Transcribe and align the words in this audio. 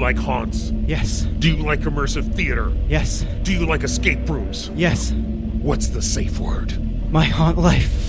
like 0.00 0.16
haunts? 0.16 0.72
Yes. 0.86 1.26
Do 1.40 1.54
you 1.54 1.62
like 1.62 1.80
immersive 1.80 2.34
theater? 2.34 2.72
Yes. 2.88 3.26
Do 3.42 3.52
you 3.52 3.66
like 3.66 3.84
escape 3.84 4.26
rooms? 4.28 4.70
Yes. 4.74 5.12
What's 5.60 5.88
the 5.88 6.00
safe 6.00 6.38
word? 6.38 7.12
My 7.12 7.24
haunt 7.24 7.58
life. 7.58 8.08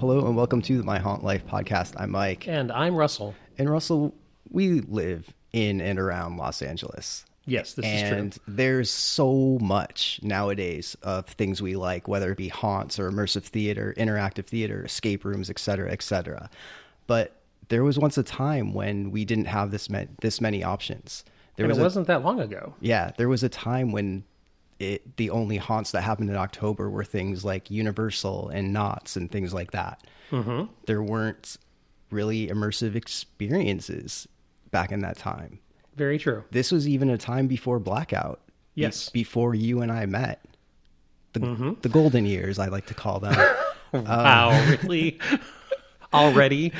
Hello 0.00 0.26
and 0.26 0.36
welcome 0.36 0.60
to 0.62 0.76
the 0.76 0.82
My 0.82 0.98
Haunt 0.98 1.22
Life 1.22 1.46
podcast. 1.46 1.94
I'm 1.96 2.10
Mike. 2.10 2.48
And 2.48 2.72
I'm 2.72 2.96
Russell. 2.96 3.36
And 3.58 3.70
Russell, 3.70 4.12
we 4.50 4.80
live 4.82 5.32
in 5.56 5.80
and 5.80 5.98
around 5.98 6.36
Los 6.36 6.60
Angeles. 6.62 7.24
Yes, 7.46 7.74
this 7.74 7.84
and 7.86 8.28
is 8.30 8.34
true. 8.38 8.44
there's 8.48 8.90
so 8.90 9.56
much 9.60 10.18
nowadays 10.22 10.96
of 11.02 11.26
things 11.26 11.62
we 11.62 11.76
like, 11.76 12.08
whether 12.08 12.32
it 12.32 12.36
be 12.38 12.48
haunts 12.48 12.98
or 12.98 13.08
immersive 13.10 13.44
theater, 13.44 13.94
interactive 13.96 14.46
theater, 14.46 14.84
escape 14.84 15.24
rooms, 15.24 15.48
etc., 15.48 15.90
etc. 15.92 16.50
But 17.06 17.36
there 17.68 17.84
was 17.84 17.98
once 17.98 18.18
a 18.18 18.24
time 18.24 18.74
when 18.74 19.12
we 19.12 19.24
didn't 19.24 19.44
have 19.46 19.70
this 19.70 19.88
ma- 19.88 20.04
this 20.20 20.40
many 20.40 20.64
options. 20.64 21.24
There 21.54 21.64
And 21.64 21.70
was 21.70 21.78
it 21.78 21.82
wasn't 21.82 22.06
that 22.08 22.24
long 22.24 22.40
ago. 22.40 22.74
yeah, 22.80 23.12
there 23.16 23.28
was 23.28 23.42
a 23.44 23.48
time 23.48 23.92
when 23.92 24.24
it 24.80 25.16
the 25.16 25.30
only 25.30 25.56
haunts 25.56 25.92
that 25.92 26.02
happened 26.02 26.28
in 26.30 26.36
October 26.36 26.90
were 26.90 27.04
things 27.04 27.44
like 27.44 27.70
Universal 27.70 28.48
and 28.50 28.72
Knott's 28.72 29.16
and 29.16 29.30
things 29.30 29.54
like 29.54 29.70
that. 29.70 30.04
Mm-hmm. 30.32 30.64
There 30.86 31.02
weren't 31.02 31.56
really 32.10 32.48
immersive 32.48 32.94
experiences 32.96 34.26
back 34.70 34.92
in 34.92 35.00
that 35.00 35.16
time. 35.16 35.58
Very 35.96 36.18
true. 36.18 36.44
This 36.50 36.70
was 36.72 36.86
even 36.88 37.08
a 37.10 37.18
time 37.18 37.46
before 37.46 37.78
Blackout. 37.78 38.40
be- 38.74 38.82
Yes. 38.82 39.08
before 39.08 39.54
you 39.54 39.80
and 39.80 39.90
I 39.90 40.04
met. 40.06 40.44
The 41.32 41.40
Mm-hmm. 41.40 41.72
the 41.82 41.88
golden 41.88 42.26
years, 42.26 42.58
I 42.58 42.66
like 42.68 42.86
to 42.86 42.94
call 42.94 43.20
them. 43.20 43.34
wow, 43.92 44.50
really? 44.82 45.18
Already? 46.14 46.72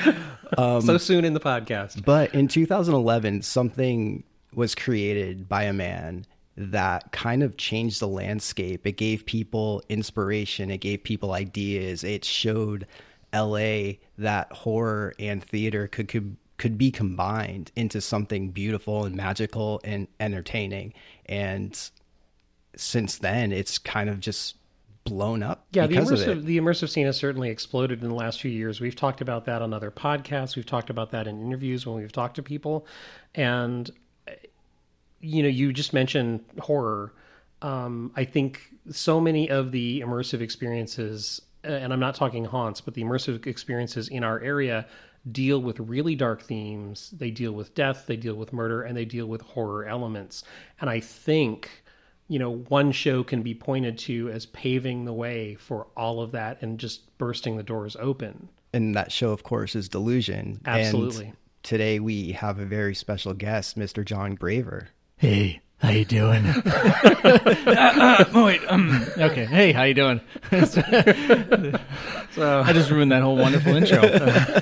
so 0.57 0.97
soon 0.97 1.25
in 1.25 1.33
the 1.33 1.39
podcast. 1.39 2.03
But 2.05 2.33
in 2.33 2.47
2011, 2.47 3.41
something 3.41 4.23
was 4.53 4.73
created 4.75 5.47
by 5.49 5.63
a 5.63 5.73
man 5.73 6.25
that 6.55 7.11
kind 7.11 7.43
of 7.43 7.57
changed 7.57 7.99
the 7.99 8.07
landscape. 8.07 8.87
It 8.87 8.93
gave 8.97 9.25
people 9.25 9.83
inspiration, 9.89 10.71
it 10.71 10.79
gave 10.79 11.03
people 11.03 11.33
ideas, 11.33 12.03
it 12.03 12.25
showed 12.25 12.87
LA 13.33 13.97
that 14.17 14.51
horror 14.51 15.13
and 15.19 15.43
theater 15.43 15.87
could 15.87 16.07
could, 16.07 16.35
could 16.57 16.77
be 16.77 16.91
combined 16.91 17.71
into 17.75 18.01
something 18.01 18.49
beautiful 18.49 19.05
and 19.05 19.15
magical 19.15 19.79
and 19.83 20.07
entertaining. 20.19 20.93
And 21.27 21.79
since 22.75 23.17
then, 23.17 23.51
it's 23.51 23.77
kind 23.77 24.09
of 24.09 24.19
just 24.19 24.55
blown 25.03 25.41
up 25.41 25.65
Yeah, 25.71 25.87
the 25.87 25.95
immersive 25.95 26.43
the 26.43 26.57
immersive 26.57 26.89
scene 26.89 27.05
has 27.05 27.15
certainly 27.15 27.49
exploded 27.49 28.01
in 28.01 28.09
the 28.09 28.15
last 28.15 28.41
few 28.41 28.51
years. 28.51 28.81
We've 28.81 28.95
talked 28.95 29.21
about 29.21 29.45
that 29.45 29.61
on 29.61 29.73
other 29.73 29.91
podcasts. 29.91 30.55
We've 30.55 30.65
talked 30.65 30.89
about 30.89 31.11
that 31.11 31.27
in 31.27 31.41
interviews 31.41 31.85
when 31.85 31.95
we've 31.95 32.11
talked 32.11 32.35
to 32.35 32.43
people. 32.43 32.85
And 33.35 33.89
you 35.19 35.43
know, 35.43 35.49
you 35.49 35.73
just 35.73 35.93
mentioned 35.93 36.43
horror. 36.59 37.13
Um, 37.61 38.11
I 38.15 38.23
think 38.23 38.61
so 38.91 39.19
many 39.19 39.49
of 39.49 39.71
the 39.71 40.01
immersive 40.01 40.41
experiences, 40.41 41.41
uh, 41.65 41.69
and 41.69 41.91
I'm 41.91 41.99
not 41.99 42.15
talking 42.15 42.45
haunts, 42.45 42.81
but 42.81 42.93
the 42.93 43.03
immersive 43.03 43.47
experiences 43.47 44.09
in 44.09 44.23
our 44.23 44.39
area 44.41 44.85
deal 45.31 45.59
with 45.59 45.79
really 45.79 46.15
dark 46.15 46.41
themes. 46.41 47.11
They 47.17 47.31
deal 47.31 47.51
with 47.51 47.73
death, 47.75 48.05
they 48.07 48.15
deal 48.17 48.35
with 48.35 48.53
murder, 48.53 48.81
and 48.83 48.95
they 48.95 49.05
deal 49.05 49.25
with 49.27 49.41
horror 49.41 49.85
elements. 49.85 50.43
And 50.79 50.89
I 50.89 50.99
think, 50.99 51.83
you 52.27 52.39
know, 52.39 52.51
one 52.51 52.91
show 52.91 53.23
can 53.23 53.41
be 53.41 53.53
pointed 53.55 53.97
to 53.99 54.29
as 54.29 54.45
paving 54.47 55.05
the 55.05 55.13
way 55.13 55.55
for 55.55 55.87
all 55.95 56.21
of 56.21 56.31
that 56.31 56.61
and 56.61 56.79
just 56.79 57.17
bursting 57.17 57.57
the 57.57 57.63
doors 57.63 57.95
open. 57.99 58.49
and 58.73 58.95
that 58.95 59.11
show, 59.11 59.31
of 59.31 59.43
course, 59.43 59.75
is 59.75 59.89
Delusion. 59.89 60.59
Absolutely. 60.65 61.27
And 61.27 61.37
today 61.63 61.99
we 61.99 62.33
have 62.33 62.59
a 62.59 62.65
very 62.65 62.93
special 62.95 63.33
guest, 63.33 63.77
Mr. 63.77 64.03
Jon 64.05 64.35
Braver. 64.35 64.89
Hey, 65.15 65.61
how 65.77 65.89
you 65.89 66.05
doing? 66.05 66.45
uh, 66.65 67.53
uh, 67.65 68.25
wait, 68.33 68.61
um, 68.67 69.05
okay. 69.17 69.45
Hey, 69.45 69.71
how 69.71 69.83
you 69.83 69.93
doing? 69.93 70.21
so 70.51 70.61
I 72.61 72.73
just 72.73 72.89
ruined 72.89 73.11
that 73.11 73.21
whole 73.21 73.37
wonderful 73.37 73.75
intro. 73.75 73.99
Uh, 73.99 74.59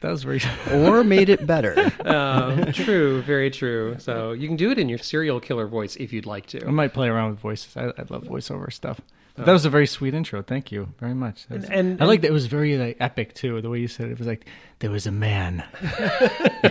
that 0.00 0.10
was 0.10 0.24
very. 0.24 0.40
Or 0.72 1.04
made 1.04 1.28
it 1.28 1.46
better. 1.46 1.92
Um, 2.04 2.72
true, 2.72 3.22
very 3.22 3.50
true. 3.50 3.96
So 3.98 4.32
you 4.32 4.48
can 4.48 4.56
do 4.56 4.70
it 4.70 4.78
in 4.78 4.88
your 4.88 4.98
serial 4.98 5.40
killer 5.40 5.66
voice 5.66 5.96
if 5.96 6.12
you'd 6.12 6.26
like 6.26 6.46
to. 6.46 6.66
I 6.66 6.70
might 6.70 6.94
play 6.94 7.08
around 7.08 7.30
with 7.30 7.40
voices. 7.40 7.76
I, 7.76 7.86
I 7.86 8.04
love 8.08 8.24
voiceover 8.24 8.72
stuff. 8.72 9.00
But 9.38 9.46
that 9.46 9.52
was 9.52 9.64
a 9.64 9.70
very 9.70 9.86
sweet 9.86 10.14
intro. 10.14 10.42
Thank 10.42 10.70
you 10.70 10.92
very 10.98 11.14
much. 11.14 11.46
Was- 11.48 11.64
And- 11.64 12.02
I 12.02 12.04
like 12.04 12.20
that. 12.22 12.28
It 12.28 12.32
was 12.32 12.46
very 12.46 12.76
like 12.76 12.96
epic 13.00 13.34
too. 13.34 13.60
The 13.60 13.70
way 13.70 13.78
you 13.80 13.88
said 13.88 14.08
it, 14.08 14.12
it 14.12 14.18
was 14.18 14.26
like 14.26 14.46
there 14.80 14.90
was 14.90 15.06
a 15.06 15.10
man 15.12 15.64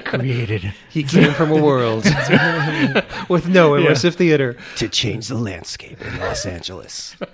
created. 0.05 0.73
He 0.89 1.03
came 1.03 1.31
from 1.33 1.51
a 1.51 1.61
world 1.61 2.03
with 3.29 3.47
no 3.47 3.71
immersive 3.71 4.15
theater. 4.15 4.57
to 4.77 4.87
change 4.89 5.27
the 5.27 5.35
landscape 5.37 6.01
in 6.01 6.19
Los 6.19 6.45
Angeles. 6.45 7.15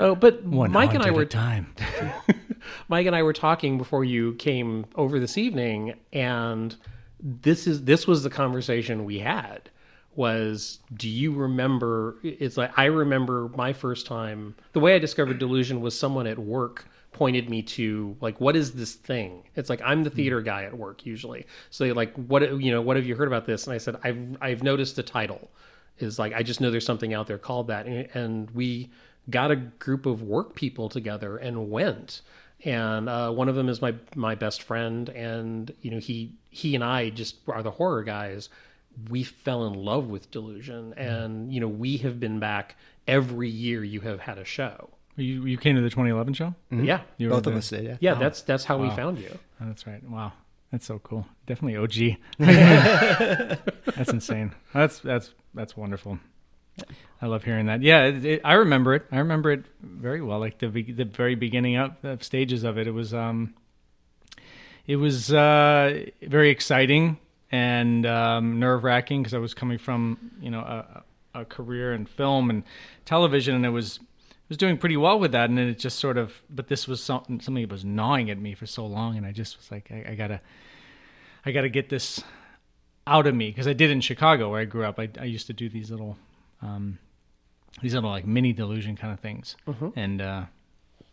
Oh, 0.00 0.14
but 0.14 0.44
One 0.44 0.70
Mike 0.70 0.94
and 0.94 1.02
I 1.02 1.10
were 1.10 1.24
time. 1.24 1.74
Mike 2.88 3.06
and 3.06 3.16
I 3.16 3.22
were 3.24 3.32
talking 3.32 3.76
before 3.76 4.04
you 4.04 4.34
came 4.34 4.86
over 4.94 5.18
this 5.18 5.36
evening, 5.36 5.94
and 6.12 6.74
this 7.20 7.66
is 7.66 7.82
this 7.84 8.06
was 8.06 8.22
the 8.22 8.30
conversation 8.30 9.04
we 9.04 9.18
had. 9.18 9.68
Was 10.18 10.80
do 10.94 11.08
you 11.08 11.32
remember? 11.32 12.16
It's 12.22 12.56
like 12.56 12.76
I 12.76 12.86
remember 12.86 13.50
my 13.56 13.72
first 13.72 14.06
time. 14.06 14.56
The 14.72 14.80
way 14.80 14.94
I 14.94 14.98
discovered 14.98 15.38
delusion 15.38 15.80
was 15.80 15.98
someone 15.98 16.26
at 16.26 16.38
work 16.38 16.86
pointed 17.12 17.48
me 17.48 17.62
to 17.62 18.16
like 18.20 18.38
what 18.38 18.54
is 18.54 18.72
this 18.72 18.94
thing 18.94 19.42
it's 19.56 19.70
like 19.70 19.80
i'm 19.82 20.04
the 20.04 20.10
theater 20.10 20.42
guy 20.42 20.64
at 20.64 20.76
work 20.76 21.06
usually 21.06 21.46
so 21.70 21.82
they 21.82 21.90
like 21.90 22.14
what 22.14 22.42
you 22.60 22.70
know 22.70 22.82
what 22.82 22.96
have 22.96 23.06
you 23.06 23.16
heard 23.16 23.26
about 23.26 23.46
this 23.46 23.66
and 23.66 23.74
i 23.74 23.78
said 23.78 23.96
i've 24.04 24.18
i've 24.42 24.62
noticed 24.62 24.94
the 24.94 25.02
title 25.02 25.50
is 26.00 26.18
like 26.18 26.32
I 26.32 26.42
just 26.42 26.60
know 26.60 26.70
there's 26.70 26.86
something 26.86 27.14
out 27.14 27.26
there 27.26 27.38
called 27.38 27.68
that, 27.68 27.86
and, 27.86 28.08
and 28.14 28.50
we 28.52 28.90
got 29.30 29.50
a 29.50 29.56
group 29.56 30.06
of 30.06 30.22
work 30.22 30.54
people 30.54 30.88
together 30.88 31.36
and 31.36 31.70
went. 31.70 32.22
And 32.64 33.08
uh, 33.08 33.30
one 33.30 33.48
of 33.48 33.54
them 33.54 33.68
is 33.68 33.80
my 33.80 33.94
my 34.14 34.34
best 34.34 34.62
friend, 34.62 35.08
and 35.10 35.72
you 35.80 35.90
know 35.90 35.98
he 35.98 36.32
he 36.50 36.74
and 36.74 36.82
I 36.82 37.10
just 37.10 37.36
are 37.46 37.62
the 37.62 37.70
horror 37.70 38.02
guys. 38.02 38.48
We 39.10 39.22
fell 39.22 39.66
in 39.66 39.74
love 39.74 40.08
with 40.08 40.30
Delusion, 40.30 40.94
and 40.96 41.52
you 41.52 41.60
know 41.60 41.68
we 41.68 41.98
have 41.98 42.18
been 42.18 42.38
back 42.40 42.76
every 43.06 43.48
year. 43.48 43.84
You 43.84 44.00
have 44.00 44.20
had 44.20 44.38
a 44.38 44.44
show, 44.44 44.90
You 45.16 45.44
you 45.46 45.56
came 45.56 45.76
to 45.76 45.82
the 45.82 45.90
2011 45.90 46.34
show. 46.34 46.54
yeah, 46.70 47.02
You 47.16 47.28
Both 47.28 47.38
of 47.46 47.52
there? 47.52 47.58
us 47.58 47.68
did, 47.70 47.84
yeah. 47.84 47.96
yeah. 48.00 48.14
That's 48.14 48.42
that's 48.42 48.64
how 48.64 48.78
we 48.78 48.90
found 48.90 49.18
you. 49.18 49.30
Oh, 49.60 49.66
that's 49.66 49.86
right. 49.86 50.02
Wow, 50.08 50.32
that's 50.72 50.86
so 50.86 50.98
cool. 50.98 51.26
Definitely 51.46 51.76
OG. 51.76 52.16
that's 52.38 54.10
insane. 54.10 54.54
That's 54.74 54.98
that's 55.00 55.32
that's 55.54 55.76
wonderful. 55.76 56.18
I 57.20 57.26
love 57.26 57.42
hearing 57.42 57.66
that. 57.66 57.82
Yeah, 57.82 58.04
it, 58.04 58.24
it, 58.24 58.40
I 58.44 58.54
remember 58.54 58.94
it. 58.94 59.04
I 59.10 59.18
remember 59.18 59.50
it 59.50 59.64
very 59.82 60.22
well. 60.22 60.38
Like 60.38 60.58
the 60.58 60.68
the 60.68 61.04
very 61.04 61.34
beginning 61.34 61.76
of, 61.76 61.92
of 62.04 62.22
stages 62.22 62.64
of 62.64 62.78
it. 62.78 62.86
It 62.86 62.92
was 62.92 63.12
um, 63.14 63.54
it 64.86 64.96
was 64.96 65.32
uh, 65.32 66.04
very 66.22 66.50
exciting 66.50 67.18
and 67.50 68.04
um, 68.06 68.58
nerve 68.58 68.84
wracking 68.84 69.22
because 69.22 69.34
I 69.34 69.38
was 69.38 69.54
coming 69.54 69.78
from 69.78 70.32
you 70.40 70.50
know 70.50 70.60
a, 70.60 71.02
a 71.40 71.44
career 71.44 71.92
in 71.94 72.06
film 72.06 72.50
and 72.50 72.62
television, 73.04 73.54
and 73.54 73.64
it 73.64 73.70
was 73.70 74.00
was 74.48 74.56
doing 74.56 74.78
pretty 74.78 74.96
well 74.96 75.18
with 75.18 75.32
that, 75.32 75.48
and 75.48 75.58
then 75.58 75.68
it 75.68 75.78
just 75.78 75.98
sort 75.98 76.16
of. 76.16 76.42
But 76.50 76.68
this 76.68 76.88
was 76.88 77.02
something 77.02 77.40
something 77.40 77.62
that 77.62 77.72
was 77.72 77.84
gnawing 77.84 78.30
at 78.30 78.38
me 78.38 78.54
for 78.54 78.66
so 78.66 78.86
long, 78.86 79.16
and 79.16 79.26
I 79.26 79.32
just 79.32 79.56
was 79.58 79.70
like, 79.70 79.90
I, 79.90 80.12
I 80.12 80.14
gotta, 80.14 80.40
I 81.44 81.52
gotta 81.52 81.68
get 81.68 81.88
this 81.88 82.22
out 83.06 83.26
of 83.26 83.34
me 83.34 83.48
because 83.48 83.66
I 83.66 83.72
did 83.72 83.90
in 83.90 84.00
Chicago 84.00 84.50
where 84.50 84.60
I 84.60 84.64
grew 84.64 84.84
up. 84.84 84.98
I, 84.98 85.08
I 85.18 85.24
used 85.24 85.46
to 85.46 85.52
do 85.52 85.68
these 85.68 85.90
little, 85.90 86.16
um, 86.62 86.98
these 87.82 87.94
little 87.94 88.10
like 88.10 88.26
mini 88.26 88.52
delusion 88.52 88.96
kind 88.96 89.12
of 89.12 89.20
things, 89.20 89.56
and 89.96 90.20
uh, 90.20 90.44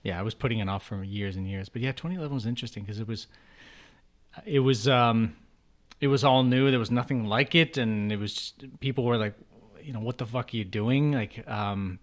yeah, 0.03 0.19
I 0.19 0.21
was 0.21 0.33
putting 0.33 0.59
it 0.59 0.69
off 0.69 0.83
for 0.85 1.03
years 1.03 1.35
and 1.35 1.47
years. 1.47 1.67
But 1.67 1.81
yeah, 1.81 1.91
2011 1.91 2.33
was 2.33 2.45
interesting 2.45 2.83
because 2.83 2.99
it 2.99 3.07
was, 3.07 3.27
it 4.45 4.59
was, 4.59 4.87
um, 4.87 5.35
it 6.01 6.07
was 6.07 6.23
all 6.23 6.43
new. 6.43 6.69
There 6.69 6.79
was 6.79 6.91
nothing 6.91 7.25
like 7.25 7.55
it, 7.55 7.77
and 7.77 8.11
it 8.11 8.17
was 8.17 8.33
just, 8.33 8.79
people 8.79 9.03
were 9.03 9.17
like, 9.17 9.33
you 9.81 9.93
know, 9.93 9.99
what 9.99 10.17
the 10.17 10.25
fuck 10.25 10.53
are 10.53 10.57
you 10.57 10.65
doing? 10.65 11.11
Like, 11.11 11.47
um, 11.47 11.99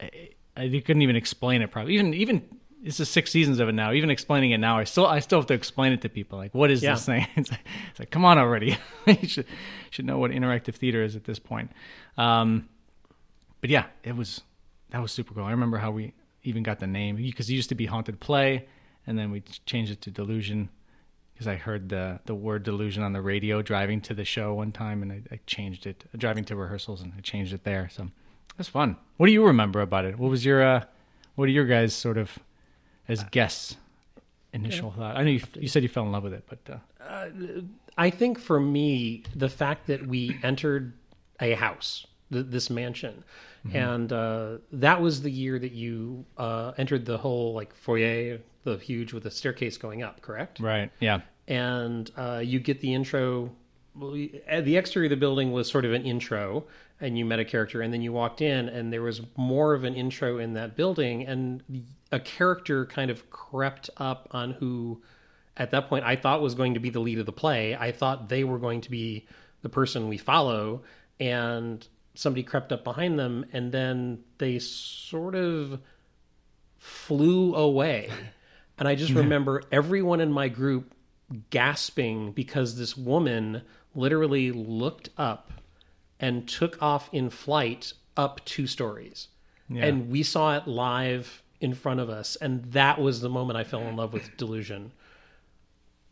I, 0.00 0.30
I 0.56 0.68
couldn't 0.84 1.02
even 1.02 1.16
explain 1.16 1.62
it 1.62 1.70
probably. 1.70 1.94
Even 1.94 2.14
even 2.14 2.42
this 2.82 2.98
is 2.98 3.08
six 3.08 3.30
seasons 3.30 3.60
of 3.60 3.68
it 3.68 3.72
now. 3.72 3.92
Even 3.92 4.10
explaining 4.10 4.50
it 4.50 4.58
now, 4.58 4.76
I 4.78 4.84
still 4.84 5.06
I 5.06 5.20
still 5.20 5.38
have 5.38 5.46
to 5.46 5.54
explain 5.54 5.92
it 5.92 6.00
to 6.02 6.08
people. 6.08 6.38
Like, 6.38 6.52
what 6.54 6.70
is 6.70 6.82
Yeah. 6.82 6.94
this 6.94 7.06
thing? 7.06 7.26
It's 7.36 7.50
like, 7.50 7.60
it's 7.90 7.98
like, 8.00 8.10
come 8.10 8.24
on 8.24 8.38
already. 8.38 8.76
you 9.06 9.28
should 9.28 9.46
should 9.90 10.04
know 10.04 10.18
what 10.18 10.30
interactive 10.30 10.74
theater 10.74 11.02
is 11.02 11.14
at 11.16 11.24
this 11.24 11.38
point. 11.38 11.70
Um, 12.18 12.68
but 13.60 13.70
yeah, 13.70 13.86
it 14.02 14.16
was 14.16 14.42
that 14.90 15.00
was 15.00 15.12
super 15.12 15.32
cool. 15.32 15.44
I 15.44 15.52
remember 15.52 15.78
how 15.78 15.90
we 15.92 16.12
even 16.42 16.64
got 16.64 16.80
the 16.80 16.86
name 16.88 17.16
because 17.16 17.48
it 17.48 17.54
used 17.54 17.68
to 17.68 17.76
be 17.76 17.86
Haunted 17.86 18.18
Play, 18.18 18.66
and 19.06 19.16
then 19.16 19.30
we 19.30 19.42
changed 19.64 19.92
it 19.92 20.00
to 20.02 20.10
Delusion. 20.10 20.68
Because 21.32 21.46
I 21.48 21.56
heard 21.56 21.88
the 21.88 22.20
the 22.26 22.34
word 22.34 22.62
delusion 22.62 23.02
on 23.02 23.12
the 23.12 23.22
radio 23.22 23.62
driving 23.62 24.00
to 24.02 24.14
the 24.14 24.24
show 24.24 24.54
one 24.54 24.72
time, 24.72 25.02
and 25.02 25.12
I, 25.12 25.22
I 25.32 25.40
changed 25.46 25.86
it 25.86 26.04
driving 26.16 26.44
to 26.46 26.56
rehearsals, 26.56 27.00
and 27.02 27.12
I 27.16 27.20
changed 27.20 27.52
it 27.52 27.64
there. 27.64 27.88
So 27.92 28.08
that's 28.56 28.68
fun. 28.68 28.96
What 29.16 29.26
do 29.26 29.32
you 29.32 29.44
remember 29.46 29.80
about 29.80 30.04
it? 30.04 30.18
What 30.18 30.30
was 30.30 30.44
your 30.44 30.62
uh, 30.62 30.84
what 31.34 31.44
are 31.44 31.52
your 31.52 31.66
guys 31.66 31.94
sort 31.94 32.18
of 32.18 32.38
as 33.08 33.24
guests 33.24 33.76
initial 34.52 34.90
thought? 34.92 35.16
I 35.16 35.22
know 35.24 35.30
you, 35.30 35.40
you 35.54 35.68
said 35.68 35.82
you 35.82 35.88
fell 35.88 36.04
in 36.04 36.12
love 36.12 36.24
with 36.24 36.34
it, 36.34 36.44
but 36.48 36.80
uh, 37.00 37.26
I 37.96 38.10
think 38.10 38.38
for 38.38 38.60
me, 38.60 39.24
the 39.34 39.48
fact 39.48 39.86
that 39.88 40.06
we 40.06 40.38
entered 40.42 40.92
a 41.40 41.54
house, 41.54 42.06
th- 42.32 42.46
this 42.48 42.70
mansion, 42.70 43.24
and 43.72 44.12
uh, 44.12 44.58
that 44.72 45.00
was 45.00 45.22
the 45.22 45.30
year 45.30 45.58
that 45.58 45.72
you 45.72 46.24
uh, 46.36 46.72
entered 46.78 47.04
the 47.06 47.16
whole 47.18 47.54
like 47.54 47.74
foyer, 47.74 48.38
the 48.64 48.76
huge 48.76 49.12
with 49.12 49.24
the 49.24 49.30
staircase 49.30 49.76
going 49.76 50.02
up, 50.02 50.20
correct? 50.22 50.60
right, 50.60 50.90
yeah, 51.00 51.20
and 51.48 52.10
uh, 52.16 52.40
you 52.44 52.60
get 52.60 52.80
the 52.80 52.94
intro. 52.94 53.50
Well, 53.94 54.16
uh, 54.50 54.62
the 54.62 54.78
exterior 54.78 55.06
of 55.06 55.10
the 55.10 55.16
building 55.16 55.52
was 55.52 55.70
sort 55.70 55.84
of 55.84 55.92
an 55.92 56.04
intro, 56.04 56.64
and 57.00 57.18
you 57.18 57.24
met 57.24 57.40
a 57.40 57.44
character, 57.44 57.82
and 57.82 57.92
then 57.92 58.00
you 58.00 58.12
walked 58.12 58.40
in, 58.40 58.68
and 58.68 58.92
there 58.92 59.02
was 59.02 59.20
more 59.36 59.74
of 59.74 59.84
an 59.84 59.94
intro 59.94 60.38
in 60.38 60.54
that 60.54 60.76
building, 60.76 61.26
and 61.26 61.62
a 62.10 62.20
character 62.20 62.86
kind 62.86 63.10
of 63.10 63.28
crept 63.30 63.90
up 63.98 64.28
on 64.30 64.52
who, 64.52 65.02
at 65.56 65.72
that 65.72 65.88
point, 65.88 66.04
I 66.04 66.16
thought 66.16 66.40
was 66.40 66.54
going 66.54 66.74
to 66.74 66.80
be 66.80 66.90
the 66.90 67.00
lead 67.00 67.18
of 67.18 67.26
the 67.26 67.32
play. 67.32 67.76
I 67.76 67.92
thought 67.92 68.28
they 68.28 68.44
were 68.44 68.58
going 68.58 68.80
to 68.82 68.90
be 68.90 69.26
the 69.62 69.68
person 69.68 70.08
we 70.08 70.16
follow, 70.16 70.82
and 71.18 71.86
somebody 72.14 72.42
crept 72.42 72.72
up 72.72 72.84
behind 72.84 73.18
them, 73.18 73.46
and 73.52 73.72
then 73.72 74.22
they 74.38 74.58
sort 74.58 75.34
of 75.34 75.80
flew 76.78 77.54
away. 77.54 78.10
And 78.82 78.88
I 78.88 78.96
just 78.96 79.12
remember 79.12 79.62
everyone 79.70 80.20
in 80.20 80.32
my 80.32 80.48
group 80.48 80.92
gasping 81.50 82.32
because 82.32 82.76
this 82.76 82.96
woman 82.96 83.62
literally 83.94 84.50
looked 84.50 85.08
up 85.16 85.52
and 86.18 86.48
took 86.48 86.82
off 86.82 87.08
in 87.12 87.30
flight 87.30 87.92
up 88.16 88.44
two 88.44 88.66
stories. 88.66 89.28
Yeah. 89.68 89.84
And 89.84 90.10
we 90.10 90.24
saw 90.24 90.56
it 90.56 90.66
live 90.66 91.44
in 91.60 91.74
front 91.74 92.00
of 92.00 92.10
us. 92.10 92.34
And 92.34 92.64
that 92.72 93.00
was 93.00 93.20
the 93.20 93.28
moment 93.28 93.56
I 93.56 93.62
fell 93.62 93.82
in 93.82 93.94
love 93.94 94.12
with 94.12 94.36
Delusion. 94.36 94.90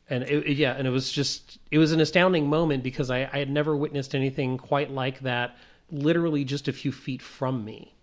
And 0.09 0.23
it, 0.23 0.47
it- 0.47 0.57
yeah, 0.57 0.75
and 0.75 0.87
it 0.87 0.91
was 0.91 1.11
just, 1.11 1.59
it 1.73 1.79
was 1.79 1.91
an 1.91 2.01
astounding 2.01 2.47
moment 2.49 2.85
because 2.85 3.11
I, 3.11 3.29
I 3.33 3.39
had 3.41 3.51
never 3.51 3.77
witnessed 3.77 4.15
anything 4.15 4.59
quite 4.59 4.93
like 4.93 5.21
that, 5.21 5.57
literally 5.91 6.45
just 6.45 6.69
a 6.69 6.73
few 6.73 6.93
feet 6.93 7.21
from 7.21 7.65
me. 7.65 7.97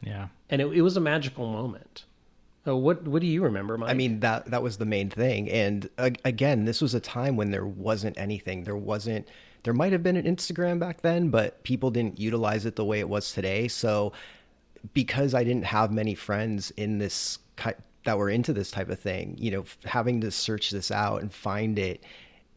yeah. 0.00 0.28
And 0.48 0.60
it, 0.62 0.66
it 0.68 0.82
was 0.82 0.96
a 0.96 1.00
magical 1.00 1.50
moment. 1.50 2.04
Uh, 2.66 2.76
what 2.76 3.06
what 3.08 3.20
do 3.20 3.26
you 3.26 3.42
remember, 3.42 3.76
Mike? 3.76 3.90
I 3.90 3.94
mean 3.94 4.20
that 4.20 4.46
that 4.46 4.62
was 4.62 4.76
the 4.76 4.86
main 4.86 5.10
thing, 5.10 5.50
and 5.50 5.88
uh, 5.98 6.10
again, 6.24 6.64
this 6.64 6.80
was 6.80 6.94
a 6.94 7.00
time 7.00 7.36
when 7.36 7.50
there 7.50 7.66
wasn't 7.66 8.16
anything. 8.18 8.64
There 8.64 8.76
wasn't. 8.76 9.28
There 9.64 9.74
might 9.74 9.92
have 9.92 10.02
been 10.02 10.16
an 10.16 10.24
Instagram 10.24 10.78
back 10.78 11.02
then, 11.02 11.28
but 11.30 11.62
people 11.62 11.90
didn't 11.90 12.18
utilize 12.18 12.66
it 12.66 12.76
the 12.76 12.84
way 12.84 12.98
it 12.98 13.08
was 13.08 13.32
today. 13.32 13.68
So, 13.68 14.12
because 14.92 15.34
I 15.34 15.44
didn't 15.44 15.66
have 15.66 15.92
many 15.92 16.14
friends 16.14 16.70
in 16.72 16.98
this 16.98 17.38
that 18.04 18.18
were 18.18 18.30
into 18.30 18.52
this 18.52 18.70
type 18.70 18.90
of 18.90 18.98
thing, 18.98 19.36
you 19.38 19.50
know, 19.50 19.64
having 19.84 20.20
to 20.20 20.30
search 20.30 20.70
this 20.70 20.90
out 20.90 21.22
and 21.22 21.32
find 21.32 21.78
it, 21.78 22.02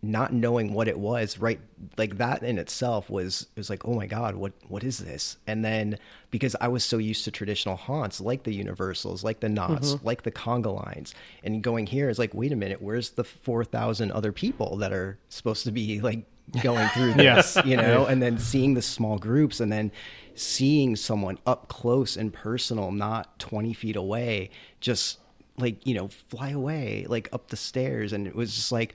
not 0.05 0.33
knowing 0.33 0.73
what 0.73 0.87
it 0.87 0.97
was, 0.97 1.39
right? 1.39 1.59
Like 1.97 2.17
that 2.17 2.43
in 2.43 2.57
itself 2.57 3.09
was 3.09 3.47
it 3.55 3.59
was 3.59 3.69
like, 3.69 3.85
oh 3.85 3.93
my 3.93 4.05
god, 4.07 4.35
what 4.35 4.53
what 4.67 4.83
is 4.83 4.99
this? 4.99 5.37
And 5.47 5.65
then 5.65 5.97
because 6.31 6.55
I 6.61 6.67
was 6.67 6.83
so 6.83 6.97
used 6.97 7.25
to 7.25 7.31
traditional 7.31 7.75
haunts 7.75 8.21
like 8.21 8.43
the 8.43 8.53
Universals, 8.53 9.23
like 9.23 9.39
the 9.39 9.49
Knott's, 9.49 9.95
mm-hmm. 9.95 10.05
like 10.05 10.23
the 10.23 10.31
conga 10.31 10.73
lines, 10.73 11.13
and 11.43 11.61
going 11.61 11.87
here 11.87 12.09
is 12.09 12.19
like, 12.19 12.33
wait 12.33 12.51
a 12.51 12.55
minute, 12.55 12.81
where's 12.81 13.11
the 13.11 13.23
four 13.23 13.63
thousand 13.65 14.11
other 14.11 14.31
people 14.31 14.77
that 14.77 14.93
are 14.93 15.17
supposed 15.29 15.63
to 15.65 15.71
be 15.71 16.01
like 16.01 16.25
going 16.61 16.87
through 16.89 17.13
this, 17.15 17.57
you 17.65 17.77
know? 17.77 18.05
And 18.05 18.21
then 18.21 18.37
seeing 18.37 18.73
the 18.73 18.81
small 18.81 19.17
groups, 19.17 19.59
and 19.59 19.71
then 19.71 19.91
seeing 20.35 20.95
someone 20.95 21.39
up 21.45 21.67
close 21.67 22.15
and 22.15 22.31
personal, 22.31 22.91
not 22.91 23.39
twenty 23.39 23.73
feet 23.73 23.95
away, 23.95 24.51
just 24.79 25.19
like 25.57 25.85
you 25.87 25.95
know, 25.95 26.09
fly 26.29 26.49
away, 26.49 27.05
like 27.09 27.29
up 27.33 27.47
the 27.47 27.57
stairs, 27.57 28.13
and 28.13 28.27
it 28.27 28.35
was 28.35 28.53
just 28.53 28.71
like 28.71 28.93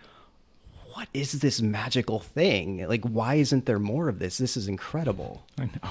what 1.01 1.09
is 1.15 1.33
this 1.41 1.63
magical 1.63 2.19
thing? 2.19 2.87
Like, 2.87 3.03
why 3.05 3.37
isn't 3.37 3.65
there 3.65 3.79
more 3.79 4.11
of 4.11 4.19
this? 4.19 4.37
This 4.37 4.55
is 4.55 4.69
incredible. 4.69 5.43
I 5.59 5.65
know. 5.65 5.91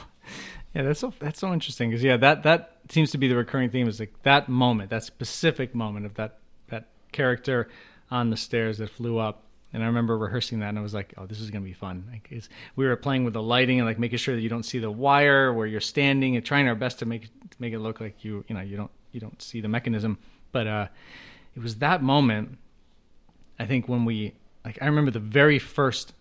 Yeah, 0.75 0.83
that's 0.83 0.99
so 0.99 1.11
that's 1.17 1.39
so 1.39 1.51
interesting 1.51 1.89
because 1.89 2.03
yeah, 2.03 2.15
that 2.17 2.43
that 2.43 2.77
seems 2.89 3.09
to 3.09 3.17
be 3.17 3.27
the 3.27 3.35
recurring 3.35 3.71
theme 3.71 3.87
is 3.87 3.99
like 3.99 4.13
that 4.21 4.49
moment, 4.49 4.91
that 4.91 5.03
specific 5.03 5.73
moment 5.73 6.05
of 6.05 6.13
that 6.13 6.37
that 6.67 6.89
character 7.11 7.69
on 8.11 8.29
the 8.29 8.37
stairs 8.37 8.77
that 8.77 8.91
flew 8.91 9.17
up. 9.17 9.45
And 9.73 9.81
I 9.81 9.87
remember 9.87 10.15
rehearsing 10.15 10.59
that, 10.59 10.69
and 10.69 10.77
I 10.77 10.83
was 10.83 10.93
like, 10.93 11.15
"Oh, 11.17 11.25
this 11.25 11.39
is 11.39 11.49
gonna 11.49 11.65
be 11.65 11.73
fun." 11.73 12.03
Like, 12.11 12.43
we 12.75 12.85
were 12.85 12.95
playing 12.95 13.23
with 13.23 13.33
the 13.33 13.41
lighting 13.41 13.79
and 13.79 13.87
like 13.87 13.97
making 13.97 14.19
sure 14.19 14.35
that 14.35 14.41
you 14.41 14.49
don't 14.49 14.61
see 14.61 14.77
the 14.77 14.91
wire 14.91 15.51
where 15.51 15.65
you're 15.65 15.81
standing, 15.81 16.35
and 16.35 16.45
trying 16.45 16.67
our 16.67 16.75
best 16.75 16.99
to 16.99 17.07
make 17.07 17.23
to 17.23 17.57
make 17.57 17.73
it 17.73 17.79
look 17.79 17.99
like 17.99 18.23
you, 18.23 18.45
you 18.47 18.53
know, 18.53 18.61
you 18.61 18.77
don't 18.77 18.91
you 19.11 19.19
don't 19.19 19.41
see 19.41 19.59
the 19.59 19.67
mechanism. 19.67 20.19
But 20.51 20.67
uh, 20.67 20.87
it 21.55 21.63
was 21.63 21.77
that 21.77 22.03
moment. 22.03 22.59
I 23.57 23.65
think 23.65 23.89
when 23.89 24.05
we 24.05 24.35
like, 24.69 24.77
I 24.83 24.85
remember 24.85 25.09
the 25.09 25.19
very 25.19 25.57
first 25.57 26.13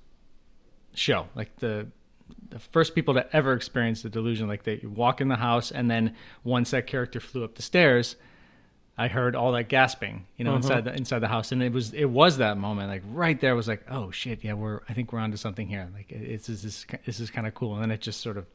show, 0.95 1.27
like 1.35 1.55
the 1.57 1.87
the 2.49 2.59
first 2.59 2.95
people 2.95 3.13
to 3.13 3.37
ever 3.37 3.53
experience 3.53 4.01
the 4.01 4.09
delusion. 4.09 4.49
Like 4.49 4.63
they 4.63 4.79
walk 4.83 5.21
in 5.21 5.29
the 5.29 5.37
house, 5.37 5.71
and 5.71 5.91
then 5.91 6.15
once 6.45 6.71
that 6.71 6.87
character 6.87 7.21
flew 7.21 7.45
up 7.45 7.57
the 7.57 7.63
stairs, 7.63 8.17
I 8.97 9.09
heard 9.09 9.37
all 9.37 9.53
that 9.53 9.69
gasping, 9.69 10.25
you 10.39 10.47
know, 10.47 10.57
inside 10.57 10.79
uh-huh. 10.79 10.81
the 10.93 10.95
inside 10.95 11.19
the 11.19 11.29
house, 11.29 11.53
and 11.53 11.63
it 11.63 11.75
was 11.75 11.93
it 11.93 12.07
was 12.07 12.39
that 12.39 12.57
moment, 12.57 12.89
like 12.89 13.03
right 13.13 13.39
there, 13.39 13.55
was 13.55 13.69
like, 13.69 13.85
oh 13.91 14.11
shit, 14.11 14.43
yeah, 14.43 14.55
we're 14.55 14.81
I 14.89 14.95
think 14.95 15.13
we're 15.13 15.19
onto 15.19 15.37
something 15.37 15.69
here. 15.69 15.87
Like 15.95 16.11
it- 16.11 16.23
it's 16.23 16.47
this 16.47 16.65
is 16.65 16.87
this 17.05 17.21
is 17.21 17.31
kind 17.31 17.47
of 17.47 17.55
cool, 17.55 17.75
and 17.75 17.83
then 17.83 17.91
it 17.91 18.01
just 18.01 18.23
sort 18.23 18.39
of 18.39 18.47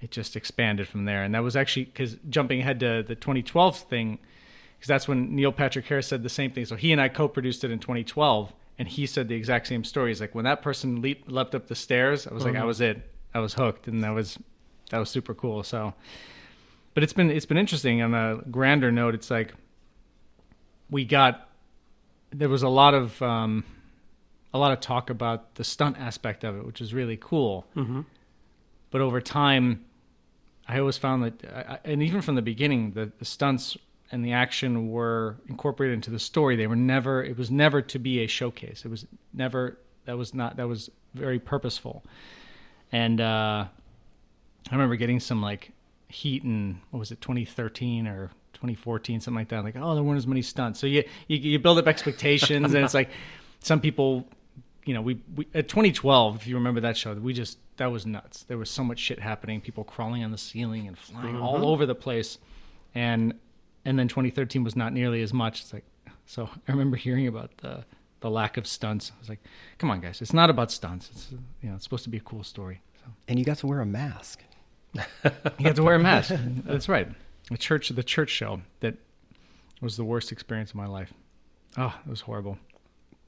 it 0.00 0.10
just 0.10 0.34
expanded 0.34 0.88
from 0.88 1.04
there, 1.04 1.24
and 1.24 1.34
that 1.34 1.42
was 1.42 1.56
actually 1.56 1.84
because 1.84 2.16
jumping 2.30 2.60
ahead 2.60 2.80
to 2.80 3.04
the 3.06 3.14
2012 3.14 3.80
thing, 3.80 4.18
because 4.78 4.88
that's 4.88 5.06
when 5.06 5.36
Neil 5.36 5.52
Patrick 5.52 5.84
Harris 5.84 6.06
said 6.06 6.22
the 6.22 6.30
same 6.30 6.52
thing. 6.52 6.64
So 6.64 6.76
he 6.76 6.90
and 6.90 7.00
I 7.00 7.08
co-produced 7.08 7.64
it 7.64 7.70
in 7.70 7.80
2012, 7.80 8.52
and 8.78 8.86
he 8.88 9.06
said 9.06 9.28
the 9.28 9.34
exact 9.34 9.66
same 9.66 9.82
story. 9.84 10.10
He's 10.10 10.20
like, 10.20 10.34
when 10.34 10.44
that 10.44 10.62
person 10.62 11.02
leaped, 11.02 11.30
leapt 11.30 11.54
up 11.54 11.66
the 11.66 11.74
stairs, 11.74 12.26
I 12.26 12.34
was 12.34 12.44
like, 12.44 12.54
I 12.56 12.64
was 12.64 12.80
it, 12.80 13.02
I 13.34 13.40
was 13.40 13.54
hooked, 13.54 13.88
and 13.88 14.02
that 14.04 14.10
was 14.14 14.38
that 14.90 14.98
was 14.98 15.10
super 15.10 15.34
cool. 15.34 15.62
So, 15.62 15.94
but 16.94 17.02
it's 17.02 17.12
been 17.12 17.30
it's 17.30 17.46
been 17.46 17.58
interesting 17.58 18.00
on 18.02 18.14
a 18.14 18.36
grander 18.50 18.90
note. 18.92 19.14
It's 19.14 19.30
like 19.30 19.52
we 20.90 21.04
got 21.04 21.48
there 22.30 22.48
was 22.48 22.62
a 22.62 22.68
lot 22.68 22.94
of 22.94 23.20
um, 23.22 23.64
a 24.54 24.58
lot 24.58 24.72
of 24.72 24.80
talk 24.80 25.10
about 25.10 25.54
the 25.56 25.64
stunt 25.64 25.98
aspect 25.98 26.44
of 26.44 26.56
it, 26.56 26.64
which 26.66 26.80
is 26.80 26.94
really 26.94 27.16
cool. 27.20 27.66
Mm-hmm. 27.76 28.02
But 28.90 29.00
over 29.02 29.20
time, 29.20 29.84
I 30.66 30.78
always 30.78 30.96
found 30.96 31.22
that, 31.24 31.44
I- 31.54 31.78
and 31.84 32.02
even 32.02 32.22
from 32.22 32.36
the 32.36 32.42
beginning, 32.42 32.92
the, 32.92 33.12
the 33.18 33.24
stunts 33.26 33.76
and 34.10 34.24
the 34.24 34.32
action 34.32 34.90
were 34.90 35.36
incorporated 35.48 35.94
into 35.94 36.10
the 36.10 36.18
story. 36.18 36.56
They 36.56 36.66
were 36.66 36.76
never. 36.76 37.22
It 37.22 37.36
was 37.36 37.50
never 37.50 37.82
to 37.82 37.98
be 37.98 38.20
a 38.20 38.26
showcase. 38.26 38.84
It 38.84 38.88
was 38.88 39.06
never. 39.32 39.78
That 40.06 40.16
was 40.16 40.34
not. 40.34 40.56
That 40.56 40.68
was 40.68 40.90
very 41.14 41.38
purposeful. 41.38 42.04
And 42.90 43.20
uh, 43.20 43.66
I 44.70 44.72
remember 44.72 44.96
getting 44.96 45.20
some 45.20 45.42
like 45.42 45.72
heat 46.08 46.42
in 46.42 46.80
what 46.90 46.98
was 46.98 47.10
it, 47.10 47.20
2013 47.20 48.06
or 48.06 48.30
2014, 48.54 49.20
something 49.20 49.38
like 49.38 49.48
that. 49.48 49.62
Like, 49.62 49.76
oh, 49.78 49.94
there 49.94 50.02
weren't 50.02 50.18
as 50.18 50.26
many 50.26 50.42
stunts. 50.42 50.80
So 50.80 50.86
you 50.86 51.04
you, 51.26 51.36
you 51.38 51.58
build 51.58 51.78
up 51.78 51.86
expectations, 51.86 52.74
and 52.74 52.84
it's 52.84 52.94
like 52.94 53.10
some 53.60 53.80
people, 53.80 54.26
you 54.84 54.94
know, 54.94 55.02
we, 55.02 55.20
we 55.36 55.46
at 55.54 55.68
2012, 55.68 56.36
if 56.36 56.46
you 56.46 56.54
remember 56.54 56.80
that 56.80 56.96
show, 56.96 57.14
we 57.14 57.34
just 57.34 57.58
that 57.76 57.92
was 57.92 58.06
nuts. 58.06 58.44
There 58.44 58.58
was 58.58 58.70
so 58.70 58.82
much 58.82 58.98
shit 58.98 59.18
happening. 59.20 59.60
People 59.60 59.84
crawling 59.84 60.24
on 60.24 60.30
the 60.30 60.38
ceiling 60.38 60.88
and 60.88 60.96
flying 60.96 61.36
all 61.36 61.66
over 61.66 61.86
the 61.86 61.94
place, 61.94 62.38
and 62.94 63.34
and 63.88 63.98
then 63.98 64.08
2013 64.08 64.62
was 64.64 64.76
not 64.76 64.92
nearly 64.92 65.22
as 65.22 65.32
much. 65.32 65.62
It's 65.62 65.72
like 65.72 65.84
so. 66.26 66.48
I 66.68 66.72
remember 66.72 66.96
hearing 66.96 67.26
about 67.26 67.56
the 67.58 67.84
the 68.20 68.30
lack 68.30 68.56
of 68.56 68.66
stunts. 68.66 69.12
I 69.14 69.18
was 69.20 69.28
like, 69.28 69.40
come 69.78 69.90
on, 69.90 70.00
guys, 70.00 70.20
it's 70.20 70.32
not 70.32 70.50
about 70.50 70.70
stunts. 70.70 71.08
It's 71.12 71.30
you 71.62 71.68
know, 71.70 71.76
it's 71.76 71.84
supposed 71.84 72.04
to 72.04 72.10
be 72.10 72.18
a 72.18 72.20
cool 72.30 72.42
story. 72.44 72.80
So. 73.00 73.10
And 73.28 73.38
you 73.38 73.44
got 73.44 73.58
to 73.58 73.66
wear 73.66 73.80
a 73.80 73.86
mask. 73.86 74.42
You 74.94 75.02
had 75.60 75.76
to 75.76 75.82
wear 75.82 75.94
a 75.94 75.98
mask. 75.98 76.32
That's 76.64 76.88
right. 76.88 77.08
The 77.50 77.58
church, 77.58 77.88
the 77.90 78.02
church 78.02 78.30
show 78.30 78.62
that 78.80 78.96
was 79.80 79.96
the 79.96 80.04
worst 80.04 80.32
experience 80.32 80.70
of 80.70 80.76
my 80.76 80.86
life. 80.86 81.12
Oh, 81.76 81.94
it 82.04 82.10
was 82.10 82.22
horrible. 82.22 82.58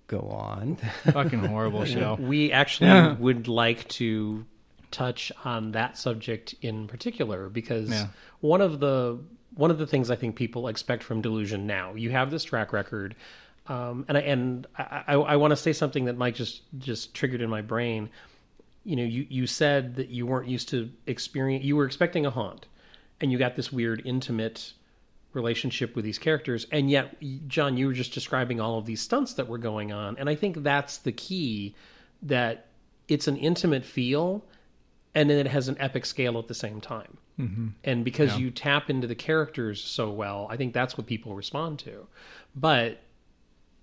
Go 0.08 0.20
on. 0.20 0.76
Fucking 1.12 1.44
horrible 1.44 1.84
show. 1.96 2.16
we 2.20 2.50
actually 2.50 3.12
would 3.20 3.46
like 3.46 3.86
to 3.90 4.44
touch 4.90 5.30
on 5.44 5.70
that 5.72 5.96
subject 5.96 6.54
in 6.62 6.88
particular 6.88 7.48
because 7.48 7.88
Yeah. 7.90 8.08
one 8.40 8.60
of 8.60 8.80
the 8.80 9.20
one 9.54 9.70
of 9.70 9.78
the 9.78 9.86
things 9.86 10.10
I 10.10 10.16
think 10.16 10.36
people 10.36 10.68
expect 10.68 11.02
from 11.02 11.20
Delusion 11.20 11.66
now, 11.66 11.94
you 11.94 12.10
have 12.10 12.30
this 12.30 12.44
track 12.44 12.72
record, 12.72 13.14
um, 13.66 14.04
and 14.08 14.16
I, 14.16 14.20
and 14.22 14.66
I, 14.76 15.04
I, 15.08 15.14
I 15.14 15.36
want 15.36 15.52
to 15.52 15.56
say 15.56 15.72
something 15.72 16.06
that 16.06 16.16
Mike 16.16 16.34
just 16.34 16.62
just 16.78 17.14
triggered 17.14 17.40
in 17.40 17.50
my 17.50 17.62
brain. 17.62 18.10
You 18.84 18.96
know, 18.96 19.04
you 19.04 19.26
you 19.28 19.46
said 19.46 19.96
that 19.96 20.08
you 20.08 20.26
weren't 20.26 20.48
used 20.48 20.68
to 20.70 20.90
experience, 21.06 21.64
you 21.64 21.76
were 21.76 21.86
expecting 21.86 22.26
a 22.26 22.30
haunt, 22.30 22.66
and 23.20 23.30
you 23.30 23.38
got 23.38 23.56
this 23.56 23.72
weird 23.72 24.02
intimate 24.04 24.72
relationship 25.32 25.94
with 25.94 26.04
these 26.04 26.18
characters 26.18 26.66
and 26.72 26.90
yet 26.90 27.16
john 27.46 27.76
you 27.76 27.86
were 27.86 27.92
just 27.92 28.12
describing 28.12 28.60
all 28.60 28.78
of 28.78 28.86
these 28.86 29.00
stunts 29.00 29.34
that 29.34 29.46
were 29.46 29.58
going 29.58 29.92
on 29.92 30.16
and 30.18 30.28
i 30.28 30.34
think 30.34 30.62
that's 30.64 30.98
the 30.98 31.12
key 31.12 31.74
that 32.20 32.66
it's 33.06 33.28
an 33.28 33.36
intimate 33.36 33.84
feel 33.84 34.44
and 35.14 35.30
then 35.30 35.38
it 35.38 35.46
has 35.46 35.68
an 35.68 35.76
epic 35.78 36.04
scale 36.04 36.36
at 36.38 36.48
the 36.48 36.54
same 36.54 36.80
time 36.80 37.16
mm-hmm. 37.40 37.68
and 37.84 38.04
because 38.04 38.38
you 38.38 38.50
tap 38.50 38.90
into 38.90 39.06
the 39.06 39.14
characters 39.14 39.82
so 39.82 40.10
well 40.10 40.46
i 40.50 40.56
think 40.56 40.72
that's 40.72 40.96
what 40.96 41.06
people 41.06 41.34
respond 41.34 41.78
to 41.78 42.06
but 42.54 43.00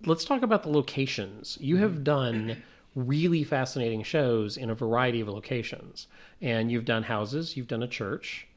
let's 0.05 0.25
talk 0.25 0.41
about 0.41 0.63
the 0.63 0.69
locations 0.69 1.57
you 1.59 1.77
have 1.77 2.03
done 2.03 2.61
really 2.95 3.43
fascinating 3.43 4.03
shows 4.03 4.57
in 4.57 4.69
a 4.69 4.75
variety 4.75 5.21
of 5.21 5.27
locations 5.27 6.07
and 6.41 6.71
you've 6.71 6.85
done 6.85 7.03
houses 7.03 7.57
you've 7.57 7.67
done 7.67 7.83
a 7.83 7.87
church 7.87 8.47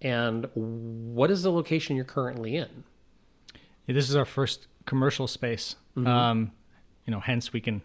and 0.00 0.48
what 0.54 1.30
is 1.30 1.42
the 1.42 1.50
location 1.50 1.96
you're 1.96 2.04
currently 2.04 2.56
in? 2.56 2.84
Yeah, 3.86 3.94
this 3.94 4.08
is 4.08 4.16
our 4.16 4.24
first 4.24 4.66
commercial 4.86 5.26
space. 5.26 5.76
Mm-hmm. 5.96 6.06
Um, 6.06 6.52
you 7.06 7.10
know, 7.10 7.20
hence 7.20 7.52
we 7.52 7.60
can 7.60 7.82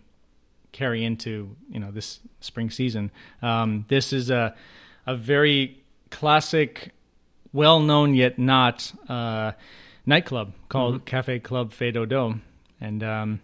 carry 0.72 1.04
into 1.04 1.56
you 1.70 1.80
know 1.80 1.92
this 1.92 2.20
spring 2.40 2.70
season. 2.70 3.12
Um, 3.42 3.86
this 3.88 4.14
is 4.14 4.30
a 4.30 4.56
a 5.06 5.16
very 5.16 5.83
classic, 6.14 6.92
well 7.52 7.80
known 7.80 8.14
yet 8.14 8.38
not 8.38 8.94
uh, 9.10 9.52
nightclub 10.06 10.54
called 10.70 10.96
Mm-hmm. 10.96 11.06
Cafe 11.06 11.40
Club 11.40 11.74
Fais 11.74 11.92
Dodo, 11.92 12.40
and 12.80 13.04
um, 13.04 13.42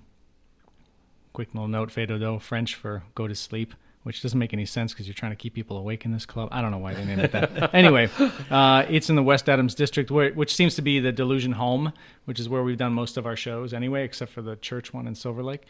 quick 1.33 1.49
little 1.53 1.67
note: 1.67 1.91
Fais 1.91 2.05
Dodo, 2.05 2.39
French 2.39 2.75
for 2.75 3.03
go 3.15 3.27
to 3.27 3.35
sleep. 3.35 3.73
Which 4.03 4.21
doesn't 4.21 4.39
make 4.39 4.53
any 4.53 4.65
sense 4.65 4.93
because 4.93 5.07
you're 5.07 5.13
trying 5.13 5.33
to 5.33 5.35
keep 5.35 5.53
people 5.53 5.77
awake 5.77 6.05
in 6.05 6.13
this 6.13 6.25
club. 6.25 6.47
I 6.53 6.61
don't 6.61 6.71
know 6.71 6.77
why 6.77 6.93
they 6.93 7.03
named 7.03 7.19
it 7.19 7.33
that. 7.33 7.73
anyway, 7.75 8.09
uh, 8.49 8.85
it's 8.89 9.09
in 9.09 9.17
the 9.17 9.21
West 9.21 9.49
Adams 9.49 9.75
district, 9.75 10.09
where, 10.09 10.31
which 10.31 10.55
seems 10.55 10.75
to 10.75 10.81
be 10.81 10.99
the 11.01 11.11
Delusion 11.11 11.51
home, 11.51 11.91
which 12.23 12.39
is 12.39 12.47
where 12.47 12.63
we've 12.63 12.77
done 12.77 12.93
most 12.93 13.17
of 13.17 13.25
our 13.27 13.35
shows 13.35 13.73
anyway, 13.73 14.05
except 14.05 14.31
for 14.31 14.41
the 14.41 14.55
church 14.55 14.93
one 14.93 15.05
in 15.05 15.15
Silver 15.15 15.43
Lake. 15.43 15.63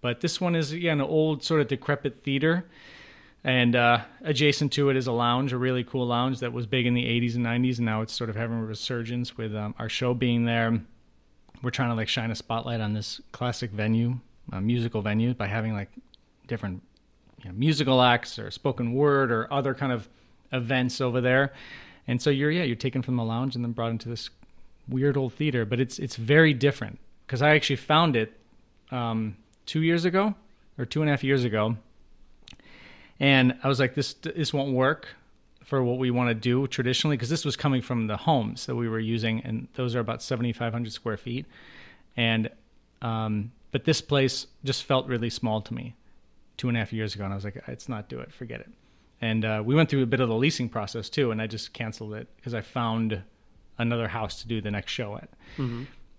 But 0.00 0.22
this 0.22 0.40
one 0.40 0.56
is 0.56 0.74
yeah, 0.74 0.92
an 0.92 1.02
old 1.02 1.44
sort 1.44 1.60
of 1.60 1.68
decrepit 1.68 2.22
theater, 2.24 2.64
and 3.46 3.76
uh, 3.76 4.00
adjacent 4.22 4.72
to 4.72 4.90
it 4.90 4.96
is 4.96 5.06
a 5.06 5.12
lounge, 5.12 5.52
a 5.52 5.56
really 5.56 5.84
cool 5.84 6.04
lounge 6.04 6.40
that 6.40 6.52
was 6.52 6.66
big 6.66 6.84
in 6.84 6.94
the 6.94 7.04
80s 7.04 7.36
and 7.36 7.46
90s, 7.46 7.76
and 7.76 7.86
now 7.86 8.02
it's 8.02 8.12
sort 8.12 8.28
of 8.28 8.34
having 8.34 8.58
a 8.58 8.64
resurgence 8.64 9.36
with 9.36 9.54
um, 9.54 9.72
our 9.78 9.88
show 9.88 10.14
being 10.14 10.46
there. 10.46 10.80
We're 11.62 11.70
trying 11.70 11.90
to 11.90 11.94
like 11.94 12.08
shine 12.08 12.32
a 12.32 12.34
spotlight 12.34 12.80
on 12.80 12.92
this 12.92 13.20
classic 13.30 13.70
venue, 13.70 14.18
a 14.50 14.60
musical 14.60 15.00
venue, 15.00 15.32
by 15.32 15.46
having 15.46 15.74
like 15.74 15.90
different 16.48 16.82
you 17.44 17.48
know, 17.48 17.56
musical 17.56 18.02
acts 18.02 18.36
or 18.36 18.50
spoken 18.50 18.94
word 18.94 19.30
or 19.30 19.50
other 19.52 19.74
kind 19.74 19.92
of 19.92 20.08
events 20.52 21.00
over 21.00 21.20
there. 21.20 21.52
And 22.08 22.20
so 22.20 22.30
you're 22.30 22.50
yeah 22.50 22.64
you're 22.64 22.74
taken 22.74 23.00
from 23.00 23.14
the 23.14 23.24
lounge 23.24 23.54
and 23.54 23.64
then 23.64 23.70
brought 23.70 23.92
into 23.92 24.08
this 24.08 24.28
weird 24.88 25.16
old 25.16 25.34
theater, 25.34 25.64
but 25.64 25.78
it's 25.78 26.00
it's 26.00 26.16
very 26.16 26.52
different 26.52 26.98
because 27.24 27.42
I 27.42 27.54
actually 27.54 27.76
found 27.76 28.16
it 28.16 28.32
um, 28.90 29.36
two 29.66 29.82
years 29.82 30.04
ago 30.04 30.34
or 30.78 30.84
two 30.84 31.00
and 31.00 31.08
a 31.08 31.12
half 31.12 31.22
years 31.22 31.44
ago, 31.44 31.76
and 33.20 33.58
I 33.62 33.68
was 33.68 33.80
like 33.80 33.94
this 33.94 34.14
this 34.14 34.52
won't 34.52 34.72
work 34.72 35.08
for 35.64 35.82
what 35.82 35.98
we 35.98 36.10
want 36.10 36.30
to 36.30 36.34
do 36.34 36.66
traditionally 36.68 37.16
because 37.16 37.28
this 37.28 37.44
was 37.44 37.56
coming 37.56 37.82
from 37.82 38.06
the 38.06 38.16
homes 38.16 38.66
that 38.66 38.76
we 38.76 38.88
were 38.88 39.00
using 39.00 39.40
and 39.40 39.68
those 39.74 39.96
are 39.96 40.00
about 40.00 40.22
7500 40.22 40.92
square 40.92 41.16
feet 41.16 41.46
and 42.16 42.50
um, 43.02 43.52
but 43.72 43.84
this 43.84 44.00
place 44.00 44.46
just 44.64 44.84
felt 44.84 45.06
really 45.06 45.30
small 45.30 45.60
to 45.60 45.74
me 45.74 45.94
two 46.56 46.68
and 46.68 46.76
a 46.76 46.80
half 46.80 46.92
years 46.92 47.14
ago, 47.14 47.24
and 47.24 47.32
I 47.32 47.36
was 47.36 47.44
like, 47.44 47.62
"It's 47.68 47.88
not 47.88 48.08
do 48.08 48.20
it, 48.20 48.32
forget 48.32 48.60
it." 48.60 48.70
And 49.20 49.44
uh, 49.44 49.62
we 49.64 49.74
went 49.74 49.88
through 49.90 50.02
a 50.02 50.06
bit 50.06 50.20
of 50.20 50.28
the 50.28 50.34
leasing 50.34 50.68
process 50.68 51.08
too, 51.08 51.30
and 51.30 51.40
I 51.40 51.46
just 51.46 51.72
canceled 51.72 52.14
it 52.14 52.28
because 52.36 52.54
I 52.54 52.60
found 52.60 53.22
another 53.78 54.08
house 54.08 54.40
to 54.42 54.48
do 54.48 54.60
the 54.60 54.70
next 54.70 54.92
show 54.92 55.16
at. 55.16 55.28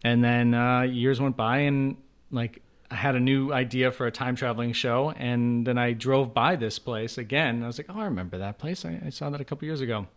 And 0.04 0.24
then 0.24 0.54
uh, 0.54 0.82
years 0.82 1.20
went 1.20 1.36
by, 1.36 1.60
and 1.60 1.98
like 2.32 2.62
I 2.90 2.96
had 2.96 3.16
a 3.16 3.20
new 3.20 3.52
idea 3.52 3.92
for 3.92 4.08
a 4.08 4.12
time 4.12 4.36
traveling 4.36 4.72
show, 4.74 5.12
and 5.12 5.68
then 5.68 5.78
I 5.78 5.94
drove 5.94 6.34
by 6.34 6.56
this 6.56 6.80
place 6.80 7.18
again. 7.18 7.64
I 7.64 7.68
was 7.68 7.78
like, 7.78 7.88
"Oh, 7.90 8.00
I 8.00 8.06
remember 8.06 8.38
that 8.38 8.58
place. 8.58 8.86
I, 8.86 9.02
I 9.06 9.10
saw 9.10 9.30
that 9.30 9.42
a 9.42 9.46
couple 9.46 9.66
years 9.66 9.82
ago." 9.82 10.08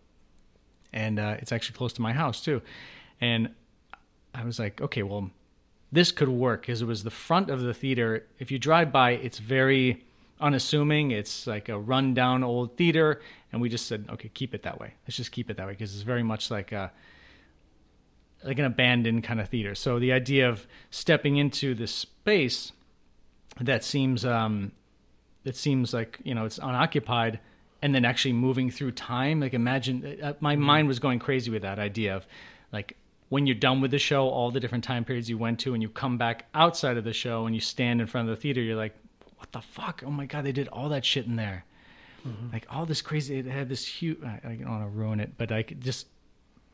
And 0.93 1.19
uh, 1.19 1.37
it's 1.39 1.53
actually 1.53 1.77
close 1.77 1.93
to 1.95 2.03
my 2.03 2.13
house 2.13 2.43
too. 2.43 2.63
And 3.21 3.51
I 4.35 4.45
was 4.45 4.59
like, 4.59 4.81
"Okay, 4.81 5.03
well." 5.03 5.31
This 5.93 6.13
could 6.13 6.29
work 6.29 6.61
because 6.61 6.83
it 6.83 6.85
was 6.85 7.03
the 7.03 7.11
front 7.11 7.51
of 7.51 7.63
the 7.63 7.75
theater. 7.75 8.25
If 8.39 8.53
you 8.53 8.61
drive 8.61 8.93
by, 8.93 9.11
it's 9.11 9.41
very 9.41 10.05
unassuming. 10.41 11.11
It's 11.11 11.47
like 11.47 11.69
a 11.69 11.79
rundown 11.79 12.43
old 12.43 12.77
theater, 12.77 13.21
and 13.53 13.61
we 13.61 13.69
just 13.69 13.87
said, 13.87 14.07
okay, 14.11 14.31
keep 14.33 14.55
it 14.55 14.63
that 14.63 14.81
way. 14.81 14.95
Let's 15.07 15.17
just 15.17 15.33
keep 15.33 15.51
it 15.51 15.57
that 15.57 15.67
way 15.67 15.73
because 15.73 15.95
it's 15.95 16.03
very 16.03 16.23
much 16.23 16.51
like 16.51 16.73
a 16.73 16.93
like 18.43 18.59
an 18.59 18.65
abandoned 18.65 19.23
kind 19.23 19.39
of 19.39 19.51
theater. 19.51 19.75
So 19.75 19.99
the 19.99 20.13
idea 20.13 20.49
of 20.49 20.67
stepping 20.91 21.37
into 21.37 21.75
this 21.75 22.07
space 22.31 22.73
that 23.61 23.83
seems 23.83 24.25
um, 24.25 24.71
that 25.43 25.57
seems 25.57 25.93
like 25.93 26.19
you 26.23 26.35
know 26.35 26.45
it's 26.45 26.59
unoccupied, 26.59 27.41
and 27.83 27.93
then 27.93 28.05
actually 28.05 28.33
moving 28.33 28.71
through 28.71 28.93
time. 28.93 29.41
Like 29.41 29.53
imagine, 29.53 30.19
uh, 30.23 30.35
my 30.41 30.55
mind 30.55 30.87
was 30.87 31.01
going 31.01 31.19
crazy 31.19 31.51
with 31.51 31.63
that 31.63 31.79
idea 31.79 32.17
of 32.17 32.27
like 32.73 32.97
when 33.31 33.47
you're 33.47 33.57
done 33.57 33.81
with 33.81 33.91
the 33.91 33.99
show, 33.99 34.29
all 34.29 34.51
the 34.53 34.61
different 34.61 34.85
time 34.85 35.05
periods 35.05 35.29
you 35.29 35.39
went 35.39 35.59
to, 35.61 35.75
and 35.75 35.83
you 35.83 35.89
come 35.89 36.19
back 36.19 36.47
outside 36.55 36.97
of 36.97 37.05
the 37.05 37.13
show 37.13 37.47
and 37.47 37.55
you 37.55 37.61
stand 37.61 38.01
in 38.01 38.07
front 38.07 38.29
of 38.29 38.37
the 38.37 38.41
theater, 38.41 38.61
you're 38.61 38.77
like, 38.77 38.95
what 39.37 39.51
the 39.51 39.61
fuck? 39.61 40.03
Oh 40.07 40.11
my 40.11 40.27
god, 40.27 40.45
they 40.45 40.53
did 40.53 40.69
all 40.69 40.89
that 40.91 41.05
shit 41.05 41.27
in 41.27 41.37
there. 41.37 41.65
Like 42.53 42.67
all 42.71 42.87
this 42.87 43.03
crazy, 43.03 43.39
it 43.39 43.47
had 43.47 43.69
this 43.69 43.87
huge. 43.87 44.19
I, 44.23 44.41
I 44.45 44.55
don't 44.55 44.71
want 44.71 44.85
to 44.85 44.89
ruin 44.89 45.21
it, 45.21 45.33
but 45.37 45.51
I 45.51 45.63
could 45.65 45.81
just 45.81 46.07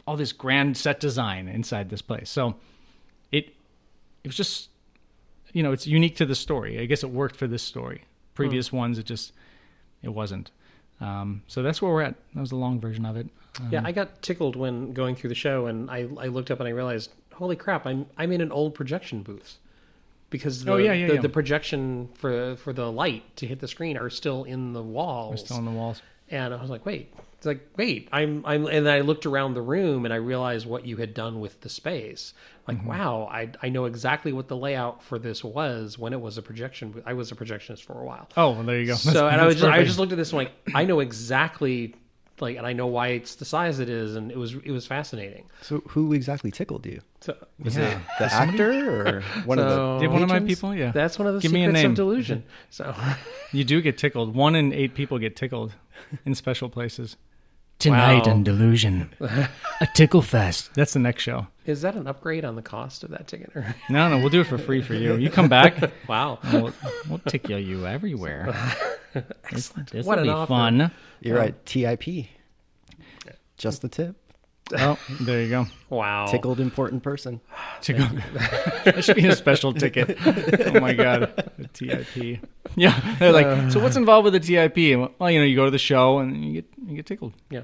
all 0.07 0.17
this 0.17 0.33
grand 0.33 0.77
set 0.77 1.01
design 1.01 1.49
inside 1.49 1.89
this 1.89 2.03
place. 2.03 2.29
So 2.29 2.57
it 3.33 3.55
it 4.23 4.29
was 4.29 4.37
just 4.37 4.69
you 5.57 5.63
know 5.63 5.73
it's 5.73 5.87
unique 5.87 6.17
to 6.17 6.27
the 6.27 6.35
story. 6.35 6.79
I 6.79 6.85
guess 6.85 7.03
it 7.03 7.11
worked 7.11 7.37
for 7.37 7.47
this 7.47 7.63
story. 7.63 8.03
Previous 8.35 8.71
ones, 8.71 8.99
it 8.99 9.07
just 9.07 9.33
it 10.03 10.11
wasn't. 10.11 10.51
Um, 11.01 11.43
so 11.47 11.63
that's 11.63 11.81
where 11.81 11.91
we're 11.93 12.03
at. 12.03 12.15
That 12.35 12.41
was 12.41 12.51
the 12.51 12.57
long 12.57 12.79
version 12.79 13.07
of 13.07 13.17
it. 13.17 13.29
Um, 13.61 13.69
Yeah, 13.73 13.81
I 13.83 13.93
got 13.93 14.21
tickled 14.21 14.55
when 14.57 14.93
going 14.93 15.17
through 15.17 15.29
the 15.31 15.35
show, 15.47 15.67
and 15.67 15.91
I, 15.91 16.01
I 16.19 16.27
looked 16.27 16.51
up 16.51 16.59
and 16.61 16.69
I 16.69 16.73
realized, 16.73 17.11
holy 17.33 17.57
crap, 17.57 17.87
I'm 17.87 18.05
I'm 18.19 18.33
in 18.33 18.43
an 18.43 18.53
old 18.53 18.75
projection 18.75 19.23
booth 19.23 19.57
because 20.29 20.65
the, 20.65 20.73
Oh, 20.73 20.77
yeah, 20.77 20.93
yeah, 20.93 21.07
the, 21.09 21.15
yeah. 21.15 21.21
the 21.23 21.31
projection 21.31 22.09
for 22.15 22.57
for 22.57 22.75
the 22.75 22.93
light 22.93 23.23
to 23.37 23.47
hit 23.47 23.61
the 23.61 23.69
screen 23.69 23.97
are 23.97 24.11
still 24.11 24.45
in 24.45 24.75
the 24.75 24.83
walls. 24.83 25.31
We're 25.33 25.37
still 25.47 25.57
on 25.57 25.65
the 25.65 25.71
walls. 25.71 26.03
And 26.31 26.53
I 26.53 26.61
was 26.61 26.69
like, 26.71 26.85
wait, 26.85 27.15
it's 27.47 27.61
like, 27.63 27.69
wait, 27.77 28.09
I'm, 28.13 28.45
I'm, 28.45 28.67
and 28.67 28.89
I 28.89 29.01
looked 29.01 29.25
around 29.27 29.55
the 29.55 29.63
room 29.63 30.05
and 30.05 30.13
I 30.13 30.17
realized 30.19 30.67
what 30.67 30.85
you 30.87 30.97
had 30.97 31.15
done 31.15 31.41
with 31.41 31.61
the 31.61 31.69
space. 31.69 32.35
Like, 32.67 32.79
Mm-hmm. 32.79 32.89
wow, 32.89 33.29
I, 33.31 33.51
I 33.63 33.69
know 33.69 33.85
exactly 33.85 34.33
what 34.33 34.49
the 34.49 34.57
layout 34.57 35.03
for 35.03 35.19
this 35.21 35.45
was 35.45 35.99
when 35.99 36.13
it 36.13 36.21
was 36.21 36.37
a 36.37 36.43
projection. 36.43 37.01
I 37.07 37.13
was 37.13 37.31
a 37.31 37.37
projectionist 37.37 37.85
for 37.85 38.01
a 38.01 38.05
while. 38.05 38.29
Oh, 38.37 38.51
well, 38.51 38.63
there 38.65 38.81
you 38.81 38.87
go. 38.87 38.95
So, 38.97 39.29
and 39.33 39.41
I 39.41 39.47
was 39.47 39.55
just, 39.57 39.67
I 39.67 39.85
just 39.85 39.99
looked 40.01 40.11
at 40.13 40.19
this 40.19 40.31
and 40.33 40.39
like, 40.39 40.53
I 40.75 40.85
know 40.85 40.99
exactly, 41.01 41.95
like, 42.41 42.57
and 42.57 42.67
I 42.67 42.73
know 42.73 42.89
why 42.89 43.09
it's 43.09 43.37
the 43.37 43.45
size 43.45 43.79
it 43.79 43.89
is. 43.89 44.17
And 44.17 44.33
it 44.33 44.37
was, 44.37 44.55
it 44.55 44.73
was 44.73 44.85
fascinating. 44.85 45.45
So 45.63 45.79
who 45.91 46.13
exactly 46.13 46.51
tickled 46.51 46.85
you? 46.87 47.01
So, 47.21 47.37
Was 47.61 47.77
Yeah. 47.77 47.99
it 47.99 48.03
the 48.19 48.33
actor 48.33 49.17
or 49.17 49.21
one 49.45 49.61
of 49.61 49.69
the 49.69 49.99
Did 50.01 50.11
one 50.13 50.23
of 50.25 50.29
my 50.29 50.41
people? 50.41 50.75
Yeah. 50.75 50.91
that's 50.91 51.19
one 51.21 51.29
of 51.29 51.35
the 51.35 51.41
Give 51.41 51.53
me 51.53 51.63
a 51.63 51.69
secrets 51.69 51.83
name. 51.83 51.91
of 51.93 51.97
delusion. 51.97 52.43
So, 52.71 52.95
You 53.53 53.63
do 53.63 53.81
get 53.81 53.97
tickled. 53.97 54.35
One 54.35 54.57
in 54.57 54.73
eight 54.73 54.95
people 54.95 55.19
get 55.21 55.37
tickled 55.37 55.75
in 56.25 56.35
special 56.35 56.69
places. 56.69 57.17
Tonight 57.79 58.27
Wow. 58.27 58.33
on 58.33 58.43
Delusion, 58.43 59.11
a 59.21 59.87
tickle 59.95 60.23
fest. 60.23 60.71
That's 60.75 60.95
the 60.95 60.99
next 60.99 61.23
show. 61.23 61.47
is 61.67 61.83
that 61.83 61.95
an 61.95 62.07
upgrade 62.07 62.43
on 62.45 62.57
the 62.57 62.63
cost 62.63 63.05
of 63.05 63.11
that 63.11 63.27
ticket? 63.29 63.51
Or, 63.55 63.75
No, 63.91 64.09
no, 64.09 64.17
we'll 64.19 64.31
do 64.31 64.41
it 64.41 64.47
for 64.47 64.57
free 64.57 64.81
for 64.81 64.95
you. 64.95 65.17
You 65.17 65.29
come 65.29 65.49
back, 65.49 65.93
wow. 66.09 66.39
we'll, 66.53 66.73
we'll 67.09 67.19
tickle 67.29 67.59
you 67.59 67.87
everywhere. 67.87 68.55
Excellent. 69.45 69.91
This 69.91 70.05
will 70.07 70.09
What 70.11 70.19
an 70.19 70.25
be 70.25 70.31
offer. 70.31 70.49
fun. 70.49 70.91
You're 71.21 71.37
right. 71.37 71.67
TIP. 71.67 72.27
Just 73.59 73.83
the 73.83 73.89
tip. 73.89 74.17
Oh, 74.75 74.99
there 75.21 75.43
you 75.43 75.49
go. 75.49 75.67
Wow. 75.91 76.27
Tickled 76.27 76.59
important 76.61 77.03
person. 77.03 77.41
Tickle. 77.81 78.07
that 78.85 79.05
should 79.05 79.17
be 79.17 79.27
a 79.29 79.37
special 79.37 79.73
ticket. 79.73 80.19
Oh 80.77 80.81
my 80.81 80.93
god, 80.93 81.33
the 81.59 81.69
TIP. 81.69 82.41
Yeah, 82.75 83.17
they're 83.19 83.33
like, 83.33 83.71
so 83.71 83.79
what's 83.81 83.97
involved 83.97 84.25
with 84.25 84.33
the 84.35 84.41
TIP? 84.41 84.77
And, 84.99 85.09
Well, 85.19 85.31
you 85.31 85.39
know, 85.39 85.45
you 85.45 85.55
go 85.57 85.65
to 85.67 85.71
the 85.71 85.79
show 85.79 86.19
and 86.19 86.45
you 86.45 86.53
get 86.55 86.65
you 86.87 86.97
get 86.97 87.07
tickled. 87.07 87.33
Yeah. 87.51 87.63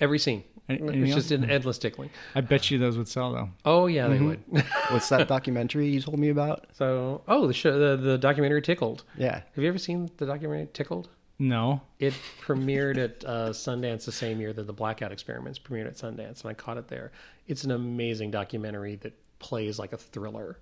Every 0.00 0.18
scene. 0.18 0.44
Any- 0.70 1.02
It's 1.04 1.14
just 1.14 1.32
else? 1.32 1.42
an 1.42 1.50
endless 1.50 1.78
tickling. 1.78 2.10
I 2.34 2.40
bet 2.42 2.70
you 2.70 2.78
those 2.78 2.96
would 2.98 3.08
sell 3.08 3.32
though. 3.32 3.50
Oh 3.64 3.86
yeah, 3.86 4.08
they 4.08 4.16
Mm-hmm. 4.16 4.26
would. 4.54 4.64
What's 4.90 5.08
that 5.10 5.28
documentary 5.28 5.88
you 5.88 6.00
told 6.00 6.18
me 6.18 6.28
about? 6.30 6.66
so, 6.72 7.22
oh, 7.28 7.46
the 7.46 7.54
show, 7.54 7.78
the, 7.78 7.96
the 8.02 8.18
documentary 8.18 8.62
Tickled. 8.62 9.04
Yeah. 9.16 9.42
Have 9.54 9.62
you 9.64 9.68
ever 9.68 9.78
seen 9.78 10.10
the 10.16 10.26
documentary 10.26 10.68
Tickled? 10.72 11.08
No, 11.40 11.80
It 12.00 12.14
premiered 12.44 12.96
at 12.98 13.24
uh, 13.24 13.50
Sundance 13.50 14.04
the 14.04 14.12
same 14.12 14.40
year 14.40 14.52
that 14.52 14.66
the 14.66 14.72
Blackout 14.72 15.12
Experiments 15.12 15.58
premiered 15.58 15.86
at 15.86 15.94
Sundance, 15.94 16.40
and 16.42 16.50
I 16.50 16.54
caught 16.54 16.78
it 16.78 16.88
there. 16.88 17.12
It's 17.46 17.62
an 17.62 17.70
amazing 17.70 18.32
documentary 18.32 18.96
that 18.96 19.12
plays 19.38 19.78
like 19.78 19.92
a 19.92 19.96
thriller. 19.96 20.58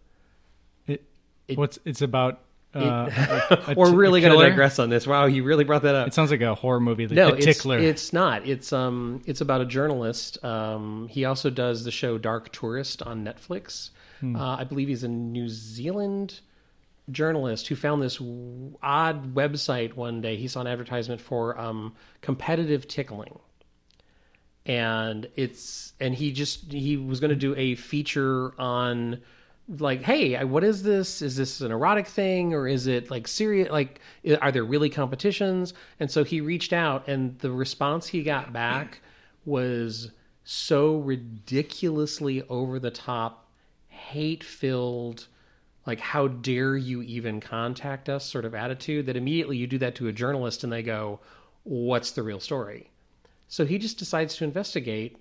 it, 0.87 1.03
It- 1.49 1.57
what's 1.57 1.79
it's 1.87 2.03
about 2.03 2.41
uh, 2.75 3.11
a- 3.11 3.59
a 3.71 3.75
We're 3.75 3.95
really 3.95 4.21
going 4.21 4.39
to 4.39 4.49
digress 4.51 4.79
on 4.79 4.91
this. 4.91 5.07
Wow, 5.07 5.25
you 5.25 5.45
really 5.45 5.65
brought 5.65 5.81
that 5.83 5.95
up. 5.95 6.09
It 6.09 6.15
sounds 6.15 6.31
like 6.31 6.43
a 6.43 6.55
horror 6.55 6.81
movie. 6.81 7.07
The, 7.07 7.15
no, 7.15 7.29
it's, 7.29 7.47
tickler. 7.47 7.79
it's 7.79 8.13
not. 8.13 8.47
It's 8.47 8.71
um, 8.71 9.23
it's 9.25 9.41
about 9.41 9.63
a 9.63 9.65
journalist. 9.65 10.45
Um, 10.45 11.09
he 11.09 11.25
also 11.25 11.49
does 11.49 11.85
the 11.85 11.91
show 11.91 12.19
Dark 12.19 12.53
Tourist 12.53 13.01
on 13.03 13.25
Netflix. 13.25 13.91
Hmm. 14.21 14.37
Uh, 14.37 14.57
I 14.57 14.65
believe 14.65 14.89
he's 14.89 15.05
a 15.05 15.09
New 15.09 15.49
Zealand 15.49 16.41
journalist 17.11 17.69
who 17.69 17.77
found 17.77 18.03
this 18.03 18.21
odd 18.83 19.35
website 19.35 19.95
one 19.95 20.21
day. 20.21 20.37
He 20.37 20.49
saw 20.49 20.61
an 20.61 20.67
advertisement 20.67 21.21
for 21.21 21.59
um, 21.59 21.95
competitive 22.21 22.89
tickling, 22.89 23.39
and 24.65 25.29
it's 25.37 25.93
and 26.01 26.15
he 26.15 26.33
just 26.33 26.73
he 26.73 26.97
was 26.97 27.21
going 27.21 27.31
to 27.31 27.37
do 27.37 27.55
a 27.57 27.75
feature 27.77 28.53
on 28.61 29.21
like 29.69 30.03
hey 30.03 30.43
what 30.45 30.65
is 30.65 30.83
this? 30.83 31.23
Is 31.23 31.37
this 31.37 31.61
an 31.61 31.73
erotic 31.73 32.07
thing 32.07 32.55
or 32.55 32.69
is 32.69 32.87
it 32.87 33.11
like 33.11 33.27
serious 33.29 33.71
like 33.71 34.01
are 34.41 34.53
there 34.53 34.65
really 34.65 34.91
competitions? 34.91 35.75
And 36.01 36.11
so 36.11 36.25
he 36.25 36.41
reached 36.41 36.73
out 36.73 37.09
and 37.09 37.39
the 37.41 37.51
response 37.51 38.09
he 38.09 38.23
got 38.23 38.53
back 38.53 39.01
was 39.45 40.11
so 40.45 40.97
ridiculously 40.97 42.43
over 42.49 42.79
the 42.79 42.91
top 42.91 43.49
hate 43.89 44.45
filled 44.45 45.27
like 45.87 46.01
how 46.01 46.29
dare 46.29 46.77
you 46.77 47.01
even 47.03 47.41
contact 47.41 48.09
us 48.09 48.25
sort 48.25 48.45
of 48.45 48.55
attitude 48.55 49.07
that 49.07 49.17
immediately 49.17 49.57
you 49.57 49.67
do 49.67 49.79
that 49.79 49.95
to 49.95 50.09
a 50.09 50.13
journalist 50.13 50.65
and 50.65 50.73
they 50.73 50.83
go 50.83 51.21
what's 51.63 52.13
the 52.13 52.23
real 52.23 52.41
story? 52.41 52.91
So 53.49 53.65
he 53.65 53.79
just 53.79 53.99
decides 53.99 54.37
to 54.37 54.45
investigate 54.45 55.17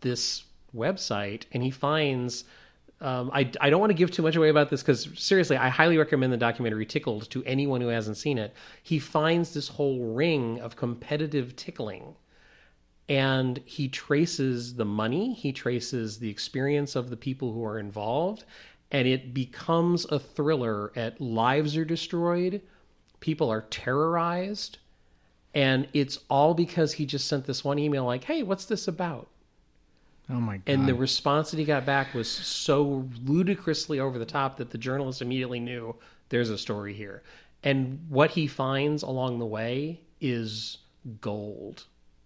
this 0.00 0.44
website 0.74 1.44
and 1.52 1.62
he 1.62 1.70
finds 1.70 2.44
um, 2.98 3.30
I, 3.34 3.50
I 3.60 3.68
don't 3.68 3.80
want 3.80 3.90
to 3.90 3.94
give 3.94 4.10
too 4.10 4.22
much 4.22 4.36
away 4.36 4.48
about 4.48 4.70
this 4.70 4.80
because 4.80 5.10
seriously 5.16 5.58
i 5.58 5.68
highly 5.68 5.98
recommend 5.98 6.32
the 6.32 6.38
documentary 6.38 6.86
tickled 6.86 7.28
to 7.28 7.44
anyone 7.44 7.82
who 7.82 7.88
hasn't 7.88 8.16
seen 8.16 8.38
it. 8.38 8.54
He 8.82 8.98
finds 8.98 9.52
this 9.52 9.68
whole 9.68 10.14
ring 10.14 10.60
of 10.60 10.76
competitive 10.76 11.56
tickling 11.56 12.14
and 13.08 13.60
he 13.64 13.88
traces 13.88 14.74
the 14.74 14.84
money 14.84 15.34
he 15.34 15.52
traces 15.52 16.18
the 16.18 16.30
experience 16.30 16.96
of 16.96 17.10
the 17.10 17.16
people 17.16 17.52
who 17.52 17.64
are 17.64 17.78
involved 17.78 18.44
and 18.90 19.06
it 19.08 19.34
becomes 19.34 20.04
a 20.06 20.18
thriller 20.18 20.92
at 20.96 21.20
lives 21.20 21.76
are 21.76 21.84
destroyed 21.84 22.60
people 23.20 23.50
are 23.50 23.62
terrorized 23.62 24.78
and 25.54 25.88
it's 25.92 26.18
all 26.28 26.54
because 26.54 26.94
he 26.94 27.06
just 27.06 27.26
sent 27.26 27.46
this 27.46 27.64
one 27.64 27.78
email 27.78 28.04
like 28.04 28.24
hey 28.24 28.42
what's 28.42 28.66
this 28.66 28.86
about 28.86 29.28
oh 30.30 30.34
my 30.34 30.56
god! 30.58 30.62
and 30.66 30.88
the 30.88 30.94
response 30.94 31.50
that 31.50 31.58
he 31.58 31.64
got 31.64 31.86
back 31.86 32.14
was 32.14 32.28
so 32.28 33.08
ludicrously 33.24 33.98
over 33.98 34.18
the 34.18 34.26
top 34.26 34.56
that 34.56 34.70
the 34.70 34.78
journalist 34.78 35.22
immediately 35.22 35.60
knew 35.60 35.94
there's 36.28 36.50
a 36.50 36.58
story 36.58 36.94
here. 36.94 37.22
And 37.62 38.06
what 38.08 38.32
he 38.32 38.46
finds 38.46 39.02
along 39.02 39.38
the 39.38 39.46
way 39.46 40.00
is 40.20 40.78
gold. 41.20 41.84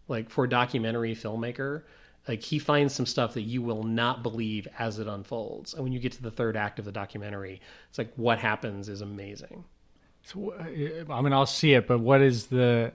Like 0.08 0.30
for 0.30 0.44
a 0.44 0.48
documentary 0.48 1.14
filmmaker, 1.14 1.82
like 2.28 2.42
he 2.42 2.58
finds 2.58 2.94
some 2.94 3.06
stuff 3.06 3.34
that 3.34 3.42
you 3.42 3.62
will 3.62 3.82
not 3.82 4.22
believe 4.22 4.68
as 4.78 4.98
it 4.98 5.06
unfolds. 5.06 5.74
And 5.74 5.82
when 5.82 5.92
you 5.92 5.98
get 5.98 6.12
to 6.12 6.22
the 6.22 6.30
third 6.30 6.56
act 6.56 6.78
of 6.78 6.84
the 6.84 6.92
documentary, 6.92 7.60
it's 7.88 7.98
like 7.98 8.12
what 8.16 8.38
happens 8.38 8.88
is 8.88 9.00
amazing. 9.00 9.64
So, 10.24 10.52
uh, 10.52 11.12
I 11.12 11.22
mean, 11.22 11.32
I'll 11.32 11.46
see 11.46 11.72
it, 11.74 11.86
but 11.86 12.00
what 12.00 12.20
is 12.20 12.46
the 12.46 12.92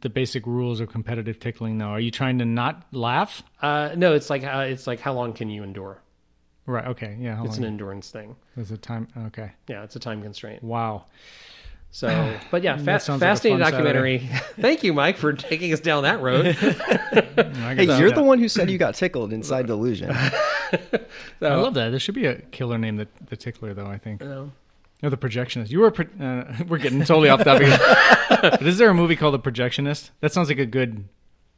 the 0.00 0.10
basic 0.10 0.46
rules 0.46 0.80
of 0.80 0.90
competitive 0.90 1.40
tickling? 1.40 1.78
Though, 1.78 1.86
are 1.86 2.00
you 2.00 2.10
trying 2.10 2.38
to 2.38 2.44
not 2.44 2.86
laugh? 2.92 3.42
Uh, 3.60 3.94
no, 3.96 4.14
it's 4.14 4.30
like 4.30 4.44
uh, 4.44 4.66
it's 4.68 4.86
like 4.86 5.00
how 5.00 5.12
long 5.12 5.32
can 5.32 5.50
you 5.50 5.62
endure? 5.62 6.00
Right. 6.66 6.86
Okay. 6.88 7.16
Yeah. 7.18 7.42
It's 7.44 7.56
an 7.56 7.64
endurance 7.64 8.10
thing. 8.10 8.36
There's 8.54 8.70
a 8.70 8.76
time. 8.76 9.08
Okay. 9.28 9.52
Yeah, 9.68 9.84
it's 9.84 9.96
a 9.96 9.98
time 9.98 10.22
constraint. 10.22 10.62
Wow. 10.62 11.06
So, 11.90 12.38
but 12.50 12.62
yeah, 12.62 12.76
fa- 12.76 13.00
sounds 13.00 13.20
like 13.20 13.20
fascinating 13.20 13.58
documentary. 13.58 14.18
Thank 14.60 14.84
you, 14.84 14.92
Mike, 14.92 15.16
for 15.16 15.32
taking 15.32 15.72
us 15.72 15.80
down 15.80 16.02
that 16.04 16.20
road. 16.20 16.56
Hey, 17.38 17.86
guess- 17.86 17.98
you're 18.00 18.08
yeah. 18.08 18.14
the 18.14 18.22
one 18.22 18.38
who 18.38 18.48
said 18.48 18.70
you 18.70 18.78
got 18.78 18.94
tickled 18.94 19.32
inside 19.32 19.66
Delusion. 19.66 20.10
I 20.10 20.98
love 21.40 21.74
that. 21.74 21.90
There 21.90 21.98
should 21.98 22.14
be 22.14 22.26
a 22.26 22.36
killer 22.36 22.78
named 22.78 22.98
the 23.00 23.08
the 23.28 23.36
tickler, 23.36 23.74
though. 23.74 23.86
I 23.86 23.98
think. 23.98 24.20
No. 24.20 24.52
Or 25.02 25.10
the 25.10 25.16
projectionist. 25.16 25.70
You 25.70 25.80
were. 25.80 25.90
Pro- 25.90 26.06
uh, 26.24 26.52
we're 26.66 26.78
getting 26.78 27.00
totally 27.00 27.28
off 27.28 27.44
topic. 27.44 27.68
but 28.42 28.62
is 28.62 28.78
there 28.78 28.90
a 28.90 28.94
movie 28.94 29.14
called 29.16 29.34
The 29.34 29.38
Projectionist? 29.50 30.10
That 30.20 30.32
sounds 30.32 30.48
like 30.48 30.58
a 30.58 30.66
good, 30.66 31.04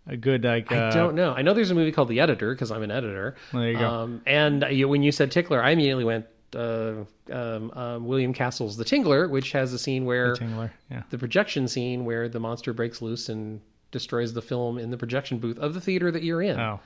a 0.07 0.17
good 0.17 0.45
like. 0.45 0.71
Uh, 0.71 0.77
I 0.77 0.91
don't 0.91 1.15
know. 1.15 1.33
I 1.33 1.43
know 1.43 1.55
there's 1.55 1.71
a 1.71 1.75
movie 1.75 1.93
called 1.93 2.09
The 2.09 2.21
Editor 2.21 2.53
because 2.55 2.71
I'm 2.71 2.83
an 2.83 2.91
editor. 2.91 3.37
Well, 3.53 3.63
there 3.63 3.71
you 3.73 3.79
go. 3.79 3.89
Um, 3.89 4.23
and 4.27 4.65
you, 4.71 4.89
when 4.89 5.03
you 5.03 5.11
said 5.13 5.31
Tickler, 5.31 5.63
I 5.63 5.71
immediately 5.71 6.05
went 6.05 6.27
uh, 6.57 7.05
um, 7.31 7.71
um, 7.73 8.07
William 8.07 8.33
Castle's 8.33 8.77
The 8.77 8.85
Tingler, 8.85 9.29
which 9.29 9.53
has 9.53 9.73
a 9.73 9.79
scene 9.79 10.05
where 10.05 10.35
Tingler. 10.35 10.71
Yeah. 10.91 11.03
the 11.11 11.19
projection 11.19 11.69
scene 11.69 12.05
where 12.05 12.29
the 12.29 12.41
monster 12.41 12.73
breaks 12.73 13.01
loose 13.01 13.29
and 13.29 13.61
destroys 13.91 14.33
the 14.33 14.43
film 14.43 14.79
in 14.79 14.91
the 14.91 14.97
projection 14.97 15.39
booth 15.39 15.59
of 15.59 15.75
the 15.75 15.81
theater 15.81 16.11
that 16.11 16.23
you're 16.23 16.43
in. 16.43 16.59
Oh. 16.59 16.81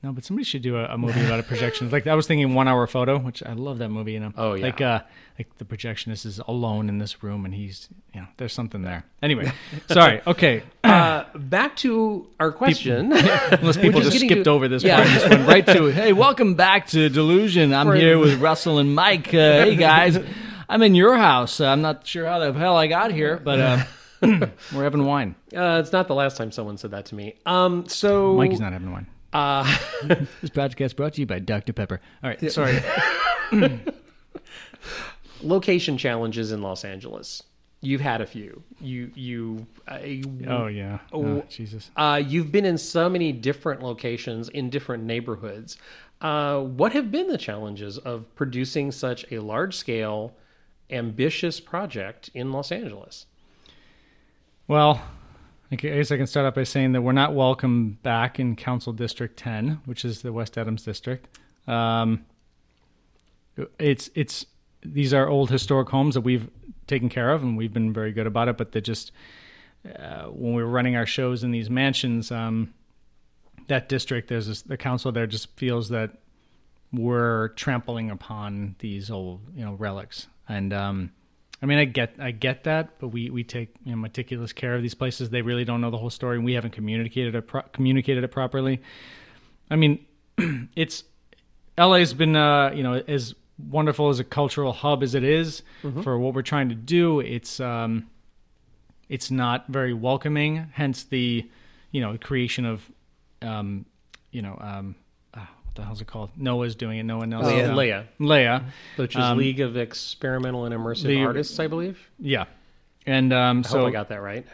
No, 0.00 0.12
but 0.12 0.24
somebody 0.24 0.44
should 0.44 0.62
do 0.62 0.76
a, 0.76 0.84
a 0.84 0.96
movie 0.96 1.24
about 1.26 1.40
a 1.40 1.42
projectionist. 1.42 1.90
Like 1.90 2.06
I 2.06 2.14
was 2.14 2.28
thinking, 2.28 2.54
One 2.54 2.68
Hour 2.68 2.86
Photo, 2.86 3.18
which 3.18 3.42
I 3.42 3.54
love 3.54 3.78
that 3.78 3.88
movie. 3.88 4.12
You 4.12 4.20
know, 4.20 4.32
Oh, 4.36 4.54
yeah. 4.54 4.62
like 4.66 4.80
uh, 4.80 5.00
like 5.40 5.58
the 5.58 5.64
projectionist 5.64 6.24
is 6.24 6.38
alone 6.46 6.88
in 6.88 6.98
this 6.98 7.20
room, 7.24 7.44
and 7.44 7.52
he's 7.52 7.88
you 8.14 8.20
know, 8.20 8.28
there's 8.36 8.52
something 8.52 8.82
there. 8.82 9.04
Anyway, 9.22 9.50
sorry. 9.88 10.20
Okay, 10.24 10.62
Uh, 10.84 11.24
back 11.34 11.74
to 11.78 12.28
our 12.38 12.52
question. 12.52 13.12
unless 13.50 13.76
people 13.76 14.00
just 14.00 14.16
skipped 14.20 14.44
to- 14.44 14.50
over 14.50 14.68
this 14.68 14.84
Yeah. 14.84 14.96
part 15.02 15.08
just 15.08 15.28
went 15.30 15.48
right 15.48 15.66
to, 15.66 15.86
hey, 15.92 16.12
welcome 16.12 16.54
back 16.54 16.86
to 16.88 17.08
Delusion. 17.08 17.74
I'm 17.74 17.88
For- 17.88 17.96
here 17.96 18.18
with 18.18 18.40
Russell 18.40 18.78
and 18.78 18.94
Mike. 18.94 19.28
Uh, 19.34 19.64
hey 19.64 19.74
guys, 19.74 20.16
I'm 20.68 20.82
in 20.82 20.94
your 20.94 21.16
house. 21.16 21.60
Uh, 21.60 21.66
I'm 21.66 21.82
not 21.82 22.06
sure 22.06 22.24
how 22.24 22.38
the 22.38 22.52
hell 22.52 22.76
I 22.76 22.86
got 22.86 23.10
here, 23.12 23.36
but 23.42 23.58
uh, 23.60 23.84
we're 24.22 24.84
having 24.84 25.04
wine. 25.04 25.34
uh, 25.56 25.80
it's 25.82 25.90
not 25.92 26.06
the 26.06 26.14
last 26.14 26.36
time 26.36 26.52
someone 26.52 26.78
said 26.78 26.92
that 26.92 27.06
to 27.06 27.16
me. 27.16 27.34
Um, 27.46 27.88
so 27.88 28.34
Mikey's 28.34 28.60
not 28.60 28.72
having 28.72 28.92
wine. 28.92 29.08
Uh, 29.32 29.64
This 30.40 30.50
podcast 30.50 30.96
brought 30.96 31.14
to 31.14 31.20
you 31.20 31.26
by 31.26 31.38
Dr 31.38 31.72
Pepper. 31.72 32.00
All 32.22 32.30
right, 32.30 32.50
sorry. 32.52 32.78
location 35.42 35.98
challenges 35.98 36.52
in 36.52 36.62
Los 36.62 36.84
Angeles. 36.84 37.42
You've 37.80 38.00
had 38.00 38.20
a 38.20 38.26
few. 38.26 38.62
You 38.80 39.12
you 39.14 39.66
uh, 39.86 39.98
Oh 40.48 40.66
yeah. 40.66 40.98
Oh, 41.12 41.42
Jesus. 41.48 41.90
uh, 41.96 42.20
you've 42.24 42.50
been 42.50 42.64
in 42.64 42.76
so 42.76 43.08
many 43.08 43.30
different 43.30 43.82
locations 43.82 44.48
in 44.48 44.68
different 44.68 45.04
neighborhoods. 45.04 45.76
Uh, 46.20 46.60
what 46.60 46.92
have 46.92 47.12
been 47.12 47.28
the 47.28 47.38
challenges 47.38 47.96
of 47.98 48.34
producing 48.34 48.90
such 48.90 49.24
a 49.30 49.38
large 49.38 49.76
scale, 49.76 50.34
ambitious 50.90 51.60
project 51.60 52.30
in 52.34 52.50
Los 52.50 52.72
Angeles? 52.72 53.26
Well, 54.66 55.00
I 55.70 55.76
guess 55.76 56.10
I 56.10 56.16
can 56.16 56.26
start 56.26 56.46
off 56.46 56.54
by 56.54 56.64
saying 56.64 56.92
that 56.92 57.02
we're 57.02 57.12
not 57.12 57.34
welcome 57.34 57.98
back 58.02 58.40
in 58.40 58.56
Council 58.56 58.92
District 58.92 59.38
10, 59.38 59.82
which 59.84 60.02
is 60.02 60.22
the 60.22 60.32
West 60.32 60.56
Adams 60.56 60.82
district. 60.82 61.38
Um, 61.66 62.24
it's 63.78 64.08
it's 64.14 64.46
these 64.82 65.12
are 65.12 65.28
old 65.28 65.50
historic 65.50 65.90
homes 65.90 66.14
that 66.14 66.22
we've 66.22 66.48
taken 66.86 67.10
care 67.10 67.30
of, 67.30 67.42
and 67.42 67.56
we've 67.56 67.72
been 67.72 67.92
very 67.92 68.12
good 68.12 68.26
about 68.26 68.48
it. 68.48 68.56
But 68.56 68.72
they 68.72 68.80
just 68.80 69.12
uh, 69.84 70.24
when 70.26 70.54
we 70.54 70.62
were 70.62 70.70
running 70.70 70.96
our 70.96 71.04
shows 71.04 71.44
in 71.44 71.50
these 71.50 71.68
mansions, 71.68 72.32
um, 72.32 72.72
that 73.66 73.90
district, 73.90 74.28
there's 74.28 74.46
this, 74.46 74.62
the 74.62 74.78
council 74.78 75.12
there 75.12 75.26
just 75.26 75.54
feels 75.56 75.90
that 75.90 76.12
we're 76.92 77.48
trampling 77.48 78.10
upon 78.10 78.74
these 78.78 79.10
old 79.10 79.40
you 79.54 79.62
know 79.62 79.74
relics 79.74 80.26
and 80.48 80.72
um 80.72 81.12
i 81.62 81.66
mean 81.66 81.78
i 81.78 81.84
get 81.84 82.14
i 82.18 82.30
get 82.30 82.64
that 82.64 82.98
but 82.98 83.08
we 83.08 83.30
we 83.30 83.44
take 83.44 83.74
you 83.84 83.92
know, 83.92 83.96
meticulous 83.96 84.52
care 84.52 84.74
of 84.74 84.82
these 84.82 84.94
places. 84.94 85.30
They 85.30 85.42
really 85.42 85.64
don't 85.64 85.80
know 85.80 85.90
the 85.90 85.98
whole 85.98 86.10
story 86.10 86.36
and 86.36 86.44
we 86.44 86.54
haven't 86.54 86.72
communicated 86.72 87.34
it 87.34 87.46
pro- 87.46 87.62
communicated 87.72 88.24
it 88.24 88.28
properly. 88.28 88.80
I 89.70 89.76
mean 89.76 90.04
it's 90.76 91.04
la's 91.76 92.14
been 92.14 92.36
uh 92.36 92.72
you 92.74 92.82
know 92.82 93.02
as 93.06 93.34
wonderful 93.58 94.08
as 94.08 94.20
a 94.20 94.24
cultural 94.24 94.72
hub 94.72 95.02
as 95.02 95.14
it 95.14 95.24
is 95.24 95.62
for 96.02 96.18
what 96.18 96.34
we're 96.34 96.42
trying 96.42 96.68
to 96.68 96.74
do. 96.74 97.20
It's 97.20 97.60
um 97.60 98.08
it's 99.08 99.30
not 99.30 99.66
very 99.68 99.94
welcoming 99.94 100.68
hence 100.72 101.04
the 101.04 101.48
you 101.90 102.00
know 102.00 102.16
creation 102.18 102.64
of 102.64 102.90
um 103.42 103.86
you 104.30 104.42
know 104.42 104.56
um 104.60 104.94
the 105.78 105.84
hell's 105.84 106.00
it 106.00 106.06
called 106.06 106.30
noah's 106.36 106.74
doing 106.74 106.98
it 106.98 107.04
no 107.04 107.18
one 107.18 107.32
else 107.32 107.46
Oh, 107.46 107.56
is. 107.56 107.70
LEIA. 107.70 108.06
LEIA 108.18 108.64
Which 108.96 109.14
is 109.16 109.22
Um, 109.22 109.38
League 109.38 109.60
of 109.60 109.76
Experimental 109.76 110.64
and 110.66 110.74
Immersive 110.74 111.04
the- 111.04 111.24
Artists, 111.24 111.58
I 111.58 111.66
believe. 111.68 111.98
yeah 112.18 112.44
and 113.06 113.32
um 113.32 113.60
I 113.64 113.68
so 113.68 113.78
hope 113.78 113.88
I 113.88 113.90
got 113.92 114.08
that 114.10 114.20
right. 114.20 114.46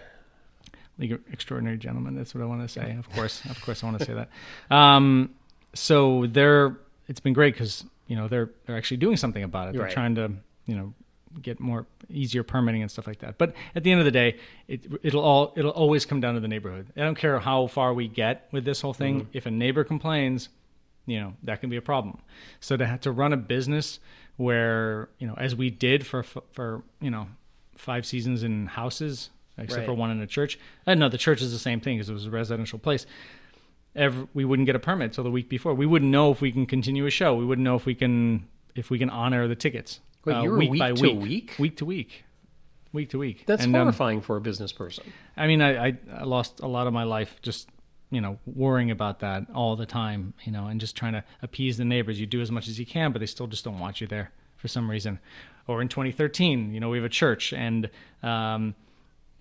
League 0.98 1.12
of 1.12 1.20
Extraordinary 1.32 1.76
Gentlemen. 1.76 2.14
That's 2.14 2.34
what 2.37 2.42
I 2.42 2.46
want 2.46 2.60
to 2.62 2.68
say. 2.68 2.94
Of 2.96 3.10
course, 3.10 3.44
of 3.46 3.60
course, 3.60 3.82
I 3.82 3.87
want 3.87 3.98
to 3.98 4.04
say 4.04 4.14
that. 4.14 4.28
Um, 4.72 5.30
so 5.74 6.26
they're 6.26 6.76
it's 7.08 7.18
been 7.18 7.32
great 7.32 7.54
because 7.54 7.84
you 8.06 8.14
know 8.14 8.28
they're 8.28 8.50
they're 8.66 8.76
actually 8.76 8.98
doing 8.98 9.16
something 9.16 9.42
about 9.42 9.68
it. 9.68 9.72
They're 9.72 9.82
Right. 9.82 9.92
trying 9.92 10.14
to 10.14 10.30
you 10.66 10.76
know 10.76 10.94
get 11.42 11.58
more 11.58 11.87
easier 12.08 12.44
permitting 12.44 12.80
and 12.82 12.88
stuff 12.88 13.08
like 13.08 13.18
that. 13.20 13.38
But 13.38 13.54
at 13.74 13.82
the 13.82 13.90
end 13.90 13.98
of 14.02 14.04
the 14.04 14.12
day, 14.12 14.37
it 14.68 14.87
it'll 15.02 15.22
all 15.24 15.52
it'll 15.56 15.72
always 15.72 16.06
come 16.06 16.20
down 16.20 16.34
to 16.34 16.40
the 16.40 16.46
neighborhood. 16.46 16.87
I 16.96 17.00
don't 17.00 17.16
care 17.18 17.40
how 17.40 17.66
far 17.66 17.92
we 17.92 18.06
get 18.06 18.46
with 18.52 18.64
this 18.64 18.80
whole 18.80 18.94
thing. 18.94 19.26
If 19.32 19.46
a 19.46 19.50
neighbor 19.50 19.82
complains, 19.82 20.48
you 21.07 21.21
know 21.21 21.35
that 21.43 21.61
can 21.61 21.71
be 21.71 21.77
a 21.77 21.83
problem. 21.83 22.19
So 22.61 22.77
to 22.77 22.87
have 22.87 23.01
to 23.03 23.12
run 23.12 23.33
a 23.33 23.37
business 23.37 23.99
where 24.37 25.09
you 25.19 25.27
know 25.27 25.35
as 25.35 25.55
we 25.55 25.71
did 25.71 26.07
for 26.07 26.23
for 26.23 26.83
you 27.01 27.11
know 27.11 27.29
five 27.77 28.07
seasons 28.07 28.43
in 28.43 28.67
houses 28.67 29.31
except 29.57 29.81
Right. 29.81 29.87
for 29.87 29.95
one 29.95 30.11
in 30.11 30.21
a 30.21 30.27
church. 30.27 30.59
And 30.87 30.99
no, 30.99 31.09
the 31.09 31.19
church 31.19 31.40
is 31.40 31.53
the 31.53 31.59
same 31.59 31.81
thing 31.81 31.97
because 31.97 32.11
it 32.11 32.12
was 32.12 32.27
a 32.27 32.31
residential 32.31 32.79
place. 32.79 33.07
Every, 33.95 34.27
we 34.35 34.45
wouldn't 34.45 34.67
get 34.67 34.75
a 34.75 34.81
permit 34.81 35.12
till 35.12 35.23
the 35.23 35.31
week 35.31 35.49
before. 35.49 35.75
We 35.75 35.87
wouldn't 35.87 36.11
know 36.11 36.33
if 36.33 36.40
we 36.40 36.51
can 36.51 36.67
continue 36.67 37.07
a 37.07 37.11
show. 37.11 37.37
We 37.37 37.45
wouldn't 37.45 37.64
know 37.64 37.77
if 37.77 37.87
we 37.87 37.95
can 37.95 38.49
if 38.75 38.90
we 38.90 38.99
can 38.99 39.11
honor 39.11 39.47
the 39.47 39.55
tickets. 39.55 40.01
Wait, 40.25 40.43
you 40.43 40.51
were 40.51 40.59
week 40.59 40.71
week 40.71 40.79
by 40.81 40.93
to 40.93 41.03
week, 41.03 41.21
week? 41.23 41.57
week 41.59 41.77
to 41.77 41.85
week, 41.85 42.25
week 42.93 43.11
to 43.11 43.19
week. 43.19 43.45
That's 43.47 43.64
And, 43.64 43.77
um, 43.77 44.21
for 44.23 44.37
a 44.37 44.40
business 44.40 44.73
person. 44.73 45.05
I 45.37 45.47
mean, 45.47 45.61
I, 45.61 45.88
I, 45.88 45.99
I 46.12 46.23
lost 46.25 46.61
a 46.61 46.67
lot 46.67 46.87
of 46.87 46.93
my 46.93 47.05
life 47.05 47.37
just, 47.43 47.69
you 48.14 48.20
know, 48.20 48.38
worrying 48.46 48.90
about 48.90 49.20
that 49.20 49.46
all 49.55 49.77
the 49.77 49.87
time, 49.87 50.35
you 50.44 50.53
know, 50.53 50.66
and 50.66 50.81
just 50.81 50.96
trying 50.96 51.12
to 51.14 51.24
appease 51.42 51.77
the 51.77 51.85
neighbors. 51.85 52.20
You 52.20 52.27
do 52.27 52.40
as 52.40 52.50
much 52.50 52.68
as 52.68 52.79
you 52.79 52.87
can, 52.87 53.12
but 53.12 53.18
they 53.18 53.27
still 53.27 53.46
just 53.46 53.64
don't 53.64 53.79
want 53.79 54.00
you 54.00 54.07
there 54.07 54.31
for 54.57 54.68
some 54.68 54.90
reason. 54.90 55.18
Or 55.66 55.83
in 55.83 55.88
2013, 55.88 56.72
you 56.72 56.81
know, 56.81 56.88
we 56.90 56.98
have 56.98 57.05
a 57.05 57.09
church 57.09 57.53
and 57.53 57.90
um, 58.22 58.74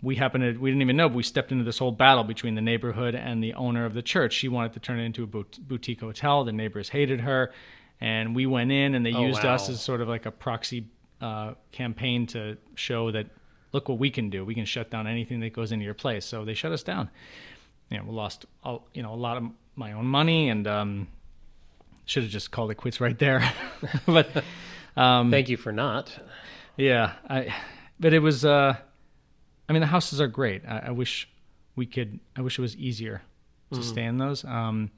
we 0.02 0.16
happened 0.16 0.44
to, 0.56 0.60
we 0.60 0.70
didn't 0.72 0.82
even 0.82 0.98
know, 0.98 1.08
but 1.10 1.16
we 1.16 1.24
stepped 1.24 1.52
into 1.52 1.64
this 1.64 1.78
whole 1.80 1.92
battle 1.92 2.24
between 2.24 2.56
the 2.56 2.62
neighborhood 2.62 3.14
and 3.16 3.44
the 3.44 3.54
owner 3.54 3.86
of 3.86 3.94
the 3.94 4.02
church. 4.02 4.34
She 4.34 4.48
wanted 4.48 4.74
to 4.74 4.80
turn 4.80 5.00
it 5.00 5.04
into 5.06 5.24
a 5.24 5.28
bout- 5.28 5.60
boutique 5.68 6.00
hotel. 6.02 6.44
The 6.44 6.52
neighbors 6.52 6.90
hated 6.90 7.22
her. 7.22 7.52
And 8.02 8.36
we 8.36 8.46
went 8.46 8.72
in 8.72 8.96
and 8.96 9.06
they 9.06 9.14
Oh, 9.14 9.26
used 9.26 9.46
us 9.46 9.70
as 9.70 9.82
sort 9.82 10.02
of 10.02 10.08
like 10.10 10.26
a 10.26 10.32
proxy 10.32 10.88
uh, 11.22 11.54
campaign 11.72 12.28
to 12.28 12.58
show 12.76 13.12
that 13.12 13.28
look 13.72 13.88
what 13.90 13.98
we 13.98 14.10
can 14.10 14.30
do. 14.30 14.44
We 14.46 14.56
can 14.56 14.66
shut 14.66 14.90
down 14.90 15.08
anything 15.08 15.40
that 15.40 15.54
goes 15.54 15.72
into 15.72 15.86
your 15.86 15.94
place. 15.94 16.26
So 16.26 16.44
they 16.46 16.54
shut 16.54 16.72
us 16.74 16.84
down. 16.84 17.10
You 17.94 18.00
know, 18.00 18.12
lost 18.12 18.46
a, 18.64 18.78
you 18.94 19.04
know 19.04 19.14
a 19.14 19.16
lot 19.16 19.38
of 19.38 19.44
my 19.76 19.94
own 19.94 20.06
money 20.06 20.50
and 20.50 20.68
um, 20.68 21.08
should 22.06 22.24
have 22.24 22.32
just 22.32 22.52
called 22.52 22.72
it 22.72 22.76
quits 22.76 23.00
right 23.00 23.18
there. 23.18 23.52
but 24.06 24.44
um, 24.98 25.32
Thank 25.32 25.50
you 25.50 25.58
for 25.58 25.72
not. 25.72 26.12
yeah, 26.76 27.14
I 27.30 27.54
but 28.00 28.14
it 28.14 28.20
was. 28.20 28.44
Uh, 28.44 28.76
I 29.70 29.74
mean, 29.74 29.82
the 29.82 29.88
houses 29.88 30.20
are 30.20 30.28
great. 30.28 30.64
I, 30.68 30.86
I 30.88 30.92
wish 30.92 31.30
we 31.76 31.86
could. 31.86 32.20
I 32.36 32.42
wish 32.42 32.58
it 32.58 32.62
was 32.62 32.76
easier 32.78 33.22
to 33.72 33.82
stay 33.82 34.04
in 34.04 34.18
those. 34.18 34.44
Um, 34.46 34.92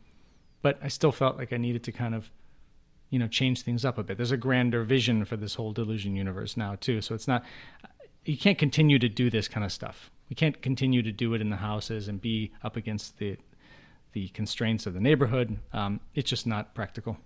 but 0.62 0.79
I 0.81 0.88
still 0.89 1.12
felt 1.12 1.38
like 1.38 1.53
I 1.53 1.58
needed 1.58 1.84
to 1.84 1.91
kind 1.91 2.13
of, 2.15 2.29
you 3.10 3.19
know, 3.19 3.27
change 3.27 3.62
things 3.62 3.86
up 3.86 3.97
a 3.97 4.03
bit. 4.03 4.17
There's 4.17 4.31
a 4.31 4.38
grander 4.38 4.84
vision 4.84 5.23
for 5.23 5.38
this 5.38 5.55
whole 5.55 5.71
delusion 5.71 6.15
universe 6.15 6.58
now 6.58 6.75
too. 6.75 7.01
So 7.01 7.13
it's 7.15 7.27
not. 7.27 7.43
You 8.25 8.38
can't 8.38 8.58
continue 8.58 8.97
to 8.99 9.08
do 9.08 9.29
this 9.29 9.47
kind 9.47 9.63
of 9.63 9.71
stuff. 9.71 10.10
We 10.29 10.35
can't 10.35 10.61
continue 10.61 11.01
to 11.03 11.11
do 11.11 11.33
it 11.33 11.41
in 11.41 11.49
the 11.49 11.57
houses 11.57 12.07
and 12.07 12.21
be 12.21 12.51
up 12.63 12.75
against 12.75 13.17
the 13.17 13.38
the 14.13 14.29
constraints 14.29 14.85
of 14.85 14.93
the 14.93 14.99
neighborhood. 15.01 15.57
Um, 15.73 15.99
it's 16.13 16.29
just 16.29 16.47
not 16.47 16.73
practical 16.73 17.17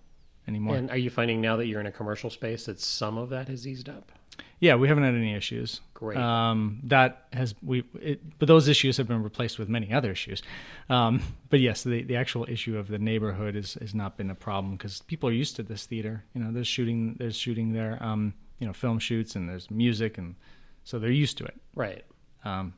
anymore. 0.48 0.76
And 0.76 0.90
are 0.90 0.98
you 0.98 1.12
finding 1.12 1.40
now 1.40 1.56
that 1.58 1.68
you're 1.68 1.80
in 1.80 1.86
a 1.86 1.92
commercial 1.92 2.32
space 2.32 2.66
that 2.66 2.80
some 2.80 3.18
of 3.18 3.30
that 3.30 3.48
has 3.48 3.68
eased 3.68 3.88
up? 3.88 4.12
Yeah, 4.60 4.76
we 4.76 4.88
haven't 4.88 5.04
had 5.04 5.14
any 5.14 5.34
issues. 5.36 5.82
Great. 5.94 6.18
Um, 6.18 6.80
that 6.86 7.28
has 7.34 7.56
we, 7.62 7.84
it, 8.02 8.40
but 8.40 8.48
those 8.48 8.68
issues 8.68 8.98
have 8.98 9.08
been 9.08 9.22
replaced 9.22 9.60
with 9.60 9.70
many 9.70 9.94
other 9.94 10.12
issues. 10.12 10.42
Um, 10.90 11.22
but 11.50 11.60
yes, 11.60 11.84
the 11.84 12.04
the 12.04 12.16
actual 12.16 12.46
issue 12.50 12.78
of 12.78 12.88
the 12.88 13.00
neighborhood 13.00 13.56
is 13.56 13.76
has 13.76 13.94
not 13.94 14.18
been 14.18 14.30
a 14.30 14.36
problem 14.36 14.76
because 14.76 15.02
people 15.04 15.30
are 15.30 15.34
used 15.34 15.56
to 15.58 15.64
this 15.64 15.86
theater. 15.86 16.24
You 16.34 16.42
know, 16.42 16.52
there's 16.52 16.68
shooting, 16.68 17.16
there's 17.20 17.36
shooting 17.36 17.74
there. 17.74 18.02
Um, 18.02 18.34
you 18.60 18.68
know, 18.68 18.74
film 18.74 19.00
shoots 19.00 19.36
and 19.36 19.48
there's 19.48 19.72
music, 19.72 20.18
and 20.18 20.36
so 20.84 21.00
they're 21.00 21.12
used 21.12 21.38
to 21.38 21.46
it. 21.46 21.56
Right. 21.76 22.04
Um, 22.44 22.74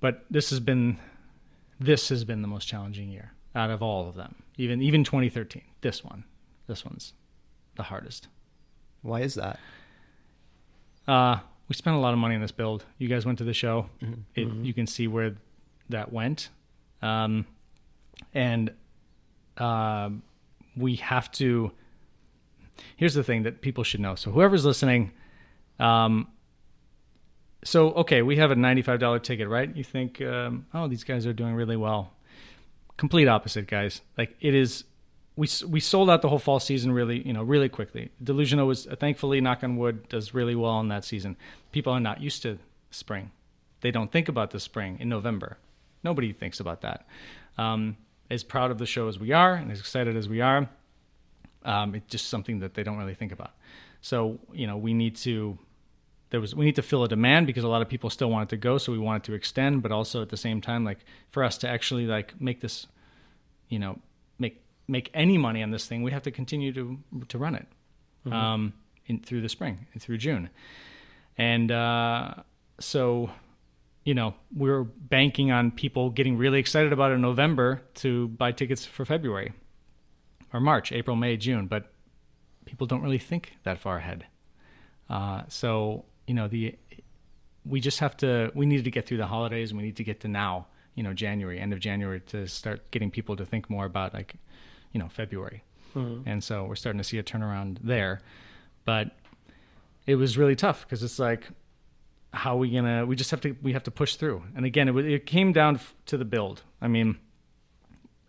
but 0.00 0.24
this 0.30 0.50
has 0.50 0.60
been 0.60 0.98
this 1.80 2.08
has 2.08 2.24
been 2.24 2.42
the 2.42 2.48
most 2.48 2.66
challenging 2.66 3.08
year 3.10 3.32
out 3.54 3.70
of 3.70 3.82
all 3.82 4.08
of 4.08 4.14
them. 4.14 4.36
Even 4.56 4.82
even 4.82 5.04
2013. 5.04 5.62
This 5.80 6.02
one, 6.04 6.24
this 6.66 6.84
one's 6.84 7.12
the 7.76 7.84
hardest. 7.84 8.28
Why 9.02 9.20
is 9.20 9.34
that? 9.34 9.58
Uh, 11.06 11.38
we 11.68 11.74
spent 11.74 11.96
a 11.96 11.98
lot 11.98 12.12
of 12.12 12.18
money 12.18 12.34
on 12.34 12.40
this 12.40 12.52
build. 12.52 12.84
You 12.98 13.08
guys 13.08 13.26
went 13.26 13.38
to 13.38 13.44
the 13.44 13.52
show. 13.52 13.88
It, 14.34 14.48
You 14.48 14.72
can 14.72 14.86
see 14.86 15.06
where 15.08 15.36
that 15.90 16.12
went. 16.12 16.48
Um, 17.02 17.46
and 18.32 18.72
uh, 19.58 20.10
we 20.76 20.96
have 20.96 21.30
to. 21.32 21.72
Here's 22.96 23.14
the 23.14 23.22
thing 23.24 23.42
that 23.44 23.60
people 23.60 23.84
should 23.84 24.00
know. 24.00 24.14
So, 24.14 24.30
whoever's 24.30 24.64
listening, 24.64 25.12
um, 25.78 26.28
so 27.64 27.92
okay, 27.92 28.22
we 28.22 28.36
have 28.36 28.50
a 28.50 28.54
$95 28.54 29.22
ticket, 29.22 29.48
right? 29.48 29.74
You 29.74 29.82
think, 29.82 30.20
um, 30.20 30.66
oh, 30.72 30.86
these 30.86 31.02
guys 31.02 31.26
are 31.26 31.32
doing 31.32 31.54
really 31.54 31.76
well. 31.76 32.12
Complete 32.96 33.26
opposite, 33.26 33.66
guys. 33.66 34.02
Like 34.16 34.36
it 34.40 34.54
is 34.54 34.84
we 35.36 35.48
we 35.68 35.80
sold 35.80 36.08
out 36.08 36.22
the 36.22 36.28
whole 36.28 36.38
fall 36.38 36.60
season 36.60 36.92
really 36.92 37.26
you 37.26 37.32
know 37.32 37.42
really 37.42 37.68
quickly. 37.68 38.10
Delusional 38.22 38.66
was 38.66 38.86
uh, 38.86 38.94
thankfully 38.96 39.40
knock 39.40 39.64
on 39.64 39.76
wood 39.76 40.08
does 40.08 40.32
really 40.32 40.54
well 40.54 40.78
in 40.80 40.88
that 40.88 41.04
season. 41.04 41.36
People 41.72 41.92
are 41.92 42.00
not 42.00 42.20
used 42.20 42.42
to 42.42 42.58
spring. 42.90 43.30
They 43.80 43.90
don't 43.90 44.12
think 44.12 44.28
about 44.28 44.50
the 44.52 44.60
spring 44.60 44.98
in 45.00 45.08
November. 45.08 45.58
Nobody 46.04 46.32
thinks 46.32 46.60
about 46.60 46.82
that. 46.82 47.06
Um, 47.58 47.96
as 48.30 48.44
proud 48.44 48.70
of 48.70 48.78
the 48.78 48.86
show 48.86 49.08
as 49.08 49.18
we 49.18 49.32
are 49.32 49.54
and 49.54 49.70
as 49.72 49.80
excited 49.80 50.16
as 50.16 50.28
we 50.28 50.40
are, 50.40 50.68
um, 51.64 51.94
it's 51.94 52.06
just 52.06 52.28
something 52.28 52.60
that 52.60 52.74
they 52.74 52.82
don't 52.82 52.96
really 52.96 53.14
think 53.14 53.32
about. 53.32 53.52
So 54.00 54.38
you 54.52 54.66
know 54.68 54.76
we 54.76 54.94
need 54.94 55.16
to 55.16 55.58
there 56.34 56.40
was 56.40 56.52
we 56.52 56.64
need 56.64 56.74
to 56.74 56.82
fill 56.82 57.04
a 57.04 57.08
demand 57.08 57.46
because 57.46 57.62
a 57.62 57.68
lot 57.68 57.80
of 57.80 57.88
people 57.88 58.10
still 58.10 58.28
wanted 58.28 58.48
to 58.48 58.56
go, 58.56 58.76
so 58.76 58.90
we 58.90 58.98
wanted 58.98 59.22
to 59.22 59.34
extend, 59.34 59.82
but 59.82 59.92
also 59.92 60.20
at 60.20 60.30
the 60.30 60.36
same 60.36 60.60
time 60.60 60.84
like 60.84 60.98
for 61.30 61.44
us 61.44 61.56
to 61.58 61.68
actually 61.68 62.06
like 62.06 62.40
make 62.40 62.60
this 62.60 62.88
you 63.68 63.78
know 63.78 64.00
make 64.36 64.60
make 64.88 65.12
any 65.14 65.38
money 65.38 65.62
on 65.62 65.70
this 65.70 65.86
thing, 65.86 66.02
we 66.02 66.10
have 66.10 66.24
to 66.24 66.32
continue 66.32 66.72
to 66.72 66.98
to 67.28 67.38
run 67.38 67.54
it 67.54 67.68
um, 68.32 68.72
in 69.06 69.20
through 69.20 69.42
the 69.42 69.48
spring 69.48 69.86
and 69.92 70.02
through 70.02 70.18
June, 70.18 70.50
and 71.38 71.70
uh, 71.70 72.34
so 72.80 73.30
you 74.02 74.12
know 74.12 74.34
we're 74.52 74.82
banking 74.82 75.52
on 75.52 75.70
people 75.70 76.10
getting 76.10 76.36
really 76.36 76.58
excited 76.58 76.92
about 76.92 77.12
it 77.12 77.14
in 77.14 77.20
November 77.20 77.80
to 77.94 78.26
buy 78.26 78.50
tickets 78.50 78.84
for 78.84 79.04
February 79.04 79.52
or 80.52 80.58
March, 80.58 80.90
April, 80.90 81.14
May, 81.14 81.36
June, 81.36 81.68
but 81.68 81.92
people 82.64 82.88
don't 82.88 83.02
really 83.02 83.18
think 83.18 83.52
that 83.62 83.78
far 83.78 83.98
ahead. 83.98 84.26
Uh, 85.08 85.42
so 85.46 86.04
you 86.26 86.34
know 86.34 86.48
the 86.48 86.74
we 87.64 87.80
just 87.80 88.00
have 88.00 88.16
to 88.16 88.50
we 88.54 88.66
needed 88.66 88.84
to 88.84 88.90
get 88.90 89.06
through 89.06 89.16
the 89.18 89.26
holidays 89.26 89.70
and 89.70 89.78
we 89.78 89.84
need 89.84 89.96
to 89.96 90.04
get 90.04 90.20
to 90.20 90.28
now 90.28 90.66
you 90.94 91.02
know 91.02 91.12
january 91.12 91.58
end 91.58 91.72
of 91.72 91.80
january 91.80 92.20
to 92.20 92.46
start 92.46 92.90
getting 92.90 93.10
people 93.10 93.36
to 93.36 93.44
think 93.44 93.68
more 93.70 93.84
about 93.84 94.14
like 94.14 94.34
you 94.92 95.00
know 95.00 95.08
february. 95.08 95.62
Mm-hmm. 95.94 96.28
And 96.28 96.42
so 96.42 96.64
we're 96.64 96.74
starting 96.74 96.98
to 96.98 97.04
see 97.04 97.18
a 97.18 97.22
turnaround 97.22 97.78
there. 97.82 98.20
But 98.84 99.12
it 100.06 100.16
was 100.16 100.36
really 100.36 100.56
tough 100.56 100.84
because 100.84 101.02
it's 101.02 101.18
like 101.18 101.48
how 102.32 102.54
are 102.54 102.58
we 102.58 102.70
gonna 102.70 103.06
we 103.06 103.14
just 103.14 103.30
have 103.30 103.40
to 103.42 103.56
we 103.62 103.72
have 103.72 103.84
to 103.84 103.90
push 103.90 104.16
through. 104.16 104.42
And 104.56 104.64
again 104.64 104.88
it, 104.88 104.96
it 104.96 105.26
came 105.26 105.52
down 105.52 105.80
to 106.06 106.16
the 106.16 106.24
build. 106.24 106.62
I 106.80 106.88
mean 106.88 107.18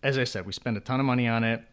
as 0.03 0.19
i 0.19 0.23
said 0.23 0.45
we 0.45 0.53
spent 0.53 0.77
a 0.77 0.79
ton 0.79 0.99
of 0.99 1.05
money 1.05 1.27
on 1.27 1.43
it 1.43 1.63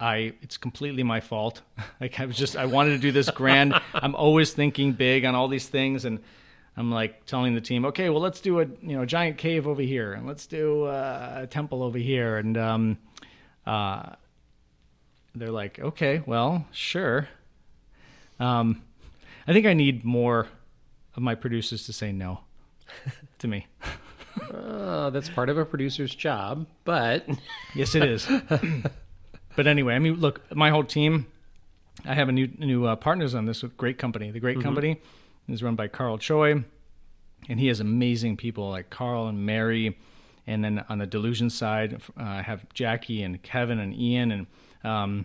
I 0.00 0.34
it's 0.42 0.56
completely 0.56 1.02
my 1.02 1.20
fault. 1.20 1.62
like 2.00 2.20
I 2.20 2.26
was 2.26 2.36
just 2.36 2.56
I 2.56 2.66
wanted 2.66 2.90
to 2.90 2.98
do 2.98 3.12
this 3.12 3.30
grand. 3.30 3.74
I'm 3.94 4.14
always 4.14 4.52
thinking 4.52 4.92
big 4.92 5.24
on 5.24 5.34
all 5.34 5.48
these 5.48 5.68
things, 5.68 6.04
and 6.04 6.20
I'm 6.76 6.90
like 6.90 7.24
telling 7.26 7.54
the 7.54 7.60
team, 7.60 7.84
okay, 7.86 8.08
well 8.08 8.20
let's 8.20 8.40
do 8.40 8.60
a 8.60 8.64
you 8.64 8.96
know 8.96 9.04
giant 9.04 9.38
cave 9.38 9.66
over 9.66 9.82
here, 9.82 10.12
and 10.12 10.26
let's 10.26 10.46
do 10.46 10.84
uh, 10.84 11.40
a 11.42 11.46
temple 11.46 11.82
over 11.82 11.98
here, 11.98 12.36
and 12.36 12.56
um, 12.56 12.98
uh, 13.66 14.10
they're 15.34 15.50
like, 15.50 15.78
okay, 15.78 16.22
well 16.26 16.66
sure. 16.72 17.28
Um, 18.40 18.82
I 19.48 19.52
think 19.52 19.66
I 19.66 19.72
need 19.72 20.04
more 20.04 20.46
of 21.16 21.22
my 21.22 21.34
producers 21.34 21.86
to 21.86 21.92
say 21.92 22.12
no 22.12 22.40
to 23.38 23.48
me. 23.48 23.66
Uh, 24.52 25.10
that's 25.10 25.28
part 25.28 25.48
of 25.48 25.58
a 25.58 25.64
producer's 25.64 26.14
job, 26.14 26.66
but 26.84 27.26
Yes, 27.74 27.96
it 27.96 28.04
is. 28.04 28.28
But 29.58 29.66
anyway, 29.66 29.96
I 29.96 29.98
mean, 29.98 30.20
look, 30.20 30.40
my 30.54 30.70
whole 30.70 30.84
team. 30.84 31.26
I 32.04 32.14
have 32.14 32.28
a 32.28 32.32
new 32.32 32.46
new 32.58 32.86
uh, 32.86 32.94
partners 32.94 33.34
on 33.34 33.46
this 33.46 33.64
with 33.64 33.76
Great 33.76 33.98
Company. 33.98 34.30
The 34.30 34.38
Great 34.38 34.62
Company 34.62 35.00
is 35.48 35.64
run 35.64 35.74
by 35.74 35.88
Carl 35.88 36.16
Choi, 36.16 36.62
and 37.48 37.58
he 37.58 37.66
has 37.66 37.80
amazing 37.80 38.36
people 38.36 38.70
like 38.70 38.88
Carl 38.88 39.26
and 39.26 39.44
Mary. 39.44 39.98
And 40.46 40.62
then 40.62 40.84
on 40.88 40.98
the 40.98 41.08
Delusion 41.08 41.50
side, 41.50 42.00
uh, 42.16 42.22
I 42.22 42.42
have 42.42 42.72
Jackie 42.72 43.24
and 43.24 43.42
Kevin 43.42 43.80
and 43.80 43.92
Ian, 43.92 44.30
and 44.30 44.46
um, 44.84 45.24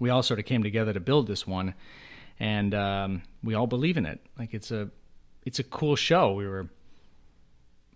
we 0.00 0.10
all 0.10 0.24
sort 0.24 0.40
of 0.40 0.44
came 0.44 0.64
together 0.64 0.92
to 0.92 0.98
build 0.98 1.28
this 1.28 1.46
one, 1.46 1.74
and 2.40 2.74
um, 2.74 3.22
we 3.44 3.54
all 3.54 3.68
believe 3.68 3.96
in 3.96 4.06
it. 4.06 4.18
Like 4.36 4.54
it's 4.54 4.72
a 4.72 4.90
it's 5.44 5.60
a 5.60 5.64
cool 5.64 5.94
show. 5.94 6.32
We 6.32 6.48
were 6.48 6.68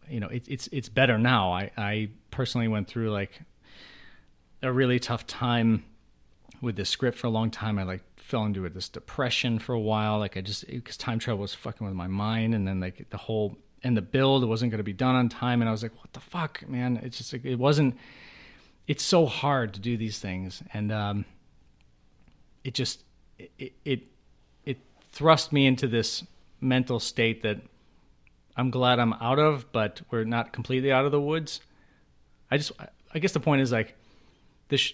you 0.09 0.21
know 0.21 0.29
it's 0.29 0.47
it's 0.47 0.69
it's 0.71 0.89
better 0.89 1.19
now. 1.19 1.53
I 1.53 1.73
I 1.77 2.11
personally 2.31 2.69
went 2.69 2.87
through 2.87 3.11
like 3.11 3.41
a 4.63 4.73
really 4.73 4.99
tough 4.99 5.27
time 5.27 5.85
with 6.61 6.77
this 6.77 6.91
script 6.91 7.19
for 7.19 7.27
a 7.27 7.31
long 7.31 7.51
time. 7.51 7.79
I 7.79 7.85
like 7.85 8.03
fell 8.17 8.45
into 8.45 8.69
this 8.69 8.89
depression 8.89 9.59
for 9.59 9.73
a 9.73 9.81
while. 9.81 10.19
Like 10.19 10.37
I 10.37 10.41
just 10.41 10.67
because 10.67 10.97
time 10.97 11.19
travel 11.19 11.41
was 11.41 11.55
fucking 11.55 11.87
with 11.87 11.97
my 11.97 12.07
mind, 12.07 12.55
and 12.55 12.67
then 12.67 12.81
like 12.81 13.09
the 13.11 13.17
whole 13.17 13.57
and 13.83 13.97
the 13.97 14.03
build 14.03 14.45
wasn't 14.45 14.71
going 14.71 14.79
to 14.79 14.85
be 14.85 14.93
done 14.93 15.15
on 15.15 15.29
time, 15.29 15.63
and 15.63 15.69
I 15.69 15.73
was 15.73 15.83
like, 15.83 15.97
what 15.97 16.13
the 16.13 16.21
fuck, 16.21 16.69
man? 16.69 17.01
It's 17.03 17.19
just 17.19 17.33
like 17.33 17.45
it 17.45 17.57
wasn't. 17.57 17.97
it's 18.87 19.03
so 19.03 19.27
hard 19.27 19.75
to 19.75 19.81
do 19.81 19.97
these 19.97 20.19
things, 20.19 20.63
and 20.73 20.93
um, 20.93 21.25
it 22.65 22.75
just 22.75 23.03
it, 23.39 23.73
it 23.85 24.03
it 24.65 24.79
thrust 25.13 25.53
me 25.53 25.67
into 25.67 25.87
this 25.87 26.25
mental 26.61 27.01
state 27.01 27.43
that 27.43 27.59
I'm 28.57 28.71
glad 28.71 28.99
I'm 28.99 29.15
out 29.15 29.39
of, 29.39 29.73
but 29.73 30.03
we're 30.11 30.25
not 30.25 30.53
completely 30.53 30.93
out 30.93 31.07
of 31.07 31.13
the 31.13 31.21
woods. 31.21 31.61
I 32.51 32.59
just 32.59 32.73
I 33.15 33.19
guess 33.19 33.33
the 33.33 33.41
point 33.41 33.63
is 33.63 33.73
like 33.73 33.95
this. 34.71 34.93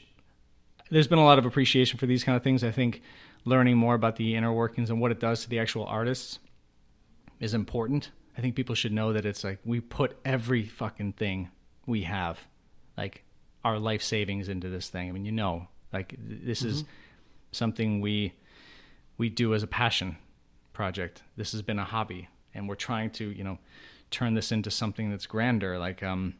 There's 0.90 1.08
been 1.08 1.18
a 1.18 1.24
lot 1.24 1.38
of 1.38 1.46
appreciation 1.46 1.98
for 1.98 2.06
these 2.06 2.22
kind 2.22 2.36
of 2.36 2.42
things. 2.42 2.62
I 2.62 2.70
think 2.70 3.02
learning 3.44 3.76
more 3.76 3.94
about 3.94 4.16
the 4.16 4.34
inner 4.34 4.52
workings 4.52 4.90
and 4.90 5.00
what 5.00 5.10
it 5.10 5.20
does 5.20 5.42
to 5.42 5.48
the 5.48 5.58
actual 5.58 5.84
artists 5.86 6.38
is 7.40 7.54
important. 7.54 8.10
I 8.36 8.40
think 8.40 8.54
people 8.54 8.74
should 8.74 8.92
know 8.92 9.12
that 9.12 9.24
it's 9.24 9.44
like 9.44 9.60
we 9.64 9.80
put 9.80 10.18
every 10.24 10.64
fucking 10.64 11.14
thing 11.14 11.50
we 11.86 12.02
have, 12.02 12.38
like 12.96 13.22
our 13.64 13.78
life 13.78 14.02
savings 14.02 14.48
into 14.48 14.68
this 14.68 14.88
thing. 14.88 15.08
I 15.08 15.12
mean, 15.12 15.24
you 15.24 15.32
know, 15.32 15.68
like 15.92 16.14
this 16.18 16.60
mm-hmm. 16.60 16.70
is 16.70 16.84
something 17.52 18.00
we 18.00 18.34
we 19.18 19.28
do 19.30 19.54
as 19.54 19.62
a 19.62 19.66
passion 19.66 20.18
project. 20.72 21.22
This 21.36 21.52
has 21.52 21.62
been 21.62 21.78
a 21.78 21.84
hobby, 21.84 22.28
and 22.54 22.68
we're 22.68 22.74
trying 22.74 23.10
to, 23.12 23.30
you 23.30 23.44
know, 23.44 23.58
turn 24.10 24.34
this 24.34 24.52
into 24.52 24.70
something 24.70 25.10
that's 25.10 25.26
grander, 25.26 25.78
like 25.78 26.02
um, 26.02 26.34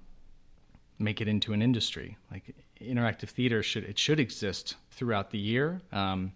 make 0.99 1.21
it 1.21 1.29
into 1.29 1.53
an 1.53 1.63
industry. 1.63 2.19
Like 2.31 2.55
interactive 2.81 3.29
theater 3.29 3.63
should 3.63 3.85
it 3.85 3.99
should 3.99 4.21
exist 4.21 4.77
throughout 4.91 5.31
the 5.31 5.39
year, 5.39 5.81
um, 5.93 6.33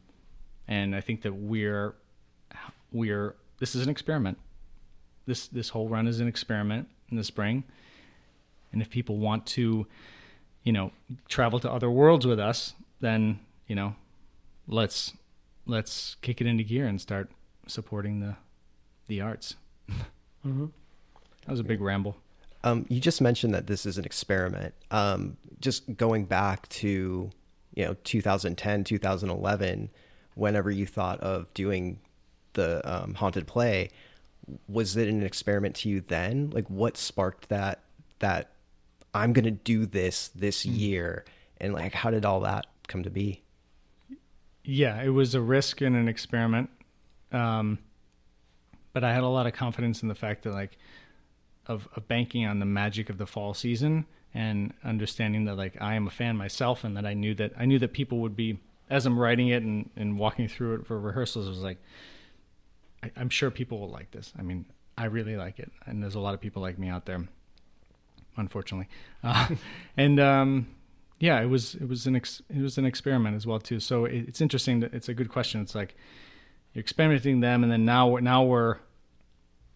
and 0.66 0.94
I 0.94 1.00
think 1.00 1.22
that 1.22 1.34
we're 1.34 1.94
we're 2.92 3.34
this 3.58 3.74
is 3.74 3.82
an 3.82 3.90
experiment. 3.90 4.38
This 5.26 5.46
this 5.48 5.70
whole 5.70 5.88
run 5.88 6.06
is 6.06 6.20
an 6.20 6.28
experiment 6.28 6.88
in 7.10 7.16
the 7.16 7.24
spring, 7.24 7.64
and 8.72 8.80
if 8.80 8.90
people 8.90 9.18
want 9.18 9.46
to, 9.46 9.86
you 10.62 10.72
know, 10.72 10.92
travel 11.28 11.58
to 11.60 11.70
other 11.70 11.90
worlds 11.90 12.26
with 12.26 12.40
us, 12.40 12.74
then 13.00 13.40
you 13.66 13.74
know, 13.74 13.94
let's 14.66 15.14
let's 15.66 16.16
kick 16.22 16.40
it 16.40 16.46
into 16.46 16.64
gear 16.64 16.86
and 16.86 17.00
start 17.00 17.30
supporting 17.66 18.20
the 18.20 18.36
the 19.06 19.20
arts. 19.20 19.56
mm-hmm. 20.46 20.66
That 21.46 21.50
was 21.50 21.60
a 21.60 21.64
big 21.64 21.80
ramble. 21.80 22.16
Um, 22.62 22.86
you 22.88 23.00
just 23.00 23.20
mentioned 23.20 23.54
that 23.54 23.66
this 23.66 23.86
is 23.86 23.98
an 23.98 24.04
experiment. 24.04 24.74
Um, 24.90 25.36
just 25.60 25.96
going 25.96 26.26
back 26.26 26.68
to 26.70 27.30
you 27.74 27.84
know 27.84 27.96
2010, 28.04 28.84
2011, 28.84 29.90
whenever 30.34 30.70
you 30.70 30.86
thought 30.86 31.20
of 31.20 31.52
doing 31.54 31.98
the 32.52 32.82
um, 32.90 33.14
haunted 33.14 33.46
play, 33.46 33.90
was 34.68 34.96
it 34.96 35.08
an 35.08 35.22
experiment 35.22 35.76
to 35.76 35.88
you 35.88 36.00
then? 36.00 36.50
Like, 36.50 36.68
what 36.68 36.96
sparked 36.96 37.48
that 37.48 37.80
that 38.18 38.50
I'm 39.14 39.32
going 39.32 39.44
to 39.44 39.50
do 39.50 39.86
this 39.86 40.28
this 40.28 40.64
mm-hmm. 40.64 40.76
year, 40.76 41.24
and 41.60 41.72
like, 41.72 41.94
how 41.94 42.10
did 42.10 42.24
all 42.24 42.40
that 42.40 42.66
come 42.88 43.02
to 43.04 43.10
be? 43.10 43.42
Yeah, 44.64 45.02
it 45.02 45.08
was 45.08 45.34
a 45.34 45.40
risk 45.40 45.80
and 45.80 45.96
an 45.96 46.08
experiment. 46.08 46.68
Um, 47.32 47.78
but 48.92 49.04
I 49.04 49.12
had 49.12 49.22
a 49.22 49.28
lot 49.28 49.46
of 49.46 49.52
confidence 49.52 50.02
in 50.02 50.08
the 50.08 50.14
fact 50.14 50.42
that 50.42 50.52
like 50.52 50.76
of, 51.66 51.88
of 51.94 52.08
banking 52.08 52.46
on 52.46 52.58
the 52.58 52.66
magic 52.66 53.10
of 53.10 53.18
the 53.18 53.26
fall 53.26 53.54
season 53.54 54.06
and 54.32 54.72
understanding 54.84 55.44
that 55.44 55.56
like 55.56 55.76
I 55.80 55.94
am 55.94 56.06
a 56.06 56.10
fan 56.10 56.36
myself 56.36 56.84
and 56.84 56.96
that 56.96 57.06
I 57.06 57.14
knew 57.14 57.34
that 57.34 57.52
I 57.58 57.64
knew 57.64 57.78
that 57.80 57.92
people 57.92 58.18
would 58.18 58.36
be 58.36 58.58
as 58.88 59.06
I'm 59.06 59.18
writing 59.18 59.48
it 59.48 59.62
and, 59.62 59.90
and 59.96 60.18
walking 60.18 60.48
through 60.48 60.76
it 60.76 60.86
for 60.86 60.98
rehearsals 60.98 61.46
it 61.46 61.50
was 61.50 61.58
like 61.58 61.78
I, 63.02 63.10
am 63.16 63.30
sure 63.30 63.50
people 63.50 63.80
will 63.80 63.90
like 63.90 64.10
this. 64.10 64.32
I 64.38 64.42
mean, 64.42 64.66
I 64.96 65.06
really 65.06 65.36
like 65.36 65.58
it, 65.58 65.72
and 65.86 66.02
there's 66.02 66.14
a 66.14 66.20
lot 66.20 66.34
of 66.34 66.40
people 66.40 66.62
like 66.62 66.78
me 66.78 66.88
out 66.88 67.06
there, 67.06 67.26
unfortunately. 68.36 68.88
Uh, 69.22 69.48
and 69.96 70.20
um, 70.20 70.68
yeah, 71.18 71.40
it 71.40 71.46
was 71.46 71.74
it 71.74 71.88
was 71.88 72.06
an 72.06 72.16
ex- 72.16 72.42
it 72.54 72.60
was 72.60 72.78
an 72.78 72.84
experiment 72.84 73.36
as 73.36 73.46
well 73.46 73.58
too. 73.58 73.80
So 73.80 74.04
it, 74.04 74.28
it's 74.28 74.40
interesting. 74.40 74.80
That, 74.80 74.92
it's 74.94 75.08
a 75.08 75.14
good 75.14 75.28
question. 75.28 75.60
It's 75.60 75.74
like 75.74 75.94
you're 76.74 76.80
experimenting 76.80 77.40
them, 77.40 77.62
and 77.62 77.72
then 77.72 77.84
now 77.84 78.16
now 78.16 78.42
we're 78.44 78.76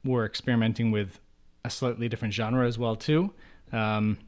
we're 0.04 0.26
experimenting 0.26 0.90
with 0.90 1.18
a 1.64 1.70
slightly 1.70 2.08
different 2.08 2.34
genre 2.34 2.66
as 2.66 2.78
well 2.78 2.96
too. 2.96 3.32
Um, 3.72 4.18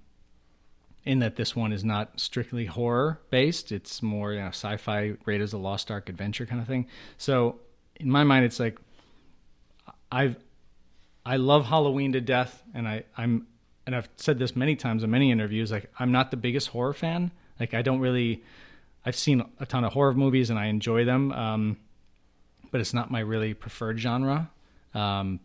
in 1.04 1.20
that 1.20 1.36
this 1.36 1.54
one 1.54 1.72
is 1.72 1.84
not 1.84 2.18
strictly 2.18 2.66
horror 2.66 3.20
based; 3.30 3.70
it's 3.70 4.02
more 4.02 4.32
you 4.32 4.40
know, 4.40 4.48
sci-fi, 4.48 5.14
Raiders 5.24 5.54
of 5.54 5.60
the 5.60 5.64
Lost 5.64 5.90
Ark 5.90 6.08
adventure 6.08 6.46
kind 6.46 6.60
of 6.60 6.66
thing. 6.66 6.86
So 7.16 7.60
in 7.96 8.10
my 8.10 8.24
mind, 8.24 8.44
it's 8.44 8.58
like 8.58 8.78
I've 10.10 10.36
I 11.24 11.36
love 11.36 11.66
Halloween 11.66 12.12
to 12.12 12.20
death, 12.20 12.62
and 12.74 12.88
I 12.88 13.04
I'm 13.16 13.46
and 13.86 13.94
I've 13.94 14.08
said 14.16 14.38
this 14.38 14.56
many 14.56 14.74
times 14.74 15.04
in 15.04 15.10
many 15.10 15.30
interviews. 15.30 15.70
Like 15.70 15.92
I'm 15.98 16.10
not 16.10 16.30
the 16.30 16.36
biggest 16.36 16.68
horror 16.68 16.92
fan. 16.92 17.30
Like 17.60 17.74
I 17.74 17.82
don't 17.82 18.00
really. 18.00 18.42
I've 19.04 19.16
seen 19.16 19.44
a 19.60 19.66
ton 19.66 19.84
of 19.84 19.92
horror 19.92 20.14
movies 20.14 20.50
and 20.50 20.58
I 20.58 20.66
enjoy 20.66 21.04
them. 21.04 21.30
Um, 21.30 21.76
but 22.72 22.80
it's 22.80 22.92
not 22.92 23.08
my 23.08 23.20
really 23.20 23.54
preferred 23.54 24.00
genre. 24.00 24.50
Um, 24.94 25.38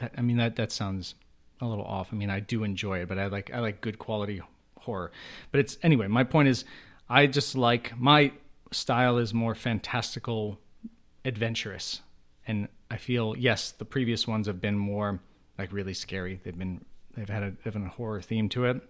that, 0.00 0.12
I 0.16 0.22
mean 0.22 0.36
that 0.38 0.56
that 0.56 0.72
sounds 0.72 1.14
a 1.60 1.66
little 1.66 1.84
off. 1.84 2.08
I 2.12 2.16
mean 2.16 2.30
I 2.30 2.40
do 2.40 2.64
enjoy 2.64 3.00
it, 3.00 3.08
but 3.08 3.18
I 3.18 3.26
like 3.26 3.50
I 3.52 3.60
like 3.60 3.80
good 3.80 3.98
quality 3.98 4.42
horror. 4.78 5.12
But 5.52 5.60
it's 5.60 5.78
anyway. 5.82 6.08
My 6.08 6.24
point 6.24 6.48
is, 6.48 6.64
I 7.08 7.26
just 7.26 7.54
like 7.54 7.98
my 7.98 8.32
style 8.72 9.18
is 9.18 9.32
more 9.32 9.54
fantastical, 9.54 10.58
adventurous, 11.24 12.00
and 12.46 12.68
I 12.90 12.96
feel 12.96 13.34
yes, 13.36 13.70
the 13.70 13.84
previous 13.84 14.26
ones 14.26 14.46
have 14.46 14.60
been 14.60 14.78
more 14.78 15.20
like 15.58 15.72
really 15.72 15.94
scary. 15.94 16.40
They've 16.42 16.58
been 16.58 16.84
they've 17.16 17.28
had 17.28 17.42
a, 17.42 17.52
even 17.66 17.86
a 17.86 17.88
horror 17.88 18.20
theme 18.22 18.48
to 18.50 18.64
it, 18.66 18.80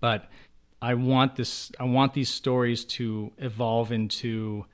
but 0.00 0.28
I 0.80 0.94
want 0.94 1.36
this. 1.36 1.72
I 1.78 1.84
want 1.84 2.14
these 2.14 2.28
stories 2.28 2.84
to 2.96 3.32
evolve 3.38 3.92
into 3.92 4.66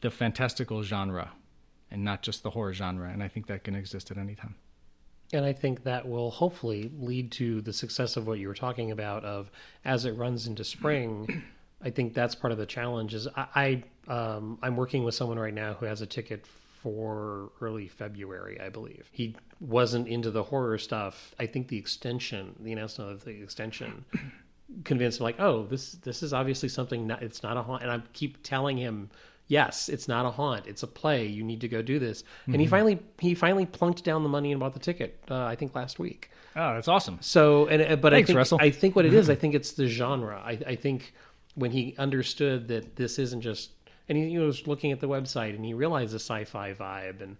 the 0.00 0.10
fantastical 0.10 0.82
genre 0.82 1.32
and 1.90 2.04
not 2.04 2.22
just 2.22 2.42
the 2.42 2.50
horror 2.50 2.72
genre. 2.72 3.10
And 3.10 3.22
I 3.22 3.28
think 3.28 3.46
that 3.46 3.64
can 3.64 3.74
exist 3.74 4.10
at 4.10 4.18
any 4.18 4.34
time. 4.34 4.54
And 5.32 5.44
I 5.44 5.52
think 5.52 5.82
that 5.84 6.08
will 6.08 6.30
hopefully 6.30 6.90
lead 6.98 7.32
to 7.32 7.60
the 7.60 7.72
success 7.72 8.16
of 8.16 8.26
what 8.26 8.38
you 8.38 8.48
were 8.48 8.54
talking 8.54 8.90
about. 8.92 9.24
Of 9.24 9.50
as 9.84 10.04
it 10.04 10.12
runs 10.12 10.46
into 10.46 10.64
spring, 10.64 11.42
I 11.82 11.90
think 11.90 12.14
that's 12.14 12.34
part 12.34 12.52
of 12.52 12.58
the 12.58 12.66
challenge. 12.66 13.14
Is 13.14 13.26
I, 13.36 13.82
I 14.08 14.12
um, 14.12 14.58
I'm 14.62 14.76
working 14.76 15.04
with 15.04 15.14
someone 15.14 15.38
right 15.38 15.54
now 15.54 15.74
who 15.74 15.86
has 15.86 16.00
a 16.00 16.06
ticket 16.06 16.46
for 16.46 17.50
early 17.60 17.88
February, 17.88 18.60
I 18.60 18.68
believe. 18.68 19.08
He 19.10 19.34
wasn't 19.58 20.06
into 20.06 20.30
the 20.30 20.44
horror 20.44 20.78
stuff. 20.78 21.34
I 21.40 21.46
think 21.46 21.66
the 21.66 21.76
extension, 21.76 22.54
the 22.60 22.72
announcement 22.72 23.10
of 23.10 23.24
the 23.24 23.42
extension, 23.42 24.04
convinced 24.84 25.18
him 25.18 25.24
like, 25.24 25.40
oh, 25.40 25.64
this 25.64 25.92
this 25.92 26.22
is 26.22 26.32
obviously 26.32 26.68
something. 26.68 27.08
Not, 27.08 27.22
it's 27.24 27.42
not 27.42 27.56
a 27.56 27.62
haunt. 27.62 27.82
And 27.82 27.90
I 27.90 28.00
keep 28.12 28.40
telling 28.44 28.76
him 28.76 29.10
yes, 29.48 29.88
it's 29.88 30.08
not 30.08 30.26
a 30.26 30.30
haunt. 30.30 30.66
It's 30.66 30.82
a 30.82 30.86
play. 30.86 31.26
You 31.26 31.44
need 31.44 31.60
to 31.60 31.68
go 31.68 31.82
do 31.82 31.98
this. 31.98 32.22
Mm-hmm. 32.22 32.52
And 32.52 32.60
he 32.60 32.66
mm-hmm. 32.66 32.70
finally 32.70 32.98
he 33.18 33.34
finally 33.34 33.66
plunked 33.66 34.04
down 34.04 34.22
the 34.22 34.28
money 34.28 34.52
and 34.52 34.60
bought 34.60 34.74
the 34.74 34.80
ticket. 34.80 35.18
Uh, 35.30 35.44
I 35.44 35.54
think 35.54 35.74
last 35.74 35.98
week. 35.98 36.30
Oh, 36.54 36.74
that's 36.74 36.88
awesome. 36.88 37.18
So, 37.20 37.66
and 37.66 37.82
uh, 37.82 37.96
but 37.96 38.12
Thanks, 38.12 38.26
I 38.26 38.28
think 38.28 38.36
Russell. 38.36 38.58
I 38.60 38.70
think 38.70 38.96
what 38.96 39.04
it 39.04 39.14
is, 39.14 39.28
I 39.30 39.34
think 39.40 39.54
it's 39.54 39.72
the 39.72 39.86
genre. 39.86 40.42
I, 40.44 40.58
I 40.66 40.74
think 40.74 41.12
when 41.54 41.70
he 41.70 41.94
understood 41.98 42.68
that 42.68 42.96
this 42.96 43.18
isn't 43.18 43.42
just, 43.42 43.70
and 44.08 44.16
he, 44.16 44.30
he 44.30 44.38
was 44.38 44.66
looking 44.66 44.92
at 44.92 45.00
the 45.00 45.08
website 45.08 45.54
and 45.54 45.64
he 45.64 45.74
realized 45.74 46.12
the 46.12 46.18
sci-fi 46.18 46.72
vibe, 46.72 47.22
and 47.22 47.36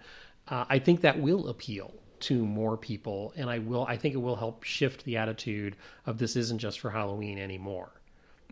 uh, 0.49 0.65
I 0.69 0.79
think 0.79 1.01
that 1.01 1.21
will 1.21 1.49
appeal 1.49 1.95
to 2.19 2.47
more 2.47 2.77
people, 2.77 3.33
and 3.37 3.51
I 3.51 3.59
will. 3.59 3.87
I 3.87 3.97
think 3.97 4.15
it 4.15 4.19
will 4.19 4.37
help 4.37 4.65
shift 4.65 5.05
the 5.05 5.17
attitude 5.17 5.77
of 6.05 6.19
this 6.19 6.37
isn't 6.37 6.59
just 6.59 6.81
for 6.81 6.91
Halloween 6.91 7.39
anymore. 7.39 7.91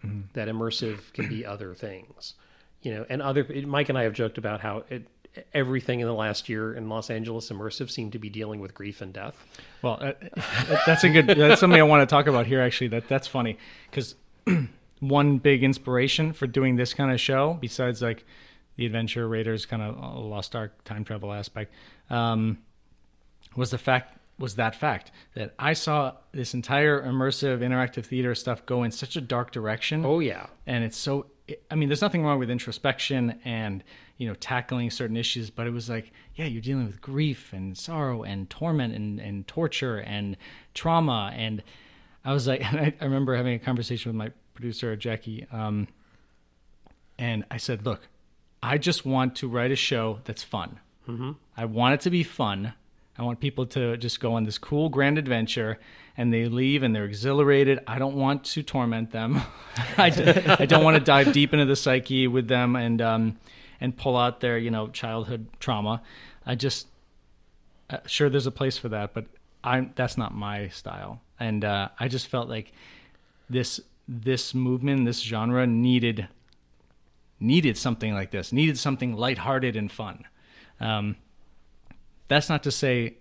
Mm-hmm. 0.05 0.23
That 0.33 0.49
immersive 0.49 1.13
can 1.13 1.29
be 1.29 1.47
other 1.47 1.75
things 1.75 2.35
you 2.85 2.93
know, 2.93 3.07
and 3.09 3.21
other 3.23 3.47
Mike 3.67 3.89
and 3.89 3.99
I 3.99 4.03
have 4.03 4.13
joked 4.13 4.39
about 4.39 4.61
how 4.61 4.85
it, 4.91 5.09
everything 5.53 6.01
in 6.01 6.07
the 6.07 6.15
last 6.15 6.49
year 6.49 6.75
in 6.75 6.89
Los 6.89 7.11
Angeles 7.11 7.51
immersive 7.51 7.91
seemed 7.91 8.13
to 8.13 8.19
be 8.19 8.29
dealing 8.29 8.61
with 8.61 8.75
grief 8.75 9.01
and 9.01 9.13
death. 9.13 9.43
Well, 9.83 9.99
uh, 10.01 10.13
that's 10.87 11.03
a 11.03 11.09
good. 11.09 11.27
That's 11.27 11.61
something 11.61 11.81
I 11.81 11.85
want 11.85 12.09
to 12.09 12.13
talk 12.13 12.27
about 12.27 12.47
here. 12.47 12.61
Actually, 12.61 12.89
that 12.89 13.09
that's 13.09 13.27
funny 13.27 13.59
because 13.91 14.15
one 15.01 15.39
big 15.39 15.65
inspiration 15.65 16.35
for 16.35 16.47
doing 16.47 16.77
this 16.77 16.93
kind 16.93 17.11
of 17.11 17.21
show, 17.21 17.59
besides 17.61 18.03
like 18.03 18.25
the 18.77 18.85
adventure 18.85 19.27
raiders 19.27 19.65
kind 19.67 19.83
of 19.83 19.97
uh, 19.97 20.19
lost 20.21 20.55
ark 20.55 20.85
time 20.85 21.05
travel 21.05 21.33
aspect, 21.33 21.73
um, 22.11 22.59
was 23.57 23.71
the 23.71 23.79
fact 23.79 24.19
was 24.39 24.57
that 24.57 24.75
fact 24.75 25.11
that 25.35 25.55
I 25.59 25.73
saw 25.73 26.15
this 26.33 26.53
entire 26.53 27.03
immersive 27.03 27.61
interactive 27.61 28.05
theater 28.05 28.35
stuff 28.35 28.67
go 28.67 28.83
in 28.83 28.91
such 28.91 29.17
a 29.17 29.21
dark 29.23 29.53
direction. 29.53 30.05
Oh 30.05 30.19
yeah, 30.19 30.49
and 30.67 30.85
it's 30.85 30.99
so 30.99 31.27
I 31.71 31.75
mean, 31.75 31.89
there's 31.89 32.01
nothing 32.01 32.25
wrong 32.25 32.39
with 32.39 32.51
introspection 32.51 33.39
and 33.45 33.85
you 34.17 34.27
know 34.27 34.35
tackling 34.35 34.91
certain 34.91 35.17
issues, 35.17 35.51
but 35.51 35.67
it 35.67 35.71
was 35.71 35.91
like, 35.91 36.13
yeah, 36.35 36.47
you're 36.47 36.63
dealing 36.63 36.87
with 36.87 37.01
grief 37.01 37.53
and 37.53 37.77
sorrow 37.77 38.23
and 38.23 38.49
torment 38.49 38.95
and, 38.95 39.21
and 39.21 39.47
torture 39.47 39.99
and 39.99 40.37
trauma. 40.73 41.33
And 41.35 41.63
I 42.25 42.33
was 42.33 42.47
like, 42.47 42.65
and 42.73 42.81
I, 42.81 42.95
I 43.01 43.05
remember 43.05 43.37
having 43.37 43.55
a 43.55 43.59
conversation 43.59 44.11
with 44.11 44.17
my 44.17 44.31
producer 44.55 44.97
Jackie, 44.97 45.47
um, 45.53 45.89
and 47.19 47.45
I 47.51 47.59
said, 47.59 47.85
look, 47.85 48.09
I 48.63 48.79
just 48.79 49.05
want 49.05 49.37
to 49.37 49.49
write 49.49 49.71
a 49.71 49.77
show 49.77 50.21
that's 50.25 50.43
fun. 50.43 50.81
Mm-hmm. 51.09 51.33
I 51.57 51.67
want 51.67 51.95
it 51.95 52.01
to 52.01 52.11
be 52.11 52.23
fun. 52.23 52.73
I 53.19 53.23
want 53.23 53.39
people 53.41 53.67
to 53.67 53.97
just 53.97 54.21
go 54.21 54.35
on 54.35 54.45
this 54.45 54.59
cool 54.59 54.89
grand 54.89 55.19
adventure 55.19 55.79
and 56.17 56.33
they 56.33 56.47
leave 56.47 56.83
and 56.83 56.95
they're 56.95 57.05
exhilarated. 57.05 57.81
I 57.87 57.99
don't 57.99 58.15
want 58.15 58.45
to 58.45 58.63
torment 58.63 59.11
them. 59.11 59.43
I, 59.97 60.11
don't 60.11 60.85
want 60.85 60.97
to 60.97 61.03
dive 61.03 61.33
deep 61.33 61.53
into 61.53 61.65
the 61.65 61.77
psyche 61.77 62.27
with 62.29 62.49
them 62.49 62.77
and 62.77 63.03
um, 63.03 63.39
and 63.81 63.97
pull 63.97 64.17
out 64.17 64.41
their 64.41 64.57
you 64.59 64.71
know 64.71 64.89
childhood 64.89 65.49
trauma. 65.59 66.03
I 66.47 66.55
just 66.55 66.87
uh, 67.91 67.99
sure 68.07 68.31
there's 68.31 68.47
a 68.47 68.53
place 68.53 68.79
for 68.79 68.89
that, 68.91 69.15
but 69.15 69.27
I'm 69.63 69.93
that's 69.97 70.17
not 70.17 70.35
my 70.35 70.69
style. 70.69 71.21
And 71.41 71.65
uh, 71.65 71.89
I 71.99 72.09
just 72.09 72.29
felt 72.29 72.49
like 72.49 72.73
this 73.51 73.81
this 74.07 74.55
movement, 74.55 75.07
this 75.07 75.21
genre 75.21 75.67
needed 75.67 76.29
needed 77.41 77.77
something 77.77 78.15
like 78.15 78.31
this, 78.31 78.53
needed 78.53 78.79
something 78.79 79.15
lighthearted 79.15 79.75
and 79.75 79.91
fun. 79.91 80.25
Um, 80.81 81.17
that's 82.29 82.49
not 82.49 82.63
to 82.63 82.71
say 82.71 83.17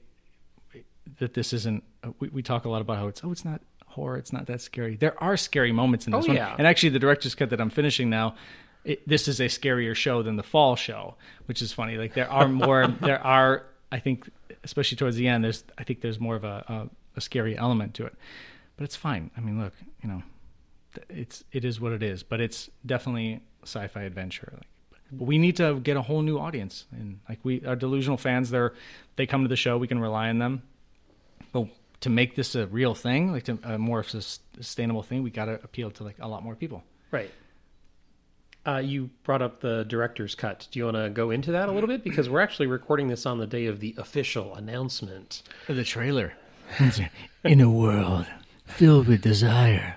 that 1.19 1.33
this 1.33 1.53
isn't. 1.53 1.83
Uh, 2.03 2.11
we, 2.19 2.29
we 2.29 2.41
talk 2.43 2.65
a 2.65 2.69
lot 2.69 2.81
about 2.81 2.97
how 2.97 3.07
it's 3.07 3.23
oh, 3.23 3.31
it's 3.31 3.45
not 3.45 3.61
horror, 3.87 4.17
it's 4.17 4.33
not 4.33 4.47
that 4.47 4.61
scary. 4.61 4.95
There 4.95 5.21
are 5.23 5.37
scary 5.37 5.71
moments 5.71 6.07
in 6.07 6.13
this 6.13 6.25
Oh, 6.25 6.27
one, 6.29 6.35
yeah. 6.37 6.55
and 6.57 6.65
actually, 6.65 6.89
the 6.89 6.99
director's 6.99 7.35
cut 7.35 7.49
that 7.51 7.61
I'm 7.61 7.69
finishing 7.69 8.09
now. 8.09 8.35
It, 8.83 9.07
this 9.07 9.27
is 9.29 9.39
a 9.39 9.45
scarier 9.45 9.95
show 9.95 10.23
than 10.23 10.35
the 10.35 10.43
fall 10.43 10.75
show, 10.75 11.15
which 11.45 11.61
is 11.61 11.71
funny. 11.71 11.97
Like 11.97 12.15
there 12.15 12.29
are 12.29 12.49
more, 12.49 12.87
there 13.01 13.23
are, 13.25 13.65
I 13.93 13.99
think, 13.99 14.29
especially 14.63 14.97
towards 14.97 15.15
the 15.15 15.27
end, 15.27 15.43
there's, 15.43 15.63
I 15.77 15.83
think 15.85 16.01
there's 16.01 16.19
more 16.19 16.35
of 16.35 16.43
a, 16.43 16.65
a, 16.67 16.89
a 17.17 17.21
scary 17.21 17.57
element 17.57 17.93
to 17.93 18.05
it, 18.05 18.13
but 18.75 18.83
it's 18.83 18.95
fine. 18.97 19.31
I 19.37 19.39
mean, 19.41 19.57
look, 19.61 19.73
you 20.01 20.09
know, 20.09 20.23
it's 21.09 21.43
it 21.51 21.63
is 21.63 21.79
what 21.79 21.91
it 21.93 22.03
is, 22.03 22.23
but 22.23 22.41
it's 22.41 22.69
definitely 22.85 23.41
sci-fi 23.63 24.01
adventure. 24.03 24.51
Like, 24.55 24.67
but 25.11 25.25
we 25.27 25.37
need 25.37 25.55
to 25.57 25.79
get 25.79 25.95
a 25.95 26.01
whole 26.01 26.21
new 26.21 26.37
audience, 26.39 26.85
and 26.91 27.19
like 27.29 27.39
we 27.43 27.63
our 27.65 27.75
delusional 27.75 28.17
fans, 28.17 28.49
they're 28.49 28.73
they 29.15 29.25
come 29.25 29.43
to 29.43 29.47
the 29.47 29.55
show, 29.55 29.77
we 29.77 29.87
can 29.87 29.99
rely 29.99 30.29
on 30.29 30.39
them. 30.39 30.63
But 31.53 31.67
to 32.01 32.09
make 32.09 32.35
this 32.35 32.53
a 32.55 32.67
real 32.67 32.93
thing, 32.93 33.31
like 33.31 33.43
to, 33.43 33.57
a 33.63 33.77
more 33.77 34.03
sustainable 34.03 35.03
thing, 35.03 35.23
we 35.23 35.29
got 35.29 35.45
to 35.45 35.53
appeal 35.63 35.89
to 35.91 36.03
like 36.03 36.17
a 36.19 36.27
lot 36.27 36.43
more 36.43 36.55
people. 36.55 36.83
Right. 37.11 37.31
Uh, 38.65 38.77
you 38.77 39.09
brought 39.23 39.41
up 39.41 39.61
the 39.61 39.85
director's 39.85 40.35
cut. 40.35 40.67
Do 40.71 40.79
you 40.79 40.85
want 40.85 40.97
to 40.97 41.09
go 41.09 41.31
into 41.31 41.51
that 41.53 41.69
a 41.69 41.71
little 41.71 41.87
bit? 41.87 42.03
Because 42.03 42.29
we're 42.29 42.41
actually 42.41 42.67
recording 42.67 43.07
this 43.07 43.25
on 43.25 43.37
the 43.37 43.47
day 43.47 43.67
of 43.67 43.79
the 43.79 43.95
official 43.97 44.55
announcement. 44.55 45.43
The 45.67 45.83
trailer, 45.83 46.33
in 47.43 47.61
a 47.61 47.69
world 47.69 48.25
filled 48.65 49.07
with 49.07 49.21
desire. 49.21 49.95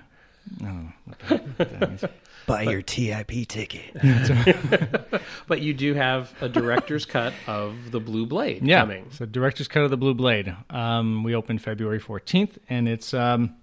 Oh, 0.63 0.91
what 1.05 1.19
the 1.57 1.65
heck 1.65 2.11
that 2.47 2.65
means. 2.65 2.65
Buy 2.65 2.71
your 2.71 2.81
TIP 2.81 3.47
ticket. 3.47 5.21
But 5.47 5.61
you 5.61 5.73
do 5.73 5.93
have 5.93 6.33
a 6.41 6.49
director's 6.49 7.05
cut 7.17 7.33
of 7.47 7.91
the 7.91 7.99
Blue 7.99 8.25
Blade 8.25 8.63
yeah. 8.63 8.81
coming. 8.81 9.07
So 9.11 9.25
director's 9.25 9.67
cut 9.67 9.83
of 9.83 9.89
the 9.89 9.97
Blue 9.97 10.13
Blade. 10.13 10.55
Um, 10.69 11.23
we 11.23 11.33
opened 11.35 11.61
February 11.61 11.99
14th, 11.99 12.57
and 12.69 12.87
it's 12.87 13.13
um, 13.13 13.55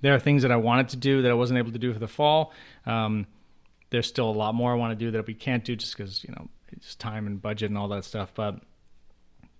there 0.00 0.14
are 0.14 0.20
things 0.20 0.42
that 0.42 0.52
I 0.52 0.56
wanted 0.56 0.90
to 0.90 0.96
do 0.96 1.22
that 1.22 1.30
I 1.30 1.34
wasn't 1.34 1.58
able 1.58 1.72
to 1.72 1.78
do 1.78 1.92
for 1.92 1.98
the 1.98 2.08
fall. 2.08 2.52
Um, 2.86 3.26
there's 3.90 4.06
still 4.06 4.28
a 4.28 4.32
lot 4.32 4.54
more 4.54 4.72
I 4.72 4.76
want 4.76 4.96
to 4.96 5.04
do 5.04 5.10
that 5.12 5.26
we 5.26 5.34
can't 5.34 5.64
do 5.64 5.74
just 5.74 5.96
because 5.96 6.22
you 6.24 6.32
know 6.32 6.48
it's 6.70 6.94
time 6.94 7.26
and 7.26 7.42
budget 7.42 7.70
and 7.70 7.78
all 7.78 7.88
that 7.88 8.04
stuff. 8.04 8.32
But 8.34 8.60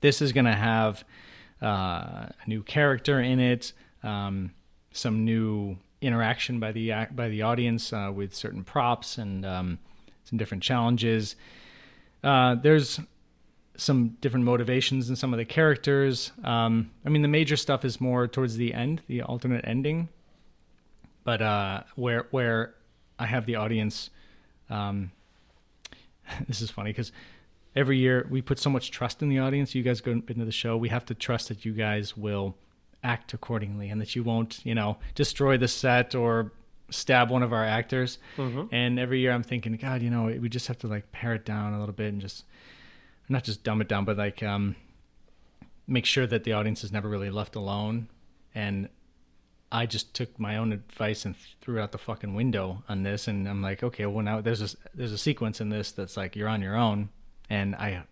this 0.00 0.22
is 0.22 0.32
going 0.32 0.46
to 0.46 0.54
have 0.54 1.04
uh, 1.60 1.66
a 1.66 2.34
new 2.46 2.62
character 2.62 3.20
in 3.20 3.40
it, 3.40 3.72
um, 4.02 4.52
some 4.92 5.24
new 5.24 5.78
interaction 6.06 6.60
by 6.60 6.72
the 6.72 6.92
by 7.10 7.28
the 7.28 7.42
audience 7.42 7.92
uh, 7.92 8.10
with 8.14 8.34
certain 8.34 8.64
props 8.64 9.18
and 9.18 9.44
um, 9.44 9.78
some 10.24 10.38
different 10.38 10.62
challenges. 10.62 11.36
Uh, 12.22 12.54
there's 12.54 13.00
some 13.76 14.16
different 14.20 14.44
motivations 14.44 15.08
in 15.10 15.16
some 15.16 15.32
of 15.32 15.38
the 15.38 15.44
characters. 15.44 16.32
Um, 16.42 16.90
I 17.04 17.08
mean, 17.08 17.22
the 17.22 17.28
major 17.28 17.56
stuff 17.56 17.84
is 17.84 18.00
more 18.00 18.26
towards 18.26 18.56
the 18.56 18.72
end, 18.72 19.02
the 19.06 19.22
alternate 19.22 19.66
ending, 19.66 20.08
but 21.24 21.42
uh, 21.42 21.82
where 21.94 22.26
where 22.30 22.74
I 23.18 23.26
have 23.26 23.46
the 23.46 23.56
audience. 23.56 24.10
Um, 24.70 25.12
this 26.48 26.60
is 26.60 26.70
funny 26.70 26.90
because 26.90 27.12
every 27.74 27.98
year 27.98 28.26
we 28.30 28.42
put 28.42 28.58
so 28.58 28.70
much 28.70 28.90
trust 28.90 29.22
in 29.22 29.28
the 29.28 29.38
audience. 29.38 29.74
You 29.74 29.82
guys 29.82 30.00
go 30.00 30.12
into 30.12 30.44
the 30.44 30.52
show, 30.52 30.76
we 30.76 30.88
have 30.88 31.04
to 31.06 31.14
trust 31.14 31.48
that 31.48 31.64
you 31.64 31.72
guys 31.72 32.16
will 32.16 32.56
act 33.06 33.32
accordingly 33.34 33.88
and 33.90 34.00
that 34.00 34.14
you 34.16 34.22
won't, 34.24 34.52
you 34.64 34.74
know, 34.74 34.98
destroy 35.14 35.56
the 35.56 35.68
set 35.68 36.14
or 36.14 36.52
stab 36.90 37.30
one 37.30 37.42
of 37.42 37.52
our 37.52 37.64
actors. 37.64 38.18
And 38.72 38.98
every 38.98 39.20
year 39.20 39.32
I'm 39.32 39.42
thinking, 39.42 39.76
God, 39.76 40.02
you 40.02 40.10
know, 40.10 40.24
we 40.26 40.48
just 40.48 40.66
have 40.68 40.78
to 40.78 40.88
like 40.88 41.12
pare 41.12 41.34
it 41.34 41.44
down 41.44 41.72
a 41.72 41.78
little 41.78 41.94
bit 41.94 42.12
and 42.12 42.20
just 42.20 42.44
not 43.28 43.44
just 43.44 43.62
dumb 43.62 43.80
it 43.80 43.88
down, 43.88 44.04
but 44.04 44.16
like 44.16 44.42
um, 44.42 44.76
make 45.86 46.06
sure 46.06 46.26
that 46.26 46.44
the 46.44 46.52
audience 46.52 46.84
is 46.84 46.92
never 46.92 47.08
really 47.08 47.30
left 47.30 47.56
alone. 47.56 48.08
And 48.54 48.88
I 49.70 49.86
just 49.86 50.14
took 50.14 50.38
my 50.38 50.56
own 50.56 50.72
advice 50.72 51.24
and 51.24 51.34
threw 51.60 51.78
it 51.78 51.82
out 51.82 51.92
the 51.92 51.98
fucking 51.98 52.34
window 52.34 52.82
on 52.88 53.02
this. 53.02 53.28
And 53.28 53.48
I'm 53.48 53.62
like, 53.62 53.82
okay, 53.82 54.06
well 54.06 54.24
now 54.24 54.40
there's 54.40 54.62
a 54.62 54.76
there's 54.94 55.12
a 55.12 55.18
sequence 55.18 55.60
in 55.60 55.68
this 55.70 55.92
that's 55.92 56.16
like 56.16 56.36
you're 56.36 56.48
on 56.48 56.62
your 56.62 56.76
own, 56.76 57.08
and 57.50 57.74
I 57.74 58.04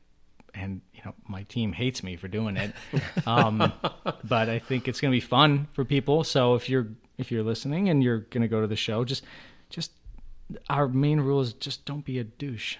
and 0.54 0.80
you 0.92 1.00
know 1.04 1.14
my 1.28 1.42
team 1.44 1.72
hates 1.72 2.02
me 2.02 2.16
for 2.16 2.28
doing 2.28 2.56
it. 2.56 2.72
Um, 3.26 3.58
but 4.24 4.48
I 4.48 4.58
think 4.58 4.88
it's 4.88 5.00
gonna 5.00 5.12
be 5.12 5.20
fun 5.20 5.68
for 5.72 5.84
people. 5.84 6.24
So 6.24 6.54
if 6.54 6.68
you're 6.68 6.88
if 7.18 7.30
you're 7.30 7.42
listening 7.42 7.88
and 7.88 8.02
you're 8.02 8.20
gonna 8.20 8.48
go 8.48 8.60
to 8.60 8.66
the 8.66 8.76
show, 8.76 9.04
just 9.04 9.24
just 9.70 9.92
our 10.68 10.88
main 10.88 11.20
rule 11.20 11.40
is 11.40 11.52
just 11.52 11.84
don't 11.84 12.04
be 12.04 12.18
a 12.18 12.24
douche. 12.24 12.76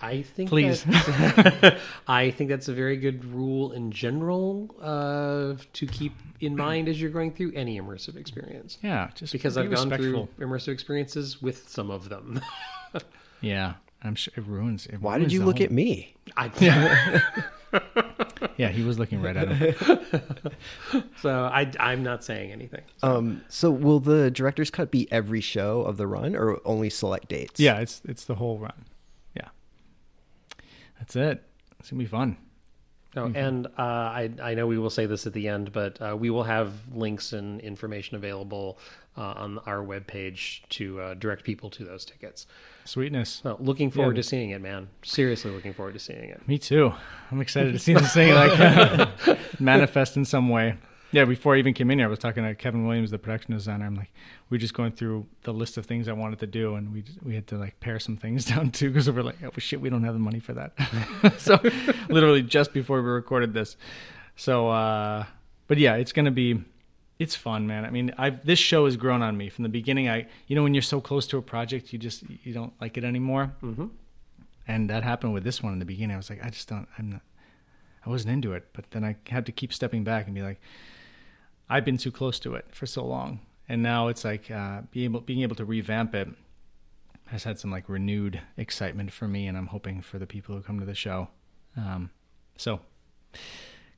I 0.00 0.20
think 0.22 0.50
Please. 0.50 0.84
that- 0.84 1.78
I 2.06 2.30
think 2.30 2.50
that's 2.50 2.68
a 2.68 2.74
very 2.74 2.98
good 2.98 3.24
rule 3.24 3.72
in 3.72 3.90
general 3.90 4.74
uh, 4.80 5.54
to 5.72 5.86
keep 5.86 6.12
in 6.38 6.54
mind 6.54 6.88
as 6.88 7.00
you're 7.00 7.10
going 7.10 7.32
through 7.32 7.52
any 7.54 7.80
immersive 7.80 8.16
experience. 8.16 8.76
Yeah, 8.82 9.08
just 9.14 9.32
Because 9.32 9.54
be 9.54 9.62
I've 9.62 9.70
gone 9.70 9.90
through 9.90 10.28
immersive 10.38 10.68
experiences 10.68 11.40
with 11.40 11.68
some 11.68 11.90
of 11.90 12.08
them. 12.10 12.40
Yeah, 13.42 13.74
I'm 14.02 14.14
sure 14.14 14.32
it 14.36 14.44
ruins. 14.46 14.86
It 14.86 15.00
Why 15.00 15.16
ruins 15.16 15.24
did 15.30 15.32
you 15.34 15.44
look 15.44 15.56
whole- 15.58 15.64
at 15.64 15.70
me? 15.72 16.14
I, 16.36 16.48
Yeah, 18.58 18.68
he 18.68 18.82
was 18.82 18.98
looking 18.98 19.20
right 19.20 19.36
at 19.36 19.48
him. 19.48 20.00
so 21.20 21.44
I, 21.44 21.70
I'm 21.80 22.02
not 22.02 22.24
saying 22.24 22.52
anything. 22.52 22.82
Um, 23.02 23.42
so 23.48 23.70
will 23.70 24.00
the 24.00 24.30
director's 24.30 24.70
cut 24.70 24.90
be 24.90 25.10
every 25.12 25.40
show 25.42 25.82
of 25.82 25.96
the 25.98 26.06
run 26.06 26.34
or 26.34 26.58
only 26.64 26.88
select 26.88 27.28
dates? 27.28 27.60
yeah, 27.60 27.78
it's 27.80 28.00
it's 28.06 28.24
the 28.24 28.36
whole 28.36 28.58
run. 28.58 28.84
Yeah, 29.34 29.48
that's 30.98 31.16
it. 31.16 31.42
It's 31.80 31.90
gonna 31.90 32.02
be 32.02 32.06
fun. 32.08 32.36
No, 33.16 33.32
and 33.34 33.66
uh, 33.66 33.70
I 33.80 34.30
I 34.42 34.54
know 34.54 34.66
we 34.66 34.78
will 34.78 34.90
say 34.90 35.06
this 35.06 35.26
at 35.26 35.32
the 35.32 35.48
end, 35.48 35.72
but 35.72 36.00
uh, 36.00 36.14
we 36.16 36.28
will 36.30 36.44
have 36.44 36.72
links 36.94 37.32
and 37.32 37.60
information 37.62 38.14
available 38.16 38.78
uh, 39.16 39.22
on 39.22 39.58
our 39.66 39.78
webpage 39.78 40.60
to 40.68 41.00
uh, 41.00 41.14
direct 41.14 41.42
people 41.42 41.70
to 41.70 41.84
those 41.84 42.04
tickets. 42.04 42.46
Sweetness. 42.84 43.40
So 43.42 43.56
looking 43.58 43.90
forward 43.90 44.16
Yeah. 44.16 44.22
to 44.22 44.28
seeing 44.28 44.50
it, 44.50 44.60
man. 44.60 44.88
Seriously, 45.02 45.50
looking 45.50 45.72
forward 45.72 45.94
to 45.94 45.98
seeing 45.98 46.28
it. 46.28 46.46
Me 46.46 46.58
too. 46.58 46.92
I'm 47.32 47.40
excited 47.40 47.72
to 47.72 47.78
see 47.78 47.94
this 47.94 48.12
thing 48.12 48.34
like 48.34 49.16
manifest 49.60 50.16
in 50.16 50.24
some 50.24 50.48
way. 50.50 50.76
Yeah, 51.12 51.24
before 51.24 51.54
I 51.54 51.58
even 51.58 51.72
came 51.72 51.90
in 51.90 51.98
here, 51.98 52.06
I 52.06 52.10
was 52.10 52.18
talking 52.18 52.42
to 52.42 52.54
Kevin 52.54 52.86
Williams, 52.86 53.10
the 53.10 53.18
production 53.18 53.54
designer. 53.54 53.86
I'm 53.86 53.94
like, 53.94 54.12
we 54.50 54.56
are 54.56 54.60
just 54.60 54.74
going 54.74 54.92
through 54.92 55.26
the 55.44 55.52
list 55.52 55.76
of 55.76 55.86
things 55.86 56.08
I 56.08 56.12
wanted 56.12 56.40
to 56.40 56.46
do, 56.46 56.74
and 56.74 56.92
we 56.92 57.02
just, 57.02 57.22
we 57.22 57.34
had 57.34 57.46
to 57.48 57.56
like 57.56 57.78
pare 57.80 57.98
some 57.98 58.16
things 58.16 58.44
down 58.46 58.70
too 58.70 58.90
because 58.90 59.08
we 59.08 59.14
were 59.14 59.22
like, 59.22 59.36
oh 59.44 59.50
shit, 59.58 59.80
we 59.80 59.88
don't 59.88 60.02
have 60.02 60.14
the 60.14 60.20
money 60.20 60.40
for 60.40 60.52
that. 60.54 60.72
so, 61.38 61.58
literally 62.08 62.42
just 62.42 62.72
before 62.72 63.00
we 63.00 63.08
recorded 63.08 63.54
this. 63.54 63.76
So, 64.34 64.68
uh, 64.68 65.24
but 65.68 65.78
yeah, 65.78 65.94
it's 65.94 66.12
gonna 66.12 66.30
be, 66.30 66.62
it's 67.18 67.34
fun, 67.34 67.66
man. 67.66 67.84
I 67.84 67.90
mean, 67.90 68.12
I 68.18 68.30
this 68.30 68.58
show 68.58 68.84
has 68.84 68.96
grown 68.96 69.22
on 69.22 69.36
me 69.36 69.48
from 69.48 69.62
the 69.62 69.68
beginning. 69.68 70.08
I, 70.08 70.26
you 70.48 70.56
know, 70.56 70.62
when 70.62 70.74
you're 70.74 70.82
so 70.82 71.00
close 71.00 71.26
to 71.28 71.38
a 71.38 71.42
project, 71.42 71.92
you 71.92 71.98
just 71.98 72.24
you 72.28 72.52
don't 72.52 72.72
like 72.80 72.98
it 72.98 73.04
anymore. 73.04 73.54
Mm-hmm. 73.62 73.86
And 74.68 74.90
that 74.90 75.02
happened 75.02 75.32
with 75.32 75.44
this 75.44 75.62
one 75.62 75.72
in 75.72 75.78
the 75.78 75.84
beginning. 75.84 76.14
I 76.14 76.16
was 76.16 76.28
like, 76.28 76.44
I 76.44 76.50
just 76.50 76.68
don't, 76.68 76.88
I'm 76.98 77.10
not, 77.10 77.20
I 78.04 78.10
wasn't 78.10 78.32
into 78.32 78.52
it. 78.52 78.68
But 78.72 78.90
then 78.90 79.04
I 79.04 79.16
had 79.28 79.46
to 79.46 79.52
keep 79.52 79.72
stepping 79.72 80.02
back 80.04 80.26
and 80.26 80.34
be 80.34 80.42
like, 80.42 80.60
I've 81.68 81.84
been 81.84 81.96
too 81.96 82.12
close 82.12 82.38
to 82.40 82.54
it 82.54 82.66
for 82.72 82.86
so 82.86 83.04
long, 83.04 83.40
and 83.68 83.82
now 83.82 84.08
it's 84.08 84.24
like 84.24 84.50
uh, 84.50 84.82
being 84.90 85.04
able 85.04 85.20
being 85.20 85.42
able 85.42 85.56
to 85.56 85.64
revamp 85.64 86.14
it 86.14 86.28
has 87.26 87.44
had 87.44 87.58
some 87.58 87.70
like 87.70 87.88
renewed 87.88 88.40
excitement 88.56 89.12
for 89.12 89.26
me, 89.28 89.46
and 89.46 89.56
I'm 89.56 89.66
hoping 89.66 90.00
for 90.00 90.18
the 90.18 90.26
people 90.26 90.54
who 90.54 90.62
come 90.62 90.80
to 90.80 90.86
the 90.86 90.94
show. 90.94 91.28
Um, 91.76 92.10
so, 92.56 92.80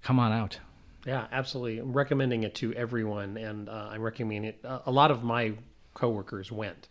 come 0.02 0.18
on 0.18 0.32
out. 0.32 0.58
Yeah, 1.06 1.26
absolutely. 1.30 1.78
I'm 1.78 1.92
recommending 1.92 2.42
it 2.42 2.54
to 2.56 2.72
everyone, 2.74 3.36
and 3.36 3.68
uh, 3.68 3.88
I'm 3.90 4.02
recommending 4.02 4.44
it. 4.44 4.60
Uh, 4.64 4.80
a 4.86 4.90
lot 4.90 5.10
of 5.10 5.22
my 5.22 5.54
coworkers 5.94 6.50
went. 6.50 6.88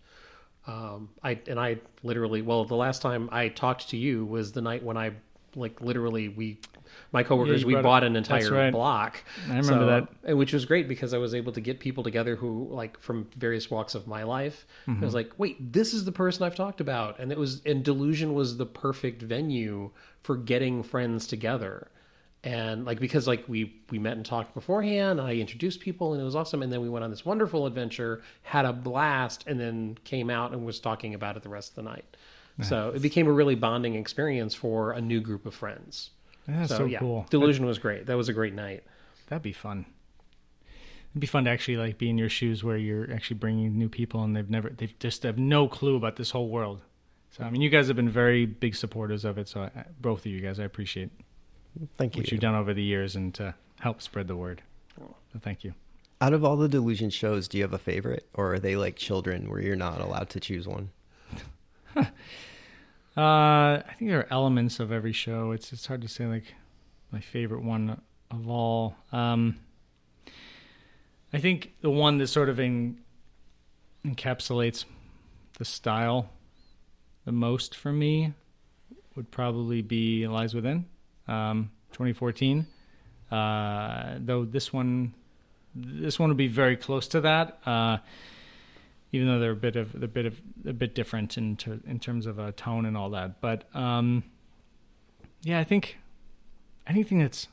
Um, 0.66 1.10
I 1.24 1.40
and 1.48 1.60
I 1.60 1.78
literally, 2.04 2.42
well, 2.42 2.66
the 2.66 2.76
last 2.76 3.02
time 3.02 3.30
I 3.32 3.50
talked 3.50 3.90
to 3.90 3.98
you 3.98 4.26
was 4.26 4.52
the 4.52 4.62
night 4.62 4.84
when 4.84 4.98
I, 4.98 5.12
like, 5.58 5.82
literally, 5.82 6.30
we, 6.30 6.60
my 7.12 7.24
coworkers, 7.24 7.62
you 7.62 7.68
we 7.68 7.76
bought 7.76 8.04
it- 8.04 8.08
an 8.08 8.16
entire 8.16 8.50
right. 8.52 8.72
block. 8.72 9.24
I 9.50 9.58
remember 9.58 10.08
that. 10.24 10.38
which 10.38 10.54
was 10.54 10.66
great 10.66 10.88
because 10.88 11.14
I 11.14 11.18
was 11.18 11.34
able 11.36 11.52
to 11.54 11.62
get 11.62 11.80
people 11.80 12.04
together 12.04 12.36
who, 12.36 12.68
like, 12.72 13.00
from 13.00 13.28
various 13.36 13.70
walks 13.70 13.96
of 13.96 14.08
my 14.08 14.24
life. 14.24 14.66
I 14.88 14.92
Mm-hmm. 14.92 15.04
was 15.04 15.14
like, 15.14 15.32
wait, 15.38 15.74
this 15.74 15.94
is 15.94 16.06
the 16.06 16.12
person 16.12 16.44
I've 16.44 16.56
talked 16.56 16.80
about, 16.82 17.20
and 17.20 17.32
it 17.32 17.38
was, 17.38 17.62
and 17.66 17.84
Delusion 17.84 18.34
was 18.34 18.58
the 18.58 18.66
perfect 18.66 19.22
venue 19.22 19.92
for 20.24 20.38
getting 20.38 20.84
friends 20.84 21.28
together 21.28 21.90
and 22.44 22.86
like 22.86 23.00
because 23.00 23.28
like 23.28 23.44
we 23.48 23.74
we 23.90 23.98
met 23.98 24.16
and 24.16 24.24
talked 24.24 24.54
beforehand 24.54 25.20
and 25.20 25.28
i 25.28 25.34
introduced 25.34 25.80
people 25.80 26.14
and 26.14 26.22
it 26.22 26.24
was 26.26 26.36
awesome 26.36 26.62
and 26.62 26.72
then 26.72 26.82
we 26.82 26.88
went 26.88 27.04
on 27.04 27.10
this 27.10 27.26
wonderful 27.26 27.66
adventure 27.66 28.22
had 28.44 28.64
a 28.64 28.72
blast 28.72 29.44
and 29.48 29.60
then 29.60 29.98
came 30.04 30.30
out 30.30 30.52
and 30.54 30.64
was 30.64 30.80
talking 30.80 31.16
about 31.16 31.36
it 31.36 31.42
the 31.42 31.50
rest 31.50 31.70
of 31.72 31.76
the 31.78 31.82
night 31.82 32.06
so 32.62 32.92
it 32.96 33.02
became 33.02 33.28
a 33.28 33.32
really 33.32 33.56
bonding 33.56 33.96
experience 33.96 34.56
for 34.56 34.92
a 34.92 35.02
new 35.02 35.22
group 35.22 35.46
of 35.46 35.54
friends 35.54 36.10
That's 36.48 36.70
so, 36.70 36.80
so, 36.80 36.86
yeah 36.86 37.00
cool. 37.00 37.26
delusion 37.30 37.66
was 37.66 37.78
great 37.78 38.08
that 38.08 38.18
was 38.18 38.30
a 38.30 38.34
great 38.34 38.54
night 38.54 38.84
That'd 39.28 39.44
be 39.44 39.54
fun. 39.54 39.86
It'd 41.12 41.22
be 41.22 41.28
fun 41.28 41.46
to 41.46 41.52
actually 41.52 41.78
like 41.78 41.98
be 41.98 42.10
in 42.10 42.18
your 42.18 42.30
shoes 42.30 42.64
where 42.64 42.78
you're 42.78 43.12
actually 43.14 43.38
bringing 43.38 43.78
new 43.78 43.90
people 43.90 44.24
and 44.24 44.36
they've 44.36 44.50
never, 44.50 44.70
they've 44.70 44.98
just 45.00 45.24
have 45.24 45.38
no 45.38 45.68
clue 45.68 45.96
about 45.96 46.16
this 46.16 46.32
whole 46.32 46.50
world. 46.50 46.82
So 47.32 47.44
I 47.44 47.50
mean, 47.50 47.62
you 47.62 47.70
guys 47.70 47.88
have 47.88 47.96
been 47.96 48.10
very 48.10 48.46
big 48.46 48.76
supporters 48.76 49.26
of 49.26 49.38
it. 49.38 49.50
So 49.50 49.64
I, 49.64 49.86
both 50.00 50.22
of 50.22 50.28
you 50.28 50.40
guys, 50.40 50.60
I 50.60 50.64
appreciate 50.64 51.12
Thank 51.98 52.16
you. 52.16 52.22
what 52.22 52.32
you've 52.32 52.42
done 52.42 52.56
over 52.56 52.74
the 52.74 52.84
years 52.84 53.16
and 53.16 53.34
to 53.36 53.54
help 53.80 54.02
spread 54.02 54.28
the 54.28 54.36
word. 54.36 54.62
Oh. 55.02 55.16
So 55.34 55.40
thank 55.40 55.64
you. 55.64 55.74
Out 56.20 56.34
of 56.34 56.44
all 56.44 56.56
the 56.56 56.68
Delusion 56.68 57.12
shows, 57.12 57.48
do 57.48 57.58
you 57.58 57.64
have 57.64 57.74
a 57.74 57.78
favorite, 57.78 58.28
or 58.34 58.54
are 58.56 58.60
they 58.60 58.76
like 58.76 58.96
children 58.96 59.52
where 59.52 59.62
you're 59.62 59.76
not 59.76 60.02
allowed 60.02 60.30
to 60.32 60.40
choose 60.40 60.68
one? 60.68 60.90
Uh, 63.18 63.82
I 63.88 63.96
think 63.98 64.12
there 64.12 64.20
are 64.20 64.28
elements 64.30 64.80
of 64.80 64.92
every 64.92 65.12
show. 65.12 65.52
It's 65.52 65.74
it's 65.74 65.88
hard 65.88 66.04
to 66.04 66.08
say 66.08 66.28
like 66.28 66.54
my 67.12 67.20
favorite 67.20 67.64
one 67.64 68.00
of 68.30 68.48
all. 68.48 68.96
Um, 69.12 69.58
I 71.34 71.40
think 71.40 71.74
the 71.82 71.90
one 71.90 72.20
that 72.20 72.28
sort 72.28 72.48
of 72.48 72.60
en- 72.60 73.00
encapsulates 74.06 74.86
the 75.58 75.66
style 75.66 76.30
the 77.26 77.32
most 77.32 77.76
for 77.76 77.92
me 77.92 78.34
would 79.16 79.32
probably 79.32 79.82
be 79.82 80.28
Lies 80.28 80.54
Within, 80.54 80.86
um, 81.28 81.72
2014. 81.92 82.68
Uh, 83.32 84.16
though 84.20 84.46
this 84.46 84.72
one, 84.72 85.14
this 85.76 86.20
one 86.20 86.30
would 86.30 86.38
be 86.38 86.48
very 86.48 86.78
close 86.78 87.08
to 87.10 87.22
that. 87.22 87.58
Uh, 87.66 87.98
even 89.12 89.28
though 89.28 89.40
they're 89.40 89.52
a 89.52 89.56
bit 89.56 89.76
of 89.76 89.96
a 90.02 90.08
bit 90.08 90.26
of 90.26 90.42
a 90.66 90.74
bit 90.74 90.94
different 90.94 91.38
in 91.38 91.56
ter- 91.56 91.80
in 91.86 92.00
terms 92.00 92.26
of 92.26 92.40
uh, 92.40 92.52
tone 92.56 92.86
and 92.86 92.98
all 92.98 93.10
that. 93.12 93.40
But 93.42 93.64
um, 93.76 94.24
yeah, 95.44 95.60
I 95.60 95.64
think 95.64 95.98
anything 96.86 97.20
that's 97.20 97.48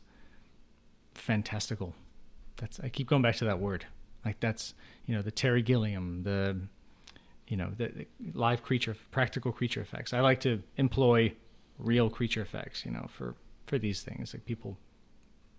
fantastical. 1.14 1.94
That's 2.56 2.80
I 2.80 2.88
keep 2.88 3.08
going 3.08 3.22
back 3.22 3.36
to 3.36 3.44
that 3.44 3.60
word. 3.60 3.86
Like 4.24 4.40
that's 4.40 4.74
you 5.06 5.14
know 5.14 5.22
the 5.22 5.30
Terry 5.30 5.62
Gilliam, 5.62 6.22
the 6.22 6.58
you 7.46 7.56
know 7.56 7.70
the, 7.76 7.88
the 7.88 8.06
live 8.32 8.62
creature, 8.62 8.96
practical 9.10 9.52
creature 9.52 9.80
effects. 9.80 10.12
I 10.12 10.20
like 10.20 10.40
to 10.40 10.62
employ 10.76 11.34
real 11.78 12.10
creature 12.10 12.42
effects. 12.42 12.84
You 12.84 12.92
know 12.92 13.06
for 13.08 13.34
for 13.66 13.78
these 13.78 14.02
things 14.02 14.34
like 14.34 14.44
people 14.44 14.76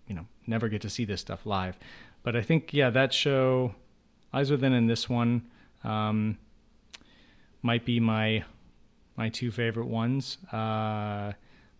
you 0.06 0.14
know 0.14 0.26
never 0.46 0.68
get 0.68 0.82
to 0.82 0.90
see 0.90 1.04
this 1.04 1.20
stuff 1.20 1.46
live. 1.46 1.78
But 2.22 2.36
I 2.36 2.42
think 2.42 2.74
yeah 2.74 2.90
that 2.90 3.14
show 3.14 3.74
Lies 4.32 4.50
Within 4.50 4.72
and 4.72 4.90
this 4.90 5.08
one 5.08 5.42
um, 5.84 6.38
might 7.62 7.84
be 7.84 8.00
my 8.00 8.44
my 9.16 9.28
two 9.28 9.50
favorite 9.50 9.86
ones. 9.86 10.38
Uh, 10.52 11.32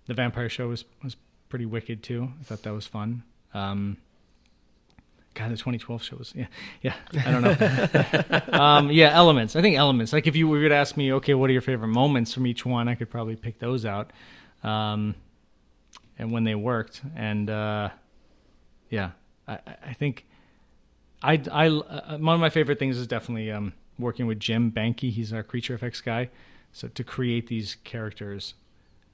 the 0.07 0.14
Vampire 0.14 0.49
Show 0.49 0.68
was 0.68 0.84
was 1.03 1.16
pretty 1.49 1.66
wicked 1.66 2.03
too. 2.03 2.30
I 2.40 2.44
thought 2.44 2.62
that 2.62 2.72
was 2.72 2.86
fun. 2.86 3.22
Um, 3.55 3.97
God, 5.34 5.51
the 5.51 5.57
2012 5.57 6.03
show 6.03 6.16
was 6.16 6.32
yeah 6.34 6.47
yeah. 6.80 6.94
I 7.26 7.30
don't 7.30 7.42
know. 7.42 8.59
um, 8.59 8.90
yeah, 8.90 9.11
elements. 9.12 9.55
I 9.55 9.61
think 9.61 9.76
elements. 9.76 10.12
Like 10.14 10.26
if 10.26 10.34
you 10.34 10.49
were 10.49 10.66
to 10.68 10.74
ask 10.74 10.97
me, 10.97 11.12
okay, 11.14 11.34
what 11.34 11.51
are 11.51 11.53
your 11.53 11.62
favorite 11.62 11.88
moments 11.88 12.32
from 12.32 12.47
each 12.47 12.64
one? 12.64 12.88
I 12.88 12.94
could 12.94 13.11
probably 13.11 13.36
pick 13.36 13.59
those 13.59 13.84
out. 13.84 14.12
Um, 14.62 15.14
and 16.18 16.32
when 16.32 16.44
they 16.44 16.55
worked, 16.55 17.03
and 17.14 17.51
uh, 17.51 17.90
yeah, 18.88 19.11
I, 19.47 19.55
I- 19.55 19.76
I 19.88 19.92
think 19.92 20.24
I, 21.22 21.40
I 21.53 21.68
uh, 21.68 22.16
one 22.18 22.34
of 22.34 22.40
my 22.40 22.49
favorite 22.51 22.78
things 22.78 22.97
is 22.97 23.07
definitely 23.07 23.51
um, 23.51 23.74
working 23.99 24.26
with 24.26 24.40
Jim 24.40 24.70
Banky. 24.70 25.11
He's 25.11 25.32
our 25.32 25.42
creature 25.42 25.74
effects 25.74 26.01
guy. 26.01 26.30
So 26.72 26.88
to 26.88 27.05
create 27.05 27.47
these 27.47 27.76
characters 27.84 28.55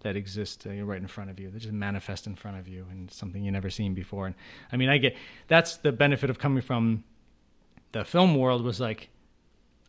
that 0.00 0.16
exist 0.16 0.66
uh, 0.66 0.70
right 0.84 1.00
in 1.00 1.06
front 1.06 1.30
of 1.30 1.38
you, 1.38 1.50
that 1.50 1.60
just 1.60 1.72
manifest 1.72 2.26
in 2.26 2.34
front 2.34 2.58
of 2.58 2.68
you, 2.68 2.86
and 2.90 3.10
something 3.10 3.44
you 3.44 3.52
never 3.52 3.70
seen 3.70 3.94
before. 3.94 4.26
And 4.26 4.34
I 4.72 4.76
mean, 4.76 4.88
I 4.88 4.98
get 4.98 5.16
that's 5.48 5.76
the 5.76 5.92
benefit 5.92 6.28
of 6.28 6.38
coming 6.38 6.62
from 6.62 7.04
the 7.92 8.04
film 8.04 8.34
world 8.34 8.64
was 8.64 8.80
like 8.80 9.10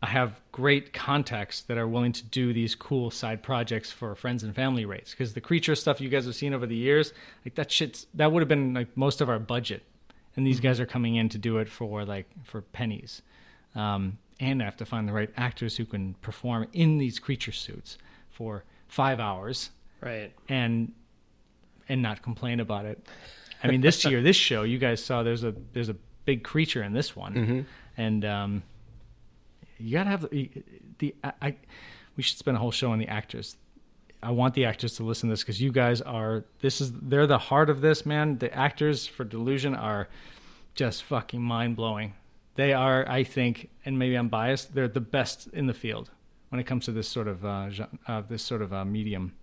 I 0.04 0.08
have 0.08 0.42
great 0.52 0.92
contacts 0.92 1.62
that 1.62 1.78
are 1.78 1.88
willing 1.88 2.12
to 2.12 2.26
do 2.26 2.52
these 2.52 2.76
cool 2.76 3.10
side 3.10 3.42
projects 3.42 3.90
for 3.90 4.14
friends 4.16 4.44
and 4.44 4.54
family 4.54 4.84
rates 4.84 5.12
because 5.12 5.34
the 5.34 5.40
creature 5.40 5.76
stuff 5.76 6.02
you 6.02 6.10
guys 6.10 6.26
have 6.26 6.36
seen 6.36 6.54
over 6.54 6.66
the 6.66 6.76
years, 6.76 7.14
like 7.46 7.56
that 7.56 7.72
shit's 7.72 8.06
that 8.14 8.32
would 8.32 8.42
have 8.42 8.50
been 8.50 8.74
like 8.74 8.96
most 8.98 9.22
of 9.22 9.30
our 9.30 9.40
budget, 9.40 9.82
and 10.36 10.46
these 10.46 10.60
guys 10.60 10.82
are 10.82 10.86
coming 10.86 11.16
in 11.16 11.30
to 11.30 11.38
do 11.38 11.58
it 11.58 11.70
for 11.70 12.04
like 12.04 12.26
for 12.44 12.62
pennies, 12.62 13.22
um, 13.76 14.18
and 14.40 14.62
I 14.62 14.66
have 14.66 14.78
to 14.78 14.86
find 14.86 15.08
the 15.08 15.14
right 15.14 15.30
actors 15.38 15.78
who 15.78 15.86
can 15.86 16.16
perform 16.16 16.68
in 16.74 16.98
these 16.98 17.20
creature 17.20 17.52
suits 17.52 17.98
for 18.30 18.64
five 18.88 19.20
hours 19.20 19.72
right 20.02 20.34
and 20.50 20.92
and 21.90 22.02
not 22.02 22.22
complain 22.22 22.60
about 22.60 22.86
it. 22.86 23.06
I 23.64 23.68
mean, 23.68 23.82
this 23.82 24.06
year, 24.10 24.22
this 24.22 24.36
show, 24.36 24.64
you 24.64 24.78
guys 24.78 25.04
saw 25.04 25.24
there's 25.24 25.44
a 25.44 25.54
there's 25.74 25.90
a 25.90 25.96
big 26.26 26.44
creature 26.44 26.84
in 26.84 26.94
this 26.94 27.16
one, 27.16 27.34
and 27.98 28.26
um, 28.26 28.64
you 29.78 29.94
gotta 29.98 30.10
have 30.10 30.30
the, 30.30 30.50
the 31.00 31.16
I, 31.24 31.34
I. 31.42 31.56
We 32.16 32.22
should 32.24 32.38
spend 32.38 32.58
a 32.58 32.60
whole 32.60 32.72
show 32.72 32.92
on 32.92 33.00
the 33.00 33.08
actors. 33.08 33.58
I 34.22 34.32
want 34.32 34.54
the 34.54 34.66
actors 34.66 34.96
to 34.98 35.04
listen 35.04 35.30
to 35.30 35.34
this 35.34 35.42
because 35.42 35.62
you 35.62 35.72
guys 35.72 36.00
are 36.02 36.46
this 36.62 36.80
is 36.80 36.94
they're 36.94 37.28
the 37.28 37.38
heart 37.38 37.70
of 37.70 37.82
this 37.82 38.06
man. 38.06 38.38
The 38.38 38.54
actors 38.54 39.06
for 39.08 39.24
Delusion 39.24 39.76
are 39.76 40.08
just 40.76 41.04
fucking 41.04 41.42
mind 41.42 41.76
blowing. 41.76 42.14
They 42.56 42.74
are, 42.74 43.10
I 43.10 43.24
think, 43.24 43.70
and 43.86 43.98
maybe 43.98 44.16
I'm 44.16 44.30
biased. 44.30 44.76
They're 44.76 44.88
the 44.88 45.02
best 45.02 45.48
in 45.54 45.68
the 45.68 45.74
field 45.74 46.12
when 46.50 46.60
it 46.60 46.66
comes 46.66 46.86
to 46.86 46.92
this 46.92 47.08
sort 47.08 47.28
of 47.28 47.44
uh, 47.44 47.70
uh, 48.08 48.22
this 48.22 48.44
sort 48.44 48.62
of 48.62 48.72
uh, 48.74 48.86
medium. 48.86 49.34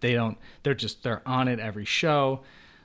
They 0.00 0.14
don't 0.14 0.38
they're 0.62 0.74
just 0.74 1.02
they're 1.02 1.22
on 1.26 1.48
it 1.48 1.58
every 1.58 1.84
show. 1.84 2.42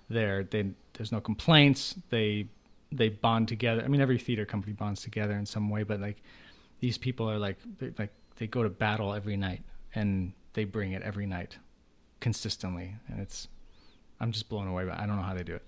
They're 0.09 0.43
they 0.43 0.71
there's 0.93 1.11
no 1.11 1.21
complaints. 1.21 1.95
They 2.09 2.47
they 2.91 3.09
bond 3.09 3.47
together. 3.47 3.83
I 3.83 3.88
mean 3.88 4.01
every 4.01 4.17
theater 4.17 4.45
company 4.45 4.73
bonds 4.73 5.01
together 5.01 5.33
in 5.33 5.45
some 5.45 5.69
way 5.69 5.83
but 5.83 5.99
like 5.99 6.21
these 6.79 6.97
people 6.97 7.29
are 7.29 7.38
like 7.38 7.57
like 7.97 8.11
they 8.38 8.47
go 8.47 8.63
to 8.63 8.69
battle 8.69 9.13
every 9.13 9.38
night 9.38 9.61
and 9.93 10.33
they 10.53 10.63
bring 10.63 10.93
it 10.93 11.01
every 11.03 11.25
night 11.25 11.57
consistently. 12.19 12.95
And 13.07 13.19
it's 13.19 13.47
i'm 14.19 14.31
just 14.31 14.49
blown 14.49 14.67
away 14.67 14.83
But 14.83 14.97
i 14.99 15.05
don't 15.05 15.15
know 15.15 15.21
how 15.21 15.35
they 15.35 15.43
do 15.43 15.53
it 15.55 15.63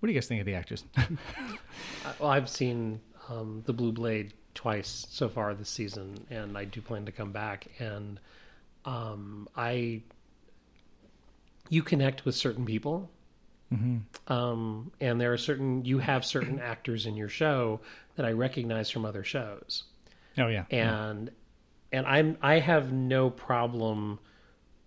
what 0.00 0.06
do 0.06 0.12
you 0.12 0.18
guys 0.18 0.26
think 0.26 0.40
of 0.40 0.46
the 0.46 0.54
actors? 0.54 0.84
Well 2.18 2.30
i've 2.30 2.48
seen 2.48 3.00
um, 3.28 3.62
the 3.66 3.72
blue 3.72 3.92
blade 3.92 4.34
twice 4.54 5.06
so 5.08 5.28
far 5.28 5.54
this 5.54 5.68
season 5.68 6.26
and 6.30 6.58
i 6.58 6.64
do 6.64 6.80
plan 6.80 7.06
to 7.06 7.12
come 7.12 7.30
back 7.30 7.68
and 7.78 8.18
um, 8.84 9.48
i 9.56 10.02
you 11.70 11.82
connect 11.82 12.24
with 12.24 12.34
certain 12.34 12.66
people. 12.66 13.08
Um, 14.26 14.90
and 15.00 15.20
there 15.20 15.32
are 15.32 15.38
certain 15.38 15.84
you 15.84 15.98
have 16.00 16.24
certain 16.24 16.58
actors 16.72 17.06
in 17.06 17.16
your 17.16 17.28
show 17.28 17.80
that 18.16 18.26
i 18.26 18.32
recognize 18.32 18.90
from 18.90 19.04
other 19.04 19.22
shows. 19.22 19.84
Oh 20.36 20.48
yeah. 20.48 20.64
And 20.70 21.30
and 21.92 22.06
i'm 22.06 22.36
i 22.42 22.58
have 22.58 22.92
no 22.92 23.30
problem 23.30 24.18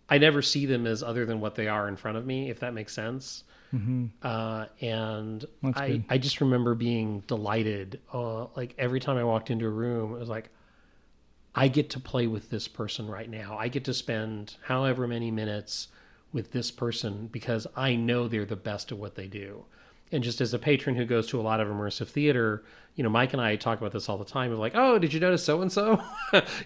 i 0.09 0.18
never 0.18 0.41
see 0.41 0.66
them 0.66 0.86
as 0.86 1.01
other 1.03 1.26
than 1.26 1.39
what 1.39 1.55
they 1.55 1.68
are 1.68 1.88
in 1.88 1.95
front 1.95 2.18
of 2.18 2.26
me 2.26 2.49
if 2.49 2.59
that 2.59 2.74
makes 2.74 2.93
sense 2.93 3.43
uh, 4.21 4.65
and 4.82 5.45
That's 5.61 5.80
I, 5.80 5.88
good. 5.88 6.03
I 6.09 6.17
just 6.17 6.41
remember 6.41 6.76
being 6.76 7.21
delighted 7.28 7.99
uh, 8.13 8.45
like 8.55 8.76
every 8.78 8.99
time 8.99 9.17
i 9.17 9.24
walked 9.24 9.49
into 9.49 9.65
a 9.65 9.69
room 9.69 10.13
it 10.13 10.19
was 10.19 10.30
like 10.30 10.49
i 11.55 11.67
get 11.67 11.89
to 11.91 11.99
play 11.99 12.28
with 12.28 12.49
this 12.49 12.67
person 12.67 13.07
right 13.07 13.30
now. 13.30 13.57
I 13.57 13.67
get 13.67 13.86
to 13.86 13.93
spend 13.93 14.55
however 14.63 15.07
many 15.07 15.32
minutes 15.32 15.88
with 16.32 16.51
this 16.51 16.71
person 16.71 17.28
because 17.32 17.67
i 17.76 17.95
know 17.95 18.28
they're 18.28 18.45
the 18.45 18.55
best 18.55 18.91
at 18.91 18.97
what 18.97 19.15
they 19.15 19.28
do 19.28 19.65
and 20.14 20.24
just 20.24 20.39
as 20.39 20.53
a 20.53 20.59
patron 20.59 20.95
who 20.95 21.03
goes 21.05 21.28
to 21.28 21.39
a 21.39 21.43
lot 21.43 21.59
of 21.59 21.68
immersive 21.68 22.07
theater 22.07 22.64
you 22.95 23.03
know 23.03 23.09
mike 23.09 23.34
and 23.34 23.41
i 23.41 23.55
talk 23.55 23.80
about 23.80 23.91
this 23.91 24.07
all 24.07 24.18
the 24.18 24.24
time 24.26 24.51
of 24.51 24.59
like 24.59 24.74
oh 24.76 24.97
did 24.99 25.14
you 25.14 25.20
notice 25.20 25.43
so 25.43 25.61
and 25.61 25.72
so 25.72 26.01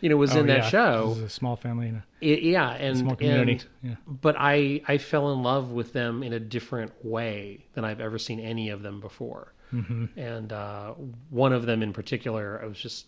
you 0.02 0.10
know 0.10 0.18
was 0.18 0.36
Oh, 0.36 0.40
in 0.42 0.48
that 0.48 0.58
yeah. 0.58 0.70
show 0.70 1.08
this 1.10 1.18
is 1.18 1.24
a 1.24 1.30
small 1.30 1.56
family 1.56 1.88
and 1.88 1.98
a 1.98 2.04
it, 2.22 2.44
yeah, 2.44 2.72
and 2.72 2.98
small 2.98 3.16
community 3.16 3.54
and- 3.54 3.66
yeah 3.82 3.96
but 4.06 4.36
I 4.38 4.82
I 4.88 4.98
fell 5.00 5.32
in 5.34 5.42
love 5.42 5.72
with 5.72 5.94
them 5.94 6.22
in 6.24 6.34
a 6.34 6.40
different 6.40 6.92
way 7.04 7.66
than 7.74 7.86
I've 7.86 8.02
ever 8.02 8.18
seen 8.20 8.40
any 8.40 8.70
of 8.70 8.82
them 8.84 9.00
before. 9.00 9.54
Mm-hmm. 9.74 10.18
And 10.20 10.52
uh, 10.54 10.94
one 11.30 11.52
of 11.54 11.66
them 11.66 11.84
in 11.84 11.92
particular, 11.94 12.60
I 12.64 12.68
was 12.68 12.78
just, 12.80 13.06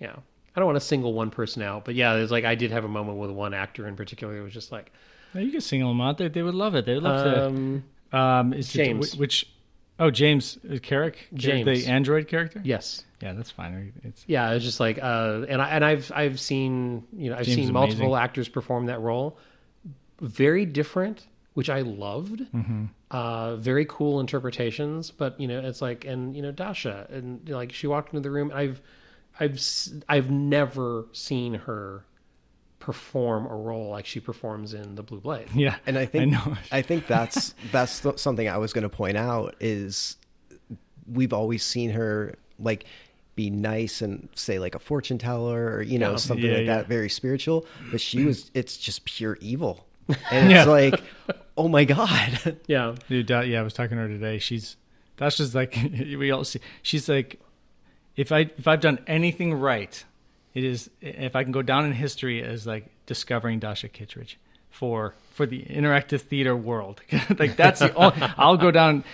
yeah, 0.00 0.16
I 0.54 0.60
don't 0.60 0.66
want 0.66 0.76
to 0.76 0.84
single 0.84 1.12
one 1.14 1.30
person 1.30 1.62
out, 1.62 1.84
but 1.84 1.94
yeah, 1.94 2.14
there's 2.14 2.30
like 2.30 2.44
I 2.44 2.54
did 2.56 2.72
have 2.72 2.84
a 2.84 2.88
moment 2.88 3.18
with 3.18 3.30
one 3.30 3.54
actor 3.54 3.86
in 3.86 3.94
particular. 3.96 4.36
It 4.36 4.42
was 4.42 4.52
just 4.52 4.72
like, 4.72 4.92
you 5.34 5.50
can 5.52 5.60
single 5.60 5.90
them 5.90 6.00
out 6.00 6.18
they, 6.18 6.26
they 6.28 6.42
would 6.42 6.54
love 6.56 6.74
it 6.74 6.84
they 6.86 6.94
would 6.94 7.04
love 7.04 7.24
to 7.24 7.82
um, 8.12 8.52
is 8.52 8.72
James. 8.72 9.14
It, 9.14 9.20
which? 9.20 9.48
Oh, 9.98 10.10
James 10.10 10.58
uh, 10.64 10.78
Carrick, 10.82 11.28
James. 11.34 11.66
the 11.66 11.90
android 11.90 12.26
character. 12.26 12.60
yes, 12.64 13.04
yeah, 13.20 13.34
that's 13.34 13.50
fine. 13.50 13.92
It's 14.02 14.24
yeah, 14.26 14.52
it's 14.52 14.64
just 14.64 14.80
like, 14.80 14.98
uh, 15.02 15.44
and 15.48 15.60
I 15.60 15.68
and 15.70 15.84
I've 15.84 16.10
I've 16.14 16.40
seen 16.40 17.06
you 17.12 17.30
know 17.30 17.36
I've 17.36 17.44
James 17.44 17.66
seen 17.66 17.72
multiple 17.72 18.14
amazing. 18.14 18.24
actors 18.24 18.48
perform 18.48 18.86
that 18.86 19.00
role, 19.00 19.38
very 20.20 20.64
different 20.64 21.26
which 21.54 21.68
I 21.68 21.80
loved. 21.80 22.46
Uh, 23.10 23.56
very 23.56 23.84
cool 23.86 24.20
interpretations, 24.20 25.10
but 25.10 25.38
you 25.40 25.48
know, 25.48 25.58
it's 25.58 25.82
like, 25.82 26.04
and 26.04 26.34
you 26.34 26.42
know, 26.42 26.52
Dasha, 26.52 27.06
and 27.10 27.40
you 27.44 27.52
know, 27.52 27.58
like 27.58 27.72
she 27.72 27.86
walked 27.86 28.14
into 28.14 28.20
the 28.20 28.30
room. 28.30 28.52
I've, 28.54 28.80
I've, 29.38 29.60
I've 30.08 30.30
never 30.30 31.06
seen 31.12 31.54
her 31.54 32.04
perform 32.80 33.46
a 33.46 33.54
role 33.54 33.90
like 33.90 34.06
she 34.06 34.18
performs 34.18 34.74
in 34.74 34.96
the 34.96 35.02
Blue 35.02 35.20
Blade. 35.20 35.46
Yeah, 35.54 35.76
and 35.86 35.96
I 35.96 36.06
think 36.06 36.32
know. 36.32 36.56
I, 36.72 36.82
think 36.82 37.06
that's 37.06 37.54
that's 37.72 38.02
something 38.20 38.48
I 38.48 38.58
was 38.58 38.72
going 38.72 38.82
to 38.82 38.88
point 38.88 39.16
out 39.16 39.54
is 39.60 40.16
we've 41.06 41.32
always 41.32 41.62
seen 41.62 41.90
her 41.90 42.34
like 42.58 42.84
be 43.36 43.48
nice 43.50 44.02
and 44.02 44.28
say 44.34 44.58
like 44.58 44.74
a 44.74 44.78
fortune 44.78 45.18
teller 45.18 45.70
or 45.76 45.82
you 45.82 45.98
know 45.98 46.10
Yeah. 46.12 46.16
something 46.16 46.44
Yeah, 46.46 46.52
like 46.58 46.66
yeah. 46.66 46.76
that 46.78 46.88
very 46.88 47.08
spiritual 47.08 47.64
but 47.90 48.00
she 48.00 48.24
was 48.24 48.50
it's 48.54 48.76
just 48.76 49.04
pure 49.04 49.38
evil 49.40 49.86
and 50.30 50.52
it's 50.52 50.66
like 50.66 51.00
oh 51.56 51.68
my 51.68 51.84
god 51.84 52.56
Yeah, 52.66 52.96
Dude, 53.08 53.26
Da- 53.26 53.40
yeah, 53.42 53.60
I 53.60 53.62
was 53.62 53.72
talking 53.74 53.96
to 53.96 54.02
her 54.02 54.08
today. 54.08 54.38
She's 54.38 54.76
that's 55.16 55.36
just 55.36 55.54
like 55.54 55.76
we 56.00 56.30
all 56.30 56.44
see. 56.44 56.60
She's 56.82 57.08
like, 57.08 57.38
if 58.16 58.32
I 58.32 58.50
if 58.58 58.66
I've 58.66 58.80
done 58.80 58.98
anything 59.06 59.52
right, 59.54 60.02
it 60.54 60.64
is 60.64 60.90
if 61.00 61.36
I 61.36 61.42
can 61.42 61.52
go 61.52 61.62
down 61.62 61.84
in 61.84 61.92
history 61.92 62.42
as 62.42 62.66
like 62.66 62.86
discovering 63.06 63.58
Dasha 63.58 63.88
Kittredge 63.88 64.38
for 64.70 65.14
for 65.32 65.46
the 65.46 65.62
interactive 65.62 66.22
theater 66.22 66.56
world. 66.56 67.00
like 67.38 67.56
that's 67.56 67.80
the 67.80 67.94
only, 67.94 68.16
I'll 68.36 68.56
go 68.56 68.70
down 68.70 69.04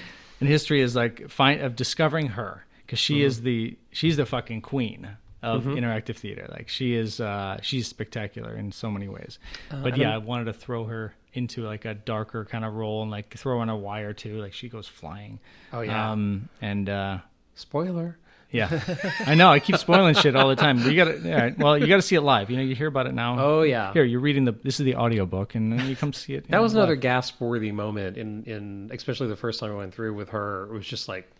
in 0.40 0.46
history 0.46 0.82
as 0.82 0.94
like 0.94 1.30
find 1.30 1.60
of 1.60 1.76
discovering 1.76 2.28
her 2.28 2.64
because 2.84 2.98
she 2.98 3.22
is 3.22 3.42
the 3.42 3.76
she's 3.90 4.16
the 4.16 4.26
fucking 4.26 4.62
queen 4.62 5.16
of 5.42 5.64
interactive 5.64 6.16
theater. 6.16 6.46
Like 6.50 6.68
she 6.68 6.94
is 6.94 7.20
uh 7.20 7.58
she's 7.62 7.86
spectacular 7.86 8.54
in 8.56 8.72
so 8.72 8.90
many 8.90 9.08
ways. 9.08 9.38
but 9.70 9.96
yeah, 9.96 10.14
I 10.14 10.18
wanted 10.18 10.44
to 10.46 10.52
throw 10.52 10.84
her 10.84 11.14
into 11.32 11.62
like 11.62 11.84
a 11.84 11.94
darker 11.94 12.44
kind 12.46 12.64
of 12.64 12.74
role 12.74 13.02
and 13.02 13.10
like 13.10 13.36
throw 13.36 13.62
in 13.62 13.68
a 13.68 13.76
wire 13.76 14.12
too. 14.12 14.40
Like 14.40 14.54
she 14.54 14.68
goes 14.68 14.88
flying. 14.88 15.38
Oh, 15.72 15.82
yeah. 15.82 16.12
Um 16.12 16.48
and 16.62 16.88
uh 16.88 17.18
spoiler. 17.54 18.18
Yeah. 18.56 18.80
I 19.26 19.34
know, 19.34 19.50
I 19.50 19.60
keep 19.60 19.76
spoiling 19.76 20.14
shit 20.14 20.34
all 20.34 20.48
the 20.48 20.56
time. 20.56 20.82
But 20.82 20.92
you 20.92 20.96
gotta 20.96 21.32
all 21.32 21.38
right, 21.40 21.58
well, 21.58 21.78
you 21.78 21.86
gotta 21.86 22.02
see 22.02 22.16
it 22.16 22.22
live. 22.22 22.50
You 22.50 22.56
know, 22.56 22.62
you 22.62 22.74
hear 22.74 22.88
about 22.88 23.06
it 23.06 23.14
now. 23.14 23.38
Oh 23.38 23.62
yeah, 23.62 23.92
Here, 23.92 24.04
you're 24.04 24.20
reading 24.20 24.44
the 24.44 24.52
this 24.52 24.80
is 24.80 24.84
the 24.84 24.96
audiobook 24.96 25.54
and 25.54 25.72
then 25.72 25.86
you 25.88 25.94
come 25.96 26.12
see 26.12 26.34
it. 26.34 26.44
That 26.44 26.50
know, 26.56 26.62
was 26.62 26.74
another 26.74 26.96
gasp 26.96 27.40
worthy 27.40 27.72
moment 27.72 28.16
in 28.16 28.44
in 28.44 28.90
especially 28.92 29.28
the 29.28 29.36
first 29.36 29.60
time 29.60 29.70
I 29.70 29.74
went 29.74 29.94
through 29.94 30.14
with 30.14 30.30
her. 30.30 30.64
It 30.64 30.72
was 30.72 30.86
just 30.86 31.08
like 31.08 31.30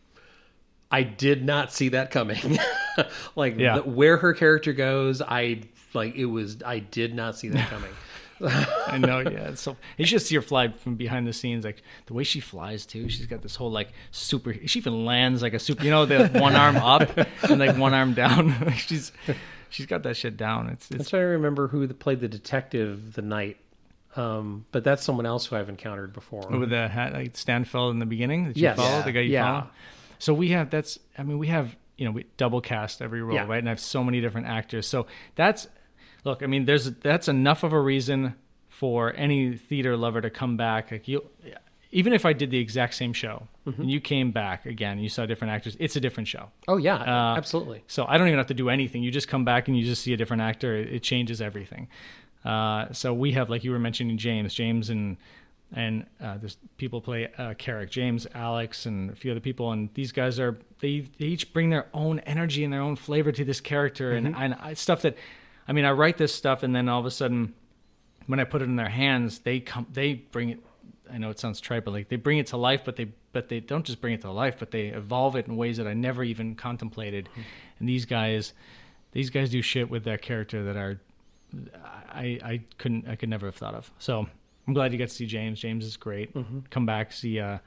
I 0.91 1.03
did 1.03 1.45
not 1.45 1.73
see 1.73 1.89
that 1.91 2.11
coming. 2.11 2.59
like 3.37 3.59
Yeah. 3.59 3.77
the, 3.79 3.83
where 3.83 4.17
her 4.19 4.35
character 4.35 4.73
goes, 4.73 5.21
I 5.21 5.63
like 5.95 6.15
it 6.15 6.27
was 6.27 6.59
I 6.65 6.79
did 6.79 7.15
not 7.15 7.37
see 7.37 7.49
that 7.49 7.69
coming. 7.71 7.91
I 8.87 8.99
know, 8.99 9.21
yeah. 9.21 9.49
It's 9.51 9.63
so 9.63 9.77
you 9.97 10.05
should 10.07 10.21
see 10.23 10.35
her 10.35 10.43
fly 10.43 10.69
from 10.69 10.97
behind 10.97 11.27
the 11.27 11.33
scenes, 11.33 11.65
like 11.65 11.83
the 12.07 12.15
way 12.15 12.25
she 12.25 12.41
flies 12.41 12.85
too. 12.87 13.09
She's 13.09 13.27
got 13.27 13.43
this 13.43 13.57
whole 13.57 13.71
like 13.71 13.91
super. 14.11 14.55
She 14.67 14.79
even 14.79 15.05
lands 15.07 15.43
like 15.43 15.55
a 15.55 15.59
super. 15.59 15.85
You 15.85 15.91
know, 15.91 16.05
the 16.07 16.29
one 16.41 16.55
arm 16.55 16.77
up 16.77 17.17
and 17.45 17.59
like 17.59 17.77
one 17.77 17.95
arm 17.95 18.15
down. 18.15 18.73
she's 18.77 19.13
she's 19.71 19.87
got 19.87 20.03
that 20.03 20.17
shit 20.17 20.37
down. 20.37 20.69
It's 20.69 20.91
I'm 20.91 21.01
it's 21.01 21.11
trying 21.11 21.23
to 21.23 21.27
remember 21.27 21.69
who 21.69 21.87
played 21.95 22.21
the 22.21 22.29
detective 22.29 23.15
the 23.15 23.23
night. 23.23 23.57
Um, 24.17 24.65
but 24.73 24.83
that's 24.83 25.03
someone 25.05 25.27
else 25.27 25.45
who 25.47 25.57
I've 25.57 25.69
encountered 25.69 26.13
before. 26.15 26.47
with 26.49 26.71
the 26.71 26.89
hat 26.89 27.13
like 27.13 27.35
Stanfeld 27.35 27.91
in 27.91 27.99
the 27.99 28.07
beginning 28.07 28.49
that 28.49 28.57
you 28.57 28.63
Yes. 28.63 28.77
follow, 28.79 28.89
Yeah. 28.99 29.03
the 29.03 29.13
guy 29.13 29.21
you 29.21 29.33
Yeah. 29.33 29.43
follow. 29.61 29.71
So 30.19 30.33
we 30.35 30.49
have 30.51 30.71
that's. 30.71 30.99
I 31.19 31.23
mean, 31.23 31.39
we 31.39 31.49
have 31.49 31.77
you 31.99 32.05
know 32.07 32.13
we 32.13 32.25
double 32.39 32.61
cast 32.61 33.01
every 33.03 33.23
role, 33.23 33.35
Yeah. 33.35 33.47
right? 33.47 33.59
And 33.59 33.69
I 33.69 33.73
have 33.73 33.81
so 33.81 34.03
many 34.05 34.21
different 34.21 34.47
actors. 34.47 34.87
So 34.87 35.07
that's 35.35 35.69
look. 36.27 36.43
I 36.43 36.47
mean, 36.47 36.65
there's 36.67 36.91
that's 37.11 37.29
enough 37.29 37.63
of 37.63 37.73
a 37.73 37.81
reason 37.81 38.35
for 38.69 39.15
any 39.17 39.57
theater 39.57 39.97
lover 39.97 40.21
to 40.21 40.29
come 40.31 40.57
back. 40.59 40.91
Like 40.91 41.09
you, 41.09 41.25
even 41.93 42.13
if 42.13 42.27
I 42.27 42.33
did 42.35 42.51
the 42.51 42.59
exact 42.59 42.95
same 42.95 43.13
show 43.15 43.49
Mm-hmm. 43.67 43.83
and 43.83 43.91
you 43.91 44.01
came 44.01 44.31
back 44.31 44.65
again, 44.65 45.01
you 45.01 45.09
saw 45.09 45.27
different 45.27 45.53
actors. 45.53 45.77
It's 45.81 45.97
a 45.97 46.01
different 46.01 46.29
show. 46.29 46.51
oh 46.69 46.77
yeah, 46.77 46.99
Uh, 47.03 47.37
absolutely. 47.37 47.83
So 47.89 48.05
I 48.07 48.17
don't 48.17 48.29
even 48.29 48.39
have 48.39 48.47
to 48.47 48.55
do 48.55 48.69
anything. 48.69 49.03
You 49.03 49.11
just 49.11 49.27
come 49.27 49.45
back 49.45 49.67
and 49.67 49.77
you 49.77 49.85
just 49.85 50.03
see 50.05 50.13
a 50.13 50.17
different 50.17 50.43
actor. 50.43 50.77
It, 50.77 50.93
it 50.93 51.03
changes 51.03 51.41
everything. 51.43 51.89
Uh, 52.45 52.93
so 52.93 53.13
we 53.13 53.33
have, 53.33 53.51
like 53.51 53.65
you 53.65 53.73
were 53.73 53.81
mentioning, 53.81 54.19
James, 54.19 54.55
James, 54.55 54.89
and 54.91 55.17
and 55.75 56.07
uh, 56.23 56.37
there's 56.39 56.59
people 56.77 57.01
play 57.01 57.29
uh, 57.39 57.55
Carrick, 57.55 57.91
James, 57.91 58.25
Alex, 58.37 58.87
and 58.87 59.11
a 59.11 59.17
few 59.17 59.33
other 59.33 59.41
people, 59.41 59.73
and 59.73 59.89
these 59.95 60.13
guys 60.13 60.39
are 60.39 60.57
they, 60.79 61.01
they 61.19 61.27
each 61.27 61.53
bring 61.53 61.71
their 61.71 61.87
own 61.93 62.21
energy 62.21 62.63
and 62.63 62.73
their 62.73 62.83
own 62.83 62.95
flavor 62.95 63.33
to 63.33 63.45
this 63.45 63.61
character, 63.61 64.13
and 64.13 64.29
and 64.37 64.55
I, 64.55 64.75
stuff 64.75 65.03
that, 65.03 65.17
I 65.69 65.73
mean, 65.73 65.85
I 65.85 65.91
write 65.93 66.17
this 66.17 66.35
stuff, 66.35 66.63
and 66.63 66.75
then 66.75 66.89
all 66.89 67.01
of 67.01 67.07
a 67.07 67.11
sudden, 67.11 67.55
when 68.27 68.41
I 68.41 68.45
put 68.45 68.63
it 68.63 68.67
in 68.67 68.77
their 68.77 68.89
hands, 68.89 69.41
they 69.41 69.61
come, 69.61 69.87
they 69.93 70.15
bring 70.15 70.51
it. 70.51 70.61
I 71.11 71.19
know 71.19 71.31
it 71.31 71.39
sounds 71.39 71.61
trite, 71.61 71.85
but 71.85 71.93
like 71.93 72.09
they 72.09 72.17
bring 72.17 72.39
it 72.39 72.49
to 72.49 72.57
life, 72.57 72.83
but 72.85 72.97
they 72.97 73.09
but 73.33 73.49
they 73.49 73.61
don't 73.61 73.85
just 73.85 74.01
bring 74.01 74.15
it 74.15 74.23
to 74.23 74.31
life, 74.31 74.57
but 74.59 74.71
they 74.71 74.87
evolve 74.89 75.37
it 75.37 75.47
in 75.47 75.57
ways 75.57 75.77
that 75.77 75.87
I 75.87 75.95
never 75.95 76.25
even 76.25 76.55
contemplated. 76.55 77.29
And 77.79 77.89
these 77.89 78.05
guys, 78.05 78.53
these 79.13 79.31
guys 79.31 79.51
do 79.51 79.63
shit 79.63 79.91
with 79.91 80.05
their 80.05 80.19
character 80.19 80.65
that 80.65 80.77
are 80.77 81.01
I 82.09 82.39
I 82.43 82.61
couldn't 82.79 83.09
I 83.09 83.17
could 83.17 83.29
never 83.29 83.47
have 83.47 83.57
thought 83.57 83.75
of. 83.75 83.91
So 83.99 84.27
I'm 84.67 84.75
glad 84.75 84.93
you 84.93 84.99
got 84.99 85.09
to 85.09 85.15
see 85.15 85.27
James. 85.27 85.61
James 85.61 85.85
is 85.85 85.97
great. 85.97 86.35
Come 86.71 86.87
back 86.87 87.13
see 87.13 87.39
uh, 87.39 87.59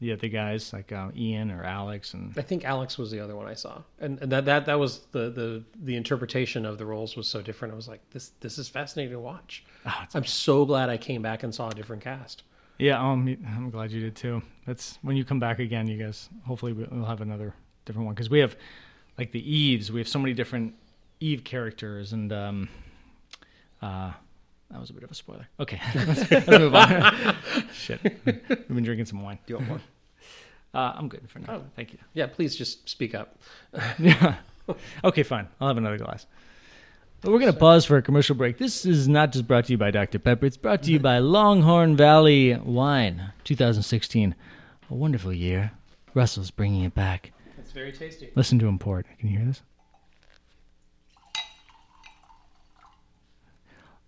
the 0.00 0.12
other 0.12 0.28
guys 0.28 0.72
like 0.72 0.92
uh, 0.92 1.08
Ian 1.16 1.50
or 1.50 1.62
Alex 1.64 2.14
and 2.14 2.32
I 2.36 2.42
think 2.42 2.64
Alex 2.64 2.98
was 2.98 3.10
the 3.10 3.20
other 3.20 3.36
one 3.36 3.46
I 3.46 3.54
saw, 3.54 3.82
and, 4.00 4.18
and 4.20 4.30
that 4.32 4.44
that 4.46 4.66
that 4.66 4.78
was 4.78 5.00
the 5.12 5.30
the 5.30 5.62
the 5.82 5.96
interpretation 5.96 6.66
of 6.66 6.78
the 6.78 6.84
roles 6.86 7.16
was 7.16 7.26
so 7.28 7.40
different. 7.40 7.72
I 7.72 7.76
was 7.76 7.88
like, 7.88 8.00
this 8.10 8.32
this 8.40 8.58
is 8.58 8.68
fascinating 8.68 9.12
to 9.14 9.20
watch. 9.20 9.64
It's- 9.86 10.14
I'm 10.14 10.24
so 10.24 10.64
glad 10.64 10.90
I 10.90 10.96
came 10.96 11.22
back 11.22 11.42
and 11.42 11.54
saw 11.54 11.68
a 11.70 11.74
different 11.74 12.02
cast. 12.02 12.42
yeah. 12.78 13.00
Um, 13.00 13.28
I'm 13.56 13.70
glad 13.70 13.92
you 13.92 14.00
did 14.00 14.16
too. 14.16 14.42
That's 14.66 14.98
when 15.02 15.16
you 15.16 15.24
come 15.24 15.38
back 15.40 15.58
again. 15.58 15.86
You 15.86 15.96
guys 16.02 16.28
hopefully 16.46 16.72
we'll 16.72 17.04
have 17.04 17.20
another 17.20 17.54
different 17.84 18.06
one 18.06 18.14
because 18.14 18.28
we 18.30 18.40
have 18.40 18.56
like 19.18 19.30
the 19.32 19.40
Eves. 19.48 19.92
We 19.92 20.00
have 20.00 20.08
so 20.08 20.18
many 20.18 20.34
different 20.34 20.74
Eve 21.20 21.44
characters 21.44 22.12
and 22.12 22.32
um, 22.32 22.68
uh. 23.80 24.12
That 24.70 24.80
was 24.80 24.90
a 24.90 24.92
bit 24.92 25.02
of 25.04 25.10
a 25.10 25.14
spoiler. 25.14 25.46
Okay, 25.60 25.80
let's, 25.94 26.30
let's 26.30 26.48
move 26.48 26.74
on. 26.74 27.36
Shit, 27.74 28.00
we've 28.02 28.68
been 28.68 28.84
drinking 28.84 29.06
some 29.06 29.22
wine. 29.22 29.38
Do 29.46 29.52
you 29.52 29.56
want 29.58 29.68
more? 29.68 29.80
Uh, 30.74 30.92
I'm 30.96 31.08
good 31.08 31.28
for 31.28 31.38
now. 31.38 31.46
Oh. 31.48 31.62
Thank 31.76 31.92
you. 31.92 31.98
Yeah, 32.14 32.26
please 32.26 32.56
just 32.56 32.88
speak 32.88 33.14
up. 33.14 33.38
Yeah. 33.98 34.36
Okay, 35.04 35.22
fine. 35.22 35.46
I'll 35.60 35.68
have 35.68 35.76
another 35.76 35.98
glass. 35.98 36.26
But 37.20 37.32
we're 37.32 37.38
going 37.38 37.52
to 37.52 37.58
pause 37.58 37.86
for 37.86 37.96
a 37.96 38.02
commercial 38.02 38.34
break. 38.34 38.58
This 38.58 38.84
is 38.84 39.08
not 39.08 39.32
just 39.32 39.46
brought 39.46 39.66
to 39.66 39.72
you 39.72 39.78
by 39.78 39.90
Dr. 39.90 40.18
Pepper. 40.18 40.44
It's 40.44 40.58
brought 40.58 40.82
to 40.82 40.92
you 40.92 40.98
by 40.98 41.18
Longhorn 41.18 41.96
Valley 41.96 42.54
Wine 42.54 43.32
2016. 43.44 44.34
A 44.90 44.94
wonderful 44.94 45.32
year. 45.32 45.72
Russell's 46.12 46.50
bringing 46.50 46.84
it 46.84 46.94
back. 46.94 47.32
It's 47.58 47.72
very 47.72 47.92
tasty. 47.92 48.30
Listen 48.34 48.58
to 48.58 48.66
him 48.66 48.78
pour 48.78 49.00
it. 49.00 49.06
Can 49.18 49.30
you 49.30 49.38
hear 49.38 49.46
this? 49.46 49.62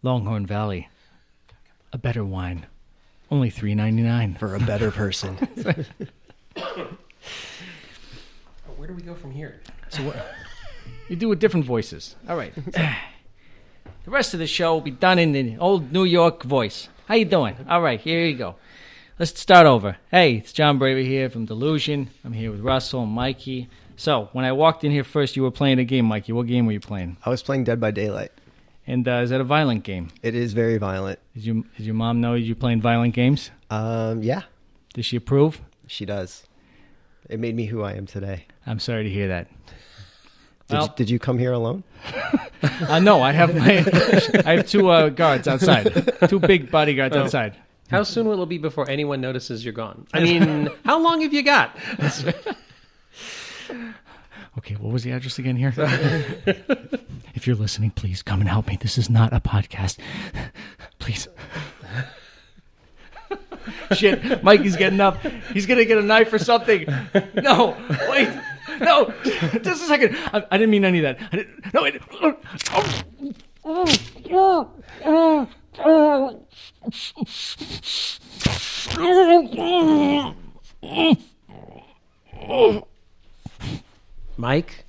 Longhorn 0.07 0.47
Valley. 0.47 0.89
A 1.93 1.99
better 1.99 2.25
wine. 2.25 2.67
Only 3.29 3.51
three 3.51 3.75
ninety 3.75 4.05
nine. 4.05 4.37
for 4.37 4.55
a 4.55 4.61
better 4.61 4.93
person 4.93 5.35
Where 8.77 8.87
do 8.87 8.95
we 8.95 9.03
go 9.03 9.15
from 9.15 9.33
here? 9.33 9.61
So 9.89 10.05
what? 10.05 10.17
You 11.09 11.17
do 11.17 11.33
it 11.33 11.41
different 11.41 11.67
voices. 11.67 12.15
All 12.29 12.37
right. 12.37 12.55
the 12.67 12.95
rest 14.07 14.33
of 14.33 14.39
the 14.39 14.47
show 14.47 14.75
will 14.75 14.81
be 14.81 14.93
done 14.93 15.19
in 15.19 15.33
the 15.33 15.59
old 15.59 15.91
New 15.93 16.05
York 16.05 16.45
voice. 16.45 16.89
How 17.09 17.17
you 17.17 17.25
doing? 17.25 17.57
All 17.69 17.83
right, 17.83 18.01
here 18.01 18.25
you 18.25 18.37
go. 18.37 18.55
Let's 19.19 19.37
start 19.41 19.67
over. 19.67 19.97
Hey, 20.13 20.37
it's 20.37 20.53
Jon 20.53 20.79
Braver 20.79 21.01
here 21.01 21.29
from 21.29 21.47
Delusion. 21.47 22.11
I'm 22.25 22.33
here 22.33 22.53
with 22.53 22.61
Russell 22.61 23.03
and 23.03 23.11
Mikey. 23.11 23.69
So, 23.97 24.29
when 24.33 24.45
I 24.45 24.53
walked 24.53 24.85
in 24.85 24.93
here 24.93 25.03
first, 25.03 25.35
you 25.35 25.43
were 25.43 25.51
playing 25.51 25.81
a 25.81 25.85
game, 25.85 26.05
Mikey. 26.05 26.31
What 26.31 26.47
game 26.47 26.67
were 26.67 26.73
you 26.73 26.81
playing? 26.81 27.17
I 27.25 27.31
was 27.31 27.43
playing 27.43 27.65
Dead 27.65 27.81
by 27.81 27.91
Daylight 27.91 28.31
And 28.87 29.07
uh, 29.09 29.15
is 29.25 29.31
that 29.31 29.41
a 29.41 29.45
violent 29.45 29.83
game? 29.85 30.09
it 30.23 30.35
is 30.35 30.53
very 30.53 30.79
violent 30.79 31.19
Did 31.35 31.45
you 31.45 31.67
did 31.77 31.87
your 31.87 31.95
mom 31.95 32.21
know 32.21 32.35
you're 32.35 32.55
playing 32.57 32.81
violent 32.81 33.15
games? 33.15 33.51
um 33.71 34.23
yeah 34.23 34.43
Does 34.95 35.07
she 35.07 35.17
approve? 35.17 35.61
she 35.87 36.05
does 36.05 36.47
it 37.29 37.41
made 37.41 37.55
me 37.57 37.67
who 37.67 37.83
I 37.83 37.93
am 37.95 38.07
today 38.07 38.47
I'm 38.67 38.79
sorry 38.79 39.03
to 39.05 39.11
hear 39.11 39.29
that. 39.29 39.49
did, 40.69 40.75
Well- 40.77 40.83
you, 40.87 40.93
did 40.97 41.11
you 41.11 41.19
come 41.19 41.39
here 41.39 41.53
alone 41.53 41.83
Uh, 42.89 42.99
no, 42.99 43.23
I 43.23 43.33
have 43.33 43.55
my 43.55 43.85
I 44.47 44.57
have 44.57 44.67
two 44.67 44.89
uh, 44.89 45.09
guards 45.11 45.47
outside, 45.47 45.85
two 46.29 46.41
big 46.41 46.71
bodyguards 46.71 47.15
outside. 47.15 47.55
How 47.91 48.03
soon 48.03 48.27
will 48.27 48.43
it 48.43 48.49
be 48.49 48.59
before 48.59 48.89
anyone 48.91 49.21
notices 49.21 49.63
you're 49.65 49.75
gone? 49.75 50.07
I 50.13 50.21
mean, 50.27 50.69
how 50.85 50.99
long 50.99 51.21
have 51.21 51.33
you 51.33 51.43
got? 51.45 51.77
Okay, 54.59 54.75
what 54.75 54.93
was 54.93 55.03
the 55.03 55.11
address 55.13 55.39
again 55.39 55.57
here? 55.57 55.73
if 57.35 57.47
you're 57.47 57.57
listening, 57.57 57.91
please 57.91 58.23
come 58.23 58.41
and 58.41 58.49
help 58.49 58.69
me. 58.69 58.79
This 58.81 58.97
is 58.97 59.11
not 59.11 59.33
a 59.33 59.41
podcast. 59.41 59.99
please. 60.99 61.29
Shit, 63.93 64.43
Mikey's 64.43 64.77
getting 64.77 65.01
up. 65.01 65.19
He's 65.53 65.67
gonna 65.67 65.85
get 65.85 65.99
a 65.99 66.03
knife 66.03 66.33
or 66.33 66.39
something. 66.39 66.87
No, 67.35 67.77
wait, 68.09 68.29
no, 68.81 69.13
just 69.25 69.83
a 69.83 69.87
second. 69.87 70.17
I, 70.33 70.45
I 70.51 70.57
didn't 70.57 70.71
mean 70.71 70.85
any 70.85 71.05
of 71.05 71.19
that. 71.19 71.19
I 71.33 71.47
no, 71.75 71.83
wait. 71.83 72.01
Mike, 84.37 84.85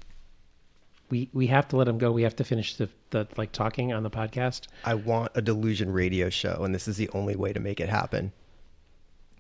we 1.10 1.30
we 1.34 1.48
have 1.48 1.68
to 1.70 1.78
let 1.78 1.88
him 1.88 1.98
go. 1.98 2.12
We 2.12 2.24
have 2.24 2.36
to 2.38 2.44
finish 2.44 2.76
the, 2.76 2.90
the 3.12 3.28
like 3.38 3.52
talking 3.52 3.94
on 3.94 4.04
the 4.04 4.10
podcast. 4.10 4.68
I 4.84 4.96
want 4.96 5.32
a 5.36 5.42
delusion 5.42 5.92
radio 5.92 6.30
show, 6.30 6.64
and 6.64 6.74
this 6.76 6.88
is 6.88 6.98
the 6.98 7.10
only 7.14 7.36
way 7.36 7.54
to 7.54 7.60
make 7.60 7.80
it 7.80 7.90
happen. 7.90 8.32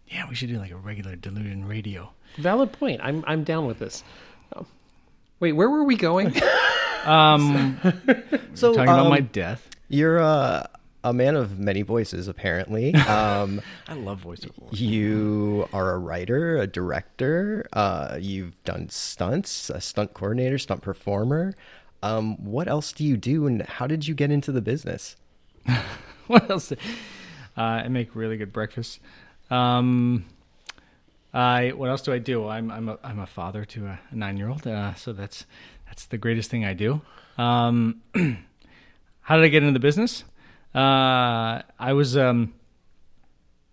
Yeah, 0.07 0.27
we 0.29 0.35
should 0.35 0.49
do 0.49 0.57
like 0.57 0.71
a 0.71 0.77
regular 0.77 1.15
Delusion 1.15 1.67
radio. 1.67 2.09
Valid 2.37 2.71
point. 2.71 3.01
I'm 3.03 3.23
I'm 3.27 3.43
down 3.43 3.67
with 3.67 3.79
this. 3.79 4.03
Oh. 4.55 4.65
Wait, 5.39 5.53
where 5.53 5.69
were 5.69 5.83
we 5.83 5.95
going? 5.95 6.33
Um, 7.05 7.79
So, 8.53 8.73
talking 8.73 8.89
about 8.89 9.05
um, 9.05 9.09
my 9.11 9.21
death. 9.21 9.69
You're 9.87 10.19
uh, 10.19 10.67
a 11.09 11.13
man 11.13 11.35
of 11.35 11.57
many 11.57 11.81
voices, 11.81 12.27
apparently. 12.27 12.93
Um, 13.07 13.61
I 13.87 13.93
love 13.93 14.23
voiceover. 14.23 14.67
you 14.71 15.67
are 15.71 15.93
a 15.93 15.97
writer, 15.97 16.57
a 16.57 16.67
director. 16.67 17.65
Uh, 17.71 18.17
you've 18.19 18.61
done 18.63 18.89
stunts, 18.89 19.69
a 19.69 19.79
stunt 19.79 20.13
coordinator, 20.13 20.57
stunt 20.57 20.81
performer. 20.81 21.53
Um, 22.03 22.35
what 22.43 22.67
else 22.67 22.91
do 22.91 23.03
you 23.05 23.15
do, 23.17 23.47
and 23.47 23.61
how 23.63 23.87
did 23.87 24.07
you 24.07 24.13
get 24.13 24.29
into 24.29 24.51
the 24.51 24.61
business? 24.61 25.15
what 26.27 26.49
else? 26.49 26.71
Uh, 26.71 26.75
I 27.55 27.87
make 27.87 28.15
really 28.15 28.37
good 28.37 28.51
breakfast. 28.51 28.99
Um, 29.49 30.25
I 31.33 31.69
what 31.69 31.89
else 31.89 32.01
do 32.01 32.13
I 32.13 32.19
do? 32.19 32.47
I'm 32.47 32.69
I'm 32.69 32.89
a 32.89 32.99
I'm 33.03 33.19
a 33.19 33.27
father 33.27 33.65
to 33.65 33.85
a, 33.87 33.99
nine 34.11 34.37
year 34.37 34.49
old, 34.49 34.67
uh, 34.67 34.93
so 34.95 35.13
that's 35.13 35.45
that's 35.85 36.05
the 36.05 36.17
greatest 36.17 36.51
thing 36.51 36.65
I 36.65 36.73
do. 36.73 37.01
Um, 37.37 38.01
how 39.21 39.37
did 39.37 39.45
I 39.45 39.47
get 39.47 39.63
into 39.63 39.73
the 39.73 39.79
business? 39.79 40.23
Uh, 40.77 41.63
I 41.79 41.93
was 41.93 42.15
um, 42.15 42.53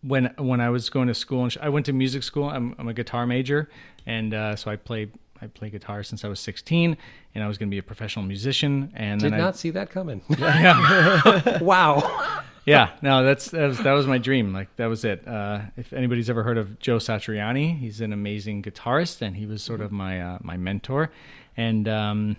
when 0.00 0.32
when 0.38 0.62
I 0.62 0.70
was 0.70 0.88
going 0.88 1.08
to 1.08 1.14
school, 1.14 1.44
and 1.44 1.54
I 1.60 1.68
went 1.68 1.84
to 1.86 1.92
music 1.92 2.22
school. 2.22 2.48
I'm, 2.48 2.74
I'm 2.78 2.88
a 2.88 2.94
guitar 2.94 3.26
major, 3.26 3.68
and 4.06 4.32
uh, 4.32 4.56
so 4.56 4.70
I 4.70 4.76
play 4.76 5.10
I 5.42 5.48
play 5.48 5.68
guitar 5.68 6.02
since 6.02 6.24
I 6.24 6.28
was 6.28 6.40
16, 6.40 6.96
and 7.34 7.44
I 7.44 7.46
was 7.46 7.58
going 7.58 7.68
to 7.68 7.70
be 7.70 7.76
a 7.76 7.82
professional 7.82 8.24
musician. 8.24 8.90
And 8.94 9.20
Did 9.20 9.32
not 9.32 9.54
I, 9.54 9.56
see 9.56 9.68
that 9.70 9.90
coming. 9.90 10.22
wow. 11.60 12.42
yeah, 12.64 12.92
no, 13.02 13.22
that's 13.22 13.50
that 13.50 13.66
was, 13.66 13.78
that 13.80 13.92
was 13.92 14.06
my 14.06 14.16
dream. 14.16 14.54
Like 14.54 14.74
that 14.76 14.86
was 14.86 15.04
it. 15.04 15.28
Uh, 15.28 15.60
if 15.76 15.92
anybody's 15.92 16.30
ever 16.30 16.42
heard 16.42 16.56
of 16.56 16.78
Joe 16.78 16.96
Satriani, 16.96 17.78
he's 17.78 18.00
an 18.00 18.14
amazing 18.14 18.62
guitarist, 18.62 19.20
and 19.20 19.36
he 19.36 19.44
was 19.44 19.62
sort 19.62 19.82
of 19.82 19.92
my 19.92 20.22
uh, 20.22 20.38
my 20.40 20.56
mentor. 20.56 21.10
And 21.54 21.86
um, 21.86 22.38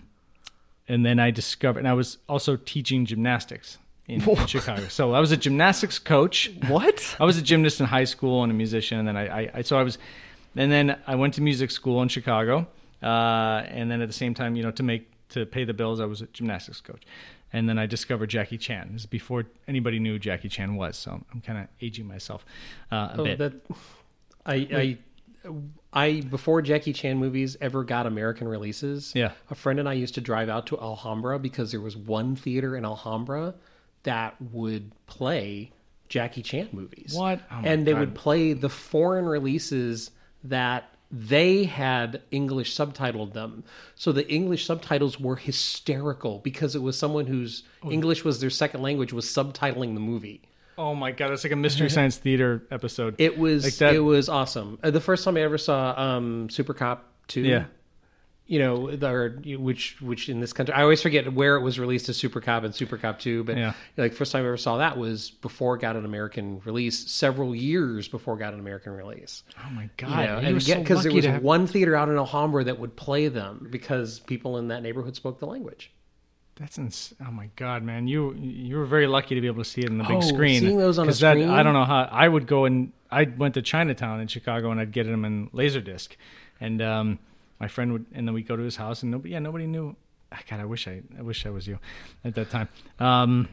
and 0.88 1.06
then 1.06 1.20
I 1.20 1.30
discovered, 1.30 1.78
and 1.78 1.88
I 1.88 1.92
was 1.94 2.18
also 2.28 2.56
teaching 2.56 3.06
gymnastics 3.06 3.78
in, 4.08 4.20
Chicago. 4.46 4.88
So 4.88 5.12
I 5.14 5.20
was 5.20 5.32
a 5.32 5.36
gymnastics 5.36 5.98
coach. 5.98 6.50
What? 6.68 7.16
I 7.20 7.24
was 7.24 7.38
a 7.38 7.42
gymnast 7.42 7.80
in 7.80 7.86
high 7.86 8.04
school 8.04 8.42
and 8.42 8.50
a 8.52 8.54
musician, 8.54 8.98
and 8.98 9.08
then 9.08 9.16
I, 9.16 9.50
I, 9.54 9.62
so 9.62 9.78
I 9.78 9.82
was, 9.82 9.98
and 10.54 10.70
then 10.70 10.98
I 11.06 11.14
went 11.16 11.34
to 11.34 11.42
music 11.42 11.70
school 11.70 12.02
in 12.02 12.08
Chicago, 12.08 12.66
uh, 13.02 13.06
and 13.68 13.90
then 13.90 14.00
at 14.02 14.08
the 14.08 14.14
same 14.14 14.34
time, 14.34 14.56
you 14.56 14.62
know, 14.62 14.70
to 14.72 14.82
make 14.82 15.10
to 15.30 15.44
pay 15.44 15.64
the 15.64 15.74
bills, 15.74 16.00
I 16.00 16.04
was 16.04 16.22
a 16.22 16.26
gymnastics 16.26 16.80
coach, 16.80 17.02
and 17.52 17.68
then 17.68 17.78
I 17.78 17.86
discovered 17.86 18.28
Jackie 18.28 18.58
Chan. 18.58 18.90
This 18.92 19.02
is 19.02 19.06
before 19.06 19.46
anybody 19.66 19.98
knew 19.98 20.12
who 20.12 20.18
Jackie 20.20 20.48
Chan 20.48 20.76
was, 20.76 20.96
so 20.96 21.20
I'm 21.32 21.40
kind 21.40 21.58
of 21.58 21.66
aging 21.80 22.06
myself 22.06 22.44
uh, 22.92 22.94
a 22.94 23.14
Oh, 23.18 23.24
bit. 23.24 23.38
that 23.38 23.52
I 24.46 24.54
I 24.72 24.98
I 25.92 26.20
before 26.20 26.62
Jackie 26.62 26.92
Chan 26.92 27.16
movies 27.18 27.56
ever 27.60 27.82
got 27.84 28.06
American 28.06 28.46
releases. 28.48 29.12
Yeah. 29.14 29.32
a 29.50 29.54
friend 29.54 29.78
and 29.80 29.88
I 29.88 29.94
used 29.94 30.14
to 30.14 30.20
drive 30.20 30.48
out 30.48 30.66
to 30.68 30.78
Alhambra 30.78 31.38
because 31.38 31.70
there 31.72 31.80
was 31.80 31.96
one 31.96 32.36
theater 32.36 32.76
in 32.76 32.84
Alhambra 32.84 33.54
that 34.06 34.34
would 34.40 34.90
play 35.06 35.70
Jackie 36.08 36.42
Chan 36.42 36.70
movies. 36.72 37.12
What? 37.14 37.40
Oh 37.52 37.60
and 37.62 37.86
they 37.86 37.92
God. 37.92 38.00
would 38.00 38.14
play 38.14 38.52
the 38.54 38.68
foreign 38.68 39.26
releases 39.26 40.10
that 40.44 40.88
they 41.12 41.64
had 41.64 42.22
English 42.32 42.74
subtitled 42.74 43.32
them. 43.32 43.62
So 43.94 44.10
the 44.10 44.28
English 44.28 44.66
subtitles 44.66 45.20
were 45.20 45.36
hysterical 45.36 46.40
because 46.40 46.74
it 46.74 46.82
was 46.82 46.98
someone 46.98 47.26
whose 47.26 47.62
Oh. 47.84 47.90
English 47.92 48.24
was 48.24 48.40
their 48.40 48.50
second 48.50 48.82
language 48.82 49.12
was 49.12 49.26
subtitling 49.26 49.94
the 49.94 50.00
movie. 50.00 50.42
oh 50.78 50.94
my 50.94 51.10
god, 51.10 51.30
it's 51.30 51.42
like 51.44 51.52
a 51.52 51.56
mystery 51.56 51.88
science 51.88 52.16
theater 52.18 52.62
episode. 52.70 53.14
It 53.18 53.38
was 53.38 53.64
Like 53.64 53.74
that- 53.76 53.94
it 53.94 54.00
was 54.00 54.28
awesome. 54.28 54.78
Uh, 54.82 54.90
the 54.90 55.00
first 55.00 55.24
time 55.24 55.36
I 55.36 55.40
ever 55.42 55.58
saw 55.58 55.94
um, 56.00 56.50
Super 56.50 56.74
Cop 56.74 57.04
two. 57.28 57.42
Yeah. 57.42 57.64
You 58.48 58.60
know, 58.60 58.94
the, 58.94 59.08
or, 59.08 59.30
which 59.58 60.00
which 60.00 60.28
in 60.28 60.38
this 60.38 60.52
country, 60.52 60.72
I 60.72 60.82
always 60.82 61.02
forget 61.02 61.32
where 61.32 61.56
it 61.56 61.62
was 61.62 61.80
released 61.80 62.08
as 62.08 62.16
Super 62.16 62.40
Cop 62.40 62.62
and 62.62 62.72
Super 62.72 62.96
Cop 62.96 63.18
two. 63.18 63.42
But 63.42 63.56
Yeah. 63.56 63.72
like 63.96 64.12
first 64.12 64.30
time 64.30 64.44
I 64.44 64.46
ever 64.46 64.56
saw 64.56 64.76
that 64.76 64.96
was 64.96 65.30
before 65.30 65.74
it 65.74 65.80
got 65.80 65.96
an 65.96 66.04
American 66.04 66.60
release, 66.64 67.10
several 67.10 67.56
years 67.56 68.06
before 68.06 68.36
it 68.36 68.38
got 68.38 68.54
an 68.54 68.60
American 68.60 68.92
release. 68.92 69.42
oh 69.58 69.70
my 69.72 69.82
You 69.84 69.90
god, 69.96 70.26
know, 70.26 70.36
and 70.38 70.54
were 70.54 70.60
so 70.60 70.78
because 70.78 71.02
there 71.02 71.12
was 71.12 71.24
have- 71.24 71.42
one 71.42 71.66
theater 71.66 71.96
out 71.96 72.08
in 72.08 72.16
Alhambra 72.16 72.62
that 72.62 72.78
would 72.78 72.94
play 72.94 73.26
them 73.26 73.66
because 73.68 74.20
people 74.20 74.58
in 74.58 74.68
that 74.68 74.80
neighborhood 74.84 75.16
spoke 75.16 75.40
the 75.40 75.46
language. 75.46 75.90
That's 76.54 76.78
ins- 76.78 77.14
oh 77.26 77.32
my 77.32 77.50
god, 77.56 77.82
man! 77.82 78.06
You 78.06 78.32
you 78.34 78.76
were 78.78 78.86
very 78.86 79.08
lucky 79.08 79.34
to 79.34 79.40
be 79.40 79.48
able 79.48 79.64
to 79.64 79.68
see 79.68 79.80
it 79.80 79.90
on 79.90 79.98
the 79.98 80.04
big 80.04 80.18
Oh, 80.18 80.20
screen. 80.20 80.60
seeing 80.60 80.78
those 80.78 80.98
on 81.00 81.06
a 81.08 81.10
that- 81.10 81.16
screen? 81.16 81.50
I 81.50 81.64
don't 81.64 81.74
know 81.74 81.84
how 81.84 82.08
I 82.12 82.28
would 82.28 82.46
go 82.46 82.64
and 82.64 82.92
I 83.10 83.24
went 83.24 83.54
to 83.54 83.62
Chinatown 83.62 84.20
in 84.20 84.28
Chicago 84.28 84.70
and 84.70 84.78
I'd 84.80 84.92
get 84.92 85.04
them 85.06 85.24
in 85.24 85.48
Laserdisc, 85.50 86.10
and 86.60 86.80
um, 86.80 87.18
my 87.60 87.68
friend 87.68 87.92
would 87.92 88.06
and 88.12 88.26
then 88.26 88.34
we'd 88.34 88.48
go 88.48 88.56
to 88.56 88.62
his 88.62 88.76
house 88.76 89.02
and 89.02 89.10
nobody 89.10 89.32
yeah 89.32 89.38
nobody 89.38 89.66
knew. 89.66 89.96
ah, 90.32 90.40
God, 90.48 90.60
I 90.60 90.64
wish 90.64 90.88
I 90.88 91.02
I 91.18 91.22
wish 91.22 91.46
I 91.46 91.50
was 91.50 91.66
you 91.66 91.78
at 92.24 92.34
that 92.34 92.50
time. 92.50 92.68
Um, 92.98 93.48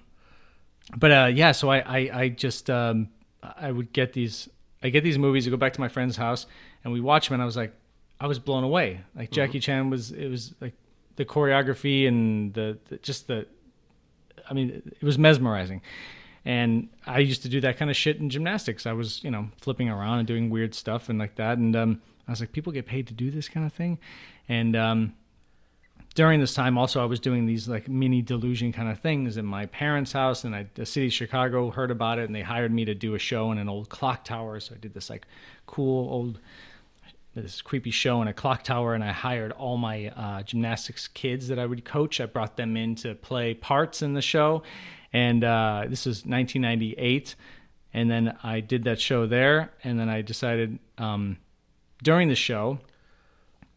but 0.96 1.12
uh, 1.12 1.30
yeah, 1.34 1.52
so 1.52 1.70
I 1.70 1.80
I, 1.80 2.10
I 2.22 2.30
just 2.30 2.70
um, 2.70 3.10
I 3.42 3.72
would 3.72 3.94
get 3.94 4.14
these 4.14 4.50
I 4.82 4.90
get 4.90 5.04
these 5.04 5.18
movies. 5.18 5.48
I 5.48 5.50
go 5.52 5.58
back 5.58 5.74
to 5.74 5.82
my 5.82 5.88
friend's 5.88 6.18
house 6.18 6.46
and 6.84 6.92
we 6.92 7.00
watch 7.00 7.30
them, 7.30 7.36
and 7.36 7.42
I 7.42 7.46
was 7.46 7.56
like, 7.56 7.74
I 8.20 8.28
was 8.28 8.40
blown 8.40 8.64
away. 8.64 9.02
Like 9.16 9.32
Jackie 9.32 9.60
Chan 9.60 9.90
was 9.90 10.12
it 10.12 10.28
was 10.28 10.54
like 10.60 10.74
the 11.16 11.26
choreography 11.26 12.08
and 12.08 12.54
the, 12.54 12.78
the 12.90 12.98
just 12.98 13.28
the 13.28 13.48
I 14.50 14.54
mean, 14.54 14.82
it 14.86 15.04
was 15.04 15.18
mesmerizing. 15.18 15.82
And 16.46 16.90
I 17.08 17.20
used 17.20 17.44
to 17.44 17.50
do 17.50 17.62
that 17.62 17.78
kind 17.78 17.90
of 17.90 17.96
shit 17.96 18.18
in 18.18 18.30
gymnastics. 18.30 18.86
I 18.86 18.92
was, 18.92 19.24
you 19.24 19.32
know, 19.32 19.48
flipping 19.62 19.88
around 19.88 20.20
and 20.20 20.28
doing 20.28 20.50
weird 20.50 20.76
stuff 20.76 21.08
and 21.08 21.18
like 21.18 21.36
that. 21.36 21.58
And 21.58 21.74
um, 21.76 22.02
I 22.28 22.32
was 22.32 22.40
like, 22.40 22.52
people 22.52 22.72
get 22.72 22.86
paid 22.86 23.08
to 23.08 23.14
do 23.14 23.32
this 23.32 23.50
kind 23.50 23.66
of 23.66 23.74
thing. 23.74 24.00
And 24.48 24.76
um, 24.76 25.14
during 26.16 26.40
this 26.40 26.54
time, 26.54 26.78
also, 26.78 27.02
I 27.02 27.06
was 27.06 27.20
doing 27.20 27.46
these 27.46 27.68
like 27.68 27.88
mini 27.90 28.22
delusion 28.22 28.72
kind 28.72 28.90
of 28.90 29.00
things 29.00 29.38
in 29.38 29.46
my 29.46 29.66
parents' 29.66 30.14
house. 30.14 30.44
And 30.44 30.56
I, 30.56 30.68
the 30.76 30.86
city 30.86 31.08
of 31.08 31.14
Chicago 31.14 31.72
heard 31.72 31.92
about 31.92 32.20
it 32.20 32.26
and 32.26 32.36
they 32.36 32.42
hired 32.42 32.72
me 32.72 32.86
to 32.86 32.96
do 32.96 33.16
a 33.16 33.20
show 33.20 33.52
in 33.52 33.58
an 33.58 33.68
old 33.68 33.90
clock 33.90 34.24
tower. 34.24 34.60
So 34.60 34.76
I 34.76 34.78
did 34.78 34.94
this 34.94 35.10
like 35.10 35.26
cool 35.66 36.10
old 36.10 36.40
this 37.36 37.62
creepy 37.62 37.92
show 37.92 38.22
in 38.22 38.28
a 38.28 38.34
clock 38.34 38.64
tower 38.64 38.94
and 38.94 39.04
i 39.04 39.12
hired 39.12 39.52
all 39.54 39.78
my 39.78 40.10
uh, 40.10 40.44
gymnastics 40.44 41.08
kids 41.08 41.48
that 41.48 41.58
i 41.58 41.66
would 41.66 41.84
coach 41.84 42.22
i 42.22 42.26
brought 42.26 42.58
them 42.58 42.78
in 42.78 42.96
to 42.96 43.16
play 43.16 43.54
parts 43.54 44.02
in 44.02 44.14
the 44.14 44.22
show 44.22 44.62
and 45.12 45.44
uh, 45.44 45.84
this 45.88 46.06
was 46.06 46.26
1998 46.26 47.36
and 47.94 48.10
then 48.10 48.38
i 48.44 48.60
did 48.60 48.84
that 48.84 49.00
show 49.00 49.26
there 49.26 49.72
and 49.84 50.00
then 50.00 50.10
i 50.10 50.22
decided 50.22 50.78
um, 50.98 51.38
during 52.04 52.28
the 52.28 52.36
show 52.36 52.80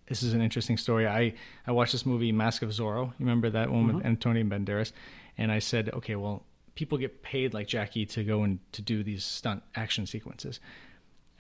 this 0.08 0.22
is 0.22 0.34
an 0.34 0.42
interesting 0.42 0.76
story 0.76 1.06
i, 1.06 1.32
I 1.66 1.72
watched 1.72 1.92
this 1.92 2.04
movie 2.04 2.32
mask 2.32 2.62
of 2.62 2.70
zorro 2.70 3.06
you 3.06 3.14
remember 3.20 3.50
that 3.50 3.70
one 3.70 3.96
with 3.96 4.04
antonio 4.04 4.44
banderas 4.44 4.92
and 5.38 5.50
i 5.50 5.58
said 5.58 5.90
okay 5.94 6.16
well 6.16 6.44
people 6.74 6.98
get 6.98 7.22
paid 7.22 7.54
like 7.54 7.66
jackie 7.66 8.04
to 8.04 8.22
go 8.22 8.42
and 8.42 8.58
to 8.72 8.82
do 8.82 9.02
these 9.02 9.24
stunt 9.24 9.62
action 9.74 10.06
sequences 10.06 10.60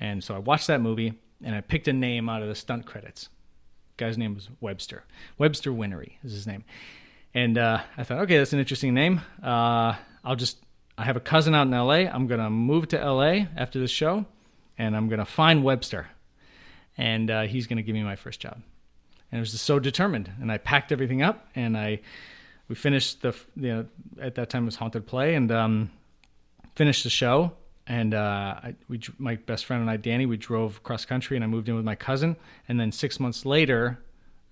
and 0.00 0.22
so 0.22 0.34
I 0.34 0.38
watched 0.38 0.66
that 0.66 0.80
movie 0.80 1.14
and 1.42 1.54
I 1.54 1.60
picked 1.60 1.88
a 1.88 1.92
name 1.92 2.28
out 2.28 2.42
of 2.42 2.48
the 2.48 2.54
stunt 2.54 2.86
credits. 2.86 3.28
guy's 3.96 4.18
name 4.18 4.34
was 4.34 4.48
Webster. 4.60 5.04
Webster 5.38 5.72
Whinery 5.72 6.18
is 6.22 6.32
his 6.32 6.46
name. 6.46 6.64
And 7.34 7.58
uh, 7.58 7.82
I 7.96 8.04
thought, 8.04 8.20
okay, 8.20 8.38
that's 8.38 8.52
an 8.52 8.58
interesting 8.58 8.94
name. 8.94 9.20
Uh, 9.42 9.94
I'll 10.24 10.36
just, 10.36 10.58
I 10.96 11.04
have 11.04 11.16
a 11.16 11.20
cousin 11.20 11.54
out 11.54 11.66
in 11.66 11.70
LA. 11.70 12.10
I'm 12.10 12.26
going 12.26 12.40
to 12.40 12.50
move 12.50 12.88
to 12.88 12.98
LA 12.98 13.46
after 13.56 13.78
this 13.78 13.90
show 13.90 14.26
and 14.78 14.96
I'm 14.96 15.08
going 15.08 15.18
to 15.18 15.26
find 15.26 15.62
Webster. 15.62 16.08
And 16.98 17.30
uh, 17.30 17.42
he's 17.42 17.66
going 17.66 17.76
to 17.76 17.82
give 17.82 17.94
me 17.94 18.02
my 18.02 18.16
first 18.16 18.40
job. 18.40 18.60
And 19.30 19.38
I 19.38 19.40
was 19.40 19.52
just 19.52 19.64
so 19.64 19.78
determined. 19.78 20.30
And 20.40 20.50
I 20.50 20.58
packed 20.58 20.92
everything 20.92 21.22
up 21.22 21.48
and 21.54 21.76
I, 21.76 22.00
we 22.68 22.74
finished 22.74 23.22
the, 23.22 23.34
you 23.56 23.68
know, 23.68 23.86
at 24.20 24.34
that 24.36 24.50
time 24.50 24.64
it 24.64 24.66
was 24.66 24.76
Haunted 24.76 25.06
Play 25.06 25.34
and 25.34 25.50
um, 25.52 25.90
finished 26.74 27.04
the 27.04 27.10
show 27.10 27.52
and 27.86 28.14
uh, 28.14 28.54
I, 28.62 28.74
we, 28.88 29.00
my 29.18 29.36
best 29.36 29.64
friend 29.64 29.80
and 29.80 29.90
I, 29.90 29.96
Danny, 29.96 30.26
we 30.26 30.36
drove 30.36 30.82
cross 30.82 31.04
country, 31.04 31.36
and 31.36 31.44
I 31.44 31.46
moved 31.46 31.68
in 31.68 31.76
with 31.76 31.84
my 31.84 31.94
cousin. 31.94 32.36
And 32.68 32.80
then 32.80 32.90
six 32.90 33.20
months 33.20 33.46
later, 33.46 33.98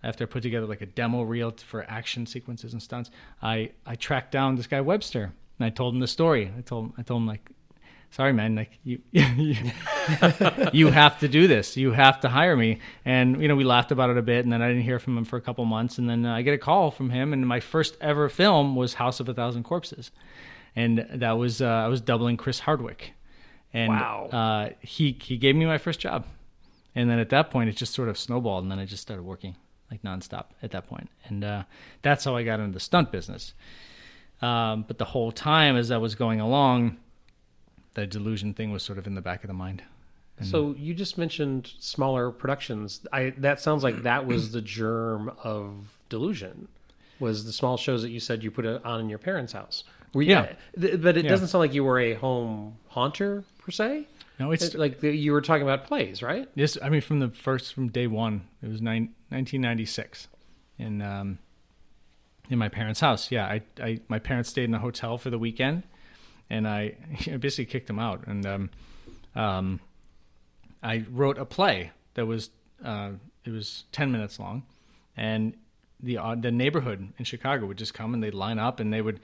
after 0.03 0.25
I 0.25 0.27
put 0.27 0.43
together 0.43 0.67
like 0.67 0.83
a 0.83 0.87
demo 0.87 1.23
reel 1.23 1.51
for 1.51 1.85
action 1.91 2.27
sequences 2.27 2.73
and 2.73 2.83
stunts, 2.83 3.11
I, 3.43 3.73
I 3.85 3.97
tracked 3.97 4.31
down 4.31 4.55
this 4.55 4.69
guy 4.69 4.81
Webster, 4.81 5.33
and 5.59 5.67
I 5.67 5.71
told 5.71 5.95
him 5.95 6.01
the 6.01 6.07
story. 6.07 6.53
I 6.57 6.61
told 6.61 6.93
I 6.97 7.03
told 7.03 7.23
him 7.23 7.27
like, 7.27 7.51
sorry 8.11 8.33
man, 8.33 8.55
like 8.55 8.79
you 8.85 9.01
you, 9.13 9.57
you 10.73 10.87
have 10.89 11.19
to 11.21 11.29
do 11.29 11.47
this. 11.47 11.77
You 11.77 11.93
have 11.93 12.21
to 12.21 12.29
hire 12.29 12.57
me. 12.57 12.79
And 13.05 13.41
you 13.41 13.49
know, 13.49 13.57
we 13.57 13.65
laughed 13.65 13.93
about 13.93 14.11
it 14.11 14.19
a 14.19 14.23
bit, 14.23 14.45
and 14.45 14.53
then 14.53 14.63
I 14.63 14.69
didn't 14.69 14.83
hear 14.85 14.99
from 14.99 15.17
him 15.19 15.25
for 15.25 15.37
a 15.37 15.41
couple 15.41 15.65
months, 15.65 15.99
and 15.99 16.09
then 16.09 16.25
uh, 16.27 16.35
I 16.35 16.43
get 16.43 16.55
a 16.55 16.59
call 16.59 16.91
from 16.91 17.11
him, 17.11 17.33
and 17.33 17.47
my 17.47 17.61
first 17.61 17.97
ever 18.01 18.29
film 18.29 18.77
was 18.77 18.95
House 18.95 19.21
of 19.21 19.29
a 19.29 19.35
Thousand 19.35 19.63
Corpses 19.65 20.11
and 20.77 21.07
that 21.15 21.33
was 21.33 21.63
uh, 21.63 21.67
I 21.67 21.87
was 21.89 22.01
doubling 22.01 22.37
Chris 22.37 22.59
Hardwick, 22.61 23.13
and 23.73 23.91
Wow. 23.91 24.27
uh, 24.33 24.71
he 24.81 25.17
he 25.21 25.37
gave 25.37 25.55
me 25.55 25.67
my 25.67 25.79
first 25.79 26.01
job, 26.01 26.27
and 26.97 27.09
then 27.09 27.19
at 27.19 27.29
that 27.31 27.51
point 27.51 27.69
it 27.69 27.77
just 27.77 27.95
sort 27.95 28.09
of 28.09 28.19
snowballed, 28.19 28.65
and 28.65 28.73
then 28.73 28.79
I 28.81 28.85
just 28.85 29.03
started 29.03 29.23
working 29.23 29.55
like 29.91 30.03
nonstop 30.03 30.47
at 30.63 30.73
that 30.73 30.89
point, 30.89 31.11
and 31.27 31.45
uh, 31.45 31.63
that's 32.03 32.25
how 32.25 32.35
I 32.35 32.43
got 32.43 32.59
into 32.59 32.73
the 32.75 32.81
stunt 32.81 33.13
business. 33.13 33.55
Um, 34.43 34.85
but 34.89 34.99
the 34.99 35.05
whole 35.05 35.31
time 35.31 35.77
as 35.77 35.91
I 35.93 35.97
was 35.99 36.17
going 36.17 36.41
along, 36.41 36.97
the 37.95 38.07
delusion 38.07 38.55
thing 38.55 38.71
was 38.73 38.83
sort 38.83 38.99
of 38.99 39.07
in 39.07 39.15
the 39.15 39.21
back 39.21 39.43
of 39.45 39.49
the 39.49 39.55
mind. 39.55 39.83
So 40.43 40.75
you 40.77 40.95
just 40.95 41.17
mentioned 41.17 41.73
smaller 41.79 42.33
productions. 42.33 43.01
I 43.13 43.31
that 43.39 43.61
sounds 43.61 43.85
like 43.85 44.03
that 44.03 44.27
was 44.27 44.51
the 44.51 44.61
germ 44.61 45.31
of 45.45 45.97
delusion. 46.09 46.67
Was 47.21 47.45
the 47.45 47.53
small 47.53 47.77
shows 47.77 48.03
that 48.03 48.11
you 48.11 48.19
said 48.19 48.43
you 48.43 48.51
put 48.51 48.65
it 48.65 48.85
on 48.85 48.99
in 49.01 49.09
your 49.09 49.21
parents' 49.21 49.53
house? 49.53 49.85
Were 50.13 50.23
you, 50.23 50.31
Yeah. 50.33 50.53
th- 50.81 51.01
but 51.01 51.17
it 51.17 51.25
Yeah. 51.25 51.31
doesn't 51.31 51.49
sound 51.49 51.61
like 51.61 51.73
you 51.73 51.85
were 51.85 52.01
a 52.01 52.15
home 52.15 52.77
haunter 52.89 53.45
per 53.59 53.71
se. 53.71 54.09
No, 54.41 54.51
it's 54.51 54.65
It- 54.75 54.75
like 54.79 54.99
the, 54.99 55.13
you 55.15 55.31
were 55.31 55.41
talking 55.41 55.63
about 55.63 55.85
plays, 55.87 56.21
right? 56.21 56.49
Yes, 56.57 56.77
I 56.83 56.89
mean 56.89 57.01
from 57.01 57.21
the 57.21 57.29
first 57.29 57.73
from 57.73 57.89
day 57.89 58.09
one. 58.09 58.43
It 58.61 58.69
was 58.69 58.83
nine, 58.83 59.15
1996, 59.31 60.27
in 60.79 61.01
um, 61.01 61.39
in 62.51 62.59
my 62.59 62.69
parents' 62.69 62.99
house. 63.01 63.31
Yeah, 63.31 63.47
I, 63.47 63.63
I 63.81 64.01
my 64.09 64.19
parents 64.19 64.51
stayed 64.51 64.65
in 64.65 64.75
a 64.75 64.81
hotel 64.81 65.17
for 65.17 65.31
the 65.31 65.39
weekend, 65.39 65.85
and 66.51 66.69
I, 66.69 66.97
basically 67.39 67.67
kicked 67.67 67.87
them 67.87 67.99
out. 67.99 68.27
And 68.27 68.47
um, 68.47 68.71
um, 69.35 69.81
I 70.83 71.05
wrote 71.11 71.39
a 71.39 71.45
play 71.45 71.91
that 72.15 72.27
was 72.27 72.51
uh, 72.85 73.13
it 73.45 73.51
was 73.51 73.85
10 73.93 74.13
minutes 74.13 74.39
long, 74.39 74.65
and 75.17 75.55
the 76.01 76.19
uh, 76.19 76.35
the 76.35 76.51
neighborhood 76.51 77.13
in 77.19 77.25
Chicago 77.25 77.67
would 77.67 77.79
just 77.79 77.95
come 77.95 78.15
and 78.15 78.23
they'd 78.23 78.35
line 78.35 78.59
up 78.59 78.81
and 78.81 78.93
they 78.93 79.01
would 79.01 79.21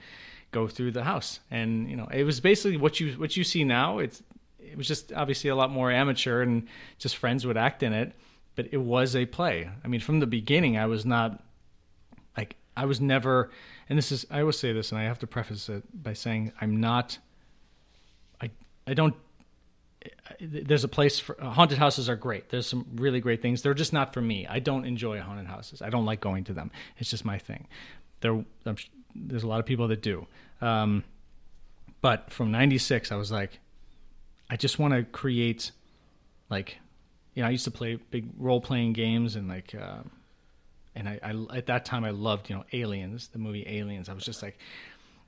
go 0.51 0.67
through 0.67 0.91
the 0.91 1.03
house, 1.03 1.39
and 1.49 1.89
you 1.89 1.95
know 1.95 2.07
it 2.11 2.23
was 2.23 2.39
basically 2.39 2.77
what 2.77 2.99
you 2.99 3.13
what 3.13 3.37
you 3.37 3.43
see 3.43 3.63
now. 3.63 3.99
It's 3.99 4.23
it 4.59 4.77
was 4.77 4.87
just 4.87 5.11
obviously 5.13 5.49
a 5.49 5.55
lot 5.55 5.71
more 5.71 5.91
amateur 5.91 6.41
and 6.41 6.67
just 6.97 7.17
friends 7.17 7.45
would 7.45 7.57
act 7.57 7.83
in 7.83 7.93
it, 7.93 8.13
but 8.55 8.67
it 8.71 8.77
was 8.77 9.15
a 9.15 9.25
play. 9.25 9.69
I 9.83 9.87
mean, 9.87 9.99
from 10.01 10.19
the 10.19 10.27
beginning, 10.27 10.77
I 10.77 10.85
was 10.85 11.05
not 11.05 11.43
I 12.81 12.85
was 12.85 12.99
never, 12.99 13.51
and 13.89 13.95
this 13.95 14.11
is 14.11 14.25
I 14.31 14.39
always 14.39 14.57
say 14.57 14.73
this, 14.73 14.91
and 14.91 14.99
I 14.99 15.03
have 15.03 15.19
to 15.19 15.27
preface 15.27 15.69
it 15.69 15.83
by 15.93 16.13
saying 16.13 16.51
I'm 16.59 16.77
not. 16.81 17.19
I 18.41 18.49
I 18.87 18.95
don't. 18.95 19.13
There's 20.39 20.83
a 20.83 20.87
place 20.87 21.19
for 21.19 21.35
haunted 21.39 21.77
houses 21.77 22.09
are 22.09 22.15
great. 22.15 22.49
There's 22.49 22.65
some 22.65 22.87
really 22.95 23.19
great 23.19 23.39
things. 23.39 23.61
They're 23.61 23.75
just 23.75 23.93
not 23.93 24.15
for 24.15 24.21
me. 24.21 24.47
I 24.47 24.57
don't 24.57 24.85
enjoy 24.85 25.19
haunted 25.19 25.45
houses. 25.45 25.83
I 25.83 25.91
don't 25.91 26.05
like 26.05 26.21
going 26.21 26.43
to 26.45 26.53
them. 26.53 26.71
It's 26.97 27.11
just 27.11 27.23
my 27.23 27.37
thing. 27.37 27.67
There, 28.21 28.43
I'm, 28.65 28.77
there's 29.13 29.43
a 29.43 29.47
lot 29.47 29.59
of 29.59 29.67
people 29.67 29.87
that 29.89 30.01
do. 30.01 30.25
Um, 30.59 31.03
but 32.01 32.33
from 32.33 32.49
'96, 32.51 33.11
I 33.11 33.15
was 33.15 33.31
like, 33.31 33.59
I 34.49 34.55
just 34.55 34.79
want 34.79 34.95
to 34.95 35.03
create, 35.03 35.69
like, 36.49 36.79
you 37.35 37.43
know, 37.43 37.47
I 37.47 37.51
used 37.51 37.65
to 37.65 37.71
play 37.71 37.99
big 38.09 38.25
role 38.39 38.59
playing 38.59 38.93
games 38.93 39.35
and 39.35 39.47
like, 39.47 39.75
uh, 39.79 39.99
and 40.95 41.07
I, 41.07 41.19
I 41.23 41.57
at 41.57 41.65
that 41.67 41.85
time 41.85 42.03
I 42.03 42.09
loved 42.11 42.49
you 42.49 42.55
know 42.55 42.63
Aliens, 42.73 43.29
the 43.29 43.39
movie 43.39 43.65
Aliens. 43.67 44.09
I 44.09 44.13
was 44.13 44.23
just 44.25 44.41
like, 44.41 44.57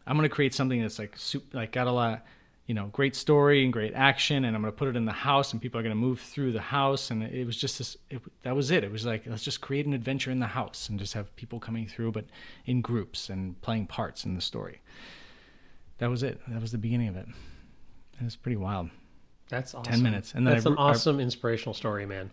I'm 0.07 0.15
gonna 0.15 0.29
create 0.29 0.53
something 0.53 0.81
that's 0.81 0.99
like 0.99 1.17
soup, 1.17 1.53
like 1.53 1.71
got 1.71 1.87
a 1.87 1.91
lot, 1.91 2.25
you 2.65 2.73
know, 2.75 2.87
great 2.87 3.15
story 3.15 3.63
and 3.63 3.71
great 3.71 3.93
action, 3.93 4.45
and 4.45 4.55
I'm 4.55 4.61
gonna 4.61 4.71
put 4.71 4.87
it 4.87 4.95
in 4.95 5.05
the 5.05 5.11
house, 5.11 5.53
and 5.53 5.61
people 5.61 5.79
are 5.79 5.83
gonna 5.83 5.95
move 5.95 6.19
through 6.19 6.51
the 6.51 6.61
house, 6.61 7.11
and 7.11 7.23
it 7.23 7.45
was 7.45 7.57
just 7.57 7.77
this. 7.77 7.97
It, 8.09 8.21
that 8.43 8.55
was 8.55 8.71
it. 8.71 8.83
It 8.83 8.91
was 8.91 9.05
like 9.05 9.25
let's 9.25 9.43
just 9.43 9.61
create 9.61 9.85
an 9.85 9.93
adventure 9.93 10.31
in 10.31 10.39
the 10.39 10.47
house 10.47 10.89
and 10.89 10.99
just 10.99 11.13
have 11.13 11.33
people 11.35 11.59
coming 11.59 11.87
through, 11.87 12.11
but 12.11 12.25
in 12.65 12.81
groups 12.81 13.29
and 13.29 13.59
playing 13.61 13.87
parts 13.87 14.25
in 14.25 14.35
the 14.35 14.41
story. 14.41 14.81
That 15.99 16.09
was 16.09 16.23
it. 16.23 16.41
That 16.47 16.59
was 16.61 16.71
the 16.71 16.77
beginning 16.77 17.07
of 17.07 17.15
it. 17.15 17.27
It 18.19 18.23
was 18.23 18.35
pretty 18.35 18.57
wild. 18.57 18.89
That's 19.49 19.75
awesome. 19.75 19.91
10 19.91 20.03
minutes, 20.03 20.33
and 20.33 20.47
then 20.47 20.55
that's 20.55 20.65
I 20.65 20.69
an 20.69 20.75
ru- 20.75 20.81
I- 20.81 20.89
awesome 20.89 21.19
inspirational 21.19 21.73
story, 21.73 22.05
man. 22.05 22.31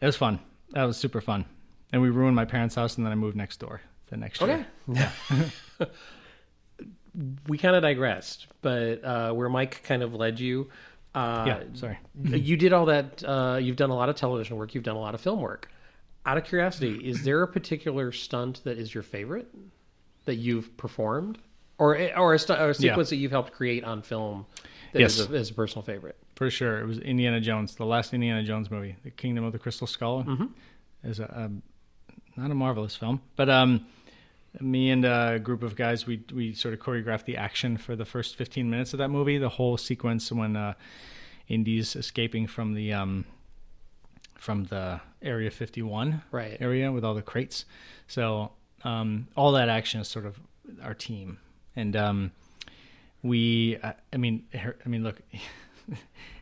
It 0.00 0.06
was 0.06 0.16
fun. 0.16 0.38
That 0.70 0.84
was 0.84 0.96
super 0.96 1.20
fun. 1.20 1.46
And 1.92 2.02
we 2.02 2.10
ruined 2.10 2.34
my 2.36 2.44
parents' 2.44 2.74
house, 2.74 2.96
and 2.96 3.06
then 3.06 3.12
I 3.12 3.16
moved 3.16 3.36
next 3.36 3.58
door 3.60 3.80
the 4.10 4.16
next 4.16 4.40
year. 4.40 4.66
Okay. 4.90 5.10
Yeah. 5.80 5.86
we 7.48 7.58
kind 7.58 7.74
of 7.76 7.82
digressed, 7.82 8.46
but 8.62 9.02
uh, 9.04 9.32
where 9.32 9.48
Mike 9.48 9.82
kind 9.84 10.02
of 10.02 10.14
led 10.14 10.38
you. 10.38 10.68
Uh, 11.14 11.44
Yeah, 11.46 11.62
sorry. 11.74 11.98
you 12.22 12.56
did 12.56 12.72
all 12.72 12.86
that. 12.86 13.22
Uh, 13.24 13.58
you've 13.60 13.76
done 13.76 13.90
a 13.90 13.94
lot 13.94 14.08
of 14.08 14.16
television 14.16 14.56
work. 14.56 14.74
You've 14.74 14.84
done 14.84 14.96
a 14.96 15.00
lot 15.00 15.14
of 15.14 15.20
film 15.20 15.40
work. 15.40 15.68
Out 16.26 16.36
of 16.36 16.44
curiosity, 16.44 16.96
is 17.08 17.22
there 17.24 17.42
a 17.42 17.48
particular 17.48 18.12
stunt 18.12 18.62
that 18.64 18.78
is 18.78 18.92
your 18.92 19.02
favorite 19.04 19.46
that 20.24 20.34
you've 20.34 20.76
performed, 20.76 21.38
or 21.78 21.96
or 22.18 22.34
a, 22.34 22.38
stu- 22.38 22.52
or 22.54 22.70
a 22.70 22.74
sequence 22.74 23.10
that 23.10 23.16
you've 23.16 23.30
helped 23.30 23.52
create 23.52 23.84
on 23.84 24.02
film 24.02 24.44
that 24.92 25.02
is 25.02 25.18
Yes. 25.18 25.28
a, 25.28 25.34
is 25.34 25.50
a 25.50 25.54
personal 25.54 25.82
favorite? 25.84 26.16
For 26.34 26.50
sure. 26.50 26.80
It 26.80 26.86
was 26.86 26.98
Indiana 26.98 27.40
Jones, 27.40 27.76
the 27.76 27.86
last 27.86 28.12
Indiana 28.12 28.42
Jones 28.42 28.70
movie, 28.72 28.96
The 29.04 29.10
Kingdom 29.10 29.44
of 29.44 29.52
the 29.52 29.58
Crystal 29.60 29.86
Skull. 29.86 30.24
Mm-hmm. 30.24 30.46
Is 31.04 31.20
a, 31.20 31.24
a 31.24 31.50
not 32.36 32.50
a 32.50 32.54
marvelous 32.54 32.96
film, 32.96 33.20
but 33.36 33.48
um, 33.48 33.86
me 34.60 34.90
and 34.90 35.04
a 35.04 35.38
group 35.42 35.62
of 35.62 35.76
guys, 35.76 36.06
we 36.06 36.22
we 36.34 36.52
sort 36.54 36.74
of 36.74 36.80
choreographed 36.80 37.24
the 37.24 37.36
action 37.36 37.76
for 37.76 37.94
the 37.96 38.04
first 38.04 38.36
15 38.36 38.68
minutes 38.70 38.92
of 38.92 38.98
that 38.98 39.08
movie, 39.08 39.38
the 39.38 39.50
whole 39.50 39.76
sequence 39.76 40.30
when 40.32 40.56
uh, 40.56 40.74
Indy's 41.48 41.94
escaping 41.96 42.46
from 42.46 42.74
the 42.74 42.92
um, 42.92 43.24
from 44.34 44.64
the 44.64 45.00
Area 45.22 45.50
51 45.50 46.22
Right. 46.30 46.56
area 46.60 46.92
with 46.92 47.04
all 47.04 47.14
the 47.14 47.22
crates. 47.22 47.64
So 48.06 48.52
um, 48.84 49.28
all 49.36 49.52
that 49.52 49.68
action 49.68 50.00
is 50.00 50.08
sort 50.08 50.26
of 50.26 50.38
our 50.82 50.94
team, 50.94 51.38
and 51.74 51.96
um, 51.96 52.32
we. 53.22 53.78
I, 53.82 53.94
I 54.12 54.16
mean, 54.16 54.46
I 54.54 54.88
mean, 54.88 55.02
look. 55.02 55.20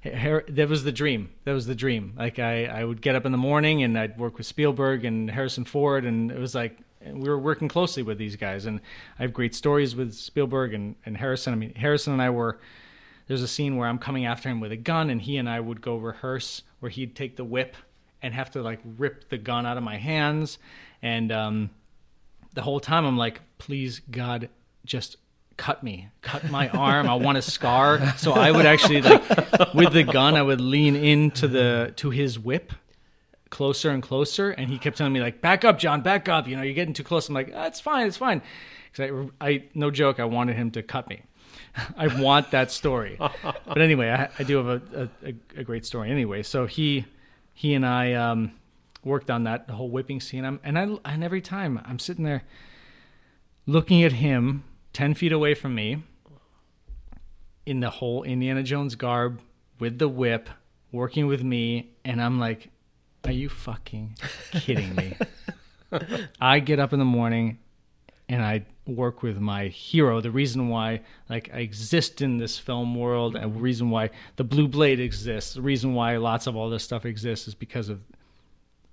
That 0.05 0.69
was 0.69 0.85
the 0.85 0.93
dream. 0.93 1.31
That 1.45 1.53
was 1.53 1.67
the 1.67 1.75
dream. 1.75 2.13
Like 2.19 2.39
I, 2.39 2.67
I 2.67 2.85
would 2.85 3.01
get 3.01 3.15
up 3.15 3.25
in 3.25 3.33
the 3.33 3.39
morning 3.39 3.83
and 3.83 3.99
I'd 3.99 4.19
work 4.19 4.37
with 4.37 4.47
Spielberg 4.47 5.07
and 5.07 5.31
Harrison 5.31 5.65
Ford, 5.65 6.05
and 6.05 6.31
it 6.31 6.39
was 6.39 6.55
like 6.55 6.79
we 7.07 7.27
were 7.27 7.39
working 7.39 7.69
closely 7.69 8.03
with 8.03 8.19
these 8.19 8.37
guys. 8.37 8.67
And 8.67 8.81
I 9.19 9.23
have 9.23 9.33
great 9.33 9.55
stories 9.55 9.97
with 9.97 10.13
Spielberg 10.13 10.75
and, 10.75 10.97
and 11.07 11.17
Harrison. 11.17 11.55
I 11.55 11.57
mean, 11.57 11.75
Harrison 11.75 12.13
and 12.13 12.21
I 12.21 12.29
were. 12.29 12.61
There's 13.27 13.41
a 13.41 13.49
scene 13.49 13.77
where 13.77 13.89
I'm 13.89 13.99
coming 13.99 14.27
after 14.27 14.51
him 14.51 14.61
with 14.61 14.73
a 14.73 14.77
gun, 14.77 15.09
and 15.09 15.23
he 15.23 15.39
and 15.39 15.49
I 15.49 15.59
would 15.59 15.81
go 15.81 15.97
rehearse 15.97 16.63
where 16.81 16.91
he'd 16.91 17.17
take 17.17 17.37
the 17.37 17.45
whip 17.45 17.75
and 18.21 18.35
have 18.35 18.51
to 18.51 18.63
like 18.63 18.81
rip 18.99 19.31
the 19.31 19.39
gun 19.39 19.65
out 19.65 19.79
of 19.79 19.83
my 19.83 19.97
hands, 19.97 20.59
and 21.01 21.33
um, 21.33 21.71
the 22.53 22.61
whole 22.61 22.81
time 22.81 23.07
I'm 23.07 23.17
like, 23.17 23.41
please 23.57 24.01
God, 24.11 24.51
just 24.85 25.17
cut 25.57 25.83
me, 25.83 26.09
cut 26.23 26.51
my 26.51 26.69
arm. 26.69 27.09
I 27.09 27.15
want 27.15 27.39
a 27.39 27.43
scar. 27.43 28.15
So 28.17 28.33
I 28.33 28.51
would 28.51 28.67
actually 28.67 29.03
like 29.03 29.75
with 29.75 29.93
the 29.93 30.05
gun, 30.05 30.35
I 30.35 30.43
would 30.43 30.61
lean 30.61 30.97
into 30.97 31.49
the 31.49 31.93
to 31.97 32.11
his 32.11 32.39
whip 32.39 32.73
closer 33.55 33.91
and 33.91 34.03
closer, 34.03 34.51
and 34.51 34.69
he 34.69 34.79
kept 34.79 34.99
telling 34.99 35.13
me 35.13 35.21
like, 35.21 35.41
back 35.41 35.65
up, 35.65 35.79
Jon, 35.79 36.03
back 36.03 36.29
up. 36.29 36.49
You 36.49 36.57
know, 36.57 36.63
you're 36.63 36.75
getting 36.75 36.93
too 36.93 37.05
close. 37.05 37.29
I'm 37.29 37.35
like, 37.35 37.53
ah, 37.55 37.67
it's 37.67 37.81
fine, 37.81 38.09
it's 38.09 38.17
fine. 38.17 38.43
Because 38.91 39.31
I, 39.41 39.49
I, 39.49 39.65
no 39.75 39.93
joke, 39.93 40.19
I 40.19 40.25
wanted 40.25 40.57
him 40.57 40.73
to 40.73 40.83
cut 40.83 41.09
me. 41.09 41.23
I 41.97 42.21
want 42.21 42.51
that 42.51 42.73
story. 42.73 43.17
but 43.19 43.81
anyway, 43.81 44.11
I, 44.11 44.29
I 44.39 44.43
do 44.43 44.57
have 44.57 44.67
a, 44.67 45.11
a, 45.25 45.35
a 45.61 45.65
great 45.65 45.87
story 45.87 46.11
anyway. 46.11 46.43
So 46.43 46.67
he 46.67 47.07
he 47.53 47.75
and 47.75 47.87
I 47.87 48.15
um, 48.15 48.53
worked 49.05 49.31
on 49.31 49.45
that 49.45 49.71
whole 49.71 49.89
whipping 49.89 50.21
scene. 50.21 50.45
I'm, 50.45 50.59
and 50.65 50.77
I 50.77 50.89
and 51.05 51.23
every 51.23 51.41
time 51.41 51.81
I'm 51.85 52.01
sitting 52.01 52.25
there 52.25 52.43
looking 53.67 54.03
at 54.03 54.13
him 54.13 54.65
ten 54.95 55.13
feet 55.13 55.33
away 55.33 55.53
from 55.53 55.75
me 55.75 56.03
in 57.67 57.81
the 57.81 57.91
whole 57.91 58.23
Indiana 58.23 58.63
Jones 58.63 58.95
garb 58.95 59.41
with 59.79 59.99
the 59.99 60.09
whip, 60.09 60.49
working 60.91 61.27
with 61.27 61.43
me, 61.43 61.91
and 62.05 62.23
I'm 62.23 62.41
like, 62.41 62.71
"Are 63.25 63.33
you 63.33 63.51
fucking 63.51 64.17
kidding 64.53 64.95
me?" 64.95 65.17
I 66.41 66.61
get 66.61 66.81
up 66.81 66.95
in 66.95 66.99
the 66.99 67.05
morning 67.05 67.59
and 68.29 68.43
I 68.43 68.65
work 68.87 69.23
with 69.23 69.39
my 69.39 69.67
hero. 69.67 70.21
The 70.21 70.31
reason 70.31 70.69
why, 70.69 71.03
like, 71.29 71.51
I 71.53 71.59
exist 71.59 72.23
in 72.23 72.39
this 72.39 72.59
film 72.59 72.95
world, 72.95 73.37
and 73.37 73.55
the 73.55 73.61
reason 73.61 73.91
why 73.91 74.11
the 74.37 74.45
Blue 74.45 74.67
Blade 74.69 75.01
exists, 75.01 75.55
the 75.55 75.63
reason 75.63 75.95
why 75.95 76.17
lots 76.17 76.47
of 76.47 76.57
all 76.57 76.71
this 76.71 76.85
stuff 76.85 77.05
exists, 77.05 77.49
is 77.49 77.55
because 77.55 77.89
of 77.89 78.01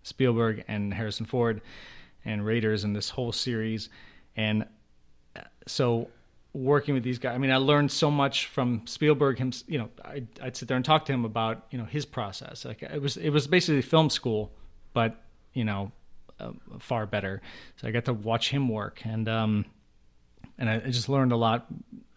Spielberg 0.03 0.63
and 0.67 0.93
Harrison 0.93 1.25
Ford 1.25 1.61
and 2.25 2.45
Raiders 2.45 2.83
and 2.83 2.95
this 2.95 3.11
whole 3.11 3.31
series. 3.31 3.89
And 4.35 4.65
so, 5.67 6.09
working 6.53 6.93
with 6.93 7.03
these 7.03 7.19
guys, 7.19 7.35
I 7.35 7.37
mean, 7.37 7.51
I 7.51 7.57
learned 7.57 7.91
so 7.91 8.11
much 8.11 8.45
from 8.47 8.81
Spielberg. 8.85 9.37
Him, 9.37 9.51
you 9.67 9.77
know, 9.77 9.89
I'd, 10.03 10.27
I'd 10.41 10.57
sit 10.57 10.67
there 10.67 10.75
and 10.77 10.85
talk 10.85 11.05
to 11.05 11.13
him 11.13 11.25
about 11.25 11.65
you 11.71 11.77
know 11.77 11.85
his 11.85 12.05
process. 12.05 12.65
Like, 12.65 12.81
it 12.83 13.01
was 13.01 13.17
it 13.17 13.29
was 13.29 13.47
basically 13.47 13.81
film 13.81 14.09
school, 14.09 14.51
but 14.93 15.23
you 15.53 15.63
know 15.63 15.91
uh, 16.39 16.51
far 16.79 17.05
better. 17.05 17.41
So 17.77 17.87
I 17.87 17.91
got 17.91 18.05
to 18.05 18.13
watch 18.13 18.49
him 18.49 18.69
work, 18.69 19.01
and 19.05 19.27
um, 19.29 19.65
and 20.57 20.69
I, 20.69 20.75
I 20.75 20.89
just 20.89 21.09
learned 21.09 21.31
a 21.31 21.37
lot 21.37 21.67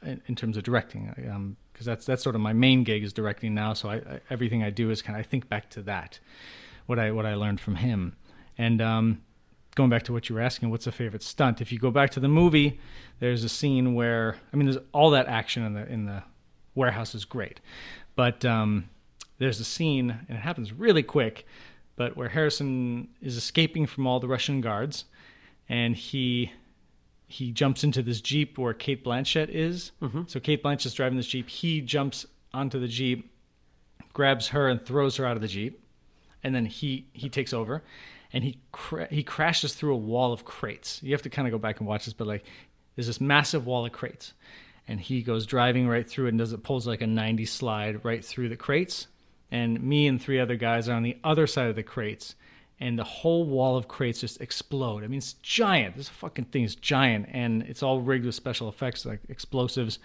in, 0.03 0.21
in 0.27 0.35
terms 0.35 0.57
of 0.57 0.63
directing. 0.63 1.13
Um, 1.31 1.57
Because 1.73 1.87
that's 1.87 2.07
that's 2.07 2.23
sort 2.23 2.37
of 2.37 2.41
my 2.41 2.53
main 2.53 2.85
gig 2.85 3.03
is 3.03 3.13
directing 3.13 3.53
now. 3.55 3.75
So 3.75 3.89
I, 3.89 3.97
I 3.97 4.21
everything 4.31 4.63
I 4.63 4.71
do 4.71 4.91
is 4.91 5.03
kind 5.03 5.19
of 5.19 5.27
I 5.27 5.29
think 5.29 5.49
back 5.49 5.71
to 5.71 5.83
that, 5.83 6.21
what 6.87 6.99
I 6.99 7.11
what 7.11 7.27
I 7.27 7.35
learned 7.35 7.61
from 7.61 7.77
him, 7.77 8.15
and 8.57 8.81
um, 8.81 9.23
going 9.75 9.91
back 9.91 10.03
to 10.05 10.13
what 10.13 10.29
you 10.29 10.35
were 10.35 10.41
asking, 10.41 10.71
what's 10.71 10.87
a 10.87 10.93
favorite 10.93 11.23
stunt? 11.23 11.61
If 11.61 11.73
you 11.73 11.79
go 11.79 11.91
back 11.91 12.11
to 12.11 12.21
the 12.21 12.29
movie, 12.29 12.79
there's 13.21 13.45
a 13.45 13.49
scene 13.49 13.95
where 13.95 14.37
I 14.53 14.57
mean, 14.57 14.67
there's 14.67 14.83
all 14.93 15.11
that 15.11 15.27
action 15.27 15.65
in 15.65 15.75
the 15.75 15.87
in 15.87 16.07
the 16.07 16.23
warehouse 16.75 17.15
is 17.15 17.25
great, 17.25 17.61
but 18.17 18.45
um, 18.45 18.89
there's 19.39 19.61
a 19.61 19.65
scene 19.65 20.11
and 20.29 20.39
it 20.39 20.41
happens 20.41 20.73
really 20.73 21.03
quick, 21.03 21.47
but 21.97 22.17
where 22.17 22.29
Harrison 22.31 23.09
is 23.21 23.37
escaping 23.37 23.87
from 23.87 24.07
all 24.07 24.21
the 24.21 24.29
Russian 24.29 24.61
guards, 24.61 25.05
and 25.69 25.97
he 25.97 26.53
he 27.27 27.51
jumps 27.51 27.83
into 27.83 28.03
this 28.03 28.21
jeep 28.21 28.59
where 28.59 28.75
Cate 28.75 29.05
Blanchett 29.05 29.49
is. 29.49 29.93
So 30.27 30.39
Cate 30.41 30.63
Blanchett's 30.63 30.95
driving 30.95 31.17
this 31.17 31.27
jeep. 31.27 31.49
He 31.49 31.81
jumps 31.81 32.27
onto 32.53 32.79
the 32.79 32.87
jeep, 32.87 33.31
grabs 34.13 34.49
her, 34.49 34.69
and 34.69 34.85
throws 34.85 35.17
her 35.17 35.27
out 35.27 35.35
of 35.37 35.43
the 35.43 35.49
jeep, 35.49 35.81
and 36.43 36.55
then 36.55 36.67
he 36.67 37.07
he 37.13 37.29
takes 37.29 37.53
over, 37.53 37.83
and 38.35 38.45
he 38.45 38.59
cra- 38.73 39.09
he 39.11 39.23
crashes 39.23 39.75
through 39.75 39.95
a 39.95 39.97
wall 39.97 40.33
of 40.33 40.45
crates. 40.45 41.01
You 41.03 41.13
have 41.13 41.23
to 41.23 41.31
kind 41.31 41.49
of 41.49 41.53
go 41.53 41.59
back 41.59 41.79
and 41.79 41.89
watch 41.89 42.05
this, 42.05 42.13
but 42.13 42.27
like 42.27 42.45
there's 42.97 43.07
this 43.07 43.21
massive 43.21 43.65
wall 43.65 43.87
of 43.87 43.93
crates, 43.93 44.35
and 44.87 45.01
he 45.01 45.23
goes 45.23 45.47
driving 45.47 45.89
right 45.89 46.07
through 46.07 46.27
it 46.27 46.31
and 46.31 46.39
does 46.39 46.53
it 46.53 46.63
pulls 46.65 46.87
like 46.87 47.01
a 47.01 47.07
90 47.07 47.47
slide 47.47 48.05
right 48.05 48.25
through 48.25 48.51
the 48.51 48.57
crates, 48.57 49.07
and 49.51 49.81
me 49.81 50.07
and 50.07 50.21
three 50.21 50.41
other 50.41 50.57
guys 50.57 50.89
are 50.89 50.95
on 50.95 51.05
the 51.05 51.17
other 51.25 51.47
side 51.47 51.69
of 51.69 51.77
the 51.77 51.83
crates 51.83 52.35
and 52.81 52.99
the 52.99 53.05
whole 53.05 53.45
wall 53.45 53.77
of 53.77 53.87
crates 53.87 54.21
just 54.21 54.41
explode. 54.41 55.05
I 55.05 55.07
mean, 55.07 55.19
it's 55.19 55.35
giant. 55.35 55.97
This 55.97 56.09
fucking 56.09 56.47
thing 56.47 56.65
is 56.65 56.75
giant, 56.75 57.29
and 57.31 57.63
it's 57.63 57.83
all 57.85 58.01
rigged 58.01 58.27
with 58.27 58.35
special 58.35 58.69
effects 58.69 59.07
like 59.07 59.21
explosives. 59.29 60.01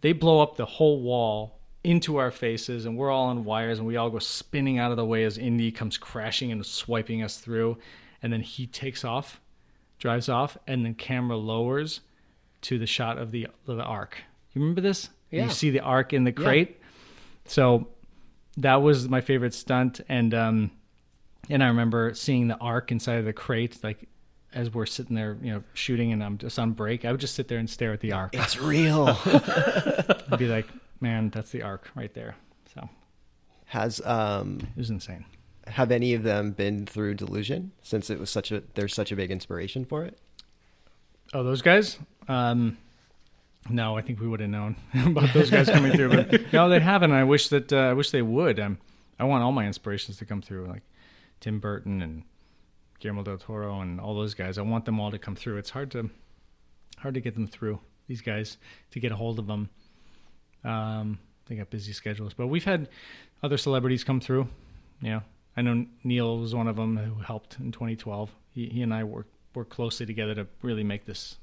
They 0.00 0.12
blow 0.12 0.40
up 0.40 0.56
the 0.56 0.66
whole 0.66 1.00
wall 1.00 1.60
into 1.84 2.16
our 2.16 2.30
faces, 2.30 2.86
and 2.86 2.96
we're 2.96 3.10
all 3.10 3.26
on 3.26 3.44
wires, 3.44 3.78
and 3.78 3.86
we 3.86 3.96
all 3.96 4.10
go 4.10 4.18
spinning 4.18 4.78
out 4.78 4.90
of 4.90 4.96
the 4.96 5.04
way 5.04 5.24
as 5.24 5.38
Indy 5.38 5.72
comes 5.72 5.98
crashing 5.98 6.52
and 6.52 6.64
swiping 6.64 7.22
us 7.22 7.38
through. 7.38 7.78
And 8.22 8.32
then 8.32 8.40
he 8.40 8.66
takes 8.66 9.04
off, 9.04 9.40
drives 9.98 10.28
off, 10.28 10.56
and 10.66 10.84
then 10.84 10.94
camera 10.94 11.36
lowers 11.36 12.00
to 12.62 12.78
the 12.78 12.86
shot 12.86 13.18
of 13.18 13.32
the 13.32 13.48
of 13.66 13.76
the 13.76 13.82
ark. 13.82 14.18
You 14.52 14.60
remember 14.60 14.80
this? 14.80 15.10
Yeah. 15.30 15.44
You 15.44 15.50
see 15.50 15.70
the 15.70 15.80
ark 15.80 16.12
in 16.12 16.24
the 16.24 16.32
crate. 16.32 16.80
So 17.46 17.88
that 18.58 18.76
was 18.76 19.08
my 19.08 19.20
favorite 19.20 19.54
stunt, 19.54 20.00
and 20.08 20.32
um, 20.34 20.70
and 21.50 21.64
I 21.64 21.68
remember 21.68 22.14
seeing 22.14 22.48
the 22.48 22.58
ark 22.58 22.92
inside 22.92 23.18
of 23.18 23.24
the 23.24 23.32
crate, 23.32 23.82
like 23.82 24.08
as 24.54 24.72
we're 24.72 24.86
sitting 24.86 25.16
there, 25.16 25.36
you 25.42 25.52
know, 25.52 25.62
shooting, 25.74 26.12
and 26.12 26.22
I'm 26.22 26.38
just 26.38 26.58
on 26.58 26.72
break. 26.72 27.04
I 27.04 27.10
would 27.10 27.20
just 27.20 27.34
sit 27.34 27.48
there 27.48 27.58
and 27.58 27.68
stare 27.68 27.92
at 27.92 28.00
the 28.00 28.12
ark. 28.12 28.34
It's 28.34 28.58
real. 28.58 29.08
I'd 29.24 30.38
be 30.38 30.46
like, 30.46 30.66
man, 31.02 31.28
that's 31.30 31.50
the 31.50 31.62
ark 31.62 31.90
right 31.94 32.12
there. 32.14 32.36
So 32.74 32.88
Has 33.66 34.00
um 34.04 34.58
it 34.60 34.78
was 34.78 34.90
insane. 34.90 35.24
have 35.66 35.90
any 35.90 36.14
of 36.14 36.22
them 36.22 36.52
been 36.52 36.86
through 36.86 37.14
delusion 37.14 37.72
since 37.82 38.08
it 38.10 38.18
was 38.18 38.30
such 38.30 38.50
a 38.52 38.62
there's 38.74 38.94
such 38.94 39.12
a 39.12 39.16
big 39.16 39.30
inspiration 39.30 39.84
for 39.84 40.04
it? 40.04 40.18
Oh, 41.34 41.42
those 41.42 41.62
guys? 41.62 41.98
Um, 42.28 42.76
no, 43.70 43.96
I 43.96 44.02
think 44.02 44.20
we 44.20 44.28
would 44.28 44.40
have 44.40 44.50
known 44.50 44.76
about 45.06 45.32
those 45.32 45.50
guys 45.50 45.68
coming 45.70 45.92
through, 45.92 46.10
but 46.10 46.52
no, 46.52 46.68
they 46.68 46.80
haven't. 46.80 47.10
and 47.10 47.18
I 47.18 47.24
wish 47.24 47.48
that 47.48 47.72
uh, 47.72 47.76
I 47.76 47.92
wish 47.94 48.10
they 48.10 48.22
would. 48.22 48.58
Um, 48.60 48.78
I 49.18 49.24
want 49.24 49.42
all 49.44 49.52
my 49.52 49.66
inspirations 49.66 50.16
to 50.18 50.24
come 50.24 50.42
through, 50.42 50.66
like 50.66 50.82
Tim 51.40 51.58
Burton 51.60 52.02
and 52.02 52.24
Guillermo 52.98 53.22
del 53.22 53.38
Toro 53.38 53.80
and 53.80 54.00
all 54.00 54.14
those 54.14 54.34
guys. 54.34 54.58
I 54.58 54.62
want 54.62 54.84
them 54.84 54.98
all 55.00 55.10
to 55.10 55.18
come 55.18 55.34
through. 55.36 55.58
It's 55.58 55.70
hard 55.70 55.90
to 55.92 56.10
hard 56.98 57.14
to 57.14 57.20
get 57.20 57.34
them 57.34 57.46
through. 57.46 57.80
These 58.08 58.20
guys 58.20 58.56
to 58.90 59.00
get 59.00 59.12
a 59.12 59.16
hold 59.16 59.38
of 59.38 59.46
them. 59.46 59.70
Um, 60.64 61.18
they 61.46 61.56
got 61.56 61.70
busy 61.70 61.92
schedules, 61.92 62.34
but 62.34 62.46
we've 62.46 62.64
had 62.64 62.88
other 63.42 63.56
celebrities 63.56 64.04
come 64.04 64.20
through. 64.20 64.48
You 65.00 65.10
know, 65.10 65.22
I 65.56 65.62
know 65.62 65.86
Neil 66.04 66.38
was 66.38 66.54
one 66.54 66.68
of 66.68 66.76
them 66.76 66.96
who 66.96 67.20
helped 67.22 67.58
in 67.58 67.72
2012. 67.72 68.30
He, 68.54 68.66
he 68.68 68.82
and 68.82 68.94
I 68.94 69.04
worked 69.04 69.30
worked 69.54 69.70
closely 69.70 70.06
together 70.06 70.34
to 70.34 70.46
really 70.62 70.84
make 70.84 71.04
this 71.04 71.36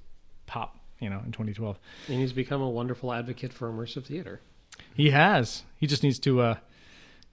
pop. 0.47 0.75
You 0.99 1.09
know, 1.09 1.19
in 1.25 1.31
2012, 1.31 1.79
And 2.09 2.19
he's 2.19 2.33
become 2.33 2.61
a 2.61 2.69
wonderful 2.69 3.13
advocate 3.13 3.53
for 3.53 3.71
immersive 3.71 4.05
theater. 4.05 4.41
he 4.95 5.11
has. 5.11 5.63
He 5.77 5.87
just 5.87 6.03
needs 6.03 6.19
to 6.19 6.41
uh, 6.41 6.55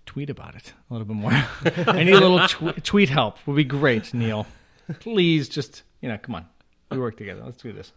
tweet 0.04 0.30
about 0.30 0.54
it 0.54 0.72
a 0.88 0.94
little 0.94 1.06
bit 1.06 1.16
more. 1.16 1.32
I 1.88 2.04
need 2.04 2.12
a 2.14 2.20
little 2.28 2.46
tw- 2.46 2.84
tweet 2.84 3.08
help. 3.08 3.38
Would 3.46 3.56
be 3.56 3.64
great, 3.64 4.14
Neil. 4.14 4.46
Please, 5.00 5.48
just 5.48 5.82
you 6.00 6.08
know, 6.08 6.16
come 6.18 6.36
on. 6.36 6.46
We 6.92 6.98
work 6.98 7.16
together. 7.16 7.42
Let's 7.44 7.56
do 7.60 7.72
this. 7.72 7.90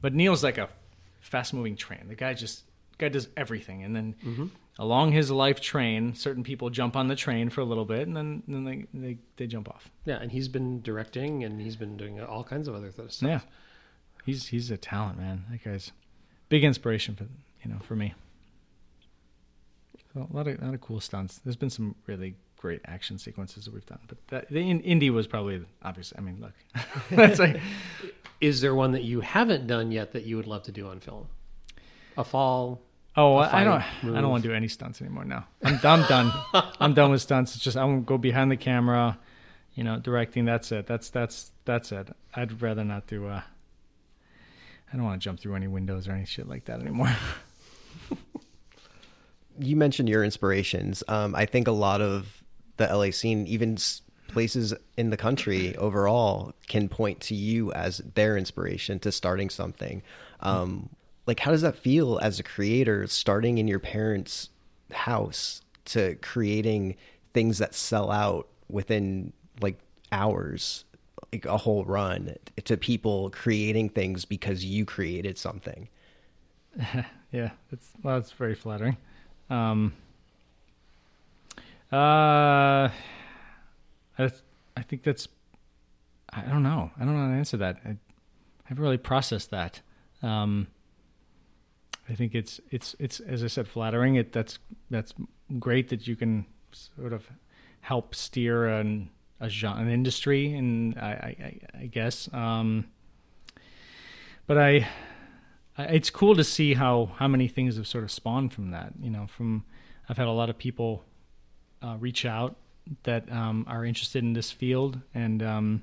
But 0.00 0.14
Neil's 0.14 0.42
like 0.42 0.56
a 0.58 0.68
fast-moving 1.20 1.76
train. 1.76 2.08
The 2.08 2.14
guy 2.14 2.34
just 2.34 2.64
guy 2.98 3.08
does 3.08 3.28
everything, 3.36 3.82
and 3.82 3.96
then 3.96 4.14
mm-hmm. 4.24 4.46
along 4.78 5.12
his 5.12 5.30
life 5.30 5.60
train, 5.60 6.14
certain 6.14 6.44
people 6.44 6.70
jump 6.70 6.96
on 6.96 7.08
the 7.08 7.16
train 7.16 7.50
for 7.50 7.60
a 7.60 7.64
little 7.64 7.84
bit, 7.84 8.06
and 8.06 8.16
then 8.16 8.42
then 8.46 8.64
they 8.64 8.86
they, 8.94 9.18
they 9.36 9.46
jump 9.46 9.68
off. 9.68 9.90
Yeah, 10.04 10.18
and 10.20 10.30
he's 10.30 10.48
been 10.48 10.82
directing 10.82 11.44
and 11.44 11.60
he's 11.60 11.76
been 11.76 11.96
doing 11.96 12.20
all 12.20 12.44
kinds 12.44 12.68
of 12.68 12.74
other 12.74 12.90
th- 12.90 13.12
stuff. 13.12 13.28
Yeah, 13.28 13.40
he's 14.24 14.48
he's 14.48 14.70
a 14.70 14.76
talent, 14.76 15.18
man. 15.18 15.44
That 15.50 15.64
guy's 15.64 15.92
big 16.48 16.64
inspiration 16.64 17.16
for 17.16 17.24
you 17.64 17.72
know 17.72 17.78
for 17.80 17.96
me. 17.96 18.14
So 20.12 20.28
a 20.30 20.36
lot 20.36 20.46
of 20.46 20.60
a 20.60 20.64
lot 20.64 20.74
of 20.74 20.80
cool 20.80 21.00
stunts. 21.00 21.38
There's 21.38 21.56
been 21.56 21.70
some 21.70 21.94
really 22.06 22.34
great 22.56 22.82
action 22.84 23.18
sequences 23.18 23.64
that 23.64 23.72
we've 23.72 23.86
done, 23.86 24.00
but 24.06 24.18
that, 24.28 24.48
the 24.50 24.58
in, 24.58 24.80
Indy 24.80 25.08
was 25.08 25.26
probably 25.26 25.64
obviously. 25.82 26.18
I 26.18 26.20
mean, 26.20 26.40
look, 26.40 26.52
that's 27.10 27.38
like 27.38 27.60
Is 28.40 28.60
there 28.60 28.74
one 28.74 28.92
that 28.92 29.02
you 29.04 29.20
haven't 29.20 29.66
done 29.66 29.92
yet 29.92 30.12
that 30.12 30.24
you 30.24 30.36
would 30.36 30.46
love 30.46 30.62
to 30.64 30.72
do 30.72 30.88
on 30.88 31.00
film? 31.00 31.26
A 32.16 32.24
fall. 32.24 32.80
oh, 33.16 33.38
A 33.38 33.48
I 33.52 33.64
don't 33.64 33.80
fight 33.80 34.16
I 34.16 34.20
don't 34.20 34.30
want 34.30 34.42
to 34.42 34.48
do 34.48 34.54
any 34.54 34.68
stunts 34.68 35.00
anymore 35.00 35.24
now. 35.24 35.46
I'm 35.62 35.78
I'm 35.84 36.02
done. 36.08 36.32
I'm 36.80 36.94
done 36.94 37.10
with 37.10 37.20
stunts. 37.22 37.54
It's 37.54 37.64
just 37.64 37.76
I 37.76 37.84
won't 37.84 38.06
go 38.06 38.16
behind 38.18 38.50
the 38.50 38.56
camera, 38.56 39.18
you 39.74 39.84
know, 39.84 39.98
directing. 39.98 40.44
That's 40.46 40.72
it. 40.72 40.86
That's 40.86 41.10
that's 41.10 41.52
that's 41.64 41.92
it. 41.92 42.08
I'd 42.34 42.62
rather 42.62 42.84
not 42.84 43.06
do. 43.06 43.26
Uh, 43.26 43.42
I 44.92 44.96
don't 44.96 45.04
want 45.04 45.20
to 45.20 45.24
jump 45.24 45.38
through 45.40 45.54
any 45.54 45.68
windows 45.68 46.08
or 46.08 46.12
any 46.12 46.24
shit 46.24 46.48
like 46.48 46.64
that 46.66 46.80
anymore. 46.80 47.14
You 49.58 49.76
mentioned 49.76 50.08
your 50.08 50.24
inspirations. 50.24 51.02
Um, 51.06 51.34
I 51.34 51.44
think 51.44 51.68
a 51.68 51.72
lot 51.72 52.00
of 52.00 52.42
the 52.78 52.86
LA 52.86 53.10
scene, 53.10 53.46
even 53.46 53.74
s- 53.74 54.00
places 54.30 54.74
in 54.96 55.10
the 55.10 55.16
country 55.16 55.76
overall, 55.76 56.54
can 56.68 56.88
point 56.88 57.20
to 57.20 57.34
you 57.34 57.72
as 57.72 57.98
their 58.14 58.36
inspiration 58.36 58.98
to 59.00 59.12
starting 59.12 59.50
something. 59.50 60.02
Um, 60.40 60.88
like, 61.26 61.40
how 61.40 61.50
does 61.50 61.62
that 61.62 61.76
feel 61.76 62.18
as 62.22 62.40
a 62.40 62.42
creator, 62.42 63.06
starting 63.06 63.58
in 63.58 63.68
your 63.68 63.78
parents' 63.78 64.48
house 64.92 65.62
to 65.86 66.16
creating 66.16 66.96
things 67.34 67.58
that 67.58 67.74
sell 67.74 68.10
out 68.10 68.48
within 68.68 69.32
like 69.60 69.78
hours, 70.12 70.84
like 71.32 71.44
a 71.44 71.56
whole 71.56 71.84
run, 71.84 72.34
to 72.64 72.76
people 72.76 73.30
creating 73.30 73.90
things 73.90 74.24
because 74.24 74.64
you 74.64 74.84
created 74.84 75.38
something? 75.38 75.88
Yeah, 77.32 77.50
it's 77.70 77.90
well, 78.02 78.18
it's 78.18 78.32
very 78.32 78.54
flattering. 78.56 78.96
Um, 79.48 79.92
uh, 81.92 82.88
I, 84.20 84.30
I 84.76 84.82
think 84.82 85.02
that's. 85.02 85.28
I 86.32 86.42
don't 86.42 86.62
know. 86.62 86.90
I 86.96 87.04
don't 87.04 87.14
know 87.14 87.22
how 87.26 87.28
to 87.32 87.34
answer 87.38 87.56
that. 87.56 87.78
I, 87.84 87.88
I 87.90 87.96
haven't 88.64 88.82
really 88.84 88.98
processed 88.98 89.50
that. 89.50 89.80
Um, 90.22 90.68
I 92.08 92.14
think 92.14 92.34
it's 92.34 92.60
it's 92.70 92.94
it's 92.98 93.20
as 93.20 93.42
I 93.42 93.48
said, 93.48 93.66
flattering. 93.66 94.14
It 94.16 94.32
that's 94.32 94.58
that's 94.90 95.12
great 95.58 95.88
that 95.88 96.06
you 96.06 96.14
can 96.16 96.46
sort 96.72 97.12
of 97.12 97.26
help 97.80 98.14
steer 98.14 98.68
an 98.68 99.10
a 99.40 99.48
genre, 99.48 99.82
an 99.82 99.90
industry, 99.90 100.52
and 100.54 100.96
I 100.98 101.02
I, 101.10 101.44
I- 101.78 101.82
I 101.82 101.86
guess. 101.86 102.28
Um, 102.32 102.86
but 104.46 104.58
I 104.58 104.86
I- 105.78 105.84
it's 105.84 106.10
cool 106.10 106.34
to 106.36 106.44
see 106.44 106.74
how 106.74 107.12
how 107.16 107.26
many 107.28 107.48
things 107.48 107.76
have 107.76 107.86
sort 107.86 108.04
of 108.04 108.10
spawned 108.10 108.52
from 108.52 108.70
that. 108.70 108.92
You 109.00 109.10
know, 109.10 109.26
from 109.26 109.64
I've 110.08 110.16
had 110.16 110.26
a 110.28 110.32
lot 110.32 110.50
of 110.50 110.58
people 110.58 111.04
uh, 111.82 111.96
reach 111.98 112.24
out 112.26 112.56
that 113.04 113.30
um, 113.30 113.64
are 113.68 113.84
interested 113.84 114.22
in 114.22 114.32
this 114.32 114.50
field, 114.50 115.00
and 115.14 115.42
um, 115.42 115.82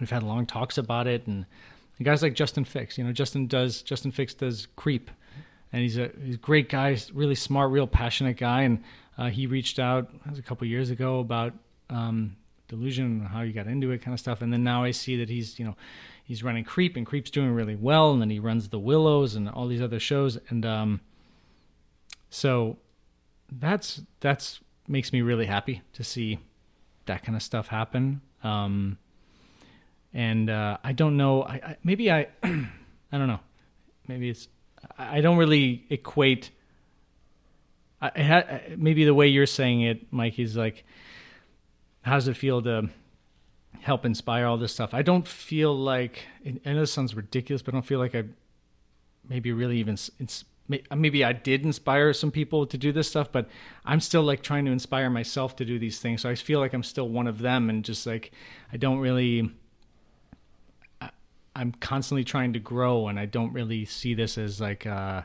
we've 0.00 0.10
had 0.10 0.22
long 0.22 0.46
talks 0.46 0.78
about 0.78 1.06
it. 1.06 1.26
And 1.26 1.46
guys 2.02 2.22
like 2.22 2.34
Justin 2.34 2.64
Fix, 2.64 2.98
you 2.98 3.04
know, 3.04 3.12
Justin 3.12 3.46
does 3.46 3.82
Justin 3.82 4.12
Fix 4.12 4.34
does 4.34 4.66
Creep, 4.76 5.10
and 5.72 5.82
he's 5.82 5.98
a 5.98 6.10
he's 6.22 6.36
a 6.36 6.38
great 6.38 6.68
guy, 6.68 6.96
really 7.12 7.34
smart, 7.34 7.70
real 7.70 7.86
passionate 7.86 8.36
guy, 8.36 8.62
and 8.62 8.82
uh, 9.18 9.28
he 9.28 9.46
reached 9.46 9.78
out 9.78 10.10
a 10.36 10.42
couple 10.42 10.66
years 10.66 10.90
ago 10.90 11.20
about 11.20 11.52
um, 11.90 12.36
delusion 12.68 13.04
and 13.04 13.28
how 13.28 13.42
you 13.42 13.52
got 13.52 13.66
into 13.66 13.90
it, 13.90 14.02
kind 14.02 14.14
of 14.14 14.20
stuff. 14.20 14.42
And 14.42 14.52
then 14.52 14.64
now 14.64 14.84
I 14.84 14.90
see 14.90 15.16
that 15.18 15.28
he's 15.28 15.58
you 15.58 15.64
know 15.64 15.76
he's 16.24 16.42
running 16.42 16.64
Creep, 16.64 16.96
and 16.96 17.06
Creep's 17.06 17.30
doing 17.30 17.50
really 17.52 17.76
well, 17.76 18.12
and 18.12 18.20
then 18.20 18.30
he 18.30 18.38
runs 18.38 18.68
The 18.68 18.78
Willows 18.78 19.34
and 19.34 19.48
all 19.48 19.66
these 19.66 19.82
other 19.82 20.00
shows, 20.00 20.38
and 20.48 20.64
um, 20.64 21.00
so 22.30 22.78
that's 23.50 24.02
that's 24.20 24.60
makes 24.88 25.12
me 25.12 25.22
really 25.22 25.46
happy 25.46 25.82
to 25.94 26.04
see 26.04 26.38
that 27.06 27.24
kind 27.24 27.36
of 27.36 27.42
stuff 27.42 27.68
happen. 27.68 28.20
Um, 28.42 28.98
and 30.12 30.48
uh, 30.48 30.78
I 30.82 30.92
don't 30.92 31.16
know. 31.16 31.42
I, 31.42 31.54
I 31.54 31.76
maybe 31.84 32.10
I 32.10 32.28
I 32.42 33.18
don't 33.18 33.28
know. 33.28 33.40
Maybe 34.08 34.30
it's 34.30 34.48
I 34.98 35.20
don't 35.20 35.36
really 35.36 35.84
equate. 35.90 36.50
I, 38.00 38.22
ha- 38.22 38.60
maybe 38.76 39.04
the 39.04 39.14
way 39.14 39.26
you're 39.26 39.46
saying 39.46 39.80
it, 39.80 40.12
Mike, 40.12 40.38
is 40.38 40.54
like, 40.54 40.84
how 42.02 42.14
does 42.14 42.28
it 42.28 42.36
feel 42.36 42.60
to 42.62 42.90
help 43.86 44.04
inspire 44.04 44.46
all 44.46 44.58
this 44.58 44.72
stuff. 44.72 44.92
I 44.92 45.02
don't 45.02 45.26
feel 45.26 45.72
like 45.72 46.24
I 46.44 46.72
know 46.72 46.80
this 46.80 46.92
sounds 46.92 47.14
ridiculous, 47.14 47.62
but 47.62 47.72
I 47.72 47.76
don't 47.76 47.86
feel 47.86 48.00
like 48.00 48.16
I 48.16 48.24
maybe 49.28 49.52
really 49.52 49.78
even 49.78 49.96
maybe 50.68 51.24
I 51.24 51.32
did 51.32 51.64
inspire 51.64 52.12
some 52.12 52.30
people 52.30 52.66
to 52.66 52.78
do 52.78 52.92
this 52.92 53.08
stuff, 53.08 53.30
but 53.30 53.48
I'm 53.84 54.00
still 54.00 54.22
like 54.22 54.42
trying 54.42 54.64
to 54.66 54.72
inspire 54.72 55.10
myself 55.10 55.56
to 55.56 55.64
do 55.64 55.78
these 55.78 55.98
things. 55.98 56.22
So 56.22 56.30
I 56.30 56.34
feel 56.34 56.60
like 56.60 56.72
I'm 56.72 56.82
still 56.82 57.08
one 57.08 57.26
of 57.26 57.38
them, 57.38 57.70
and 57.70 57.84
just 57.84 58.06
like 58.06 58.32
I 58.72 58.76
don't 58.76 58.98
really. 58.98 59.50
I'm 61.54 61.72
constantly 61.72 62.24
trying 62.24 62.52
to 62.52 62.58
grow, 62.58 63.08
and 63.08 63.18
I 63.18 63.24
don't 63.24 63.52
really 63.52 63.84
see 63.84 64.14
this 64.14 64.38
as 64.38 64.60
like. 64.60 64.86
Uh, 64.86 65.22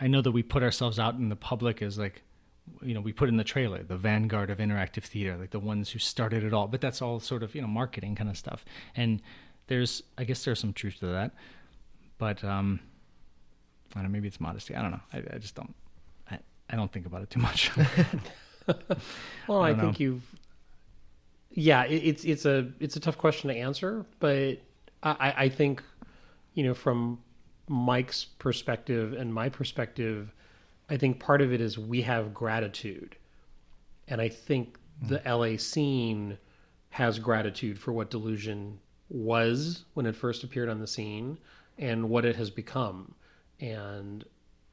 I 0.00 0.06
know 0.06 0.22
that 0.22 0.32
we 0.32 0.42
put 0.42 0.62
ourselves 0.62 0.98
out 0.98 1.14
in 1.14 1.28
the 1.28 1.36
public 1.36 1.82
as 1.82 1.98
like 1.98 2.22
you 2.82 2.94
know 2.94 3.00
we 3.00 3.12
put 3.12 3.28
in 3.28 3.36
the 3.36 3.44
trailer 3.44 3.82
the 3.82 3.96
vanguard 3.96 4.48
of 4.48 4.58
interactive 4.58 5.02
theater 5.02 5.36
like 5.36 5.50
the 5.50 5.58
ones 5.58 5.90
who 5.90 5.98
started 5.98 6.44
it 6.44 6.52
all 6.52 6.68
but 6.68 6.80
that's 6.80 7.02
all 7.02 7.18
sort 7.18 7.42
of 7.42 7.54
you 7.54 7.60
know 7.60 7.66
marketing 7.66 8.14
kind 8.14 8.30
of 8.30 8.36
stuff 8.36 8.64
and 8.94 9.20
there's 9.66 10.04
i 10.16 10.24
guess 10.24 10.44
there's 10.44 10.60
some 10.60 10.72
truth 10.72 11.00
to 11.00 11.06
that 11.06 11.32
but 12.18 12.44
um 12.44 12.78
i 13.90 13.98
don't 13.98 14.04
know 14.04 14.08
maybe 14.08 14.28
it's 14.28 14.40
modesty. 14.40 14.74
I 14.74 14.82
don't 14.82 14.90
know. 14.90 15.00
I, 15.12 15.18
I 15.34 15.38
just 15.38 15.54
don't 15.54 15.74
I, 16.30 16.38
I 16.70 16.76
don't 16.76 16.92
think 16.92 17.06
about 17.06 17.22
it 17.22 17.30
too 17.30 17.40
much. 17.40 17.70
Well 19.48 19.62
i, 19.62 19.70
I 19.70 19.74
think 19.74 19.98
you've 19.98 20.22
yeah 21.50 21.84
it, 21.86 21.96
it's 21.96 22.24
it's 22.24 22.44
a 22.44 22.70
it's 22.78 22.94
a 22.94 23.00
tough 23.00 23.18
question 23.18 23.50
to 23.50 23.56
answer 23.56 24.06
but 24.20 24.58
i 25.02 25.34
i 25.36 25.48
think 25.48 25.82
you 26.54 26.62
know 26.62 26.74
from 26.74 27.18
mike's 27.66 28.26
perspective 28.38 29.14
and 29.14 29.34
my 29.34 29.48
perspective 29.48 30.32
I 30.90 30.96
think 30.96 31.20
part 31.20 31.40
of 31.40 31.52
it 31.52 31.60
is 31.60 31.78
we 31.78 32.02
have 32.02 32.34
gratitude. 32.34 33.16
And 34.08 34.20
I 34.20 34.28
think 34.28 34.78
hmm. 35.00 35.14
the 35.14 35.22
LA 35.24 35.56
scene 35.56 36.36
has 36.90 37.20
gratitude 37.20 37.78
for 37.78 37.92
what 37.92 38.10
delusion 38.10 38.80
was 39.08 39.84
when 39.94 40.06
it 40.06 40.16
first 40.16 40.42
appeared 40.42 40.68
on 40.68 40.80
the 40.80 40.86
scene 40.86 41.38
and 41.78 42.10
what 42.10 42.24
it 42.24 42.36
has 42.36 42.50
become. 42.50 43.14
And 43.60 44.24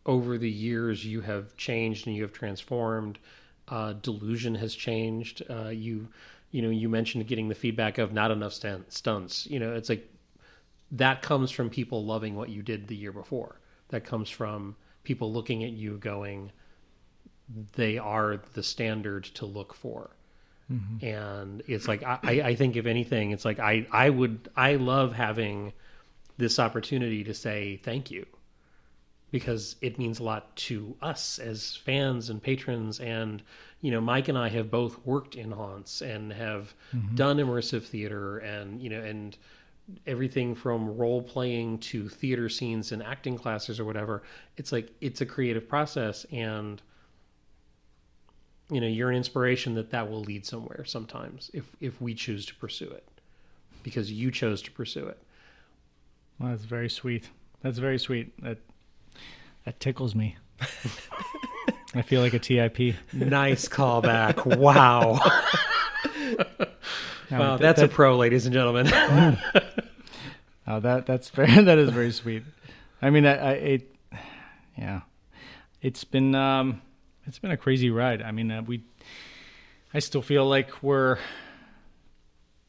over 0.05 0.37
the 0.37 0.49
years, 0.49 1.05
you 1.05 1.21
have 1.21 1.55
changed 1.57 2.07
and 2.07 2.15
you 2.15 2.23
have 2.23 2.33
transformed. 2.33 3.19
Uh, 3.67 3.93
delusion 3.93 4.55
has 4.55 4.73
changed. 4.73 5.43
Uh, 5.49 5.67
you, 5.67 6.07
you 6.51 6.61
know, 6.61 6.69
you 6.69 6.87
mentioned 6.87 7.27
getting 7.27 7.49
the 7.49 7.55
feedback 7.55 7.97
of 7.97 8.13
not 8.13 8.31
enough 8.31 8.53
stunts. 8.53 9.45
You 9.47 9.59
know, 9.59 9.73
it's 9.73 9.89
like 9.89 10.09
that 10.91 11.21
comes 11.21 11.51
from 11.51 11.69
people 11.69 12.05
loving 12.05 12.35
what 12.35 12.49
you 12.49 12.63
did 12.63 12.87
the 12.87 12.95
year 12.95 13.11
before. 13.11 13.59
That 13.89 14.05
comes 14.05 14.29
from 14.29 14.77
people 15.03 15.31
looking 15.31 15.63
at 15.63 15.71
you 15.71 15.97
going, 15.97 16.51
they 17.75 17.97
are 17.97 18.41
the 18.53 18.63
standard 18.63 19.25
to 19.25 19.45
look 19.45 19.73
for. 19.73 20.11
Mm-hmm. 20.71 21.05
And 21.05 21.63
it's 21.67 21.87
like 21.87 22.03
I, 22.03 22.19
I 22.23 22.55
think 22.55 22.75
if 22.75 22.85
anything, 22.85 23.31
it's 23.31 23.45
like 23.45 23.59
I, 23.59 23.87
I 23.91 24.09
would 24.09 24.49
I 24.55 24.75
love 24.75 25.13
having 25.13 25.71
this 26.37 26.59
opportunity 26.59 27.23
to 27.23 27.33
say 27.33 27.79
thank 27.83 28.11
you 28.11 28.25
because 29.31 29.75
it 29.81 29.97
means 29.97 30.19
a 30.19 30.23
lot 30.23 30.55
to 30.55 30.95
us 31.01 31.39
as 31.39 31.75
fans 31.75 32.29
and 32.29 32.41
patrons. 32.41 32.99
And 32.99 33.43
you 33.79 33.91
know 33.91 34.01
mike 34.01 34.27
and 34.27 34.39
i 34.39 34.49
have 34.49 34.71
both 34.71 34.97
worked 35.05 35.35
in 35.35 35.51
haunts 35.51 36.01
and 36.01 36.33
have 36.33 36.73
mm-hmm. 36.91 37.13
done 37.13 37.37
immersive 37.37 37.83
theater 37.83 38.39
and 38.39 38.81
you 38.81 38.89
know 38.89 38.99
and 38.99 39.37
everything 40.05 40.53
from 40.55 40.97
role 40.97 41.21
playing 41.21 41.77
to 41.79 42.09
theater 42.09 42.49
scenes 42.49 42.91
and 42.91 43.01
acting 43.01 43.37
classes 43.37 43.79
or 43.79 43.85
whatever. 43.85 44.23
It's 44.57 44.71
like 44.71 44.91
it's 45.01 45.21
a 45.21 45.25
creative 45.25 45.67
process 45.67 46.25
and 46.31 46.81
you 48.69 48.81
know 48.81 48.87
you're 48.87 49.09
an 49.09 49.15
inspiration 49.15 49.75
that 49.75 49.91
that 49.91 50.09
will 50.09 50.21
lead 50.21 50.45
somewhere 50.45 50.83
sometimes 50.83 51.49
if 51.53 51.65
if 51.79 52.01
we 52.01 52.13
choose 52.13 52.45
to 52.47 52.55
pursue 52.55 52.89
it 52.89 53.07
because 53.83 54.11
you 54.11 54.29
chose 54.29 54.61
to 54.63 54.71
pursue 54.71 55.07
it. 55.07 55.21
Well 56.39 56.49
that's 56.49 56.65
very 56.65 56.89
sweet. 56.89 57.29
That's 57.61 57.79
very 57.79 57.97
sweet 57.97 58.33
that 58.43 58.59
that 59.67 59.79
tickles 59.81 60.15
me 60.15 60.37
i 61.93 62.01
feel 62.01 62.21
like 62.21 62.33
a 62.33 62.39
tip 62.39 62.77
nice 63.13 63.67
callback 63.67 64.57
wow 64.57 65.19
No, 67.29 67.39
well, 67.39 67.57
that's 67.57 67.81
that, 67.81 67.91
a 67.91 67.93
pro, 67.93 68.15
ladies 68.15 68.45
and 68.45 68.53
gentlemen. 68.53 68.87
oh, 70.67 70.79
that 70.79 71.05
that's 71.05 71.29
very 71.29 71.61
that 71.63 71.77
is 71.77 71.89
very 71.89 72.11
sweet. 72.11 72.43
I 73.01 73.09
mean, 73.09 73.25
I, 73.25 73.35
I 73.35 73.51
it, 73.53 73.95
yeah, 74.77 75.01
it's 75.81 76.03
been 76.03 76.33
um, 76.35 76.81
it's 77.25 77.39
been 77.39 77.51
a 77.51 77.57
crazy 77.57 77.89
ride. 77.89 78.21
I 78.21 78.31
mean, 78.31 78.49
uh, 78.49 78.61
we, 78.61 78.83
I 79.93 79.99
still 79.99 80.21
feel 80.21 80.45
like 80.45 80.81
we're, 80.81 81.17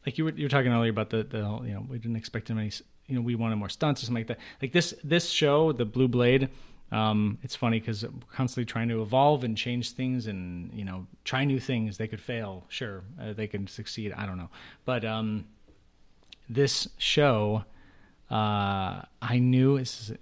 like 0.04 0.18
you 0.18 0.24
were 0.24 0.32
you 0.32 0.46
were 0.46 0.50
talking 0.50 0.72
earlier 0.72 0.90
about 0.90 1.10
the 1.10 1.22
the 1.22 1.38
you 1.38 1.74
know 1.74 1.86
we 1.88 1.98
didn't 1.98 2.16
expect 2.16 2.50
many 2.50 2.72
you 3.06 3.14
know 3.14 3.20
we 3.20 3.36
wanted 3.36 3.56
more 3.56 3.68
stunts 3.68 4.02
or 4.02 4.06
something 4.06 4.22
like 4.22 4.28
that. 4.28 4.38
Like 4.60 4.72
this 4.72 4.92
this 5.04 5.28
show, 5.28 5.70
the 5.70 5.84
Blue 5.84 6.08
Blade 6.08 6.48
um, 6.90 7.38
it's 7.42 7.54
funny 7.54 7.80
because 7.80 8.04
constantly 8.32 8.64
trying 8.64 8.88
to 8.88 9.02
evolve 9.02 9.44
and 9.44 9.56
change 9.56 9.92
things 9.92 10.26
and 10.26 10.72
you 10.72 10.84
know 10.84 11.06
try 11.24 11.44
new 11.44 11.60
things. 11.60 11.98
They 11.98 12.08
could 12.08 12.20
fail 12.20 12.64
sure 12.68 13.02
uh, 13.20 13.32
they 13.32 13.46
can 13.46 13.66
succeed 13.66 14.12
i 14.16 14.26
don't 14.26 14.38
know. 14.38 14.50
But 14.84 15.04
um, 15.04 15.46
this 16.48 16.88
show 16.96 17.64
uh, 18.30 19.02
i 19.22 19.38
knew 19.38 19.76
it's, 19.76 20.12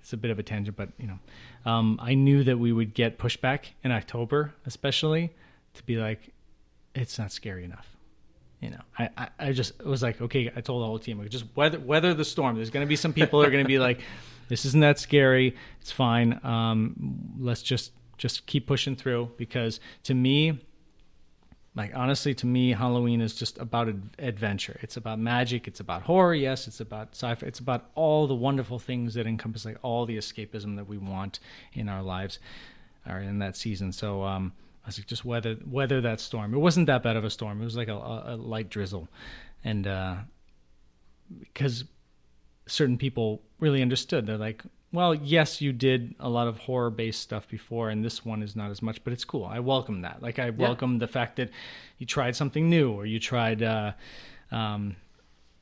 it's 0.00 0.12
a 0.12 0.16
bit 0.16 0.30
of 0.30 0.38
a 0.38 0.42
tangent 0.42 0.76
but 0.76 0.88
you 0.98 1.06
know 1.08 1.18
um, 1.64 1.98
i 2.00 2.14
knew 2.14 2.44
that 2.44 2.58
we 2.58 2.72
would 2.72 2.94
get 2.94 3.18
pushback 3.18 3.70
in 3.82 3.90
october 3.90 4.54
especially 4.64 5.32
to 5.74 5.82
be 5.82 5.96
like 5.96 6.32
it's 6.96 7.18
not 7.18 7.30
scary 7.30 7.64
enough. 7.64 7.86
You 8.60 8.70
know, 8.70 8.80
I, 8.98 9.10
I, 9.16 9.28
I 9.38 9.52
just 9.52 9.84
was 9.84 10.02
like, 10.02 10.20
okay, 10.20 10.50
I 10.56 10.60
told 10.62 10.82
the 10.82 10.86
whole 10.86 10.98
team, 10.98 11.24
just 11.28 11.44
weather 11.54 11.78
weather 11.78 12.14
the 12.14 12.24
storm. 12.24 12.56
There's 12.56 12.70
going 12.70 12.84
to 12.84 12.88
be 12.88 12.96
some 12.96 13.12
people 13.12 13.40
that 13.40 13.48
are 13.48 13.50
going 13.50 13.64
to 13.64 13.68
be 13.68 13.78
like, 13.78 14.00
this 14.48 14.64
isn't 14.64 14.80
that 14.80 14.98
scary. 14.98 15.56
It's 15.80 15.92
fine. 15.92 16.40
Um, 16.44 17.34
let's 17.38 17.62
just 17.62 17.92
just 18.18 18.46
keep 18.46 18.66
pushing 18.66 18.96
through 18.96 19.30
because 19.36 19.78
to 20.04 20.14
me, 20.14 20.58
like 21.74 21.92
honestly, 21.94 22.34
to 22.34 22.46
me, 22.46 22.72
Halloween 22.72 23.20
is 23.20 23.34
just 23.34 23.58
about 23.58 23.88
adventure. 24.18 24.78
It's 24.82 24.96
about 24.96 25.18
magic. 25.18 25.68
It's 25.68 25.80
about 25.80 26.02
horror. 26.02 26.34
Yes, 26.34 26.66
it's 26.66 26.80
about 26.80 27.08
sci-fi. 27.12 27.46
It's 27.46 27.58
about 27.58 27.90
all 27.94 28.26
the 28.26 28.34
wonderful 28.34 28.78
things 28.78 29.14
that 29.14 29.26
encompass 29.26 29.64
like 29.64 29.78
all 29.82 30.06
the 30.06 30.16
escapism 30.16 30.76
that 30.76 30.88
we 30.88 30.96
want 30.96 31.38
in 31.74 31.88
our 31.88 32.02
lives, 32.02 32.38
or 33.08 33.18
in 33.18 33.38
that 33.40 33.56
season. 33.56 33.92
So. 33.92 34.22
Um, 34.22 34.52
I 34.84 34.88
was 34.90 35.00
like, 35.00 35.08
just 35.08 35.24
weather 35.24 35.56
weather 35.68 36.00
that 36.02 36.20
storm. 36.20 36.54
It 36.54 36.58
wasn't 36.58 36.86
that 36.86 37.02
bad 37.02 37.16
of 37.16 37.24
a 37.24 37.30
storm. 37.30 37.60
It 37.60 37.64
was 37.64 37.76
like 37.76 37.88
a, 37.88 38.22
a 38.24 38.36
light 38.36 38.70
drizzle, 38.70 39.08
and 39.64 39.84
uh, 39.84 40.14
because 41.40 41.86
certain 42.66 42.98
people 42.98 43.42
really 43.58 43.82
understood. 43.82 44.26
They're 44.26 44.36
like, 44.36 44.62
well, 44.92 45.14
yes, 45.14 45.60
you 45.60 45.72
did 45.72 46.14
a 46.20 46.28
lot 46.28 46.48
of 46.48 46.58
horror 46.58 46.90
based 46.90 47.20
stuff 47.20 47.48
before, 47.48 47.90
and 47.90 48.04
this 48.04 48.24
one 48.24 48.42
is 48.42 48.56
not 48.56 48.70
as 48.70 48.82
much, 48.82 49.02
but 49.04 49.12
it's 49.12 49.24
cool. 49.24 49.44
I 49.44 49.60
welcome 49.60 50.02
that. 50.02 50.22
Like, 50.22 50.38
I 50.38 50.50
welcome 50.50 50.94
yeah. 50.94 50.98
the 51.00 51.08
fact 51.08 51.36
that 51.36 51.50
you 51.98 52.06
tried 52.06 52.36
something 52.36 52.70
new 52.70 52.92
or 52.92 53.04
you 53.04 53.18
tried 53.18 53.62
uh, 53.62 53.92
um, 54.50 54.96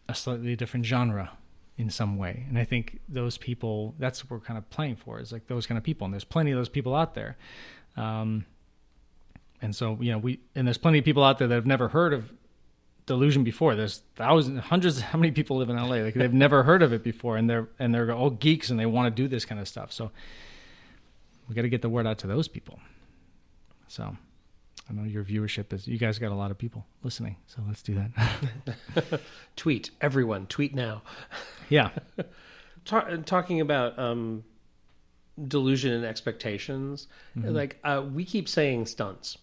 a 0.08 0.14
slightly 0.14 0.56
different 0.56 0.86
genre 0.86 1.32
in 1.76 1.90
some 1.90 2.16
way. 2.16 2.44
And 2.48 2.58
I 2.58 2.64
think 2.64 3.00
those 3.08 3.36
people, 3.38 3.94
that's 3.98 4.22
what 4.22 4.30
we're 4.30 4.46
kind 4.46 4.58
of 4.58 4.68
playing 4.70 4.96
for, 4.96 5.18
is 5.20 5.32
like 5.32 5.46
those 5.48 5.66
kind 5.66 5.78
of 5.78 5.84
people. 5.84 6.04
And 6.04 6.14
there's 6.14 6.24
plenty 6.24 6.52
of 6.52 6.58
those 6.58 6.68
people 6.68 6.94
out 6.94 7.14
there. 7.14 7.36
Um, 7.96 8.46
and 9.60 9.74
so, 9.74 9.98
you 10.00 10.12
know, 10.12 10.18
we, 10.18 10.40
and 10.54 10.66
there's 10.66 10.78
plenty 10.78 10.98
of 10.98 11.04
people 11.04 11.24
out 11.24 11.38
there 11.38 11.48
that 11.48 11.54
have 11.54 11.66
never 11.66 11.88
heard 11.88 12.12
of 12.12 12.30
delusion 13.06 13.44
before. 13.44 13.74
There's 13.74 14.02
thousands, 14.16 14.60
hundreds. 14.64 15.00
How 15.00 15.18
many 15.18 15.32
people 15.32 15.56
live 15.56 15.70
in 15.70 15.76
LA? 15.76 15.96
Like 15.96 16.14
they've 16.14 16.32
never 16.32 16.62
heard 16.62 16.82
of 16.82 16.92
it 16.92 17.02
before, 17.02 17.36
and 17.36 17.48
they're 17.48 17.68
and 17.78 17.94
they're 17.94 18.12
all 18.12 18.30
geeks 18.30 18.70
and 18.70 18.78
they 18.78 18.86
want 18.86 19.14
to 19.14 19.22
do 19.22 19.28
this 19.28 19.44
kind 19.44 19.60
of 19.60 19.68
stuff. 19.68 19.92
So 19.92 20.10
we 21.48 21.54
got 21.54 21.62
to 21.62 21.68
get 21.68 21.82
the 21.82 21.88
word 21.88 22.06
out 22.06 22.18
to 22.18 22.26
those 22.26 22.48
people. 22.48 22.78
So 23.88 24.16
I 24.88 24.92
know 24.92 25.04
your 25.04 25.24
viewership 25.24 25.72
is. 25.72 25.86
You 25.86 25.98
guys 25.98 26.18
got 26.18 26.32
a 26.32 26.34
lot 26.34 26.50
of 26.50 26.58
people 26.58 26.86
listening, 27.02 27.36
so 27.46 27.62
let's 27.66 27.82
do 27.82 27.94
that. 27.94 29.20
tweet 29.56 29.90
everyone. 30.00 30.46
Tweet 30.46 30.74
now. 30.74 31.02
Yeah. 31.68 31.90
Talk, 32.84 33.08
talking 33.24 33.62
about 33.62 33.98
um, 33.98 34.44
delusion 35.48 35.90
and 35.94 36.04
expectations, 36.04 37.08
mm-hmm. 37.34 37.48
like 37.48 37.78
uh, 37.82 38.04
we 38.12 38.26
keep 38.26 38.46
saying 38.46 38.84
stunts 38.84 39.38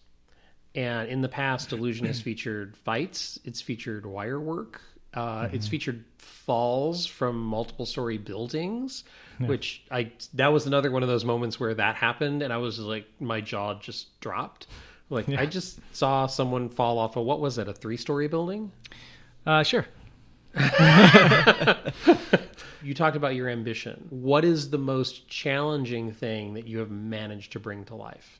and 0.75 1.09
in 1.09 1.21
the 1.21 1.29
past, 1.29 1.69
Delusion 1.69 2.05
has 2.05 2.21
featured 2.21 2.77
fights. 2.77 3.39
It's 3.43 3.61
featured 3.61 4.05
wire 4.05 4.39
work. 4.39 4.81
Uh, 5.13 5.43
mm-hmm. 5.43 5.55
It's 5.55 5.67
featured 5.67 6.05
falls 6.17 7.05
from 7.05 7.37
multiple 7.37 7.85
story 7.85 8.17
buildings, 8.17 9.03
yeah. 9.39 9.47
which 9.47 9.83
I 9.91 10.11
that 10.35 10.47
was 10.47 10.67
another 10.67 10.89
one 10.89 11.03
of 11.03 11.09
those 11.09 11.25
moments 11.25 11.59
where 11.59 11.73
that 11.73 11.95
happened, 11.95 12.41
and 12.41 12.53
I 12.53 12.57
was 12.57 12.79
like, 12.79 13.05
my 13.19 13.41
jaw 13.41 13.73
just 13.79 14.17
dropped. 14.21 14.67
Like 15.09 15.27
yeah. 15.27 15.41
I 15.41 15.45
just 15.45 15.79
saw 15.91 16.27
someone 16.27 16.69
fall 16.69 16.97
off 16.97 17.17
of 17.17 17.25
what 17.25 17.41
was 17.41 17.57
it, 17.57 17.67
a 17.67 17.73
three 17.73 17.97
story 17.97 18.29
building? 18.29 18.71
Uh, 19.45 19.63
sure. 19.63 19.85
you 22.81 22.93
talked 22.93 23.17
about 23.17 23.35
your 23.35 23.49
ambition. 23.49 24.07
What 24.09 24.45
is 24.45 24.69
the 24.69 24.77
most 24.77 25.27
challenging 25.27 26.13
thing 26.13 26.53
that 26.53 26.67
you 26.67 26.79
have 26.79 26.91
managed 26.91 27.51
to 27.53 27.59
bring 27.59 27.83
to 27.85 27.95
life? 27.95 28.39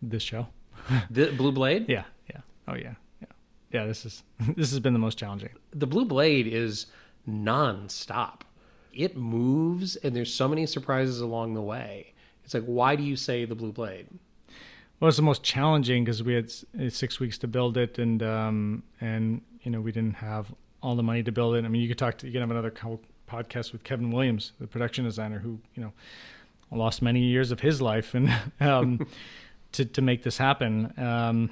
This 0.00 0.22
show. 0.22 0.46
the 1.10 1.32
Blue 1.32 1.52
Blade? 1.52 1.86
Yeah, 1.88 2.04
yeah. 2.30 2.40
Oh 2.68 2.74
yeah, 2.74 2.94
yeah. 3.20 3.26
yeah, 3.70 3.86
this 3.86 4.04
is 4.04 4.22
this 4.56 4.70
has 4.70 4.80
been 4.80 4.92
the 4.92 4.98
most 4.98 5.18
challenging. 5.18 5.50
The 5.72 5.86
Blue 5.86 6.04
Blade 6.04 6.46
is 6.46 6.86
non-stop. 7.26 8.44
It 8.92 9.16
moves 9.16 9.96
and 9.96 10.14
there's 10.14 10.32
so 10.32 10.48
many 10.48 10.66
surprises 10.66 11.20
along 11.20 11.54
the 11.54 11.62
way. 11.62 12.12
It's 12.44 12.54
like 12.54 12.64
why 12.64 12.96
do 12.96 13.02
you 13.02 13.16
say 13.16 13.44
the 13.44 13.54
Blue 13.54 13.72
Blade? 13.72 14.08
Well, 15.00 15.08
it's 15.08 15.16
the 15.16 15.22
most 15.24 15.42
challenging 15.42 16.04
because 16.04 16.22
we 16.22 16.34
had 16.34 16.52
uh, 16.80 16.88
six 16.88 17.18
weeks 17.18 17.36
to 17.38 17.48
build 17.48 17.76
it, 17.76 17.98
and 17.98 18.22
um, 18.22 18.84
and 19.00 19.40
you 19.62 19.70
know 19.72 19.80
we 19.80 19.90
didn't 19.90 20.14
have 20.14 20.54
all 20.80 20.94
the 20.94 21.02
money 21.02 21.24
to 21.24 21.32
build 21.32 21.56
it. 21.56 21.64
I 21.64 21.68
mean, 21.68 21.82
you 21.82 21.88
could 21.88 21.98
talk 21.98 22.18
to 22.18 22.26
you 22.26 22.32
can 22.32 22.40
have 22.40 22.52
another 22.52 22.70
co- 22.70 23.00
podcast 23.28 23.72
with 23.72 23.82
Kevin 23.82 24.12
Williams, 24.12 24.52
the 24.60 24.68
production 24.68 25.04
designer, 25.04 25.40
who 25.40 25.58
you 25.74 25.82
know 25.82 25.92
lost 26.70 27.02
many 27.02 27.20
years 27.20 27.50
of 27.50 27.60
his 27.60 27.82
life 27.82 28.14
and 28.14 28.32
um, 28.60 29.04
to 29.72 29.84
to 29.84 30.02
make 30.02 30.22
this 30.22 30.38
happen. 30.38 30.92
Um, 30.98 31.50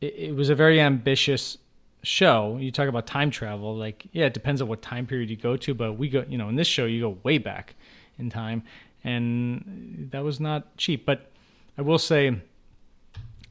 it, 0.00 0.14
it 0.16 0.34
was 0.34 0.50
a 0.50 0.54
very 0.54 0.80
ambitious 0.80 1.58
show. 2.02 2.58
You 2.60 2.72
talk 2.72 2.88
about 2.88 3.06
time 3.06 3.30
travel, 3.30 3.76
like 3.76 4.06
yeah, 4.12 4.26
it 4.26 4.34
depends 4.34 4.60
on 4.60 4.68
what 4.68 4.82
time 4.82 5.06
period 5.06 5.30
you 5.30 5.36
go 5.36 5.56
to, 5.56 5.74
but 5.74 5.94
we 5.94 6.08
go, 6.08 6.24
you 6.28 6.38
know, 6.38 6.48
in 6.48 6.56
this 6.56 6.68
show 6.68 6.86
you 6.86 7.00
go 7.00 7.18
way 7.22 7.38
back 7.38 7.74
in 8.18 8.30
time, 8.30 8.62
and 9.04 10.08
that 10.12 10.24
was 10.24 10.40
not 10.40 10.76
cheap. 10.76 11.06
But 11.06 11.30
I 11.78 11.82
will 11.82 11.98
say, 11.98 12.40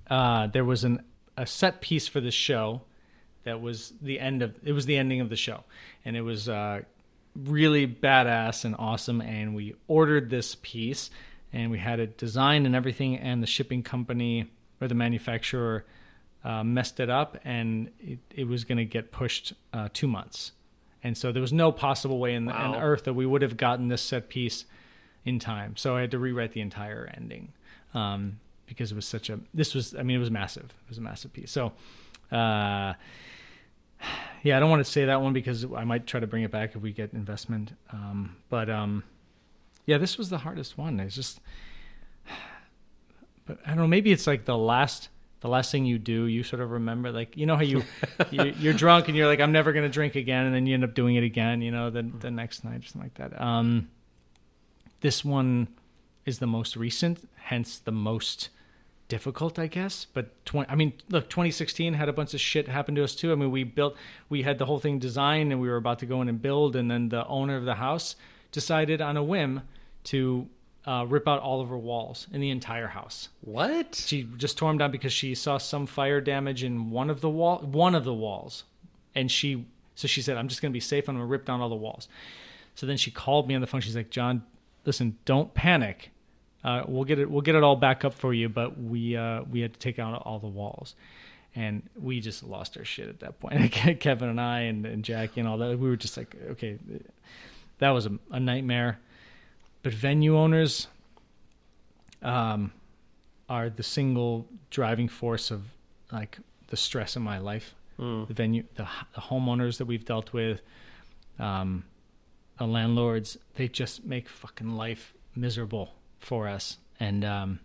uh, 0.09 0.47
there 0.47 0.65
was 0.65 0.83
an 0.83 1.03
a 1.37 1.45
set 1.45 1.81
piece 1.81 2.07
for 2.07 2.19
this 2.19 2.33
show 2.33 2.81
that 3.43 3.61
was 3.61 3.93
the 4.01 4.19
end 4.19 4.41
of 4.41 4.55
it 4.63 4.73
was 4.73 4.85
the 4.85 4.97
ending 4.97 5.21
of 5.21 5.29
the 5.29 5.35
show, 5.35 5.63
and 6.05 6.15
it 6.15 6.21
was 6.21 6.49
uh, 6.49 6.81
really 7.35 7.87
badass 7.87 8.65
and 8.65 8.75
awesome. 8.77 9.21
And 9.21 9.55
we 9.55 9.75
ordered 9.87 10.29
this 10.29 10.55
piece, 10.61 11.09
and 11.53 11.71
we 11.71 11.79
had 11.79 11.99
it 11.99 12.17
designed 12.17 12.65
and 12.65 12.75
everything, 12.75 13.17
and 13.17 13.41
the 13.41 13.47
shipping 13.47 13.83
company 13.83 14.49
or 14.79 14.87
the 14.87 14.95
manufacturer 14.95 15.85
uh, 16.43 16.63
messed 16.63 16.99
it 16.99 17.09
up, 17.09 17.37
and 17.43 17.91
it, 17.99 18.19
it 18.33 18.47
was 18.47 18.63
going 18.63 18.77
to 18.77 18.85
get 18.85 19.11
pushed 19.11 19.53
uh, 19.73 19.89
two 19.93 20.07
months. 20.07 20.53
And 21.03 21.17
so 21.17 21.31
there 21.31 21.41
was 21.41 21.53
no 21.53 21.71
possible 21.71 22.19
way 22.19 22.33
in, 22.35 22.45
Wow. 22.45 22.73
in 22.75 22.81
Earth 22.81 23.03
that 23.05 23.13
we 23.13 23.25
would 23.25 23.41
have 23.41 23.57
gotten 23.57 23.87
this 23.89 24.01
set 24.01 24.29
piece 24.29 24.65
in 25.25 25.39
time. 25.39 25.75
So 25.77 25.95
I 25.95 26.01
had 26.01 26.11
to 26.11 26.19
rewrite 26.19 26.53
the 26.53 26.61
entire 26.61 27.11
ending 27.15 27.53
um, 27.93 28.39
because 28.65 28.91
it 28.91 28.95
was 28.95 29.05
such 29.05 29.29
a. 29.29 29.39
This 29.53 29.75
was, 29.75 29.95
I 29.95 30.03
mean, 30.03 30.15
it 30.17 30.19
was 30.19 30.31
massive. 30.31 30.65
It 30.65 30.89
was 30.89 30.97
a 30.97 31.01
massive 31.01 31.33
piece. 31.33 31.51
So, 31.51 31.73
uh, 32.31 32.93
yeah, 34.43 34.57
I 34.57 34.59
don't 34.59 34.69
want 34.69 34.83
to 34.83 34.91
say 34.91 35.05
that 35.05 35.21
one 35.21 35.33
because 35.33 35.65
I 35.65 35.83
might 35.83 36.07
try 36.07 36.19
to 36.19 36.27
bring 36.27 36.43
it 36.43 36.51
back 36.51 36.75
if 36.75 36.81
we 36.81 36.91
get 36.91 37.13
investment. 37.13 37.73
Um, 37.91 38.35
but 38.49 38.69
um, 38.69 39.03
yeah, 39.85 39.97
this 39.97 40.17
was 40.17 40.29
the 40.29 40.39
hardest 40.39 40.77
one. 40.77 40.99
It's 40.99 41.15
just, 41.15 41.39
but 43.45 43.59
I 43.65 43.69
don't 43.69 43.77
know. 43.77 43.87
Maybe 43.87 44.11
it's 44.11 44.27
like 44.27 44.45
the 44.45 44.57
last. 44.57 45.09
The 45.41 45.47
last 45.49 45.71
thing 45.71 45.85
you 45.85 45.97
do, 45.97 46.25
you 46.27 46.43
sort 46.43 46.61
of 46.61 46.69
remember, 46.69 47.11
like 47.11 47.35
you 47.35 47.47
know 47.47 47.55
how 47.55 47.63
you, 47.63 47.81
you 48.29 48.53
you're 48.59 48.73
drunk 48.73 49.07
and 49.07 49.17
you're 49.17 49.25
like, 49.25 49.39
I'm 49.39 49.51
never 49.51 49.73
gonna 49.73 49.89
drink 49.89 50.13
again, 50.15 50.45
and 50.45 50.53
then 50.53 50.67
you 50.67 50.75
end 50.75 50.83
up 50.83 50.93
doing 50.93 51.15
it 51.15 51.23
again, 51.23 51.63
you 51.63 51.71
know, 51.71 51.89
the 51.89 52.03
the 52.03 52.29
next 52.29 52.63
night 52.63 52.83
or 52.83 52.85
something 52.85 53.09
like 53.17 53.31
that. 53.31 53.41
Um, 53.41 53.89
this 54.99 55.25
one 55.25 55.67
is 56.25 56.37
the 56.37 56.45
most 56.45 56.77
recent, 56.77 57.27
hence 57.35 57.79
the 57.79 57.91
most 57.91 58.49
difficult, 59.07 59.59
I 59.59 59.67
guess. 59.67 60.05
But 60.05 60.45
20, 60.45 60.69
I 60.69 60.75
mean, 60.75 60.93
look, 61.09 61.29
2016 61.29 61.95
had 61.95 62.07
a 62.07 62.13
bunch 62.13 62.33
of 62.33 62.39
shit 62.39 62.67
happen 62.67 62.95
to 62.95 63.03
us 63.03 63.13
too. 63.13 63.31
I 63.31 63.35
mean, 63.35 63.51
we 63.51 63.63
built, 63.63 63.95
we 64.29 64.43
had 64.43 64.57
the 64.57 64.65
whole 64.65 64.79
thing 64.79 64.99
designed, 64.99 65.51
and 65.51 65.59
we 65.59 65.67
were 65.67 65.75
about 65.75 65.99
to 65.99 66.05
go 66.05 66.21
in 66.21 66.29
and 66.29 66.41
build, 66.41 66.75
and 66.75 66.89
then 66.89 67.09
the 67.09 67.25
owner 67.27 67.57
of 67.57 67.65
the 67.65 67.75
house 67.75 68.15
decided 68.51 69.01
on 69.01 69.17
a 69.17 69.23
whim 69.23 69.61
to 70.05 70.47
uh, 70.85 71.05
rip 71.07 71.27
out 71.27 71.39
all 71.39 71.61
of 71.61 71.69
her 71.69 71.77
walls 71.77 72.27
in 72.31 72.41
the 72.41 72.49
entire 72.49 72.87
house. 72.87 73.29
What? 73.41 73.95
She 73.95 74.23
just 74.37 74.57
tore 74.57 74.69
them 74.69 74.77
down 74.77 74.91
because 74.91 75.13
she 75.13 75.35
saw 75.35 75.57
some 75.57 75.85
fire 75.85 76.21
damage 76.21 76.63
in 76.63 76.89
one 76.89 77.09
of 77.09 77.21
the 77.21 77.29
wall, 77.29 77.59
one 77.59 77.95
of 77.95 78.03
the 78.03 78.13
walls, 78.13 78.63
and 79.13 79.29
she 79.29 79.65
so 79.95 80.07
she 80.07 80.21
said, 80.21 80.37
"I'm 80.37 80.47
just 80.47 80.61
going 80.61 80.71
to 80.71 80.73
be 80.73 80.79
safe. 80.79 81.07
I'm 81.07 81.15
going 81.15 81.27
to 81.27 81.29
rip 81.29 81.45
down 81.45 81.61
all 81.61 81.69
the 81.69 81.75
walls." 81.75 82.07
So 82.75 82.85
then 82.85 82.97
she 82.97 83.11
called 83.11 83.47
me 83.47 83.55
on 83.55 83.61
the 83.61 83.67
phone. 83.67 83.81
She's 83.81 83.95
like, 83.95 84.09
"Jon, 84.09 84.43
listen, 84.85 85.17
don't 85.25 85.53
panic. 85.53 86.11
Uh, 86.63 86.83
we'll 86.87 87.03
get 87.03 87.19
it. 87.19 87.29
We'll 87.29 87.41
get 87.41 87.55
it 87.55 87.63
all 87.63 87.75
back 87.75 88.03
up 88.03 88.13
for 88.13 88.33
you. 88.33 88.49
But 88.49 88.79
we 88.79 89.15
uh, 89.15 89.43
we 89.43 89.61
had 89.61 89.73
to 89.73 89.79
take 89.79 89.99
out 89.99 90.19
all 90.25 90.39
the 90.39 90.47
walls." 90.47 90.95
And 91.53 91.83
we 92.01 92.21
just 92.21 92.43
lost 92.43 92.77
our 92.77 92.85
shit 92.85 93.09
at 93.09 93.19
that 93.19 93.41
point. 93.41 93.71
Kevin 93.99 94.29
and 94.29 94.39
I 94.39 94.61
and, 94.61 94.85
and 94.85 95.03
Jackie 95.03 95.41
and 95.41 95.49
all 95.49 95.57
that. 95.57 95.77
We 95.77 95.89
were 95.89 95.97
just 95.97 96.15
like, 96.15 96.33
okay, 96.51 96.79
that 97.81 97.89
was 97.89 98.05
a, 98.05 98.11
a 98.31 98.39
nightmare. 98.39 98.99
But 99.83 99.93
venue 99.93 100.37
owners, 100.37 100.87
um, 102.21 102.71
are 103.49 103.69
the 103.69 103.83
single 103.83 104.47
driving 104.69 105.09
force 105.09 105.51
of 105.51 105.63
like 106.11 106.37
the 106.67 106.77
stress 106.77 107.15
in 107.15 107.21
my 107.21 107.37
life. 107.37 107.75
The 108.25 108.33
venue, 108.33 108.63
the, 108.75 108.87
the 109.13 109.21
homeowners 109.21 109.77
that 109.77 109.85
we've 109.85 110.05
dealt 110.05 110.31
with, 110.31 110.61
um, 111.37 111.83
the 112.57 112.65
landlords, 112.65 113.37
they 113.55 113.67
just 113.67 114.05
make 114.05 114.29
fucking 114.29 114.71
life 114.71 115.13
miserable 115.35 115.89
for 116.19 116.47
us. 116.47 116.77
And 116.99 117.25
um, 117.25 117.59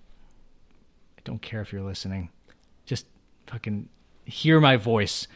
I 1.19 1.21
don't 1.25 1.41
care 1.41 1.61
if 1.61 1.73
you're 1.73 1.83
listening, 1.83 2.31
just 2.85 3.07
fucking 3.47 3.89
hear 4.25 4.61
my 4.61 4.77
voice 4.77 5.29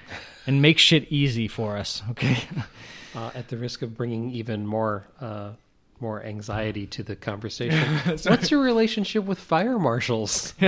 and 0.46 0.60
make 0.60 0.78
shit 0.78 1.06
easy 1.12 1.46
for 1.48 1.76
us, 1.76 2.02
okay? 2.10 2.42
Uh, 3.14 3.30
at 3.34 3.48
the 3.48 3.56
risk 3.56 3.82
of 3.82 3.96
bringing 3.96 4.30
even 4.30 4.66
more 4.66 5.04
uh, 5.20 5.50
more 6.00 6.22
anxiety 6.24 6.86
to 6.86 7.02
the 7.02 7.16
conversation, 7.16 7.88
what's 8.24 8.50
your 8.50 8.62
relationship 8.62 9.24
with 9.24 9.38
fire 9.38 9.78
marshals? 9.78 10.54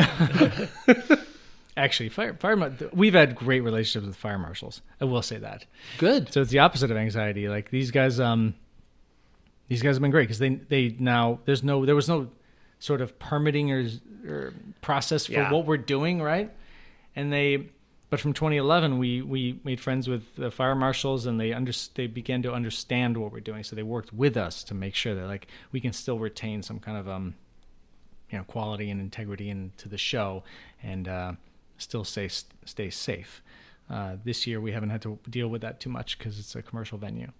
Actually, 1.75 2.11
fire, 2.11 2.35
fire, 2.35 2.71
we've 2.93 3.15
had 3.15 3.35
great 3.35 3.61
relationships 3.61 4.07
with 4.07 4.17
fire 4.17 4.39
marshals. 4.39 4.83
I 5.01 5.07
will 5.07 5.23
say 5.23 5.39
that. 5.39 5.65
Good. 5.97 6.31
So 6.31 6.43
it's 6.43 6.51
the 6.51 6.59
opposite 6.59 6.91
of 6.91 6.99
anxiety. 6.99 7.49
Like 7.49 7.71
these 7.71 7.91
guys, 7.91 8.21
um, 8.21 8.55
these 9.69 9.81
guys 9.81 9.95
have 9.97 10.03
been 10.03 10.11
great 10.11 10.25
because 10.25 10.39
they 10.39 10.51
they 10.57 10.95
now 10.99 11.39
there's 11.47 11.63
no 11.65 11.87
there 11.87 11.95
was 11.95 12.11
no 12.11 12.29
sort 12.79 13.01
of 13.01 13.19
permitting 13.19 13.71
or, 13.73 13.89
or 14.29 14.53
process 14.83 15.25
for 15.27 15.33
Yeah. 15.33 15.51
what 15.51 15.65
we're 15.65 15.77
doing, 15.79 16.21
right? 16.21 16.51
And 17.17 17.33
they, 17.33 17.69
but 18.13 18.21
from 18.21 18.35
2011, 18.35 18.99
we 18.99 19.23
we 19.23 19.59
made 19.65 19.81
friends 19.81 20.07
with 20.07 20.37
the 20.37 20.51
fire 20.51 20.75
marshals, 20.75 21.25
and 21.25 21.41
they 21.41 21.55
under 21.55 21.73
they 21.95 22.07
began 22.07 22.43
to 22.43 22.53
understand 22.53 23.17
what 23.17 23.33
we're 23.33 23.41
doing. 23.41 23.65
So 23.65 23.75
they 23.75 23.83
worked 23.83 24.13
with 24.13 24.37
us 24.37 24.63
to 24.65 24.75
make 24.75 24.95
sure 24.95 25.15
that 25.15 25.27
like 25.27 25.47
we 25.73 25.81
can 25.81 25.95
still 25.95 26.19
retain 26.19 26.63
some 26.63 26.79
kind 26.79 26.99
of 26.99 27.09
um, 27.09 27.37
you 28.31 28.37
know, 28.37 28.45
quality 28.45 28.91
and 28.91 29.01
integrity 29.01 29.49
into 29.49 29.89
the 29.89 29.97
show, 29.97 30.43
and 30.83 31.09
uh, 31.09 31.33
still 31.79 32.05
stay 32.05 32.29
stay 32.67 32.91
safe. 32.91 33.43
Uh, 33.89 34.17
this 34.23 34.47
year 34.47 34.61
we 34.61 34.73
haven't 34.73 34.91
had 34.91 35.01
to 35.01 35.19
deal 35.31 35.49
with 35.49 35.63
that 35.63 35.81
too 35.81 35.89
much 35.89 36.19
because 36.19 36.39
it's 36.39 36.55
a 36.55 36.61
commercial 36.61 36.99
venue. 36.99 37.33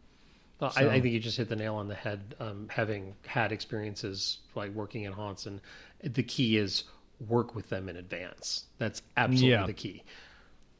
Well, 0.59 0.71
So- 0.71 0.89
I, 0.89 0.95
I 0.95 1.01
think 1.03 1.13
you 1.13 1.21
just 1.21 1.37
hit 1.37 1.51
the 1.51 1.57
nail 1.57 1.75
on 1.75 1.89
the 1.89 1.95
head. 1.95 2.35
Um, 2.41 2.69
having 2.71 3.15
had 3.27 3.53
experiences 3.53 4.39
like 4.55 4.73
working 4.73 5.03
in 5.03 5.13
haunts, 5.13 5.45
and 5.45 5.61
the 6.03 6.23
key 6.23 6.57
is 6.57 6.85
work 7.29 7.55
with 7.55 7.69
them 7.69 7.91
in 7.91 7.99
advance. 7.99 8.65
That's 8.79 9.03
absolutely 9.19 9.51
Yeah. 9.51 9.67
the 9.67 9.75
key. 9.75 10.03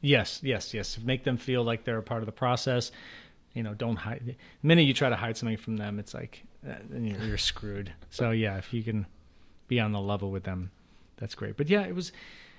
Yes, 0.05 0.41
yes, 0.43 0.73
yes. 0.73 0.99
Make 1.01 1.23
them 1.23 1.37
feel 1.37 1.63
like 1.63 1.85
they're 1.85 1.97
a 1.97 2.03
part 2.03 2.21
of 2.21 2.25
the 2.25 2.33
process. 2.33 2.91
You 3.53 3.63
know, 3.63 3.73
don't 3.73 3.95
hide. 3.95 4.21
The 4.25 4.35
minute 4.67 4.81
you 4.81 4.93
try 4.93 5.09
to 5.09 5.15
hide 5.15 5.37
something 5.37 5.55
from 5.57 5.77
them, 5.77 5.97
it's 5.97 6.13
like 6.13 6.43
uh, 6.69 6.73
you're, 6.93 7.19
you're 7.23 7.37
screwed. 7.37 7.93
So 8.09 8.31
yeah, 8.31 8.57
if 8.57 8.73
you 8.73 8.83
can 8.83 9.05
be 9.69 9.79
on 9.79 9.93
the 9.93 10.01
level 10.01 10.29
with 10.29 10.43
them, 10.43 10.71
that's 11.17 11.35
great. 11.35 11.55
But 11.55 11.69
yeah, 11.69 11.81
it 11.83 11.95
was. 11.95 12.11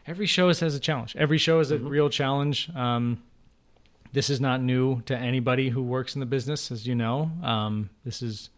Every 0.06 0.26
show 0.26 0.48
is- 0.48 0.60
has 0.60 0.74
a 0.74 0.80
challenge. 0.80 1.14
Every 1.16 1.36
show 1.38 1.60
is 1.60 1.70
a 1.70 1.78
real 1.78 2.08
challenge. 2.08 2.70
Um, 2.74 3.22
this 4.12 4.30
is 4.30 4.40
not 4.40 4.62
new 4.62 5.02
to 5.02 5.16
anybody 5.16 5.68
who 5.68 5.82
works 5.82 6.14
in 6.14 6.20
the 6.20 6.26
business, 6.26 6.70
as 6.72 6.86
you 6.86 6.94
know. 6.94 7.30
Um, 7.42 7.90
this 8.06 8.22
is. 8.22 8.48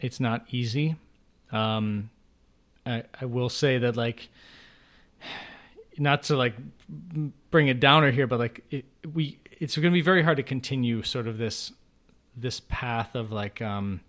It's 0.00 0.18
not 0.18 0.44
easy. 0.50 0.96
Um, 1.52 2.10
I, 2.84 3.04
I 3.20 3.26
will 3.26 3.48
say 3.50 3.78
that 3.78 3.96
like 3.96 4.28
not 6.00 6.24
to 6.24 6.36
like 6.36 6.54
bring 7.50 7.68
it 7.68 7.78
downer 7.78 8.10
here, 8.10 8.26
but 8.26 8.38
like 8.38 8.64
it, 8.70 8.86
we, 9.12 9.38
it's 9.60 9.76
going 9.76 9.92
to 9.92 9.96
be 9.96 10.00
very 10.00 10.22
hard 10.22 10.38
to 10.38 10.42
continue 10.42 11.02
sort 11.02 11.28
of 11.28 11.38
this, 11.38 11.72
this 12.36 12.60
path 12.68 13.14
of 13.14 13.30
like, 13.30 13.60
um, 13.60 14.00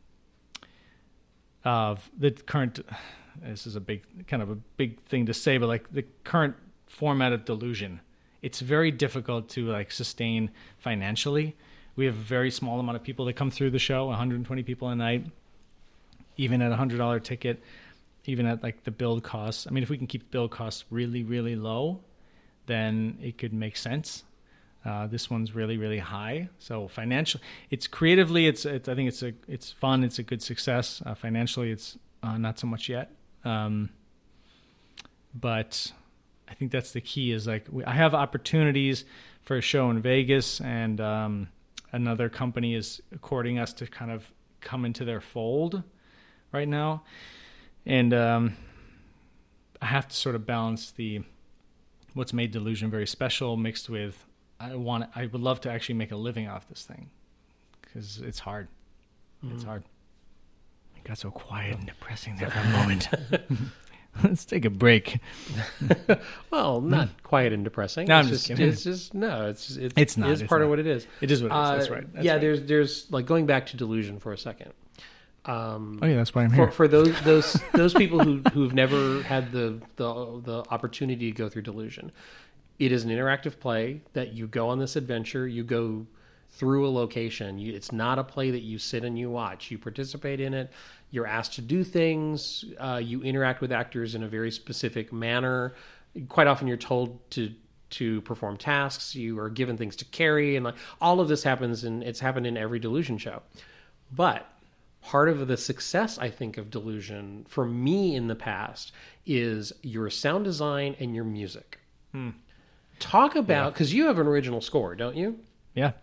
of 1.63 2.09
the 2.17 2.31
current. 2.31 2.79
This 3.43 3.67
is 3.67 3.75
a 3.75 3.79
big 3.81 4.27
kind 4.27 4.41
of 4.41 4.49
a 4.49 4.55
big 4.55 5.01
thing 5.03 5.25
to 5.27 5.33
say, 5.33 5.57
but 5.57 5.67
like 5.67 5.91
the 5.91 6.03
current 6.23 6.55
format 6.87 7.33
of 7.33 7.45
delusion, 7.45 8.01
it's 8.41 8.59
very 8.59 8.91
difficult 8.91 9.49
to 9.49 9.67
like 9.67 9.91
sustain 9.91 10.51
financially. 10.79 11.55
We 11.95 12.05
have 12.05 12.15
a 12.15 12.19
very 12.19 12.51
small 12.51 12.79
amount 12.79 12.95
of 12.95 13.03
people 13.03 13.25
that 13.25 13.33
come 13.33 13.51
through 13.51 13.71
the 13.71 13.79
show, 13.79 14.07
120 14.07 14.63
people 14.63 14.87
a 14.87 14.95
night, 14.95 15.25
even 16.37 16.61
at 16.61 16.71
a 16.71 16.75
hundred 16.75 16.97
dollar 16.97 17.19
ticket 17.19 17.61
even 18.25 18.45
at 18.45 18.63
like 18.63 18.83
the 18.83 18.91
build 18.91 19.23
costs. 19.23 19.67
I 19.67 19.71
mean, 19.71 19.83
if 19.83 19.89
we 19.89 19.97
can 19.97 20.07
keep 20.07 20.31
build 20.31 20.51
costs 20.51 20.85
really, 20.89 21.23
really 21.23 21.55
low, 21.55 22.01
then 22.67 23.17
it 23.21 23.37
could 23.37 23.53
make 23.53 23.77
sense. 23.77 24.23
Uh, 24.83 25.05
this 25.07 25.29
one's 25.29 25.53
really, 25.53 25.77
really 25.77 25.99
high. 25.99 26.49
So 26.57 26.87
financial, 26.87 27.39
it's 27.69 27.87
creatively, 27.87 28.47
it's, 28.47 28.65
it's 28.65 28.89
I 28.89 28.95
think 28.95 29.07
it's 29.07 29.21
a, 29.21 29.33
it's 29.47 29.71
fun. 29.71 30.03
It's 30.03 30.19
a 30.19 30.23
good 30.23 30.41
success. 30.41 31.01
Uh, 31.05 31.13
financially, 31.13 31.71
it's 31.71 31.97
uh, 32.23 32.37
not 32.37 32.57
so 32.57 32.67
much 32.67 32.89
yet. 32.89 33.11
Um, 33.43 33.89
but 35.33 35.91
I 36.49 36.53
think 36.53 36.71
that's 36.71 36.91
the 36.91 37.01
key. 37.01 37.31
Is 37.31 37.47
like 37.47 37.67
we, 37.71 37.83
I 37.85 37.93
have 37.93 38.13
opportunities 38.13 39.05
for 39.43 39.57
a 39.57 39.61
show 39.61 39.89
in 39.89 40.01
Vegas, 40.01 40.59
and 40.61 40.99
um, 40.99 41.49
another 41.91 42.29
company 42.29 42.75
is 42.75 43.01
courting 43.21 43.59
us 43.59 43.73
to 43.73 43.87
kind 43.87 44.11
of 44.11 44.31
come 44.59 44.85
into 44.85 45.05
their 45.05 45.21
fold 45.21 45.83
right 46.51 46.67
now, 46.67 47.03
and 47.85 48.13
um, 48.13 48.57
I 49.81 49.85
have 49.87 50.07
to 50.07 50.15
sort 50.15 50.35
of 50.35 50.45
balance 50.45 50.91
the 50.91 51.21
what's 52.13 52.33
made 52.33 52.51
Delusion 52.51 52.89
very 52.89 53.07
special 53.07 53.57
mixed 53.57 53.89
with 53.89 54.25
I 54.59 54.75
want 54.75 55.09
I 55.15 55.25
would 55.25 55.41
love 55.41 55.61
to 55.61 55.71
actually 55.71 55.95
make 55.95 56.11
a 56.11 56.15
living 56.17 56.47
off 56.47 56.67
this 56.69 56.83
thing 56.83 57.09
because 57.81 58.19
it's 58.19 58.39
hard. 58.39 58.67
It's 59.53 59.63
hard. 59.63 59.83
It 60.97 61.03
got 61.03 61.17
so 61.17 61.31
quiet 61.31 61.77
and 61.79 61.87
depressing 61.87 62.35
there 62.35 62.51
for 62.51 62.59
a 62.59 62.69
moment. 62.69 63.07
Let's 64.23 64.45
take 64.45 64.65
a 64.65 64.69
break. 64.69 65.19
Well, 66.51 66.81
not 66.81 67.23
quiet 67.23 67.53
and 67.53 67.63
depressing. 67.63 68.07
No, 68.07 68.15
I'm 68.15 68.25
it's 68.25 68.31
just 68.31 68.47
kidding. 68.47 68.67
It's 68.67 68.83
just 68.83 69.13
no. 69.13 69.47
It's 69.47 69.77
it's 69.77 69.93
It's 69.97 70.17
not, 70.17 70.29
It's 70.31 70.41
it's 70.41 70.49
part 70.49 70.61
of 70.61 70.69
what 70.69 70.79
it 70.79 70.85
is. 70.85 71.07
It 71.21 71.31
is 71.31 71.41
what 71.41 71.51
it 71.51 71.55
is. 71.55 71.69
That's 71.69 71.89
Uh, 71.89 71.93
right. 71.93 72.13
That's 72.13 72.25
yeah, 72.25 72.33
right. 72.33 72.41
there's 72.41 72.61
there's 72.63 73.09
like 73.11 73.25
going 73.25 73.45
back 73.45 73.67
to 73.67 73.77
delusion 73.77 74.19
for 74.19 74.33
a 74.33 74.37
second. 74.37 74.73
Um, 75.45 75.99
Oh 76.01 76.05
yeah, 76.05 76.17
that's 76.17 76.35
why 76.35 76.43
I'm 76.43 76.49
for, 76.49 76.55
here. 76.55 76.71
for 76.71 76.87
those 76.87 77.19
those 77.23 77.57
those 77.73 77.93
people 77.93 78.19
who 78.19 78.41
who've 78.53 78.73
never 78.73 79.23
had 79.23 79.51
the, 79.51 79.81
the 79.95 80.41
the 80.43 80.63
opportunity 80.69 81.31
to 81.31 81.37
go 81.37 81.49
through 81.49 81.63
delusion 81.63 82.11
it 82.79 82.91
is 82.91 83.03
an 83.03 83.09
interactive 83.11 83.59
play 83.59 84.01
that 84.13 84.33
you 84.33 84.47
go 84.47 84.69
on 84.69 84.79
this 84.79 84.95
adventure 84.95 85.47
you 85.47 85.63
go 85.63 86.05
through 86.51 86.87
a 86.87 86.91
location. 86.91 87.57
You, 87.57 87.73
it's 87.73 87.91
not 87.91 88.19
a 88.19 88.23
play 88.23 88.51
that 88.51 88.61
you 88.61 88.77
sit 88.77 89.03
and 89.03 89.17
you 89.17 89.29
watch. 89.29 89.71
You 89.71 89.77
participate 89.77 90.39
in 90.39 90.53
it. 90.53 90.71
You're 91.09 91.27
asked 91.27 91.53
to 91.53 91.61
do 91.61 91.83
things. 91.83 92.65
Uh, 92.79 93.01
you 93.03 93.21
interact 93.23 93.61
with 93.61 93.71
actors 93.71 94.15
in 94.15 94.23
a 94.23 94.27
very 94.27 94.51
specific 94.51 95.11
manner. 95.13 95.73
Quite 96.29 96.47
often 96.47 96.67
you're 96.67 96.77
told 96.77 97.29
to 97.31 97.53
to 97.91 98.21
perform 98.21 98.55
tasks. 98.55 99.15
You 99.15 99.37
are 99.39 99.49
given 99.49 99.75
things 99.75 99.97
to 99.97 100.05
carry 100.05 100.55
and 100.55 100.63
like 100.63 100.75
all 101.01 101.19
of 101.19 101.27
this 101.27 101.43
happens 101.43 101.83
and 101.83 102.03
it's 102.03 102.21
happened 102.21 102.47
in 102.47 102.55
every 102.55 102.79
delusion 102.79 103.17
show. 103.17 103.41
But 104.13 104.47
part 105.01 105.29
of 105.29 105.47
the 105.47 105.57
success 105.57 106.17
I 106.17 106.29
think 106.29 106.57
of 106.57 106.69
Delusion 106.69 107.45
for 107.49 107.65
me 107.65 108.15
in 108.15 108.27
the 108.27 108.35
past 108.35 108.91
is 109.25 109.73
your 109.81 110.09
sound 110.09 110.45
design 110.45 110.95
and 110.99 111.13
your 111.15 111.23
music. 111.23 111.79
Hmm. 112.11 112.29
Talk 112.99 113.35
about 113.35 113.73
because 113.73 113.93
you 113.93 114.05
have 114.05 114.19
an 114.19 114.27
original 114.27 114.61
score, 114.61 114.95
don't 114.95 115.15
you? 115.15 115.39
yeah, 115.73 115.93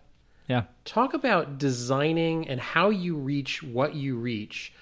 yeah. 0.47 0.63
Talk 0.83 1.13
about 1.13 1.57
designing 1.57 2.47
and 2.49 2.59
how 2.59 2.89
you 2.89 3.15
reach 3.15 3.61
what 3.63 3.95
you 3.95 4.17
reach. 4.17 4.73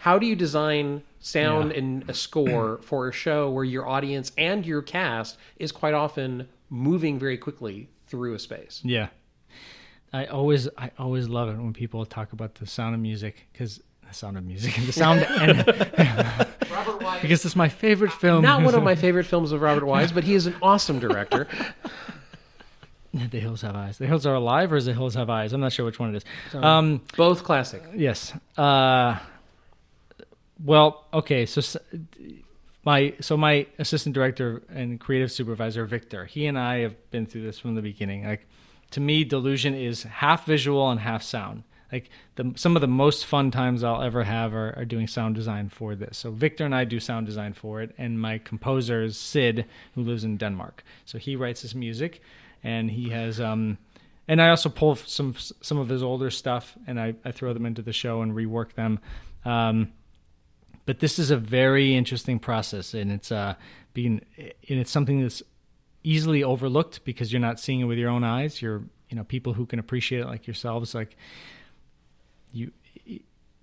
How 0.00 0.18
do 0.18 0.26
you 0.26 0.34
design 0.36 1.02
sound 1.20 1.70
Yeah. 1.70 1.78
and 1.78 2.10
a 2.10 2.14
score 2.14 2.78
for 2.82 3.08
a 3.08 3.12
show 3.12 3.50
where 3.50 3.64
your 3.64 3.86
audience 3.86 4.32
and 4.36 4.66
your 4.66 4.82
cast 4.82 5.36
is 5.56 5.72
quite 5.72 5.94
often 5.94 6.48
moving 6.68 7.18
very 7.18 7.38
quickly 7.38 7.88
through 8.06 8.34
a 8.34 8.38
space? 8.38 8.80
Yeah. 8.84 9.08
I 10.14 10.26
always 10.26 10.68
I 10.78 10.92
always 10.96 11.28
love 11.28 11.48
it 11.48 11.56
when 11.56 11.72
people 11.72 12.06
talk 12.06 12.32
about 12.32 12.54
the 12.54 12.66
sound 12.66 12.94
of 12.94 13.00
music 13.00 13.48
because 13.52 13.80
the 14.06 14.14
sound 14.14 14.38
of 14.38 14.44
music, 14.44 14.78
and 14.78 14.86
the 14.86 14.92
sound, 14.92 15.22
and 15.28 15.66
Robert 16.70 17.02
Wise 17.02 17.20
because 17.20 17.44
it's 17.44 17.56
my 17.56 17.68
favorite 17.68 18.12
film. 18.12 18.42
Not 18.42 18.62
one 18.62 18.76
of 18.76 18.84
my 18.84 18.94
favorite 18.94 19.26
films 19.26 19.50
of 19.50 19.60
Robert 19.60 19.84
Wise, 19.84 20.12
but 20.12 20.22
he 20.22 20.34
is 20.34 20.46
an 20.46 20.54
awesome 20.62 20.98
director. 20.98 21.46
The 23.30 23.38
Hills 23.38 23.62
Have 23.62 23.76
Eyes. 23.76 23.98
The 23.98 24.08
Hills 24.08 24.26
Are 24.26 24.34
Alive, 24.34 24.72
or 24.72 24.76
is 24.76 24.86
The 24.86 24.92
Hills 24.92 25.14
Have 25.14 25.30
Eyes? 25.30 25.52
I'm 25.52 25.60
not 25.60 25.72
sure 25.72 25.86
which 25.86 26.00
one 26.00 26.12
it 26.12 26.16
is. 26.16 26.24
Um, 26.52 27.00
Both 27.16 27.44
classic. 27.44 27.80
yes. 27.94 28.32
Uh, 28.58 29.20
well, 30.64 31.06
okay. 31.14 31.46
So 31.46 31.78
my 32.84 33.14
so 33.20 33.36
my 33.36 33.68
assistant 33.78 34.16
director 34.16 34.62
and 34.68 34.98
creative 34.98 35.30
supervisor 35.30 35.84
Victor, 35.84 36.24
he 36.24 36.46
and 36.46 36.58
I 36.58 36.78
have 36.78 37.10
been 37.12 37.24
through 37.24 37.42
this 37.42 37.56
from 37.56 37.76
the 37.76 37.82
beginning. 37.82 38.24
Like 38.24 38.48
to 38.90 39.00
me, 39.00 39.24
Delusion 39.24 39.74
is 39.74 40.04
half 40.04 40.46
visual 40.46 40.90
and 40.90 41.00
half 41.00 41.22
sound. 41.22 41.64
Like 41.92 42.10
the 42.34 42.52
some 42.56 42.76
of 42.76 42.80
the 42.80 42.88
most 42.88 43.24
fun 43.24 43.50
times 43.52 43.84
I'll 43.84 44.02
ever 44.02 44.24
have 44.24 44.52
are, 44.52 44.74
are 44.76 44.84
doing 44.84 45.06
sound 45.06 45.36
design 45.36 45.68
for 45.68 45.94
this. 45.94 46.18
So 46.18 46.32
Victor 46.32 46.64
and 46.64 46.74
I 46.74 46.84
do 46.84 46.98
sound 46.98 47.26
design 47.26 47.52
for 47.52 47.82
it, 47.82 47.94
and 47.96 48.20
my 48.20 48.38
composer 48.38 49.02
is 49.02 49.16
Sid, 49.16 49.64
who 49.94 50.02
lives 50.02 50.24
in 50.24 50.36
Denmark. 50.36 50.82
So 51.04 51.18
he 51.18 51.36
writes 51.36 51.62
his 51.62 51.74
music, 51.74 52.20
and 52.64 52.90
he 52.90 53.10
has 53.10 53.40
um, 53.40 53.78
and 54.26 54.42
I 54.42 54.48
also 54.48 54.68
pull 54.68 54.96
some 54.96 55.34
some 55.38 55.78
of 55.78 55.88
his 55.88 56.02
older 56.02 56.30
stuff, 56.30 56.76
and 56.86 56.98
I, 56.98 57.14
I 57.24 57.30
throw 57.30 57.52
them 57.52 57.66
into 57.66 57.82
the 57.82 57.92
show 57.92 58.22
and 58.22 58.32
rework 58.32 58.72
them. 58.72 58.98
Um, 59.44 59.92
but 60.86 60.98
this 60.98 61.18
is 61.18 61.30
a 61.30 61.36
very 61.36 61.94
interesting 61.94 62.38
process, 62.38 62.94
and 62.94 63.12
it's 63.12 63.30
uh 63.30 63.54
being 63.92 64.20
and 64.36 64.80
it's 64.80 64.90
something 64.90 65.22
that's 65.22 65.42
easily 66.04 66.44
overlooked 66.44 67.04
because 67.04 67.32
you're 67.32 67.40
not 67.40 67.58
seeing 67.58 67.80
it 67.80 67.84
with 67.84 67.98
your 67.98 68.10
own 68.10 68.22
eyes. 68.22 68.62
You're 68.62 68.84
you 69.08 69.16
know 69.16 69.24
people 69.24 69.54
who 69.54 69.66
can 69.66 69.78
appreciate 69.78 70.20
it 70.20 70.26
like 70.26 70.46
yourselves, 70.46 70.94
like 70.94 71.16
you. 72.52 72.70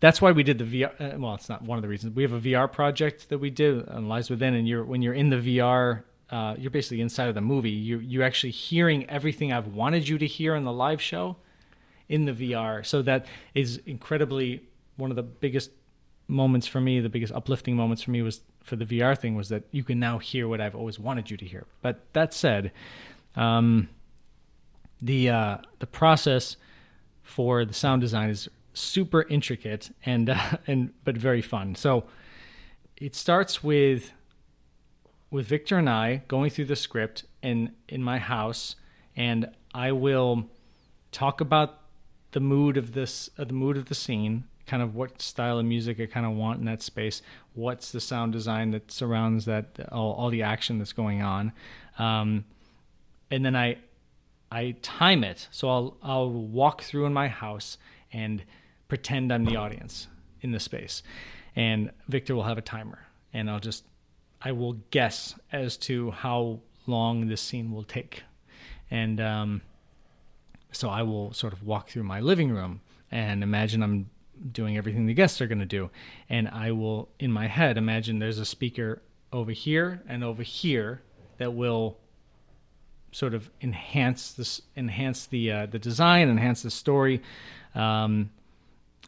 That's 0.01 0.19
why 0.19 0.31
we 0.31 0.41
did 0.41 0.57
the 0.57 0.65
VR. 0.65 0.91
Uh, 0.99 1.19
well, 1.19 1.35
it's 1.35 1.47
not 1.47 1.61
one 1.61 1.77
of 1.77 1.83
the 1.83 1.87
reasons. 1.87 2.15
We 2.15 2.23
have 2.23 2.33
a 2.33 2.39
VR 2.39 2.69
project 2.69 3.29
that 3.29 3.37
we 3.37 3.51
did 3.51 3.87
on 3.87 4.09
Lies 4.09 4.29
Within, 4.29 4.55
and 4.55 4.67
you're 4.67 4.83
when 4.83 5.01
you're 5.01 5.13
in 5.13 5.29
the 5.29 5.37
VR, 5.37 6.03
uh, 6.31 6.55
you're 6.57 6.71
basically 6.71 7.01
inside 7.01 7.29
of 7.29 7.35
the 7.35 7.41
movie. 7.41 7.69
You 7.69 7.99
you're 7.99 8.23
actually 8.23 8.51
hearing 8.51 9.09
everything 9.09 9.53
I've 9.53 9.67
wanted 9.67 10.09
you 10.09 10.17
to 10.17 10.25
hear 10.25 10.55
in 10.55 10.63
the 10.63 10.73
live 10.73 11.01
show, 11.01 11.37
in 12.09 12.25
the 12.25 12.33
VR. 12.33 12.85
So 12.85 13.01
that 13.03 13.27
is 13.53 13.79
incredibly 13.85 14.63
one 14.97 15.11
of 15.11 15.15
the 15.15 15.23
biggest 15.23 15.71
moments 16.27 16.65
for 16.65 16.81
me. 16.81 16.99
The 16.99 17.09
biggest 17.09 17.33
uplifting 17.33 17.75
moments 17.75 18.01
for 18.01 18.11
me 18.11 18.23
was 18.23 18.41
for 18.63 18.75
the 18.75 18.85
VR 18.85 19.17
thing 19.17 19.35
was 19.35 19.49
that 19.49 19.63
you 19.71 19.83
can 19.83 19.99
now 19.99 20.17
hear 20.17 20.47
what 20.47 20.61
I've 20.61 20.75
always 20.75 20.99
wanted 20.99 21.29
you 21.31 21.37
to 21.37 21.45
hear. 21.45 21.65
But 21.81 21.99
that 22.13 22.33
said, 22.33 22.71
um, 23.35 23.89
the 25.01 25.29
uh, 25.29 25.57
the 25.79 25.87
process 25.87 26.57
for 27.23 27.65
the 27.65 27.73
sound 27.73 28.01
design 28.01 28.29
is 28.29 28.49
super 28.73 29.23
intricate 29.23 29.93
and 30.05 30.29
uh, 30.29 30.57
and 30.67 30.93
but 31.03 31.17
very 31.17 31.41
fun. 31.41 31.75
So 31.75 32.05
it 32.97 33.15
starts 33.15 33.63
with 33.63 34.11
with 35.29 35.47
Victor 35.47 35.77
and 35.77 35.89
I 35.89 36.23
going 36.27 36.49
through 36.49 36.65
the 36.65 36.75
script 36.75 37.25
in 37.41 37.73
in 37.87 38.03
my 38.03 38.19
house, 38.19 38.75
and 39.15 39.49
I 39.73 39.91
will 39.91 40.45
talk 41.11 41.41
about 41.41 41.79
the 42.31 42.39
mood 42.39 42.77
of 42.77 42.93
this 42.93 43.29
uh, 43.37 43.45
the 43.45 43.53
mood 43.53 43.77
of 43.77 43.85
the 43.85 43.95
scene, 43.95 44.45
kind 44.71 44.81
of 44.81 44.95
what 44.95 45.21
style 45.21 45.59
of 45.59 45.65
music 45.65 45.99
I 45.99 46.05
kind 46.05 46.25
of 46.25 46.31
want 46.31 46.59
in 46.59 46.65
that 46.65 46.81
space. 46.81 47.21
What's 47.55 47.91
the 47.91 47.99
sound 47.99 48.31
design 48.31 48.71
that 48.71 48.89
surrounds 48.89 49.43
that 49.43 49.65
all, 49.91 50.13
all 50.13 50.29
the 50.29 50.43
action 50.43 50.77
that's 50.77 50.93
going 50.93 51.21
on, 51.21 51.51
um, 51.99 52.45
and 53.29 53.43
then 53.43 53.53
I 53.53 53.79
I 54.49 54.77
time 54.81 55.25
it. 55.25 55.49
So 55.51 55.69
I'll 55.69 55.97
I'll 56.01 56.31
walk 56.31 56.83
through 56.83 57.05
in 57.05 57.11
my 57.11 57.27
house 57.27 57.77
and 58.13 58.45
pretend 58.87 59.33
I'm 59.33 59.43
the 59.43 59.57
audience 59.57 60.07
in 60.39 60.53
the 60.53 60.59
space, 60.59 61.03
and 61.53 61.91
Victor 62.07 62.33
will 62.33 62.43
have 62.43 62.57
a 62.57 62.61
timer, 62.61 62.99
and 63.33 63.49
I'll 63.49 63.59
just 63.59 63.83
I 64.41 64.53
will 64.53 64.77
guess 64.89 65.35
as 65.51 65.75
to 65.87 66.11
how 66.11 66.61
long 66.87 67.27
this 67.27 67.41
scene 67.41 67.73
will 67.73 67.83
take, 67.83 68.23
and 68.89 69.19
um, 69.19 69.63
so 70.71 70.87
I 70.87 71.01
will 71.01 71.33
sort 71.33 71.51
of 71.51 71.61
walk 71.61 71.89
through 71.89 72.03
my 72.03 72.21
living 72.21 72.51
room 72.51 72.79
and 73.11 73.43
imagine 73.43 73.83
I'm 73.83 74.09
doing 74.51 74.77
everything 74.77 75.05
the 75.05 75.13
guests 75.13 75.41
are 75.41 75.47
going 75.47 75.59
to 75.59 75.65
do, 75.65 75.89
and 76.29 76.47
I 76.47 76.71
will 76.71 77.09
in 77.19 77.31
my 77.31 77.47
head 77.47 77.77
imagine 77.77 78.19
there's 78.19 78.39
a 78.39 78.45
speaker 78.45 79.01
over 79.33 79.51
here 79.51 80.01
and 80.07 80.23
over 80.23 80.43
here 80.43 81.01
that 81.37 81.53
will 81.53 81.97
sort 83.11 83.33
of 83.33 83.49
enhance 83.61 84.31
this 84.33 84.61
enhance 84.75 85.25
the 85.25 85.51
uh, 85.51 85.65
the 85.65 85.79
design 85.79 86.29
enhance 86.29 86.63
the 86.63 86.71
story 86.71 87.21
um, 87.75 88.29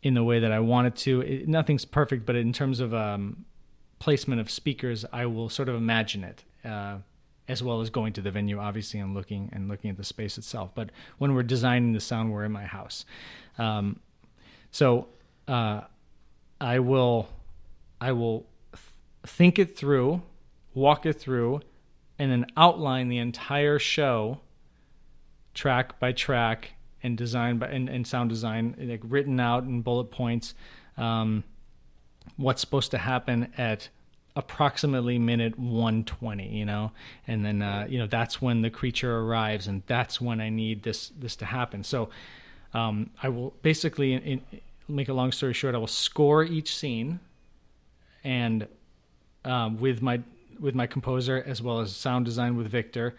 in 0.01 0.13
the 0.13 0.23
way 0.23 0.39
that 0.39 0.51
I 0.51 0.59
want 0.59 0.87
it 0.87 0.95
to. 0.97 1.21
It, 1.21 1.47
nothing's 1.47 1.85
perfect 1.85 2.25
but 2.25 2.35
in 2.35 2.51
terms 2.53 2.79
of 2.79 2.93
um, 2.93 3.45
placement 3.99 4.41
of 4.41 4.51
speakers 4.51 5.05
I 5.11 5.25
will 5.25 5.49
sort 5.49 5.69
of 5.69 5.75
imagine 5.75 6.23
it 6.23 6.43
uh, 6.65 6.97
as 7.47 7.63
well 7.63 7.81
as 7.81 7.89
going 7.89 8.13
to 8.13 8.21
the 8.21 8.31
venue 8.31 8.59
obviously 8.59 8.99
and 8.99 9.13
looking 9.13 9.49
and 9.53 9.69
looking 9.69 9.89
at 9.89 9.97
the 9.97 10.03
space 10.03 10.37
itself. 10.37 10.71
But 10.75 10.89
when 11.17 11.33
we're 11.33 11.43
designing 11.43 11.93
the 11.93 12.01
sound 12.01 12.31
we're 12.31 12.45
in 12.45 12.51
my 12.51 12.65
house. 12.65 13.05
Um, 13.57 13.99
so 14.71 15.07
uh, 15.47 15.81
I 16.59 16.79
will 16.79 17.29
I 17.99 18.11
will 18.11 18.45
th- 18.71 18.81
think 19.25 19.59
it 19.59 19.77
through 19.77 20.21
walk 20.73 21.05
it 21.05 21.13
through 21.13 21.61
and 22.17 22.31
then 22.31 22.45
outline 22.57 23.09
the 23.09 23.17
entire 23.17 23.79
show 23.79 24.39
track 25.53 25.99
by 25.99 26.11
track 26.11 26.73
and 27.01 27.17
design 27.17 27.57
by 27.57 27.67
and, 27.67 27.89
and 27.89 28.07
sound 28.07 28.29
design 28.29 28.75
like 28.79 29.01
written 29.03 29.39
out 29.39 29.63
in 29.63 29.81
bullet 29.81 30.05
points 30.05 30.53
um, 30.97 31.43
what's 32.37 32.61
supposed 32.61 32.91
to 32.91 32.97
happen 32.97 33.51
at 33.57 33.89
approximately 34.35 35.19
minute 35.19 35.59
120 35.59 36.47
you 36.47 36.65
know? 36.65 36.91
And 37.27 37.45
then 37.45 37.61
uh, 37.61 37.85
you 37.87 37.99
know 37.99 38.07
that's 38.07 38.41
when 38.41 38.61
the 38.61 38.69
creature 38.69 39.19
arrives 39.19 39.67
and 39.67 39.83
that's 39.85 40.19
when 40.19 40.41
i 40.41 40.49
need 40.49 40.83
this 40.83 41.09
this 41.09 41.35
to 41.37 41.45
happen. 41.45 41.83
So 41.83 42.09
um, 42.73 43.11
i 43.21 43.29
will 43.29 43.53
basically 43.61 44.13
in, 44.13 44.21
in, 44.23 44.41
make 44.87 45.09
a 45.09 45.13
long 45.13 45.31
story 45.31 45.53
short 45.53 45.75
i 45.75 45.77
will 45.77 45.87
score 45.87 46.43
each 46.43 46.75
scene 46.75 47.19
and 48.23 48.67
um, 49.45 49.79
with 49.79 50.01
my 50.01 50.21
with 50.59 50.75
my 50.75 50.87
composer 50.87 51.43
as 51.45 51.61
well 51.61 51.79
as 51.79 51.95
sound 51.95 52.25
design 52.25 52.55
with 52.55 52.67
Victor, 52.67 53.15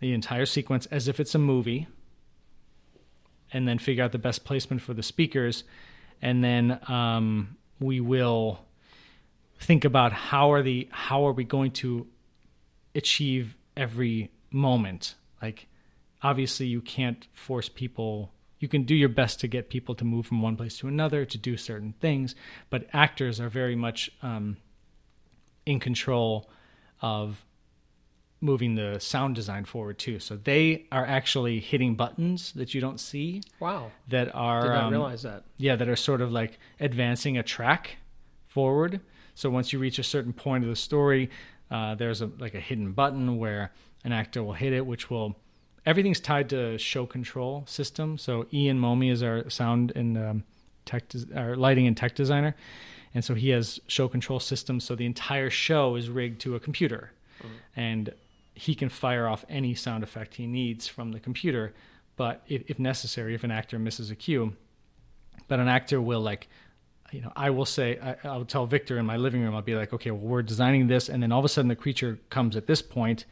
the 0.00 0.12
entire 0.12 0.46
sequence 0.46 0.86
as 0.86 1.08
if 1.08 1.20
it's 1.20 1.34
a 1.34 1.38
movie, 1.38 1.86
and 3.52 3.66
then 3.66 3.78
figure 3.78 4.04
out 4.04 4.12
the 4.12 4.18
best 4.18 4.44
placement 4.44 4.82
for 4.82 4.92
the 4.92 5.02
speakers, 5.02 5.64
and 6.20 6.42
then 6.44 6.78
um, 6.88 7.56
we 7.80 8.00
will 8.00 8.60
think 9.58 9.84
about 9.84 10.12
how 10.12 10.52
are 10.52 10.62
the 10.62 10.88
how 10.90 11.26
are 11.26 11.32
we 11.32 11.44
going 11.44 11.70
to 11.70 12.06
achieve 12.94 13.56
every 13.76 14.30
moment? 14.50 15.14
Like 15.40 15.68
obviously 16.22 16.66
you 16.66 16.80
can't 16.80 17.26
force 17.32 17.68
people 17.68 18.32
you 18.64 18.68
can 18.68 18.84
do 18.84 18.94
your 18.94 19.10
best 19.10 19.40
to 19.40 19.46
get 19.46 19.68
people 19.68 19.94
to 19.94 20.04
move 20.06 20.24
from 20.26 20.40
one 20.40 20.56
place 20.56 20.78
to 20.78 20.88
another 20.88 21.26
to 21.26 21.36
do 21.36 21.54
certain 21.58 21.92
things 22.00 22.34
but 22.70 22.80
actors 22.94 23.38
are 23.38 23.50
very 23.50 23.76
much 23.76 24.10
um, 24.22 24.56
in 25.66 25.78
control 25.78 26.48
of 27.02 27.44
moving 28.40 28.74
the 28.74 28.98
sound 28.98 29.34
design 29.34 29.64
forward 29.66 29.98
too 29.98 30.18
so 30.18 30.36
they 30.36 30.86
are 30.90 31.04
actually 31.04 31.60
hitting 31.60 31.94
buttons 31.94 32.52
that 32.52 32.72
you 32.74 32.80
don't 32.80 33.00
see 33.00 33.42
Wow. 33.60 33.90
that 34.08 34.34
are 34.34 34.62
Did 34.62 34.68
not 34.72 34.84
um, 34.84 34.90
realize 34.92 35.22
that. 35.22 35.44
yeah, 35.58 35.76
that 35.76 35.88
are 35.88 35.96
sort 35.96 36.22
of 36.22 36.32
like 36.32 36.58
advancing 36.80 37.36
a 37.38 37.42
track 37.42 37.96
forward. 38.46 39.00
So 39.34 39.50
once 39.50 39.72
you 39.72 39.78
reach 39.78 39.98
a 39.98 40.02
certain 40.02 40.32
point 40.32 40.64
of 40.64 40.70
the 40.70 40.76
story, 40.76 41.28
uh, 41.70 41.94
there's 41.96 42.20
a 42.22 42.30
like 42.38 42.54
a 42.54 42.60
hidden 42.60 42.92
button 42.92 43.36
where 43.38 43.72
an 44.04 44.12
actor 44.12 44.42
will 44.44 44.52
hit 44.52 44.72
it, 44.72 44.84
which 44.86 45.10
will 45.10 45.36
everything's 45.86 46.20
tied 46.20 46.48
to 46.50 46.78
show 46.78 47.06
control 47.06 47.64
system. 47.66 48.18
So 48.18 48.46
Ian 48.52 48.78
Momi 48.78 49.10
is 49.10 49.22
our 49.22 49.48
sound 49.50 49.92
and 49.94 50.16
um, 50.16 50.44
tech, 50.84 51.08
des- 51.08 51.34
our 51.36 51.56
lighting 51.56 51.86
and 51.86 51.96
tech 51.96 52.14
designer, 52.14 52.54
and 53.14 53.24
so 53.24 53.34
he 53.34 53.50
has 53.50 53.80
show 53.86 54.08
control 54.08 54.40
systems. 54.40 54.84
So 54.84 54.94
the 54.94 55.06
entire 55.06 55.50
show 55.50 55.96
is 55.96 56.08
rigged 56.08 56.40
to 56.42 56.54
a 56.56 56.60
computer, 56.60 57.12
and 57.76 58.12
he 58.54 58.74
can 58.74 58.88
fire 58.88 59.26
off 59.26 59.44
any 59.48 59.74
sound 59.74 60.02
effect 60.02 60.34
he 60.34 60.46
needs 60.46 60.86
from 60.86 61.12
the 61.12 61.20
computer. 61.20 61.72
But 62.16 62.42
if, 62.46 62.62
if 62.68 62.78
necessary, 62.78 63.34
if 63.34 63.42
an 63.42 63.50
actor 63.50 63.78
misses 63.78 64.10
a 64.10 64.14
cue, 64.14 64.54
but 65.48 65.58
an 65.60 65.68
actor 65.68 66.00
will 66.00 66.20
like 66.20 66.48
you 67.12 67.20
know 67.20 67.32
i 67.36 67.50
will 67.50 67.64
say 67.64 67.98
I, 68.02 68.16
i'll 68.24 68.44
tell 68.44 68.66
victor 68.66 68.98
in 68.98 69.06
my 69.06 69.16
living 69.16 69.42
room 69.42 69.54
i'll 69.54 69.62
be 69.62 69.74
like 69.74 69.92
okay 69.92 70.10
well 70.10 70.20
we're 70.20 70.42
designing 70.42 70.86
this 70.88 71.08
and 71.08 71.22
then 71.22 71.32
all 71.32 71.38
of 71.38 71.44
a 71.44 71.48
sudden 71.48 71.68
the 71.68 71.76
creature 71.76 72.18
comes 72.30 72.56
at 72.56 72.66
this 72.66 72.82
point 72.82 73.24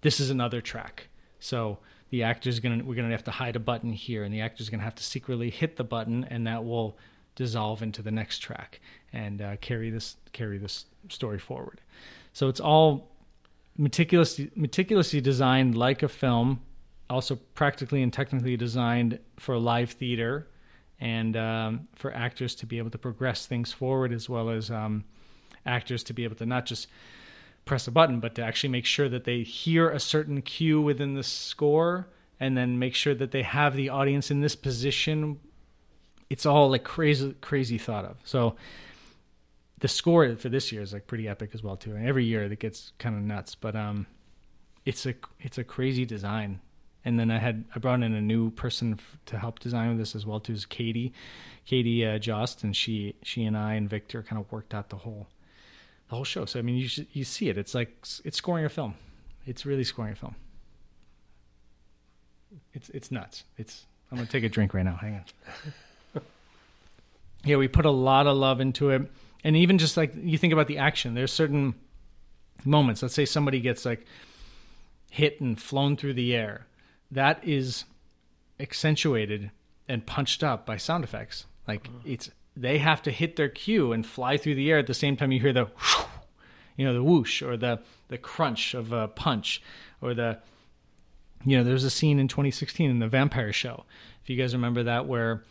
this 0.00 0.20
is 0.20 0.30
another 0.30 0.60
track 0.60 1.08
so 1.40 1.78
the 2.10 2.22
actor's 2.22 2.60
gonna 2.60 2.82
we're 2.84 2.94
gonna 2.94 3.10
have 3.10 3.24
to 3.24 3.30
hide 3.30 3.56
a 3.56 3.60
button 3.60 3.92
here 3.92 4.24
and 4.24 4.32
the 4.32 4.40
actor's 4.40 4.68
gonna 4.68 4.82
have 4.82 4.94
to 4.94 5.02
secretly 5.02 5.50
hit 5.50 5.76
the 5.76 5.84
button 5.84 6.24
and 6.30 6.46
that 6.46 6.64
will 6.64 6.96
dissolve 7.34 7.82
into 7.82 8.02
the 8.02 8.10
next 8.10 8.38
track 8.38 8.80
and 9.12 9.40
uh, 9.40 9.56
carry 9.60 9.90
this 9.90 10.16
carry 10.32 10.58
this 10.58 10.86
story 11.08 11.38
forward. 11.38 11.80
So 12.32 12.48
it's 12.48 12.60
all 12.60 13.10
meticulously 13.76 14.50
meticulously 14.56 15.20
designed 15.20 15.76
like 15.76 16.02
a 16.02 16.08
film 16.08 16.60
also 17.08 17.36
practically 17.54 18.02
and 18.02 18.12
technically 18.12 18.56
designed 18.56 19.18
for 19.38 19.56
live 19.58 19.92
theater 19.92 20.48
and 21.00 21.36
um, 21.36 21.88
for 21.94 22.12
actors 22.12 22.54
to 22.56 22.66
be 22.66 22.78
able 22.78 22.90
to 22.90 22.98
progress 22.98 23.46
things 23.46 23.72
forward 23.72 24.12
as 24.12 24.28
well 24.28 24.50
as 24.50 24.70
um, 24.70 25.04
actors 25.64 26.02
to 26.02 26.12
be 26.12 26.24
able 26.24 26.34
to 26.36 26.44
not 26.44 26.66
just 26.66 26.88
press 27.68 27.86
a 27.86 27.90
button 27.90 28.18
but 28.18 28.34
to 28.34 28.42
actually 28.42 28.70
make 28.70 28.86
sure 28.86 29.08
that 29.10 29.24
they 29.24 29.42
hear 29.42 29.90
a 29.90 30.00
certain 30.00 30.40
cue 30.40 30.80
within 30.80 31.12
the 31.14 31.22
score 31.22 32.08
and 32.40 32.56
then 32.56 32.78
make 32.78 32.94
sure 32.94 33.14
that 33.14 33.30
they 33.30 33.42
have 33.42 33.76
the 33.76 33.90
audience 33.90 34.30
in 34.30 34.40
this 34.40 34.56
position 34.56 35.38
it's 36.30 36.46
all 36.46 36.70
like 36.70 36.84
crazy 36.84 37.34
crazy 37.40 37.78
thought 37.78 38.04
of. 38.04 38.16
So 38.24 38.56
the 39.80 39.88
score 39.88 40.34
for 40.36 40.48
this 40.48 40.72
year 40.72 40.82
is 40.82 40.92
like 40.92 41.06
pretty 41.06 41.28
epic 41.28 41.50
as 41.54 41.62
well 41.62 41.76
too. 41.76 41.94
And 41.94 42.06
every 42.06 42.24
year 42.24 42.42
it 42.42 42.58
gets 42.58 42.92
kind 42.98 43.14
of 43.14 43.22
nuts 43.22 43.54
but 43.54 43.76
um 43.76 44.06
it's 44.86 45.04
a 45.04 45.14
it's 45.38 45.58
a 45.58 45.64
crazy 45.64 46.06
design. 46.06 46.60
And 47.04 47.18
then 47.20 47.30
I 47.30 47.38
had 47.38 47.64
I 47.74 47.78
brought 47.78 48.02
in 48.02 48.14
a 48.14 48.22
new 48.22 48.50
person 48.50 48.94
f- 48.98 49.18
to 49.26 49.38
help 49.38 49.58
design 49.58 49.96
this 49.98 50.14
as 50.16 50.24
well 50.24 50.40
too 50.40 50.54
is 50.54 50.64
Katie, 50.66 51.12
Katie 51.66 52.04
uh, 52.04 52.18
Jost, 52.18 52.64
and 52.64 52.74
she 52.74 53.14
she 53.22 53.44
and 53.44 53.56
I 53.56 53.74
and 53.74 53.88
Victor 53.88 54.22
kind 54.22 54.40
of 54.40 54.50
worked 54.50 54.74
out 54.74 54.88
the 54.88 54.96
whole 54.96 55.28
the 56.08 56.14
whole 56.14 56.24
show. 56.24 56.44
So 56.44 56.58
I 56.58 56.62
mean 56.62 56.76
you 56.76 56.88
should, 56.88 57.06
you 57.12 57.24
see 57.24 57.48
it. 57.48 57.58
It's 57.58 57.74
like 57.74 58.04
it's 58.24 58.36
scoring 58.36 58.64
a 58.64 58.68
film. 58.68 58.94
It's 59.46 59.64
really 59.64 59.84
scoring 59.84 60.12
a 60.12 60.16
film. 60.16 60.34
It's 62.72 62.88
it's 62.90 63.10
nuts. 63.10 63.44
It's 63.56 63.86
I'm 64.10 64.18
gonna 64.18 64.28
take 64.28 64.44
a 64.44 64.48
drink 64.48 64.74
right 64.74 64.84
now. 64.84 64.96
Hang 64.96 65.14
on. 65.14 66.22
yeah, 67.44 67.56
we 67.56 67.68
put 67.68 67.84
a 67.84 67.90
lot 67.90 68.26
of 68.26 68.36
love 68.36 68.60
into 68.60 68.90
it, 68.90 69.10
and 69.44 69.56
even 69.56 69.78
just 69.78 69.96
like 69.96 70.12
you 70.16 70.38
think 70.38 70.52
about 70.52 70.66
the 70.66 70.78
action, 70.78 71.14
there's 71.14 71.32
certain 71.32 71.74
moments. 72.64 73.02
Let's 73.02 73.14
say 73.14 73.24
somebody 73.24 73.60
gets 73.60 73.84
like 73.84 74.06
hit 75.10 75.40
and 75.40 75.60
flown 75.60 75.96
through 75.96 76.14
the 76.14 76.34
air 76.34 76.66
that 77.10 77.42
is 77.46 77.84
accentuated 78.60 79.50
and 79.88 80.04
punched 80.04 80.44
up 80.44 80.66
by 80.66 80.76
sound 80.76 81.04
effects. 81.04 81.46
Like 81.66 81.84
mm-hmm. 81.84 82.10
it's 82.10 82.30
they 82.60 82.78
have 82.78 83.02
to 83.02 83.10
hit 83.10 83.36
their 83.36 83.48
cue 83.48 83.92
and 83.92 84.04
fly 84.06 84.36
through 84.36 84.54
the 84.54 84.70
air 84.70 84.78
at 84.78 84.86
the 84.86 84.94
same 84.94 85.16
time 85.16 85.32
you 85.32 85.40
hear 85.40 85.52
the 85.52 85.64
whoosh, 85.64 86.04
you 86.76 86.84
know 86.84 86.94
the 86.94 87.02
whoosh 87.02 87.42
or 87.42 87.56
the 87.56 87.80
the 88.08 88.18
crunch 88.18 88.74
of 88.74 88.92
a 88.92 89.08
punch 89.08 89.62
or 90.00 90.14
the 90.14 90.38
you 91.44 91.56
know 91.56 91.64
there's 91.64 91.84
a 91.84 91.90
scene 91.90 92.18
in 92.18 92.28
2016 92.28 92.90
in 92.90 92.98
the 92.98 93.08
vampire 93.08 93.52
show. 93.52 93.84
If 94.22 94.30
you 94.30 94.36
guys 94.36 94.54
remember 94.54 94.82
that 94.84 95.06
where 95.06 95.42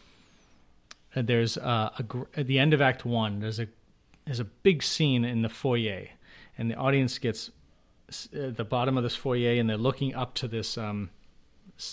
uh, 1.16 1.22
there's 1.22 1.58
uh, 1.58 1.90
a 1.98 2.40
at 2.40 2.48
the 2.48 2.60
end 2.60 2.74
of 2.74 2.82
act 2.82 3.06
1 3.06 3.40
there's 3.40 3.60
a 3.60 3.68
there's 4.26 4.40
a 4.40 4.46
big 4.46 4.84
scene 4.84 5.24
in 5.24 5.42
the 5.42 5.50
foyer 5.50 6.08
and 6.58 6.70
the 6.70 6.76
audience 6.76 7.18
gets 7.18 7.52
at 8.34 8.58
the 8.58 8.64
bottom 8.64 8.98
of 8.98 9.04
this 9.04 9.16
foyer 9.16 9.60
and 9.60 9.70
they're 9.70 9.78
looking 9.78 10.16
up 10.16 10.34
to 10.36 10.48
this 10.48 10.78
um, 10.78 11.10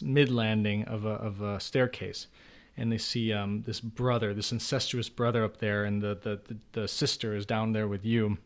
mid 0.03 0.31
landing 0.31 0.85
of 0.85 1.05
a 1.05 1.11
of 1.11 1.41
a 1.41 1.61
staircase, 1.61 2.27
and 2.77 2.91
they 2.91 2.99
see 2.99 3.33
um, 3.33 3.63
this 3.67 3.81
brother, 3.81 4.35
this 4.35 4.53
incestuous 4.53 5.09
brother 5.09 5.45
up 5.45 5.59
there, 5.59 5.85
and 5.85 6.03
the, 6.03 6.15
the 6.21 6.41
the 6.49 6.81
the 6.81 6.89
sister 6.89 7.35
is 7.35 7.47
down 7.47 7.73
there 7.73 7.87
with 7.89 8.05
you, 8.05 8.39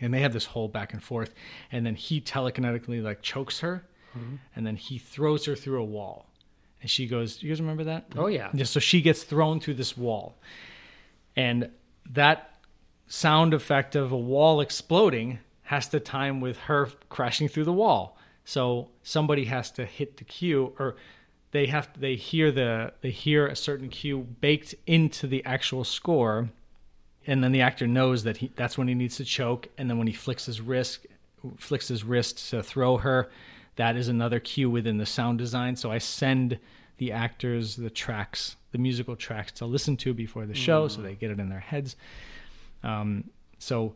and 0.00 0.12
they 0.14 0.20
have 0.20 0.32
this 0.32 0.46
whole 0.46 0.68
back 0.68 0.92
and 0.92 1.02
forth, 1.02 1.34
and 1.72 1.84
then 1.84 1.94
he 1.94 2.20
telekinetically 2.20 3.02
like 3.02 3.22
chokes 3.22 3.60
her, 3.60 3.84
and 4.56 4.66
then 4.66 4.76
he 4.76 4.98
throws 4.98 5.44
her 5.46 5.54
through 5.56 5.80
a 5.80 5.84
wall, 5.84 6.26
and 6.80 6.90
she 6.90 7.06
goes, 7.06 7.36
"Do 7.38 7.46
you 7.46 7.52
guys 7.52 7.60
remember 7.60 7.84
that?" 7.84 8.06
Oh, 8.16 8.26
yeah. 8.26 8.50
Yeah. 8.52 8.64
So 8.64 8.80
she 8.80 9.00
gets 9.02 9.22
thrown 9.24 9.60
through 9.60 9.74
this 9.74 9.96
wall, 9.96 10.36
and 11.36 11.70
that 12.08 12.58
sound 13.06 13.54
effect 13.54 13.96
of 13.96 14.12
a 14.12 14.16
wall 14.16 14.60
exploding 14.60 15.38
has 15.62 15.88
to 15.88 16.00
time 16.00 16.40
with 16.40 16.58
her 16.58 16.88
crashing 17.08 17.48
through 17.48 17.64
the 17.64 17.72
wall. 17.72 18.16
So 18.44 18.90
somebody 19.02 19.44
has 19.44 19.70
to 19.72 19.84
hit 19.84 20.16
the 20.16 20.24
cue, 20.24 20.74
or 20.78 20.96
they 21.52 21.66
have 21.66 21.88
they 21.98 22.14
hear 22.16 22.50
the 22.52 22.92
they 23.00 23.10
hear 23.10 23.46
a 23.46 23.56
certain 23.56 23.88
cue 23.88 24.26
baked 24.40 24.74
into 24.86 25.26
the 25.26 25.44
actual 25.44 25.84
score, 25.84 26.50
and 27.26 27.42
then 27.42 27.52
the 27.52 27.60
actor 27.60 27.86
knows 27.86 28.24
that 28.24 28.38
he 28.38 28.50
that's 28.56 28.78
when 28.78 28.88
he 28.88 28.94
needs 28.94 29.16
to 29.16 29.24
choke, 29.24 29.68
and 29.76 29.90
then 29.90 29.98
when 29.98 30.06
he 30.06 30.12
flicks 30.12 30.46
his 30.46 30.60
wrist 30.60 31.06
flicks 31.58 31.88
his 31.88 32.04
wrist 32.04 32.50
to 32.50 32.62
throw 32.62 32.98
her, 32.98 33.30
that 33.76 33.96
is 33.96 34.08
another 34.08 34.38
cue 34.38 34.68
within 34.68 34.98
the 34.98 35.06
sound 35.06 35.38
design. 35.38 35.74
So 35.76 35.90
I 35.90 35.98
send 35.98 36.58
the 36.98 37.12
actors 37.12 37.76
the 37.76 37.88
tracks, 37.88 38.56
the 38.72 38.78
musical 38.78 39.16
tracks 39.16 39.52
to 39.52 39.64
listen 39.64 39.96
to 39.96 40.12
before 40.12 40.44
the 40.44 40.54
show, 40.54 40.86
so 40.86 41.00
they 41.00 41.14
get 41.14 41.30
it 41.30 41.40
in 41.40 41.48
their 41.48 41.60
heads. 41.60 41.96
Um, 42.82 43.24
so, 43.58 43.94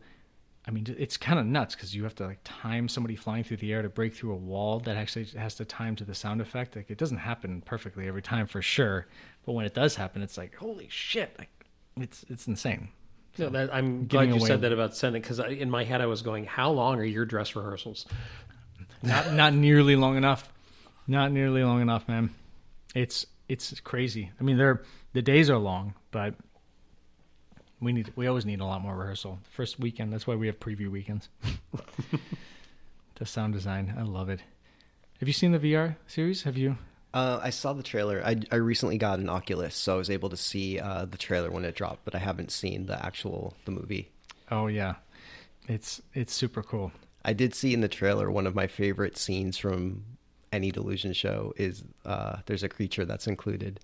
I 0.67 0.71
mean, 0.71 0.95
it's 0.97 1.15
kind 1.15 1.37
of 1.37 1.45
nuts 1.45 1.75
because 1.75 1.95
you 1.95 2.03
have 2.03 2.15
to 2.15 2.25
like 2.25 2.39
time 2.43 2.87
somebody 2.87 3.15
flying 3.15 3.43
through 3.43 3.57
the 3.57 3.71
air 3.71 3.83
to 3.83 3.89
break 3.89 4.15
through 4.15 4.33
a 4.33 4.37
wall 4.37 4.79
that 4.79 4.97
actually 4.97 5.25
has 5.37 5.55
to 5.55 5.65
time 5.65 5.95
to 5.97 6.03
the 6.03 6.15
sound 6.15 6.41
effect. 6.41 6.75
Like, 6.75 6.89
it 6.89 6.97
doesn't 6.97 7.17
happen 7.19 7.61
perfectly 7.61 8.07
every 8.07 8.23
time 8.23 8.47
for 8.47 8.61
sure, 8.63 9.05
but 9.45 9.51
when 9.53 9.65
it 9.65 9.75
does 9.75 9.95
happen, 9.95 10.23
it's 10.23 10.37
like 10.37 10.55
holy 10.55 10.87
shit! 10.89 11.35
Like, 11.37 11.49
it's 11.97 12.25
it's 12.29 12.47
insane. 12.47 12.89
No, 13.37 13.49
that, 13.49 13.73
I'm 13.73 14.07
glad 14.07 14.29
you 14.29 14.35
away- 14.35 14.47
said 14.47 14.61
that 14.61 14.71
about 14.71 14.95
sending 14.95 15.21
because 15.21 15.39
in 15.39 15.69
my 15.69 15.83
head 15.83 16.01
I 16.01 16.05
was 16.05 16.21
going, 16.21 16.45
how 16.45 16.71
long 16.71 16.99
are 16.99 17.03
your 17.03 17.25
dress 17.25 17.55
rehearsals? 17.55 18.05
Not 19.03 19.33
not 19.33 19.53
nearly 19.53 19.95
long 19.95 20.17
enough. 20.17 20.51
Not 21.07 21.31
nearly 21.31 21.63
long 21.63 21.81
enough, 21.81 22.07
man. 22.07 22.31
It's 22.95 23.27
it's 23.47 23.79
crazy. 23.81 24.31
I 24.39 24.43
mean, 24.43 24.57
they're 24.57 24.81
the 25.13 25.21
days 25.21 25.49
are 25.49 25.57
long, 25.57 25.93
but 26.11 26.33
we 27.79 27.93
need 27.93 28.13
we 28.15 28.27
always 28.27 28.45
need 28.45 28.59
a 28.59 28.65
lot 28.65 28.81
more 28.81 28.95
rehearsal. 28.95 29.39
First 29.49 29.79
weekend, 29.79 30.13
that's 30.13 30.27
why 30.27 30.35
we 30.35 30.47
have 30.47 30.59
preview 30.59 30.89
weekends. 30.89 31.29
the 33.15 33.25
sound 33.25 33.53
design, 33.53 33.93
I 33.97 34.03
love 34.03 34.29
it. 34.29 34.41
Have 35.19 35.27
you 35.27 35.33
seen 35.33 35.51
the 35.51 35.59
VR 35.59 35.95
series? 36.07 36.43
Have 36.43 36.57
you? 36.57 36.77
Uh, 37.13 37.39
I 37.41 37.49
saw 37.49 37.71
the 37.71 37.83
trailer. 37.83 38.21
I, 38.25 38.35
I 38.51 38.57
recently 38.57 38.97
got 38.97 39.19
an 39.19 39.29
Oculus, 39.29 39.73
so 39.73 39.93
I 39.93 39.97
was 39.97 40.09
able 40.09 40.27
to 40.29 40.35
see 40.35 40.79
uh, 40.79 41.05
the 41.05 41.17
trailer 41.17 41.49
when 41.49 41.63
it 41.63 41.73
dropped, 41.73 42.03
but 42.03 42.13
I 42.13 42.17
haven't 42.17 42.51
seen 42.51 42.87
the 42.87 43.03
actual 43.03 43.55
the 43.63 43.71
movie. 43.71 44.09
Oh 44.51 44.67
yeah, 44.67 44.95
it's 45.67 46.01
it's 46.13 46.33
super 46.33 46.61
cool. 46.61 46.91
I 47.23 47.33
did 47.33 47.55
see 47.55 47.73
in 47.73 47.81
the 47.81 47.87
trailer 47.87 48.29
one 48.29 48.45
of 48.45 48.53
my 48.53 48.67
favorite 48.67 49.17
scenes 49.17 49.57
from 49.57 50.03
any 50.51 50.71
delusion 50.71 51.13
show 51.13 51.53
is 51.57 51.83
uh, 52.05 52.37
there's 52.45 52.63
a 52.63 52.69
creature 52.69 53.05
that's 53.05 53.27
included 53.27 53.79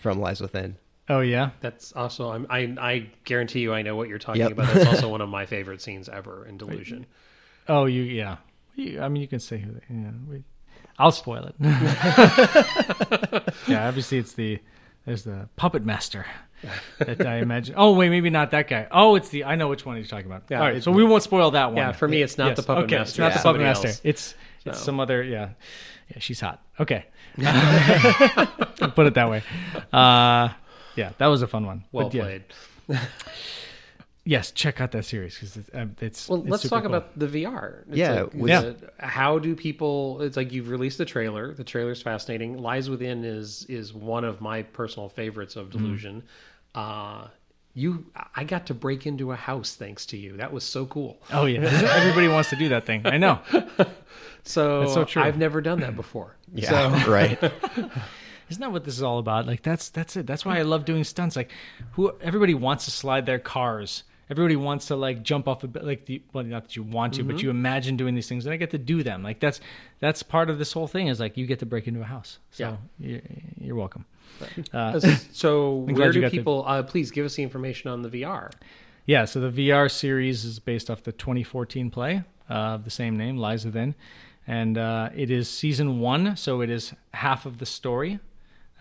from 0.00 0.20
Lies 0.20 0.40
Within. 0.40 0.76
Oh 1.08 1.20
yeah. 1.20 1.50
That's 1.60 1.92
also 1.92 2.30
I'm, 2.30 2.46
I 2.48 2.74
I 2.80 3.10
guarantee 3.24 3.60
you 3.60 3.72
I 3.74 3.82
know 3.82 3.96
what 3.96 4.08
you're 4.08 4.18
talking 4.18 4.42
Yep. 4.42 4.52
about. 4.52 4.72
That's 4.74 4.86
also 4.86 5.08
one 5.10 5.20
of 5.20 5.28
my 5.28 5.46
favorite 5.46 5.82
scenes 5.82 6.08
ever 6.08 6.46
in 6.46 6.56
Delusion. 6.58 7.06
Oh, 7.68 7.84
you 7.86 8.02
yeah. 8.02 8.36
You- 8.74 9.00
I 9.02 9.08
mean, 9.08 9.20
you 9.22 9.28
can 9.28 9.40
say 9.40 9.58
who. 9.58 9.72
They, 9.72 9.80
yeah, 9.90 10.10
we, 10.28 10.42
I'll 10.98 11.12
spoil 11.12 11.44
it. 11.44 11.54
yeah, 13.68 13.88
obviously 13.88 14.18
it's 14.18 14.34
the 14.34 14.58
there's 15.04 15.24
the 15.24 15.48
puppet 15.56 15.84
master 15.84 16.26
that 16.98 17.26
I 17.26 17.38
imagine. 17.38 17.74
Oh 17.76 17.94
wait, 17.94 18.08
maybe 18.10 18.30
not 18.30 18.52
that 18.52 18.68
guy. 18.68 18.86
Oh, 18.90 19.16
it's 19.16 19.28
the 19.30 19.44
I 19.44 19.56
know 19.56 19.68
which 19.68 19.84
one 19.84 19.96
he's 19.96 20.08
talking 20.08 20.26
about. 20.26 20.44
Yeah, 20.48 20.60
All 20.60 20.66
right, 20.66 20.82
so 20.82 20.92
we 20.92 21.02
won't 21.04 21.22
spoil 21.24 21.50
that 21.52 21.66
one. 21.68 21.76
Yeah, 21.78 21.92
for 21.92 22.06
me, 22.06 22.22
it's 22.22 22.38
not 22.38 22.48
Yes, 22.48 22.56
the 22.58 22.62
puppet 22.62 22.84
okay, 22.84 22.98
master. 22.98 23.10
It's 23.10 23.18
not 23.18 23.32
it's 23.32 23.42
the 23.42 23.48
puppet 23.48 23.60
master. 23.62 23.88
else. 23.88 24.00
It's 24.04 24.34
it's 24.64 24.78
So. 24.78 24.84
some 24.84 25.00
other 25.00 25.22
yeah. 25.22 25.50
Yeah, 26.10 26.18
she's 26.20 26.40
hot. 26.40 26.62
Okay, 26.78 27.06
put 27.36 27.46
it 29.06 29.14
that 29.14 29.28
way. 29.30 29.42
Uh, 29.92 30.48
yeah, 30.96 31.12
that 31.18 31.26
was 31.26 31.42
a 31.42 31.46
fun 31.46 31.66
one. 31.66 31.84
Well 31.92 32.06
But 32.08 32.14
yeah, 32.14 32.22
played. 32.22 32.44
yes, 34.24 34.50
check 34.52 34.80
out 34.80 34.92
that 34.92 35.04
series 35.04 35.34
because 35.34 35.56
it's, 35.56 35.70
um, 35.74 35.96
it's 36.00 36.28
Well, 36.28 36.40
it's 36.42 36.50
let's 36.50 36.62
super 36.62 36.76
talk 36.76 36.84
cool. 36.84 36.94
about 36.94 37.18
the 37.18 37.26
VR. 37.26 37.80
It's 37.88 37.96
Yeah, 37.96 38.22
like, 38.22 38.32
Yeah. 38.34 38.60
the- 38.60 38.76
how 38.98 39.38
do 39.38 39.54
people? 39.56 40.22
It's 40.22 40.36
like 40.36 40.52
you've 40.52 40.68
released 40.68 40.98
the 40.98 41.04
trailer. 41.04 41.52
The 41.54 41.64
trailer's 41.64 42.02
fascinating. 42.02 42.58
Lies 42.58 42.88
Within 42.90 43.24
is 43.24 43.64
is 43.68 43.92
one 43.92 44.24
of 44.24 44.40
my 44.40 44.62
personal 44.62 45.08
favorites 45.08 45.56
of 45.56 45.68
Mm-hmm. 45.68 45.78
Delusion. 45.78 46.22
Uh, 46.74 47.26
you, 47.74 48.04
I 48.36 48.44
got 48.44 48.66
to 48.66 48.74
break 48.74 49.06
into 49.06 49.32
a 49.32 49.36
house 49.36 49.74
thanks 49.76 50.04
to 50.06 50.18
you. 50.18 50.36
That 50.36 50.52
was 50.52 50.62
so 50.62 50.84
cool. 50.86 51.18
Oh 51.32 51.46
yeah, 51.46 51.60
everybody 51.94 52.28
wants 52.28 52.50
to 52.50 52.56
do 52.56 52.68
that 52.70 52.84
thing. 52.86 53.06
I 53.06 53.16
know. 53.18 53.40
So, 54.44 54.80
That's 54.80 54.94
so 54.94 55.04
true. 55.04 55.22
I've 55.22 55.38
never 55.38 55.60
done 55.60 55.78
that 55.80 55.94
before. 55.94 56.34
Yeah, 56.52 57.08
right. 57.08 57.38
Isn't 58.50 58.60
that 58.60 58.72
what 58.72 58.84
this 58.84 58.94
is 58.96 59.02
all 59.02 59.18
about? 59.18 59.46
Like 59.46 59.62
that's 59.62 59.88
that's 59.88 60.16
it. 60.16 60.26
That's 60.26 60.44
why 60.44 60.58
I 60.58 60.62
love 60.62 60.84
doing 60.84 61.04
stunts. 61.04 61.36
Like 61.36 61.50
who 61.92 62.12
everybody 62.20 62.54
wants 62.54 62.84
to 62.86 62.90
slide 62.90 63.26
their 63.26 63.38
cars. 63.38 64.04
Everybody 64.30 64.56
wants 64.56 64.86
to 64.86 64.96
like 64.96 65.22
jump 65.22 65.46
off 65.46 65.62
a 65.62 65.66
bit 65.68 65.84
like 65.84 66.06
the 66.06 66.22
well 66.32 66.44
not 66.44 66.64
that 66.64 66.76
you 66.76 66.82
want 66.82 67.14
to, 67.14 67.22
but 67.24 67.42
you 67.42 67.50
imagine 67.50 67.96
doing 67.96 68.14
these 68.14 68.28
things 68.28 68.46
and 68.46 68.52
I 68.52 68.56
get 68.56 68.70
to 68.70 68.78
do 68.78 69.02
them. 69.02 69.22
Like 69.22 69.40
that's 69.40 69.60
that's 70.00 70.22
part 70.22 70.48
of 70.48 70.58
this 70.58 70.72
whole 70.72 70.86
thing 70.86 71.08
is 71.08 71.20
like 71.20 71.36
you 71.36 71.46
get 71.46 71.58
to 71.58 71.66
break 71.66 71.86
into 71.86 72.00
a 72.00 72.04
house. 72.04 72.38
So 72.50 72.78
you're, 72.98 73.20
you're 73.60 73.74
welcome. 73.76 74.06
Uh, 74.72 74.98
So, 75.32 75.72
where 75.90 76.10
do 76.12 76.20
the- 76.22 76.30
people? 76.30 76.64
Uh, 76.66 76.82
please 76.82 77.10
give 77.10 77.26
us 77.26 77.34
the 77.34 77.42
information 77.42 77.90
on 77.90 78.02
the 78.02 78.08
VR. 78.08 78.50
Yeah, 79.04 79.24
so 79.26 79.40
the 79.40 79.68
VR 79.70 79.90
series 79.90 80.44
is 80.44 80.58
based 80.60 80.88
off 80.88 81.02
the 81.02 81.12
2014 81.12 81.90
play 81.90 82.22
uh, 82.48 82.52
of 82.54 82.84
the 82.84 82.90
same 82.90 83.16
name, 83.18 83.36
Lies 83.36 83.64
Within, 83.64 83.94
and 84.46 84.78
uh, 84.78 85.10
it 85.14 85.30
is 85.30 85.48
season 85.48 85.98
one, 86.00 86.36
so 86.36 86.60
it 86.60 86.70
is 86.70 86.94
half 87.12 87.44
of 87.44 87.58
the 87.58 87.66
story. 87.66 88.20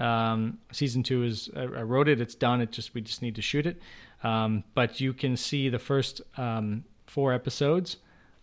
Um, 0.01 0.57
season 0.71 1.03
two 1.03 1.23
is 1.23 1.49
I, 1.55 1.61
I 1.61 1.83
wrote 1.83 2.07
it, 2.07 2.19
it's 2.19 2.35
done. 2.35 2.61
It 2.61 2.71
just 2.71 2.93
we 2.93 3.01
just 3.01 3.21
need 3.21 3.35
to 3.35 3.41
shoot 3.41 3.65
it, 3.65 3.81
um, 4.23 4.63
but 4.73 4.99
you 4.99 5.13
can 5.13 5.37
see 5.37 5.69
the 5.69 5.79
first 5.79 6.21
um, 6.37 6.85
four 7.05 7.33
episodes 7.33 7.97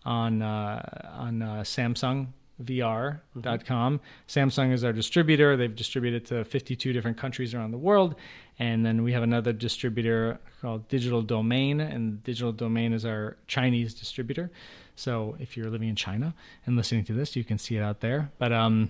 on 0.05 0.41
uh, 0.41 1.11
on 1.17 1.41
uh, 1.41 1.61
Samsung 1.61 2.27
VR.com. 2.63 4.01
Samsung 4.27 4.73
is 4.73 4.83
our 4.83 4.93
distributor. 4.93 5.55
They've 5.55 5.75
distributed 5.75 6.25
to 6.27 6.43
52 6.43 6.93
different 6.93 7.17
countries 7.17 7.53
around 7.53 7.71
the 7.71 7.77
world. 7.77 8.15
And 8.57 8.85
then 8.85 9.03
we 9.03 9.13
have 9.13 9.23
another 9.23 9.53
distributor 9.53 10.39
called 10.61 10.87
Digital 10.89 11.21
Domain, 11.21 11.79
and 11.79 12.21
Digital 12.23 12.51
Domain 12.51 12.91
is 12.91 13.05
our 13.05 13.37
Chinese 13.47 13.93
distributor. 13.93 14.51
So 14.95 15.37
if 15.39 15.55
you're 15.55 15.69
living 15.69 15.87
in 15.87 15.95
China 15.95 16.33
and 16.65 16.75
listening 16.75 17.05
to 17.05 17.13
this, 17.13 17.37
you 17.37 17.45
can 17.45 17.57
see 17.57 17.77
it 17.77 17.81
out 17.81 18.01
there. 18.01 18.31
But 18.37 18.51
um, 18.51 18.89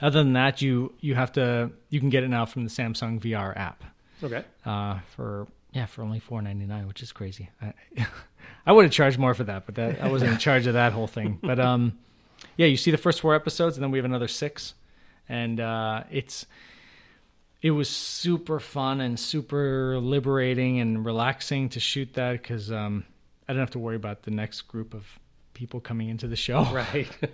other 0.00 0.22
than 0.22 0.32
that, 0.34 0.62
you 0.62 0.92
you 1.00 1.14
have 1.14 1.32
to 1.32 1.70
you 1.90 2.00
can 2.00 2.08
get 2.10 2.22
it 2.24 2.28
now 2.28 2.46
from 2.46 2.64
the 2.64 2.70
Samsung 2.70 3.20
VR 3.20 3.56
app 3.56 3.82
Okay. 4.22 4.44
uh, 4.64 4.98
for 5.16 5.46
yeah 5.72 5.86
for 5.86 6.02
only 6.02 6.20
four 6.20 6.40
ninety 6.42 6.66
nine, 6.66 6.86
which 6.86 7.02
is 7.02 7.12
crazy. 7.12 7.50
I, 7.62 7.72
I 8.66 8.72
would 8.72 8.84
have 8.84 8.92
charged 8.92 9.18
more 9.18 9.34
for 9.34 9.44
that, 9.44 9.66
but 9.66 9.74
that 9.76 10.00
I 10.00 10.08
wasn't 10.10 10.32
in 10.32 10.38
charge 10.38 10.66
of 10.66 10.74
that 10.74 10.92
whole 10.92 11.06
thing. 11.06 11.38
But 11.42 11.58
um, 11.58 11.98
yeah, 12.56 12.66
you 12.66 12.76
see 12.76 12.90
the 12.90 12.98
first 12.98 13.20
four 13.20 13.34
episodes, 13.34 13.76
and 13.76 13.82
then 13.84 13.90
we 13.90 13.98
have 13.98 14.04
another 14.04 14.28
six, 14.28 14.74
and 15.28 15.58
uh, 15.60 16.04
it's 16.10 16.46
it 17.60 17.72
was 17.72 17.88
super 17.88 18.60
fun 18.60 19.00
and 19.00 19.18
super 19.18 19.98
liberating 19.98 20.78
and 20.78 21.04
relaxing 21.04 21.68
to 21.70 21.80
shoot 21.80 22.14
that 22.14 22.32
because 22.40 22.70
um, 22.70 23.04
I 23.48 23.52
didn't 23.52 23.62
have 23.62 23.70
to 23.72 23.78
worry 23.80 23.96
about 23.96 24.22
the 24.22 24.30
next 24.30 24.62
group 24.62 24.94
of 24.94 25.04
people 25.54 25.80
coming 25.80 26.08
into 26.08 26.28
the 26.28 26.36
show 26.36 26.62
Right. 26.72 27.08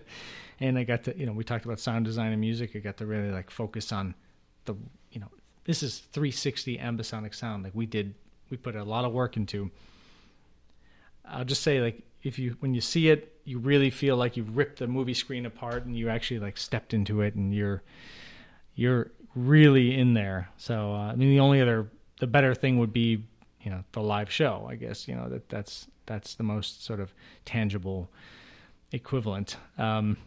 and 0.60 0.78
I 0.78 0.84
got 0.84 1.04
to 1.04 1.18
you 1.18 1.26
know 1.26 1.32
we 1.32 1.44
talked 1.44 1.64
about 1.64 1.80
sound 1.80 2.04
design 2.04 2.32
and 2.32 2.40
music. 2.40 2.72
I 2.74 2.78
got 2.78 2.96
to 2.98 3.06
really 3.06 3.30
like 3.30 3.50
focus 3.50 3.92
on 3.92 4.14
the 4.64 4.74
you 5.10 5.20
know 5.20 5.28
this 5.64 5.82
is 5.82 5.98
360 6.12 6.78
ambisonic 6.78 7.34
sound. 7.34 7.64
Like 7.64 7.74
we 7.74 7.86
did, 7.86 8.14
we 8.50 8.56
put 8.56 8.76
a 8.76 8.84
lot 8.84 9.04
of 9.04 9.12
work 9.12 9.36
into. 9.36 9.70
I'll 11.26 11.44
just 11.44 11.62
say 11.62 11.80
like 11.80 12.02
if 12.22 12.38
you 12.38 12.56
when 12.60 12.74
you 12.74 12.80
see 12.80 13.08
it, 13.08 13.40
you 13.44 13.58
really 13.58 13.90
feel 13.90 14.16
like 14.16 14.36
you've 14.36 14.56
ripped 14.56 14.78
the 14.78 14.86
movie 14.86 15.14
screen 15.14 15.46
apart 15.46 15.84
and 15.84 15.96
you 15.96 16.08
actually 16.08 16.40
like 16.40 16.56
stepped 16.56 16.94
into 16.94 17.20
it 17.20 17.34
and 17.34 17.54
you're 17.54 17.82
you're 18.74 19.10
really 19.34 19.98
in 19.98 20.14
there. 20.14 20.50
So 20.56 20.92
uh, 20.92 21.12
I 21.12 21.14
mean 21.14 21.30
the 21.30 21.40
only 21.40 21.60
other 21.60 21.88
the 22.20 22.26
better 22.26 22.54
thing 22.54 22.78
would 22.78 22.92
be 22.92 23.24
you 23.62 23.70
know 23.70 23.84
the 23.92 24.02
live 24.02 24.30
show. 24.30 24.66
I 24.68 24.76
guess 24.76 25.08
you 25.08 25.14
know 25.14 25.28
that 25.30 25.48
that's 25.48 25.86
that's 26.06 26.34
the 26.34 26.42
most 26.42 26.84
sort 26.84 27.00
of 27.00 27.14
tangible 27.46 28.10
equivalent. 28.92 29.56
Um, 29.78 30.18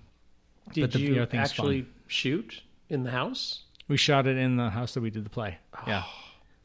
Did 0.73 0.91
the 0.91 0.99
you 0.99 1.27
actually 1.34 1.88
shoot 2.07 2.61
in 2.89 3.03
the 3.03 3.11
house? 3.11 3.64
We 3.88 3.98
shot 3.98 4.27
it 4.27 4.38
in 4.38 4.57
the 4.57 4.69
house 4.69 4.94
that 4.94 5.02
we 5.02 5.10
did 5.10 5.26
the 5.26 5.30
play. 5.30 5.60
Yeah. 5.85 6.03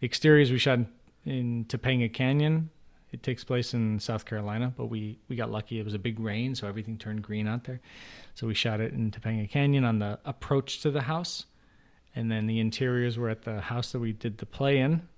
The 0.01 0.07
exteriors 0.07 0.51
we 0.51 0.59
shot 0.59 0.81
in 1.24 1.65
Topanga 1.66 2.12
Canyon. 2.12 2.70
It 3.12 3.23
takes 3.23 3.45
place 3.45 3.74
in 3.74 4.01
South 4.01 4.24
Carolina, 4.24 4.73
but 4.74 4.87
we, 4.87 5.19
we 5.29 5.37
got 5.37 5.51
lucky. 5.51 5.79
It 5.79 5.85
was 5.85 5.93
a 5.93 5.99
big 5.99 6.19
rain, 6.19 6.55
so 6.55 6.66
everything 6.66 6.97
turned 6.97 7.23
green 7.23 7.47
out 7.47 7.65
there. 7.65 7.81
So 8.35 8.47
we 8.47 8.55
shot 8.55 8.81
it 8.81 8.95
in 8.95 9.11
Topanga 9.11 9.49
Canyon 9.49 9.85
on 9.85 9.99
the 9.99 10.19
approach 10.24 10.81
to 10.81 10.91
the 10.91 11.03
house. 11.03 11.45
And 12.16 12.31
then 12.31 12.47
the 12.47 12.59
interiors 12.59 13.19
were 13.19 13.29
at 13.29 13.43
the 13.43 13.61
house 13.61 13.93
that 13.93 14.01
we 14.01 14.12
did 14.12 14.39
the 14.39 14.47
play 14.47 14.79
in. 14.79 15.09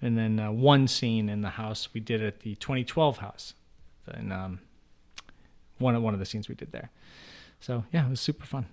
And 0.00 0.16
then 0.16 0.38
uh, 0.38 0.52
one 0.52 0.86
scene 0.86 1.28
in 1.28 1.40
the 1.40 1.50
house 1.50 1.88
we 1.92 2.00
did 2.00 2.22
at 2.22 2.40
the 2.40 2.54
2012 2.56 3.18
house. 3.18 3.54
And 4.06 4.32
um, 4.32 4.60
one 5.78 6.00
one 6.02 6.14
of 6.14 6.20
the 6.20 6.26
scenes 6.26 6.48
we 6.48 6.54
did 6.54 6.72
there. 6.72 6.90
So 7.64 7.84
yeah, 7.94 8.06
it 8.06 8.10
was 8.10 8.20
super 8.20 8.44
fun. 8.44 8.66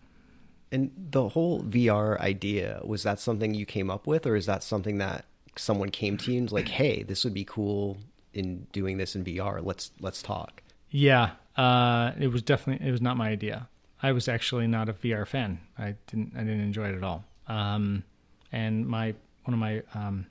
And 0.69 0.91
the 0.97 1.29
whole 1.29 1.63
VR 1.63 2.19
idea 2.19 2.81
was 2.83 3.03
that 3.03 3.19
something 3.21 3.53
you 3.53 3.65
came 3.65 3.89
up 3.89 4.05
with, 4.05 4.25
or 4.25 4.35
is 4.35 4.47
that 4.47 4.63
something 4.63 4.97
that 4.97 5.23
someone 5.55 5.89
came 5.89 6.17
to 6.17 6.31
you 6.31 6.39
and 6.39 6.45
was 6.47 6.51
like, 6.51 6.67
"Hey, 6.67 7.03
this 7.03 7.23
would 7.23 7.33
be 7.33 7.45
cool 7.45 7.97
in 8.33 8.67
doing 8.73 8.97
this 8.97 9.15
in 9.15 9.23
VR. 9.23 9.63
Let's 9.63 9.91
let's 10.01 10.21
talk." 10.21 10.61
Yeah, 10.89 11.31
uh, 11.55 12.11
it 12.19 12.27
was 12.27 12.41
definitely 12.41 12.85
it 12.85 12.91
was 12.91 13.01
not 13.01 13.15
my 13.15 13.29
idea. 13.29 13.69
I 14.03 14.11
was 14.11 14.27
actually 14.27 14.67
not 14.67 14.89
a 14.89 14.93
VR 14.93 15.25
fan. 15.25 15.61
I 15.77 15.95
didn't 16.07 16.33
I 16.35 16.39
didn't 16.39 16.59
enjoy 16.59 16.89
it 16.89 16.95
at 16.95 17.03
all. 17.03 17.23
Um, 17.47 18.03
and 18.51 18.85
my 18.85 19.15
one 19.45 19.53
of 19.53 19.59
my 19.59 19.83
um, 19.93 20.27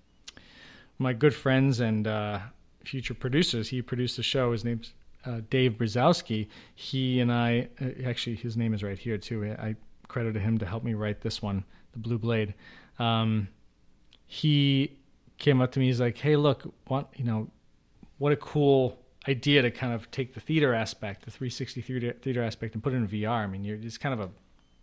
my 0.98 1.14
good 1.14 1.34
friends 1.34 1.80
and 1.80 2.06
uh, 2.06 2.40
future 2.84 3.14
producers, 3.14 3.70
he 3.70 3.80
produced 3.80 4.18
the 4.18 4.22
show. 4.22 4.52
His 4.52 4.66
name's 4.66 4.92
uh, 5.24 5.40
Dave 5.48 5.72
Brzezowski. 5.72 6.48
He 6.74 7.20
and 7.20 7.32
I 7.32 7.68
uh, 7.80 8.06
actually 8.06 8.36
his 8.36 8.56
name 8.56 8.74
is 8.74 8.82
right 8.82 8.98
here 8.98 9.18
too. 9.18 9.54
I 9.58 9.76
credited 10.08 10.42
him 10.42 10.58
to 10.58 10.66
help 10.66 10.84
me 10.84 10.94
write 10.94 11.20
this 11.20 11.40
one, 11.40 11.64
The 11.92 11.98
Blue 11.98 12.18
Blade. 12.18 12.54
Um, 12.98 13.48
he 14.26 14.96
came 15.38 15.60
up 15.60 15.72
to 15.72 15.80
me. 15.80 15.86
He's 15.86 16.00
like, 16.00 16.18
"Hey, 16.18 16.36
look, 16.36 16.72
what 16.86 17.08
you 17.16 17.24
know, 17.24 17.48
what 18.18 18.32
a 18.32 18.36
cool 18.36 18.98
idea 19.28 19.62
to 19.62 19.70
kind 19.70 19.92
of 19.92 20.10
take 20.10 20.34
the 20.34 20.40
theater 20.40 20.74
aspect, 20.74 21.24
the 21.24 21.30
360 21.30 21.82
theater, 21.82 22.42
aspect, 22.42 22.74
and 22.74 22.82
put 22.82 22.92
it 22.92 22.96
in 22.96 23.08
VR. 23.08 23.44
I 23.44 23.46
mean, 23.46 23.64
it's 23.64 23.98
kind 23.98 24.18
of 24.18 24.20
a, 24.20 24.30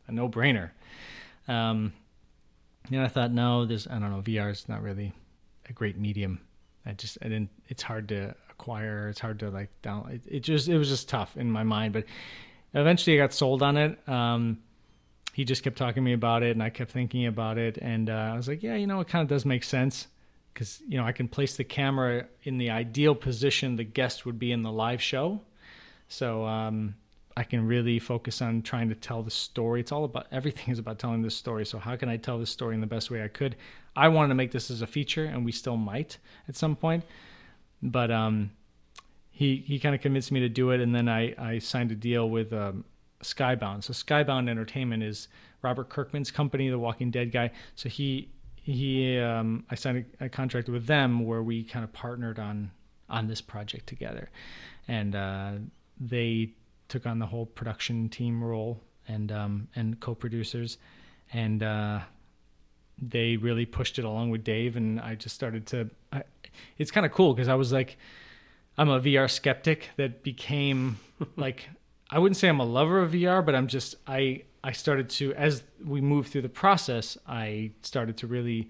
a 0.07 0.11
no 0.11 0.29
brainer. 0.29 0.71
Um, 1.47 1.93
and 2.91 3.01
I 3.01 3.07
thought, 3.07 3.31
no, 3.31 3.65
this 3.65 3.87
I 3.87 3.99
don't 3.99 4.11
know, 4.11 4.21
VR 4.21 4.51
is 4.51 4.69
not 4.69 4.81
really 4.81 5.13
a 5.67 5.73
great 5.73 5.97
medium. 5.97 6.39
I 6.85 6.93
just, 6.93 7.17
I 7.21 7.25
didn't, 7.25 7.49
it's 7.67 7.83
hard 7.83 8.07
to 8.09 8.35
acquire. 8.59 9.09
It's 9.09 9.19
hard 9.19 9.39
to 9.39 9.49
like 9.49 9.69
down. 9.81 10.09
It, 10.11 10.21
it 10.27 10.39
just, 10.41 10.67
it 10.67 10.77
was 10.77 10.89
just 10.89 11.09
tough 11.09 11.37
in 11.37 11.51
my 11.51 11.63
mind. 11.63 11.93
But 11.93 12.05
eventually 12.73 13.19
I 13.19 13.23
got 13.23 13.33
sold 13.33 13.63
on 13.63 13.77
it. 13.77 14.07
Um, 14.07 14.59
he 15.33 15.45
just 15.45 15.63
kept 15.63 15.77
talking 15.77 15.95
to 15.95 16.01
me 16.01 16.13
about 16.13 16.43
it 16.43 16.51
and 16.51 16.63
I 16.63 16.69
kept 16.69 16.91
thinking 16.91 17.27
about 17.27 17.57
it. 17.57 17.77
And 17.77 18.09
uh, 18.09 18.31
I 18.33 18.35
was 18.35 18.47
like, 18.47 18.63
yeah, 18.63 18.75
you 18.75 18.87
know, 18.87 18.99
it 18.99 19.07
kind 19.07 19.21
of 19.21 19.27
does 19.27 19.45
make 19.45 19.63
sense 19.63 20.07
because 20.57 20.81
you 20.87 20.97
know 20.97 21.05
I 21.05 21.11
can 21.11 21.27
place 21.27 21.55
the 21.55 21.63
camera 21.63 22.25
in 22.41 22.57
the 22.57 22.71
ideal 22.71 23.13
position 23.13 23.75
the 23.75 23.83
guest 23.83 24.25
would 24.25 24.39
be 24.39 24.51
in 24.51 24.63
the 24.63 24.71
live 24.71 25.03
show, 25.03 25.41
so 26.07 26.45
um, 26.45 26.95
I 27.35 27.43
can 27.43 27.67
really 27.67 27.99
focus 27.99 28.41
on 28.41 28.63
trying 28.63 28.89
to 28.89 28.95
tell 28.95 29.21
the 29.21 29.29
story. 29.29 29.81
It's 29.81 29.91
all 29.91 30.03
about 30.03 30.25
everything 30.31 30.71
is 30.71 30.79
about 30.79 30.97
telling 30.97 31.21
the 31.21 31.29
story. 31.29 31.63
So 31.63 31.77
how 31.77 31.95
can 31.95 32.09
I 32.09 32.17
tell 32.17 32.39
the 32.39 32.47
story 32.47 32.73
in 32.73 32.81
the 32.81 32.87
best 32.87 33.11
way 33.11 33.23
I 33.23 33.27
could? 33.27 33.55
I 33.95 34.07
wanted 34.07 34.29
to 34.29 34.35
make 34.35 34.51
this 34.51 34.71
as 34.71 34.81
a 34.81 34.87
feature, 34.87 35.25
and 35.25 35.45
we 35.45 35.51
still 35.51 35.77
might 35.77 36.17
at 36.47 36.55
some 36.55 36.75
point, 36.75 37.03
but 37.81 38.11
um, 38.11 38.51
he 39.31 39.63
he 39.65 39.79
kind 39.79 39.95
of 39.95 40.01
convinced 40.01 40.31
me 40.31 40.39
to 40.41 40.49
do 40.49 40.71
it, 40.71 40.81
and 40.81 40.93
then 40.93 41.07
I 41.09 41.33
I 41.37 41.59
signed 41.59 41.91
a 41.91 41.95
deal 41.95 42.29
with. 42.29 42.53
Um, 42.53 42.85
Skybound. 43.23 43.83
So 43.83 43.93
Skybound 43.93 44.49
Entertainment 44.49 45.03
is 45.03 45.27
Robert 45.61 45.89
Kirkman's 45.89 46.31
company, 46.31 46.69
the 46.69 46.79
Walking 46.79 47.11
Dead 47.11 47.31
guy. 47.31 47.51
So 47.75 47.89
he 47.89 48.29
he 48.55 49.17
um, 49.17 49.65
I 49.69 49.75
signed 49.75 50.05
a, 50.19 50.25
a 50.25 50.29
contract 50.29 50.69
with 50.69 50.85
them 50.87 51.25
where 51.25 51.41
we 51.41 51.63
kind 51.63 51.83
of 51.83 51.93
partnered 51.93 52.39
on 52.39 52.71
on 53.09 53.27
this 53.27 53.41
project 53.41 53.87
together, 53.87 54.29
and 54.87 55.15
uh, 55.15 55.51
they 55.99 56.51
took 56.89 57.05
on 57.05 57.19
the 57.19 57.25
whole 57.25 57.45
production 57.45 58.09
team 58.09 58.43
role 58.43 58.83
and 59.07 59.31
um, 59.31 59.67
and 59.75 59.99
co-producers, 59.99 60.77
and 61.33 61.63
uh, 61.63 62.01
they 62.99 63.37
really 63.37 63.65
pushed 63.65 63.99
it 63.99 64.05
along 64.05 64.29
with 64.31 64.43
Dave, 64.43 64.75
and 64.75 64.99
I 64.99 65.15
just 65.15 65.35
started 65.35 65.65
to. 65.67 65.89
I, 66.11 66.23
it's 66.77 66.91
kind 66.91 67.05
of 67.05 67.11
cool 67.11 67.33
because 67.33 67.47
I 67.47 67.55
was 67.55 67.71
like, 67.71 67.97
I'm 68.77 68.89
a 68.89 68.99
VR 68.99 69.29
skeptic 69.29 69.89
that 69.97 70.23
became 70.23 70.99
like 71.35 71.69
I 72.09 72.19
wouldn't 72.19 72.37
say 72.37 72.47
I'm 72.47 72.59
a 72.59 72.65
lover 72.65 73.01
of 73.01 73.11
VR, 73.11 73.45
but 73.45 73.55
I'm 73.55 73.67
just 73.67 73.95
I 74.05 74.43
I 74.63 74.71
started 74.71 75.09
to 75.11 75.33
as 75.33 75.63
we 75.83 76.01
moved 76.01 76.31
through 76.31 76.43
the 76.43 76.49
process, 76.49 77.17
I 77.27 77.71
started 77.81 78.17
to 78.17 78.27
really 78.27 78.69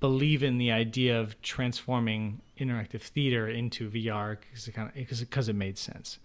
believe 0.00 0.42
in 0.42 0.58
the 0.58 0.70
idea 0.72 1.18
of 1.18 1.40
transforming 1.42 2.40
interactive 2.58 3.02
theater 3.02 3.48
into 3.48 3.90
VR 3.90 4.38
because 4.40 4.66
it 4.68 4.72
kind 4.72 4.88
of 4.88 4.94
because 4.94 5.20
because 5.20 5.48
it 5.48 5.56
made 5.56 5.78
sense. 5.78 6.18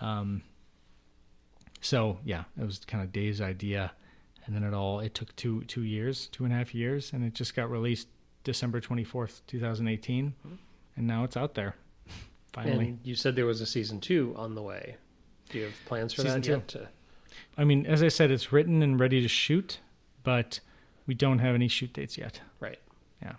Um, 0.00 0.42
so 1.80 2.18
yeah, 2.24 2.44
it 2.60 2.64
was 2.64 2.78
kind 2.78 3.02
of 3.02 3.12
Dave's 3.12 3.40
idea, 3.40 3.92
and 4.48 4.56
then 4.56 4.64
it 4.64 4.72
all 4.74 4.98
it 4.98 5.14
took 5.14 5.36
two 5.36 5.60
two 5.64 5.82
years, 5.82 6.26
two 6.32 6.42
and 6.44 6.52
a 6.52 6.56
half 6.56 6.74
years, 6.74 7.12
and 7.12 7.22
it 7.22 7.34
just 7.34 7.54
got 7.54 7.70
released 7.70 8.08
December 8.42 8.80
twenty 8.80 9.04
fourth, 9.04 9.42
two 9.46 9.60
thousand 9.60 9.86
eighteen, 9.88 10.34
and 10.96 11.06
now 11.06 11.22
it's 11.22 11.36
out 11.36 11.54
there. 11.54 11.76
Finally, 12.54 12.86
And 12.88 12.98
you 13.04 13.14
said 13.14 13.36
there 13.36 13.44
was 13.46 13.60
a 13.60 13.66
season 13.66 14.00
two 14.00 14.32
on 14.36 14.54
the 14.54 14.62
way. 14.62 14.96
Do 15.50 15.58
you 15.58 15.64
have 15.66 15.74
plans 15.84 16.14
for 16.14 16.22
Season 16.22 16.40
that 16.40 16.46
two. 16.46 16.52
yet? 16.52 16.68
To, 16.68 16.88
I 17.58 17.64
mean, 17.64 17.84
as 17.86 18.02
I 18.02 18.08
said, 18.08 18.30
it's 18.30 18.50
written 18.52 18.82
and 18.82 18.98
ready 18.98 19.20
to 19.20 19.28
shoot, 19.28 19.80
but 20.24 20.60
we 21.06 21.12
don't 21.14 21.38
have 21.40 21.54
any 21.54 21.68
shoot 21.68 21.92
dates 21.92 22.16
yet. 22.18 22.40
right. 22.58 22.78
Yeah, 23.22 23.34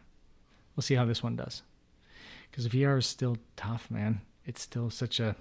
we'll 0.75 0.83
see 0.83 0.95
how 0.95 1.05
this 1.05 1.23
one 1.23 1.35
does. 1.35 1.63
Because 2.51 2.67
VR 2.67 2.99
is 2.99 3.05
still 3.07 3.37
tough, 3.55 3.89
man. 3.89 4.21
It's 4.45 4.61
still 4.61 4.89
such 4.91 5.19
a. 5.19 5.35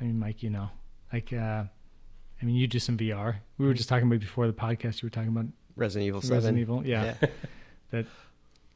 I 0.00 0.04
mean, 0.04 0.18
Mike, 0.18 0.42
you 0.42 0.50
know, 0.50 0.68
like, 1.12 1.32
uh, 1.32 1.64
I 2.40 2.44
mean, 2.44 2.56
you 2.56 2.66
do 2.66 2.78
some 2.78 2.96
VR. 2.96 3.36
We 3.58 3.66
were 3.66 3.74
just 3.74 3.88
talking 3.88 4.06
about 4.06 4.20
before 4.20 4.46
the 4.46 4.52
podcast. 4.52 5.02
You 5.02 5.06
were 5.06 5.10
talking 5.10 5.30
about 5.30 5.46
Resident 5.76 6.06
Evil 6.06 6.20
Seven. 6.20 6.36
Resident 6.36 6.58
Evil. 6.58 6.86
Yeah. 6.86 7.14
that, 7.90 8.06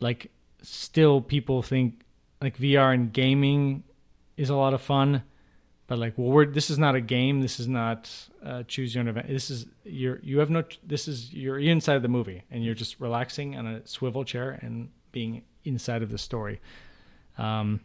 like, 0.01 0.31
still 0.63 1.21
people 1.21 1.63
think 1.63 2.03
like 2.41 2.59
VR 2.59 2.93
and 2.93 3.13
gaming 3.13 3.85
is 4.37 4.51
a 4.51 4.57
lot 4.57 4.75
of 4.75 4.83
fun, 4.83 5.23
but 5.87 5.99
like, 5.99 6.15
well, 6.17 6.29
we're 6.29 6.47
this 6.47 6.71
is 6.71 6.79
not 6.79 6.95
a 6.95 7.01
game. 7.01 7.41
This 7.41 7.61
is 7.61 7.69
not 7.69 8.11
uh, 8.45 8.65
choose 8.65 8.95
your 8.95 9.03
own 9.03 9.09
event. 9.09 9.29
This 9.29 9.51
is 9.51 9.67
you're 9.85 10.19
you 10.23 10.39
have 10.39 10.51
no. 10.51 10.65
This 10.85 11.07
is 11.07 11.33
you're 11.33 11.59
inside 11.59 12.03
the 12.03 12.09
movie 12.09 12.43
and 12.51 12.65
you're 12.65 12.75
just 12.75 12.99
relaxing 13.01 13.57
on 13.57 13.67
a 13.67 13.87
swivel 13.87 14.25
chair 14.25 14.59
and 14.63 14.89
being 15.13 15.43
inside 15.65 16.03
of 16.03 16.11
the 16.11 16.19
story. 16.19 16.61
Um, 17.39 17.81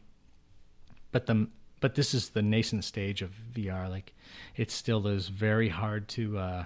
but 1.11 1.25
the 1.25 1.47
but 1.79 1.95
this 1.95 2.13
is 2.13 2.29
the 2.29 2.41
nascent 2.41 2.83
stage 2.83 3.21
of 3.21 3.31
VR. 3.53 3.89
Like, 3.89 4.13
it 4.55 4.71
still 4.71 5.07
is 5.07 5.27
very 5.29 5.69
hard 5.69 6.07
to. 6.09 6.37
Uh, 6.37 6.63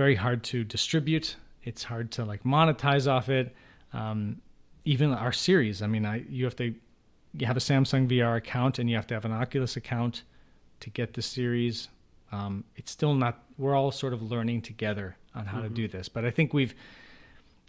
very 0.00 0.14
hard 0.14 0.42
to 0.42 0.64
distribute. 0.64 1.36
It's 1.62 1.82
hard 1.84 2.10
to 2.12 2.24
like 2.24 2.42
monetize 2.42 3.06
off 3.06 3.28
it. 3.28 3.54
Um, 3.92 4.40
even 4.86 5.12
our 5.12 5.30
series, 5.30 5.82
I 5.82 5.88
mean, 5.88 6.06
I 6.06 6.24
you 6.26 6.44
have 6.44 6.56
to 6.56 6.74
you 7.34 7.46
have 7.46 7.58
a 7.58 7.60
Samsung 7.60 8.08
VR 8.08 8.38
account 8.38 8.78
and 8.78 8.88
you 8.88 8.96
have 8.96 9.06
to 9.08 9.14
have 9.14 9.26
an 9.26 9.32
Oculus 9.32 9.76
account 9.76 10.22
to 10.80 10.88
get 10.88 11.12
the 11.12 11.20
series. 11.20 11.88
Um, 12.32 12.64
it's 12.76 12.90
still 12.90 13.12
not. 13.12 13.42
We're 13.58 13.74
all 13.74 13.90
sort 13.90 14.14
of 14.14 14.22
learning 14.22 14.62
together 14.62 15.16
on 15.34 15.44
how 15.44 15.60
to 15.60 15.68
do 15.68 15.86
this. 15.86 16.08
But 16.08 16.24
I 16.24 16.30
think 16.30 16.54
we've. 16.54 16.74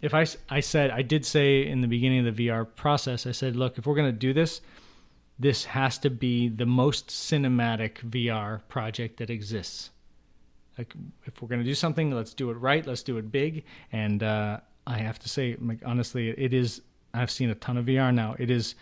If 0.00 0.14
I 0.14 0.26
I 0.48 0.60
said 0.60 0.90
I 0.90 1.02
did 1.02 1.26
say 1.26 1.66
in 1.66 1.82
the 1.82 1.86
beginning 1.86 2.26
of 2.26 2.34
the 2.34 2.48
VR 2.48 2.66
process, 2.74 3.26
I 3.26 3.32
said, 3.32 3.56
look, 3.56 3.76
if 3.76 3.86
we're 3.86 3.94
going 3.94 4.10
to 4.10 4.18
do 4.26 4.32
this, 4.32 4.62
this 5.42 5.64
has 5.64 5.98
to 5.98 6.08
be 6.08 6.48
the 6.48 6.66
most 6.66 7.08
cinematic 7.08 7.94
VR 8.08 8.60
project 8.68 9.16
that 9.18 9.28
exists. 9.28 9.90
Like 10.78 10.94
if 11.24 11.42
we're 11.42 11.48
going 11.48 11.60
to 11.60 11.66
do 11.66 11.74
something 11.74 12.12
let's 12.12 12.32
do 12.32 12.50
it 12.50 12.54
right 12.54 12.86
let's 12.86 13.02
do 13.02 13.18
it 13.18 13.30
big 13.30 13.62
and 13.92 14.22
uh, 14.22 14.58
i 14.86 14.96
have 14.96 15.18
to 15.18 15.28
say 15.28 15.54
like 15.60 15.80
honestly 15.84 16.30
it 16.30 16.54
is 16.54 16.80
i've 17.12 17.30
seen 17.30 17.50
a 17.50 17.54
ton 17.54 17.76
of 17.76 17.84
vr 17.86 18.14
now. 18.14 18.34
It 18.38 18.50
is 18.50 18.74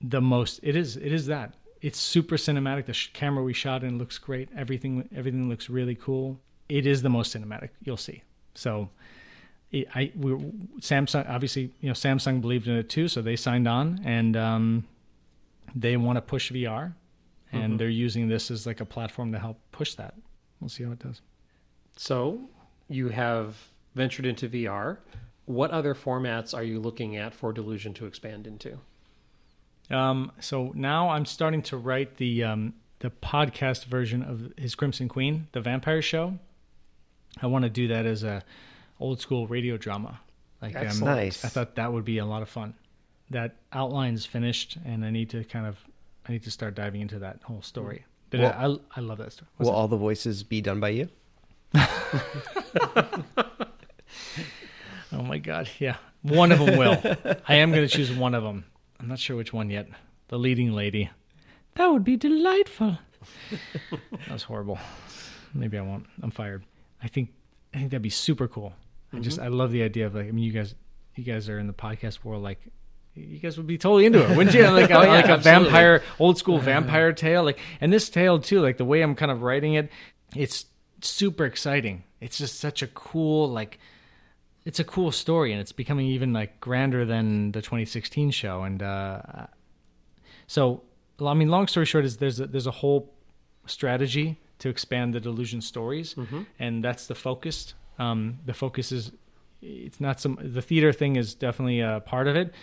the 0.00 0.20
most 0.20 0.60
it 0.62 0.76
is 0.76 0.96
it 0.96 1.12
is 1.12 1.26
that. 1.26 1.54
It's 1.80 1.98
super 1.98 2.36
cinematic. 2.36 2.86
The 2.86 2.92
sh- 2.94 3.10
camera 3.12 3.44
we 3.44 3.52
shot 3.52 3.84
in 3.84 3.98
looks 3.98 4.18
great. 4.18 4.48
Everything 4.56 5.08
everything 5.14 5.48
looks 5.48 5.70
really 5.70 5.94
cool. 5.94 6.40
It 6.68 6.86
is 6.86 7.02
the 7.02 7.10
most 7.10 7.34
cinematic 7.34 7.70
you'll 7.82 7.96
see. 7.96 8.22
So 8.54 8.90
it, 9.70 9.88
i 9.94 10.12
we 10.16 10.30
samsung 10.80 11.28
obviously 11.28 11.72
you 11.80 11.88
know 11.88 11.94
samsung 11.94 12.40
believed 12.40 12.66
in 12.68 12.76
it 12.76 12.88
too 12.88 13.08
so 13.08 13.20
they 13.22 13.36
signed 13.36 13.66
on 13.66 14.00
and 14.04 14.36
um, 14.36 14.84
they 15.74 15.96
want 15.96 16.16
to 16.16 16.22
push 16.22 16.50
vr 16.52 16.92
and 17.52 17.78
they're 17.78 17.88
using 17.88 18.28
this 18.28 18.50
as 18.50 18.66
like 18.66 18.80
a 18.80 18.84
platform 18.84 19.32
to 19.32 19.38
help 19.38 19.58
push 19.72 19.94
that 19.94 20.14
we'll 20.60 20.68
see 20.68 20.84
how 20.84 20.92
it 20.92 20.98
does 20.98 21.20
So 21.96 22.48
you 22.88 23.08
have 23.10 23.56
ventured 23.94 24.26
into 24.26 24.48
VR. 24.48 24.98
What 25.46 25.70
other 25.70 25.94
formats 25.94 26.52
are 26.54 26.64
you 26.64 26.80
looking 26.80 27.16
at 27.16 27.32
for 27.34 27.52
Delusion 27.52 27.94
to 27.94 28.06
expand 28.06 28.46
into? 28.46 28.78
Um, 29.90 30.32
so 30.40 30.72
now 30.74 31.10
I'm 31.10 31.24
starting 31.26 31.62
to 31.62 31.76
write 31.76 32.16
the 32.16 32.42
um, 32.44 32.74
the 33.00 33.10
podcast 33.10 33.84
version 33.84 34.22
of 34.22 34.52
his 34.56 34.74
Crimson 34.74 35.08
Queen, 35.08 35.46
the 35.52 35.60
vampire 35.60 36.02
show. 36.02 36.38
I 37.42 37.46
want 37.46 37.64
to 37.64 37.70
do 37.70 37.88
that 37.88 38.06
as 38.06 38.24
a 38.24 38.42
old 38.98 39.20
school 39.20 39.46
radio 39.46 39.76
drama. 39.76 40.20
Like 40.62 40.74
um, 40.76 41.00
Nice. 41.00 41.44
I 41.44 41.48
thought 41.48 41.74
that 41.76 41.92
would 41.92 42.04
be 42.04 42.18
a 42.18 42.26
lot 42.26 42.42
of 42.42 42.48
fun. 42.48 42.74
That 43.30 43.56
outline's 43.72 44.26
finished, 44.26 44.76
and 44.84 45.04
I 45.04 45.10
need 45.10 45.30
to 45.30 45.44
kind 45.44 45.66
of 45.66 45.78
I 46.26 46.32
need 46.32 46.44
to 46.44 46.50
start 46.50 46.74
diving 46.74 47.00
into 47.00 47.18
that 47.20 47.40
whole 47.44 47.62
story. 47.62 48.04
Mm. 48.04 48.30
But 48.30 48.40
Well- 48.40 48.80
I, 48.96 49.00
I 49.00 49.02
love 49.02 49.18
that 49.18 49.32
story. 49.32 49.48
What's 49.56 49.66
Will 49.66 49.72
that? 49.72 49.78
all 49.78 49.88
the 49.88 49.96
voices 49.96 50.42
be 50.42 50.60
done 50.60 50.80
by 50.80 50.90
you? 50.90 51.08
Oh 55.14 55.22
my 55.22 55.38
god, 55.38 55.70
yeah. 55.78 55.96
One 56.22 56.50
of 56.50 56.58
them 56.58 56.76
will. 56.76 57.00
I 57.48 57.56
am 57.56 57.70
going 57.70 57.86
to 57.86 57.96
choose 57.96 58.12
one 58.12 58.34
of 58.34 58.42
them. 58.42 58.64
I'm 58.98 59.06
not 59.08 59.18
sure 59.18 59.36
which 59.36 59.52
one 59.52 59.70
yet. 59.70 59.86
The 60.28 60.38
leading 60.38 60.72
lady. 60.72 61.10
That 61.74 61.88
would 61.88 62.04
be 62.04 62.16
delightful. 62.16 62.98
that 63.90 64.30
was 64.32 64.42
horrible. 64.42 64.78
Maybe 65.52 65.78
I 65.78 65.82
won't. 65.82 66.06
I'm 66.22 66.30
fired. 66.30 66.64
I 67.02 67.08
think 67.08 67.30
I 67.72 67.78
think 67.78 67.90
that'd 67.90 68.02
be 68.02 68.10
super 68.10 68.48
cool. 68.48 68.72
I 69.12 69.18
just 69.20 69.36
mm-hmm. 69.36 69.46
I 69.46 69.48
love 69.48 69.70
the 69.70 69.82
idea 69.82 70.06
of 70.06 70.14
like 70.14 70.26
I 70.26 70.30
mean 70.30 70.44
you 70.44 70.52
guys 70.52 70.74
you 71.14 71.22
guys 71.24 71.48
are 71.48 71.58
in 71.58 71.66
the 71.66 71.72
podcast 71.72 72.24
world 72.24 72.42
like 72.42 72.60
you 73.14 73.38
guys 73.38 73.56
would 73.56 73.66
be 73.66 73.78
totally 73.78 74.06
into 74.06 74.22
it, 74.22 74.36
wouldn't 74.36 74.54
you? 74.54 74.62
Like 74.70 74.90
a, 74.90 74.98
Oh, 74.98 75.02
yeah, 75.02 75.10
like 75.12 75.26
a 75.26 75.32
absolutely. 75.32 75.42
vampire, 75.70 76.02
old 76.18 76.38
school 76.38 76.58
vampire 76.58 77.12
tale. 77.12 77.44
Like 77.44 77.58
and 77.80 77.92
this 77.92 78.08
tale 78.10 78.38
too, 78.40 78.60
like 78.60 78.76
the 78.76 78.84
way 78.84 79.02
I'm 79.02 79.14
kind 79.14 79.30
of 79.30 79.42
writing 79.42 79.74
it, 79.74 79.90
it's 80.34 80.66
super 81.00 81.44
exciting. 81.44 82.04
It's 82.20 82.38
just 82.38 82.58
such 82.58 82.82
a 82.82 82.86
cool 82.88 83.48
like 83.50 83.78
it's 84.64 84.80
a 84.80 84.84
cool 84.84 85.12
story 85.12 85.52
and 85.52 85.60
it's 85.60 85.72
becoming 85.72 86.06
even 86.06 86.32
like 86.32 86.58
grander 86.58 87.04
than 87.04 87.52
the 87.52 87.60
2016 87.60 88.30
show 88.30 88.62
and 88.62 88.82
uh 88.82 89.20
so 90.46 90.82
well, 91.20 91.28
i 91.28 91.34
mean 91.34 91.48
long 91.50 91.66
story 91.66 91.84
short 91.84 92.04
is 92.06 92.16
there's 92.16 92.40
a, 92.40 92.46
there's 92.46 92.66
a 92.66 92.70
whole 92.70 93.12
strategy 93.66 94.40
to 94.58 94.70
expand 94.70 95.12
the 95.14 95.20
delusion 95.20 95.60
stories 95.60 96.14
and 96.58 96.82
that's 96.82 97.06
the 97.08 97.14
focus 97.14 97.74
um 97.98 98.38
the 98.46 98.54
focus 98.54 98.90
is 98.90 99.12
it's 99.60 100.00
not 100.00 100.18
some 100.18 100.38
the 100.42 100.62
theater 100.62 100.92
thing 100.94 101.16
is 101.16 101.34
definitely 101.34 101.80
a 101.80 102.00
part 102.06 102.26
of 102.26 102.34
it 102.36 102.54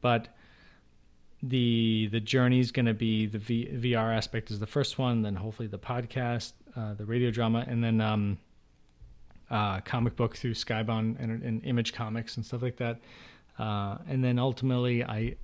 but 0.00 0.28
the 1.42 2.08
the 2.12 2.20
journey 2.20 2.60
is 2.60 2.70
going 2.70 2.86
to 2.86 2.94
be 2.94 3.26
the 3.26 3.38
v, 3.38 3.68
VR 3.72 4.14
aspect 4.14 4.50
is 4.50 4.60
the 4.60 4.66
first 4.66 4.98
one, 4.98 5.22
then 5.22 5.36
hopefully 5.36 5.68
the 5.68 5.78
podcast, 5.78 6.52
uh, 6.76 6.94
the 6.94 7.04
radio 7.04 7.30
drama, 7.30 7.64
and 7.66 7.82
then 7.82 8.00
um, 8.00 8.38
uh, 9.50 9.80
comic 9.80 10.16
book 10.16 10.36
through 10.36 10.54
Skybound 10.54 11.18
and, 11.18 11.42
and 11.42 11.64
Image 11.64 11.92
Comics 11.92 12.36
and 12.36 12.46
stuff 12.46 12.62
like 12.62 12.76
that. 12.76 13.00
Uh, 13.58 13.98
and 14.08 14.22
then 14.24 14.38
ultimately, 14.38 15.04
I, 15.04 15.36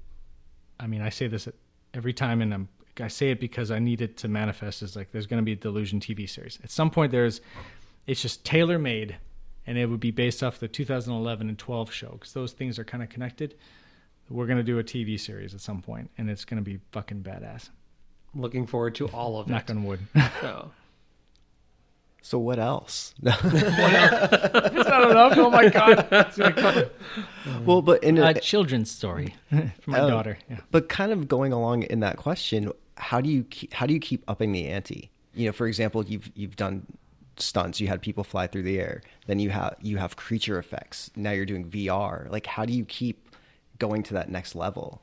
I 0.78 0.86
mean, 0.86 1.02
I 1.02 1.08
say 1.08 1.26
this 1.26 1.48
every 1.92 2.12
time, 2.12 2.40
and 2.40 2.54
I'm, 2.54 2.68
I 3.00 3.08
say 3.08 3.30
it 3.30 3.40
because 3.40 3.70
I 3.70 3.78
need 3.78 4.00
it 4.00 4.16
to 4.18 4.28
manifest. 4.28 4.82
Is 4.82 4.96
like 4.96 5.12
there's 5.12 5.26
going 5.26 5.42
to 5.42 5.44
be 5.44 5.52
a 5.52 5.56
Delusion 5.56 6.00
TV 6.00 6.28
series 6.28 6.58
at 6.62 6.70
some 6.70 6.90
point. 6.90 7.12
There's, 7.12 7.40
it's 8.06 8.22
just 8.22 8.44
tailor 8.44 8.78
made, 8.78 9.16
and 9.66 9.76
it 9.76 9.86
would 9.86 10.00
be 10.00 10.12
based 10.12 10.42
off 10.42 10.58
the 10.58 10.68
2011 10.68 11.48
and 11.48 11.58
12 11.58 11.92
show 11.92 12.10
because 12.12 12.32
those 12.32 12.52
things 12.52 12.78
are 12.78 12.84
kind 12.84 13.02
of 13.02 13.10
connected. 13.10 13.54
We're 14.28 14.46
going 14.46 14.58
to 14.58 14.64
do 14.64 14.78
a 14.78 14.84
TV 14.84 15.18
series 15.18 15.54
at 15.54 15.60
some 15.60 15.82
point, 15.82 16.10
and 16.18 16.28
it's 16.28 16.44
going 16.44 16.62
to 16.62 16.68
be 16.68 16.80
fucking 16.92 17.22
badass. 17.22 17.70
Looking 18.34 18.66
forward 18.66 18.94
to 18.96 19.06
all 19.08 19.38
of 19.40 19.48
it. 19.48 19.52
Knock 19.52 19.70
on 19.70 19.84
wood. 19.84 20.00
So, 20.40 20.70
So 22.22 22.38
what 22.40 22.58
else? 22.58 23.14
I 23.24 23.30
don't 23.40 25.14
know. 25.14 25.30
Oh 25.46 25.50
my 25.50 25.68
god. 25.68 26.08
Mm. 26.10 27.64
well, 27.64 27.82
but 27.82 28.02
in 28.02 28.18
a, 28.18 28.26
A 28.30 28.34
children's 28.34 28.90
story 28.90 29.34
for 29.80 29.90
my 29.90 30.00
Oh. 30.00 30.08
daughter. 30.10 30.38
Yeah. 30.50 30.58
but 30.72 30.88
kind 30.88 31.12
of 31.12 31.28
going 31.28 31.52
along 31.52 31.84
in 31.84 32.00
that 32.00 32.16
question, 32.16 32.72
how 32.96 33.20
do 33.20 33.30
you 33.30 33.44
keep, 33.44 33.72
how 33.72 33.86
do 33.86 33.94
you 33.94 34.00
keep 34.00 34.24
upping 34.28 34.50
the 34.52 34.66
ante? 34.66 35.10
You 35.34 35.46
know, 35.46 35.52
for 35.52 35.66
example, 35.68 36.04
you've 36.04 36.30
you've 36.34 36.56
done 36.56 36.84
stunts. 37.36 37.80
You 37.80 37.86
had 37.88 38.02
people 38.02 38.24
fly 38.24 38.46
through 38.48 38.62
the 38.64 38.80
air. 38.80 39.02
Then 39.26 39.38
you 39.38 39.50
have 39.50 39.76
you 39.80 39.98
have 39.98 40.16
creature 40.16 40.58
effects. 40.58 41.10
Now 41.14 41.30
you're 41.30 41.46
doing 41.46 41.70
VR. 41.70 42.28
Like, 42.30 42.46
how 42.46 42.64
do 42.64 42.72
you 42.72 42.84
keep 42.86 43.25
going 43.78 44.02
to 44.04 44.14
that 44.14 44.30
next 44.30 44.54
level? 44.54 45.02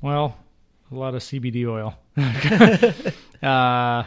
Well, 0.00 0.36
a 0.90 0.94
lot 0.94 1.14
of 1.14 1.22
CBD 1.22 1.66
oil. 1.66 1.98
uh, 3.42 4.04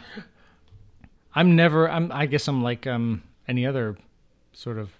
I'm 1.34 1.56
never. 1.56 1.90
I'm. 1.90 2.10
I 2.12 2.26
guess 2.26 2.48
I'm 2.48 2.62
like 2.62 2.86
um 2.86 3.22
any 3.46 3.66
other 3.66 3.96
sort 4.52 4.78
of 4.78 4.90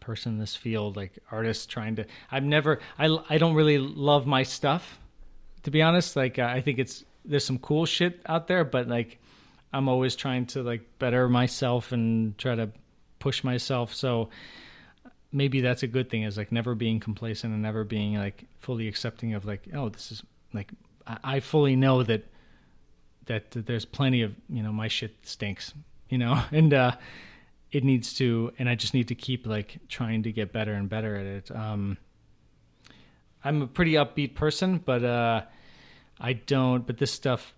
person 0.00 0.32
in 0.32 0.38
this 0.38 0.56
field, 0.56 0.96
like 0.96 1.18
artist 1.30 1.70
trying 1.70 1.96
to. 1.96 2.06
I'm 2.30 2.48
never. 2.48 2.80
I 2.98 3.16
I 3.28 3.38
don't 3.38 3.54
really 3.54 3.78
love 3.78 4.26
my 4.26 4.42
stuff, 4.42 4.98
to 5.62 5.70
be 5.70 5.82
honest. 5.82 6.16
Like 6.16 6.38
uh, 6.38 6.44
I 6.44 6.60
think 6.60 6.78
it's 6.78 7.04
there's 7.24 7.44
some 7.44 7.58
cool 7.58 7.86
shit 7.86 8.20
out 8.26 8.48
there, 8.48 8.64
but 8.64 8.88
like 8.88 9.18
I'm 9.72 9.88
always 9.88 10.14
trying 10.14 10.46
to 10.46 10.62
like 10.62 10.98
better 10.98 11.28
myself 11.28 11.92
and 11.92 12.36
try 12.38 12.54
to 12.54 12.70
push 13.18 13.42
myself. 13.44 13.94
So 13.94 14.28
maybe 15.32 15.60
that's 15.60 15.82
a 15.82 15.86
good 15.86 16.10
thing 16.10 16.22
is 16.22 16.36
like 16.36 16.52
never 16.52 16.74
being 16.74 17.00
complacent 17.00 17.52
and 17.52 17.62
never 17.62 17.84
being 17.84 18.14
like 18.14 18.44
fully 18.58 18.86
accepting 18.86 19.34
of 19.34 19.44
like 19.44 19.66
oh 19.74 19.88
this 19.88 20.12
is 20.12 20.22
like 20.52 20.70
I, 21.04 21.40
fully 21.40 21.74
know 21.74 22.04
that, 22.04 22.26
that 23.26 23.50
that 23.52 23.66
there's 23.66 23.84
plenty 23.84 24.22
of 24.22 24.34
you 24.48 24.62
know 24.62 24.72
my 24.72 24.88
shit 24.88 25.16
stinks 25.22 25.74
you 26.08 26.18
know 26.18 26.40
and 26.52 26.72
uh 26.72 26.92
it 27.72 27.84
needs 27.84 28.12
to 28.14 28.52
and 28.58 28.68
I 28.68 28.74
just 28.74 28.92
need 28.92 29.08
to 29.08 29.14
keep 29.14 29.46
like 29.46 29.78
trying 29.88 30.22
to 30.24 30.32
get 30.32 30.52
better 30.52 30.74
and 30.74 30.88
better 30.88 31.16
at 31.16 31.26
it 31.26 31.50
um 31.50 31.96
I'm 33.42 33.62
a 33.62 33.66
pretty 33.66 33.92
upbeat 33.92 34.34
person 34.34 34.78
but 34.78 35.02
uh 35.02 35.42
I 36.20 36.34
don't 36.34 36.86
but 36.86 36.98
this 36.98 37.10
stuff 37.10 37.54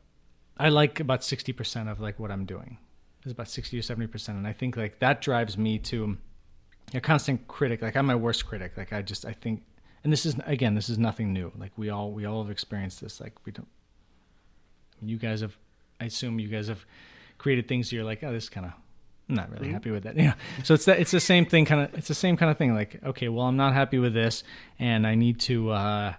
I 0.56 0.68
like 0.68 1.00
about 1.00 1.22
60% 1.22 1.90
of 1.90 2.00
like 2.00 2.20
what 2.20 2.30
I'm 2.30 2.44
doing. 2.44 2.78
is 3.24 3.32
about 3.32 3.48
60 3.48 3.76
or 3.76 3.82
70% 3.82 4.28
and 4.28 4.46
I 4.46 4.52
think 4.52 4.76
like 4.76 5.00
that 5.00 5.20
drives 5.20 5.58
me 5.58 5.80
to 5.80 6.16
a 6.92 7.00
constant 7.00 7.46
critic. 7.48 7.82
Like 7.82 7.96
I'm 7.96 8.06
my 8.06 8.14
worst 8.14 8.46
critic. 8.46 8.72
Like 8.76 8.92
I 8.92 9.02
just 9.02 9.24
I 9.24 9.32
think 9.32 9.62
and 10.02 10.12
this 10.12 10.26
is 10.26 10.36
again, 10.44 10.74
this 10.74 10.88
is 10.88 10.98
nothing 10.98 11.32
new. 11.32 11.52
Like 11.58 11.72
we 11.76 11.88
all 11.90 12.12
we 12.12 12.24
all 12.24 12.42
have 12.42 12.50
experienced 12.50 13.00
this. 13.00 13.20
Like 13.20 13.34
we 13.46 13.52
don't 13.52 13.68
I 14.92 14.96
mean, 15.00 15.08
you 15.08 15.18
guys 15.18 15.40
have 15.40 15.56
I 16.00 16.06
assume 16.06 16.38
you 16.38 16.48
guys 16.48 16.68
have 16.68 16.84
created 17.38 17.68
things 17.68 17.92
you're 17.92 18.04
like, 18.04 18.22
oh, 18.22 18.32
this 18.32 18.48
kind 18.48 18.66
of 18.66 18.72
I'm 19.28 19.36
not 19.36 19.50
really 19.50 19.72
happy 19.72 19.90
with 19.90 20.02
that. 20.02 20.16
Yeah. 20.18 20.34
So 20.64 20.74
it's 20.74 20.84
that 20.84 21.00
it's 21.00 21.10
the 21.10 21.20
same 21.20 21.46
thing 21.46 21.64
kind 21.64 21.80
of 21.80 21.94
it's 21.94 22.08
the 22.08 22.14
same 22.14 22.36
kind 22.36 22.50
of 22.50 22.58
thing 22.58 22.74
like 22.74 23.00
okay, 23.04 23.28
well, 23.28 23.46
I'm 23.46 23.56
not 23.56 23.72
happy 23.72 23.98
with 23.98 24.14
this 24.14 24.44
and 24.78 25.06
I 25.06 25.14
need 25.14 25.40
to 25.40 25.70
uh 25.70 26.14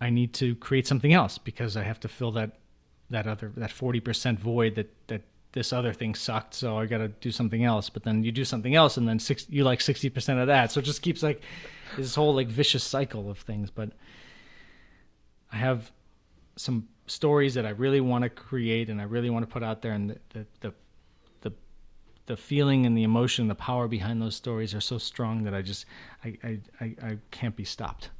I 0.00 0.10
need 0.10 0.34
to 0.34 0.54
create 0.56 0.86
something 0.86 1.12
else 1.12 1.38
because 1.38 1.76
I 1.76 1.82
have 1.82 2.00
to 2.00 2.08
fill 2.08 2.32
that 2.32 2.58
that 3.10 3.26
other 3.26 3.52
that 3.56 3.70
40% 3.70 4.38
void 4.38 4.74
that 4.74 4.92
that 5.08 5.22
this 5.56 5.72
other 5.72 5.94
thing 5.94 6.14
sucked 6.14 6.52
so 6.52 6.76
i 6.76 6.84
got 6.84 6.98
to 6.98 7.08
do 7.08 7.30
something 7.30 7.64
else. 7.64 7.88
But 7.88 8.04
then 8.04 8.22
you 8.22 8.30
do 8.30 8.44
something 8.44 8.74
else 8.74 8.98
and 8.98 9.08
then 9.08 9.18
six, 9.18 9.46
you 9.48 9.64
like 9.64 9.78
60% 9.78 10.38
of 10.38 10.48
that. 10.48 10.70
So 10.70 10.80
it 10.80 10.82
just 10.82 11.00
keeps 11.00 11.22
like 11.22 11.40
this 11.96 12.14
whole 12.14 12.34
like 12.34 12.48
vicious 12.48 12.84
cycle 12.84 13.30
of 13.30 13.38
things. 13.38 13.70
But 13.70 13.90
i 15.50 15.56
have 15.56 15.90
some 16.56 16.88
stories 17.06 17.54
that 17.54 17.64
i 17.64 17.70
really 17.70 18.00
want 18.00 18.22
to 18.24 18.28
create 18.28 18.90
and 18.90 19.00
i 19.00 19.04
really 19.04 19.30
want 19.30 19.44
to 19.44 19.50
put 19.50 19.62
out 19.62 19.80
there 19.80 19.92
and 19.92 20.10
the 20.10 20.18
the 20.30 20.46
the 20.60 20.72
the, 21.42 21.52
the 22.26 22.36
feeling 22.36 22.84
and 22.84 22.98
the 22.98 23.04
emotion 23.04 23.46
the 23.46 23.54
power 23.54 23.86
behind 23.86 24.20
those 24.20 24.34
stories 24.34 24.74
are 24.74 24.80
so 24.80 24.98
strong 24.98 25.44
that 25.44 25.54
i 25.54 25.62
just 25.62 25.86
i 26.24 26.36
i 26.44 26.58
i, 26.80 26.84
I 27.10 27.18
can't 27.30 27.56
be 27.56 27.64
stopped. 27.64 28.10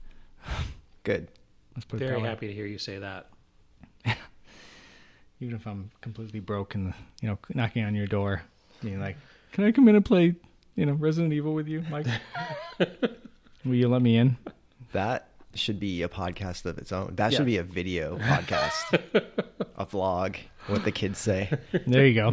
Good. 1.02 1.28
let's 1.74 1.84
put 1.84 1.98
Very 1.98 2.22
that 2.22 2.28
happy 2.28 2.46
to 2.46 2.54
hear 2.54 2.66
you 2.66 2.78
say 2.78 2.98
that. 2.98 3.28
Even 5.40 5.54
if 5.54 5.66
I'm 5.66 5.90
completely 6.00 6.40
broke 6.40 6.74
and 6.74 6.92
you 7.20 7.28
know 7.28 7.38
knocking 7.54 7.84
on 7.84 7.94
your 7.94 8.06
door, 8.06 8.42
being 8.82 9.00
like, 9.00 9.16
"Can 9.52 9.64
I 9.64 9.72
come 9.72 9.88
in 9.88 9.96
and 9.96 10.04
play, 10.04 10.34
you 10.74 10.86
know, 10.86 10.92
Resident 10.94 11.32
Evil 11.32 11.54
with 11.54 11.68
you, 11.68 11.84
Mike? 11.90 12.06
Will 13.64 13.74
you 13.74 13.88
let 13.88 14.02
me 14.02 14.16
in?" 14.16 14.36
That 14.92 15.28
should 15.54 15.80
be 15.80 16.02
a 16.02 16.08
podcast 16.08 16.64
of 16.66 16.78
its 16.78 16.92
own. 16.92 17.14
That 17.16 17.32
Yeah. 17.32 17.38
should 17.38 17.46
be 17.46 17.56
a 17.56 17.62
video 17.62 18.18
podcast, 18.18 19.00
a 19.76 19.86
vlog. 19.86 20.36
What 20.68 20.84
the 20.84 20.92
kids 20.92 21.18
say. 21.18 21.50
There 21.86 22.06
you 22.06 22.14
go. 22.14 22.28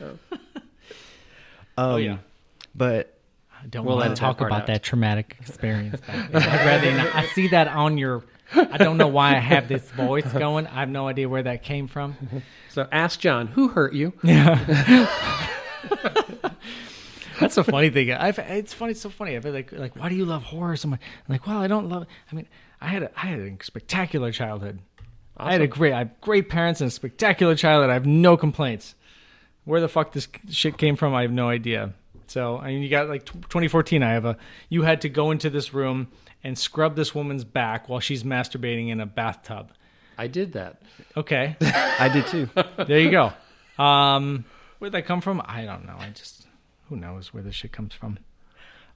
Um, 0.00 0.18
Oh, 1.78 1.96
yeah. 1.96 2.18
But 2.74 3.18
I 3.62 3.66
don't 3.66 3.84
We'll 3.84 3.96
want 3.96 4.14
to 4.16 4.20
talk 4.20 4.38
part 4.38 4.50
about 4.50 4.62
out. 4.62 4.66
that 4.66 4.82
traumatic 4.82 5.36
experience. 5.46 6.00
I'd 6.08 6.32
rather 6.34 6.92
not. 6.96 7.14
I 7.14 7.26
see 7.26 7.48
that 7.48 7.68
on 7.68 7.96
your. 7.98 8.24
I 8.54 8.76
don't 8.76 8.98
know 8.98 9.08
why 9.08 9.30
I 9.36 9.38
have 9.38 9.68
this 9.68 9.88
voice 9.92 10.30
going. 10.32 10.66
I 10.66 10.80
have 10.80 10.88
no 10.90 11.08
idea 11.08 11.28
where 11.28 11.42
that 11.42 11.62
came 11.62 11.88
from. 11.88 12.16
So 12.70 12.86
ask 12.92 13.18
Jon, 13.20 13.46
who 13.46 13.68
hurt 13.68 13.94
you? 13.94 14.12
Yeah. 14.22 14.58
That's 17.40 17.56
a 17.56 17.64
funny 17.64 17.90
thing. 17.90 18.12
I've 18.12 18.38
it's 18.38 18.72
funny. 18.72 18.92
It's 18.92 19.00
so 19.00 19.08
funny. 19.10 19.34
I've 19.36 19.42
been 19.42 19.54
like 19.54 19.72
like 19.72 19.96
why 19.96 20.08
do 20.08 20.14
you 20.14 20.24
love 20.24 20.42
horror 20.44 20.76
so 20.76 20.88
much? 20.88 21.00
I'm 21.28 21.32
like, 21.32 21.46
well, 21.46 21.58
I 21.58 21.66
don't 21.66 21.88
love. 21.88 22.06
I 22.30 22.34
mean, 22.34 22.46
I 22.80 22.88
had 22.88 23.04
a, 23.04 23.10
I 23.16 23.26
had 23.26 23.40
a 23.40 23.56
spectacular 23.64 24.30
childhood. 24.32 24.80
I 25.36 25.52
had 25.52 25.60
a 25.62 25.66
great 25.66 25.92
I 25.92 26.00
have 26.00 26.20
great 26.20 26.48
parents 26.48 26.80
and 26.80 26.88
a 26.88 26.90
spectacular 26.90 27.54
childhood. 27.56 27.90
I 27.90 27.94
have 27.94 28.06
no 28.06 28.36
complaints. 28.36 28.94
Where 29.64 29.80
the 29.80 29.88
fuck 29.88 30.12
this 30.12 30.28
shit 30.50 30.76
came 30.76 30.94
from, 30.96 31.14
I 31.14 31.22
have 31.22 31.30
no 31.32 31.48
idea. 31.48 31.94
So 32.32 32.56
I 32.56 32.68
mean, 32.68 32.82
you 32.82 32.88
got 32.88 33.08
like 33.08 33.26
t- 33.26 33.32
2014. 33.34 34.02
I 34.02 34.12
have 34.12 34.24
a. 34.24 34.38
You 34.70 34.82
had 34.82 35.02
to 35.02 35.10
go 35.10 35.30
into 35.30 35.50
this 35.50 35.74
room 35.74 36.08
and 36.42 36.58
scrub 36.58 36.96
this 36.96 37.14
woman's 37.14 37.44
back 37.44 37.90
while 37.90 38.00
she's 38.00 38.22
masturbating 38.22 38.88
in 38.88 39.00
a 39.00 39.06
bathtub. 39.06 39.70
I 40.16 40.28
did 40.28 40.54
that. 40.54 40.80
Okay, 41.14 41.56
I 41.60 42.08
did 42.08 42.26
too. 42.26 42.48
there 42.86 43.00
you 43.00 43.10
go. 43.10 43.32
Um, 43.82 44.46
where'd 44.78 44.94
that 44.94 45.04
come 45.04 45.20
from? 45.20 45.42
I 45.44 45.66
don't 45.66 45.86
know. 45.86 45.96
I 45.98 46.08
just 46.08 46.46
who 46.88 46.96
knows 46.96 47.34
where 47.34 47.42
this 47.42 47.54
shit 47.54 47.72
comes 47.72 47.92
from. 47.92 48.18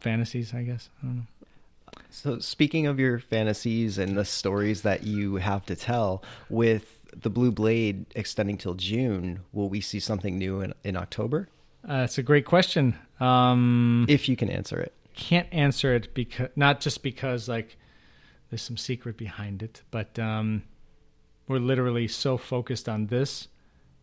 Fantasies, 0.01 0.55
I 0.55 0.63
guess. 0.63 0.89
I 1.03 1.07
don't 1.07 1.17
know. 1.17 1.23
So, 2.09 2.39
speaking 2.39 2.87
of 2.87 2.99
your 2.99 3.19
fantasies 3.19 3.99
and 3.99 4.17
the 4.17 4.25
stories 4.25 4.81
that 4.83 5.03
you 5.05 5.37
have 5.37 5.67
to 5.67 5.77
tell, 5.77 6.23
with 6.49 7.01
the 7.15 7.31
Blue 7.31 7.51
Blade 7.51 8.07
extending 8.15 8.57
till 8.57 8.75
June, 8.75 9.41
will 9.53 9.69
we 9.69 9.83
see 9.83 10.01
something 10.01 10.39
new 10.39 10.63
in, 10.63 10.73
in 10.85 10.97
October? 10.97 11.49
Uh, 11.89 12.03
it's 12.05 12.19
a 12.19 12.23
great 12.23 12.45
question. 12.45 12.99
Um, 13.21 14.07
If 14.09 14.29
you 14.29 14.37
can 14.37 14.51
answer 14.51 14.79
it. 14.81 14.93
can't 15.15 15.49
answer 15.53 15.95
it 15.95 16.13
because 16.15 16.51
not 16.57 16.81
just 16.81 17.03
because 17.03 17.49
like 17.49 17.77
there's 18.51 18.63
some 18.63 18.77
secret 18.77 19.17
behind 19.17 19.63
it, 19.63 19.83
but 19.91 20.19
um, 20.19 20.63
we're 21.49 21.59
literally 21.59 22.09
so 22.09 22.37
focused 22.37 22.89
on 22.89 23.07
this 23.07 23.49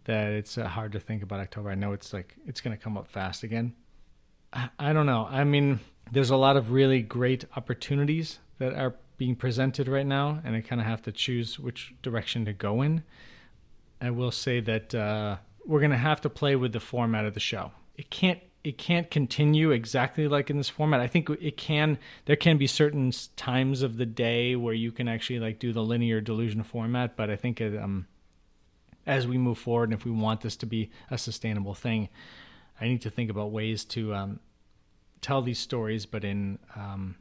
that 0.05 0.31
it's 0.33 0.57
uh, 0.57 0.67
hard 0.67 0.91
to 0.93 0.99
think 0.99 1.23
about 1.23 1.39
October. 1.39 1.69
I 1.69 1.75
know 1.75 1.93
it's 1.93 2.13
like 2.13 2.35
it's 2.45 2.61
going 2.61 2.75
to 2.75 2.81
come 2.83 2.97
up 2.97 3.07
fast 3.07 3.43
again. 3.43 3.73
I, 4.51 4.69
I 4.79 4.93
don't 4.93 5.05
know. 5.05 5.27
I 5.29 5.43
mean, 5.43 5.79
there's 6.11 6.29
a 6.29 6.35
lot 6.35 6.57
of 6.57 6.71
really 6.71 7.01
great 7.01 7.45
opportunities 7.55 8.39
that 8.59 8.73
are 8.73 8.95
being 9.17 9.35
presented 9.35 9.87
right 9.87 10.05
now, 10.05 10.41
and 10.43 10.55
I 10.55 10.61
kind 10.61 10.81
of 10.81 10.87
have 10.87 11.01
to 11.03 11.11
choose 11.11 11.59
which 11.59 11.93
direction 12.01 12.45
to 12.45 12.53
go 12.53 12.81
in. 12.81 13.03
I 14.01 14.09
will 14.09 14.31
say 14.31 14.59
that 14.61 14.93
uh, 14.95 15.37
we're 15.65 15.79
going 15.79 15.91
to 15.91 15.97
have 15.97 16.21
to 16.21 16.29
play 16.29 16.55
with 16.55 16.73
the 16.73 16.79
format 16.79 17.25
of 17.25 17.33
the 17.33 17.39
show. 17.39 17.71
It 17.95 18.09
can't 18.09 18.39
it 18.63 18.77
can't 18.77 19.11
continue 19.11 19.71
exactly 19.71 20.27
like 20.27 20.49
in 20.49 20.57
this 20.57 20.69
format. 20.69 21.01
I 21.01 21.07
think 21.07 21.29
it 21.29 21.57
can. 21.57 21.97
There 22.25 22.37
can 22.37 22.57
be 22.57 22.67
certain 22.67 23.11
times 23.35 23.81
of 23.81 23.97
the 23.97 24.05
day 24.05 24.55
where 24.55 24.73
you 24.73 24.91
can 24.91 25.07
actually 25.07 25.39
like 25.39 25.59
do 25.59 25.73
the 25.73 25.83
linear 25.83 26.21
delusion 26.21 26.63
format, 26.63 27.17
but 27.17 27.29
I 27.29 27.35
think 27.35 27.59
it, 27.59 27.77
um, 27.77 28.07
as 29.05 29.27
we 29.27 29.37
move 29.37 29.57
forward, 29.57 29.89
and 29.89 29.99
if 29.99 30.05
we 30.05 30.11
want 30.11 30.41
this 30.41 30.55
to 30.57 30.65
be 30.65 30.91
a 31.11 31.17
sustainable 31.17 31.73
thing, 31.73 32.07
I 32.79 32.87
need 32.87 33.01
to 33.01 33.09
think 33.09 33.29
about 33.29 33.51
ways 33.51 33.83
to 33.85 34.15
um, 34.15 34.39
tell 35.19 35.41
these 35.41 35.59
stories, 35.59 36.05
but 36.05 36.23
in 36.23 36.57
um, 36.75 37.15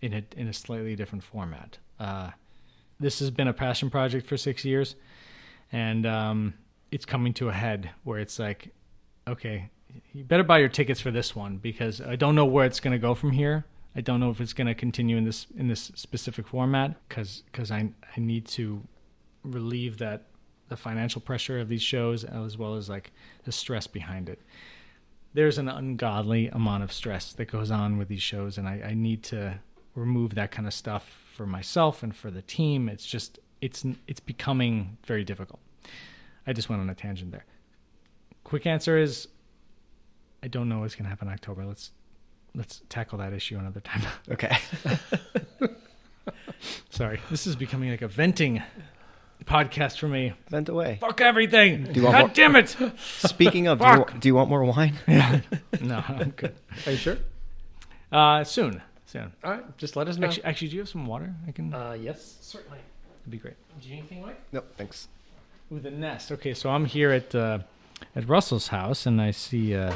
in 0.00 0.12
a 0.12 0.22
in 0.36 0.46
a 0.46 0.52
slightly 0.52 0.94
different 0.94 1.24
format. 1.24 1.78
Uh, 1.98 2.30
this 3.00 3.18
has 3.18 3.30
been 3.32 3.48
a 3.48 3.52
passion 3.52 3.90
project 3.90 4.28
for 4.28 4.36
six 4.36 4.64
years, 4.64 4.94
and 5.72 6.06
um, 6.06 6.54
it's 6.94 7.04
coming 7.04 7.34
to 7.34 7.48
a 7.48 7.52
head 7.52 7.90
where 8.04 8.20
it's 8.20 8.38
like, 8.38 8.72
okay, 9.26 9.68
you 10.12 10.22
better 10.22 10.44
buy 10.44 10.58
your 10.58 10.68
tickets 10.68 11.00
for 11.00 11.10
this 11.10 11.34
one 11.34 11.56
because 11.56 12.00
I 12.00 12.14
don't 12.14 12.36
know 12.36 12.44
where 12.44 12.64
it's 12.64 12.78
going 12.78 12.92
to 12.92 13.00
go 13.00 13.16
from 13.16 13.32
here. 13.32 13.64
I 13.96 14.00
don't 14.00 14.20
know 14.20 14.30
if 14.30 14.40
it's 14.40 14.52
going 14.52 14.68
to 14.68 14.76
continue 14.76 15.16
in 15.16 15.24
this 15.24 15.48
in 15.56 15.66
this 15.66 15.90
specific 15.96 16.46
format 16.46 16.94
because 17.08 17.42
because 17.50 17.72
I 17.72 17.90
I 18.16 18.20
need 18.20 18.46
to 18.58 18.80
relieve 19.42 19.98
that 19.98 20.26
the 20.68 20.76
financial 20.76 21.20
pressure 21.20 21.58
of 21.58 21.68
these 21.68 21.82
shows 21.82 22.22
as 22.22 22.56
well 22.56 22.76
as 22.76 22.88
like 22.88 23.10
the 23.42 23.50
stress 23.50 23.88
behind 23.88 24.28
it. 24.28 24.40
There's 25.32 25.58
an 25.58 25.68
ungodly 25.68 26.46
amount 26.46 26.84
of 26.84 26.92
stress 26.92 27.32
that 27.32 27.46
goes 27.46 27.72
on 27.72 27.98
with 27.98 28.06
these 28.06 28.22
shows, 28.22 28.56
and 28.56 28.68
I, 28.68 28.90
I 28.90 28.94
need 28.94 29.24
to 29.24 29.58
remove 29.96 30.36
that 30.36 30.52
kind 30.52 30.68
of 30.68 30.72
stuff 30.72 31.18
for 31.34 31.44
myself 31.44 32.04
and 32.04 32.14
for 32.14 32.30
the 32.30 32.42
team. 32.42 32.88
It's 32.88 33.04
just 33.04 33.40
it's 33.60 33.84
it's 34.06 34.20
becoming 34.20 34.96
very 35.04 35.24
difficult. 35.24 35.58
I 36.46 36.52
just 36.52 36.68
went 36.68 36.80
on 36.82 36.90
a 36.90 36.94
tangent 36.94 37.30
there. 37.32 37.44
Quick 38.44 38.66
answer 38.66 38.98
is 38.98 39.28
I 40.42 40.48
don't 40.48 40.68
know 40.68 40.80
what's 40.80 40.94
going 40.94 41.04
to 41.04 41.08
happen 41.10 41.28
in 41.28 41.34
October. 41.34 41.64
Let's 41.64 41.90
let's 42.54 42.82
tackle 42.88 43.18
that 43.18 43.32
issue 43.32 43.58
another 43.58 43.80
time. 43.80 44.02
Okay. 44.30 44.56
Sorry, 46.90 47.20
this 47.30 47.46
is 47.46 47.56
becoming 47.56 47.90
like 47.90 48.02
a 48.02 48.08
venting 48.08 48.62
podcast 49.44 49.98
for 49.98 50.08
me. 50.08 50.32
Vent 50.48 50.68
away. 50.68 50.98
Fuck 51.00 51.20
everything. 51.20 51.94
you 51.94 52.02
want 52.02 52.14
God 52.14 52.20
more- 52.20 52.28
damn 52.34 52.56
it. 52.56 52.76
Speaking 52.98 53.66
of, 53.66 53.80
do 53.80 53.86
you, 53.86 54.06
do 54.20 54.28
you 54.28 54.34
want 54.34 54.48
more 54.48 54.64
wine? 54.64 54.94
Yeah. 55.08 55.40
no, 55.82 56.02
I'm 56.08 56.30
good. 56.30 56.54
Are 56.86 56.92
you 56.92 56.96
sure? 56.96 57.18
Uh, 58.12 58.44
soon, 58.44 58.80
soon. 59.06 59.32
All 59.42 59.50
right, 59.50 59.76
just 59.76 59.96
let 59.96 60.08
us 60.08 60.16
know. 60.16 60.28
Actually, 60.28 60.44
actually, 60.44 60.68
do 60.68 60.74
you 60.76 60.80
have 60.82 60.88
some 60.88 61.06
water? 61.06 61.34
I 61.48 61.50
can. 61.52 61.74
uh, 61.74 61.96
yes, 62.00 62.38
certainly. 62.40 62.78
That'd 63.20 63.30
be 63.32 63.38
great. 63.38 63.54
Do 63.80 63.88
you 63.88 63.94
need 63.96 64.00
anything, 64.00 64.22
Mike? 64.22 64.40
no, 64.52 64.62
thanks. 64.76 65.08
Ooh, 65.72 65.80
the 65.80 65.90
nest. 65.90 66.30
Okay, 66.30 66.52
so 66.52 66.68
I'm 66.70 66.84
here 66.84 67.10
at 67.10 67.34
uh, 67.34 67.60
at 68.14 68.28
Russell's 68.28 68.68
house, 68.68 69.06
and 69.06 69.20
I 69.20 69.30
see 69.30 69.74
uh, 69.74 69.94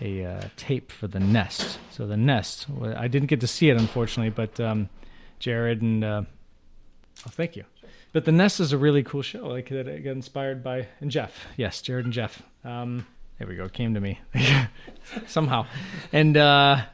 a 0.00 0.24
uh, 0.24 0.40
tape 0.56 0.90
for 0.90 1.06
the 1.06 1.20
nest. 1.20 1.78
So 1.90 2.06
the 2.06 2.16
nest. 2.16 2.66
I 2.82 3.06
didn't 3.06 3.28
get 3.28 3.40
to 3.40 3.46
see 3.46 3.68
it, 3.68 3.78
unfortunately, 3.78 4.30
but 4.30 4.58
um, 4.58 4.88
Jared 5.38 5.82
and 5.82 6.02
uh, 6.02 6.22
oh, 7.26 7.30
thank 7.30 7.56
you. 7.56 7.64
But 8.12 8.24
the 8.24 8.32
nest 8.32 8.58
is 8.58 8.72
a 8.72 8.78
really 8.78 9.02
cool 9.02 9.20
show. 9.20 9.46
Like 9.46 9.68
that, 9.68 9.84
got 9.84 10.10
inspired 10.10 10.64
by 10.64 10.88
and 11.00 11.10
Jeff. 11.10 11.46
Yes, 11.58 11.82
Jared 11.82 12.06
and 12.06 12.14
Jeff. 12.14 12.42
Um, 12.64 13.06
there 13.38 13.46
we 13.46 13.54
go. 13.54 13.68
Came 13.68 13.92
to 13.92 14.00
me 14.00 14.18
somehow, 15.26 15.66
and 16.10 16.38
uh, 16.38 16.84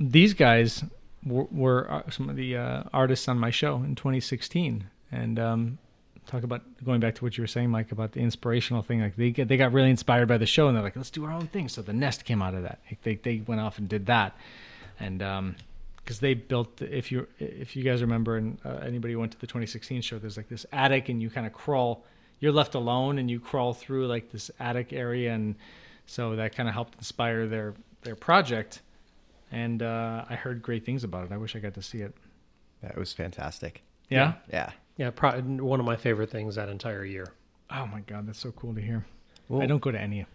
these 0.00 0.34
guys 0.34 0.82
were, 1.24 1.46
were 1.52 1.88
uh, 1.88 2.10
some 2.10 2.28
of 2.28 2.34
the 2.34 2.56
artists 2.92 3.28
on 3.28 3.38
my 3.38 3.50
show 3.50 3.76
in 3.76 3.94
2016, 3.94 4.90
and 5.12 5.38
um, 5.38 5.78
talk 6.26 6.42
about 6.42 6.62
going 6.84 7.00
back 7.00 7.14
to 7.16 7.24
what 7.24 7.36
you 7.36 7.42
were 7.42 7.48
saying, 7.48 7.70
Mike, 7.70 7.92
about 7.92 8.12
the 8.12 8.20
inspirational 8.20 8.82
thing. 8.82 9.00
Like 9.00 9.16
they 9.16 9.30
get, 9.30 9.48
they 9.48 9.56
got 9.56 9.72
really 9.72 9.90
inspired 9.90 10.28
by 10.28 10.38
the 10.38 10.46
show, 10.46 10.68
and 10.68 10.76
they're 10.76 10.84
like, 10.84 10.96
let's 10.96 11.10
do 11.10 11.24
our 11.24 11.32
own 11.32 11.46
thing. 11.46 11.68
So 11.68 11.82
the 11.82 11.92
nest 11.92 12.24
came 12.24 12.42
out 12.42 12.54
of 12.54 12.62
that. 12.62 12.80
Like 12.90 13.02
they 13.02 13.14
they 13.16 13.42
went 13.46 13.60
off 13.60 13.78
and 13.78 13.88
did 13.88 14.06
that, 14.06 14.36
and 14.98 15.22
um, 15.22 15.56
because 15.96 16.20
they 16.20 16.34
built, 16.34 16.82
if 16.82 17.10
you 17.10 17.26
if 17.38 17.74
you 17.76 17.82
guys 17.82 18.00
remember, 18.00 18.36
and 18.36 18.58
uh, 18.64 18.78
anybody 18.82 19.14
who 19.14 19.20
went 19.20 19.32
to 19.32 19.40
the 19.40 19.46
2016 19.46 20.02
show, 20.02 20.18
there's 20.18 20.36
like 20.36 20.48
this 20.48 20.66
attic, 20.72 21.08
and 21.08 21.20
you 21.22 21.30
kind 21.30 21.46
of 21.46 21.52
crawl. 21.52 22.04
You're 22.38 22.52
left 22.52 22.74
alone, 22.74 23.18
and 23.18 23.30
you 23.30 23.40
crawl 23.40 23.72
through 23.72 24.06
like 24.06 24.30
this 24.30 24.50
attic 24.60 24.92
area, 24.92 25.32
and 25.32 25.54
so 26.06 26.36
that 26.36 26.54
kind 26.54 26.68
of 26.68 26.74
helped 26.74 26.94
inspire 26.96 27.46
their 27.46 27.74
their 28.02 28.16
project. 28.16 28.82
And 29.52 29.82
uh, 29.82 30.24
I 30.28 30.34
heard 30.34 30.60
great 30.60 30.84
things 30.84 31.04
about 31.04 31.26
it. 31.26 31.32
I 31.32 31.36
wish 31.36 31.54
I 31.54 31.60
got 31.60 31.74
to 31.74 31.82
see 31.82 31.98
it. 31.98 32.14
That 32.82 32.96
was 32.96 33.12
fantastic. 33.12 33.82
Yeah. 34.08 34.34
Yeah. 34.52 34.52
Yeah, 34.52 34.70
pro- 35.14 35.40
one 35.40 35.80
of 35.80 35.86
my 35.86 35.96
favorite 35.96 36.30
things 36.30 36.54
that 36.56 36.68
entire 36.68 37.04
year. 37.04 37.32
Oh 37.70 37.86
my 37.86 38.00
god, 38.00 38.26
that's 38.26 38.38
so 38.38 38.52
cool 38.52 38.74
to 38.74 38.80
hear. 38.80 39.04
Well, 39.48 39.62
I 39.62 39.66
don't 39.66 39.82
go 39.82 39.90
to 39.90 40.00
any. 40.00 40.26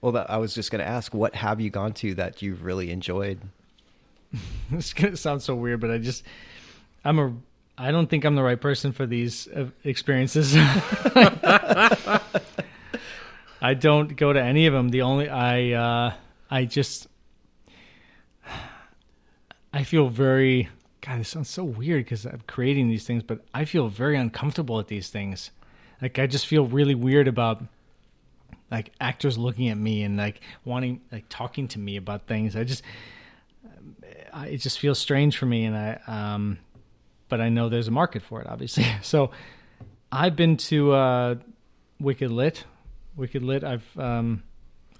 Well, 0.00 0.12
that, 0.12 0.30
I 0.30 0.36
was 0.36 0.54
just 0.54 0.70
going 0.70 0.78
to 0.80 0.88
ask, 0.88 1.12
what 1.12 1.34
have 1.34 1.60
you 1.60 1.70
gone 1.70 1.92
to 1.94 2.14
that 2.14 2.40
you've 2.40 2.62
really 2.64 2.90
enjoyed? 2.90 3.40
It's 4.70 4.92
gonna 4.92 5.16
sound 5.16 5.40
so 5.42 5.54
weird, 5.54 5.80
but 5.80 5.90
I 5.90 5.96
just 5.96 6.22
I'm 7.02 7.18
a 7.18 7.32
I 7.78 7.90
don't 7.90 8.10
think 8.10 8.24
I'm 8.24 8.34
the 8.34 8.42
right 8.42 8.60
person 8.60 8.92
for 8.92 9.06
these 9.06 9.48
uh, 9.48 9.68
experiences. 9.84 10.54
I 10.56 12.20
don't 13.78 14.14
go 14.16 14.32
to 14.32 14.42
any 14.42 14.66
of 14.66 14.74
them. 14.74 14.90
The 14.90 15.02
only 15.02 15.28
I 15.30 15.72
uh 15.72 16.12
I 16.50 16.64
just 16.66 17.08
I 19.72 19.84
feel 19.84 20.08
very 20.08 20.68
God. 21.08 21.20
This 21.20 21.28
sounds 21.28 21.48
so 21.48 21.64
weird 21.64 22.04
because 22.04 22.24
I'm 22.24 22.42
creating 22.46 22.88
these 22.88 23.06
things, 23.06 23.22
but 23.22 23.44
I 23.54 23.64
feel 23.64 23.88
very 23.88 24.16
uncomfortable 24.16 24.78
at 24.78 24.88
these 24.88 25.08
things. 25.08 25.50
Like 26.00 26.18
I 26.18 26.26
just 26.26 26.46
feel 26.46 26.66
really 26.66 26.94
weird 26.94 27.28
about 27.28 27.64
like 28.70 28.92
actors 29.00 29.38
looking 29.38 29.68
at 29.68 29.78
me 29.78 30.02
and 30.02 30.16
like 30.16 30.40
wanting 30.64 31.00
like 31.10 31.24
talking 31.28 31.68
to 31.68 31.78
me 31.78 31.96
about 31.96 32.26
things. 32.26 32.54
I 32.54 32.64
just 32.64 32.82
I, 34.32 34.48
it 34.48 34.58
just 34.58 34.78
feels 34.78 34.98
strange 34.98 35.36
for 35.36 35.46
me, 35.46 35.64
and 35.64 35.76
I 35.76 36.00
um, 36.06 36.58
but 37.28 37.40
I 37.40 37.48
know 37.48 37.68
there's 37.68 37.88
a 37.88 37.92
market 37.92 38.22
for 38.22 38.40
it, 38.40 38.46
obviously. 38.46 38.86
So 39.02 39.30
I've 40.12 40.36
been 40.36 40.56
to 40.56 40.92
uh, 40.92 41.34
Wicked 42.00 42.30
Lit. 42.30 42.64
Wicked 43.16 43.42
Lit. 43.42 43.64
I've 43.64 43.98
um, 43.98 44.42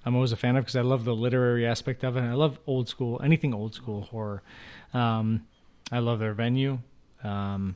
I'm 0.05 0.15
always 0.15 0.31
a 0.31 0.37
fan 0.37 0.55
of 0.55 0.65
because 0.65 0.75
I 0.75 0.81
love 0.81 1.05
the 1.05 1.15
literary 1.15 1.65
aspect 1.65 2.03
of 2.03 2.17
it. 2.17 2.21
I 2.21 2.33
love 2.33 2.59
old 2.67 2.89
school, 2.89 3.21
anything 3.23 3.53
old 3.53 3.73
school 3.73 4.01
horror. 4.01 4.41
Um, 4.93 5.45
I 5.91 5.99
love 5.99 6.19
their 6.19 6.33
venue. 6.33 6.79
Um, 7.23 7.75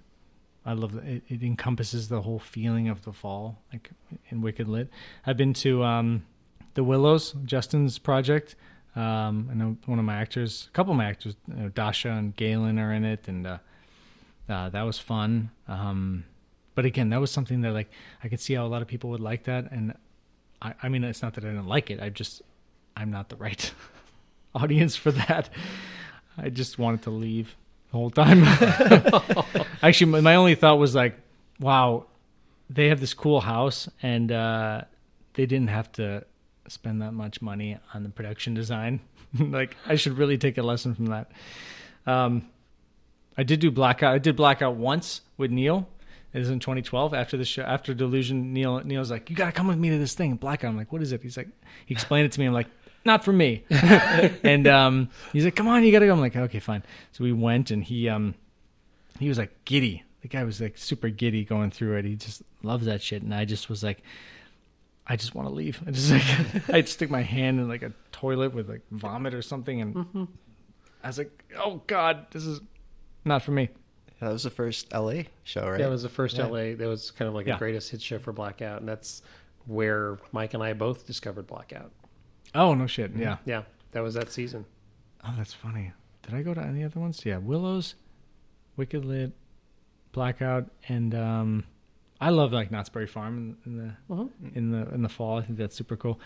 I 0.65 0.73
love 0.73 0.95
it, 1.05 1.23
it 1.27 1.43
encompasses 1.43 2.07
the 2.07 2.21
whole 2.21 2.39
feeling 2.39 2.87
of 2.87 3.03
the 3.03 3.11
fall, 3.11 3.59
like 3.71 3.91
in 4.29 4.41
Wicked 4.41 4.67
Lit. 4.67 4.89
I've 5.25 5.37
been 5.37 5.53
to 5.55 5.83
um, 5.83 6.25
the 6.73 6.83
Willows, 6.83 7.35
Justin's 7.45 7.97
project. 7.99 8.55
Um, 8.95 9.49
I 9.51 9.55
know 9.55 9.77
one 9.85 9.99
of 9.99 10.05
my 10.05 10.15
actors, 10.15 10.67
a 10.69 10.71
couple 10.71 10.91
of 10.91 10.97
my 10.97 11.05
actors, 11.05 11.35
you 11.47 11.55
know, 11.55 11.69
Dasha 11.69 12.09
and 12.09 12.35
Galen 12.35 12.79
are 12.79 12.93
in 12.93 13.03
it, 13.03 13.27
and 13.27 13.45
uh, 13.45 13.57
uh, 14.47 14.69
that 14.69 14.83
was 14.83 14.99
fun. 14.99 15.49
Um, 15.67 16.25
but 16.75 16.85
again, 16.85 17.09
that 17.09 17.19
was 17.19 17.31
something 17.31 17.61
that 17.61 17.71
like 17.71 17.89
I 18.23 18.29
could 18.29 18.39
see 18.39 18.53
how 18.53 18.65
a 18.65 18.67
lot 18.69 18.81
of 18.81 18.87
people 18.87 19.09
would 19.09 19.19
like 19.19 19.43
that, 19.45 19.71
and 19.71 19.95
I, 20.61 20.73
I 20.83 20.89
mean, 20.89 21.03
it's 21.03 21.21
not 21.21 21.33
that 21.33 21.43
I 21.43 21.47
didn't 21.47 21.67
like 21.67 21.91
it. 21.91 21.99
I 21.99 22.09
just 22.09 22.41
I'm 22.95 23.11
not 23.11 23.29
the 23.29 23.35
right 23.35 23.73
audience 24.55 24.95
for 24.95 25.11
that. 25.11 25.49
I 26.37 26.49
just 26.49 26.79
wanted 26.79 27.01
to 27.03 27.09
leave 27.09 27.55
the 27.93 27.99
whole 27.99 28.09
time. 28.09 28.43
Actually, 29.83 30.21
my, 30.21 30.35
only 30.35 30.55
thought 30.55 30.79
was 30.79 30.95
like, 30.95 31.15
wow, 31.59 32.07
they 32.69 32.87
have 32.89 32.99
this 32.99 33.13
cool 33.13 33.41
house, 33.41 33.87
and 34.01 34.31
uh, 34.31 34.81
they 35.35 35.45
didn't 35.45 35.67
have 35.67 35.91
to 35.93 36.25
spend 36.67 37.01
that 37.01 37.13
much 37.13 37.41
money 37.41 37.77
on 37.93 38.03
the 38.03 38.09
production 38.09 38.53
design. 38.53 38.99
like, 39.39 39.77
I 39.85 39.95
should 39.95 40.17
really 40.17 40.37
take 40.37 40.57
a 40.57 40.63
lesson 40.63 40.95
from 40.95 41.05
that. 41.07 41.31
Um, 42.05 42.49
I 43.37 43.43
did 43.43 43.59
do 43.59 43.69
blackout. 43.69 44.13
I 44.13 44.17
did 44.17 44.35
blackout 44.35 44.75
once 44.75 45.21
with 45.37 45.51
Neil. 45.51 45.87
It 46.33 46.39
was 46.39 46.49
in 46.49 46.59
2012 46.59 47.13
after 47.13 47.37
the 47.37 47.45
show, 47.45 47.61
after 47.61 47.93
Delusion. 47.93 48.53
Neil 48.53 48.79
Neil's 48.79 49.11
like, 49.11 49.29
"You 49.29 49.35
got 49.35 49.45
to 49.45 49.51
come 49.51 49.67
with 49.67 49.77
me 49.77 49.91
to 49.91 49.99
this 49.99 50.15
thing, 50.15 50.35
blackout." 50.35 50.69
I'm 50.69 50.77
like, 50.77 50.91
"What 50.91 51.03
is 51.03 51.11
it?" 51.11 51.21
He's 51.21 51.37
like, 51.37 51.47
he 51.85 51.93
explained 51.93 52.25
it 52.25 52.31
to 52.33 52.39
me. 52.39 52.47
I'm 52.47 52.53
like, 52.53 52.67
"Not 53.05 53.23
for 53.25 53.33
me." 53.33 53.63
and 53.69 54.67
um, 54.67 55.09
he's 55.31 55.45
like, 55.45 55.55
"Come 55.55 55.67
on, 55.67 55.83
you 55.83 55.91
got 55.91 55.99
to 55.99 56.05
go." 56.07 56.13
I'm 56.13 56.19
like, 56.21 56.35
"Okay, 56.35 56.59
fine." 56.59 56.83
So 57.11 57.23
we 57.23 57.31
went, 57.33 57.71
and 57.71 57.83
he 57.83 58.09
um, 58.09 58.35
he 59.19 59.29
was 59.29 59.37
like 59.37 59.65
giddy. 59.65 60.03
The 60.21 60.27
guy 60.27 60.43
was 60.43 60.61
like 60.61 60.77
super 60.77 61.09
giddy 61.09 61.43
going 61.43 61.71
through 61.71 61.97
it. 61.97 62.05
He 62.05 62.15
just 62.15 62.43
loves 62.61 62.85
that 62.85 63.01
shit, 63.01 63.21
and 63.23 63.33
I 63.33 63.45
just 63.45 63.69
was 63.69 63.83
like, 63.83 64.01
I 65.05 65.15
just 65.17 65.35
want 65.35 65.47
to 65.49 65.53
leave. 65.53 65.81
I 65.87 65.91
just 65.91 66.11
like 66.11 66.69
I'd 66.69 66.87
stick 66.89 67.09
my 67.09 67.21
hand 67.21 67.59
in 67.59 67.67
like 67.67 67.83
a 67.83 67.91
toilet 68.11 68.53
with 68.53 68.69
like 68.69 68.81
vomit 68.91 69.33
or 69.33 69.41
something, 69.41 69.81
and 69.81 70.27
I 71.03 71.07
was 71.07 71.17
like, 71.17 71.43
"Oh 71.57 71.81
God, 71.87 72.27
this 72.31 72.45
is 72.45 72.61
not 73.25 73.41
for 73.43 73.51
me." 73.51 73.69
That 74.21 74.31
was 74.31 74.43
the 74.43 74.49
first 74.49 74.93
LA 74.93 75.23
show, 75.43 75.67
right? 75.69 75.79
That 75.79 75.89
was 75.89 76.03
the 76.03 76.07
first 76.09 76.37
Yeah. 76.37 76.45
LA. 76.45 76.75
That 76.75 76.87
was 76.87 77.11
kind 77.11 77.27
of 77.27 77.35
like 77.35 77.45
Yeah. 77.45 77.55
a 77.55 77.59
greatest 77.59 77.91
hit 77.91 78.01
show 78.01 78.19
for 78.19 78.31
Blackout, 78.31 78.79
and 78.79 78.87
that's 78.87 79.21
where 79.65 80.17
Mike 80.31 80.53
and 80.53 80.63
I 80.63 80.71
both 80.71 81.05
discovered 81.05 81.45
Blackout. 81.47 81.91
Oh 82.55 82.73
no 82.73 82.87
shit, 82.87 83.11
yeah. 83.15 83.37
Yeah, 83.45 83.63
that 83.91 84.01
was 84.01 84.13
that 84.15 84.31
season. 84.31 84.65
Oh, 85.23 85.33
that's 85.37 85.53
funny. 85.53 85.91
Did 86.23 86.35
I 86.35 86.41
go 86.41 86.53
to 86.53 86.61
any 86.61 86.83
other 86.83 86.99
ones? 86.99 87.21
Yeah, 87.25 87.37
Willows, 87.37 87.95
Wicked 88.77 89.03
Lit, 89.05 89.31
Blackout, 90.11 90.69
and 90.87 91.13
um, 91.15 91.63
I 92.21 92.29
love 92.29 92.53
like 92.53 92.71
Knott's 92.71 92.89
Berry 92.89 93.07
Farm 93.07 93.57
in, 93.65 93.71
in 93.71 93.77
the 93.77 94.13
Mhm. 94.13 94.55
in 94.55 94.71
the 94.71 94.93
in 94.93 95.01
the 95.01 95.09
fall. 95.09 95.37
I 95.39 95.41
think 95.43 95.57
that's 95.57 95.75
super 95.75 95.97
cool. 95.97 96.19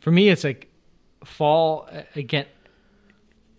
For 0.00 0.10
me, 0.10 0.28
it's 0.28 0.44
like 0.44 0.68
fall 1.24 1.88
uh, 1.92 2.02
again. 2.14 2.46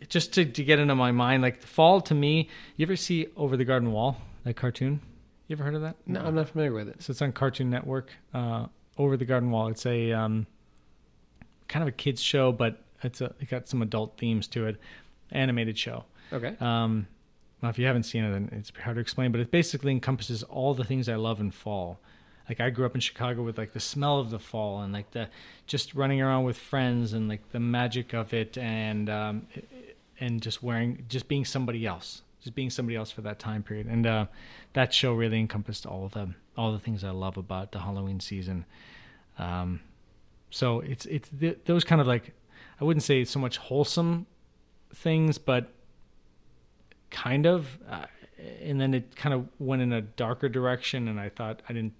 Just 0.09 0.33
to, 0.33 0.45
to 0.45 0.63
get 0.63 0.77
into 0.77 0.93
my 0.93 1.11
mind, 1.11 1.41
like 1.41 1.61
fall 1.63 2.01
to 2.01 2.13
me. 2.13 2.49
You 2.75 2.85
ever 2.85 2.95
see 2.95 3.27
Over 3.35 3.57
the 3.57 3.65
Garden 3.65 3.91
Wall, 3.91 4.17
that 4.43 4.55
cartoon? 4.55 5.01
You 5.47 5.55
ever 5.55 5.63
heard 5.63 5.73
of 5.75 5.81
that? 5.81 5.95
No, 6.05 6.21
I'm 6.21 6.35
not 6.35 6.49
familiar 6.49 6.71
with 6.71 6.87
it. 6.87 7.01
So 7.01 7.11
it's 7.11 7.21
on 7.21 7.31
Cartoon 7.31 7.69
Network. 7.71 8.11
Uh, 8.33 8.67
Over 8.97 9.17
the 9.17 9.25
Garden 9.25 9.49
Wall. 9.49 9.69
It's 9.69 9.85
a 9.87 10.11
um, 10.11 10.45
kind 11.67 11.83
of 11.83 11.89
a 11.89 11.91
kids 11.91 12.21
show, 12.21 12.51
but 12.51 12.81
it's 13.03 13.21
a, 13.21 13.33
it 13.39 13.49
got 13.49 13.67
some 13.67 13.81
adult 13.81 14.17
themes 14.17 14.47
to 14.49 14.67
it. 14.67 14.77
Animated 15.31 15.77
show. 15.77 16.05
Okay. 16.31 16.55
Um, 16.59 17.07
well, 17.61 17.69
if 17.69 17.79
you 17.79 17.85
haven't 17.85 18.03
seen 18.03 18.23
it, 18.23 18.31
then 18.31 18.49
it's 18.51 18.71
hard 18.83 18.95
to 18.95 19.01
explain. 19.01 19.31
But 19.31 19.41
it 19.41 19.51
basically 19.51 19.91
encompasses 19.91 20.43
all 20.43 20.73
the 20.73 20.83
things 20.83 21.09
I 21.09 21.15
love 21.15 21.39
in 21.39 21.51
fall. 21.51 21.99
Like 22.47 22.61
I 22.61 22.69
grew 22.69 22.85
up 22.85 22.95
in 22.95 23.01
Chicago 23.01 23.43
with 23.43 23.57
like 23.57 23.73
the 23.73 23.79
smell 23.79 24.19
of 24.19 24.29
the 24.29 24.39
fall 24.39 24.81
and 24.81 24.93
like 24.93 25.11
the 25.11 25.27
just 25.65 25.93
running 25.93 26.21
around 26.21 26.45
with 26.45 26.57
friends 26.57 27.11
and 27.11 27.27
like 27.27 27.51
the 27.51 27.59
magic 27.59 28.13
of 28.13 28.33
it 28.33 28.57
and 28.57 29.09
um, 29.09 29.47
and 30.19 30.41
just 30.41 30.63
wearing 30.63 31.05
just 31.09 31.27
being 31.27 31.43
somebody 31.43 31.85
else, 31.85 32.21
just 32.41 32.55
being 32.55 32.69
somebody 32.69 32.95
else 32.95 33.11
for 33.11 33.21
that 33.21 33.37
time 33.37 33.63
period. 33.63 33.87
And 33.87 34.07
uh, 34.07 34.25
that 34.73 34.93
show 34.93 35.13
really 35.13 35.39
encompassed 35.39 35.85
all 35.85 36.07
the 36.07 36.35
all 36.55 36.71
the 36.71 36.79
things 36.79 37.03
I 37.03 37.09
love 37.09 37.35
about 37.35 37.73
the 37.73 37.79
Halloween 37.79 38.21
season. 38.21 38.65
Um, 39.37 39.81
so 40.49 40.79
it's 40.81 41.05
it's 41.05 41.29
th- 41.29 41.59
those 41.65 41.83
kind 41.83 42.01
of 42.01 42.07
like 42.07 42.33
I 42.79 42.83
wouldn't 42.83 43.03
say 43.03 43.23
so 43.23 43.39
much 43.39 43.57
wholesome 43.57 44.27
things, 44.93 45.37
but 45.37 45.71
kind 47.09 47.45
of. 47.45 47.79
Uh, 47.89 48.05
and 48.61 48.79
then 48.79 48.93
it 48.93 49.15
kind 49.15 49.33
of 49.33 49.47
went 49.59 49.81
in 49.81 49.91
a 49.91 50.01
darker 50.01 50.49
direction, 50.49 51.07
and 51.07 51.19
I 51.19 51.29
thought 51.29 51.61
I 51.67 51.73
didn't, 51.73 51.93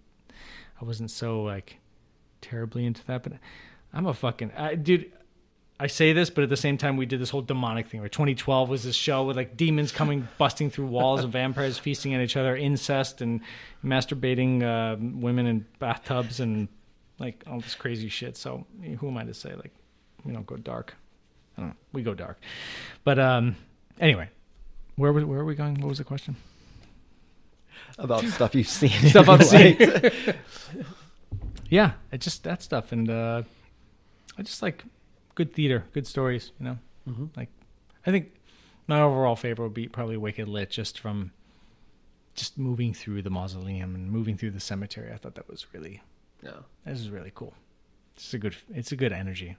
I 0.80 0.86
wasn't 0.86 1.11
so 1.11 1.41
like 1.41 1.78
terribly 2.41 2.86
into 2.86 3.03
that. 3.07 3.24
But 3.24 3.34
I'm 3.94 4.06
a 4.06 4.14
fucking 4.14 4.52
I, 4.57 4.76
dude. 4.76 5.11
I 5.80 5.86
say 5.86 6.11
this, 6.11 6.32
but 6.32 6.44
at 6.44 6.49
the 6.49 6.57
same 6.57 6.76
time, 6.80 6.98
we 6.98 7.06
did 7.06 7.22
this 7.22 7.30
whole 7.30 7.44
demonic 7.44 7.88
thing. 7.88 7.99
Where 7.99 8.10
2012 8.10 8.68
was 8.68 8.84
this 8.84 8.95
show 8.95 9.24
with 9.26 9.38
like 9.38 9.56
demons 9.56 9.91
coming, 9.91 10.28
busting 10.38 10.72
through 10.72 10.88
walls, 10.88 11.24
and 11.24 11.32
vampires 11.32 11.78
feasting 11.78 12.15
on 12.15 12.22
each 12.22 12.36
other, 12.36 12.56
incest 12.56 13.22
and 13.22 13.41
masturbating 13.84 14.64
uh, 14.64 14.98
women 14.99 15.45
in 15.45 15.65
bathtubs, 15.80 16.40
and 16.40 16.68
like 17.19 17.44
all 17.48 17.60
this 17.60 17.76
crazy 17.76 18.10
shit. 18.10 18.38
So 18.38 18.65
who 18.99 19.07
am 19.07 19.18
I 19.18 19.23
to 19.26 19.34
say 19.34 19.53
like 19.56 19.72
we 20.23 20.34
don't 20.34 20.45
go 20.45 20.57
dark? 20.57 20.95
I 21.57 21.61
don't 21.61 21.69
know. 21.72 21.76
We 21.94 22.03
go 22.03 22.14
dark, 22.14 22.39
but 23.03 23.18
um, 23.18 23.56
anyway, 23.99 24.30
where 24.95 25.11
was 25.11 25.26
where 25.26 25.39
are 25.39 25.45
we 25.45 25.56
going? 25.56 25.76
What 25.81 25.89
was 25.89 25.98
the 25.98 26.03
question? 26.03 26.35
about 27.99 28.23
stuff 28.38 28.53
you've 28.53 28.68
seen. 28.68 28.91
Stuff 29.10 29.27
I've 29.30 29.44
seen. 29.56 29.77
yeah, 31.69 31.91
it's 32.11 32.23
just 32.26 32.44
that 32.44 32.61
stuff, 32.61 32.91
and 32.91 33.10
uh, 33.10 33.44
I 34.38 34.41
just 34.44 34.61
like 34.61 34.84
good 35.35 35.53
theater, 35.53 35.85
good 35.94 36.07
stories. 36.07 36.52
You 36.60 36.65
know, 36.65 36.77
Mm-hmm. 37.10 37.26
like 37.38 37.48
I 38.06 38.11
think 38.11 38.34
my 38.85 38.99
overall 38.99 39.38
favorite 39.38 39.65
would 39.68 39.73
be 39.73 39.88
probably 39.88 40.18
Wicked 40.18 40.48
Lit, 40.48 40.69
just 40.69 40.99
from 40.99 41.31
just 42.35 42.57
moving 42.57 42.94
through 42.94 43.22
the 43.22 43.30
mausoleum 43.30 43.95
and 43.95 44.11
moving 44.11 44.38
through 44.38 44.52
the 44.52 44.60
cemetery. 44.60 45.11
I 45.14 45.18
thought 45.18 45.35
that 45.35 45.49
was 45.49 45.65
really 45.73 46.02
No. 46.43 46.64
this 46.85 46.99
is 46.99 47.09
really 47.09 47.31
cool. 47.34 47.53
It's 48.15 48.34
a 48.34 48.38
good 48.39 48.55
it's 48.73 48.91
a 48.91 48.95
good 48.95 49.14
energy. 49.14 49.57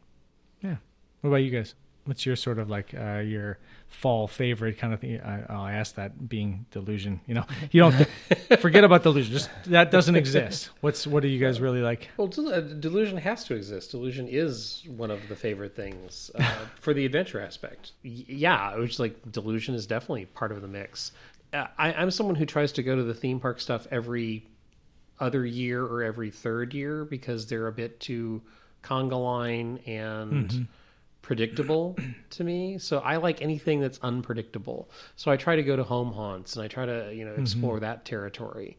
Yeah. 0.62 0.76
What 1.20 1.30
about 1.30 1.36
you 1.38 1.50
guys? 1.50 1.74
What's 2.04 2.24
your 2.24 2.36
sort 2.36 2.58
of 2.58 2.70
like 2.70 2.94
uh, 2.98 3.18
your 3.18 3.58
fall 3.88 4.26
favorite 4.26 4.78
kind 4.78 4.94
of 4.94 5.00
thing? 5.00 5.20
I, 5.20 5.42
oh, 5.50 5.60
I 5.60 5.72
asked 5.74 5.96
that 5.96 6.26
being 6.26 6.64
delusion. 6.70 7.20
You 7.26 7.34
know, 7.34 7.44
you 7.70 7.82
don't 7.82 8.08
forget 8.60 8.82
about 8.82 9.02
delusion. 9.02 9.32
Just 9.34 9.50
that 9.66 9.90
doesn't 9.90 10.16
exist. 10.16 10.70
What's 10.80 11.06
what 11.06 11.20
do 11.22 11.28
you 11.28 11.38
guys 11.38 11.60
really 11.60 11.82
like? 11.82 12.08
Well, 12.16 12.28
del- 12.28 12.48
uh, 12.48 12.60
delusion 12.60 13.18
has 13.18 13.44
to 13.44 13.54
exist. 13.54 13.90
Delusion 13.90 14.26
is 14.26 14.84
one 14.96 15.10
of 15.10 15.28
the 15.28 15.36
favorite 15.36 15.76
things 15.76 16.30
uh, 16.34 16.50
for 16.80 16.94
the 16.94 17.04
adventure 17.04 17.40
aspect. 17.40 17.92
Y- 18.02 18.24
yeah, 18.26 18.74
it 18.74 18.78
was 18.78 18.98
like 18.98 19.30
delusion 19.30 19.74
is 19.74 19.86
definitely 19.86 20.24
part 20.26 20.50
of 20.50 20.62
the 20.62 20.68
mix. 20.68 21.12
Uh, 21.52 21.66
I, 21.76 21.92
I'm 21.92 22.10
someone 22.10 22.36
who 22.36 22.46
tries 22.46 22.72
to 22.72 22.82
go 22.82 22.96
to 22.96 23.02
the 23.02 23.14
theme 23.14 23.38
park 23.38 23.60
stuff 23.60 23.86
every 23.90 24.46
other 25.20 25.44
year 25.44 25.84
or 25.84 26.02
every 26.02 26.30
third 26.30 26.74
year 26.74 27.04
because 27.04 27.46
they're 27.46 27.66
a 27.66 27.72
bit 27.72 28.00
too 28.00 28.42
conga 28.82 29.22
line 29.22 29.78
and 29.86 30.68
predictable 31.22 31.96
to 32.30 32.42
me. 32.44 32.78
So 32.78 32.98
I 33.00 33.16
like 33.16 33.42
anything 33.42 33.80
that's 33.80 33.98
unpredictable. 34.02 34.90
So 35.16 35.30
I 35.30 35.36
try 35.36 35.56
to 35.56 35.62
go 35.62 35.76
to 35.76 35.84
home 35.84 36.12
haunts 36.12 36.56
and 36.56 36.64
I 36.64 36.68
try 36.68 36.86
to 36.86 37.12
you 37.14 37.24
know 37.24 37.34
explore 37.34 37.80
that 37.80 38.04
territory 38.04 38.78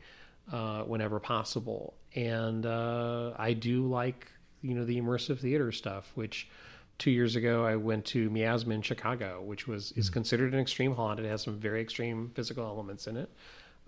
uh, 0.51 0.81
whenever 0.83 1.19
possible. 1.19 1.93
And 2.15 2.65
uh, 2.65 3.33
I 3.37 3.53
do 3.53 3.87
like 3.87 4.27
you 4.61 4.73
know 4.73 4.83
the 4.83 4.99
immersive 4.99 5.39
theater 5.39 5.71
stuff, 5.71 6.11
which. 6.15 6.49
Two 6.97 7.11
years 7.11 7.37
ago, 7.37 7.65
I 7.65 7.77
went 7.77 8.03
to 8.07 8.29
Miasma 8.29 8.73
in 8.73 8.81
Chicago, 8.81 9.41
which 9.41 9.69
was 9.69 9.93
is 9.93 10.09
considered 10.09 10.53
an 10.53 10.59
extreme 10.59 10.93
haunt. 10.93 11.17
It 11.17 11.25
has 11.27 11.41
some 11.41 11.57
very 11.57 11.81
extreme 11.81 12.29
physical 12.35 12.65
elements 12.65 13.07
in 13.07 13.15
it, 13.15 13.29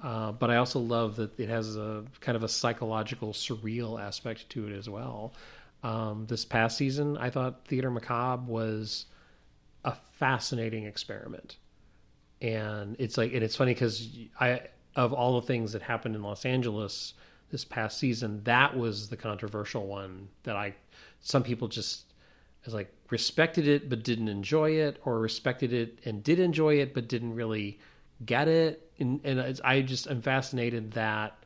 uh, 0.04 0.32
but 0.32 0.50
I 0.50 0.58
also 0.58 0.80
love 0.80 1.16
that 1.18 1.40
it 1.40 1.50
has 1.50 1.76
a 1.76 2.04
kind 2.22 2.36
of 2.36 2.44
a 2.44 2.48
psychological, 2.48 3.34
surreal 3.34 4.02
aspect 4.02 4.50
to 4.52 4.68
it 4.68 4.76
as 4.76 4.90
well. 4.90 5.34
Um, 5.84 6.26
this 6.28 6.46
past 6.46 6.78
season, 6.78 7.18
I 7.18 7.30
thought 7.30 7.66
Theater 7.68 7.92
Macabre 7.92 8.44
was 8.52 9.06
a 9.84 9.96
fascinating 10.20 10.86
experiment, 10.86 11.58
and 12.42 12.96
it's 13.00 13.18
like, 13.18 13.34
and 13.34 13.44
it's 13.44 13.56
funny 13.56 13.74
because 13.74 14.10
I, 14.40 14.62
of 14.96 15.14
all 15.14 15.40
the 15.40 15.48
things 15.48 15.74
that 15.74 15.82
happened 15.82 16.16
in 16.16 16.22
Los 16.22 16.46
Angeles 16.46 17.14
this 17.52 17.66
past 17.66 17.98
season, 17.98 18.42
that 18.44 18.78
was 18.78 19.10
the 19.10 19.18
controversial 19.18 19.88
one 19.88 20.30
that 20.44 20.56
I, 20.56 20.76
some 21.22 21.44
people 21.44 21.68
just 21.68 22.06
as 22.66 22.74
like 22.74 22.94
respected 23.10 23.68
it 23.68 23.90
but 23.90 24.04
didn't 24.04 24.30
enjoy 24.30 24.72
it, 24.72 25.00
or 25.04 25.20
respected 25.20 25.74
it 25.74 26.00
and 26.06 26.24
did 26.24 26.40
enjoy 26.40 26.76
it 26.76 26.94
but 26.94 27.08
didn't 27.08 27.34
really 27.36 27.80
get 28.26 28.48
it. 28.48 28.92
And, 29.00 29.20
and 29.24 29.40
it's, 29.40 29.62
I 29.64 29.82
just 29.82 30.08
am 30.08 30.22
fascinated 30.22 30.92
that 30.92 31.38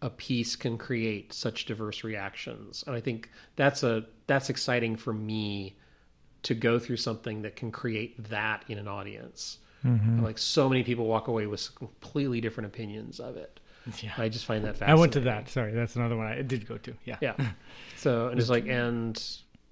a 0.00 0.10
piece 0.10 0.56
can 0.56 0.76
create 0.78 1.32
such 1.32 1.64
diverse 1.64 2.02
reactions, 2.02 2.82
and 2.86 2.96
I 2.96 3.00
think 3.00 3.30
that's 3.54 3.82
a 3.84 4.04
that's 4.26 4.50
exciting 4.50 4.96
for 4.96 5.12
me 5.12 5.76
to 6.42 6.54
go 6.54 6.78
through 6.80 6.96
something 6.96 7.42
that 7.42 7.54
can 7.54 7.70
create 7.70 8.22
that 8.28 8.64
in 8.68 8.78
an 8.78 8.88
audience. 8.88 9.58
And 9.84 10.22
like 10.22 10.38
so 10.38 10.68
many 10.68 10.84
people 10.84 11.06
walk 11.06 11.26
away 11.26 11.46
with 11.46 11.74
completely 11.74 12.40
different 12.40 12.68
opinions 12.68 13.18
of 13.18 13.36
it. 13.36 13.58
Yeah. 14.00 14.12
I 14.16 14.28
just 14.28 14.44
find 14.44 14.64
that 14.64 14.76
fascinating. 14.76 14.96
I 14.96 15.00
went 15.00 15.12
to 15.14 15.20
that. 15.20 15.48
Sorry, 15.48 15.72
that's 15.72 15.96
another 15.96 16.16
one 16.16 16.28
I 16.28 16.42
did 16.42 16.68
go 16.68 16.78
to. 16.78 16.94
Yeah. 17.04 17.16
Yeah. 17.20 17.34
So 17.96 18.28
and 18.28 18.38
it's 18.38 18.48
like, 18.48 18.66
and 18.66 19.20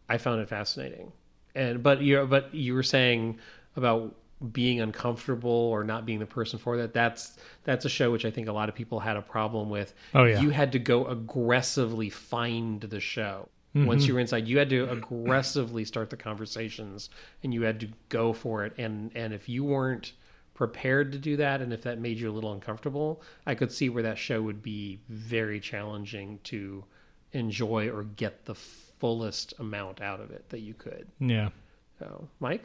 I 0.09 0.19
found 0.19 0.41
it 0.41 0.49
fascinating. 0.49 1.13
And 1.55 1.83
but 1.83 2.01
you 2.01 2.27
but 2.27 2.55
you 2.55 2.75
were 2.75 2.83
saying 2.83 3.39
about 3.77 4.15
being 4.53 4.81
uncomfortable 4.81 5.51
or 5.51 5.85
not 5.85 6.07
being 6.07 6.19
the 6.19 6.27
person 6.27 6.59
for 6.59 6.79
that. 6.79 6.95
That's 6.95 7.37
that's 7.65 7.85
a 7.85 7.89
show 7.89 8.11
which 8.11 8.25
I 8.25 8.31
think 8.31 8.49
a 8.49 8.53
lot 8.53 8.69
of 8.69 8.75
people 8.75 9.01
had 9.01 9.17
a 9.17 9.23
problem 9.23 9.71
with. 9.71 9.95
Oh, 10.15 10.25
yeah. 10.25 10.41
You 10.41 10.51
had 10.51 10.73
to 10.73 10.79
go 10.79 11.07
aggressively 11.07 12.11
find 12.11 12.81
the 12.81 13.01
show. 13.01 13.49
Mm-hmm. 13.75 13.87
Once 13.87 14.07
you 14.07 14.15
were 14.15 14.21
inside, 14.21 14.49
you 14.49 14.59
had 14.59 14.71
to 14.71 14.91
aggressively 14.91 15.85
start 15.85 16.11
the 16.11 16.17
conversations 16.17 17.11
and 17.43 17.55
you 17.55 17.63
had 17.63 17.81
to 17.81 17.89
go 18.09 18.33
for 18.33 18.65
it. 18.65 18.75
And 18.79 19.13
and 19.15 19.33
if 19.33 19.49
you 19.49 19.65
weren't 19.65 20.13
prepared 20.55 21.13
to 21.13 21.19
do 21.19 21.37
that 21.37 21.63
and 21.63 21.73
if 21.73 21.83
that 21.83 21.99
made 21.99 22.19
you 22.19 22.31
a 22.31 22.33
little 22.33 22.53
uncomfortable, 22.53 23.23
I 23.47 23.55
could 23.55 23.73
see 23.73 23.89
where 23.89 24.03
that 24.03 24.19
show 24.19 24.43
would 24.43 24.63
be 24.63 25.01
very 25.09 25.61
challenging 25.61 26.39
to 26.45 26.85
enjoy 27.33 27.89
or 27.89 28.05
get 28.05 28.45
the 28.45 28.55
fullest 28.55 29.55
amount 29.59 30.01
out 30.03 30.21
of 30.21 30.31
it 30.31 30.49
that 30.51 30.61
you 30.61 30.75
could. 30.75 31.07
Yeah. 31.19 31.51
So, 31.99 32.29
Mike? 32.41 32.65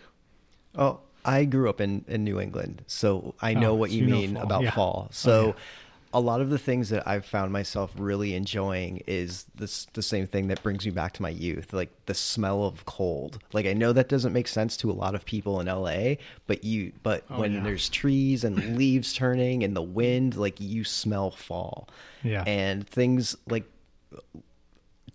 Oh, 0.78 1.00
I 1.26 1.46
grew 1.46 1.70
up 1.70 1.82
in, 1.82 2.06
in 2.08 2.24
New 2.24 2.40
England, 2.40 2.84
so 2.88 3.34
I 3.42 3.54
oh, 3.56 3.60
know 3.60 3.72
Oh, 3.72 3.76
what 3.76 3.90
so 3.90 3.96
you 3.96 4.02
you 4.04 4.08
know 4.10 4.18
mean 4.18 4.34
fall. 4.36 4.44
about 4.44 4.64
Yeah. 4.64 4.72
fall. 4.72 5.04
Oh, 5.10 5.12
So 5.12 5.48
yeah. 5.48 5.54
a 6.14 6.20
lot 6.22 6.40
of 6.40 6.50
the 6.50 6.58
things 6.60 6.90
that 6.90 7.06
I've 7.08 7.26
found 7.26 7.52
myself 7.52 7.92
really 7.98 8.36
enjoying 8.36 9.02
is 9.06 9.46
this 9.56 9.86
the 9.94 10.02
same 10.02 10.28
thing 10.28 10.48
that 10.48 10.64
brings 10.64 10.86
me 10.86 10.92
back 10.92 11.12
to 11.14 11.22
my 11.22 11.30
youth, 11.30 11.74
like 11.74 11.90
the 12.06 12.14
smell 12.14 12.64
of 12.64 12.86
cold. 12.86 13.40
Like 13.52 13.66
I 13.66 13.74
know 13.74 13.92
that 13.92 14.08
doesn't 14.08 14.32
make 14.32 14.48
sense 14.48 14.78
to 14.78 14.92
a 14.92 14.94
lot 14.94 15.14
of 15.16 15.26
people 15.26 15.60
in 15.60 15.68
LA, 15.68 16.16
but 16.48 16.64
you 16.64 16.94
but 17.04 17.24
oh, 17.30 17.40
when 17.42 17.54
Oh, 17.54 17.58
yeah. 17.58 17.64
there's 17.64 17.90
trees 17.90 18.44
and 18.46 18.78
leaves 18.78 19.14
turning 19.14 19.64
and 19.64 19.76
the 19.76 19.82
wind, 19.82 20.38
like 20.38 20.60
you 20.62 20.84
smell 20.86 21.32
fall. 21.32 21.90
Yeah. 22.24 22.44
And 22.48 22.88
things 22.88 23.36
like 23.50 23.66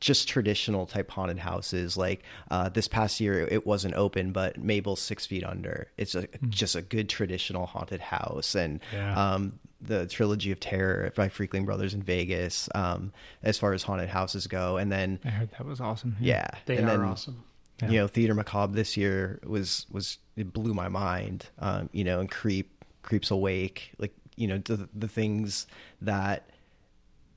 just 0.01 0.28
traditional 0.28 0.86
type 0.86 1.10
haunted 1.10 1.39
houses. 1.39 1.97
Like 1.97 2.22
uh, 2.51 2.68
this 2.70 2.89
past 2.89 3.20
year, 3.20 3.47
it 3.51 3.66
wasn't 3.66 3.94
open, 3.94 4.32
but 4.32 4.59
Mabel's 4.59 5.01
Six 5.01 5.27
Feet 5.27 5.44
Under. 5.44 5.89
It's 5.97 6.14
a, 6.14 6.27
just 6.48 6.74
a 6.74 6.82
good 6.82 7.09
traditional 7.09 7.66
haunted 7.66 8.01
house, 8.01 8.55
and 8.55 8.81
Yeah. 8.93 9.35
um, 9.35 9.59
the 9.82 10.06
trilogy 10.06 10.52
of 10.52 10.60
terror 10.60 11.10
by 11.16 11.28
Freakling 11.31 11.64
Brothers 11.64 11.94
in 11.94 12.02
Vegas. 12.02 12.68
Um, 12.74 13.12
as 13.43 13.56
far 13.59 13.72
as 13.72 13.82
haunted 13.82 14.09
houses 14.10 14.47
go, 14.47 14.77
and 14.77 14.90
then 14.93 15.18
I 15.24 15.28
heard 15.31 15.51
that 15.52 15.64
was 15.64 15.81
awesome. 15.81 16.16
yeah, 16.20 16.48
They 16.66 16.77
and 16.77 16.86
are 16.89 16.98
then, 16.98 17.06
awesome. 17.06 17.44
You 17.82 17.93
know, 18.01 18.09
Theater 18.09 18.35
Macabre 18.35 18.74
this 18.74 18.98
year 18.98 19.40
was 19.43 19.86
was 19.90 20.18
it 20.36 20.52
blew 20.52 20.74
my 20.74 20.89
mind. 20.89 21.47
Um, 21.59 21.89
you 21.93 22.05
know, 22.05 22.20
and 22.20 22.31
Creep, 22.31 22.85
Creeps 23.01 23.31
Awake, 23.31 23.93
like 23.97 24.12
you 24.36 24.47
know 24.48 24.59
the 24.59 24.86
the 24.94 25.09
things 25.09 25.66
that 26.02 26.49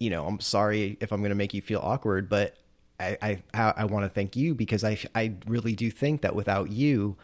you 0.03 0.09
know. 0.09 0.25
I'm 0.27 0.39
sorry 0.39 0.97
if 0.99 1.11
I'm 1.11 1.21
going 1.21 1.29
to 1.29 1.35
make 1.35 1.53
you 1.53 1.61
feel 1.61 1.79
awkward, 1.81 2.29
but 2.29 2.57
I 2.99 3.41
I 3.53 3.73
I 3.77 3.85
want 3.85 4.05
to 4.05 4.09
thank 4.09 4.35
you 4.35 4.53
because 4.53 4.83
I 4.83 4.97
I 5.15 5.33
really 5.47 5.73
do 5.73 5.89
think 5.89 6.21
that 6.21 6.35
without 6.35 6.69
you, 6.69 7.15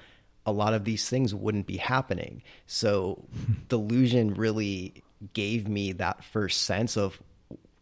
a 0.46 0.52
lot 0.52 0.74
of 0.74 0.86
these 0.86 1.10
things 1.10 1.36
wouldn't 1.36 1.68
be 1.68 1.78
happening. 1.78 2.42
So, 2.68 3.26
delusion 3.68 4.34
really 4.34 5.04
gave 5.34 5.68
me 5.68 5.92
that 5.94 6.24
first 6.24 6.62
sense 6.62 6.98
of 6.98 7.22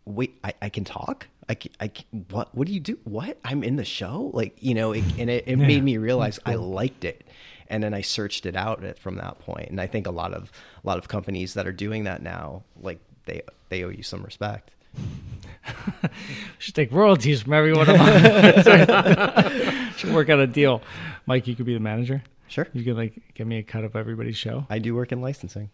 wait, 0.05 0.37
I, 0.43 0.53
I 0.61 0.69
can 0.69 0.83
talk. 0.83 1.27
I, 1.49 1.53
can, 1.53 1.71
I 1.79 1.87
can, 1.89 2.25
what 2.29 2.53
what 2.55 2.67
do 2.67 2.73
you 2.73 2.79
do? 2.79 2.97
What 3.03 3.37
I'm 3.45 3.63
in 3.63 3.77
the 3.77 3.85
show, 3.85 4.31
like 4.33 4.57
you 4.59 4.73
know, 4.73 4.91
it, 4.91 5.03
and 5.17 5.29
it, 5.29 5.45
it 5.47 5.55
made 5.57 5.83
me 5.83 5.97
realize 5.97 6.39
I 6.45 6.55
liked 6.55 7.05
it, 7.05 7.25
and 7.69 7.83
then 7.83 7.93
I 7.93 8.01
searched 8.01 8.45
it 8.45 8.55
out 8.55 8.83
from 8.99 9.15
that 9.15 9.39
point. 9.39 9.69
And 9.69 9.79
I 9.79 9.87
think 9.87 10.07
a 10.07 10.11
lot 10.11 10.33
of 10.33 10.51
a 10.83 10.87
lot 10.87 10.97
of 10.97 11.07
companies 11.07 11.53
that 11.53 11.67
are 11.67 11.71
doing 11.71 12.03
that 12.03 12.21
now, 12.21 12.63
like 12.81 12.99
they 13.25 13.43
they 13.69 13.83
owe 13.83 13.89
you 13.89 14.03
some 14.03 14.23
respect. 14.23 14.71
Should 16.59 16.75
take 16.75 16.91
royalties 16.91 17.41
from 17.41 17.53
every 17.53 17.73
one 17.73 17.89
of 17.89 17.97
them. 17.97 19.91
Should 19.97 20.13
work 20.13 20.29
out 20.29 20.39
a 20.39 20.47
deal. 20.47 20.81
Mike, 21.25 21.47
you 21.47 21.55
could 21.55 21.65
be 21.65 21.73
the 21.73 21.79
manager. 21.79 22.23
Sure, 22.47 22.65
You 22.71 22.83
could 22.83 22.95
like 22.95 23.13
give 23.33 23.45
me 23.45 23.57
a 23.57 23.63
cut 23.63 23.83
of 23.83 23.95
everybody's 23.95 24.37
show. 24.37 24.65
I 24.69 24.79
do 24.79 24.95
work 24.95 25.11
in 25.11 25.21
licensing. 25.21 25.69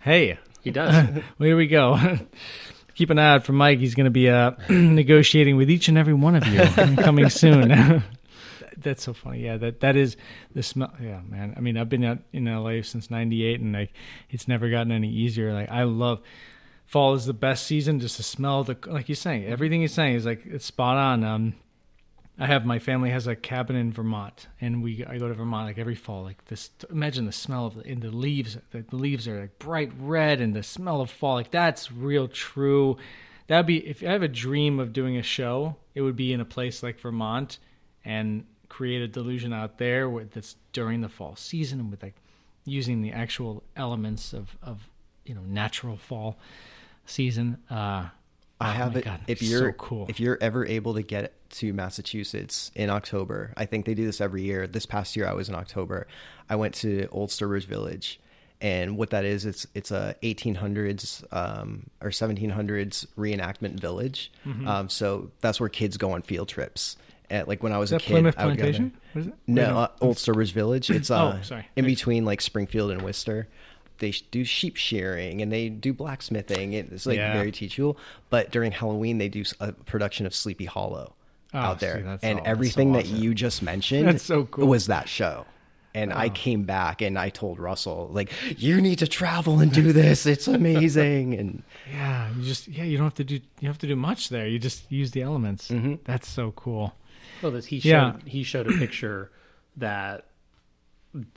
Hey, 0.00 0.38
He 0.62 0.70
does. 0.70 0.92
well, 1.38 1.46
here 1.46 1.56
we 1.56 1.68
go. 1.68 2.18
Keep 2.94 3.10
an 3.10 3.18
eye 3.20 3.34
out 3.34 3.44
for 3.44 3.52
Mike. 3.52 3.78
He's 3.78 3.94
going 3.94 4.06
to 4.06 4.10
be 4.10 4.28
uh, 4.28 4.52
negotiating 4.68 5.56
with 5.56 5.70
each 5.70 5.86
and 5.88 5.96
every 5.96 6.14
one 6.14 6.34
of 6.34 6.44
you 6.48 6.60
coming 6.96 7.28
soon. 7.30 8.02
That's 8.76 9.02
so 9.04 9.12
funny. 9.12 9.40
Yeah, 9.44 9.56
that 9.58 9.80
that 9.80 9.94
is 9.96 10.16
the 10.54 10.62
smell. 10.62 10.92
Yeah, 11.00 11.20
man. 11.28 11.54
I 11.56 11.60
mean, 11.60 11.76
I've 11.76 11.88
been 11.88 12.04
out 12.04 12.18
in 12.32 12.44
LA 12.46 12.82
since 12.82 13.10
'98, 13.10 13.60
and 13.60 13.72
like, 13.72 13.92
it's 14.30 14.46
never 14.48 14.68
gotten 14.70 14.90
any 14.92 15.10
easier. 15.10 15.52
Like, 15.52 15.68
I 15.70 15.82
love 15.84 16.20
fall 16.88 17.14
is 17.14 17.26
the 17.26 17.34
best 17.34 17.66
season. 17.66 18.00
Just 18.00 18.16
to 18.16 18.22
smell 18.22 18.64
the 18.64 18.76
like 18.86 19.08
you're 19.08 19.16
saying, 19.16 19.44
everything 19.44 19.80
you're 19.80 19.88
saying 19.88 20.16
is 20.16 20.26
like 20.26 20.44
it's 20.46 20.64
spot 20.64 20.96
on. 20.96 21.22
Um, 21.22 21.54
I 22.40 22.46
have 22.46 22.64
my 22.64 22.78
family 22.78 23.10
has 23.10 23.26
a 23.26 23.34
cabin 23.36 23.76
in 23.76 23.92
Vermont, 23.92 24.48
and 24.60 24.82
we 24.82 25.04
I 25.04 25.18
go 25.18 25.28
to 25.28 25.34
Vermont 25.34 25.66
like 25.66 25.78
every 25.78 25.94
fall. 25.94 26.22
Like 26.22 26.44
this, 26.46 26.70
imagine 26.90 27.26
the 27.26 27.32
smell 27.32 27.66
of 27.66 27.76
the, 27.76 27.82
in 27.82 28.00
the 28.00 28.10
leaves. 28.10 28.56
The, 28.70 28.82
the 28.82 28.96
leaves 28.96 29.28
are 29.28 29.40
like 29.40 29.58
bright 29.58 29.92
red, 29.98 30.40
and 30.40 30.54
the 30.54 30.62
smell 30.62 31.00
of 31.00 31.10
fall. 31.10 31.34
Like 31.34 31.50
that's 31.50 31.92
real 31.92 32.26
true. 32.26 32.96
That'd 33.46 33.66
be 33.66 33.86
if 33.86 34.02
I 34.02 34.12
have 34.12 34.22
a 34.22 34.28
dream 34.28 34.80
of 34.80 34.92
doing 34.92 35.16
a 35.16 35.22
show, 35.22 35.76
it 35.94 36.02
would 36.02 36.16
be 36.16 36.32
in 36.32 36.40
a 36.40 36.44
place 36.44 36.82
like 36.82 36.98
Vermont, 37.00 37.58
and 38.04 38.44
create 38.68 39.02
a 39.02 39.08
delusion 39.08 39.52
out 39.52 39.78
there 39.78 40.08
with 40.08 40.32
that's 40.32 40.56
during 40.72 41.00
the 41.00 41.08
fall 41.08 41.34
season 41.34 41.90
with 41.90 42.02
like 42.02 42.14
using 42.64 43.02
the 43.02 43.10
actual 43.10 43.62
elements 43.76 44.32
of 44.32 44.56
of 44.62 44.88
you 45.24 45.34
know 45.34 45.42
natural 45.42 45.96
fall 45.96 46.38
season. 47.10 47.58
Uh, 47.70 48.08
I 48.60 48.70
oh 48.70 48.72
have 48.72 48.96
it. 48.96 49.04
God, 49.04 49.20
if 49.28 49.42
you're 49.42 49.72
cool. 49.72 50.06
if 50.08 50.18
you're 50.18 50.38
ever 50.40 50.66
able 50.66 50.94
to 50.94 51.02
get 51.02 51.32
to 51.50 51.72
Massachusetts 51.72 52.70
in 52.74 52.90
October, 52.90 53.52
I 53.56 53.66
think 53.66 53.86
they 53.86 53.94
do 53.94 54.04
this 54.04 54.20
every 54.20 54.42
year. 54.42 54.66
This 54.66 54.84
past 54.86 55.16
year, 55.16 55.28
I 55.28 55.32
was 55.32 55.48
in 55.48 55.54
October. 55.54 56.06
I 56.50 56.56
went 56.56 56.74
to 56.76 57.06
Old 57.12 57.30
Sturbridge 57.30 57.66
Village, 57.66 58.18
and 58.60 58.96
what 58.96 59.10
that 59.10 59.24
is, 59.24 59.46
it's 59.46 59.66
it's 59.74 59.90
a 59.92 60.16
1800s 60.24 61.24
um, 61.32 61.88
or 62.00 62.10
1700s 62.10 63.06
reenactment 63.16 63.78
village. 63.78 64.32
Mm-hmm. 64.44 64.66
Um, 64.66 64.88
so 64.88 65.30
that's 65.40 65.60
where 65.60 65.68
kids 65.68 65.96
go 65.96 66.12
on 66.12 66.22
field 66.22 66.48
trips. 66.48 66.96
And 67.30 67.46
like 67.46 67.62
when 67.62 67.72
I 67.72 67.78
was 67.78 67.90
Is 67.92 67.96
a 67.96 67.98
kid, 68.00 68.12
Plymouth 68.12 68.34
I 68.38 68.46
would 68.46 68.56
go 68.56 68.62
there. 68.64 68.72
Plantation? 68.72 68.98
What 69.12 69.20
is 69.20 69.26
it? 69.28 69.34
No, 69.46 69.78
uh, 69.78 69.88
Old 70.00 70.16
Sturbridge 70.16 70.52
Village. 70.52 70.90
It's 70.90 71.10
uh, 71.10 71.36
Oh, 71.38 71.42
sorry. 71.42 71.66
in 71.76 71.84
between 71.84 72.24
like 72.24 72.40
Springfield 72.40 72.90
and 72.90 73.02
Worcester. 73.02 73.48
They 73.98 74.12
do 74.30 74.44
sheep 74.44 74.76
shearing 74.76 75.42
and 75.42 75.50
they 75.52 75.68
do 75.68 75.92
blacksmithing. 75.92 76.72
It's 76.72 77.06
like 77.06 77.16
Yeah. 77.18 77.32
very 77.32 77.52
teachable. 77.52 77.98
But 78.30 78.50
during 78.50 78.72
Halloween, 78.72 79.18
they 79.18 79.28
do 79.28 79.44
a 79.60 79.72
production 79.72 80.26
of 80.26 80.34
Sleepy 80.34 80.64
Hollow 80.66 81.14
Oh, 81.54 81.58
out 81.58 81.80
there, 81.80 82.02
that's 82.02 82.22
and 82.22 82.38
all- 82.38 82.44
that's 82.44 82.46
so 82.46 82.50
everything 82.50 82.92
that 82.92 83.06
you 83.06 83.34
just 83.34 83.62
mentioned 83.72 84.06
That's 84.06 84.22
so 84.24 84.44
cool. 84.46 84.64
Oh. 84.64 84.68
was 84.68 84.86
that 84.86 85.08
show. 85.08 85.46
And 85.94 86.12
I 86.12 86.28
came 86.28 86.62
back 86.64 87.00
and 87.00 87.18
I 87.18 87.30
told 87.30 87.58
Russell, 87.58 88.08
like, 88.12 88.30
you 88.60 88.80
need 88.80 88.98
to 89.00 89.08
travel 89.08 89.58
and 89.58 89.72
do 89.72 89.92
this. 89.92 90.26
It's 90.26 90.46
amazing. 90.60 91.34
And 91.34 91.62
Yeah, 91.90 92.28
you 92.36 92.44
just 92.44 92.68
yeah, 92.68 92.84
you 92.84 92.96
don't 92.98 93.06
have 93.06 93.14
to 93.14 93.24
do 93.24 93.34
you 93.36 93.40
don't 93.62 93.68
have 93.70 93.78
to 93.78 93.86
do 93.88 93.96
much 93.96 94.28
there. 94.28 94.46
You 94.46 94.58
just 94.60 94.84
use 94.92 95.10
the 95.12 95.22
elements. 95.22 95.68
Mm-hmm. 95.70 95.94
That's 96.04 96.28
so 96.28 96.52
cool. 96.52 96.94
Well, 97.42 97.50
this 97.52 97.66
he 97.66 97.80
showed 97.80 97.88
Yeah. 97.88 98.12
he 98.26 98.42
showed 98.44 98.68
a 98.68 98.76
picture 98.78 99.30
that 99.78 100.26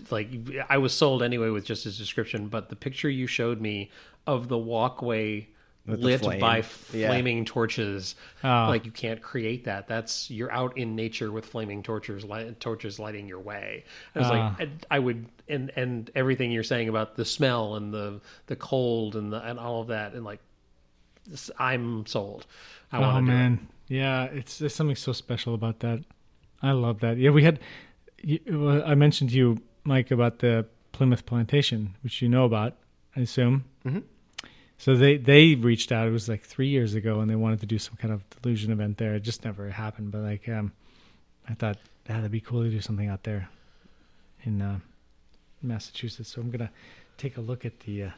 like 0.09 0.29
I 0.69 0.77
was 0.77 0.93
sold 0.93 1.23
anyway 1.23 1.49
with 1.49 1.65
just 1.65 1.83
his 1.85 1.97
description, 1.97 2.47
but 2.47 2.69
the 2.69 2.75
picture 2.75 3.09
you 3.09 3.27
showed 3.27 3.61
me 3.61 3.89
of 4.27 4.47
the 4.49 4.57
walkway 4.57 5.47
With 5.87 5.99
lit 6.01 6.21
flame. 6.21 6.39
by 6.39 6.57
Yeah. 6.93 7.07
flaming 7.07 7.45
torches, 7.45 8.15
Oh. 8.43 8.65
like 8.67 8.85
you 8.85 8.91
can't 8.91 9.21
create 9.21 9.63
that. 9.65 9.87
That's 9.87 10.29
you're 10.29 10.51
out 10.51 10.77
in 10.77 10.95
nature 10.95 11.31
with 11.31 11.45
flaming 11.45 11.81
torches, 11.83 12.23
light, 12.23 12.59
torches 12.59 12.99
lighting 12.99 13.27
your 13.27 13.39
way. 13.39 13.85
I 14.15 14.19
was 14.19 14.29
like, 14.29 14.39
uh. 14.61 14.65
I, 14.91 14.97
I 14.97 14.99
would, 14.99 15.25
and 15.47 15.71
and 15.75 16.11
everything 16.15 16.51
you're 16.51 16.63
saying 16.63 16.89
about 16.89 17.15
the 17.15 17.25
smell 17.25 17.75
and 17.75 17.93
the 17.93 18.19
the 18.47 18.55
cold 18.57 19.15
and 19.15 19.31
the 19.33 19.41
and 19.41 19.57
all 19.57 19.81
of 19.81 19.87
that, 19.87 20.13
and 20.13 20.23
like, 20.25 20.41
this, 21.25 21.49
I'm 21.57 22.05
sold. 22.05 22.45
I 22.91 22.99
want 22.99 23.17
oh 23.29 23.31
to 23.31 23.47
do 23.47 23.53
it. 23.53 23.59
yeah, 23.95 24.25
it's 24.25 24.59
there's 24.59 24.75
something 24.75 24.95
so 24.97 25.13
special 25.13 25.53
about 25.55 25.79
that. 25.79 26.03
I 26.61 26.73
love 26.73 26.99
that. 26.99 27.17
Yeah, 27.17 27.31
we 27.31 27.43
had. 27.43 27.59
You- 28.23 28.39
well, 28.59 28.83
I 28.85 28.95
mentioned 28.95 29.29
to 29.31 29.35
you, 29.35 29.61
Mike, 29.83 30.11
about 30.11 30.39
the 30.39 30.65
Plymouth 30.91 31.25
Plantation, 31.25 31.95
which 32.03 32.21
you 32.21 32.29
know 32.29 32.45
about, 32.45 32.75
I 33.15 33.21
assume. 33.21 33.65
Mhm. 33.85 34.03
So 34.77 34.95
they 34.95 35.17
they 35.17 35.55
reached 35.55 35.91
out. 35.91 36.07
It 36.07 36.11
was 36.11 36.27
like 36.27 36.41
three 36.43 36.67
years 36.69 36.95
ago, 36.95 37.19
and 37.21 37.29
they 37.29 37.35
wanted 37.35 37.59
to 37.61 37.65
do 37.67 37.77
some 37.77 37.95
kind 37.97 38.13
of 38.13 38.23
delusion 38.41 38.71
event 38.71 38.97
there. 38.97 39.13
It 39.15 39.21
just 39.23 39.43
never 39.45 39.69
happened. 39.69 40.11
But 40.11 40.21
like, 40.21 40.49
um, 40.49 40.71
I 41.47 41.53
thought 41.53 41.77
yeah, 42.09 42.15
that'd 42.17 42.31
be 42.31 42.41
cool 42.41 42.63
to 42.63 42.69
do 42.69 42.81
something 42.81 43.07
out 43.07 43.23
there 43.23 43.49
in 44.43 44.61
uh, 44.61 44.79
Massachusetts. 45.61 46.29
So 46.29 46.41
I'm 46.41 46.49
gonna 46.51 46.71
take 47.17 47.37
a 47.37 47.41
look 47.41 47.63
at 47.65 47.81
the 47.81 48.03
uh, 48.05 48.09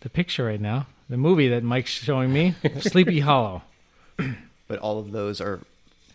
the 0.00 0.10
picture 0.10 0.44
right 0.44 0.60
now, 0.60 0.86
the 1.08 1.16
movie 1.16 1.48
that 1.48 1.62
Mike's 1.62 1.90
showing 1.90 2.32
me, 2.32 2.54
Sleepy 2.80 3.20
Hollow. 3.20 3.62
but 4.68 4.78
all 4.80 4.98
of 4.98 5.12
those 5.12 5.40
are 5.40 5.60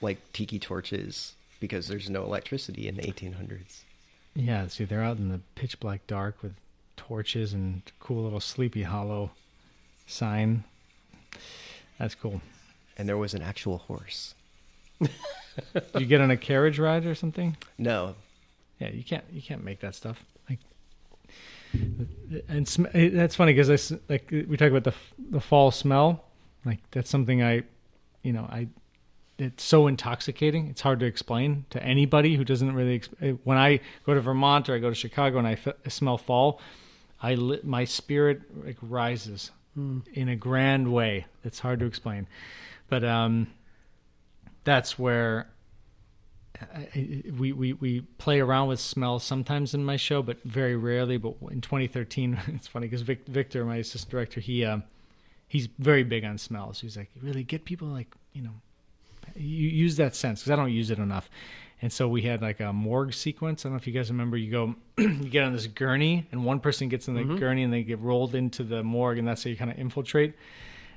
like 0.01 0.19
tiki 0.31 0.59
torches 0.59 1.33
because 1.59 1.87
there's 1.87 2.09
no 2.09 2.23
electricity 2.23 2.87
in 2.87 2.95
the 2.95 3.03
1800s. 3.03 3.81
Yeah, 4.35 4.67
see, 4.67 4.83
they're 4.85 5.03
out 5.03 5.17
in 5.17 5.29
the 5.29 5.39
pitch 5.55 5.79
black 5.79 6.05
dark 6.07 6.41
with 6.43 6.53
torches 6.95 7.53
and 7.53 7.81
cool 7.99 8.23
little 8.23 8.39
Sleepy 8.39 8.83
Hollow 8.83 9.31
sign. 10.05 10.63
That's 11.97 12.15
cool. 12.15 12.41
And 12.97 13.07
there 13.09 13.17
was 13.17 13.33
an 13.33 13.41
actual 13.41 13.79
horse. 13.79 14.35
Did 14.99 15.09
you 15.95 16.05
get 16.05 16.21
on 16.21 16.29
a 16.31 16.37
carriage 16.37 16.77
ride 16.79 17.05
or 17.05 17.15
something? 17.15 17.57
No, 17.77 18.15
Yeah, 18.79 18.89
you 18.89 19.03
can't 19.03 19.23
you 19.31 19.41
can't 19.41 19.63
make 19.63 19.79
that 19.81 19.95
stuff. 19.95 20.23
Like, 20.49 20.59
and 22.47 22.67
sm- 22.67 22.85
eh, 22.93 23.09
that's 23.09 23.35
funny 23.35 23.53
because 23.53 23.93
I 23.93 23.97
like 24.09 24.29
we 24.31 24.55
talk 24.57 24.69
about 24.69 24.83
the 24.83 24.91
f- 24.91 25.13
the 25.31 25.39
fall 25.39 25.71
smell. 25.71 26.23
Like 26.65 26.79
that's 26.91 27.09
something 27.09 27.41
I, 27.43 27.63
you 28.23 28.33
know, 28.33 28.43
I. 28.43 28.67
It's 29.39 29.63
so 29.63 29.85
intoxicating. 29.87 30.67
It's 30.67 30.81
hard 30.81 30.99
to 31.01 31.05
explain 31.05 31.65
to 31.69 31.81
anybody 31.83 32.35
who 32.35 32.43
doesn't 32.43 32.73
really. 32.73 33.01
Eh, 33.21 33.33
when 33.43 33.57
I 33.57 33.79
go 34.05 34.13
to 34.15 34.21
Vermont 34.21 34.67
or 34.67 34.75
I 34.75 34.79
go 34.79 34.89
to 34.89 34.95
Chicago 34.95 35.37
and 35.37 35.47
I 35.47 35.53
f- 35.53 35.67
smell 35.89 36.17
fall, 36.17 36.59
I 37.21 37.35
li- 37.35 37.59
my 37.63 37.85
spirit 37.85 38.41
like 38.65 38.77
rises 38.81 39.51
in 39.75 40.27
a 40.27 40.35
grand 40.35 40.91
way. 40.91 41.27
It's 41.43 41.59
hard 41.59 41.79
to 41.81 41.85
explain, 41.85 42.25
but 42.89 43.03
um, 43.03 43.45
that's 44.63 44.97
where 44.97 45.49
I- 46.59 46.87
I- 46.95 47.23
we, 47.37 47.51
we 47.51 47.73
we 47.73 48.01
play 48.17 48.39
around 48.39 48.69
with 48.69 48.79
smells 48.79 49.23
sometimes 49.23 49.75
in 49.75 49.85
my 49.85 49.97
show, 49.97 50.23
but 50.23 50.41
very 50.43 50.75
rarely. 50.75 51.17
But 51.17 51.35
in 51.51 51.61
2013, 51.61 52.39
it's 52.47 52.67
funny 52.67 52.87
because 52.87 53.03
Vic, 53.03 53.27
Victor, 53.27 53.63
my 53.65 53.75
assistant 53.77 54.09
director, 54.09 54.39
he 54.39 54.65
um, 54.65 54.81
he's 55.47 55.67
very 55.77 56.03
big 56.03 56.23
on 56.25 56.39
smells. 56.39 56.81
He's 56.81 56.97
like, 56.97 57.11
really 57.21 57.43
get 57.43 57.65
people 57.65 57.87
like 57.87 58.15
you 58.33 58.41
know, 58.41 58.55
you 59.35 59.67
use 59.67 59.97
that 59.97 60.15
sense 60.15 60.41
because 60.41 60.51
I 60.51 60.55
don't 60.55 60.71
use 60.71 60.89
it 60.91 60.99
enough. 60.99 61.29
And 61.81 61.93
so 61.93 62.07
we 62.07 62.23
had 62.23 62.41
like 62.41 62.59
a 62.59 62.73
morgue 62.73 63.13
sequence. 63.13 63.63
I 63.63 63.69
don't 63.69 63.73
know 63.73 63.77
if 63.77 63.85
you 63.85 63.93
guys 63.93 64.09
remember. 64.09 64.35
You 64.35 64.51
go, 64.51 64.75
you 64.97 65.29
get 65.29 65.43
on 65.43 65.53
this 65.53 65.67
gurney, 65.67 66.27
and 66.31 66.43
one 66.43 66.59
person 66.59 66.89
gets 66.89 67.07
in 67.07 67.13
the 67.13 67.23
gurney, 67.23 67.63
and 67.63 67.71
they 67.71 67.83
get 67.83 67.99
rolled 67.99 68.33
into 68.33 68.63
the 68.63 68.83
morgue, 68.83 69.19
and 69.19 69.27
that's 69.27 69.43
how 69.43 69.51
you 69.51 69.55
kind 69.55 69.69
of 69.69 69.77
infiltrate. 69.77 70.33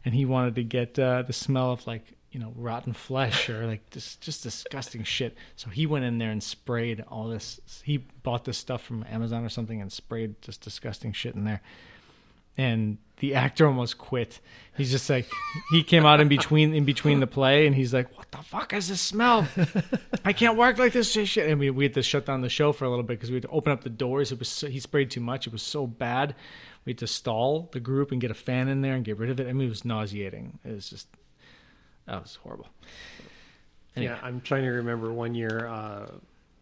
And 0.04 0.14
he 0.14 0.24
wanted 0.24 0.54
to 0.54 0.64
get 0.64 0.98
uh, 0.98 1.22
the 1.22 1.34
smell 1.34 1.72
of 1.72 1.86
like 1.86 2.14
you 2.30 2.40
know 2.40 2.52
rotten 2.56 2.92
flesh 2.92 3.50
or 3.50 3.66
like 3.66 3.90
just 3.90 4.22
just 4.22 4.42
disgusting 4.42 5.04
shit. 5.04 5.36
So 5.56 5.68
he 5.68 5.84
went 5.84 6.06
in 6.06 6.16
there 6.18 6.30
and 6.30 6.42
sprayed 6.42 7.04
all 7.08 7.28
this. 7.28 7.60
He 7.84 7.98
bought 7.98 8.44
this 8.46 8.56
stuff 8.56 8.82
from 8.82 9.04
Amazon 9.10 9.44
or 9.44 9.50
something 9.50 9.82
and 9.82 9.92
sprayed 9.92 10.40
just 10.40 10.62
disgusting 10.62 11.12
shit 11.12 11.34
in 11.34 11.44
there. 11.44 11.60
And 12.56 12.98
the 13.18 13.34
actor 13.34 13.66
almost 13.66 13.98
quit. 13.98 14.40
He's 14.76 14.90
just 14.90 15.08
like 15.10 15.30
he 15.70 15.82
came 15.82 16.06
out 16.06 16.20
in 16.20 16.28
between 16.28 16.74
in 16.74 16.84
between 16.84 17.20
the 17.20 17.26
play 17.26 17.66
and 17.66 17.76
he's 17.76 17.92
like, 17.92 18.16
"What 18.16 18.30
the 18.30 18.38
fuck 18.38 18.72
is 18.72 18.88
this 18.88 19.00
smell? 19.00 19.46
I 20.24 20.32
can't 20.32 20.56
work 20.56 20.78
like 20.78 20.92
this 20.92 21.12
shit." 21.12 21.50
And 21.50 21.60
we 21.60 21.70
we 21.70 21.84
had 21.84 21.94
to 21.94 22.02
shut 22.02 22.24
down 22.26 22.40
the 22.40 22.48
show 22.48 22.72
for 22.72 22.86
a 22.86 22.90
little 22.90 23.02
bit 23.02 23.18
because 23.18 23.30
we 23.30 23.36
had 23.36 23.42
to 23.42 23.50
open 23.50 23.72
up 23.72 23.84
the 23.84 23.90
doors. 23.90 24.32
It 24.32 24.38
was 24.38 24.48
so, 24.48 24.68
he 24.68 24.80
sprayed 24.80 25.10
too 25.10 25.20
much. 25.20 25.46
It 25.46 25.52
was 25.52 25.62
so 25.62 25.86
bad. 25.86 26.34
We 26.84 26.90
had 26.90 26.98
to 26.98 27.06
stall 27.06 27.68
the 27.72 27.80
group 27.80 28.10
and 28.10 28.20
get 28.20 28.30
a 28.30 28.34
fan 28.34 28.68
in 28.68 28.80
there 28.80 28.94
and 28.94 29.04
get 29.04 29.18
rid 29.18 29.28
of 29.28 29.38
it. 29.38 29.48
I 29.48 29.52
mean, 29.52 29.66
it 29.66 29.70
was 29.70 29.84
nauseating. 29.84 30.58
It 30.64 30.74
was 30.74 30.88
just 30.88 31.08
that 32.06 32.22
was 32.22 32.36
horrible. 32.36 32.68
Anyway. 33.96 34.12
Yeah, 34.12 34.26
I'm 34.26 34.40
trying 34.40 34.62
to 34.64 34.70
remember 34.70 35.12
one 35.12 35.34
year 35.34 35.66
uh, 35.66 36.06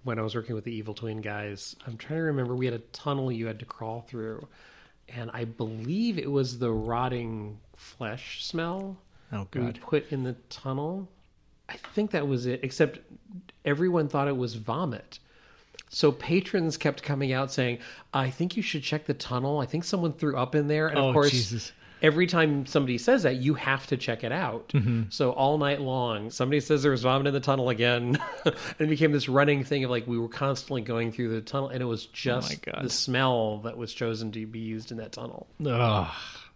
when 0.04 0.18
I 0.18 0.22
was 0.22 0.34
working 0.34 0.54
with 0.54 0.64
the 0.64 0.74
Evil 0.74 0.94
Twin 0.94 1.20
guys. 1.20 1.76
I'm 1.86 1.96
trying 1.96 2.18
to 2.18 2.24
remember 2.24 2.54
we 2.54 2.64
had 2.64 2.74
a 2.74 2.78
tunnel 2.92 3.30
you 3.30 3.46
had 3.46 3.58
to 3.60 3.64
crawl 3.64 4.00
through, 4.00 4.46
and 5.14 5.30
I 5.32 5.44
believe 5.44 6.18
it 6.18 6.30
was 6.30 6.58
the 6.58 6.70
rotting 6.70 7.58
flesh 7.76 8.44
smell 8.44 8.96
Oh 9.32 9.46
we 9.54 9.72
put 9.72 10.10
in 10.10 10.24
the 10.24 10.34
tunnel. 10.48 11.08
I 11.68 11.76
think 11.94 12.10
that 12.12 12.26
was 12.26 12.46
it. 12.46 12.60
Except 12.62 12.98
everyone 13.64 14.08
thought 14.08 14.28
it 14.28 14.36
was 14.36 14.54
vomit. 14.54 15.18
So 15.90 16.12
patrons 16.12 16.76
kept 16.76 17.02
coming 17.02 17.32
out 17.32 17.52
saying, 17.52 17.78
"I 18.12 18.30
think 18.30 18.56
you 18.56 18.62
should 18.62 18.82
check 18.82 19.06
the 19.06 19.14
tunnel. 19.14 19.58
I 19.58 19.66
think 19.66 19.84
someone 19.84 20.12
threw 20.12 20.36
up 20.36 20.54
in 20.54 20.68
there." 20.68 20.88
And 20.88 20.98
Oh, 20.98 21.08
of 21.08 21.12
course, 21.14 21.30
Jesus. 21.30 21.72
Every 22.02 22.26
time 22.26 22.66
somebody 22.66 22.98
says 22.98 23.22
that, 23.24 23.36
you 23.36 23.54
have 23.54 23.86
to 23.88 23.96
check 23.96 24.24
it 24.24 24.32
out. 24.32 24.68
Mm-hmm. 24.68 25.04
So 25.10 25.30
all 25.32 25.58
night 25.58 25.80
long, 25.80 26.30
somebody 26.30 26.60
says 26.60 26.82
there 26.82 26.92
was 26.92 27.02
vomit 27.02 27.26
in 27.26 27.34
the 27.34 27.40
tunnel 27.40 27.68
again, 27.68 28.18
and 28.44 28.54
it 28.78 28.88
became 28.88 29.12
this 29.12 29.28
running 29.28 29.64
thing 29.64 29.84
of 29.84 29.90
like 29.90 30.06
we 30.06 30.18
were 30.18 30.28
constantly 30.28 30.82
going 30.82 31.12
through 31.12 31.28
the 31.30 31.40
tunnel, 31.40 31.68
and 31.68 31.82
it 31.82 31.86
was 31.86 32.06
just 32.06 32.58
Oh 32.68 32.82
the 32.82 32.90
smell 32.90 33.58
that 33.58 33.76
was 33.76 33.92
chosen 33.92 34.32
to 34.32 34.46
be 34.46 34.60
used 34.60 34.90
in 34.90 34.98
that 34.98 35.12
tunnel. 35.12 35.46
Ugh, 35.64 36.08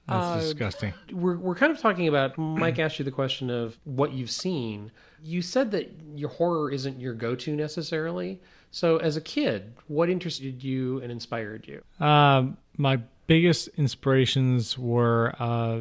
that's 0.08 0.26
Uh, 0.26 0.40
disgusting. 0.40 0.94
We're 1.12 1.36
we're 1.36 1.54
kind 1.54 1.72
of 1.72 1.78
talking 1.78 2.08
about. 2.08 2.36
Mike 2.38 2.78
asked 2.78 2.98
you 2.98 3.04
the 3.04 3.10
question 3.10 3.50
of 3.50 3.78
what 3.84 4.12
you've 4.12 4.30
seen. 4.30 4.90
You 5.22 5.42
said 5.42 5.70
that 5.70 5.90
your 6.14 6.30
horror 6.30 6.70
isn't 6.72 6.98
your 7.00 7.14
go-to 7.14 7.54
necessarily. 7.54 8.40
So 8.72 8.96
as 8.96 9.16
a 9.16 9.20
kid, 9.20 9.74
what 9.86 10.08
interested 10.08 10.64
you 10.64 10.98
and 11.02 11.12
inspired 11.12 11.68
you? 11.68 11.82
Um, 12.04 12.56
my 12.78 13.00
biggest 13.32 13.68
inspirations 13.78 14.76
were 14.76 15.34
uh, 15.38 15.80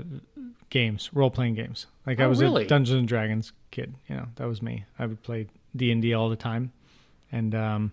games, 0.70 1.10
role 1.14 1.30
playing 1.30 1.56
games. 1.56 1.86
Like 2.08 2.20
I 2.22 2.24
Oh, 2.24 2.30
was 2.30 2.40
really? 2.42 2.64
a 2.64 2.68
Dungeons 2.68 2.98
and 3.00 3.08
Dragons 3.08 3.52
kid. 3.72 3.94
You 4.08 4.16
know, 4.16 4.28
that 4.36 4.48
was 4.48 4.62
me. 4.62 4.86
I 4.98 5.06
would 5.06 5.22
play 5.22 5.48
D 5.76 5.92
and 5.92 6.02
D 6.02 6.14
all 6.14 6.30
the 6.30 6.38
time, 6.38 6.72
and 7.30 7.54
um, 7.54 7.92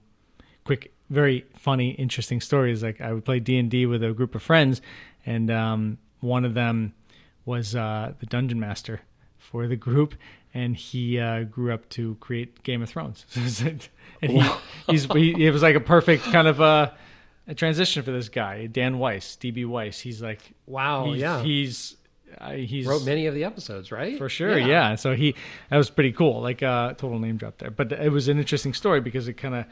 quick, 0.65 0.93
very 1.11 1.45
funny, 1.57 1.91
interesting 1.91 2.41
stories. 2.41 2.83
Like 2.85 3.01
I 3.01 3.13
would 3.13 3.25
play 3.25 3.41
D 3.41 3.59
and 3.59 3.69
D 3.69 3.85
with 3.87 4.03
a 4.05 4.13
group 4.13 4.35
of 4.37 4.43
friends, 4.43 4.81
and 5.27 5.51
um, 5.51 5.99
one 6.21 6.45
of 6.45 6.55
them 6.55 6.93
was 7.45 7.75
uh, 7.75 8.13
the 8.21 8.27
dungeon 8.27 8.61
master 8.61 9.01
for 9.39 9.67
the 9.67 9.77
group, 9.77 10.15
and 10.55 10.77
he 10.77 11.19
uh, 11.19 11.43
grew 11.45 11.73
up 11.73 11.89
to 11.91 12.17
create 12.21 12.63
Game 12.63 12.81
of 12.83 12.89
Thrones. 12.91 13.27
and 13.35 13.89
he, 14.21 14.41
he's 14.89 15.05
he, 15.07 15.47
it 15.47 15.51
was 15.53 15.63
like 15.63 15.75
a 15.75 15.81
perfect 15.81 16.23
kind 16.25 16.47
of 16.47 16.61
uh, 16.61 16.91
a 17.49 17.55
transition 17.55 18.03
for 18.03 18.13
this 18.13 18.29
guy, 18.29 18.67
Dan 18.67 18.99
Weiss, 18.99 19.37
DB 19.41 19.67
Weiss. 19.67 19.99
He's 19.99 20.23
like, 20.23 20.53
Wow, 20.67 21.07
he's, 21.07 21.21
yeah. 21.21 21.43
he's 21.43 21.97
uh, 22.39 22.53
he's 22.53 22.87
Wrote 22.87 23.05
many 23.05 23.27
of 23.27 23.35
the 23.35 23.45
episodes, 23.45 23.91
right? 23.91 24.17
for 24.19 24.29
sure, 24.29 24.59
yeah. 24.59 24.95
So 24.95 25.15
he 25.15 25.35
that 25.71 25.79
was 25.79 25.89
pretty 25.91 26.13
cool. 26.13 26.43
Like 26.43 26.63
uh 26.63 26.93
total 26.93 27.19
name 27.19 27.39
drop 27.39 27.59
there. 27.59 27.71
But 27.71 27.91
it 27.91 28.13
was 28.13 28.29
an 28.29 28.39
interesting 28.39 28.75
story 28.75 29.01
because 29.01 29.27
it 29.29 29.33
kind 29.35 29.55
of 29.55 29.65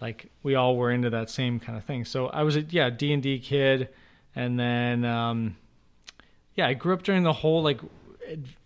like 0.00 0.30
we 0.42 0.54
all 0.54 0.76
were 0.76 0.90
into 0.90 1.10
that 1.10 1.30
same 1.30 1.58
kind 1.58 1.78
of 1.78 1.84
thing. 1.84 2.04
So 2.04 2.26
I 2.28 2.42
was 2.42 2.56
a 2.56 2.60
yeah, 2.62 2.90
D&D 2.90 3.40
kid 3.40 3.88
and 4.36 4.60
then 4.60 5.04
um 5.04 5.56
yeah, 6.54 6.68
I 6.68 6.74
grew 6.74 6.92
up 6.92 7.02
during 7.02 7.22
the 7.22 7.32
whole 7.32 7.62
like 7.62 7.80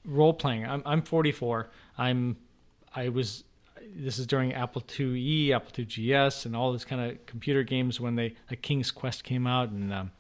role 0.04 0.34
playing. 0.34 0.66
I'm 0.66 0.82
I'm 0.84 1.02
44. 1.02 1.70
I'm 1.96 2.36
I 2.94 3.08
was 3.08 3.44
this 3.94 4.18
is 4.18 4.26
during 4.26 4.54
Apple 4.54 4.82
IIe, 4.82 5.50
Apple 5.50 5.72
II 5.78 5.84
GS, 5.84 6.46
and 6.46 6.54
all 6.56 6.72
this 6.72 6.84
kind 6.84 7.10
of 7.10 7.26
computer 7.26 7.62
games 7.62 8.00
when 8.00 8.16
they 8.16 8.34
like 8.50 8.62
King's 8.62 8.90
Quest 8.90 9.24
came 9.24 9.46
out 9.46 9.70
and 9.70 9.92
um, 9.92 10.10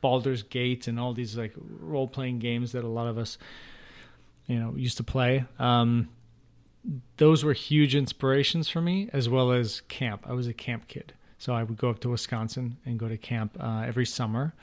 Baldur's 0.00 0.42
Gate 0.42 0.88
and 0.88 0.98
all 1.00 1.12
these 1.12 1.36
like 1.36 1.54
role 1.56 2.08
playing 2.08 2.38
games 2.38 2.72
that 2.72 2.84
a 2.84 2.88
lot 2.88 3.06
of 3.06 3.18
us 3.18 3.38
you 4.46 4.58
know 4.58 4.74
used 4.76 4.96
to 4.96 5.04
play. 5.04 5.44
Um, 5.58 6.08
those 7.16 7.44
were 7.44 7.52
huge 7.52 7.94
inspirations 7.94 8.68
for 8.68 8.80
me, 8.80 9.10
as 9.12 9.28
well 9.28 9.52
as 9.52 9.80
camp. 9.82 10.24
I 10.24 10.32
was 10.32 10.46
a 10.46 10.52
camp 10.52 10.86
kid, 10.88 11.14
so 11.38 11.52
I 11.52 11.62
would 11.62 11.76
go 11.76 11.90
up 11.90 11.98
to 12.00 12.10
Wisconsin 12.10 12.76
and 12.86 12.98
go 12.98 13.08
to 13.08 13.16
camp 13.16 13.56
uh, 13.58 13.82
every 13.86 14.06
summer, 14.06 14.54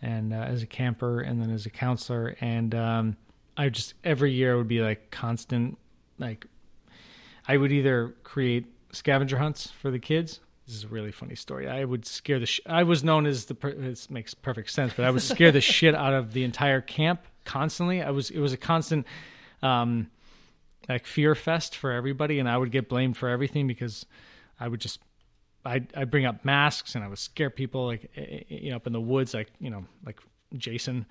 and 0.00 0.32
uh, 0.32 0.36
as 0.36 0.62
a 0.62 0.66
camper, 0.66 1.20
and 1.20 1.42
then 1.42 1.50
as 1.50 1.66
a 1.66 1.70
counselor, 1.70 2.36
and 2.40 2.74
um, 2.74 3.16
I 3.56 3.68
just 3.68 3.94
every 4.04 4.32
year 4.32 4.56
would 4.56 4.68
be 4.68 4.80
like 4.80 5.10
constant, 5.10 5.78
like 6.18 6.46
I 7.46 7.56
would 7.56 7.72
either 7.72 8.14
create 8.22 8.66
scavenger 8.92 9.38
hunts 9.38 9.70
for 9.70 9.90
the 9.90 9.98
kids. 9.98 10.40
This 10.66 10.76
is 10.76 10.84
a 10.84 10.88
really 10.88 11.10
funny 11.10 11.34
story. 11.34 11.68
I 11.68 11.84
would 11.84 12.06
scare 12.06 12.38
the. 12.38 12.46
Sh- 12.46 12.60
I 12.66 12.84
was 12.84 13.02
known 13.02 13.26
as 13.26 13.46
the. 13.46 13.54
Per- 13.54 13.74
this 13.74 14.08
makes 14.10 14.32
perfect 14.32 14.70
sense, 14.70 14.92
but 14.94 15.04
I 15.04 15.10
would 15.10 15.22
scare 15.22 15.50
the 15.50 15.60
shit 15.76 15.94
out 15.94 16.14
of 16.14 16.32
the 16.32 16.44
entire 16.44 16.80
camp 16.80 17.22
constantly. 17.44 18.00
I 18.00 18.10
was. 18.10 18.30
It 18.30 18.38
was 18.38 18.52
a 18.52 18.56
constant, 18.56 19.06
um, 19.60 20.08
like 20.88 21.04
fear 21.04 21.34
fest 21.34 21.76
for 21.76 21.90
everybody, 21.90 22.38
and 22.38 22.48
I 22.48 22.56
would 22.56 22.70
get 22.70 22.88
blamed 22.88 23.16
for 23.16 23.28
everything 23.28 23.66
because 23.66 24.06
I 24.60 24.68
would 24.68 24.80
just. 24.80 25.00
I 25.64 25.82
I 25.96 26.04
bring 26.04 26.26
up 26.26 26.44
masks 26.44 26.94
and 26.94 27.04
I 27.04 27.08
would 27.08 27.18
scare 27.18 27.50
people 27.50 27.86
like 27.86 28.10
eh, 28.16 28.20
eh, 28.20 28.42
you 28.48 28.70
know 28.70 28.76
up 28.76 28.86
in 28.86 28.92
the 28.92 29.00
woods 29.00 29.34
like 29.34 29.48
you 29.58 29.70
know 29.70 29.84
like 30.06 30.20
Jason. 30.56 31.06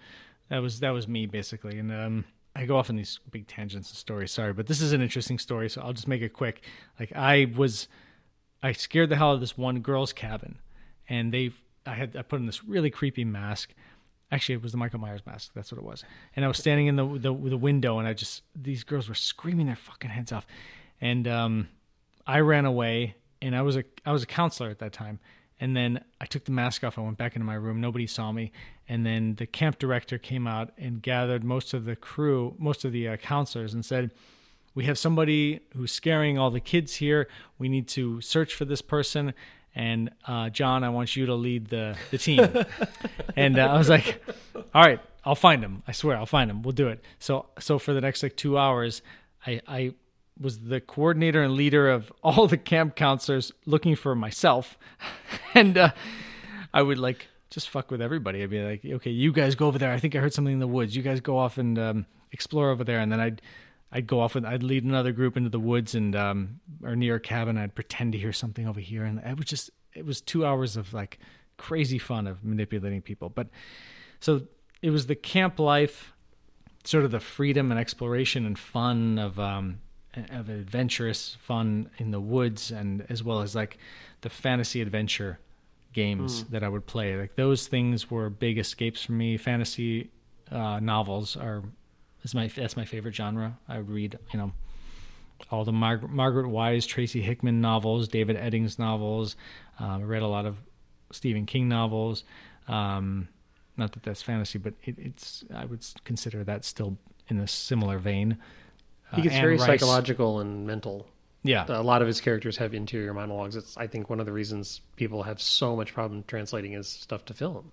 That 0.49 0.59
was 0.59 0.79
that 0.79 0.91
was 0.91 1.07
me 1.07 1.25
basically, 1.25 1.77
and 1.77 1.91
um, 1.91 2.25
I 2.55 2.65
go 2.65 2.77
off 2.77 2.89
on 2.89 2.97
these 2.97 3.19
big 3.29 3.47
tangents 3.47 3.89
and 3.89 3.97
stories. 3.97 4.31
Sorry, 4.31 4.53
but 4.53 4.67
this 4.67 4.81
is 4.81 4.91
an 4.91 5.01
interesting 5.01 5.39
story, 5.39 5.69
so 5.69 5.81
I'll 5.81 5.93
just 5.93 6.07
make 6.07 6.21
it 6.21 6.33
quick. 6.33 6.61
Like 6.99 7.15
I 7.15 7.51
was, 7.55 7.87
I 8.61 8.73
scared 8.73 9.09
the 9.09 9.15
hell 9.15 9.29
out 9.29 9.35
of 9.35 9.39
this 9.39 9.57
one 9.57 9.79
girl's 9.79 10.11
cabin, 10.13 10.59
and 11.07 11.33
they, 11.33 11.51
I 11.85 11.93
had, 11.93 12.15
I 12.15 12.23
put 12.23 12.39
on 12.39 12.45
this 12.45 12.63
really 12.63 12.89
creepy 12.89 13.23
mask. 13.23 13.73
Actually, 14.31 14.55
it 14.55 14.63
was 14.63 14.71
the 14.71 14.77
Michael 14.77 14.99
Myers 14.99 15.21
mask. 15.25 15.51
That's 15.53 15.71
what 15.71 15.79
it 15.79 15.83
was. 15.83 16.03
And 16.35 16.43
I 16.43 16.47
was 16.47 16.57
standing 16.57 16.87
in 16.87 16.95
the 16.97 17.05
the, 17.05 17.33
the 17.33 17.57
window, 17.57 17.99
and 17.99 18.07
I 18.07 18.13
just 18.13 18.43
these 18.55 18.83
girls 18.83 19.07
were 19.07 19.15
screaming 19.15 19.67
their 19.67 19.75
fucking 19.75 20.09
heads 20.09 20.31
off, 20.31 20.45
and 20.99 21.27
um, 21.27 21.69
I 22.27 22.39
ran 22.39 22.65
away, 22.65 23.15
and 23.41 23.55
I 23.55 23.61
was 23.61 23.77
a 23.77 23.83
I 24.05 24.11
was 24.11 24.23
a 24.23 24.27
counselor 24.27 24.69
at 24.69 24.79
that 24.79 24.93
time. 24.93 25.19
And 25.61 25.77
then 25.77 26.03
I 26.19 26.25
took 26.25 26.45
the 26.45 26.51
mask 26.51 26.83
off. 26.83 26.97
I 26.97 27.01
went 27.01 27.19
back 27.19 27.35
into 27.35 27.45
my 27.45 27.53
room. 27.53 27.79
Nobody 27.79 28.07
saw 28.07 28.31
me. 28.31 28.51
And 28.91 29.05
then 29.05 29.35
the 29.35 29.45
camp 29.45 29.79
director 29.79 30.17
came 30.17 30.45
out 30.45 30.73
and 30.77 31.01
gathered 31.01 31.45
most 31.45 31.73
of 31.73 31.85
the 31.85 31.95
crew, 31.95 32.55
most 32.59 32.83
of 32.83 32.91
the 32.91 33.07
uh, 33.07 33.15
counselors, 33.15 33.73
and 33.73 33.85
said, 33.85 34.11
"We 34.75 34.83
have 34.83 34.97
somebody 34.97 35.61
who's 35.77 35.93
scaring 35.93 36.37
all 36.37 36.51
the 36.51 36.59
kids 36.59 36.95
here. 36.95 37.29
We 37.57 37.69
need 37.69 37.87
to 37.89 38.19
search 38.19 38.53
for 38.53 38.65
this 38.65 38.81
person." 38.81 39.33
And 39.73 40.09
uh, 40.27 40.49
Jon, 40.49 40.83
I 40.83 40.89
want 40.89 41.15
you 41.15 41.25
to 41.27 41.35
lead 41.35 41.69
the 41.69 41.95
the 42.09 42.17
team. 42.17 42.49
and 43.37 43.57
uh, 43.57 43.67
I 43.67 43.77
was 43.77 43.87
like, 43.87 44.21
"All 44.75 44.83
right, 44.83 44.99
I'll 45.23 45.35
find 45.35 45.63
him. 45.63 45.83
I 45.87 45.93
swear, 45.93 46.17
I'll 46.17 46.25
find 46.25 46.51
him. 46.51 46.61
We'll 46.61 46.73
do 46.73 46.89
it." 46.89 47.01
So, 47.17 47.45
so 47.59 47.79
for 47.79 47.93
the 47.93 48.01
next 48.01 48.21
like 48.23 48.35
two 48.35 48.57
hours, 48.57 49.01
I, 49.47 49.61
I 49.69 49.93
was 50.37 50.59
the 50.59 50.81
coordinator 50.81 51.41
and 51.41 51.53
leader 51.53 51.89
of 51.89 52.11
all 52.25 52.45
the 52.45 52.57
camp 52.57 52.97
counselors 52.97 53.53
looking 53.65 53.95
for 53.95 54.15
myself 54.15 54.77
and 55.53 55.77
uh, 55.77 55.91
i 56.73 56.81
would 56.81 56.97
like 56.97 57.27
just 57.51 57.69
fuck 57.69 57.91
with 57.91 58.01
everybody. 58.01 58.41
I'd 58.41 58.49
be 58.49 58.61
like 58.61 58.83
okay 58.83 59.11
you 59.11 59.31
guys 59.31 59.53
go 59.53 59.67
over 59.67 59.77
there. 59.77 59.91
I 59.91 59.99
think 59.99 60.15
i 60.15 60.19
heard 60.19 60.33
something 60.33 60.53
in 60.53 60.59
the 60.59 60.67
woods. 60.67 60.95
You 60.95 61.03
guys 61.03 61.19
go 61.19 61.37
off 61.37 61.57
and 61.59 61.77
um, 61.77 62.05
explore 62.31 62.71
over 62.71 62.83
there. 62.83 62.99
And 62.99 63.11
then 63.11 63.19
i'd 63.19 63.41
i'd 63.91 64.07
go 64.07 64.21
off 64.21 64.35
and 64.35 64.47
i'd 64.47 64.63
lead 64.63 64.85
another 64.85 65.11
group 65.11 65.35
into 65.35 65.49
the 65.49 65.59
woods 65.59 65.93
and 65.93 66.15
um, 66.15 66.61
or 66.83 66.95
near 66.95 67.15
a 67.15 67.19
cabin. 67.19 67.57
I'd 67.57 67.75
pretend 67.75 68.13
to 68.13 68.17
hear 68.17 68.33
something 68.33 68.67
over 68.67 68.79
here. 68.79 69.03
And 69.03 69.19
it 69.19 69.37
was 69.37 69.45
just 69.45 69.69
it 69.93 70.05
was 70.05 70.21
two 70.21 70.45
hours 70.45 70.77
of 70.77 70.93
like 70.93 71.19
crazy 71.57 71.99
fun 71.99 72.25
of 72.25 72.43
manipulating 72.43 73.01
people. 73.01 73.29
But 73.29 73.49
so 74.19 74.47
it 74.81 74.89
was 74.89 75.05
the 75.05 75.15
camp 75.15 75.59
life 75.59 76.13
sort 76.83 77.03
of 77.03 77.11
the 77.11 77.19
freedom 77.19 77.69
and 77.69 77.79
exploration 77.79 78.45
and 78.45 78.57
fun 78.57 79.19
of 79.19 79.39
um, 79.39 79.79
of 80.29 80.49
adventurous 80.49 81.37
fun 81.41 81.89
in 81.97 82.11
the 82.11 82.19
woods 82.19 82.71
and 82.71 83.05
as 83.09 83.23
well 83.23 83.41
as 83.41 83.55
like 83.55 83.77
the 84.21 84.29
fantasy 84.29 84.81
adventure 84.81 85.39
games 85.93 86.43
that 86.45 86.63
I 86.63 86.69
would 86.69 86.85
play. 86.85 87.15
Like 87.17 87.35
those 87.35 87.67
things 87.67 88.09
were 88.09 88.29
big 88.29 88.57
escapes 88.57 89.03
for 89.03 89.11
me. 89.13 89.37
Fantasy 89.37 90.09
uh, 90.51 90.79
novels 90.79 91.35
are 91.37 91.63
is 92.23 92.33
my 92.35 92.47
that's 92.47 92.77
my 92.77 92.85
favorite 92.85 93.15
genre. 93.15 93.57
I 93.67 93.77
would 93.77 93.89
read, 93.89 94.17
you 94.33 94.39
know, 94.39 94.51
all 95.49 95.63
the 95.65 95.71
Mar- 95.71 96.07
Margaret 96.07 96.47
Weis, 96.47 96.87
Tracy 96.87 97.21
Hickman 97.21 97.61
novels, 97.61 98.07
David 98.07 98.37
Eddings 98.37 98.77
novels. 98.77 99.35
Um, 99.79 100.01
I 100.01 100.03
read 100.03 100.21
a 100.21 100.27
lot 100.27 100.45
of 100.45 100.57
Stephen 101.11 101.45
King 101.45 101.67
novels. 101.67 102.23
Um, 102.67 103.27
not 103.77 103.93
that 103.93 104.03
that's 104.03 104.21
fantasy, 104.21 104.59
but 104.59 104.73
it, 104.83 104.95
it's 104.99 105.43
I 105.53 105.65
would 105.65 105.83
consider 106.03 106.43
that 106.43 106.63
still 106.65 106.97
in 107.27 107.39
a 107.39 107.47
similar 107.47 107.97
vein. 107.97 108.37
He 109.15 109.21
Uh, 109.21 109.23
gets 109.23 109.35
Anne 109.35 109.41
very 109.41 109.57
Rice. 109.57 109.65
psychological 109.65 110.39
and 110.39 110.65
mental. 110.67 111.07
Yeah, 111.43 111.65
A 111.67 111.81
lot 111.81 112.01
of 112.01 112.07
his 112.07 112.21
characters 112.21 112.57
have 112.57 112.73
interior 112.75 113.13
monologues. 113.15 113.55
It's, 113.55 113.75
I 113.75 113.87
think, 113.87 114.09
one 114.11 114.19
of 114.19 114.27
the 114.27 114.31
reasons 114.31 114.81
people 114.95 115.23
have 115.23 115.41
so 115.41 115.75
much 115.75 115.91
problem 115.93 116.23
translating 116.27 116.73
his 116.73 116.87
stuff 116.87 117.25
to 117.25 117.33
film. 117.33 117.71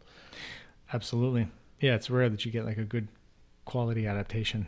absolutely. 0.92 1.48
Yeah, 1.80 1.94
it's 1.94 2.08
rare 2.10 2.28
that 2.30 2.44
you 2.44 2.50
get 2.50 2.64
like 2.64 2.78
a 2.78 2.84
good 2.84 3.08
quality 3.66 4.06
adaptation. 4.06 4.66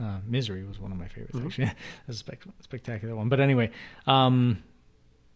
Uh, 0.00 0.18
Misery 0.26 0.64
was 0.64 0.78
one 0.80 0.90
of 0.92 0.98
my 0.98 1.06
favorites 1.08 1.38
actually. 1.42 1.64
That's 2.06 2.18
a 2.18 2.24
spec- 2.24 2.42
spectacular 2.60 3.14
one. 3.14 3.28
But 3.28 3.38
anyway, 3.40 3.70
um, 4.06 4.62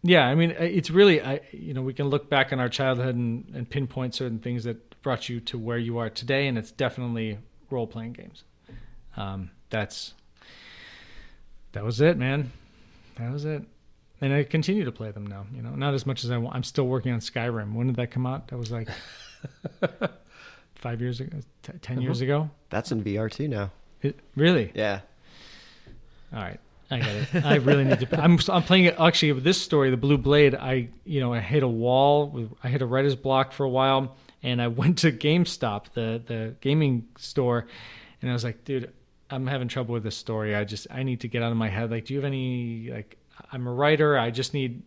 yeah, 0.03 0.27
I 0.27 0.35
mean, 0.35 0.51
it's 0.51 0.89
really, 0.91 1.21
I 1.21 1.39
you 1.51 1.73
know, 1.73 1.81
we 1.81 1.93
can 1.93 2.09
look 2.09 2.29
back 2.29 2.51
on 2.53 2.59
our 2.59 2.69
childhood 2.69 3.15
and, 3.15 3.49
and 3.55 3.69
pinpoint 3.69 4.13
certain 4.13 4.39
things 4.39 4.65
that 4.65 5.01
brought 5.01 5.29
you 5.29 5.39
to 5.39 5.57
where 5.57 5.77
you 5.77 5.97
are 5.99 6.09
today, 6.09 6.47
and 6.47 6.57
it's 6.57 6.71
definitely 6.71 7.39
role 7.71 7.87
playing 7.87 8.13
games. 8.13 8.43
Um, 9.17 9.51
that's 9.69 10.13
that 11.71 11.83
was 11.83 12.01
it, 12.01 12.17
man. 12.17 12.51
That 13.17 13.31
was 13.31 13.45
it. 13.45 13.63
And 14.21 14.33
I 14.33 14.43
continue 14.43 14.85
to 14.85 14.91
play 14.91 15.11
them 15.11 15.27
now. 15.27 15.45
You 15.53 15.61
know, 15.61 15.71
not 15.71 15.93
as 15.93 16.05
much 16.05 16.23
as 16.23 16.31
I 16.31 16.37
want. 16.37 16.55
I'm 16.55 16.63
still 16.63 16.87
working 16.87 17.11
on 17.11 17.19
Skyrim. 17.19 17.73
When 17.73 17.87
did 17.87 17.95
that 17.97 18.11
come 18.11 18.25
out? 18.25 18.47
That 18.47 18.57
was 18.57 18.71
like 18.71 18.87
five 20.75 21.01
years 21.01 21.19
ago, 21.19 21.37
t- 21.63 21.73
10 21.81 22.01
years 22.01 22.21
uh-huh. 22.21 22.25
ago. 22.25 22.49
That's 22.69 22.91
in 22.91 23.03
VR 23.03 23.29
too 23.29 23.47
now. 23.47 23.71
It, 24.01 24.19
really? 24.35 24.71
Yeah. 24.73 25.01
All 26.33 26.41
right. 26.41 26.59
I 26.91 26.99
get 26.99 27.15
it. 27.15 27.45
I 27.45 27.55
really 27.55 27.83
need 27.83 27.99
to. 27.99 28.21
I'm 28.21 28.37
I'm 28.49 28.63
playing 28.63 28.85
it 28.85 28.95
actually 28.99 29.31
with 29.31 29.43
this 29.43 29.59
story, 29.59 29.89
the 29.89 29.97
Blue 29.97 30.19
Blade. 30.19 30.53
I 30.53 30.89
you 31.03 31.19
know 31.19 31.33
I 31.33 31.39
hit 31.39 31.63
a 31.63 31.67
wall. 31.67 32.29
With, 32.29 32.51
I 32.63 32.69
hit 32.69 32.83
a 32.83 32.85
writer's 32.85 33.15
block 33.15 33.53
for 33.53 33.63
a 33.63 33.69
while, 33.69 34.15
and 34.43 34.61
I 34.61 34.67
went 34.67 34.99
to 34.99 35.11
GameStop, 35.11 35.93
the 35.93 36.21
the 36.23 36.55
gaming 36.61 37.07
store, 37.17 37.65
and 38.21 38.29
I 38.29 38.33
was 38.33 38.43
like, 38.43 38.63
dude, 38.65 38.93
I'm 39.35 39.47
having 39.47 39.67
trouble 39.67 39.93
with 39.93 40.03
this 40.03 40.15
story. 40.15 40.55
I 40.55 40.63
just 40.63 40.87
I 40.89 41.03
need 41.03 41.21
to 41.21 41.27
get 41.27 41.43
out 41.43 41.51
of 41.51 41.57
my 41.57 41.69
head. 41.69 41.91
Like, 41.91 42.05
do 42.05 42.13
you 42.13 42.19
have 42.19 42.25
any 42.25 42.89
like? 42.91 43.17
I'm 43.51 43.67
a 43.67 43.71
writer. 43.71 44.17
I 44.17 44.31
just 44.31 44.53
need. 44.53 44.81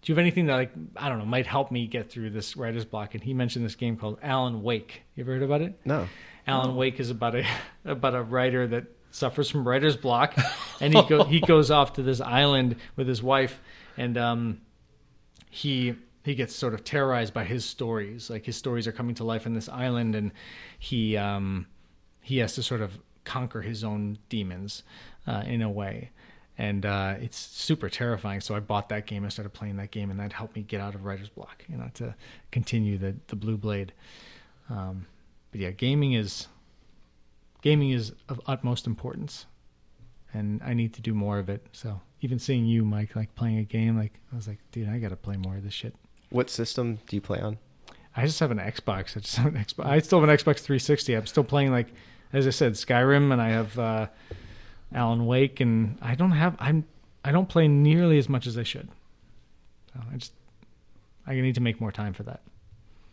Do 0.00 0.12
you 0.12 0.14
have 0.14 0.20
anything 0.20 0.46
that 0.46 0.54
like 0.54 0.72
I 0.96 1.08
don't 1.08 1.18
know 1.18 1.24
might 1.24 1.46
help 1.46 1.72
me 1.72 1.86
get 1.88 2.10
through 2.10 2.30
this 2.30 2.56
writer's 2.56 2.84
block? 2.84 3.14
And 3.14 3.22
he 3.22 3.34
mentioned 3.34 3.64
this 3.64 3.74
game 3.74 3.96
called 3.96 4.18
Alan 4.22 4.62
Wake. 4.62 5.02
You 5.16 5.24
ever 5.24 5.32
heard 5.32 5.42
about 5.42 5.62
it? 5.62 5.80
No. 5.84 6.06
Alan 6.46 6.76
Wake 6.76 7.00
is 7.00 7.10
about 7.10 7.34
a 7.34 7.44
about 7.84 8.14
a 8.14 8.22
writer 8.22 8.66
that 8.68 8.84
suffers 9.10 9.50
from 9.50 9.66
writer's 9.66 9.96
block, 9.96 10.34
and 10.80 10.94
he 10.94 11.02
go, 11.02 11.24
he 11.24 11.40
goes 11.40 11.70
off 11.70 11.94
to 11.94 12.02
this 12.02 12.20
island 12.20 12.76
with 12.94 13.08
his 13.08 13.22
wife, 13.22 13.60
and 13.96 14.16
um, 14.16 14.60
he 15.50 15.96
he 16.24 16.34
gets 16.34 16.54
sort 16.54 16.74
of 16.74 16.84
terrorized 16.84 17.34
by 17.34 17.44
his 17.44 17.64
stories. 17.64 18.30
Like 18.30 18.46
his 18.46 18.56
stories 18.56 18.86
are 18.86 18.92
coming 18.92 19.16
to 19.16 19.24
life 19.24 19.44
in 19.44 19.54
this 19.54 19.68
island, 19.68 20.14
and 20.14 20.32
he 20.78 21.16
um, 21.16 21.66
he 22.22 22.38
has 22.38 22.54
to 22.54 22.62
sort 22.62 22.80
of 22.80 22.98
conquer 23.34 23.62
his 23.62 23.82
own 23.84 24.18
demons 24.28 24.82
uh, 25.26 25.42
in 25.46 25.60
a 25.62 25.70
way. 25.70 26.10
and 26.60 26.84
uh, 26.84 27.14
it's 27.20 27.38
super 27.38 27.88
terrifying. 27.88 28.40
So 28.40 28.54
I 28.56 28.60
bought 28.60 28.88
that 28.88 29.06
game. 29.06 29.24
I 29.24 29.28
started 29.28 29.50
playing 29.50 29.76
that 29.76 29.90
game, 29.92 30.10
and 30.10 30.18
that 30.18 30.32
helped 30.32 30.56
me 30.56 30.62
get 30.62 30.80
out 30.80 30.94
of 30.96 31.04
writer's 31.04 31.28
block, 31.28 31.64
you 31.68 31.76
know, 31.76 31.88
to 31.94 32.14
continue 32.50 32.98
the 32.98 33.14
the 33.28 33.36
Blue 33.36 33.56
Blade. 33.56 33.92
Um, 34.68 35.06
but 35.52 35.60
yeah, 35.60 35.70
gaming 35.70 36.12
is 36.14 36.48
gaming 37.62 37.90
is 37.90 38.12
of 38.28 38.40
utmost 38.46 38.86
importance, 38.86 39.46
and 40.34 40.60
I 40.62 40.74
need 40.74 40.92
to 40.94 41.00
do 41.00 41.14
more 41.14 41.38
of 41.38 41.48
it. 41.48 41.64
So 41.72 42.00
even 42.22 42.38
seeing 42.40 42.66
you, 42.66 42.84
Mike, 42.84 43.14
like 43.14 43.34
playing 43.36 43.58
a 43.58 43.64
game, 43.64 43.96
like 43.96 44.14
I 44.32 44.36
was 44.36 44.48
like, 44.48 44.58
dude, 44.72 44.88
I 44.88 44.98
got 44.98 45.10
to 45.10 45.16
play 45.16 45.36
more 45.36 45.56
of 45.56 45.62
this 45.64 45.74
shit. 45.74 45.94
What 46.30 46.50
system 46.50 46.98
do 47.06 47.16
you 47.16 47.20
play 47.22 47.40
on? 47.40 47.58
I 48.16 48.26
just 48.26 48.40
have 48.40 48.50
an 48.50 48.58
Xbox. 48.58 49.16
I 49.16 49.20
just 49.20 49.36
have 49.36 49.54
an 49.54 49.64
Xbox. 49.64 49.86
I 49.86 50.00
still 50.00 50.20
have 50.20 50.28
an 50.28 50.36
Xbox 50.36 50.58
360. 50.58 51.14
I'm 51.14 51.26
still 51.26 51.44
playing 51.44 51.70
like, 51.70 51.88
as 52.32 52.46
I 52.46 52.50
said, 52.50 52.74
Skyrim, 52.74 53.32
and 53.32 53.40
I 53.40 53.50
have 53.50 53.78
uh, 53.78 54.06
Alan 54.92 55.26
Wake, 55.26 55.60
and 55.60 55.98
I 56.02 56.14
don't 56.14 56.32
have. 56.32 56.56
I'm. 56.58 56.84
I 57.24 57.32
don't 57.32 57.48
play 57.48 57.68
nearly 57.68 58.18
as 58.18 58.28
much 58.28 58.46
as 58.46 58.56
I 58.56 58.62
should. 58.62 58.88
So 59.92 60.00
I 60.12 60.16
just. 60.16 60.32
I 61.26 61.34
need 61.34 61.56
to 61.56 61.60
make 61.60 61.80
more 61.80 61.92
time 61.92 62.14
for 62.14 62.22
that. 62.24 62.40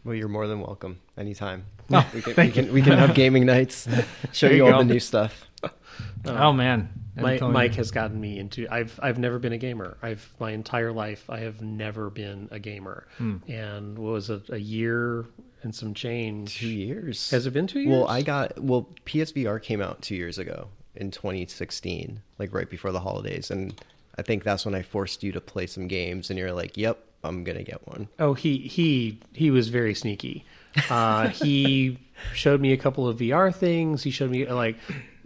Well, 0.05 0.15
you're 0.15 0.29
more 0.29 0.47
than 0.47 0.61
welcome 0.61 0.99
anytime. 1.17 1.65
Oh, 1.93 2.03
we 2.15 2.21
can, 2.23 2.29
we 2.31 2.33
thank 2.33 2.53
can, 2.55 2.73
we 2.73 2.81
can 2.81 2.97
have 2.97 3.13
gaming 3.23 3.45
nights. 3.45 3.87
Show 4.33 4.49
you 4.49 4.55
you 4.55 4.65
all 4.65 4.71
go. 4.71 4.77
the 4.79 4.85
new 4.85 4.99
stuff. 4.99 5.45
oh 6.25 6.51
man, 6.51 6.89
I'm 7.15 7.21
Mike, 7.21 7.41
Mike 7.41 7.71
you. 7.73 7.77
has 7.77 7.91
gotten 7.91 8.19
me 8.19 8.39
into. 8.39 8.67
I've 8.71 8.99
I've 9.03 9.19
never 9.19 9.37
been 9.37 9.53
a 9.53 9.59
gamer. 9.59 9.95
I've 10.01 10.27
my 10.39 10.49
entire 10.49 10.91
life 10.91 11.29
I 11.29 11.41
have 11.41 11.61
never 11.61 12.09
been 12.09 12.47
a 12.49 12.57
gamer. 12.57 13.05
Hmm. 13.19 13.37
And 13.47 13.99
what 13.99 14.13
was 14.13 14.31
it? 14.31 14.49
A 14.49 14.59
year 14.59 15.27
and 15.65 15.75
some 15.75 15.93
change. 15.93 16.59
Two 16.59 16.69
years. 16.69 17.29
Has 17.31 17.45
it 17.45 17.51
been 17.51 17.67
two 17.67 17.81
years? 17.81 17.91
Well, 17.91 18.07
I 18.07 18.21
got 18.21 18.57
well. 18.61 18.87
PSVR 19.05 19.61
came 19.61 19.81
out 19.81 20.01
two 20.01 20.15
years 20.15 20.37
ago 20.37 20.69
in 20.95 21.11
2016, 21.11 22.21
like 22.39 22.53
right 22.53 22.69
before 22.69 22.93
the 22.93 23.01
holidays, 23.01 23.51
and 23.51 23.73
I 24.17 24.21
think 24.21 24.43
that's 24.43 24.63
when 24.63 24.75
I 24.75 24.83
forced 24.83 25.23
you 25.23 25.33
to 25.33 25.41
play 25.41 25.67
some 25.67 25.89
games, 25.89 26.29
and 26.29 26.39
you're 26.39 26.53
like, 26.53 26.77
"Yep, 26.77 26.99
I'm 27.25 27.43
gonna 27.43 27.63
get 27.63 27.85
one." 27.87 28.07
Oh, 28.19 28.33
he 28.33 28.59
he 28.59 29.19
he 29.33 29.51
was 29.51 29.67
very 29.67 29.93
sneaky. 29.93 30.45
Uh, 30.89 31.27
he 31.43 31.99
showed 32.33 32.61
me 32.61 32.71
a 32.71 32.77
couple 32.77 33.07
of 33.09 33.17
VR 33.17 33.53
things. 33.53 34.03
He 34.03 34.11
showed 34.11 34.31
me 34.31 34.45
like 34.45 34.77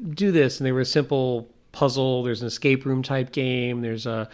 do 0.10 0.32
this, 0.32 0.60
and 0.60 0.66
they 0.66 0.72
were 0.72 0.82
a 0.82 0.86
simple 0.86 1.50
puzzle. 1.72 2.24
There's 2.24 2.42
an 2.42 2.48
escape 2.48 2.86
room 2.86 3.04
type 3.04 3.32
game. 3.32 3.82
There's 3.82 4.06
a, 4.06 4.30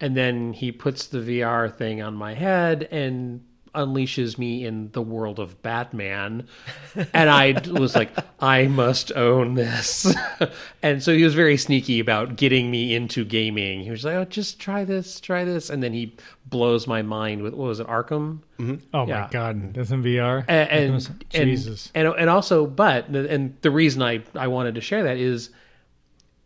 and 0.00 0.16
then 0.16 0.52
he 0.52 0.72
puts 0.72 1.06
the 1.06 1.18
VR 1.18 1.72
thing 1.74 2.02
on 2.02 2.14
my 2.14 2.34
head 2.34 2.88
and 2.90 3.42
unleashes 3.74 4.38
me 4.38 4.64
in 4.64 4.90
the 4.92 5.02
world 5.02 5.38
of 5.38 5.60
Batman, 5.62 6.46
and 7.12 7.28
I 7.30 7.60
was 7.70 7.94
like, 7.94 8.10
I 8.40 8.66
must 8.66 9.12
own 9.12 9.54
this. 9.54 10.14
and 10.82 11.02
so 11.02 11.14
he 11.14 11.24
was 11.24 11.34
very 11.34 11.56
sneaky 11.56 12.00
about 12.00 12.36
getting 12.36 12.70
me 12.70 12.94
into 12.94 13.24
gaming. 13.24 13.80
He 13.80 13.90
was 13.90 14.04
like, 14.04 14.14
oh, 14.14 14.24
just 14.24 14.60
try 14.60 14.84
this, 14.84 15.20
try 15.20 15.44
this, 15.44 15.70
and 15.70 15.82
then 15.82 15.92
he 15.92 16.16
blows 16.46 16.86
my 16.86 17.02
mind 17.02 17.42
with 17.42 17.54
what 17.54 17.68
was 17.68 17.80
it, 17.80 17.86
Arkham? 17.86 18.40
Mm-hmm. 18.58 18.76
Oh 18.92 19.06
yeah. 19.06 19.22
my 19.22 19.28
god, 19.30 19.74
that's 19.74 19.90
in 19.90 20.02
VR. 20.02 20.44
and, 20.46 20.70
and, 20.70 20.80
Goodness, 20.84 21.06
and- 21.34 21.50
Jesus. 21.50 21.90
and 21.94 22.08
and 22.08 22.30
also 22.30 22.66
but 22.66 23.08
and 23.08 23.56
the 23.62 23.70
reason 23.70 24.02
i 24.02 24.22
i 24.36 24.46
wanted 24.46 24.74
to 24.76 24.80
share 24.80 25.02
that 25.04 25.16
is 25.16 25.50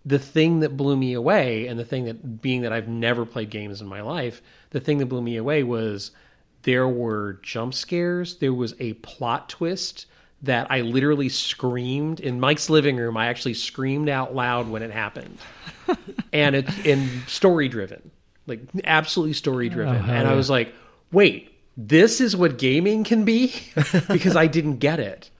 the 0.07 0.19
thing 0.19 0.61
that 0.61 0.77
blew 0.77 0.97
me 0.97 1.13
away 1.13 1.67
and 1.67 1.79
the 1.79 1.85
thing 1.85 2.05
that 2.07 2.41
being 2.41 2.63
that 2.63 2.73
i've 2.73 2.89
never 2.89 3.27
played 3.27 3.51
games 3.51 3.81
in 3.83 3.87
my 3.87 4.01
life 4.01 4.41
the 4.71 4.81
thing 4.81 4.99
that 4.99 5.07
blew 5.07 5.21
me 5.21 5.37
away 5.37 5.63
was 5.63 6.13
there 6.69 6.86
were 6.89 7.40
jump 7.43 7.73
scares. 7.73 8.36
There 8.36 8.53
was 8.53 8.74
a 8.78 8.93
plot 8.95 9.49
twist 9.49 10.05
that 10.43 10.70
i 10.70 10.82
literally 10.82 11.28
screamed 11.28 12.20
in 12.20 12.39
mike's 12.39 12.70
living 12.70 12.97
room. 12.97 13.16
I 13.16 13.27
actually 13.27 13.55
screamed 13.55 14.09
out 14.09 14.35
loud 14.36 14.69
when 14.69 14.82
it 14.82 14.90
happened. 14.93 15.39
And 16.32 16.55
it's 16.55 16.78
in 16.85 17.23
story 17.27 17.69
driven 17.69 18.11
like 18.47 18.61
absolutely 18.85 19.32
story 19.32 19.69
driven 19.70 19.97
Oh, 19.97 20.12
and 20.12 20.28
i 20.28 20.35
was 20.35 20.49
like 20.51 20.73
wait 21.11 21.51
this 21.77 22.20
is 22.20 22.36
what 22.36 22.59
gaming 22.59 23.03
can 23.05 23.24
be? 23.24 23.55
Because 24.09 24.36
i 24.36 24.47
didn't 24.47 24.77
get 24.77 25.01
it. 25.01 25.31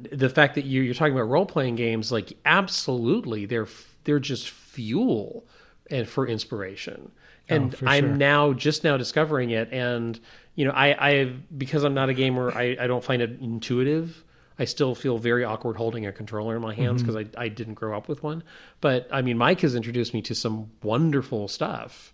The 0.00 0.28
fact 0.28 0.56
that 0.56 0.64
you, 0.64 0.82
you're 0.82 0.94
talking 0.94 1.14
about 1.14 1.28
role 1.28 1.46
playing 1.46 1.76
games 1.76 2.10
like 2.10 2.32
absolutely 2.44 3.46
they're 3.46 3.68
they're 4.04 4.18
just 4.32 4.50
fuel 4.50 5.44
and 5.90 6.08
for 6.08 6.26
inspiration. 6.26 7.12
Oh, 7.50 7.54
and 7.54 7.74
Oh, 7.82 7.86
i'm 7.86 8.04
sure. 8.08 8.16
now 8.16 8.52
just 8.52 8.82
now 8.84 8.96
discovering 8.96 9.50
it 9.50 9.68
and 9.72 10.18
you 10.54 10.64
know 10.64 10.70
i 10.72 11.10
i 11.10 11.32
because 11.56 11.82
i'm 11.84 11.94
not 11.94 12.08
a 12.08 12.14
gamer 12.14 12.52
i, 12.56 12.76
I 12.80 12.86
don't 12.86 13.02
find 13.04 13.22
it 13.22 13.38
intuitive 13.40 14.22
I 14.58 14.66
still 14.66 14.94
feel 14.94 15.16
very 15.16 15.44
awkward 15.44 15.76
holding 15.76 16.04
a 16.06 16.12
controller 16.12 16.54
in 16.54 16.62
my 16.62 16.74
hands 16.74 17.02
Mm-hmm. 17.02 17.12
because 17.14 17.30
I, 17.36 17.44
I 17.44 17.48
didn't 17.48 17.74
grow 17.74 17.96
up 17.96 18.06
with 18.06 18.22
one. 18.22 18.44
But 18.82 19.08
I 19.10 19.22
mean, 19.22 19.38
Mike 19.38 19.60
has 19.62 19.74
introduced 19.74 20.12
me 20.12 20.20
to 20.22 20.34
some 20.34 20.70
wonderful 20.82 21.48
stuff, 21.48 22.12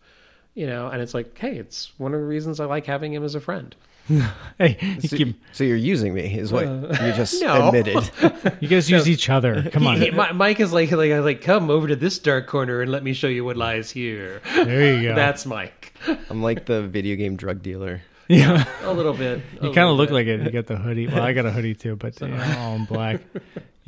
you 0.55 0.67
know, 0.67 0.87
and 0.87 1.03
it's 1.03 1.15
like, 1.15 1.37
hey, 1.37 1.57
it's 1.59 1.93
one 1.99 2.15
of 2.15 2.21
the 2.21 2.27
reasons 2.27 2.61
I 2.61 2.65
like 2.67 2.87
having 2.87 3.13
him 3.13 3.25
as 3.25 3.35
a 3.35 3.41
friend. 3.41 3.75
Hey, 4.57 4.79
So, 5.05 5.17
keep- 5.17 5.39
so 5.53 5.65
you're 5.65 5.77
using 5.77 6.15
me, 6.15 6.39
is 6.39 6.53
what 6.53 6.65
you 6.67 7.13
just 7.13 7.43
no. 7.43 7.67
admitted. 7.69 8.09
you 8.61 8.69
guys 8.69 8.89
use 8.89 9.09
each 9.09 9.29
other. 9.29 9.69
Come 9.71 9.87
on, 9.89 10.01
He- 10.01 10.11
Mi- 10.13 10.33
Mike 10.33 10.61
is 10.61 10.73
like, 10.73 10.93
like, 10.93 11.11
like, 11.13 11.43
come 11.43 11.71
over 11.71 11.89
to 11.89 11.97
this 11.97 12.19
dark 12.21 12.47
corner 12.47 12.81
and 12.81 12.91
let 12.91 13.03
me 13.03 13.13
show 13.15 13.29
you 13.29 13.45
what 13.45 13.57
lies 13.57 13.91
here. 13.91 14.41
there 14.55 14.95
you 14.95 15.09
go. 15.09 15.15
That's 15.17 15.45
Mike. 15.45 15.93
I'm 16.31 16.41
like 16.41 16.67
the 16.67 16.83
video 16.87 17.17
game 17.17 17.35
drug 17.37 17.63
dealer. 17.63 18.01
yeah. 18.39 18.65
A 18.83 18.93
little 18.93 19.15
bit. 19.15 19.41
You 19.63 19.73
kind 19.73 19.89
of 19.89 19.97
look 19.97 20.11
like 20.11 20.27
it. 20.27 20.41
You 20.43 20.51
got 20.51 20.67
the 20.67 20.77
hoodie. 20.77 21.07
Well, 21.07 21.23
I 21.23 21.33
got 21.33 21.47
a 21.47 21.51
hoodie 21.51 21.75
too, 21.75 21.97
but 21.97 22.21
you 22.21 22.29
know, 22.29 22.55
all 22.59 22.77
in 22.77 22.85
black. 22.85 23.21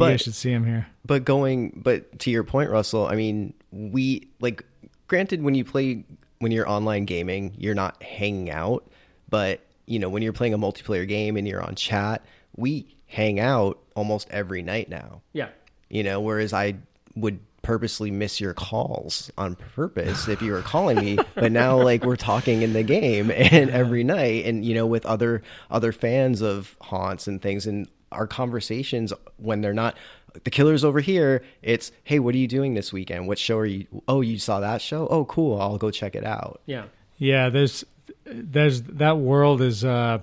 You 0.00 0.06
But- 0.06 0.10
guys 0.12 0.22
should 0.22 0.34
see 0.34 0.50
him 0.50 0.64
here. 0.64 0.86
But 1.04 1.26
going, 1.26 1.78
but 1.84 2.20
to 2.20 2.30
your 2.30 2.42
point, 2.42 2.70
Russell, 2.70 3.06
I 3.06 3.16
mean, 3.16 3.52
we 3.70 4.28
like, 4.40 4.64
granted, 5.08 5.42
when 5.42 5.54
you 5.54 5.62
play, 5.62 6.04
when 6.38 6.52
you're 6.52 6.66
online 6.66 7.04
gaming, 7.04 7.52
you're 7.58 7.74
not 7.74 8.02
hanging 8.02 8.50
out, 8.50 8.90
but 9.28 9.60
you 9.84 9.98
know, 9.98 10.08
when 10.08 10.22
you're 10.22 10.32
playing 10.32 10.54
a 10.54 10.58
multiplayer 10.58 11.06
game 11.06 11.36
and 11.36 11.46
you're 11.46 11.62
on 11.62 11.74
chat, 11.74 12.24
we 12.56 12.86
hang 13.08 13.40
out 13.40 13.78
almost 13.94 14.26
every 14.30 14.62
night 14.62 14.88
now. 14.88 15.20
Yeah. 15.34 15.48
You 15.90 16.02
know, 16.02 16.20
whereas 16.22 16.54
I 16.54 16.76
would 17.14 17.38
purposely 17.62 18.10
miss 18.10 18.40
your 18.40 18.54
calls 18.54 19.30
on 19.36 19.54
purpose 19.74 20.28
if 20.28 20.40
you 20.40 20.52
were 20.52 20.62
calling 20.62 20.96
me 20.98 21.18
but 21.34 21.52
now 21.52 21.80
like 21.80 22.04
we're 22.04 22.16
talking 22.16 22.62
in 22.62 22.72
the 22.72 22.82
game 22.82 23.30
and 23.34 23.70
every 23.70 24.02
night 24.02 24.44
and 24.46 24.64
you 24.64 24.74
know 24.74 24.86
with 24.86 25.04
other 25.04 25.42
other 25.70 25.92
fans 25.92 26.40
of 26.40 26.76
haunts 26.80 27.26
and 27.26 27.42
things 27.42 27.66
and 27.66 27.86
our 28.12 28.26
conversations 28.26 29.12
when 29.36 29.60
they're 29.60 29.74
not 29.74 29.96
the 30.44 30.50
killer's 30.50 30.84
over 30.84 31.00
here. 31.00 31.42
It's 31.62 31.92
hey 32.04 32.18
what 32.18 32.34
are 32.34 32.38
you 32.38 32.48
doing 32.48 32.74
this 32.74 32.92
weekend? 32.92 33.26
What 33.26 33.38
show 33.38 33.58
are 33.58 33.66
you 33.66 33.86
oh 34.08 34.20
you 34.20 34.38
saw 34.38 34.60
that 34.60 34.80
show? 34.82 35.06
Oh 35.08 35.24
cool. 35.24 35.60
I'll 35.60 35.78
go 35.78 35.90
check 35.90 36.14
it 36.14 36.24
out. 36.24 36.60
Yeah. 36.66 36.84
Yeah, 37.18 37.48
there's 37.50 37.84
there's 38.24 38.82
that 38.82 39.18
world 39.18 39.60
is 39.60 39.84
uh 39.84 40.18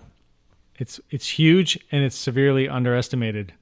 it's 0.76 1.00
it's 1.10 1.28
huge 1.28 1.80
and 1.92 2.04
it's 2.04 2.16
severely 2.16 2.70
underestimated. 2.70 3.54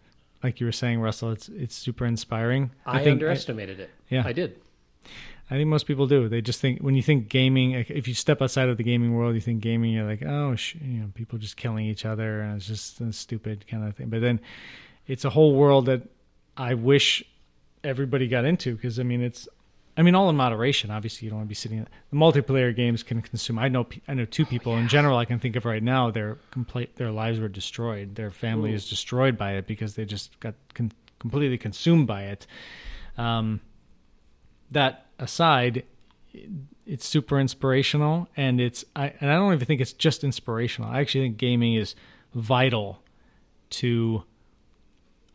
Like 0.45 0.59
you 0.59 0.67
were 0.67 0.71
saying, 0.71 0.99
Russell, 0.99 1.31
it's 1.31 1.49
it's 1.49 1.73
super 1.73 2.05
inspiring. 2.05 2.69
I, 2.85 3.03
think 3.03 3.13
underestimated 3.13 3.79
it. 3.79 3.89
Yeah. 4.09 4.21
I 4.23 4.31
did. 4.31 4.61
I 5.49 5.55
think 5.55 5.69
most 5.69 5.87
people 5.87 6.05
do. 6.05 6.29
They 6.29 6.39
just 6.39 6.61
think 6.61 6.81
when 6.81 6.93
you 6.93 7.01
think 7.01 7.29
gaming, 7.29 7.73
like, 7.73 7.89
if 7.89 8.07
you 8.07 8.13
step 8.13 8.43
outside 8.43 8.69
of 8.69 8.77
the 8.77 8.83
gaming 8.83 9.15
world, 9.15 9.33
you 9.33 9.41
think 9.41 9.61
gaming, 9.61 9.91
you're 9.91 10.05
like, 10.05 10.21
oh, 10.23 10.55
sh-, 10.55 10.75
you 10.75 10.99
know, 10.99 11.09
people 11.15 11.39
just 11.39 11.57
killing 11.57 11.87
each 11.87 12.05
other, 12.05 12.41
and 12.41 12.57
it's 12.57 12.67
just 12.67 13.01
a 13.01 13.11
stupid 13.11 13.65
kind 13.67 13.87
of 13.87 13.95
thing. 13.95 14.09
But 14.09 14.21
then 14.21 14.39
it's 15.07 15.25
a 15.25 15.31
whole 15.31 15.55
world 15.55 15.87
that 15.87 16.03
I 16.55 16.75
wish 16.75 17.23
everybody 17.83 18.27
got 18.27 18.45
into 18.45 18.75
because 18.75 18.99
I 18.99 19.03
mean, 19.03 19.23
it's, 19.23 19.47
I 19.97 20.01
mean, 20.01 20.13
all 20.13 20.29
in 20.29 20.35
moderation. 20.35 20.91
Obviously, 20.91 21.25
you 21.25 21.29
don't 21.29 21.39
want 21.39 21.47
to 21.47 21.49
be 21.49 21.55
sitting. 21.55 21.85
The 22.09 22.15
multiplayer 22.15 22.75
games 22.75 23.01
can 23.01 23.21
consume. 23.21 23.57
I 23.57 23.69
know, 23.69 23.87
I 24.07 24.13
know 24.13 24.25
two 24.25 24.45
people 24.45 24.75
in 24.75 24.87
general 24.87 25.17
I 25.17 25.25
can 25.25 25.39
think 25.39 25.55
of 25.55 25.63
right 25.63 25.81
now. 25.81 26.11
Their 26.11 26.37
complete, 26.51 26.97
their 26.97 27.11
lives 27.11 27.39
were 27.39 27.47
destroyed. 27.47 28.15
Their 28.15 28.31
family 28.31 28.73
is 28.73 28.89
destroyed 28.89 29.37
by 29.37 29.53
it 29.53 29.67
because 29.67 29.95
they 29.95 30.03
just 30.03 30.37
got 30.41 30.55
con- 30.73 30.91
completely 31.19 31.57
consumed 31.57 32.07
by 32.07 32.23
it. 32.23 32.45
Um, 33.17 33.61
that 34.71 35.05
aside, 35.17 35.83
it's 36.85 37.07
super 37.07 37.39
inspirational, 37.39 38.27
and 38.35 38.59
it's 38.59 38.83
I 38.95 39.13
and 39.19 39.31
I 39.31 39.35
don't 39.35 39.53
even 39.53 39.65
think 39.65 39.79
it's 39.79 39.93
just 39.93 40.23
inspirational. 40.23 40.89
I 40.89 40.99
actually 40.99 41.25
think 41.25 41.37
gaming 41.37 41.75
is 41.75 41.95
vital 42.33 43.01
to 43.71 44.23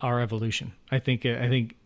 our 0.01 0.21
evolution. 0.21 0.73
I 0.91 0.99
think 0.99 1.25
I 1.25 1.49
think 1.49 1.77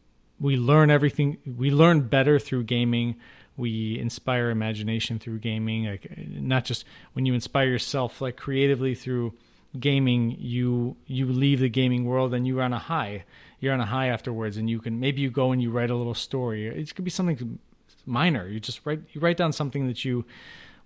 we 0.45 0.59
learn 0.59 0.91
everything. 0.91 1.39
We 1.47 1.71
learn 1.71 2.03
better 2.03 2.39
through 2.39 2.65
gaming. 2.65 3.17
We 3.57 3.99
inspire 3.99 4.51
imagination 4.51 5.19
through 5.19 5.39
gaming. 5.39 5.87
Like 5.87 6.07
not 6.19 6.67
just 6.67 6.85
when 7.15 7.25
you 7.25 7.33
inspire 7.33 7.67
yourself, 7.67 8.21
like 8.21 8.37
creatively 8.37 8.95
through 8.95 9.33
gaming, 9.81 10.37
you 10.39 10.97
you 11.07 11.25
leave 11.33 11.61
the 11.61 11.71
gaming 11.71 12.05
world 12.05 12.35
and 12.35 12.47
you're 12.47 12.61
on 12.61 12.75
a 12.75 12.79
high. 12.79 13.25
You're 13.59 13.73
on 13.73 13.81
a 13.81 13.87
high 13.87 14.09
afterwards, 14.09 14.59
and 14.59 14.69
you 14.69 14.81
can 14.81 15.01
maybe 15.01 15.23
you 15.23 15.31
go 15.31 15.51
and 15.51 15.63
you 15.63 15.71
write 15.71 15.89
a 15.89 15.97
little 15.97 16.15
story. 16.15 16.67
It 16.67 16.95
could 16.95 17.07
be 17.07 17.11
something 17.11 17.59
minor. 18.05 18.47
You 18.47 18.61
just 18.61 18.85
write 18.85 19.01
you 19.15 19.23
write 19.23 19.39
down 19.39 19.55
something 19.55 19.87
that 19.87 20.05
you 20.05 20.27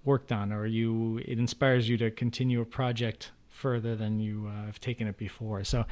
worked 0.05 0.31
on, 0.31 0.53
or 0.53 0.67
you 0.67 1.19
it 1.25 1.41
inspires 1.41 1.89
you 1.89 1.97
to 1.97 2.13
continue 2.13 2.61
a 2.61 2.65
project 2.65 3.33
further 3.49 3.97
than 3.97 4.21
you 4.21 4.49
uh, 4.49 4.67
have 4.67 4.81
taken 4.81 5.09
it 5.09 5.17
before. 5.17 5.65
So, 5.65 5.85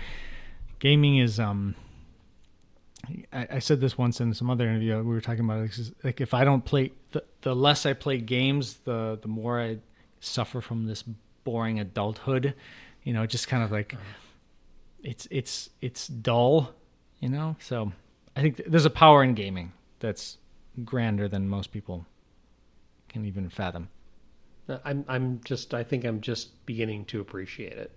gaming 0.79 1.17
is 1.17 1.41
um 1.41 1.75
I, 3.33 3.47
I 3.53 3.59
said 3.59 3.81
this 3.81 3.97
once 3.97 4.21
in 4.21 4.35
some 4.35 4.51
other 4.51 4.69
interview. 4.69 4.97
We 4.97 5.15
were 5.15 5.21
talking 5.21 5.45
about 5.45 5.61
it, 5.61 5.79
it's 5.79 5.93
like 6.03 6.21
if 6.21 6.35
I 6.35 6.45
don't 6.45 6.65
play 6.65 6.93
the 7.13 7.25
the 7.43 7.55
less 7.55 7.87
I 7.87 7.93
play 7.93 8.19
games, 8.19 8.79
the 8.85 9.19
the 9.21 9.29
more 9.29 9.61
I 9.61 9.79
suffer 10.21 10.61
from 10.61 10.87
this 10.87 11.05
boring 11.45 11.79
adulthood. 11.79 12.55
You 13.03 13.13
know, 13.13 13.27
just 13.27 13.49
kind 13.49 13.63
of 13.63 13.71
like 13.71 13.95
uh-huh. 13.95 14.03
it's 15.03 15.29
it's 15.31 15.71
it's 15.81 16.07
dull. 16.07 16.75
You 17.21 17.31
know, 17.31 17.57
so 17.61 17.93
I 18.37 18.43
think 18.43 18.59
th- 18.59 18.69
there's 18.69 18.85
a 18.85 18.91
power 18.91 19.23
in 19.23 19.35
gaming 19.35 19.73
that's 20.01 20.39
grander 20.85 21.29
than 21.29 21.49
most 21.49 21.73
people 21.73 22.07
can 23.09 23.25
even 23.25 23.49
fathom. 23.49 23.89
Uh, 24.69 24.79
I'm 24.85 25.05
I'm 25.09 25.41
just 25.45 25.73
I 25.73 25.85
think 25.85 26.05
I'm 26.05 26.21
just 26.21 26.67
beginning 26.67 27.05
to 27.07 27.21
appreciate 27.21 27.73
it. 27.73 27.93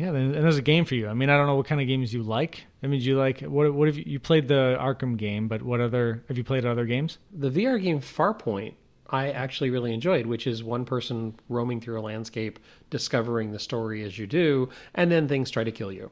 Yeah, 0.00 0.08
and 0.08 0.34
and 0.34 0.44
there's 0.44 0.58
a 0.58 0.62
game 0.62 0.84
for 0.84 0.94
you. 0.94 1.08
I 1.08 1.14
mean, 1.14 1.30
I 1.30 1.36
don't 1.36 1.46
know 1.46 1.56
what 1.56 1.66
kind 1.66 1.80
of 1.80 1.86
games 1.86 2.12
you 2.12 2.22
like. 2.22 2.64
I 2.82 2.86
mean, 2.86 3.00
do 3.00 3.06
you 3.06 3.18
like 3.18 3.40
what? 3.40 3.72
What 3.74 3.88
have 3.88 3.98
you, 3.98 4.04
you 4.06 4.20
played 4.20 4.48
the 4.48 4.76
Arkham 4.80 5.16
game? 5.16 5.48
But 5.48 5.62
what 5.62 5.80
other 5.80 6.22
have 6.28 6.38
you 6.38 6.44
played 6.44 6.64
other 6.64 6.86
games? 6.86 7.18
The 7.32 7.50
VR 7.50 7.82
game 7.82 8.00
Farpoint 8.00 8.74
I 9.10 9.30
actually 9.30 9.70
really 9.70 9.92
enjoyed, 9.92 10.26
which 10.26 10.46
is 10.46 10.62
one 10.62 10.84
person 10.84 11.34
roaming 11.48 11.80
through 11.80 11.98
a 11.98 12.02
landscape, 12.02 12.58
discovering 12.90 13.50
the 13.50 13.58
story 13.58 14.04
as 14.04 14.18
you 14.18 14.26
do, 14.26 14.68
and 14.94 15.10
then 15.10 15.26
things 15.28 15.50
try 15.50 15.64
to 15.64 15.72
kill 15.72 15.90
you. 15.92 16.10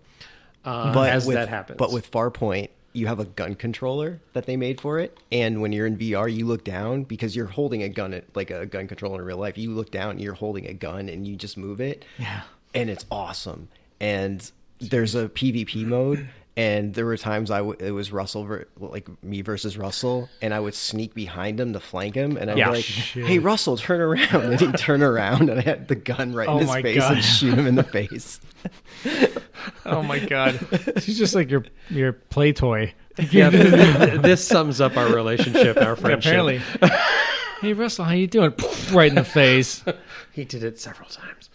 Uh, 0.64 0.92
as 1.02 1.24
with, 1.24 1.36
that 1.36 1.48
happens, 1.48 1.78
But 1.78 1.92
with 1.92 2.10
Farpoint, 2.10 2.70
you 2.92 3.06
have 3.06 3.20
a 3.20 3.24
gun 3.24 3.54
controller 3.54 4.20
that 4.32 4.46
they 4.46 4.56
made 4.56 4.80
for 4.80 4.98
it, 4.98 5.16
and 5.30 5.62
when 5.62 5.72
you're 5.72 5.86
in 5.86 5.96
VR, 5.96 6.32
you 6.32 6.44
look 6.44 6.64
down 6.64 7.04
because 7.04 7.36
you're 7.36 7.46
holding 7.46 7.84
a 7.84 7.88
gun, 7.88 8.12
at, 8.12 8.24
like 8.34 8.50
a 8.50 8.66
gun 8.66 8.88
controller 8.88 9.20
in 9.20 9.24
real 9.26 9.38
life. 9.38 9.56
You 9.56 9.70
look 9.70 9.92
down, 9.92 10.18
you're 10.18 10.34
holding 10.34 10.66
a 10.66 10.74
gun, 10.74 11.08
and 11.08 11.26
you 11.26 11.36
just 11.36 11.56
move 11.56 11.80
it. 11.80 12.04
Yeah. 12.18 12.42
and 12.74 12.90
it's 12.90 13.06
awesome. 13.10 13.68
And 14.00 14.50
there's 14.80 15.14
a 15.14 15.28
PvP 15.28 15.84
mode, 15.84 16.28
and 16.56 16.94
there 16.94 17.04
were 17.04 17.16
times 17.16 17.50
I 17.50 17.58
w- 17.58 17.76
it 17.80 17.90
was 17.90 18.12
Russell 18.12 18.44
ver- 18.44 18.68
like 18.78 19.08
me 19.24 19.42
versus 19.42 19.76
Russell, 19.76 20.28
and 20.40 20.54
I 20.54 20.60
would 20.60 20.74
sneak 20.74 21.14
behind 21.14 21.58
him 21.58 21.72
to 21.72 21.80
flank 21.80 22.14
him, 22.14 22.36
and 22.36 22.50
I'd 22.50 22.58
Yeah. 22.58 22.66
be 22.70 22.76
like, 22.76 22.84
Shit. 22.84 23.26
"Hey, 23.26 23.38
Russell, 23.40 23.76
turn 23.76 24.00
around!" 24.00 24.34
And 24.34 24.60
he'd 24.60 24.76
turn 24.78 25.02
around, 25.02 25.50
and 25.50 25.58
I 25.58 25.62
had 25.62 25.88
the 25.88 25.94
gun 25.96 26.32
right 26.32 26.48
Oh 26.48 26.58
in 26.58 26.66
his 26.66 26.74
face 26.76 26.98
God. 26.98 27.12
and 27.14 27.24
shoot 27.24 27.54
him 27.58 27.66
in 27.66 27.74
the 27.74 27.82
face. 27.84 28.40
Oh 29.84 30.02
my 30.02 30.18
god, 30.18 30.58
she's 31.00 31.18
just 31.18 31.34
like 31.34 31.50
your 31.50 31.64
your 31.90 32.12
play 32.12 32.52
toy. 32.52 32.94
yeah, 33.30 33.50
th- 33.50 33.96
th- 33.96 34.20
this 34.22 34.44
sums 34.46 34.80
up 34.80 34.96
our 34.96 35.12
relationship, 35.12 35.76
our 35.78 35.96
friendship. 35.96 36.32
Apparently. 36.32 36.60
hey 37.60 37.72
Russell, 37.72 38.04
how 38.04 38.12
you 38.12 38.26
doing? 38.26 38.52
right 38.92 39.08
in 39.08 39.14
the 39.16 39.24
face. 39.24 39.84
he 40.32 40.44
did 40.44 40.62
it 40.62 40.78
several 40.78 41.08
times. 41.08 41.47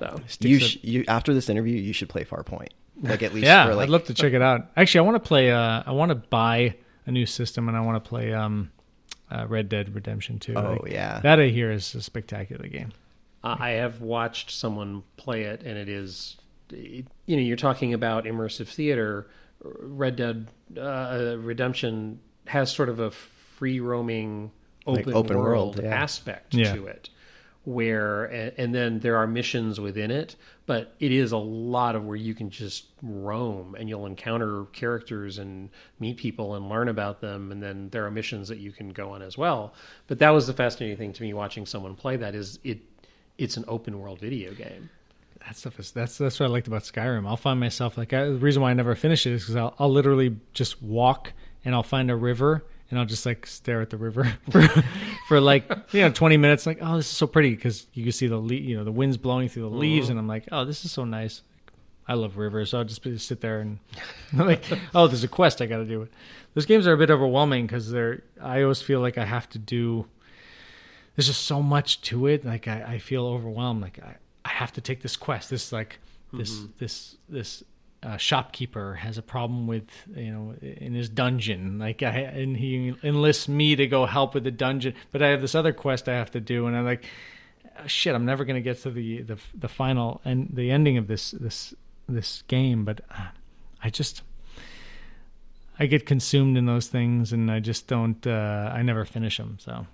So 0.00 0.48
You, 0.48 0.58
sh- 0.60 0.78
you 0.82 1.04
after 1.08 1.32
this 1.34 1.48
interview, 1.48 1.76
you 1.76 1.92
should 1.92 2.08
play 2.08 2.24
Farpoint, 2.24 2.68
like 3.02 3.22
at 3.22 3.32
least 3.34 3.46
Yeah, 3.46 3.66
for 3.66 3.74
like 3.74 3.84
I'd 3.84 3.90
love 3.90 4.04
to 4.04 4.14
check 4.14 4.32
it 4.32 4.42
out. 4.42 4.66
Actually, 4.76 5.00
I 5.00 5.10
want 5.10 5.22
to 5.22 5.28
play. 5.28 5.50
Uh, 5.50 5.82
I 5.86 5.92
want 5.92 6.10
to 6.10 6.14
buy 6.16 6.76
a 7.06 7.10
new 7.10 7.26
system, 7.26 7.68
and 7.68 7.76
I 7.76 7.80
want 7.80 8.02
to 8.02 8.08
play 8.08 8.32
um, 8.32 8.70
uh, 9.30 9.46
Red 9.48 9.68
Dead 9.68 9.94
Redemption 9.94 10.38
2. 10.38 10.54
Oh, 10.56 10.78
Like, 10.82 10.92
yeah. 10.92 11.20
that 11.20 11.38
I 11.40 11.46
hear 11.48 11.70
is 11.70 11.94
a 11.94 12.02
spectacular 12.02 12.66
game. 12.68 12.92
I 13.42 13.70
have 13.70 14.00
watched 14.02 14.50
someone 14.50 15.02
play 15.16 15.44
it, 15.44 15.62
and 15.62 15.78
it 15.78 15.88
is, 15.88 16.36
you 16.70 17.04
know, 17.26 17.36
you're 17.42 17.56
talking 17.56 17.94
about 17.94 18.24
immersive 18.24 18.68
theater. 18.68 19.28
Red 19.62 20.16
Dead 20.16 20.48
uh, 20.78 21.36
Redemption 21.38 22.20
has 22.46 22.70
sort 22.70 22.88
of 22.90 23.00
a 23.00 23.10
free 23.10 23.80
roaming 23.80 24.50
Like 24.86 25.00
open, 25.00 25.14
open 25.14 25.38
world, 25.38 25.76
world, 25.76 25.80
yeah. 25.84 25.94
aspect 26.02 26.54
Yeah. 26.54 26.74
to 26.74 26.86
it, 26.86 27.08
where 27.64 28.24
and, 28.56 28.74
then 28.74 29.00
there 29.00 29.16
are 29.16 29.26
missions 29.26 29.78
within 29.78 30.10
it, 30.10 30.36
but 30.66 30.94
it 30.98 31.12
is 31.12 31.32
a 31.32 31.36
lot 31.36 31.94
of 31.94 32.04
where 32.04 32.16
you 32.16 32.34
can 32.34 32.48
just 32.48 32.86
roam 33.02 33.74
and 33.78 33.88
you'll 33.88 34.06
encounter 34.06 34.64
characters 34.72 35.38
and 35.38 35.68
meet 35.98 36.16
people 36.16 36.54
and 36.54 36.68
learn 36.68 36.88
about 36.88 37.20
them, 37.20 37.52
and 37.52 37.62
then 37.62 37.90
there 37.90 38.06
are 38.06 38.10
missions 38.10 38.48
that 38.48 38.58
you 38.58 38.72
can 38.72 38.90
go 38.90 39.10
on 39.10 39.20
as 39.20 39.36
well. 39.36 39.74
But 40.06 40.18
that 40.20 40.30
was 40.30 40.46
the 40.46 40.54
fascinating 40.54 40.96
thing 40.96 41.12
to 41.12 41.22
me 41.22 41.34
watching 41.34 41.66
someone 41.66 41.94
play 41.94 42.16
that 42.16 42.34
is 42.34 42.58
it 42.64 42.78
it's 43.36 43.56
an 43.56 43.64
open 43.68 43.98
world 43.98 44.20
video 44.20 44.52
game. 44.54 44.90
That 45.46 45.56
stuff 45.56 45.78
is 45.78 45.90
that's 45.90 46.16
that's 46.16 46.40
what 46.40 46.46
I 46.46 46.48
liked 46.48 46.66
about 46.66 46.82
Skyrim. 46.82 47.26
I'll 47.26 47.36
find 47.36 47.60
myself 47.60 47.98
like 47.98 48.12
I, 48.14 48.24
the 48.24 48.34
reason 48.34 48.62
why 48.62 48.70
I 48.70 48.74
never 48.74 48.94
finish 48.94 49.26
it 49.26 49.32
is 49.32 49.42
because 49.42 49.56
I'll, 49.56 49.74
I'll 49.78 49.92
literally 49.92 50.36
just 50.54 50.82
walk 50.82 51.34
and 51.64 51.74
I'll 51.74 51.82
find 51.82 52.10
a 52.10 52.16
river 52.16 52.64
and 52.90 52.98
I'll 52.98 53.06
just 53.06 53.24
like 53.24 53.46
stare 53.46 53.80
at 53.80 53.90
the 53.90 53.96
river 53.96 54.24
for, 54.50 54.66
for 55.28 55.40
like 55.40 55.70
you 55.92 56.02
know 56.02 56.10
twenty 56.10 56.36
minutes. 56.36 56.66
Like 56.66 56.78
oh 56.80 56.96
this 56.96 57.10
is 57.10 57.16
so 57.16 57.26
pretty 57.26 57.54
because 57.54 57.86
you 57.94 58.02
can 58.02 58.12
see 58.12 58.26
the 58.26 58.38
le- 58.38 58.54
you 58.54 58.76
know 58.76 58.84
the 58.84 58.92
winds 58.92 59.16
blowing 59.16 59.48
through 59.48 59.62
the 59.62 59.76
leaves 59.76 60.06
uh-huh. 60.06 60.12
and 60.12 60.18
I'm 60.20 60.28
like 60.28 60.48
oh 60.52 60.64
this 60.64 60.84
is 60.84 60.92
so 60.92 61.04
nice. 61.04 61.42
I 62.08 62.14
love 62.14 62.38
rivers, 62.38 62.70
so 62.70 62.78
I'll 62.78 62.84
just 62.84 63.04
be- 63.04 63.16
sit 63.18 63.40
there 63.40 63.60
and 63.60 63.78
I'm 64.32 64.46
like 64.46 64.64
oh 64.94 65.06
there's 65.06 65.24
a 65.24 65.28
quest 65.28 65.62
I 65.62 65.66
got 65.66 65.78
to 65.78 65.84
do 65.84 66.02
it. 66.02 66.12
Those 66.54 66.66
games 66.66 66.86
are 66.86 66.92
a 66.92 66.98
bit 66.98 67.10
overwhelming 67.10 67.66
because 67.66 67.90
they're 67.90 68.22
I 68.40 68.62
always 68.62 68.82
feel 68.82 69.00
like 69.00 69.18
I 69.18 69.24
have 69.24 69.48
to 69.50 69.58
do 69.58 70.06
there's 71.16 71.26
just 71.26 71.44
so 71.44 71.62
much 71.62 72.00
to 72.02 72.26
it. 72.26 72.44
Like 72.44 72.68
I, 72.68 72.82
I 72.82 72.98
feel 72.98 73.26
overwhelmed. 73.26 73.82
Like 73.82 73.98
I, 74.02 74.16
I 74.44 74.48
have 74.48 74.72
to 74.72 74.80
take 74.80 75.02
this 75.02 75.16
quest. 75.16 75.50
This 75.50 75.72
like 75.72 75.98
this 76.32 76.54
mm-hmm. 76.54 76.66
this 76.78 77.16
this 77.28 77.64
uh, 78.02 78.16
shopkeeper 78.16 78.94
has 78.94 79.18
a 79.18 79.22
problem 79.22 79.66
with 79.66 79.84
you 80.14 80.32
know 80.32 80.54
in 80.62 80.94
his 80.94 81.08
dungeon. 81.08 81.78
Like 81.78 82.02
I 82.02 82.10
and 82.10 82.56
he 82.56 82.94
enlists 83.02 83.48
me 83.48 83.76
to 83.76 83.86
go 83.86 84.06
help 84.06 84.34
with 84.34 84.44
the 84.44 84.50
dungeon, 84.50 84.94
but 85.12 85.22
I 85.22 85.28
have 85.28 85.40
this 85.40 85.54
other 85.54 85.72
quest 85.72 86.08
I 86.08 86.14
have 86.14 86.30
to 86.32 86.40
do, 86.40 86.66
and 86.66 86.76
I'm 86.76 86.84
like, 86.84 87.04
"Oh, 87.78 87.86
shit, 87.86 88.14
I'm 88.14 88.24
never 88.24 88.44
gonna 88.44 88.60
get 88.60 88.80
to 88.82 88.90
the 88.90 89.22
the 89.22 89.38
the 89.54 89.68
final 89.68 90.20
and 90.24 90.50
the 90.52 90.70
ending 90.70 90.96
of 90.96 91.08
this 91.08 91.32
this 91.32 91.74
this 92.08 92.42
game. 92.48 92.84
But 92.84 93.02
uh, 93.10 93.28
I 93.82 93.90
just. 93.90 94.22
I 95.78 95.86
get 95.86 96.04
consumed 96.04 96.58
in 96.58 96.66
those 96.66 96.88
things, 96.88 97.32
and 97.32 97.50
I 97.50 97.58
just 97.58 97.86
don't. 97.86 98.26
Uh, 98.26 98.70
I 98.70 98.82
never 98.82 99.06
finish 99.06 99.38
them. 99.38 99.56
So 99.58 99.86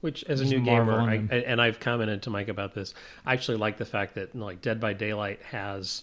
Which, 0.00 0.24
as 0.24 0.40
a 0.40 0.44
new 0.44 0.58
gamer, 0.60 1.00
I, 1.00 1.14
and 1.14 1.62
I've 1.62 1.78
commented 1.78 2.22
to 2.22 2.30
Mike 2.30 2.48
about 2.48 2.74
this, 2.74 2.94
I 3.24 3.32
actually 3.32 3.58
like 3.58 3.76
the 3.78 3.84
fact 3.84 4.16
that 4.16 4.34
like 4.34 4.60
Dead 4.60 4.80
by 4.80 4.92
Daylight 4.92 5.40
has, 5.42 6.02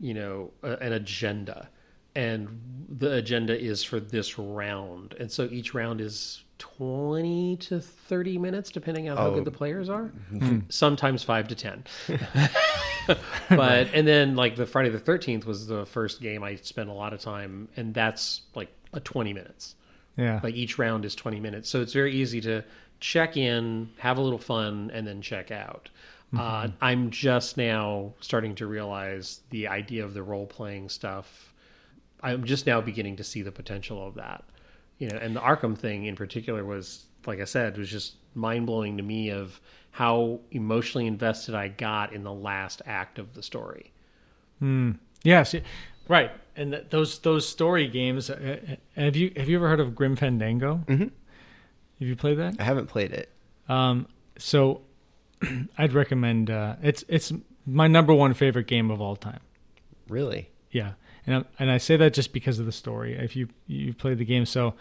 you 0.00 0.14
know, 0.14 0.50
a, 0.62 0.72
an 0.78 0.92
agenda, 0.92 1.68
and 2.14 2.48
the 2.88 3.12
agenda 3.14 3.58
is 3.58 3.82
for 3.84 4.00
this 4.00 4.38
round, 4.38 5.14
and 5.18 5.30
so 5.30 5.48
each 5.50 5.74
round 5.74 6.00
is 6.00 6.42
twenty 6.58 7.56
to 7.56 7.80
thirty 7.80 8.38
minutes, 8.38 8.70
depending 8.70 9.08
on 9.08 9.16
how 9.16 9.26
Oh. 9.28 9.34
good 9.34 9.44
the 9.44 9.50
players 9.50 9.88
are. 9.88 10.04
Mm-hmm. 10.32 10.46
Hmm. 10.46 10.58
Sometimes 10.68 11.22
five 11.22 11.48
to 11.48 11.54
ten. 11.54 11.84
but 13.48 13.88
and 13.94 14.06
then 14.06 14.36
like 14.36 14.56
the 14.56 14.66
Friday 14.66 14.88
the 14.90 14.98
Thirteenth 14.98 15.46
was 15.46 15.66
the 15.66 15.86
first 15.86 16.20
game 16.20 16.42
I 16.42 16.56
spent 16.56 16.88
a 16.88 16.92
lot 16.92 17.12
of 17.12 17.20
time, 17.20 17.68
and 17.76 17.94
that's 17.94 18.42
like 18.54 18.68
a 18.92 19.00
twenty 19.00 19.32
minutes. 19.32 19.74
Yeah, 20.16 20.40
like 20.42 20.54
each 20.54 20.78
round 20.78 21.04
is 21.04 21.14
20 21.14 21.40
minutes. 21.40 21.68
So 21.68 21.82
it's 21.82 21.92
very 21.92 22.14
easy 22.14 22.40
to 22.40 22.64
check 23.00 23.36
in 23.36 23.90
have 23.98 24.16
a 24.16 24.20
little 24.22 24.38
fun 24.38 24.90
and 24.94 25.06
then 25.06 25.20
check 25.20 25.50
out 25.50 25.90
uh, 26.38 26.68
i'm 26.80 27.10
just 27.10 27.56
now 27.56 28.12
starting 28.20 28.54
to 28.54 28.66
realize 28.66 29.40
the 29.50 29.66
idea 29.68 30.04
of 30.04 30.14
the 30.14 30.22
role-playing 30.22 30.88
stuff 30.88 31.52
i'm 32.22 32.44
just 32.44 32.66
now 32.66 32.80
beginning 32.80 33.16
to 33.16 33.24
see 33.24 33.42
the 33.42 33.52
potential 33.52 34.06
of 34.06 34.14
that 34.14 34.44
you 34.98 35.08
know 35.08 35.16
and 35.16 35.34
the 35.36 35.40
arkham 35.40 35.76
thing 35.76 36.06
in 36.06 36.16
particular 36.16 36.64
was 36.64 37.06
like 37.26 37.40
i 37.40 37.44
said 37.44 37.76
was 37.76 37.90
just 37.90 38.14
mind-blowing 38.34 38.96
to 38.96 39.02
me 39.02 39.30
of 39.30 39.60
how 39.90 40.38
emotionally 40.50 41.06
invested 41.06 41.54
i 41.54 41.68
got 41.68 42.12
in 42.12 42.22
the 42.22 42.32
last 42.32 42.82
act 42.86 43.18
of 43.18 43.34
the 43.34 43.42
story 43.42 43.92
Mm. 44.62 44.98
Yes, 45.22 45.54
right. 46.08 46.30
And 46.54 46.72
th- 46.72 46.86
those 46.90 47.18
those 47.18 47.48
story 47.48 47.88
games. 47.88 48.30
Uh, 48.30 48.58
uh, 48.66 49.00
have 49.00 49.16
you 49.16 49.32
have 49.36 49.48
you 49.48 49.56
ever 49.56 49.68
heard 49.68 49.80
of 49.80 49.94
Grim 49.94 50.16
Fandango? 50.16 50.82
Mm-hmm. 50.86 51.02
Have 51.02 52.08
you 52.08 52.16
played 52.16 52.38
that? 52.38 52.56
I 52.58 52.64
haven't 52.64 52.86
played 52.86 53.12
it. 53.12 53.30
Um, 53.68 54.06
so 54.38 54.82
I'd 55.78 55.92
recommend. 55.92 56.50
Uh, 56.50 56.76
it's 56.82 57.04
it's 57.08 57.32
my 57.66 57.86
number 57.86 58.14
one 58.14 58.34
favorite 58.34 58.66
game 58.66 58.90
of 58.90 59.00
all 59.00 59.16
time. 59.16 59.40
Really? 60.08 60.50
Yeah, 60.70 60.92
and 61.26 61.36
I, 61.36 61.44
and 61.58 61.70
I 61.70 61.78
say 61.78 61.96
that 61.96 62.14
just 62.14 62.32
because 62.32 62.58
of 62.58 62.66
the 62.66 62.72
story. 62.72 63.14
If 63.14 63.36
you 63.36 63.48
you 63.66 63.94
played 63.94 64.18
the 64.18 64.24
game, 64.24 64.46
so 64.46 64.74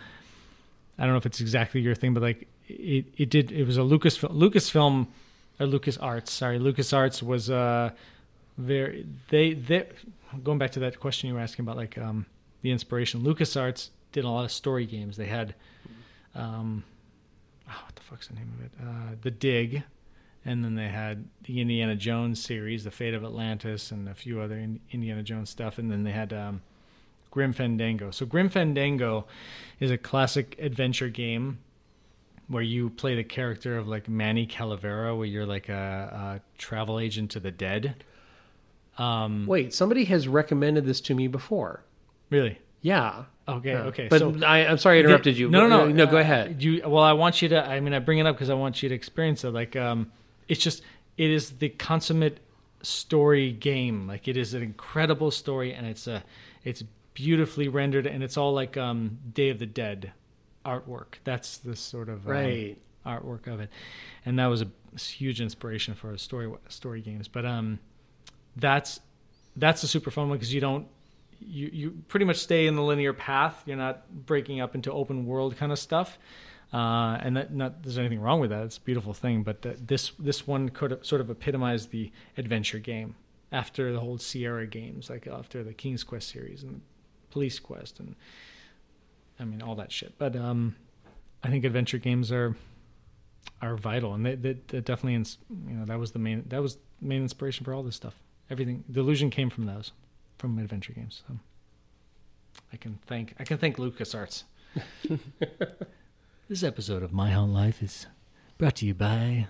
I 0.97 1.03
don't 1.03 1.11
know 1.11 1.17
if 1.17 1.25
it's 1.25 1.41
exactly 1.41 1.81
your 1.81 1.95
thing, 1.95 2.13
but 2.13 2.23
like 2.23 2.47
it 2.67 3.05
it 3.17 3.29
did. 3.29 3.51
It 3.51 3.65
was 3.65 3.77
a 3.77 3.83
Lucas 3.83 4.17
Lucasfilm 4.19 5.07
or 5.59 5.65
Lucas 5.65 5.97
Arts. 5.97 6.31
Sorry, 6.31 6.59
Lucas 6.59 6.93
Arts 6.93 7.21
was 7.21 7.49
uh 7.49 7.91
very 8.57 9.05
they 9.29 9.53
they 9.53 9.87
going 10.43 10.57
back 10.57 10.71
to 10.71 10.79
that 10.79 10.99
question 10.99 11.27
you 11.27 11.35
were 11.35 11.41
asking 11.41 11.65
about 11.65 11.77
like 11.77 11.97
um 11.97 12.25
the 12.61 12.71
inspiration. 12.71 13.23
Lucas 13.23 13.55
Arts 13.55 13.91
did 14.11 14.23
a 14.23 14.29
lot 14.29 14.45
of 14.45 14.51
story 14.51 14.85
games. 14.85 15.17
They 15.17 15.27
had 15.27 15.55
um 16.33 16.83
oh, 17.69 17.81
what 17.85 17.95
the 17.95 18.01
fuck's 18.01 18.27
the 18.27 18.35
name 18.35 18.51
of 18.57 18.65
it? 18.65 18.71
Uh, 18.81 19.15
the 19.21 19.31
Dig. 19.31 19.83
And 20.47 20.63
then 20.63 20.75
they 20.75 20.89
had 20.89 21.25
the 21.43 21.59
Indiana 21.59 21.95
Jones 21.95 22.43
series, 22.43 22.83
The 22.83 22.91
Fate 22.91 23.15
of 23.15 23.23
Atlantis, 23.23 23.89
and 23.91 24.07
a 24.07 24.13
few 24.13 24.39
other 24.41 24.57
in- 24.57 24.79
Indiana 24.91 25.23
Jones 25.23 25.49
stuff. 25.49 25.79
And 25.79 25.91
then 25.91 26.03
they 26.03 26.11
had 26.11 26.31
um, 26.33 26.61
Grim 27.31 27.51
Fandango. 27.51 28.11
So 28.11 28.25
Grim 28.27 28.49
Fandango 28.49 29.25
is 29.79 29.89
a 29.89 29.97
classic 29.97 30.55
adventure 30.59 31.09
game 31.09 31.57
where 32.47 32.61
you 32.61 32.91
play 32.91 33.15
the 33.15 33.23
character 33.23 33.75
of 33.75 33.87
like 33.87 34.07
Manny 34.07 34.45
Calavera, 34.45 35.17
where 35.17 35.25
you're 35.25 35.47
like 35.47 35.67
a, 35.67 36.41
a 36.43 36.59
travel 36.59 36.99
agent 36.99 37.31
to 37.31 37.39
the 37.39 37.49
dead. 37.51 38.03
Um, 38.97 39.45
wait 39.45 39.73
somebody 39.73 40.05
has 40.05 40.25
recommended 40.25 40.85
this 40.85 41.01
to 41.01 41.13
me 41.15 41.27
before 41.27 41.83
really? 42.29 42.59
Yeah. 42.81 43.25
Okay, 43.47 43.71
Yeah. 43.71 43.79
okay. 43.85 44.07
But 44.09 44.19
so 44.19 44.33
I, 44.45 44.59
I'm 44.65 44.77
sorry 44.77 44.97
I 44.97 44.99
interrupted 45.01 45.37
you. 45.37 45.49
No, 45.49 45.67
no, 45.67 45.85
no. 45.85 45.91
No, 45.91 46.05
go 46.05 46.17
Uh, 46.17 46.21
ahead. 46.21 46.63
You 46.63 46.81
well, 46.85 47.03
I 47.03 47.13
want 47.13 47.41
you 47.41 47.49
to. 47.49 47.65
I 47.67 47.79
mean, 47.79 47.93
I 47.93 47.99
bring 47.99 48.19
it 48.19 48.25
up 48.27 48.35
because 48.35 48.49
I 48.49 48.53
want 48.53 48.81
you 48.83 48.89
to 48.89 48.95
experience 48.95 49.43
it. 49.43 49.49
Like, 49.51 49.75
um, 49.75 50.11
it's 50.47 50.61
just 50.61 50.81
it 51.17 51.29
is 51.29 51.51
the 51.51 51.69
consummate 51.69 52.39
story 52.81 53.51
game. 53.51 54.07
Like, 54.07 54.27
it 54.27 54.37
is 54.37 54.53
an 54.53 54.61
incredible 54.63 55.31
story, 55.31 55.73
and 55.73 55.87
it's 55.87 56.07
a 56.07 56.23
it's 56.63 56.83
beautifully 57.13 57.67
rendered, 57.67 58.05
and 58.05 58.23
it's 58.23 58.37
all 58.37 58.53
like 58.53 58.77
um, 58.77 59.19
Day 59.33 59.49
of 59.49 59.59
the 59.59 59.65
Dead 59.65 60.11
artwork. 60.65 61.15
That's 61.23 61.57
the 61.57 61.75
sort 61.75 62.09
of 62.09 62.25
um, 62.27 62.33
Right. 62.33 62.77
artwork 63.05 63.47
of 63.47 63.59
it, 63.59 63.69
and 64.25 64.37
that 64.39 64.47
was 64.47 64.61
a 64.61 64.67
huge 64.99 65.41
inspiration 65.41 65.93
for 65.93 66.11
a 66.11 66.19
story 66.19 66.51
story 66.69 67.01
games. 67.01 67.27
But 67.27 67.45
um, 67.45 67.79
that's 68.55 68.99
that's 69.55 69.83
a 69.83 69.87
super 69.87 70.11
fun 70.11 70.29
one 70.29 70.37
because 70.37 70.53
you 70.53 70.61
don't 70.61 70.87
you 71.39 71.69
you 71.71 72.03
pretty 72.07 72.25
much 72.25 72.37
stay 72.37 72.67
in 72.67 72.75
the 72.75 72.83
linear 72.83 73.13
path. 73.13 73.63
You're 73.65 73.77
not 73.77 74.25
breaking 74.25 74.59
up 74.59 74.75
into 74.75 74.91
open 74.91 75.25
world 75.25 75.55
kind 75.57 75.71
of 75.71 75.79
stuff. 75.79 76.17
Uh, 76.75 77.17
and 77.21 77.37
that 77.37 77.53
not 77.53 77.83
there's 77.83 77.97
anything 77.97 78.19
wrong 78.19 78.41
with 78.41 78.49
that. 78.49 78.65
It's 78.65 78.75
a 78.75 78.81
beautiful 78.81 79.13
thing. 79.13 79.43
But 79.43 79.61
the, 79.61 79.77
this 79.79 80.11
this 80.19 80.45
one 80.45 80.67
could 80.67 81.05
sort 81.05 81.21
of 81.21 81.29
epitomized 81.29 81.91
the 81.91 82.11
adventure 82.35 82.79
game 82.79 83.15
after 83.49 83.93
the 83.93 84.01
whole 84.01 84.17
Sierra 84.17 84.67
games, 84.67 85.09
like 85.09 85.25
after 85.25 85.63
the 85.63 85.73
King's 85.73 86.03
Quest 86.03 86.27
series 86.27 86.63
and 86.63 86.81
Police 87.31 87.59
Quest, 87.59 88.01
and 88.01 88.17
I 89.39 89.45
mean 89.45 89.61
all 89.61 89.75
that 89.75 89.93
shit. 89.93 90.15
But 90.17 90.35
um, 90.35 90.75
I 91.41 91.47
think 91.47 91.63
adventure 91.63 91.97
games 91.97 92.29
are 92.29 92.57
are 93.61 93.77
vital, 93.77 94.13
and 94.13 94.25
they, 94.25 94.35
they, 94.35 94.57
they 94.67 94.81
definitely 94.81 95.15
ins- 95.15 95.37
you 95.69 95.75
know 95.75 95.85
that 95.85 95.97
was 95.97 96.11
the 96.11 96.19
main 96.19 96.43
that 96.47 96.61
was 96.61 96.77
main 96.99 97.21
inspiration 97.21 97.63
for 97.63 97.73
all 97.73 97.83
this 97.83 97.95
stuff. 97.95 98.15
Everything 98.49 98.83
delusion 98.91 99.29
came 99.29 99.49
from 99.49 99.65
those, 99.65 99.93
from 100.37 100.59
adventure 100.59 100.91
games. 100.91 101.23
So 101.25 101.39
I 102.73 102.75
can 102.75 102.99
thank 103.07 103.33
I 103.39 103.45
can 103.45 103.59
thank 103.59 103.77
LucasArts. 103.77 104.43
this 106.47 106.61
episode 106.63 107.01
of 107.01 107.11
My 107.11 107.31
Haunt 107.31 107.51
Life 107.51 107.81
is 107.81 108.05
brought 108.59 108.75
to 108.75 108.85
you 108.85 108.93
by 108.93 109.47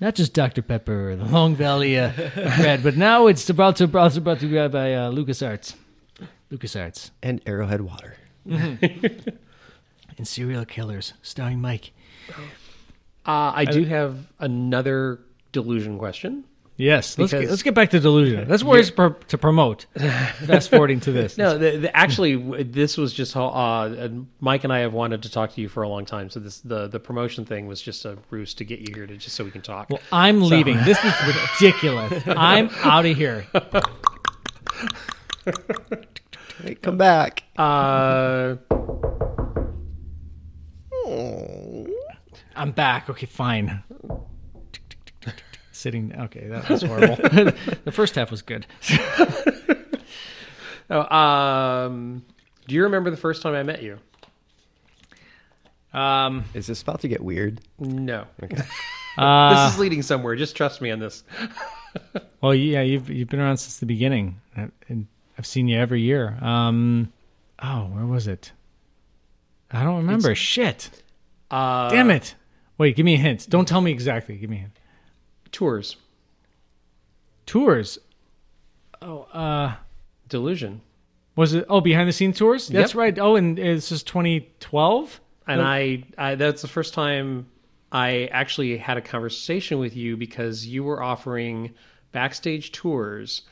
not 0.00 0.14
just 0.14 0.32
Dr 0.32 0.62
Pepper 0.62 1.10
or 1.10 1.16
the 1.16 1.24
Long 1.24 1.56
Valley 1.56 1.98
uh, 1.98 2.12
Red, 2.36 2.84
but 2.84 2.96
now 2.96 3.26
it's 3.26 3.50
brought 3.50 3.76
to 3.76 3.88
brought 3.88 4.12
to, 4.12 4.20
brought 4.20 4.38
to 4.38 4.46
you 4.46 4.68
by 4.68 4.94
uh, 4.94 5.10
LucasArts. 5.10 5.74
LucasArts 6.52 7.10
And 7.20 7.40
Arrowhead 7.46 7.80
Water. 7.80 8.16
and 8.46 9.08
Serial 10.22 10.64
Killers, 10.64 11.14
starring 11.20 11.60
Mike. 11.60 11.90
Uh, 13.26 13.52
I 13.54 13.64
do 13.64 13.84
have 13.84 14.28
another 14.38 15.20
delusion 15.50 15.98
question. 15.98 16.44
Yes, 16.80 17.18
let's 17.18 17.32
get, 17.32 17.50
let's 17.50 17.62
get 17.62 17.74
back 17.74 17.90
to 17.90 18.00
delusion. 18.00 18.48
That's 18.48 18.64
where 18.64 18.80
it's 18.80 18.90
pro- 18.90 19.10
to 19.12 19.36
promote. 19.38 19.86
Fast 19.96 20.70
forwarding 20.70 21.00
to 21.00 21.12
this. 21.12 21.36
No, 21.40 21.56
the, 21.56 21.76
the, 21.78 21.96
actually, 21.96 22.36
this 22.64 22.96
was 22.98 23.12
just 23.12 23.32
how 23.34 23.46
uh, 23.46 24.08
Mike 24.40 24.64
and 24.64 24.72
I 24.72 24.80
have 24.80 24.92
wanted 24.92 25.22
to 25.22 25.30
talk 25.30 25.52
to 25.54 25.60
you 25.60 25.68
for 25.68 25.82
a 25.82 25.88
long 25.88 26.04
time. 26.04 26.28
So 26.30 26.40
this 26.40 26.60
the 26.60 26.86
the 26.88 27.00
promotion 27.00 27.44
thing 27.44 27.66
was 27.66 27.80
just 27.80 28.04
a 28.04 28.18
ruse 28.30 28.52
to 28.54 28.64
get 28.64 28.80
you 28.80 28.94
here 28.94 29.06
to 29.06 29.16
just 29.16 29.36
so 29.36 29.44
we 29.44 29.50
can 29.50 29.62
talk. 29.62 29.90
Well, 29.90 30.00
I'm 30.12 30.42
leaving. 30.42 30.76
This 30.84 31.02
is 31.04 31.14
ridiculous. 31.60 32.22
I'm 32.26 32.70
out 32.82 33.06
of 33.06 33.16
here. 33.16 33.46
Hey, 36.62 36.74
come 36.76 36.98
back. 36.98 37.44
Uh, 37.56 38.56
I'm 42.56 42.72
back. 42.72 43.08
Okay, 43.08 43.26
fine. 43.26 43.82
Sitting. 45.80 46.14
Okay, 46.14 46.46
that 46.48 46.68
was 46.68 46.82
horrible. 46.82 47.16
the 47.16 47.90
first 47.90 48.14
half 48.14 48.30
was 48.30 48.42
good. 48.42 48.66
oh, 50.90 51.16
um, 51.16 52.22
do 52.68 52.74
you 52.74 52.82
remember 52.82 53.10
the 53.10 53.16
first 53.16 53.40
time 53.40 53.54
I 53.54 53.62
met 53.62 53.82
you? 53.82 53.98
Um, 55.94 56.44
Is 56.52 56.66
this 56.66 56.82
about 56.82 57.00
to 57.00 57.08
get 57.08 57.22
weird? 57.22 57.62
No. 57.78 58.26
uh, 59.16 59.54
this 59.66 59.72
is 59.74 59.80
leading 59.80 60.02
somewhere. 60.02 60.36
Just 60.36 60.54
trust 60.54 60.82
me 60.82 60.90
on 60.90 60.98
this. 60.98 61.24
well, 62.42 62.54
yeah, 62.54 62.82
you've 62.82 63.08
you've 63.08 63.30
been 63.30 63.40
around 63.40 63.56
since 63.56 63.78
the 63.78 63.86
beginning, 63.86 64.38
I- 64.54 64.68
and 64.90 65.06
I've 65.38 65.46
seen 65.46 65.66
you 65.66 65.78
every 65.78 66.02
year. 66.02 66.36
Um, 66.42 67.10
oh, 67.62 67.84
where 67.86 68.04
was 68.04 68.26
it? 68.26 68.52
I 69.70 69.82
don't 69.82 69.96
remember. 69.96 70.34
Shit. 70.34 70.90
Uh, 71.50 71.88
Damn 71.88 72.10
it. 72.10 72.34
Wait, 72.76 72.96
give 72.96 73.06
me 73.06 73.14
a 73.14 73.18
hint. 73.18 73.46
Don't 73.48 73.66
tell 73.66 73.80
me 73.80 73.90
exactly. 73.90 74.36
Give 74.36 74.50
me 74.50 74.58
a 74.58 74.60
hint. 74.60 74.72
Tours. 75.52 75.96
Tours. 77.46 77.98
Oh, 79.02 79.22
uh, 79.32 79.74
Delusion. 80.28 80.82
was 81.36 81.54
it? 81.54 81.64
Oh, 81.68 81.80
behind 81.80 82.08
the 82.08 82.12
scenes 82.12 82.38
tours. 82.38 82.68
That's 82.68 82.92
Yep. 82.92 82.98
right. 82.98 83.18
Oh, 83.18 83.36
and 83.36 83.56
this 83.56 83.90
is 83.90 84.02
2012. 84.02 85.20
and 85.46 85.60
I, 85.62 86.04
I 86.18 86.34
that's 86.36 86.62
the 86.62 86.68
first 86.68 86.94
time 86.94 87.46
I 87.90 88.26
actually 88.30 88.76
had 88.76 88.96
a 88.98 89.00
conversation 89.00 89.78
with 89.78 89.96
you 89.96 90.16
because 90.16 90.66
you 90.66 90.84
were 90.84 91.02
offering 91.02 91.72
backstage 92.12 92.72
tours 92.72 93.42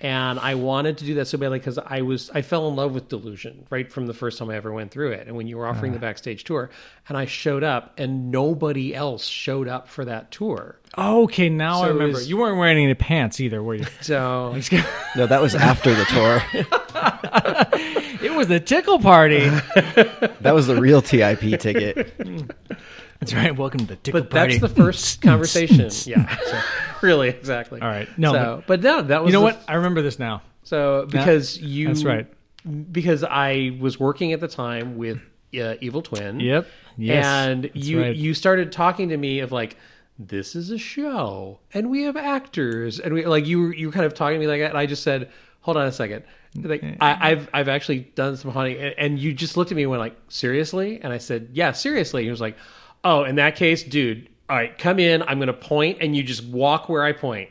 and 0.00 0.38
I 0.38 0.54
wanted 0.54 0.98
to 0.98 1.04
do 1.04 1.14
that 1.14 1.26
so 1.26 1.38
badly 1.38 1.58
because 1.58 1.78
I 1.78 2.02
was 2.02 2.30
I 2.34 2.42
fell 2.42 2.68
in 2.68 2.76
love 2.76 2.92
with 2.94 3.08
Delusion 3.08 3.66
right 3.70 3.90
from 3.92 4.06
the 4.06 4.14
first 4.14 4.38
time 4.38 4.50
I 4.50 4.56
ever 4.56 4.72
went 4.72 4.90
through 4.90 5.12
it 5.12 5.26
and 5.26 5.36
when 5.36 5.46
you 5.46 5.58
were 5.58 5.66
offering 5.66 5.92
the 5.92 5.98
uh. 5.98 6.00
backstage 6.02 6.44
tour 6.44 6.70
and 7.08 7.16
I 7.18 7.26
showed 7.26 7.62
up 7.62 7.94
and 7.98 8.30
nobody 8.30 8.94
else 8.94 9.26
showed 9.26 9.68
up 9.68 9.88
for 9.88 10.04
that 10.04 10.30
tour 10.30 10.76
Oh, 10.96 11.22
okay, 11.24 11.48
now 11.48 11.76
So 11.76 11.84
I 11.84 11.88
remember. 11.88 12.14
was- 12.18 12.28
You 12.28 12.36
weren't 12.38 12.58
wearing 12.58 12.78
any 12.82 12.94
pants 12.94 13.38
either, 13.40 13.62
were 13.62 13.76
you? 13.76 13.86
so 14.00 14.56
No, 15.16 15.26
that 15.26 15.40
was 15.40 15.54
after 15.54 15.94
the 15.94 16.04
tour. 16.06 16.42
it 18.24 18.34
was 18.34 18.48
the 18.48 18.58
tickle 18.58 18.98
party. 18.98 19.48
That 20.40 20.52
was 20.52 20.66
the 20.66 20.80
real 20.80 21.00
TIP 21.00 21.60
ticket. 21.60 22.12
That's 23.20 23.34
right. 23.34 23.54
Welcome 23.54 23.80
to 23.80 23.86
the 23.86 23.96
tickle 23.96 24.22
but 24.22 24.30
party. 24.30 24.58
that's 24.58 24.72
the 24.72 24.82
first 24.82 25.20
conversation 25.22 25.90
yeah 26.06 26.36
so, 26.36 26.60
really 27.02 27.28
exactly 27.28 27.80
All 27.80 27.88
right. 27.88 28.08
No, 28.18 28.32
so, 28.32 28.64
but, 28.66 28.82
no 28.82 29.02
that 29.02 29.22
was 29.22 29.30
you 29.30 29.32
know 29.38 29.42
what? 29.42 29.62
I 29.68 29.74
remember 29.74 30.02
this 30.02 30.18
now. 30.18 30.42
So 30.62 31.06
because 31.10 31.58
you 31.58 31.88
that's 31.88 32.04
right. 32.04 32.26
because 32.92 33.24
I 33.24 33.76
was 33.78 34.00
working 34.00 34.32
at 34.32 34.40
the 34.40 34.48
time 34.48 34.96
with 34.96 35.20
uh, 35.58 35.74
Evil 35.80 36.02
Twin. 36.02 36.40
Yep. 36.40 36.66
Yes. 36.96 37.24
and 37.24 37.70
you 37.74 38.00
right. 38.00 38.16
you 38.16 38.34
started 38.34 38.72
talking 38.72 39.08
to 39.10 39.16
me 39.16 39.40
of 39.40 39.52
like 39.52 39.76
this 40.18 40.54
is 40.54 40.70
a 40.70 40.78
show 40.78 41.58
and 41.72 41.88
we 41.88 42.02
have 42.02 42.16
actors 42.16 43.00
and 43.00 43.14
we 43.14 43.24
like 43.24 43.46
you 43.46 43.60
were 43.60 43.74
you 43.74 43.86
were 43.86 43.92
kind 43.92 44.04
of 44.04 44.12
talking 44.12 44.34
to 44.34 44.40
me 44.40 44.46
like 44.46 44.60
that 44.60 44.70
and 44.70 44.78
I 44.78 44.84
just 44.84 45.02
said 45.02 45.30
hold 45.60 45.78
on 45.78 45.86
a 45.86 45.92
second 45.92 46.24
like 46.56 46.84
I, 47.00 47.30
I've 47.30 47.48
I've 47.54 47.68
actually 47.68 48.00
done 48.00 48.36
some 48.36 48.50
hunting 48.50 48.76
and, 48.76 48.94
and 48.98 49.18
you 49.18 49.32
just 49.32 49.56
looked 49.56 49.70
at 49.70 49.76
me 49.76 49.82
and 49.82 49.90
went 49.90 50.00
like 50.00 50.16
seriously 50.28 51.00
and 51.02 51.10
I 51.10 51.18
said 51.18 51.50
yeah 51.52 51.72
seriously 51.72 52.22
and 52.22 52.26
he 52.26 52.30
was 52.30 52.40
like 52.40 52.56
oh 53.04 53.24
in 53.24 53.36
that 53.36 53.56
case 53.56 53.82
dude 53.82 54.28
all 54.48 54.56
right 54.56 54.76
come 54.78 54.98
in 54.98 55.22
I'm 55.22 55.38
gonna 55.38 55.52
point 55.52 55.98
and 56.00 56.14
you 56.16 56.22
just 56.22 56.44
walk 56.44 56.88
where 56.88 57.02
I 57.02 57.12
point. 57.12 57.48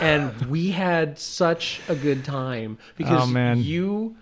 and 0.00 0.34
we 0.50 0.70
had 0.70 1.18
such 1.18 1.80
a 1.88 1.94
good 1.94 2.24
time 2.24 2.78
because 2.96 3.22
Oh, 3.22 3.26
man. 3.26 3.62
you 3.62 4.16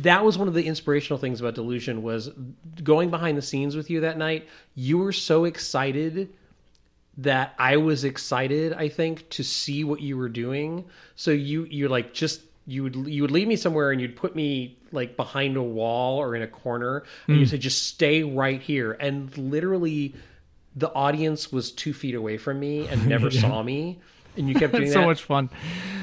that 0.00 0.24
was 0.24 0.36
one 0.36 0.48
of 0.48 0.54
the 0.54 0.66
inspirational 0.66 1.18
things 1.20 1.40
about 1.40 1.54
delusion 1.54 2.02
was 2.02 2.30
going 2.82 3.10
behind 3.10 3.38
the 3.38 3.42
scenes 3.42 3.76
with 3.76 3.90
you 3.90 4.00
that 4.00 4.18
night 4.18 4.48
you 4.74 4.98
were 4.98 5.12
so 5.12 5.44
excited 5.44 6.32
that 7.18 7.54
i 7.58 7.76
was 7.76 8.02
excited 8.04 8.72
i 8.72 8.88
think 8.88 9.28
to 9.28 9.44
see 9.44 9.84
what 9.84 10.00
you 10.00 10.16
were 10.16 10.28
doing 10.28 10.84
so 11.14 11.30
you 11.30 11.64
you're 11.70 11.88
like 11.88 12.12
just 12.12 12.40
you 12.66 12.82
would 12.84 12.94
you 12.94 13.22
would 13.22 13.30
leave 13.30 13.48
me 13.48 13.56
somewhere 13.56 13.90
and 13.90 14.00
you'd 14.00 14.16
put 14.16 14.36
me 14.36 14.78
like 14.92 15.16
behind 15.16 15.56
a 15.56 15.62
wall 15.62 16.18
or 16.18 16.34
in 16.36 16.42
a 16.42 16.46
corner 16.46 17.02
and 17.26 17.38
you 17.38 17.46
said 17.46 17.60
just 17.60 17.86
stay 17.88 18.22
right 18.22 18.60
here 18.60 18.92
and 18.92 19.36
literally 19.36 20.14
the 20.76 20.92
audience 20.94 21.50
was 21.50 21.72
two 21.72 21.92
feet 21.92 22.14
away 22.14 22.38
from 22.38 22.60
me 22.60 22.86
and 22.86 23.06
never 23.08 23.30
saw 23.30 23.62
me 23.62 23.98
and 24.36 24.48
you 24.48 24.54
kept 24.54 24.72
doing 24.72 24.84
It's 24.84 24.94
that 24.94 25.00
so 25.00 25.06
much 25.06 25.22
fun. 25.24 25.50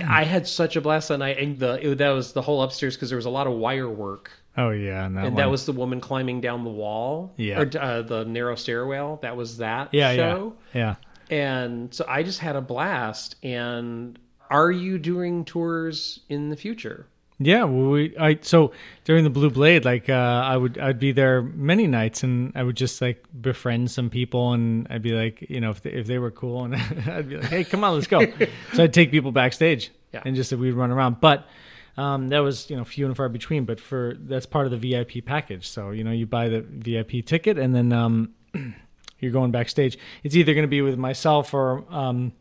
I 0.08 0.24
had 0.24 0.48
such 0.48 0.76
a 0.76 0.82
blast 0.82 1.08
that 1.10 1.18
night, 1.18 1.40
and 1.40 1.58
the 1.58 1.92
it, 1.92 1.98
that 1.98 2.10
was 2.10 2.34
the 2.34 2.42
whole 2.44 2.62
upstairs 2.62 2.96
because 2.96 3.10
there 3.10 3.16
was 3.18 3.26
a 3.26 3.30
lot 3.32 3.48
of 3.48 3.54
wire 3.54 3.90
work, 3.90 4.32
Oh 4.56 4.70
yeah, 4.70 5.06
and 5.06 5.18
that, 5.18 5.26
and 5.26 5.38
that 5.38 5.50
was 5.50 5.66
the 5.66 5.72
woman 5.72 6.00
climbing 6.00 6.40
down 6.42 6.64
the 6.64 6.70
wall, 6.70 7.34
Yeah. 7.38 7.62
or 7.62 7.72
uh, 7.80 8.02
the 8.04 8.26
narrow 8.26 8.54
stairwell. 8.56 9.18
That 9.24 9.36
was 9.36 9.58
that 9.58 9.90
yeah, 9.94 10.14
show, 10.16 10.54
yeah, 10.76 10.96
yeah. 11.30 11.36
and 11.36 11.92
so 11.94 12.06
I 12.08 12.22
just 12.22 12.38
had 12.40 12.56
a 12.56 12.62
blast. 12.62 13.36
And 13.42 14.20
are 14.50 14.72
you 14.72 14.98
doing 14.98 15.46
tours 15.46 16.20
in 16.30 16.50
the 16.50 16.56
future? 16.56 17.06
Yeah, 17.42 17.64
well, 17.64 17.92
we 17.92 18.18
I 18.18 18.38
so 18.42 18.74
during 19.06 19.24
the 19.24 19.30
Blue 19.30 19.50
Blade, 19.50 19.86
like 19.86 20.10
uh, 20.10 20.14
I 20.14 20.58
would 20.58 20.78
I'd 20.78 21.00
be 21.00 21.14
there 21.14 21.42
many 21.42 21.88
nights, 21.88 22.22
and 22.22 22.52
I 22.54 22.64
would 22.64 22.76
just 22.76 23.02
like 23.02 23.24
befriend 23.40 23.90
some 23.92 24.10
people, 24.10 24.52
and 24.52 24.86
I'd 24.90 25.02
be 25.02 25.12
like, 25.14 25.46
you 25.50 25.62
know, 25.62 25.70
if 25.70 25.82
they, 25.82 25.92
if 25.92 26.06
they 26.06 26.20
were 26.20 26.32
cool, 26.32 26.64
and 26.66 26.76
I'd 26.76 27.30
be 27.30 27.38
like, 27.38 27.46
hey, 27.46 27.64
come 27.64 27.86
on, 27.86 27.94
let's 27.96 28.08
go. 28.08 28.20
so 28.74 28.84
I'd 28.84 28.94
take 28.94 29.10
people 29.12 29.32
backstage, 29.32 29.90
Yeah. 30.14 30.22
and 30.26 30.36
just 30.36 30.50
that 30.50 30.60
we'd 30.60 30.74
run 30.74 30.92
around. 30.92 31.22
But 31.22 31.48
um, 31.96 32.28
that 32.28 32.40
was 32.40 32.70
you 32.70 32.76
know 32.76 32.84
few 32.84 33.06
and 33.06 33.16
far 33.16 33.30
between. 33.30 33.64
But 33.64 33.80
for 33.80 34.16
that's 34.20 34.46
part 34.46 34.66
of 34.66 34.72
the 34.78 34.78
VIP 34.92 35.24
package. 35.26 35.66
So 35.70 35.92
you 35.92 36.04
know 36.04 36.12
you 36.12 36.26
buy 36.26 36.50
the 36.50 36.60
VIP 36.60 37.26
ticket, 37.26 37.58
and 37.58 37.74
then 37.74 37.94
um, 37.94 38.34
you're 39.20 39.32
going 39.32 39.52
backstage. 39.52 39.98
It's 40.24 40.36
either 40.36 40.54
going 40.54 40.64
to 40.64 40.68
be 40.70 40.82
with 40.82 40.98
myself 40.98 41.54
or 41.54 41.86
um, 41.90 42.34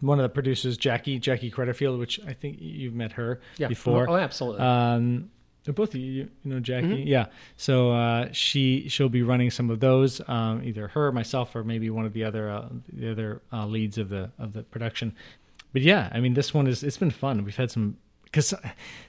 one 0.00 0.18
of 0.18 0.22
the 0.22 0.28
producers, 0.28 0.76
Jackie 0.76 1.18
Jackie 1.18 1.50
Creditfield, 1.50 1.98
which 1.98 2.20
I 2.26 2.32
think 2.32 2.58
you've 2.60 2.94
met 2.94 3.12
her 3.12 3.40
before. 3.56 4.08
Oh, 4.08 4.16
absolutely. 4.16 4.60
Um, 4.60 5.30
both 5.72 5.94
you, 5.94 6.00
you 6.00 6.28
know 6.44 6.60
Jackie. 6.60 7.04
Yeah. 7.06 7.26
So 7.56 7.92
uh, 7.92 8.28
she 8.32 8.88
she'll 8.88 9.08
be 9.08 9.22
running 9.22 9.50
some 9.50 9.70
of 9.70 9.80
those. 9.80 10.20
Um, 10.28 10.62
either 10.64 10.88
her, 10.88 11.12
myself, 11.12 11.54
or 11.54 11.64
maybe 11.64 11.90
one 11.90 12.06
of 12.06 12.12
the 12.12 12.24
other 12.24 12.50
uh, 12.50 12.68
the 12.92 13.10
other 13.10 13.42
uh, 13.52 13.66
leads 13.66 13.98
of 13.98 14.08
the 14.08 14.30
of 14.38 14.52
the 14.52 14.62
production. 14.62 15.14
But 15.72 15.82
yeah, 15.82 16.08
I 16.12 16.20
mean, 16.20 16.34
this 16.34 16.54
one 16.54 16.66
is 16.66 16.82
it's 16.82 16.96
been 16.96 17.10
fun. 17.10 17.44
We've 17.44 17.56
had 17.56 17.70
some 17.70 17.98
because 18.24 18.54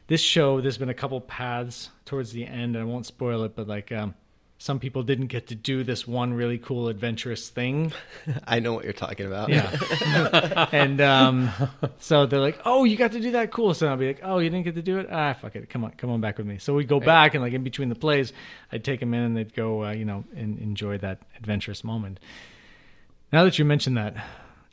this 0.07 0.21
show 0.21 0.61
there's 0.61 0.77
been 0.77 0.89
a 0.89 0.93
couple 0.93 1.21
paths 1.21 1.89
towards 2.05 2.31
the 2.33 2.45
end. 2.45 2.77
I 2.77 2.83
won't 2.83 3.05
spoil 3.05 3.43
it, 3.43 3.55
but 3.55 3.67
like. 3.67 3.91
Um, 3.91 4.15
some 4.61 4.77
people 4.77 5.03
didn't 5.03 5.27
get 5.27 5.47
to 5.47 5.55
do 5.55 5.83
this 5.85 6.05
one 6.05 6.33
really 6.33 6.57
cool 6.57 6.89
adventurous 6.89 7.47
thing 7.47 7.93
I 8.45 8.59
know 8.59 8.73
what 8.73 8.83
you're 8.83 8.91
talking 8.93 9.25
about. 9.25 9.47
yeah. 9.49 10.67
and 10.73 10.99
um, 10.99 11.49
so 11.99 12.25
they're 12.25 12.41
like, 12.41 12.59
"Oh, 12.65 12.83
you 12.83 12.97
got 12.97 13.13
to 13.13 13.19
do 13.21 13.31
that, 13.31 13.51
cool." 13.51 13.73
So 13.73 13.87
I'll 13.87 13.95
be 13.97 14.07
like, 14.07 14.19
"Oh, 14.21 14.39
you 14.39 14.49
didn't 14.49 14.65
get 14.65 14.75
to 14.75 14.81
do 14.81 14.99
it? 14.99 15.07
Ah, 15.09 15.33
fuck 15.33 15.55
it. 15.55 15.69
Come 15.69 15.85
on, 15.85 15.91
come 15.91 16.09
on 16.09 16.19
back 16.21 16.37
with 16.37 16.45
me." 16.45 16.57
So 16.57 16.73
we 16.75 16.83
go 16.83 16.99
back, 16.99 17.33
and 17.33 17.43
like 17.43 17.53
in 17.53 17.63
between 17.63 17.87
the 17.89 17.95
plays, 17.95 18.33
I'd 18.71 18.83
take 18.83 18.99
them 18.99 19.13
in, 19.13 19.21
and 19.21 19.37
they'd 19.37 19.55
go, 19.55 19.85
uh, 19.85 19.91
you 19.91 20.03
know, 20.05 20.25
and 20.35 20.59
enjoy 20.59 20.97
that 20.99 21.19
adventurous 21.37 21.83
moment. 21.83 22.19
Now 23.31 23.43
that 23.45 23.57
you 23.59 23.65
mentioned 23.65 23.95
that, 23.97 24.15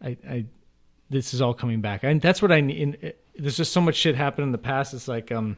I, 0.03 0.17
I 0.29 0.45
this 1.11 1.33
is 1.33 1.41
all 1.41 1.55
coming 1.55 1.81
back, 1.81 2.03
and 2.03 2.21
that's 2.21 2.43
what 2.43 2.51
I 2.51 2.61
need. 2.61 2.77
in- 2.79 3.13
There's 3.37 3.57
just 3.57 3.73
so 3.73 3.81
much 3.81 3.95
shit 3.95 4.17
happened 4.17 4.47
in 4.47 4.53
the 4.53 4.59
past. 4.59 4.95
It's 4.95 5.07
like, 5.09 5.31
um, 5.31 5.57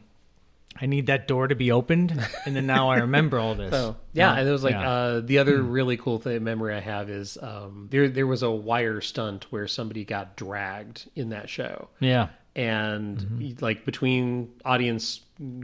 I 0.81 0.87
need 0.87 1.07
that 1.07 1.27
door 1.27 1.49
to 1.49 1.55
be 1.55 1.73
opened, 1.73 2.13
and 2.47 2.55
then 2.55 2.67
now 2.67 2.91
I 2.91 2.99
remember 3.01 3.39
all 3.39 3.55
this. 3.55 3.73
Oh 3.75 3.97
yeah, 4.13 4.35
and 4.35 4.49
it 4.49 4.53
was 4.53 4.63
like 4.65 4.75
Yeah. 4.75 4.91
uh, 4.91 5.21
the 5.21 5.39
other 5.39 5.61
really 5.63 5.97
cool 5.97 6.19
thing, 6.19 6.45
memory 6.45 6.75
I 6.75 6.81
have 6.81 7.11
is 7.11 7.37
um, 7.41 7.89
there 7.91 8.09
there 8.09 8.27
was 8.27 8.43
a 8.43 8.51
wire 8.51 9.01
stunt 9.01 9.47
where 9.51 9.67
somebody 9.67 10.05
got 10.05 10.37
dragged 10.37 11.09
in 11.17 11.31
that 11.31 11.49
show, 11.49 11.89
yeah. 12.01 12.29
and 12.55 13.61
like 13.61 13.85
between 13.85 14.51
audience 14.65 15.21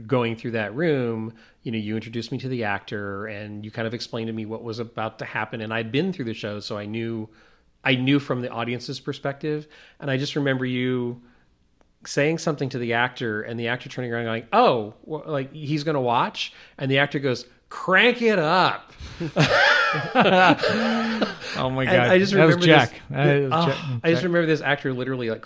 going 0.07 0.35
through 0.35 0.51
that 0.51 0.73
room, 0.75 1.33
you 1.63 1.71
know, 1.71 1.77
you 1.77 1.95
introduced 1.95 2.31
me 2.31 2.37
to 2.39 2.47
the 2.47 2.63
actor, 2.63 3.25
and 3.27 3.65
you 3.65 3.71
kind 3.71 3.87
of 3.87 3.93
explained 3.93 4.27
to 4.27 4.33
me 4.33 4.45
what 4.45 4.63
was 4.63 4.79
about 4.79 5.19
to 5.19 5.25
happen, 5.25 5.61
and 5.61 5.73
I'd 5.73 5.91
been 5.91 6.13
through 6.13 6.25
the 6.25 6.33
show, 6.33 6.59
so 6.59 6.77
I 6.77 6.85
knew 6.85 7.29
I 7.83 7.95
knew 7.95 8.19
from 8.19 8.41
the 8.41 8.49
audience's 8.49 8.99
perspective, 8.99 9.67
and 9.99 10.09
I 10.09 10.17
just 10.17 10.35
remember 10.35 10.65
you 10.65 11.21
saying 12.07 12.37
something 12.37 12.69
to 12.69 12.77
the 12.77 12.93
actor 12.93 13.41
and 13.41 13.59
the 13.59 13.67
actor 13.67 13.89
turning 13.89 14.13
around 14.13 14.25
going 14.25 14.45
oh 14.53 14.93
like 15.05 15.51
he's 15.53 15.83
gonna 15.83 16.01
watch 16.01 16.53
and 16.77 16.89
the 16.91 16.99
actor 16.99 17.19
goes 17.19 17.45
crank 17.69 18.21
it 18.21 18.39
up 18.39 18.91
Oh 21.57 21.69
my 21.69 21.83
And 21.83 21.91
god! 21.91 22.09
I 22.09 22.19
just 22.19 22.33
that 22.33 22.39
remember 22.41 22.65
Jack. 22.65 22.89
this- 22.91 22.99
That 23.09 23.41
was 23.43 23.51
Oh, 23.53 23.65
Jack- 23.67 23.77
I 24.03 24.11
just 24.11 24.23
remember 24.23 24.45
this 24.45 24.61
actor 24.61 24.93
literally 24.93 25.29
like 25.29 25.45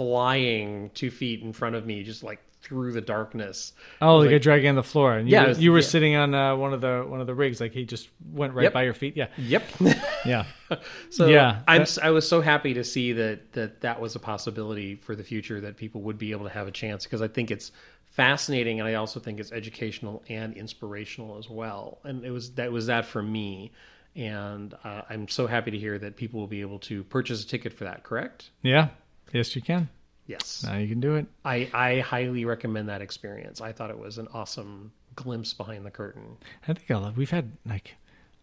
flying 0.00 0.90
two 0.94 1.10
feet 1.10 1.42
in 1.42 1.52
front 1.52 1.76
of 1.76 1.84
me, 1.84 2.02
just 2.02 2.22
like 2.22 2.40
through 2.62 2.92
the 2.92 3.00
darkness. 3.02 3.74
Oh, 4.00 4.16
Like- 4.16 4.26
like, 4.28 4.36
a 4.36 4.38
dragon 4.38 4.70
on 4.70 4.74
the 4.76 4.82
floor, 4.82 5.16
and 5.18 5.28
you, 5.28 5.32
Yeah, 5.34 5.42
were- 5.42 5.48
was- 5.48 5.60
you 5.62 5.72
were 5.72 5.78
yeah. 5.80 5.84
sitting 5.84 6.16
on 6.16 6.34
uh, 6.34 6.56
one 6.56 6.72
of 6.72 6.80
the 6.80 7.04
one 7.06 7.20
of 7.20 7.26
the 7.26 7.34
rigs, 7.34 7.60
like 7.60 7.72
he 7.72 7.84
just 7.84 8.08
went 8.32 8.54
right 8.54 8.64
Yep. 8.64 8.72
by 8.72 8.82
your 8.84 8.94
feet. 8.94 9.14
Yeah, 9.14 9.26
Yep. 9.36 9.62
yeah, 10.24 10.44
so 11.10 11.26
Yeah, 11.26 11.60
I'm 11.68 11.82
that- 11.84 11.98
I 12.02 12.10
was 12.10 12.26
so 12.26 12.40
happy 12.40 12.72
to 12.74 12.82
see 12.84 13.12
that 13.12 13.52
that 13.52 13.82
that 13.82 14.00
was 14.00 14.16
a 14.16 14.18
possibility 14.18 14.94
for 14.96 15.14
the 15.14 15.22
future 15.24 15.60
that 15.60 15.76
people 15.76 16.00
would 16.02 16.16
be 16.18 16.32
able 16.32 16.44
to 16.46 16.52
have 16.52 16.66
a 16.66 16.72
chance 16.72 17.04
because 17.04 17.20
I 17.20 17.28
think 17.28 17.50
it's 17.50 17.72
fascinating 18.06 18.80
and 18.80 18.88
I 18.88 18.94
also 18.94 19.20
think 19.20 19.38
it's 19.38 19.52
educational 19.52 20.22
and 20.30 20.54
inspirational 20.56 21.36
as 21.38 21.48
well. 21.50 21.98
And 22.04 22.24
it 22.24 22.30
was 22.30 22.52
that 22.52 22.72
was 22.72 22.86
that 22.86 23.04
for 23.04 23.22
me. 23.22 23.72
And 24.16 24.74
uh, 24.82 25.02
I'm 25.08 25.28
so 25.28 25.46
happy 25.46 25.70
to 25.70 25.78
hear 25.78 25.96
that 25.96 26.16
people 26.16 26.40
will 26.40 26.48
be 26.48 26.62
able 26.62 26.80
to 26.80 27.04
purchase 27.04 27.44
a 27.44 27.46
ticket 27.46 27.72
for 27.72 27.84
that. 27.84 28.02
Correct? 28.02 28.50
yeah. 28.62 28.88
Yes, 29.32 29.54
you 29.54 29.62
can. 29.62 29.88
Yes. 30.26 30.64
Now 30.64 30.76
you 30.76 30.88
can 30.88 31.00
do 31.00 31.16
it. 31.16 31.26
I, 31.44 31.68
I 31.74 32.00
highly 32.00 32.44
recommend 32.44 32.88
that 32.88 33.02
experience. 33.02 33.60
I 33.60 33.72
thought 33.72 33.90
it 33.90 33.98
was 33.98 34.18
an 34.18 34.28
awesome 34.32 34.92
glimpse 35.16 35.52
behind 35.52 35.84
the 35.84 35.90
curtain. 35.90 36.36
I 36.66 36.72
think 36.72 36.88
lot, 36.88 37.16
we've 37.16 37.30
had 37.30 37.52
like 37.66 37.96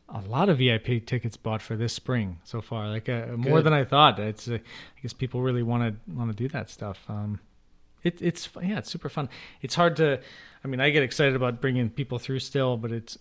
a 0.10 0.22
lot 0.22 0.50
of 0.50 0.58
VIP 0.58 1.06
tickets 1.06 1.38
bought 1.38 1.62
for 1.62 1.76
this 1.76 1.94
spring 1.94 2.40
so 2.44 2.62
far, 2.62 2.88
like 2.90 3.10
uh, 3.10 3.28
more 3.38 3.62
than 3.62 3.74
I 3.74 3.84
thought. 3.84 4.20
It's 4.20 4.48
uh, 4.48 4.56
I 4.56 5.02
guess 5.02 5.14
people 5.14 5.42
really 5.42 5.64
want 5.64 5.84
to 5.84 6.14
want 6.14 6.30
to 6.30 6.36
do 6.36 6.48
that 6.50 6.70
stuff. 6.70 7.04
Um, 7.08 7.40
it, 8.04 8.22
it's 8.22 8.50
yeah, 8.62 8.80
it's 8.80 8.90
super 8.90 9.10
fun. 9.10 9.30
It's 9.62 9.76
hard 9.76 9.96
to. 9.98 10.20
I 10.64 10.68
mean, 10.68 10.80
I 10.80 10.90
get 10.90 11.04
excited 11.04 11.36
about 11.36 11.62
bringing 11.62 11.90
people 11.90 12.20
through 12.20 12.40
still, 12.40 12.78
but 12.78 12.92
it's 12.92 13.18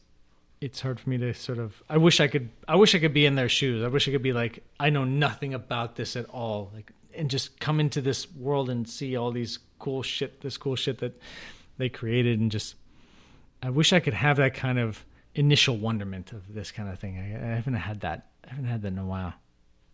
it's 0.60 0.80
hard 0.80 1.00
for 1.00 1.10
me 1.10 1.18
to 1.18 1.34
sort 1.34 1.58
of. 1.58 1.82
I 1.88 1.96
wish 1.96 2.20
I 2.20 2.28
could. 2.28 2.50
I 2.68 2.76
wish 2.76 2.94
I 2.94 2.98
could 2.98 3.14
be 3.14 3.26
in 3.26 3.34
their 3.34 3.48
shoes. 3.48 3.84
I 3.84 3.88
wish 3.88 4.08
I 4.08 4.12
could 4.12 4.22
be 4.22 4.32
like, 4.32 4.62
I 4.78 4.90
know 4.90 5.04
nothing 5.04 5.54
about 5.54 5.96
this 5.96 6.16
at 6.16 6.26
all, 6.26 6.70
like, 6.74 6.92
and 7.16 7.30
just 7.30 7.58
come 7.60 7.80
into 7.80 8.00
this 8.00 8.30
world 8.32 8.70
and 8.70 8.88
see 8.88 9.16
all 9.16 9.30
these 9.30 9.58
cool 9.78 10.02
shit, 10.02 10.40
this 10.40 10.56
cool 10.56 10.76
shit 10.76 10.98
that 10.98 11.20
they 11.78 11.88
created, 11.88 12.40
and 12.40 12.50
just. 12.50 12.74
I 13.62 13.70
wish 13.70 13.92
I 13.92 14.00
could 14.00 14.14
have 14.14 14.36
that 14.36 14.54
kind 14.54 14.78
of 14.78 15.04
initial 15.34 15.76
wonderment 15.76 16.32
of 16.32 16.52
this 16.52 16.70
kind 16.70 16.88
of 16.88 16.98
thing. 16.98 17.18
I, 17.18 17.52
I 17.52 17.54
haven't 17.56 17.74
had 17.74 18.00
that. 18.00 18.28
I 18.44 18.50
haven't 18.50 18.66
had 18.66 18.82
that 18.82 18.88
in 18.88 18.98
a 18.98 19.06
while. 19.06 19.34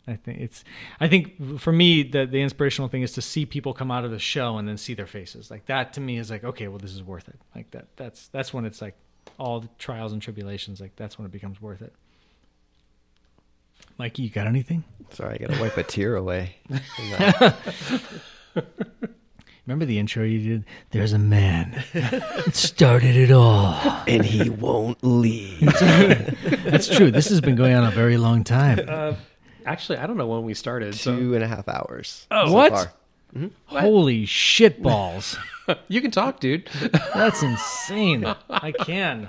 I 0.07 0.17
think 0.17 0.41
it's. 0.41 0.65
I 1.01 1.09
think 1.09 1.61
for 1.61 1.73
me, 1.73 2.03
the 2.03 2.27
the 2.27 2.43
inspirational 2.43 2.89
thing 2.89 3.03
is 3.03 3.13
to 3.13 3.23
see 3.23 3.47
people 3.47 3.73
come 3.73 3.91
out 3.91 4.05
of 4.05 4.11
the 4.11 4.19
show 4.19 4.59
and 4.59 4.67
then 4.67 4.77
see 4.77 4.95
their 4.95 5.07
faces. 5.07 5.51
Like 5.51 5.67
that 5.67 5.93
to 5.95 6.01
me 6.01 6.19
is 6.19 6.31
like, 6.31 6.43
okay, 6.43 6.69
well, 6.69 6.79
this 6.79 6.93
is 6.93 7.03
worth 7.03 7.29
it. 7.29 7.39
Like 7.55 7.71
that. 7.71 7.87
That's 7.97 8.29
that's 8.29 8.53
when 8.53 8.65
it's 8.65 8.83
like 8.83 8.97
all 9.39 9.61
the 9.61 9.69
trials 9.79 10.13
and 10.13 10.21
tribulations. 10.21 10.81
Like 10.81 10.97
that's 10.97 11.19
when 11.19 11.27
it 11.27 11.33
becomes 11.33 11.61
worth 11.61 11.83
it. 11.83 11.95
Mikey, 13.99 14.23
you 14.23 14.31
got 14.31 14.47
anything? 14.47 14.85
Sorry, 15.11 15.35
I 15.35 15.39
gotta 15.47 15.61
wipe 15.61 15.77
a 15.77 15.83
tear 15.83 16.17
away. 16.17 16.57
Remember 19.67 19.85
the 19.85 19.99
intro 20.01 20.25
you 20.25 20.39
did? 20.57 20.65
There's 20.91 21.13
a 21.13 21.19
man 21.19 21.85
that 21.93 22.51
started 22.55 23.15
it 23.15 23.31
all. 23.31 23.75
and 24.09 24.25
he 24.25 24.51
won't 24.51 24.99
leave. 25.03 25.61
That's 26.65 26.89
true. 26.89 27.13
This 27.13 27.29
has 27.29 27.41
been 27.41 27.55
going 27.55 27.75
on 27.75 27.85
a 27.85 27.93
very 27.93 28.17
long 28.17 28.43
time. 28.43 28.81
Uh, 28.89 29.15
actually, 29.65 29.99
I 29.99 30.07
don't 30.09 30.17
know 30.17 30.27
when 30.27 30.43
we 30.43 30.55
started. 30.55 30.97
So 30.97 31.17
Two 31.17 31.35
and 31.35 31.45
a 31.45 31.47
half 31.47 31.69
hours. 31.69 32.27
so 32.33 32.39
Oh, 32.47 32.53
what? 32.53 32.73
far. 32.73 32.93
Holy 33.67 34.27
shit 34.27 34.83
balls. 34.83 35.39
you 35.89 36.01
can 36.01 36.11
talk, 36.11 36.41
dude. 36.41 36.69
That's 37.15 37.43
insane. 37.43 38.27
I 38.51 38.73
can. 38.73 39.29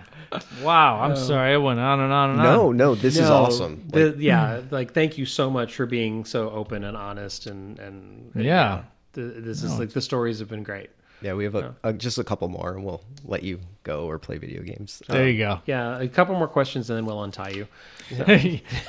Wow. 0.61 0.99
I'm 1.01 1.15
sorry. 1.15 1.53
I 1.53 1.57
went 1.57 1.80
on 1.80 1.99
and 1.99 2.11
on 2.11 2.31
and 2.31 2.39
on. 2.41 2.45
No, 2.45 2.71
no, 2.71 2.95
this 2.95 3.15
is 3.15 3.21
No, 3.30 3.34
awesome. 3.34 3.84
the- 3.88 4.15
yeah, 4.17 4.61
like 4.71 4.93
thank 4.93 5.17
you 5.17 5.25
so 5.25 5.49
much 5.49 5.75
for 5.75 5.85
being 5.85 6.25
so 6.25 6.49
open 6.49 6.84
and 6.84 6.97
honest 6.97 7.45
and 7.47 7.80
and 7.80 8.31
Yeah. 8.35 8.84
the, 9.13 9.21
this 9.21 9.63
is 9.63 9.77
like 9.80 9.91
the 9.91 10.01
stories 10.01 10.39
have 10.39 10.49
been 10.49 10.63
great. 10.63 10.89
Yeah, 11.21 11.35
we 11.35 11.45
have 11.45 11.55
a, 11.55 11.73
a, 11.85 11.93
just 11.93 12.17
a 12.17 12.23
couple 12.25 12.49
more, 12.49 12.73
and 12.73 12.84
we'll 12.84 13.01
let 13.23 13.43
you 13.43 13.61
go 13.84 14.09
or 14.09 14.19
play 14.19 14.38
video 14.38 14.61
games. 14.61 15.01
There 15.07 15.30
you 15.30 15.38
go. 15.38 15.61
Yeah, 15.65 15.97
a 16.01 16.09
couple 16.09 16.35
more 16.35 16.49
questions 16.49 16.89
and 16.89 16.97
then 16.97 17.05
we'll 17.05 17.23
untie 17.23 17.51
you. 17.51 17.67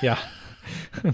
yeah. 0.03 0.19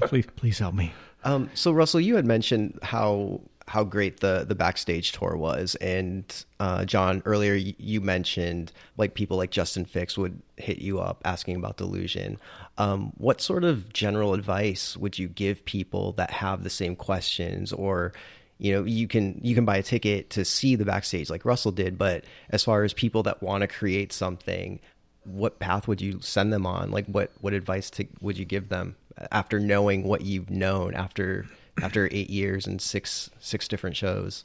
please, 0.03 0.27
please 0.37 0.59
help 0.59 0.75
me. 0.75 0.95
Um, 1.25 1.51
so 1.53 1.73
Russell, 1.73 2.01
you 2.01 2.17
had 2.17 2.25
mentioned 2.25 2.79
how 2.83 3.41
how 3.71 3.85
great 3.85 4.19
the 4.19 4.45
the 4.49 4.57
backstage 4.57 5.13
tour 5.13 5.37
was, 5.37 5.77
and 5.77 6.45
uh, 6.59 6.85
Jon 6.85 7.23
earlier 7.25 7.55
you 7.55 8.01
mentioned 8.01 8.73
like 8.97 9.15
people 9.15 9.37
like 9.37 9.53
Justin 9.53 9.85
Fix 9.85 10.19
would 10.19 10.43
hit 10.57 10.79
you 10.79 10.99
up 10.99 11.23
asking 11.25 11.55
about 11.55 11.77
Delusion. 11.77 12.37
Um, 12.79 13.13
what 13.17 13.41
sort 13.41 13.63
of 13.63 13.93
general 13.93 14.35
advice 14.35 14.97
would 14.97 15.21
you 15.21 15.29
give 15.29 15.65
people 15.65 16.11
that 16.15 16.33
have 16.33 16.65
the 16.65 16.71
same 16.71 16.97
questions, 16.97 17.73
or 17.73 18.13
you 18.59 18.73
know 18.73 18.83
you 18.83 19.07
can 19.07 19.39
you 19.41 19.55
can 19.55 19.65
buy 19.65 19.77
a 19.77 19.85
ticket 19.85 20.31
to 20.31 20.45
see 20.45 20.75
the 20.75 20.85
backstage 20.85 21.31
like 21.31 21.45
Russell 21.45 21.71
did, 21.71 21.97
but 21.97 22.25
as 22.49 22.65
far 22.65 22.83
as 22.83 22.93
people 22.93 23.23
that 23.23 23.41
want 23.41 23.61
to 23.61 23.69
create 23.69 24.13
something, 24.13 24.81
what 25.23 25.61
path 25.61 25.87
would 25.87 26.01
you 26.01 26.19
send 26.21 26.53
them 26.53 26.67
on? 26.67 26.91
Like 26.91 27.07
what 27.07 27.31
what 27.41 27.53
advice 27.53 27.89
to, 27.91 28.07
would 28.21 28.37
you 28.37 28.45
give 28.45 28.69
them 28.69 28.97
after 29.31 29.61
knowing 29.61 30.03
what 30.03 30.23
you've 30.23 30.51
known 30.51 30.95
after 30.95 31.47
after 31.83 32.09
eight 32.11 32.31
years 32.31 32.67
and 32.67 32.81
six 32.81 33.31
six 33.41 33.69
different 33.69 33.97
shows? 33.97 34.45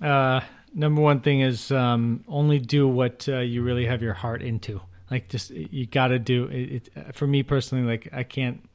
Uh, 0.00 0.40
number 0.74 1.00
one 1.00 1.20
thing 1.20 1.40
is 1.40 1.70
um, 1.70 2.24
only 2.28 2.58
do 2.58 2.88
what 2.88 3.28
uh, 3.28 3.38
you 3.38 3.62
really 3.62 3.86
have 3.86 4.02
your 4.02 4.14
heart 4.14 4.42
into. 4.42 4.80
Like, 5.10 5.28
just 5.28 5.50
you 5.50 5.86
got 5.86 6.08
to 6.08 6.18
do 6.18 6.44
it, 6.46 6.88
it. 6.94 7.14
For 7.14 7.26
me 7.26 7.42
personally, 7.42 7.84
like 7.84 8.08
I 8.12 8.22
can't 8.22 8.66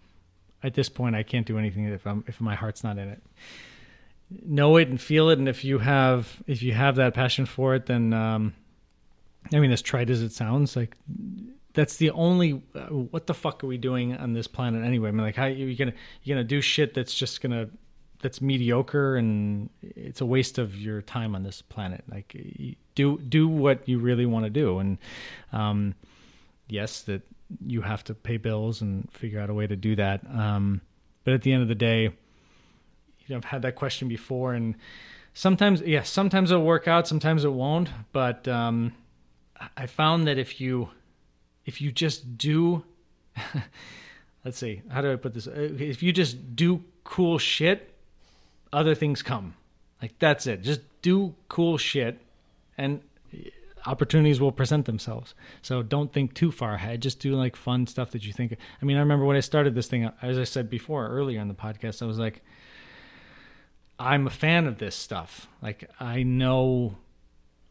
at 0.64 0.74
this 0.74 0.90
point, 0.90 1.16
I 1.16 1.24
can't 1.24 1.46
do 1.46 1.58
anything 1.58 1.86
if 1.86 2.06
I'm 2.06 2.24
if 2.28 2.40
my 2.42 2.56
heart's 2.56 2.84
not 2.84 2.98
in 2.98 3.10
it. 3.10 3.22
Know 4.46 4.78
it 4.78 4.90
and 4.90 5.00
feel 5.00 5.30
it, 5.30 5.40
and 5.40 5.48
if 5.48 5.64
you 5.64 5.80
have 5.80 6.44
if 6.46 6.62
you 6.62 6.74
have 6.74 6.96
that 6.98 7.14
passion 7.14 7.46
for 7.46 7.76
it, 7.76 7.86
then 7.86 8.14
um, 8.14 8.54
I 9.54 9.60
mean, 9.60 9.72
as 9.72 9.82
trite 9.82 10.10
as 10.10 10.22
it 10.22 10.32
sounds, 10.32 10.76
like 10.76 10.96
that's 11.78 11.98
the 11.98 12.10
only. 12.10 12.64
Uh, 12.74 12.88
what 12.88 13.28
the 13.28 13.36
fuck 13.36 13.64
are 13.64 13.68
we 13.68 13.78
doing 13.78 14.18
on 14.18 14.34
this 14.34 14.48
planet 14.48 14.84
anyway? 14.84 15.10
I 15.10 15.12
mean, 15.12 15.22
like, 15.22 15.36
how 15.36 15.46
you 15.46 15.76
gonna 15.76 15.94
you 16.24 16.34
gonna 16.34 16.44
do 16.44 16.60
shit 16.60 16.96
that's 16.96 17.14
just 17.14 17.40
gonna 17.40 17.70
that's 18.20 18.42
mediocre 18.42 19.16
and 19.16 19.70
it's 19.84 20.20
a 20.20 20.26
waste 20.26 20.58
of 20.58 20.76
your 20.76 21.04
time 21.04 21.36
on 21.36 21.44
this 21.44 21.62
planet. 21.62 22.04
Like, 22.10 22.36
do 22.96 23.20
do 23.20 23.48
what 23.48 23.88
you 23.88 24.00
really 24.00 24.26
want 24.26 24.46
to 24.46 24.50
do, 24.50 24.80
and 24.80 24.98
um, 25.54 25.94
yes, 26.68 27.04
that 27.04 27.22
you 27.64 27.82
have 27.82 28.04
to 28.06 28.16
pay 28.16 28.38
bills 28.38 28.82
and 28.82 29.08
figure 29.14 29.40
out 29.40 29.52
a 29.52 29.54
way 29.54 29.68
to 29.68 29.76
do 29.76 29.96
that. 29.98 30.22
Um, 30.34 30.82
but 31.26 31.36
at 31.36 31.44
the 31.44 31.54
end 31.54 31.62
of 31.62 31.68
the 31.68 31.76
day, 31.76 32.06
you 32.06 32.12
know, 33.30 33.38
I've 33.38 33.46
had 33.46 33.62
that 33.62 33.76
question 33.76 34.08
before, 34.08 34.56
and 34.56 34.74
sometimes, 35.36 35.82
yeah, 35.82 36.02
sometimes 36.02 36.50
it'll 36.50 36.66
work 36.66 36.88
out, 36.88 37.08
sometimes 37.08 37.46
it 37.46 37.54
won't. 37.54 37.90
But 38.14 38.48
um, 38.48 38.94
I 39.78 39.86
found 39.86 40.28
that 40.28 40.40
if 40.40 40.60
you 40.60 40.90
if 41.68 41.80
you 41.80 41.92
just 41.92 42.40
do 42.40 42.84
let's 44.44 44.58
see 44.58 44.82
how 44.90 45.02
do 45.02 45.14
i 45.14 45.16
put 45.16 45.36
this? 45.36 45.46
Uh, 45.46 45.70
if 45.78 46.02
you 46.02 46.12
just 46.12 46.56
do 46.56 46.84
cool 47.04 47.38
shit 47.38 47.94
other 48.74 48.96
things 48.96 49.22
come. 49.22 49.56
Like 50.02 50.18
that's 50.20 50.48
it. 50.48 50.62
Just 50.62 50.82
do 51.02 51.36
cool 51.48 51.78
shit 51.78 52.22
and 52.78 53.02
opportunities 53.86 54.40
will 54.40 54.52
present 54.52 54.86
themselves. 54.86 55.34
So 55.62 55.82
don't 55.82 56.12
think 56.12 56.34
too 56.34 56.52
far 56.52 56.74
ahead. 56.74 57.02
Just 57.02 57.20
do 57.20 57.36
like 57.36 57.56
fun 57.56 57.88
stuff 57.88 58.12
that 58.12 58.26
you 58.26 58.34
think 58.34 58.56
i 58.82 58.86
mean 58.86 58.98
i 58.98 59.00
remember 59.00 59.26
when 59.26 59.38
i 59.38 59.42
started 59.42 59.76
this 59.76 59.88
thing 59.88 60.10
as 60.22 60.38
i 60.38 60.44
said 60.44 60.70
before 60.70 61.08
earlier 61.08 61.40
in 61.40 61.48
the 61.48 61.54
podcast 61.54 62.02
i 62.02 62.06
was 62.06 62.20
like 62.20 62.44
i'm 64.00 64.28
a 64.28 64.30
fan 64.30 64.68
of 64.68 64.78
this 64.78 64.96
stuff. 64.96 65.48
Like 65.62 65.90
i 66.00 66.24
know 66.24 66.98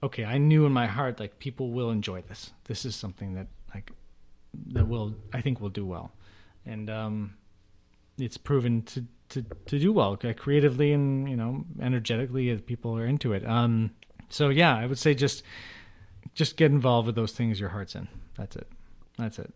okay 0.03 0.25
i 0.25 0.39
knew 0.39 0.67
in 0.67 0.73
my 0.73 0.87
heart 0.87 1.21
like 1.21 1.39
people 1.39 1.71
will 1.71 1.91
enjoy 1.91 2.23
this. 2.23 2.53
This 2.65 2.85
is 2.85 2.97
something 2.97 3.35
that 3.35 3.47
like 3.75 3.91
that 4.73 4.87
will 4.89 5.15
i 5.33 5.41
think 5.41 5.61
will 5.61 5.69
do 5.69 5.87
well. 5.87 6.13
And 6.65 6.91
um 6.91 7.35
it's 8.19 8.37
proven 8.37 8.83
to 8.83 9.05
to 9.29 9.45
to 9.67 9.79
do 9.79 9.93
well 9.93 10.19
uh, 10.25 10.33
creatively 10.33 10.93
and 10.93 11.29
you 11.29 11.37
know 11.37 11.65
energetically 11.81 12.51
if 12.51 12.67
people 12.67 12.97
are 12.97 13.07
into 13.07 13.33
it. 13.33 13.47
Um 13.47 13.91
so 14.29 14.49
yeah 14.49 14.77
i 14.77 14.87
would 14.87 14.99
say 14.99 15.15
just 15.15 15.43
just 16.35 16.57
get 16.57 16.71
involved 16.71 17.07
with 17.07 17.15
those 17.15 17.33
things 17.33 17.61
your 17.61 17.71
heart's 17.71 17.95
in. 17.95 18.09
That's 18.37 18.57
it. 18.57 18.69
That's 19.17 19.39
it. 19.39 19.53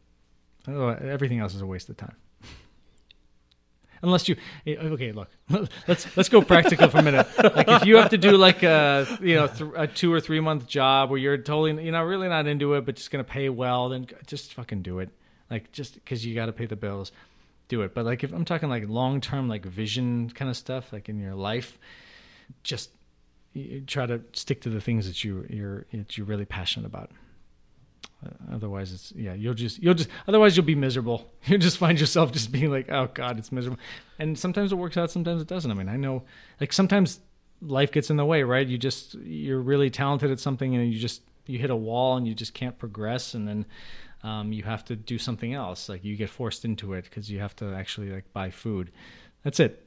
Oh, 0.68 0.88
everything 0.88 1.40
else 1.40 1.54
is 1.54 1.60
a 1.60 1.66
waste 1.66 1.88
of 1.88 1.96
time 1.96 2.16
unless 4.02 4.28
you 4.28 4.36
eh, 4.66 4.76
okay 4.76 5.12
look 5.12 5.28
let's 5.88 6.16
let's 6.16 6.28
go 6.28 6.42
practical 6.42 6.88
for 6.88 6.98
a 6.98 7.02
minute. 7.02 7.26
Like 7.42 7.68
if 7.68 7.84
you 7.84 7.96
have 7.96 8.10
to 8.10 8.18
do 8.18 8.36
like 8.36 8.62
a 8.62 9.06
you 9.20 9.34
know 9.34 9.46
th- 9.46 9.70
a 9.76 9.86
two 9.86 10.12
or 10.12 10.20
three 10.20 10.40
month 10.40 10.66
job 10.66 11.10
where 11.10 11.18
you're 11.18 11.38
totally 11.38 11.84
you 11.84 11.92
know 11.92 12.02
really 12.02 12.28
not 12.28 12.46
into 12.46 12.74
it 12.74 12.84
but 12.86 12.96
just 12.96 13.10
gonna 13.10 13.24
pay 13.24 13.48
well 13.48 13.88
then 13.88 14.06
just 14.26 14.54
fucking 14.54 14.82
do 14.82 14.98
it. 15.00 15.10
Like 15.50 15.72
just 15.72 15.94
because 15.94 16.24
you 16.24 16.34
got 16.34 16.46
to 16.46 16.52
pay 16.52 16.66
the 16.66 16.76
bills 16.76 17.12
do 17.68 17.82
it. 17.82 17.94
But 17.94 18.04
like 18.04 18.22
if 18.24 18.32
i'm 18.32 18.44
talking 18.44 18.68
like 18.68 18.88
long 18.88 19.20
term 19.20 19.48
like 19.48 19.64
vision 19.64 20.30
kind 20.30 20.50
of 20.50 20.56
stuff 20.56 20.92
like 20.92 21.08
in 21.08 21.18
your 21.20 21.34
life 21.34 21.78
just 22.62 22.90
try 23.86 24.06
to 24.06 24.20
stick 24.32 24.60
to 24.62 24.70
the 24.70 24.80
things 24.80 25.06
that 25.06 25.24
you 25.24 25.44
you're 25.48 25.86
that 25.92 26.16
you're 26.16 26.26
really 26.26 26.44
passionate 26.44 26.86
about 26.86 27.10
otherwise 28.52 28.92
it's 28.92 29.12
yeah 29.16 29.32
you'll 29.32 29.54
just 29.54 29.82
you'll 29.82 29.94
just 29.94 30.10
otherwise 30.28 30.56
you'll 30.56 30.66
be 30.66 30.74
miserable. 30.74 31.30
You'll 31.46 31.60
just 31.60 31.78
find 31.78 31.98
yourself 31.98 32.32
just 32.32 32.52
being 32.52 32.70
like 32.70 32.90
oh 32.90 33.08
god 33.12 33.38
it's 33.38 33.50
miserable. 33.50 33.80
And 34.18 34.38
sometimes 34.38 34.72
it 34.72 34.76
works 34.76 34.96
out 34.96 35.10
sometimes 35.10 35.40
it 35.40 35.48
doesn't. 35.48 35.70
I 35.70 35.74
mean 35.74 35.88
i 35.88 35.96
know 35.96 36.24
like 36.60 36.72
sometimes 36.72 37.20
life 37.62 37.92
gets 37.92 38.10
in 38.10 38.16
the 38.16 38.24
way 38.24 38.42
right? 38.42 38.66
You 38.66 38.78
just 38.78 39.14
you're 39.14 39.60
really 39.60 39.90
talented 39.90 40.30
at 40.30 40.40
something 40.40 40.74
and 40.74 40.92
you 40.92 40.98
just 40.98 41.22
you 41.46 41.58
hit 41.58 41.70
a 41.70 41.76
wall 41.76 42.16
and 42.16 42.26
you 42.28 42.34
just 42.34 42.54
can't 42.54 42.78
progress 42.78 43.34
and 43.34 43.48
then 43.48 43.66
um, 44.22 44.52
you 44.52 44.62
have 44.64 44.84
to 44.86 44.96
do 44.96 45.18
something 45.18 45.54
else. 45.54 45.88
Like 45.88 46.04
you 46.04 46.16
get 46.16 46.28
forced 46.28 46.64
into 46.64 46.92
it 46.92 47.04
because 47.04 47.30
you 47.30 47.40
have 47.40 47.56
to 47.56 47.74
actually 47.74 48.10
like 48.10 48.30
buy 48.32 48.50
food. 48.50 48.90
That's 49.42 49.60
it. 49.60 49.86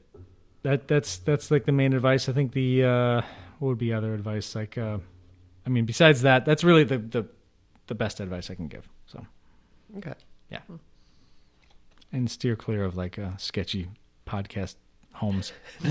That 0.62 0.88
that's 0.88 1.18
that's 1.18 1.50
like 1.50 1.66
the 1.66 1.72
main 1.72 1.92
advice. 1.92 2.28
I 2.28 2.32
think 2.32 2.52
the 2.52 2.84
uh 2.84 3.22
what 3.58 3.68
would 3.68 3.78
be 3.78 3.92
other 3.92 4.14
advice? 4.14 4.54
Like 4.54 4.76
uh 4.76 4.98
i 5.66 5.70
mean 5.70 5.86
besides 5.86 6.22
that 6.22 6.44
that's 6.44 6.62
really 6.62 6.84
the 6.84 6.98
the 6.98 7.26
the 7.86 7.94
best 7.94 8.20
advice 8.20 8.50
I 8.50 8.54
can 8.54 8.68
give. 8.68 8.88
So, 9.06 9.26
Okay. 9.98 10.14
yeah. 10.50 10.60
And 12.12 12.30
steer 12.30 12.56
clear 12.56 12.84
of 12.84 12.96
like 12.96 13.18
uh, 13.18 13.36
sketchy 13.38 13.88
podcast 14.26 14.76
homes. 15.12 15.52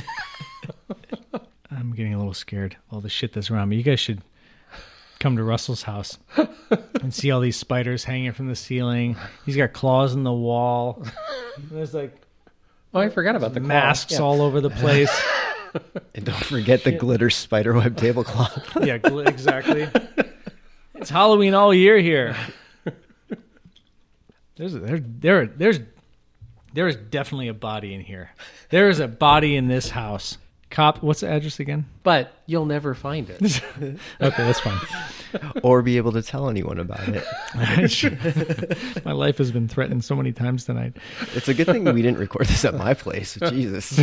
I'm 1.72 1.94
getting 1.94 2.14
a 2.14 2.18
little 2.18 2.34
scared. 2.34 2.78
All 2.92 3.02
the 3.02 3.10
shit 3.10 3.34
that's 3.34 3.50
around 3.50 3.70
me. 3.70 3.78
You 3.78 3.84
guys 3.84 4.00
should 4.00 4.22
come 5.20 5.36
to 5.38 5.44
Russell's 5.44 5.84
house 5.84 6.18
and 7.02 7.14
see 7.14 7.32
all 7.32 7.40
these 7.40 7.58
spiders 7.58 8.04
hanging 8.04 8.32
from 8.34 8.48
the 8.48 8.56
ceiling. 8.56 9.16
He's 9.46 9.56
got 9.58 9.74
claws 9.74 10.14
in 10.14 10.24
the 10.24 10.34
wall. 10.34 11.04
There's 11.72 11.94
like 11.94 12.16
Oh, 12.94 13.00
I 13.00 13.10
forgot 13.10 13.36
about 13.36 13.54
the 13.56 13.60
masks 13.60 14.14
Yeah. 14.14 14.20
all 14.20 14.42
over 14.42 14.62
the 14.62 14.70
place. 14.70 15.12
And 16.14 16.24
don't 16.24 16.36
forget 16.46 16.84
the 16.84 16.92
glitter 16.92 17.32
spiderweb 17.32 17.98
tablecloth. 17.98 18.78
yeah, 18.84 19.00
gl- 19.00 19.28
exactly. 19.28 19.88
It's 21.04 21.10
Halloween 21.10 21.54
all 21.54 21.74
year 21.74 21.98
here. 21.98 22.34
There's 24.56 24.72
there 24.72 25.00
there 25.00 25.48
there's 25.48 25.80
there 26.74 26.88
is 26.88 26.96
definitely 26.96 27.50
a 27.50 27.54
body 27.54 27.94
in 27.94 28.00
here. 28.00 28.32
There 28.70 28.90
is 28.90 29.02
a 29.02 29.10
body 29.10 29.58
in 29.58 29.68
this 29.68 29.90
house. 29.90 30.38
Cop, 30.70 31.04
what's 31.04 31.20
the 31.20 31.28
address 31.28 31.60
again? 31.60 31.88
But 32.04 32.32
you'll 32.46 32.66
never 32.66 32.94
find 32.94 33.30
it. 33.30 33.62
Okay, 34.22 34.44
that's 34.44 34.62
fine. 34.62 34.80
or 35.64 35.82
be 35.82 35.98
able 35.98 36.14
to 36.14 36.22
tell 36.22 36.50
anyone 36.50 36.80
about 36.80 37.10
it. 37.10 37.26
My 39.04 39.12
life 39.12 39.40
has 39.40 39.52
been 39.52 39.68
threatened 39.68 40.06
so 40.06 40.16
many 40.16 40.32
times 40.32 40.64
tonight. 40.64 40.94
It's 41.36 41.50
a 41.50 41.54
good 41.54 41.68
thing 41.68 41.84
we 41.84 42.02
didn't 42.02 42.20
record 42.20 42.48
this 42.48 42.64
at 42.64 42.76
my 42.76 42.94
place. 42.94 43.38
Jesus. 43.50 44.00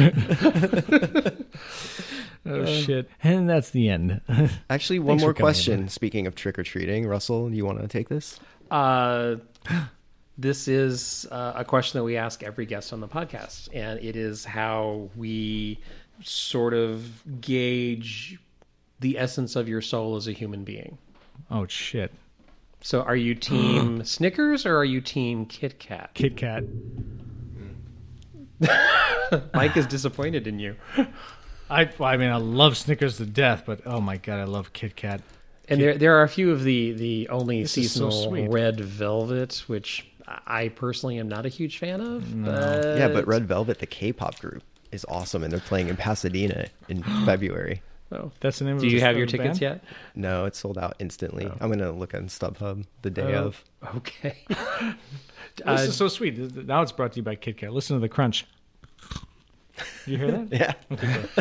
Oh 2.47 2.65
shit! 2.65 3.09
And 3.23 3.49
that's 3.49 3.71
the 3.71 3.89
end. 3.89 4.21
Actually, 4.71 4.99
one 4.99 5.09
Thanks 5.09 5.23
more 5.23 5.31
for 5.31 5.35
coming, 5.35 5.45
question. 5.45 5.89
Speaking 5.89 6.27
of 6.27 6.35
trick 6.35 6.59
or 6.59 6.63
treating, 6.63 7.07
Russell, 7.07 7.53
you 7.53 7.67
want 7.67 7.81
to 7.81 7.89
take 7.89 8.09
this? 8.09 8.41
Uh, 8.71 9.37
this 10.39 10.67
is 10.67 11.27
uh, 11.31 11.53
a 11.57 11.65
question 11.65 11.99
that 11.99 12.05
we 12.05 12.17
ask 12.17 12.43
every 12.43 12.67
guest 12.67 12.93
on 12.93 13.01
the 13.01 13.09
podcast, 13.09 13.69
and 13.75 14.01
it 14.01 14.17
is 14.17 14.45
how 14.45 15.11
we 15.17 15.79
sort 16.23 16.73
of 16.73 17.41
gauge 17.41 18.39
the 19.01 19.19
essence 19.19 19.57
of 19.57 19.69
your 19.69 19.83
soul 19.83 20.17
as 20.17 20.27
a 20.27 20.33
human 20.33 20.65
being. 20.65 20.99
oh 21.51 21.67
shit! 21.67 22.13
So, 22.81 23.03
are 23.03 23.17
you 23.17 23.35
team 23.37 24.05
Snickers 24.05 24.65
or 24.65 24.77
are 24.77 24.85
you 24.85 25.01
team 25.01 25.45
Kit 25.47 25.79
Kat? 25.79 26.11
Kit 26.15 26.37
Kat. 26.37 26.65
Mike 29.55 29.77
is 29.77 29.87
disappointed 29.87 30.47
in 30.47 30.59
you. 30.59 30.77
I 31.71 31.89
I 32.01 32.17
mean 32.17 32.31
I 32.31 32.37
love 32.37 32.77
Snickers 32.77 33.17
to 33.19 33.27
death, 33.27 33.63
but 33.67 33.81
oh 33.87 34.01
my 34.01 34.17
god, 34.17 34.41
I 34.41 34.45
love 34.45 34.73
Kit 34.73 34.97
Kat. 34.97 35.21
And 35.69 35.81
there, 35.81 35.97
there 35.97 36.17
are 36.19 36.23
a 36.25 36.29
few 36.29 36.51
of 36.51 36.65
the 36.65 36.93
the 36.93 37.29
only 37.29 37.63
This 37.63 37.79
is 37.79 37.93
so 37.93 38.11
seasonal 38.11 38.49
red 38.49 38.81
velvet, 38.81 39.63
which 39.69 40.07
I 40.47 40.69
personally 40.69 41.19
am 41.19 41.29
not 41.29 41.47
a 41.47 41.49
huge 41.49 41.79
fan 41.79 42.01
of. 42.01 42.45
But 42.45 42.99
yeah, 42.99 43.09
but 43.09 43.27
Red 43.27 43.47
Velvet, 43.47 43.79
the 43.79 43.87
K-pop 43.87 44.39
group, 44.41 44.63
is 44.93 45.05
awesome, 45.09 45.43
and 45.45 45.53
they're 45.53 45.61
playing 45.61 45.89
in 45.89 45.97
Pasadena 45.97 46.67
in 46.89 47.03
February. 47.25 47.83
Oh. 48.13 48.33
That's 48.41 48.59
the 48.59 48.65
name. 48.65 48.75
of 48.77 48.81
Do 48.83 48.89
you 48.89 49.01
have 49.01 49.17
your 49.17 49.27
tickets 49.27 49.61
band? 49.61 49.83
yet? 49.83 49.85
No, 50.17 50.45
it's 50.45 50.59
sold 50.59 50.77
out 50.79 50.97
instantly. 50.99 51.49
I'm 51.61 51.71
gonna 51.71 51.93
look 51.93 52.15
on 52.15 52.27
StubHub 52.27 52.85
the 53.03 53.11
day 53.11 53.35
Oh, 53.37 53.45
of. 53.47 53.65
Okay. 53.97 54.39
This 55.57 55.67
Uh, 55.67 55.73
is 55.89 55.97
so 55.97 56.07
sweet. 56.09 56.39
Now 56.67 56.81
it's 56.83 56.93
brought 56.93 57.13
to 57.13 57.17
you 57.17 57.23
by 57.25 57.35
Kit 57.35 57.57
Kat. 57.59 57.73
Listen 57.73 57.97
to 57.97 58.01
the 58.01 58.09
crunch. 58.09 58.47
You 60.07 60.17
hear 60.19 60.31
that? 60.33 60.77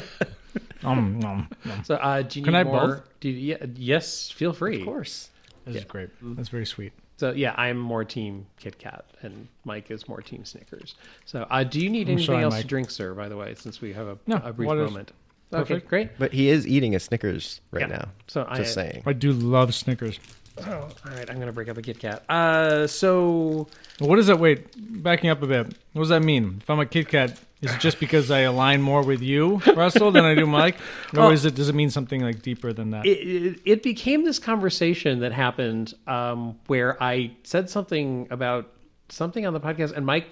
Yeah, 0.83 0.89
um, 0.89 1.23
um, 1.23 1.25
um. 1.25 1.83
So, 1.83 1.95
uh, 1.95 2.21
do 2.21 2.39
you 2.39 2.43
Can 2.45 2.53
need 2.53 2.59
I 2.59 2.63
more? 2.63 2.87
both? 2.87 3.01
Do 3.19 3.29
you, 3.29 3.57
yeah, 3.59 3.65
yes, 3.75 4.31
feel 4.31 4.53
free. 4.53 4.79
of 4.79 4.85
course. 4.85 5.29
This 5.65 5.75
is 5.77 5.83
great. 5.85 6.09
That's 6.21 6.49
very 6.49 6.65
sweet. 6.65 6.93
So, 7.17 7.31
yeah, 7.31 7.53
I'm 7.57 7.77
more 7.77 8.05
team 8.05 8.45
Kit 8.59 8.79
Kat, 8.79 9.05
and 9.21 9.47
Mike 9.65 9.91
is 9.91 10.07
more 10.07 10.21
team 10.21 10.45
Snickers. 10.45 10.95
So, 11.25 11.45
uh, 11.49 11.63
do 11.65 11.79
you 11.81 11.89
need 11.89 12.07
I'm 12.07 12.13
anything 12.13 12.25
sorry, 12.27 12.43
else 12.43 12.57
to 12.61 12.63
drink, 12.63 12.89
sir? 12.91 13.13
By 13.13 13.27
the 13.29 13.35
way, 13.37 13.53
since 13.55 13.81
we 13.81 13.91
have 13.93 14.07
a, 14.07 14.17
No, 14.25 14.37
a 14.37 14.53
brief 14.53 14.67
water's 14.67 14.89
moment. 14.89 15.11
Okay, 15.53 15.59
perfect. 15.73 15.87
great. 15.89 16.09
But 16.17 16.31
he 16.31 16.49
is 16.49 16.65
eating 16.67 16.95
a 16.95 16.99
Snickers 16.99 17.59
right 17.71 17.81
Yeah. 17.89 17.97
now. 17.97 18.05
So 18.27 18.45
I- 18.47 18.57
just 18.57 18.73
saying. 18.73 19.03
I 19.05 19.13
do 19.13 19.33
love 19.33 19.73
Snickers. 19.75 20.19
Oh, 20.65 20.71
all 20.73 20.89
right, 21.05 21.29
I'm 21.29 21.35
going 21.35 21.47
to 21.47 21.53
break 21.53 21.69
up 21.69 21.77
a 21.77 21.81
Kit 21.81 21.99
Kat. 21.99 22.23
Uh, 22.29 22.85
so 22.87 23.67
What 23.99 24.15
does 24.17 24.27
that? 24.27 24.39
Wait, 24.39 24.67
backing 25.03 25.29
up 25.29 25.41
a 25.41 25.47
bit. 25.47 25.73
What 25.93 26.01
does 26.03 26.09
that 26.09 26.21
mean? 26.21 26.59
If 26.61 26.69
I'm 26.69 26.79
a 26.79 26.85
Kit 26.85 27.07
Kat, 27.09 27.37
is 27.61 27.73
it 27.73 27.79
just 27.79 27.99
because 27.99 28.31
I 28.31 28.39
align 28.41 28.81
more 28.81 29.03
with 29.03 29.21
you, 29.21 29.57
Russell, 29.75 30.11
than 30.11 30.23
I 30.25 30.33
do 30.35 30.45
Mike, 30.45 30.75
or 31.13 31.19
Well- 31.19 31.31
is 31.31 31.45
it? 31.45 31.55
Does 31.55 31.69
it 31.69 31.75
mean 31.75 31.89
something 31.89 32.21
like 32.21 32.41
deeper 32.41 32.71
than 32.73 32.91
that? 32.91 33.05
it, 33.05 33.09
it, 33.19 33.59
it 33.65 33.83
became 33.83 34.23
this 34.25 34.39
conversation 34.39 35.19
that 35.19 35.31
happened 35.33 35.93
um, 36.07 36.57
where 36.67 37.01
I 37.03 37.31
said 37.43 37.69
something 37.69 38.27
about 38.31 38.71
something 39.09 39.45
on 39.45 39.53
the 39.53 39.59
podcast, 39.59 39.91
and 39.93 40.05
Mike 40.05 40.29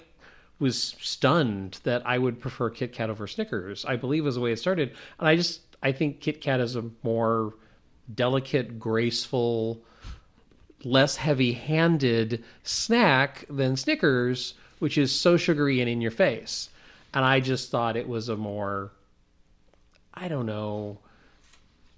was 0.59 0.95
stunned 0.99 1.79
that 1.83 2.01
I 2.05 2.17
would 2.17 2.39
prefer 2.39 2.69
Kit 2.69 2.91
Kat 2.93 3.09
over 3.09 3.27
Snickers. 3.27 3.85
I 3.85 3.95
believe 3.95 4.23
was 4.23 4.35
the 4.35 4.41
way 4.41 4.51
it 4.53 4.59
started, 4.59 4.95
and 5.19 5.27
I 5.27 5.35
just 5.35 5.61
I 5.83 5.91
think 5.91 6.21
Kit 6.21 6.41
Kat 6.41 6.59
is 6.59 6.75
a 6.75 6.85
more 7.03 7.53
delicate, 8.13 8.79
graceful, 8.79 9.83
less 10.83 11.17
heavy-handed 11.17 12.43
snack 12.63 13.45
than 13.49 13.75
Snickers, 13.75 14.53
which 14.79 14.97
is 14.97 15.11
so 15.11 15.37
sugary 15.37 15.81
and 15.81 15.89
in 15.89 16.01
your 16.01 16.11
face. 16.11 16.69
And 17.17 17.25
I 17.25 17.39
just 17.39 17.71
thought 17.71 17.97
it 17.97 18.07
was 18.07 18.29
a 18.29 18.35
more 18.37 18.91
I 20.13 20.27
don't 20.27 20.45
know 20.45 20.99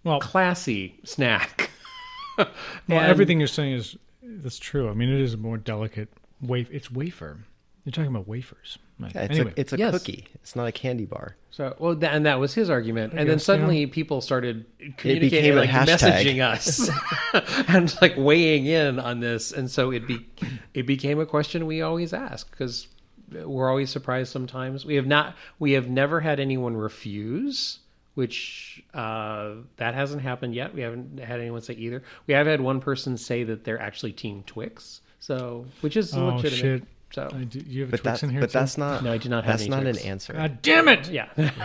well, 0.06 0.22
classy 0.22 0.98
snack. 1.04 1.70
well, 2.38 2.48
And- 2.88 3.06
everything 3.06 3.38
you're 3.38 3.50
saying 3.50 3.74
is 3.74 3.98
that's 4.24 4.58
true. 4.60 4.90
I 4.90 4.94
mean, 4.94 5.10
it 5.10 5.20
is 5.20 5.34
a 5.34 5.38
more 5.38 5.58
delicate 5.58 6.08
wafer. 6.42 6.72
It's 6.72 6.90
wafer. 6.90 7.40
You're 7.84 7.92
talking 7.92 8.12
about 8.12 8.30
wafers. 8.30 8.78
Right. 8.98 9.14
Yeah, 9.14 9.22
it's 9.24 9.32
anyway, 9.32 9.54
a 9.58 9.60
it's 9.60 9.74
a 9.74 9.78
Yes. 9.78 9.92
cookie. 9.92 10.28
It's 10.36 10.56
not 10.56 10.68
a 10.68 10.72
candy 10.72 11.06
bar. 11.06 11.36
So, 11.52 11.76
well, 11.80 11.96
th- 11.98 12.12
and 12.14 12.26
that 12.26 12.40
was 12.40 12.54
his 12.54 12.70
argument. 12.70 13.12
And 13.12 13.28
then 13.28 13.38
guess, 13.38 13.44
suddenly 13.44 13.88
people 13.88 14.22
started 14.22 14.66
communicating, 14.96 15.56
like 15.56 15.70
messaging 15.70 16.42
us 16.42 16.90
and 17.68 17.94
like 18.02 18.14
weighing 18.16 18.68
in 18.68 19.00
on 19.00 19.20
this. 19.20 19.52
And 19.52 19.70
so 19.70 19.92
it 19.92 20.08
be 20.08 20.26
it 20.74 20.86
became 20.86 21.20
a 21.20 21.26
question 21.26 21.66
we 21.66 21.82
always 21.82 22.14
ask 22.14 22.50
because 22.52 22.88
we're 23.32 23.70
always 23.70 23.90
surprised 23.90 24.32
sometimes. 24.32 24.86
We 24.86 24.96
have 24.96 25.08
not 25.08 25.36
we 25.60 25.72
have 25.74 25.90
never 25.90 26.20
had 26.20 26.40
anyone 26.40 26.76
refuse, 26.78 27.80
which 28.16 28.84
uh, 28.94 29.54
that 29.78 29.94
hasn't 29.94 30.22
happened 30.22 30.56
yet. 30.56 30.74
We 30.74 30.82
haven't 30.82 31.20
had 31.20 31.40
anyone 31.40 31.62
say 31.62 31.74
either. 31.76 32.04
We 32.28 32.34
have 32.34 32.48
had 32.48 32.62
one 32.62 32.80
person 32.82 33.18
say 33.18 33.44
that 33.46 33.64
they're 33.64 33.82
actually 33.82 34.12
Team 34.14 34.44
Twix. 34.46 35.02
So, 35.20 35.66
which 35.82 35.98
is 35.98 36.14
Oh, 36.16 36.28
legitimate. 36.28 36.60
shit. 36.82 36.84
So, 37.12 37.28
I 37.34 37.44
do, 37.44 37.60
you 37.60 37.82
have 37.82 37.90
a 37.90 37.92
But 37.92 37.98
Twix 38.02 38.04
that's 38.04 38.24
in 38.24 38.30
here 38.30 38.40
but 38.42 38.52
too? 38.52 38.60
that's 38.60 38.78
not. 38.78 39.04
No, 39.04 39.12
I 39.12 39.18
do 39.18 39.30
not 39.30 39.44
have 39.44 39.54
That's 39.54 39.64
any 39.64 39.70
not 39.72 39.82
Twix. 39.82 40.02
an 40.04 40.08
answer. 40.10 40.34
God 40.34 40.62
damn 40.62 40.88
it! 40.88 41.10
yeah. 41.10 41.26
Twix. 41.36 41.56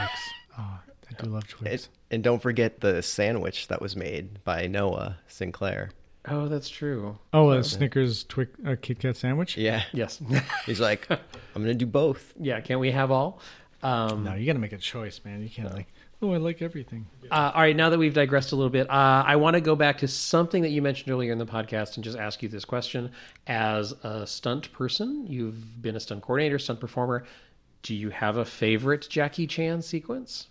Oh, 0.58 0.78
I 1.10 1.22
do 1.22 1.28
love 1.30 1.46
Twix. 1.46 1.84
It, 1.84 1.88
and 2.10 2.22
don't 2.24 2.40
forget 2.40 2.80
the 2.80 3.02
sandwich 3.02 3.68
that 3.68 3.80
was 3.82 3.94
made 3.94 4.42
by 4.44 4.66
Noah 4.66 5.18
Sinclair. 5.28 5.90
Oh, 6.28 6.48
that's 6.48 6.68
true. 6.68 7.18
oh, 7.32 7.50
a 7.50 7.64
Snickers 7.64 8.24
Twix 8.24 8.50
a 8.64 8.76
Kit 8.76 8.98
Kat 9.00 9.16
sandwich. 9.16 9.56
Yeah, 9.56 9.82
Yes. 9.92 10.20
he's 10.66 10.80
like, 10.80 11.06
I'm 11.10 11.18
gonna 11.62 11.74
do 11.74 11.86
both. 11.86 12.32
yeah. 12.40 12.60
Can't 12.60 12.80
we 12.80 12.90
have 12.90 13.10
all? 13.10 13.40
Um, 13.82 14.24
No, 14.24 14.34
you 14.34 14.46
got 14.46 14.54
to 14.54 14.58
make 14.58 14.72
a 14.72 14.78
choice, 14.78 15.20
man. 15.24 15.42
You 15.42 15.50
can't 15.50 15.74
like, 15.74 15.88
oh, 16.22 16.32
I 16.32 16.38
like 16.38 16.62
everything. 16.62 17.06
Uh, 17.30 17.52
all 17.54 17.60
right, 17.60 17.76
now 17.76 17.90
that 17.90 17.98
we've 17.98 18.14
digressed 18.14 18.52
a 18.52 18.56
little 18.56 18.70
bit, 18.70 18.88
uh, 18.88 19.24
I 19.26 19.36
want 19.36 19.54
to 19.54 19.60
go 19.60 19.76
back 19.76 19.98
to 19.98 20.08
something 20.08 20.62
that 20.62 20.70
you 20.70 20.80
mentioned 20.80 21.10
earlier 21.12 21.32
in 21.32 21.38
the 21.38 21.44
podcast 21.46 21.96
and 21.96 22.04
just 22.04 22.16
ask 22.16 22.42
you 22.42 22.48
this 22.48 22.64
question. 22.64 23.10
As 23.46 23.92
a 24.02 24.26
stunt 24.26 24.72
person, 24.72 25.26
you've 25.26 25.82
been 25.82 25.96
a 25.96 26.00
stunt 26.00 26.22
coordinator, 26.22 26.58
stunt 26.58 26.80
performer. 26.80 27.24
Do 27.82 27.94
you 27.94 28.08
have 28.08 28.38
a 28.38 28.44
favorite 28.46 29.06
Jackie 29.10 29.46
Chan 29.46 29.82
sequence? 29.82 30.46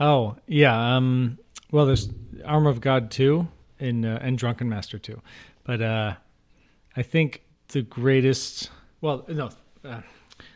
Oh, 0.00 0.36
yeah. 0.48 0.96
Um, 0.96 1.38
well, 1.70 1.86
there's 1.86 2.08
Armor 2.44 2.70
of 2.70 2.80
God 2.80 3.12
2 3.12 3.46
and, 3.80 4.04
uh, 4.04 4.18
and 4.20 4.38
Drunken 4.38 4.68
Master 4.68 4.98
too. 4.98 5.20
But 5.64 5.82
uh, 5.82 6.14
I 6.96 7.02
think 7.02 7.42
the 7.68 7.82
greatest, 7.82 8.70
well, 9.00 9.24
no, 9.28 9.50
uh, 9.84 10.00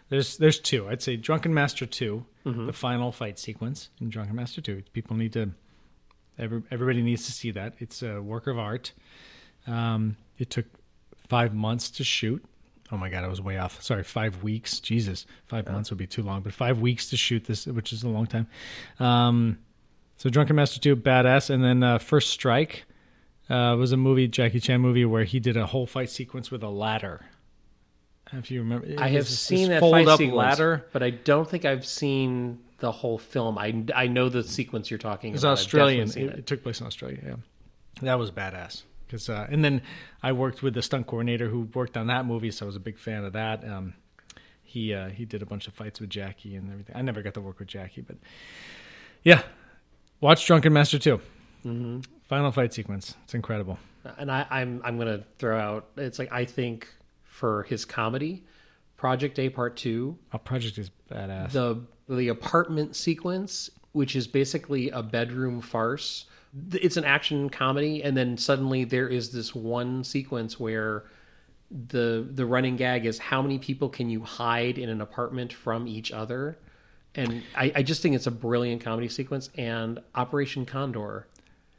there's 0.09 0.37
there's 0.37 0.59
two. 0.59 0.89
I'd 0.89 1.03
say 1.03 1.17
Drunken 1.17 1.53
Master 1.53 1.87
2, 1.87 2.25
the 2.45 2.73
final 2.73 3.11
fight 3.11 3.39
sequence 3.39 3.89
in 4.01 4.11
Drunken 4.11 4.37
Master 4.37 4.61
2. 4.61 4.83
People 4.93 5.17
need 5.17 5.33
to, 5.33 5.51
every, 6.39 6.63
everybody 6.71 7.03
needs 7.03 7.25
to 7.27 7.33
see 7.33 7.51
that. 7.53 7.75
It's 7.79 8.03
a 8.03 8.21
work 8.21 8.47
of 8.47 8.59
art. 8.59 8.93
Um, 9.67 10.17
it 10.39 10.51
took 10.51 10.67
five 11.29 11.55
months 11.55 11.91
to 11.91 12.05
shoot. 12.05 12.45
Oh 12.93 12.99
my 12.99 13.09
god, 13.09 13.25
I 13.25 13.29
was 13.29 13.41
way 13.41 13.57
off. 13.59 13.83
Sorry, 13.83 14.05
five 14.05 14.43
weeks. 14.43 14.79
Jesus, 14.79 15.27
five 15.47 15.69
months 15.71 15.91
would 15.91 15.99
be 15.99 16.07
too 16.07 16.23
long, 16.23 16.43
but 16.43 16.53
five 16.53 16.81
weeks 16.81 17.09
to 17.11 17.17
shoot 17.17 17.45
this, 17.45 17.67
which 17.67 17.93
is 17.93 18.03
a 18.03 18.09
long 18.09 18.27
time. 18.27 18.47
Um, 19.01 19.59
so 20.19 20.29
Drunken 20.29 20.55
Master 20.55 20.79
Two, 20.79 20.95
badass, 20.95 21.49
and 21.49 21.65
then 21.65 21.83
uh, 21.83 21.99
First 21.99 22.31
Strike 22.31 22.85
uh, 23.51 23.77
was 23.79 23.93
a 23.93 23.97
movie, 23.97 24.29
Jackie 24.29 24.61
Chan 24.61 24.81
movie, 24.81 25.05
where 25.05 25.25
he 25.25 25.41
did 25.41 25.57
a 25.57 25.67
whole 25.67 25.87
fight 25.87 26.11
sequence 26.11 26.51
with 26.51 26.63
a 26.63 26.69
ladder. 26.69 27.25
If 28.33 28.51
you 28.51 28.61
remember, 28.61 28.87
it 28.87 28.99
I 28.99 29.09
have 29.09 29.25
this 29.27 29.39
seen 29.39 29.69
that 29.69 29.81
fold 29.81 29.93
fight 29.93 30.09
up 30.09 30.19
sequence, 30.19 30.37
ladder. 30.37 30.85
but 30.93 31.03
I 31.03 31.11
don't 31.11 31.49
think 31.49 31.65
I've 31.65 31.87
seen 31.87 32.59
the 32.79 32.91
whole 32.91 33.19
film. 33.19 33.59
I, 33.59 33.85
I 33.95 34.07
know 34.09 34.29
the 34.29 34.43
sequence 34.43 34.91
you're 34.91 34.99
talking 34.99 35.31
It 35.31 35.35
was 35.35 35.45
about. 35.45 35.53
Australian. 35.53 36.07
definitely 36.09 36.33
It, 36.33 36.39
it 36.41 36.47
took 36.47 36.63
place 36.63 36.81
in 36.81 36.87
Australia. 36.87 37.19
Yeah, 37.25 37.37
that 38.03 38.19
was 38.19 38.31
badass. 38.31 38.83
Because 39.07 39.29
uh, 39.29 39.47
and 39.51 39.65
then 39.65 39.83
I 40.23 40.33
worked 40.33 40.63
with 40.63 40.75
the 40.75 40.83
stunt 40.83 41.07
coordinator 41.07 41.49
who 41.49 41.69
worked 41.75 41.97
on 41.97 42.07
that 42.09 42.25
movie, 42.25 42.51
so 42.51 42.65
I 42.65 42.67
was 42.67 42.77
a 42.77 42.81
big 42.81 42.99
fan 42.99 43.25
of 43.25 43.35
that. 43.35 43.63
Um, 43.63 43.95
he 44.63 44.93
uh, 44.95 45.11
he 45.11 45.25
did 45.27 45.43
a 45.43 45.47
bunch 45.47 45.69
of 45.69 45.75
fights 45.75 46.01
with 46.01 46.11
Jackie 46.11 46.57
and 46.57 46.71
everything. 46.73 46.97
I 46.97 47.03
never 47.03 47.23
got 47.23 47.35
to 47.35 47.41
work 47.41 47.59
with 47.61 47.69
Jackie, 47.69 48.01
but 48.01 48.17
yeah, 49.23 49.43
watch 50.21 50.45
Drunken 50.47 50.73
Master 50.73 50.99
2 50.99 51.21
Mm-hmm. 51.67 52.01
Final 52.29 52.51
fight 52.53 52.73
sequence. 52.73 53.17
It's 53.25 53.35
incredible. 53.35 53.79
and 54.19 54.31
I, 54.31 54.47
I'm 54.51 54.81
I'm 54.85 54.99
gonna 54.99 55.25
throw 55.39 55.59
out. 55.59 55.89
It's 55.97 56.19
like 56.19 56.33
I 56.33 56.45
think 56.45 56.89
for 57.23 57.65
his 57.65 57.85
comedy, 57.85 58.45
Project 58.97 59.39
A 59.39 59.49
Part 59.51 59.77
Two, 59.77 60.17
Our 60.33 60.39
project 60.39 60.79
is 60.79 60.91
badass. 61.11 61.53
the 61.53 61.81
the 62.09 62.29
apartment 62.29 62.97
sequence, 62.97 63.71
which 63.93 64.17
is 64.17 64.27
basically 64.27 64.91
a 64.91 65.03
bedroom 65.03 65.61
farce. 65.61 66.27
It's 66.73 66.97
an 66.97 67.05
action 67.05 67.51
comedy, 67.51 68.03
and 68.05 68.17
then 68.17 68.37
suddenly 68.39 68.85
there 68.85 69.09
is 69.09 69.33
this 69.33 69.55
one 69.55 70.05
sequence 70.05 70.59
where 70.61 71.05
the 71.71 72.27
the 72.31 72.47
running 72.47 72.77
gag 72.77 73.05
is 73.07 73.19
how 73.19 73.43
many 73.43 73.59
people 73.59 73.89
can 73.89 74.09
you 74.09 74.21
hide 74.23 74.79
in 74.79 74.89
an 74.89 75.01
apartment 75.01 75.53
from 75.53 75.89
each 75.89 76.13
other, 76.13 76.57
and 77.17 77.43
I, 77.57 77.73
I 77.77 77.83
just 77.83 78.01
think 78.03 78.15
it's 78.15 78.27
a 78.29 78.31
brilliant 78.31 78.83
comedy 78.83 79.09
sequence. 79.09 79.51
And 79.59 79.99
Operation 80.15 80.65
Condor, 80.65 81.27
Oh, 81.27 81.34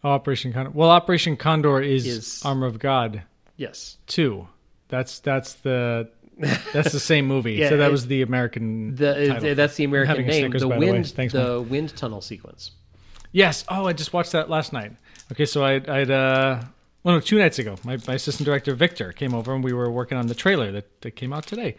Operation 0.10 0.54
Condor. 0.54 0.72
Well, 0.72 0.90
Operation 0.90 1.38
Condor 1.38 1.82
is, 1.82 2.06
Is- 2.06 2.42
Armor 2.46 2.68
of 2.68 2.80
God 2.80 3.24
yes, 3.58 3.98
two. 4.08 4.48
That's 4.88 5.20
that's 5.20 5.54
the 5.56 6.10
that's 6.74 6.92
the 6.92 7.00
same 7.00 7.26
movie. 7.26 7.54
Yeah, 7.56 7.70
so 7.70 7.78
that 7.78 7.88
it- 7.90 7.92
was 7.92 8.08
the 8.08 8.22
American. 8.22 8.96
the 8.96 9.28
title. 9.28 9.56
that's 9.56 9.76
the 9.76 9.84
American 9.86 10.10
having 10.10 10.28
name. 10.28 10.42
Snickers, 10.44 10.62
the 10.62 10.68
by 10.68 10.80
the 10.80 10.92
wind 10.92 11.08
Thanks, 11.08 11.34
the 11.34 11.62
wind 11.62 11.96
tunnel 11.96 12.22
sequence. 12.22 12.72
Yes. 13.32 13.66
Oh, 13.68 13.86
I 13.86 13.94
just 13.94 14.14
watched 14.14 14.32
that 14.34 14.50
last 14.50 14.72
night. 14.74 14.94
Okay, 15.32 15.46
so 15.46 15.64
I, 15.64 15.74
I'd 15.76 16.12
uh, 16.12 16.62
well, 17.04 17.16
no, 17.16 17.20
two 17.20 17.38
nights 17.38 17.60
ago, 17.60 17.76
my, 17.84 17.98
my 18.08 18.14
assistant 18.16 18.46
director 18.46 18.74
Victor 18.76 19.12
came 19.12 19.34
over 19.34 19.54
and 19.54 19.64
we 19.64 19.74
were 19.74 19.92
working 19.92 20.18
on 20.18 20.28
the 20.28 20.36
trailer 20.36 20.72
that, 20.72 21.02
that 21.02 21.12
came 21.12 21.34
out 21.34 21.46
today, 21.46 21.76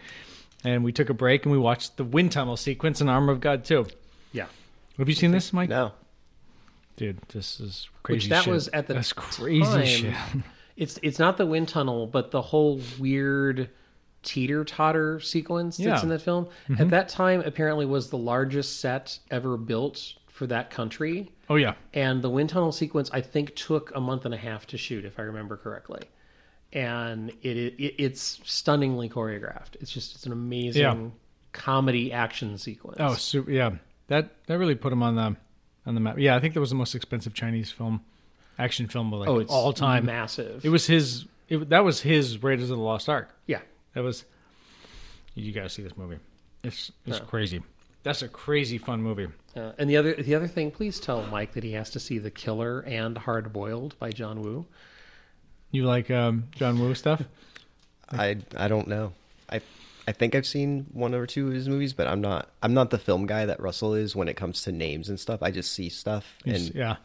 and 0.64 0.84
we 0.84 0.92
took 0.92 1.10
a 1.10 1.14
break 1.14 1.44
and 1.44 1.52
we 1.52 1.58
watched 1.58 1.96
the 1.96 2.04
wind 2.04 2.32
tunnel 2.32 2.56
sequence 2.56 3.00
in 3.00 3.08
Armor 3.08 3.32
of 3.32 3.40
God 3.40 3.64
too. 3.64 3.86
Yeah. 4.32 4.46
Have 4.98 5.08
you 5.08 5.14
seen 5.14 5.30
this, 5.30 5.52
Mike? 5.52 5.68
No, 5.68 5.92
Dude, 6.96 7.20
this 7.28 7.60
is 7.60 7.88
crazy. 8.02 8.16
Which 8.16 8.28
that 8.30 8.44
shit. 8.44 8.52
was 8.52 8.68
at 8.68 8.86
the 8.86 8.94
That's 8.94 9.12
crazy 9.12 9.62
time, 9.62 9.84
shit. 9.86 10.14
It's 10.76 10.98
it's 11.02 11.18
not 11.18 11.38
the 11.38 11.46
wind 11.46 11.68
tunnel, 11.68 12.06
but 12.06 12.32
the 12.32 12.42
whole 12.42 12.80
weird 12.98 13.70
teeter 14.22 14.62
totter 14.62 15.20
sequence 15.20 15.78
that's 15.78 15.86
Yeah. 15.86 16.02
in 16.02 16.08
that 16.10 16.20
film. 16.20 16.48
At 16.68 16.76
mm-hmm. 16.76 16.88
that 16.90 17.08
time, 17.08 17.42
apparently 17.46 17.86
was 17.86 18.10
the 18.10 18.18
largest 18.18 18.78
set 18.80 19.18
ever 19.30 19.56
built 19.56 20.14
for 20.28 20.46
that 20.48 20.68
country. 20.70 21.32
Oh 21.48 21.54
yeah, 21.54 21.74
And 21.94 22.20
the 22.20 22.28
wind 22.28 22.50
tunnel 22.50 22.72
sequence, 22.72 23.08
I 23.12 23.22
think, 23.22 23.54
took 23.54 23.90
a 23.94 24.00
month 24.00 24.26
and 24.26 24.34
a 24.34 24.36
half 24.36 24.66
to 24.66 24.76
shoot, 24.76 25.04
if 25.04 25.18
I 25.18 25.22
remember 25.22 25.56
correctly. 25.56 26.02
And 26.72 27.30
it, 27.42 27.56
it 27.56 27.94
it's 27.98 28.40
stunningly 28.44 29.08
choreographed. 29.08 29.76
It's 29.80 29.90
just 29.90 30.14
it's 30.16 30.26
an 30.26 30.32
amazing 30.32 30.82
Yeah. 30.82 31.08
comedy 31.52 32.12
action 32.12 32.58
sequence. 32.58 32.98
Oh, 33.00 33.14
super, 33.14 33.50
yeah. 33.50 33.76
That 34.08 34.30
that 34.46 34.58
really 34.58 34.74
put 34.74 34.92
him 34.92 35.02
on 35.02 35.14
the 35.14 35.36
on 35.86 35.94
the 35.94 36.00
map. 36.00 36.18
Yeah, 36.18 36.36
I 36.36 36.40
think 36.40 36.54
that 36.54 36.60
was 36.60 36.70
the 36.70 36.76
most 36.76 36.94
expensive 36.94 37.32
Chinese 37.32 37.70
film, 37.70 38.02
action 38.58 38.88
film 38.88 39.12
of 39.12 39.20
like 39.20 39.28
oh, 39.28 39.38
it's 39.38 39.52
all 39.52 39.72
time. 39.72 40.06
massive. 40.06 40.64
It 40.64 40.68
was 40.68 40.86
his. 40.86 41.26
It, 41.48 41.68
that 41.68 41.84
was 41.84 42.00
his 42.02 42.42
Raiders 42.42 42.70
of 42.70 42.76
the 42.76 42.82
Lost 42.82 43.08
Ark. 43.08 43.34
yeah. 43.46 43.60
That 43.94 44.02
was. 44.02 44.24
You 45.34 45.52
got 45.52 45.62
to 45.62 45.68
see 45.68 45.82
this 45.82 45.96
movie. 45.96 46.18
It's 46.62 46.90
it's 47.06 47.20
crazy. 47.20 47.62
That's 48.02 48.22
a 48.22 48.28
crazy 48.28 48.78
fun 48.78 49.02
movie. 49.02 49.28
Uh, 49.54 49.72
and 49.78 49.88
the 49.88 49.96
other 49.96 50.14
the 50.14 50.34
other 50.34 50.48
thing, 50.48 50.70
please 50.70 51.00
tell 51.00 51.22
Mike 51.26 51.52
that 51.54 51.64
he 51.64 51.72
has 51.72 51.90
to 51.90 52.00
see 52.00 52.18
The 52.18 52.30
Killer 52.30 52.80
and 52.80 53.16
Hard 53.18 53.52
Boiled 53.52 53.98
by 53.98 54.10
John 54.10 54.42
Woo. 54.42 54.66
You 55.70 55.84
like 55.84 56.10
um, 56.10 56.44
John 56.54 56.78
Woo 56.78 56.94
stuff? 56.94 57.22
I 58.10 58.36
I 58.56 58.68
don't 58.68 58.88
know. 58.88 59.12
I 59.50 59.60
I 60.08 60.12
think 60.12 60.34
I've 60.34 60.46
seen 60.46 60.86
one 60.92 61.14
or 61.14 61.26
two 61.26 61.48
of 61.48 61.52
his 61.54 61.68
movies, 61.68 61.92
but 61.92 62.06
I'm 62.06 62.20
not 62.20 62.48
I'm 62.62 62.74
not 62.74 62.90
the 62.90 62.98
film 62.98 63.26
guy 63.26 63.46
that 63.46 63.60
Russell 63.60 63.94
is 63.94 64.14
when 64.14 64.28
it 64.28 64.34
comes 64.36 64.62
to 64.62 64.72
names 64.72 65.08
and 65.08 65.18
stuff. 65.18 65.42
I 65.42 65.50
just 65.50 65.72
see 65.72 65.88
stuff 65.88 66.36
and 66.44 66.74
yeah. 66.74 66.96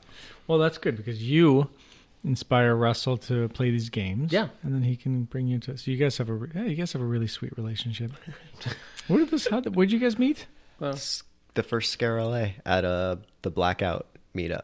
Well, 0.48 0.60
that's 0.60 0.78
good 0.78 0.98
because 0.98 1.24
you 1.24 1.70
inspire 2.24 2.76
Russell 2.76 3.18
to 3.18 3.50
play 3.50 3.72
these 3.72 3.90
games. 3.90 4.32
Yeah. 4.32 4.50
and 4.62 4.74
then 4.74 4.84
he 4.84 4.96
can 4.96 5.24
bring 5.24 5.48
you 5.48 5.58
to. 5.60 5.78
So 5.78 5.90
you 5.90 5.98
guys 5.98 6.18
have 6.20 6.30
a 6.30 6.34
re- 6.34 6.50
yeah, 6.54 6.66
you 6.66 6.76
guys 6.76 6.94
have 6.94 7.02
a 7.02 7.06
really 7.06 7.28
sweet 7.28 7.58
relationship. 7.58 8.12
Where 9.08 9.20
did 9.20 9.32
this? 9.32 9.48
How 9.48 9.60
did, 9.60 9.76
where'd 9.76 9.92
you 9.92 10.00
guys 10.00 10.20
meet? 10.20 10.46
Well, 10.80 10.94
s- 10.94 11.24
the 11.56 11.64
first 11.64 11.92
Scare 11.92 12.22
LA 12.24 12.50
at 12.66 12.86
uh 12.86 13.16
the 13.42 13.50
Blackout 13.50 14.06
meetup. 14.36 14.64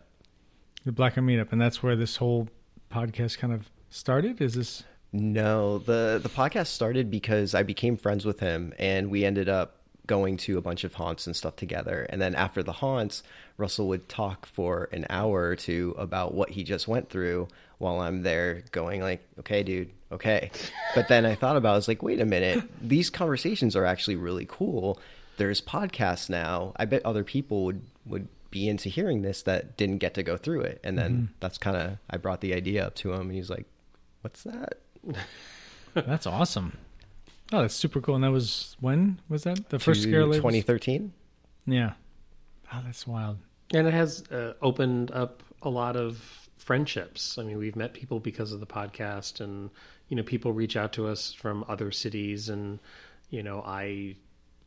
The 0.85 0.91
Blackout 0.91 1.23
Meetup, 1.25 1.51
and 1.51 1.59
that's 1.59 1.81
where 1.83 1.95
this 1.95 2.17
whole 2.17 2.47
podcast 2.91 3.39
kind 3.39 3.51
of 3.51 3.69
started. 3.89 4.39
Is 4.41 4.53
this? 4.53 4.83
No, 5.13 5.77
the 5.79 6.19
the 6.21 6.29
podcast 6.29 6.67
started 6.67 7.09
because 7.09 7.55
I 7.55 7.63
became 7.63 7.97
friends 7.97 8.25
with 8.25 8.39
him, 8.39 8.73
and 8.77 9.09
we 9.09 9.23
ended 9.23 9.47
up 9.47 9.77
going 10.05 10.37
to 10.37 10.57
a 10.57 10.61
bunch 10.61 10.83
of 10.83 10.93
haunts 10.93 11.27
and 11.27 11.35
stuff 11.35 11.55
together. 11.55 12.07
And 12.09 12.21
then 12.21 12.33
after 12.33 12.63
the 12.63 12.71
haunts, 12.71 13.23
Russell 13.57 13.89
would 13.89 14.07
talk 14.07 14.45
for 14.45 14.89
an 14.91 15.05
hour 15.09 15.43
or 15.43 15.55
two 15.55 15.93
about 15.97 16.33
what 16.33 16.49
he 16.49 16.63
just 16.63 16.87
went 16.87 17.09
through, 17.09 17.47
while 17.77 17.99
I'm 17.99 18.23
there 18.23 18.63
going 18.71 19.01
like, 19.01 19.21
"Okay, 19.39 19.63
dude, 19.63 19.91
okay." 20.11 20.51
But 20.95 21.07
then 21.07 21.25
I 21.25 21.35
thought 21.35 21.57
about, 21.57 21.71
it, 21.71 21.73
I 21.73 21.77
was 21.77 21.87
like, 21.87 22.03
"Wait 22.03 22.19
a 22.19 22.25
minute, 22.25 22.63
these 22.81 23.09
conversations 23.09 23.75
are 23.75 23.85
actually 23.85 24.15
really 24.15 24.45
cool." 24.47 24.99
There's 25.37 25.61
podcasts 25.61 26.29
now. 26.29 26.73
I 26.75 26.85
bet 26.85 27.05
other 27.05 27.23
people 27.23 27.63
would 27.65 27.81
would 28.05 28.27
be 28.49 28.67
into 28.67 28.89
hearing 28.89 29.21
this 29.21 29.43
that 29.43 29.77
didn't 29.77 29.97
get 29.97 30.13
to 30.15 30.23
go 30.23 30.37
through 30.37 30.61
it. 30.61 30.79
And 30.83 30.97
then 30.97 31.11
mm-hmm. 31.11 31.25
that's 31.39 31.57
kind 31.57 31.77
of 31.77 31.97
I 32.09 32.17
brought 32.17 32.41
the 32.41 32.53
idea 32.53 32.87
up 32.87 32.95
to 32.95 33.13
him, 33.13 33.21
and 33.21 33.33
he's 33.33 33.49
like, 33.49 33.65
"What's 34.21 34.43
that?" 34.43 34.79
That's 35.93 36.27
awesome. 36.27 36.77
Oh, 37.53 37.61
that's 37.61 37.73
super 37.73 38.01
cool. 38.01 38.15
And 38.15 38.23
that 38.23 38.31
was 38.31 38.75
when 38.79 39.19
was 39.29 39.43
that 39.43 39.69
the 39.69 39.79
first 39.79 40.03
to 40.03 40.09
scare 40.09 40.25
labels? 40.25 40.37
2013. 40.37 41.13
Yeah. 41.65 41.93
Oh, 42.73 42.81
that's 42.85 43.07
wild. 43.07 43.37
And 43.73 43.87
it 43.87 43.93
has 43.93 44.23
uh, 44.31 44.53
opened 44.61 45.11
up 45.11 45.43
a 45.61 45.69
lot 45.69 45.95
of 45.95 46.49
friendships. 46.57 47.37
I 47.37 47.43
mean, 47.43 47.57
we've 47.57 47.75
met 47.75 47.93
people 47.93 48.19
because 48.19 48.51
of 48.51 48.59
the 48.59 48.65
podcast, 48.65 49.39
and 49.39 49.69
you 50.09 50.17
know, 50.17 50.23
people 50.23 50.51
reach 50.51 50.75
out 50.75 50.93
to 50.93 51.07
us 51.07 51.33
from 51.33 51.65
other 51.67 51.91
cities, 51.91 52.49
and 52.49 52.79
you 53.29 53.43
know, 53.43 53.61
I, 53.65 54.15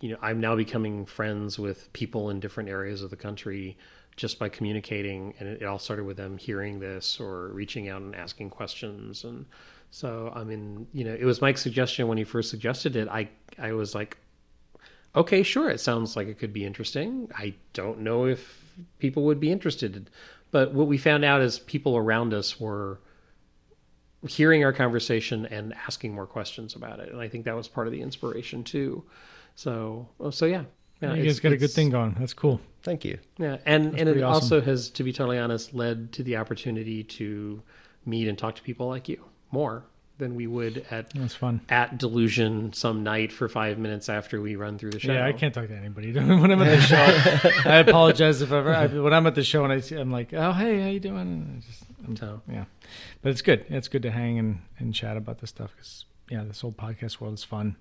you 0.01 0.10
know, 0.10 0.17
I'm 0.23 0.41
now 0.41 0.57
becoming 0.57 1.07
friends 1.07 1.59
with 1.59 1.93
people 1.93 2.31
in 2.31 2.41
different 2.41 2.69
areas 2.69 3.02
of 3.02 3.10
the 3.10 3.17
country 3.17 3.77
just 4.17 4.39
by 4.39 4.49
communicating. 4.49 5.35
And 5.39 5.49
it, 5.49 5.62
it 5.62 5.65
all 5.65 5.78
started 5.78 6.05
with 6.05 6.17
them 6.17 6.36
hearing 6.36 6.81
this 6.81 7.20
or 7.20 7.49
reaching 7.49 7.89
out 7.89 8.02
and 8.02 8.15
asking 8.15 8.51
questions, 8.51 9.25
and 9.25 9.47
so 9.91 10.33
I 10.35 10.44
mean, 10.44 10.86
you 10.93 11.05
know, 11.05 11.17
it 11.19 11.25
was 11.25 11.41
Mike's 11.41 11.62
suggestion 11.62 12.09
when 12.09 12.19
he 12.19 12.25
first 12.25 12.51
suggested 12.51 12.97
it. 12.97 13.09
I 13.09 13.28
I 13.59 13.73
was 13.73 13.94
like, 13.94 14.19
okay, 15.15 15.43
sure, 15.43 15.69
it 15.69 15.81
sounds 15.81 16.17
like 16.17 16.28
it 16.28 16.39
could 16.39 16.52
be 16.52 16.65
interesting. 16.65 17.31
I 17.36 17.55
don't 17.73 18.01
know 18.01 18.27
if 18.27 18.60
people 18.99 19.25
would 19.25 19.41
be 19.41 19.51
interested. 19.51 20.10
But 20.52 20.73
what 20.73 20.86
we 20.86 20.99
found 20.99 21.25
out 21.25 21.43
is 21.43 21.59
people 21.59 21.97
around 21.97 22.35
us 22.35 22.59
were 22.59 23.01
hearing 24.27 24.65
our 24.65 24.73
conversation 24.73 25.47
and 25.47 25.75
asking 25.86 26.15
more 26.15 26.27
questions 26.27 26.75
about 26.75 27.01
it. 27.01 27.10
And 27.10 27.20
I 27.20 27.28
think 27.28 27.44
that 27.44 27.57
was 27.57 27.69
part 27.69 27.86
of 27.86 27.93
the 27.93 28.01
inspiration 28.01 28.65
too. 28.65 29.05
So, 29.55 30.09
oh, 30.19 30.31
so 30.31 30.47
yeah. 30.47 30.65
yeah 31.01 31.15
you 31.15 31.25
guys 31.25 31.41
got 31.41 31.52
a 31.52 31.57
good 31.57 31.70
thing 31.70 31.91
going. 31.91 32.17
That's 32.19 32.35
cool. 32.35 32.60
Thank 32.83 33.05
you. 33.05 33.19
Yeah. 33.39 33.59
And, 33.65 33.99
and 33.99 34.09
it 34.09 34.23
awesome. 34.23 34.33
also 34.33 34.60
has, 34.60 34.91
to 34.91 35.05
be 35.05 35.12
totally 35.12 35.39
honest, 35.39 35.73
led 35.73 36.12
to 36.12 36.23
the 36.23 36.36
opportunity 36.36 37.05
to 37.05 37.62
meet 38.05 38.28
and 38.28 38.36
talk 38.36 38.57
to 38.57 38.62
people 38.62 38.89
like 38.89 39.09
you 39.09 39.25
more 39.51 39.85
than 40.19 40.35
we 40.35 40.47
would 40.47 40.85
at 40.91 41.11
That's 41.15 41.35
fun. 41.35 41.62
at 41.70 41.97
delusion 41.97 42.75
some 42.75 43.03
night 43.03 43.33
for 43.33 43.49
five 43.49 43.79
minutes 43.79 44.11
after 44.11 44.39
we 44.41 44.55
run 44.55 44.77
through 44.77 44.91
the 44.91 44.99
show. 45.01 45.12
Yeah, 45.15 45.25
I 45.27 45.33
can't 45.33 45.55
talk 45.55 45.69
to 45.69 45.75
anybody 45.75 46.12
when 46.15 46.51
I'm 46.51 46.61
at 46.61 46.79
the 46.79 46.81
show. 47.62 47.70
I 47.70 47.77
apologize 47.79 48.43
if 48.43 48.53
ever 48.53 48.75
I, 48.75 48.87
when 48.87 49.15
I'm 49.15 49.27
at 49.27 49.35
the 49.35 49.43
show 49.43 49.65
and 49.65 49.73
I 49.73 49.81
see, 49.81 49.97
I'm 49.97 50.11
like, 50.11 50.35
oh 50.35 50.53
hey, 50.53 50.81
how 50.83 50.89
you 50.89 51.01
doing? 51.01 51.17
And 51.19 51.62
I 51.62 51.67
just, 51.67 51.85
I'm, 52.07 52.17
So- 52.17 52.43
yeah, 52.51 52.65
but 53.23 53.31
it's 53.31 53.41
good. 53.41 53.65
It's 53.70 53.89
good 53.89 54.03
to 54.03 54.11
hang 54.11 54.39
and, 54.39 54.59
and 54.79 54.95
chat 54.95 55.17
about 55.17 55.39
this 55.39 55.49
stuff 55.51 55.73
because 55.75 56.05
yeah, 56.29 56.45
this 56.45 56.61
whole 56.61 56.73
podcast 56.73 57.19
world 57.20 57.35
is 57.35 57.45
fun. 57.45 57.77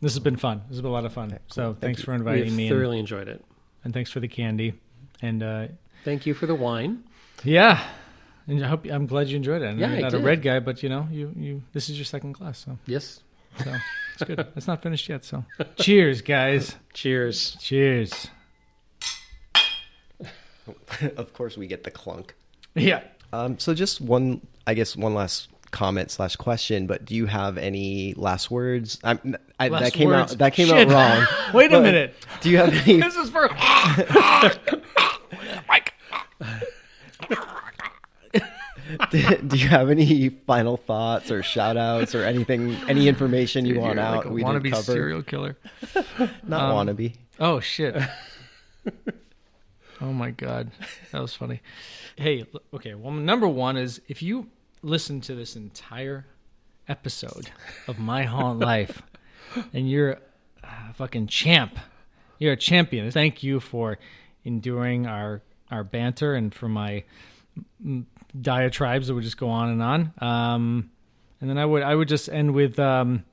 This 0.00 0.12
has 0.14 0.20
been 0.20 0.36
fun. 0.36 0.62
This 0.68 0.76
has 0.76 0.80
been 0.82 0.90
a 0.90 0.92
lot 0.94 1.04
of 1.06 1.12
fun. 1.12 1.38
So 1.46 1.76
thanks 1.80 2.02
for 2.02 2.12
inviting 2.12 2.46
We've 2.46 2.52
me 2.54 2.66
and, 2.68 2.76
thoroughly 2.76 2.98
enjoyed 2.98 3.28
it. 3.28 3.42
and 3.84 3.94
thanks 3.94 4.10
for 4.10 4.18
the 4.18 4.28
candy 4.28 4.74
and 5.22 5.42
uh, 5.44 5.66
Thank 6.04 6.26
you 6.26 6.34
for 6.34 6.46
the 6.46 6.56
wine. 6.56 7.04
yeah. 7.44 7.82
And 8.46 8.64
I 8.64 8.68
hope 8.68 8.84
I'm 8.90 9.06
glad 9.06 9.28
you 9.28 9.36
enjoyed 9.36 9.62
it. 9.62 9.68
And 9.70 9.78
Yeah, 9.78 9.88
you're 9.88 9.98
I 9.98 10.00
not 10.00 10.14
a 10.14 10.18
red 10.18 10.42
guy, 10.42 10.60
but 10.60 10.82
you 10.82 10.88
know, 10.88 11.08
you 11.10 11.32
you 11.36 11.62
this 11.72 11.88
is 11.88 11.96
your 11.96 12.04
second 12.04 12.34
class, 12.34 12.58
so 12.64 12.78
Yes. 12.86 13.20
so 13.62 13.72
it's 14.14 14.24
good. 14.24 14.46
It's 14.56 14.66
not 14.66 14.82
finished 14.82 15.08
yet, 15.08 15.24
so 15.24 15.44
cheers, 15.76 16.20
guys. 16.20 16.76
Cheers. 16.92 17.56
Cheers. 17.60 18.28
of 21.16 21.32
course, 21.32 21.56
we 21.56 21.66
get 21.66 21.84
the 21.84 21.90
clunk. 21.90 22.34
Yeah. 22.74 23.02
Um, 23.32 23.58
so 23.58 23.74
just 23.74 24.00
one, 24.00 24.40
I 24.66 24.74
guess, 24.74 24.96
one 24.96 25.14
last 25.14 25.48
comment 25.70 26.10
slash 26.10 26.36
question. 26.36 26.86
But 26.86 27.04
do 27.04 27.14
you 27.14 27.26
have 27.26 27.58
any 27.58 28.14
last 28.14 28.50
words? 28.50 28.98
I'm, 29.02 29.36
I, 29.58 29.68
Last 29.68 29.82
that 29.84 29.92
came 29.92 30.08
words? 30.08 30.32
out. 30.32 30.38
That 30.38 30.54
came 30.54 30.68
Shit. 30.68 30.88
out 30.88 31.18
wrong. 31.18 31.26
Wait 31.54 31.72
a 31.72 31.80
minute. 31.80 32.14
Do 32.40 32.50
you 32.50 32.58
have 32.58 32.68
any? 32.72 33.00
This 33.00 33.16
is 33.16 33.30
for 33.30 33.48
do 39.46 39.56
you 39.56 39.68
have 39.68 39.90
any 39.90 40.28
final 40.28 40.76
thoughts 40.76 41.30
or 41.30 41.42
shout 41.42 41.76
outs 41.76 42.14
or 42.14 42.24
anything? 42.24 42.74
Any 42.88 43.06
information 43.08 43.64
you 43.64 43.78
want 43.78 43.98
out? 43.98 44.30
we 44.30 44.42
didn't 44.42 44.74
serial 44.82 45.22
killer. 45.22 45.56
Not 46.46 46.70
Um, 46.70 46.88
wannabe. 46.88 47.14
Oh 47.38 47.60
shit. 47.60 47.96
oh 50.00 50.12
my 50.12 50.30
god, 50.30 50.70
that 51.12 51.20
was 51.22 51.34
funny. 51.34 51.60
Hey, 52.16 52.46
okay. 52.72 52.94
Well, 52.94 53.12
number 53.12 53.46
one 53.48 53.76
is 53.76 54.00
if 54.08 54.22
you 54.22 54.48
listen 54.82 55.20
to 55.22 55.34
this 55.34 55.56
entire 55.56 56.26
episode 56.88 57.50
of 57.86 57.98
My 57.98 58.24
Haunt 58.24 58.58
Life, 58.58 59.02
and 59.72 59.88
you're 59.88 60.18
a 60.62 60.92
fucking 60.94 61.28
champ, 61.28 61.78
you're 62.38 62.52
a 62.52 62.56
champion. 62.56 63.10
Thank 63.10 63.42
you 63.42 63.60
for 63.60 63.98
enduring 64.44 65.06
our 65.06 65.42
our 65.70 65.84
banter 65.84 66.34
and 66.34 66.54
for 66.54 66.68
my 66.68 67.04
diatribes 68.40 69.08
that 69.08 69.14
would 69.14 69.24
just 69.24 69.36
go 69.36 69.48
on 69.48 69.70
and 69.70 69.82
on. 69.82 70.12
Um, 70.18 70.90
and 71.40 71.50
then 71.50 71.58
I 71.58 71.64
would 71.64 71.82
I 71.82 71.94
would 71.94 72.08
just 72.08 72.28
end 72.28 72.54
with 72.54 72.78
um, 72.78 73.24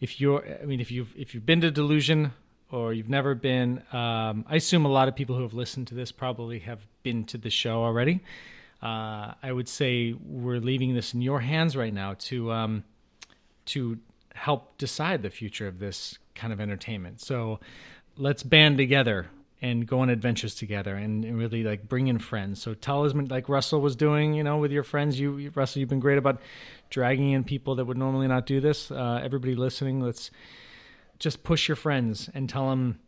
if 0.00 0.20
you're 0.20 0.44
I 0.62 0.64
mean 0.64 0.80
if 0.80 0.90
you've 0.90 1.14
if 1.16 1.34
you've 1.34 1.46
been 1.46 1.60
to 1.60 1.70
Delusion 1.70 2.32
or 2.70 2.94
you've 2.94 3.10
never 3.10 3.34
been, 3.34 3.82
um, 3.92 4.46
I 4.48 4.56
assume 4.56 4.86
a 4.86 4.88
lot 4.88 5.06
of 5.06 5.14
people 5.14 5.36
who 5.36 5.42
have 5.42 5.52
listened 5.52 5.88
to 5.88 5.94
this 5.94 6.10
probably 6.10 6.60
have 6.60 6.80
been 7.02 7.24
to 7.24 7.36
the 7.36 7.50
show 7.50 7.84
already. 7.84 8.20
Uh, 8.82 9.34
I 9.42 9.52
would 9.52 9.68
say 9.68 10.14
we're 10.24 10.58
leaving 10.58 10.94
this 10.94 11.12
in 11.12 11.20
your 11.20 11.40
hands 11.40 11.76
right 11.76 11.92
now 11.92 12.14
to 12.20 12.50
um, 12.50 12.84
to 13.66 13.98
help 14.34 14.78
decide 14.78 15.22
the 15.22 15.30
future 15.30 15.68
of 15.68 15.78
this 15.78 16.18
kind 16.34 16.52
of 16.52 16.60
entertainment. 16.60 17.20
So 17.20 17.60
let's 18.16 18.42
band 18.42 18.78
together 18.78 19.28
and 19.62 19.86
go 19.86 20.00
on 20.00 20.10
adventures 20.10 20.56
together 20.56 20.96
and, 20.96 21.24
really 21.38 21.62
like 21.62 21.88
bring 21.88 22.08
in 22.08 22.18
friends. 22.18 22.60
So 22.60 22.74
tell 22.74 23.04
us 23.06 23.14
like 23.14 23.48
Russell 23.48 23.80
was 23.80 23.94
doing, 23.94 24.34
you 24.34 24.42
know, 24.42 24.58
with 24.58 24.72
your 24.72 24.82
friends. 24.82 25.18
You, 25.20 25.38
you- 25.38 25.52
Russell, 25.54 25.78
you've 25.80 25.88
been 25.88 26.00
great 26.00 26.18
about 26.18 26.42
dragging 26.90 27.30
in 27.30 27.44
people 27.44 27.76
that 27.76 27.84
would 27.84 27.96
normally 27.96 28.26
not 28.26 28.44
do 28.44 28.60
this. 28.60 28.90
Uh, 28.90 29.20
everybody 29.22 29.54
listening, 29.54 30.00
let's 30.00 30.30
just 31.20 31.44
push 31.44 31.68
your 31.68 31.76
friends 31.76 32.28
and 32.34 32.48
tell 32.50 32.68
them 32.70 32.98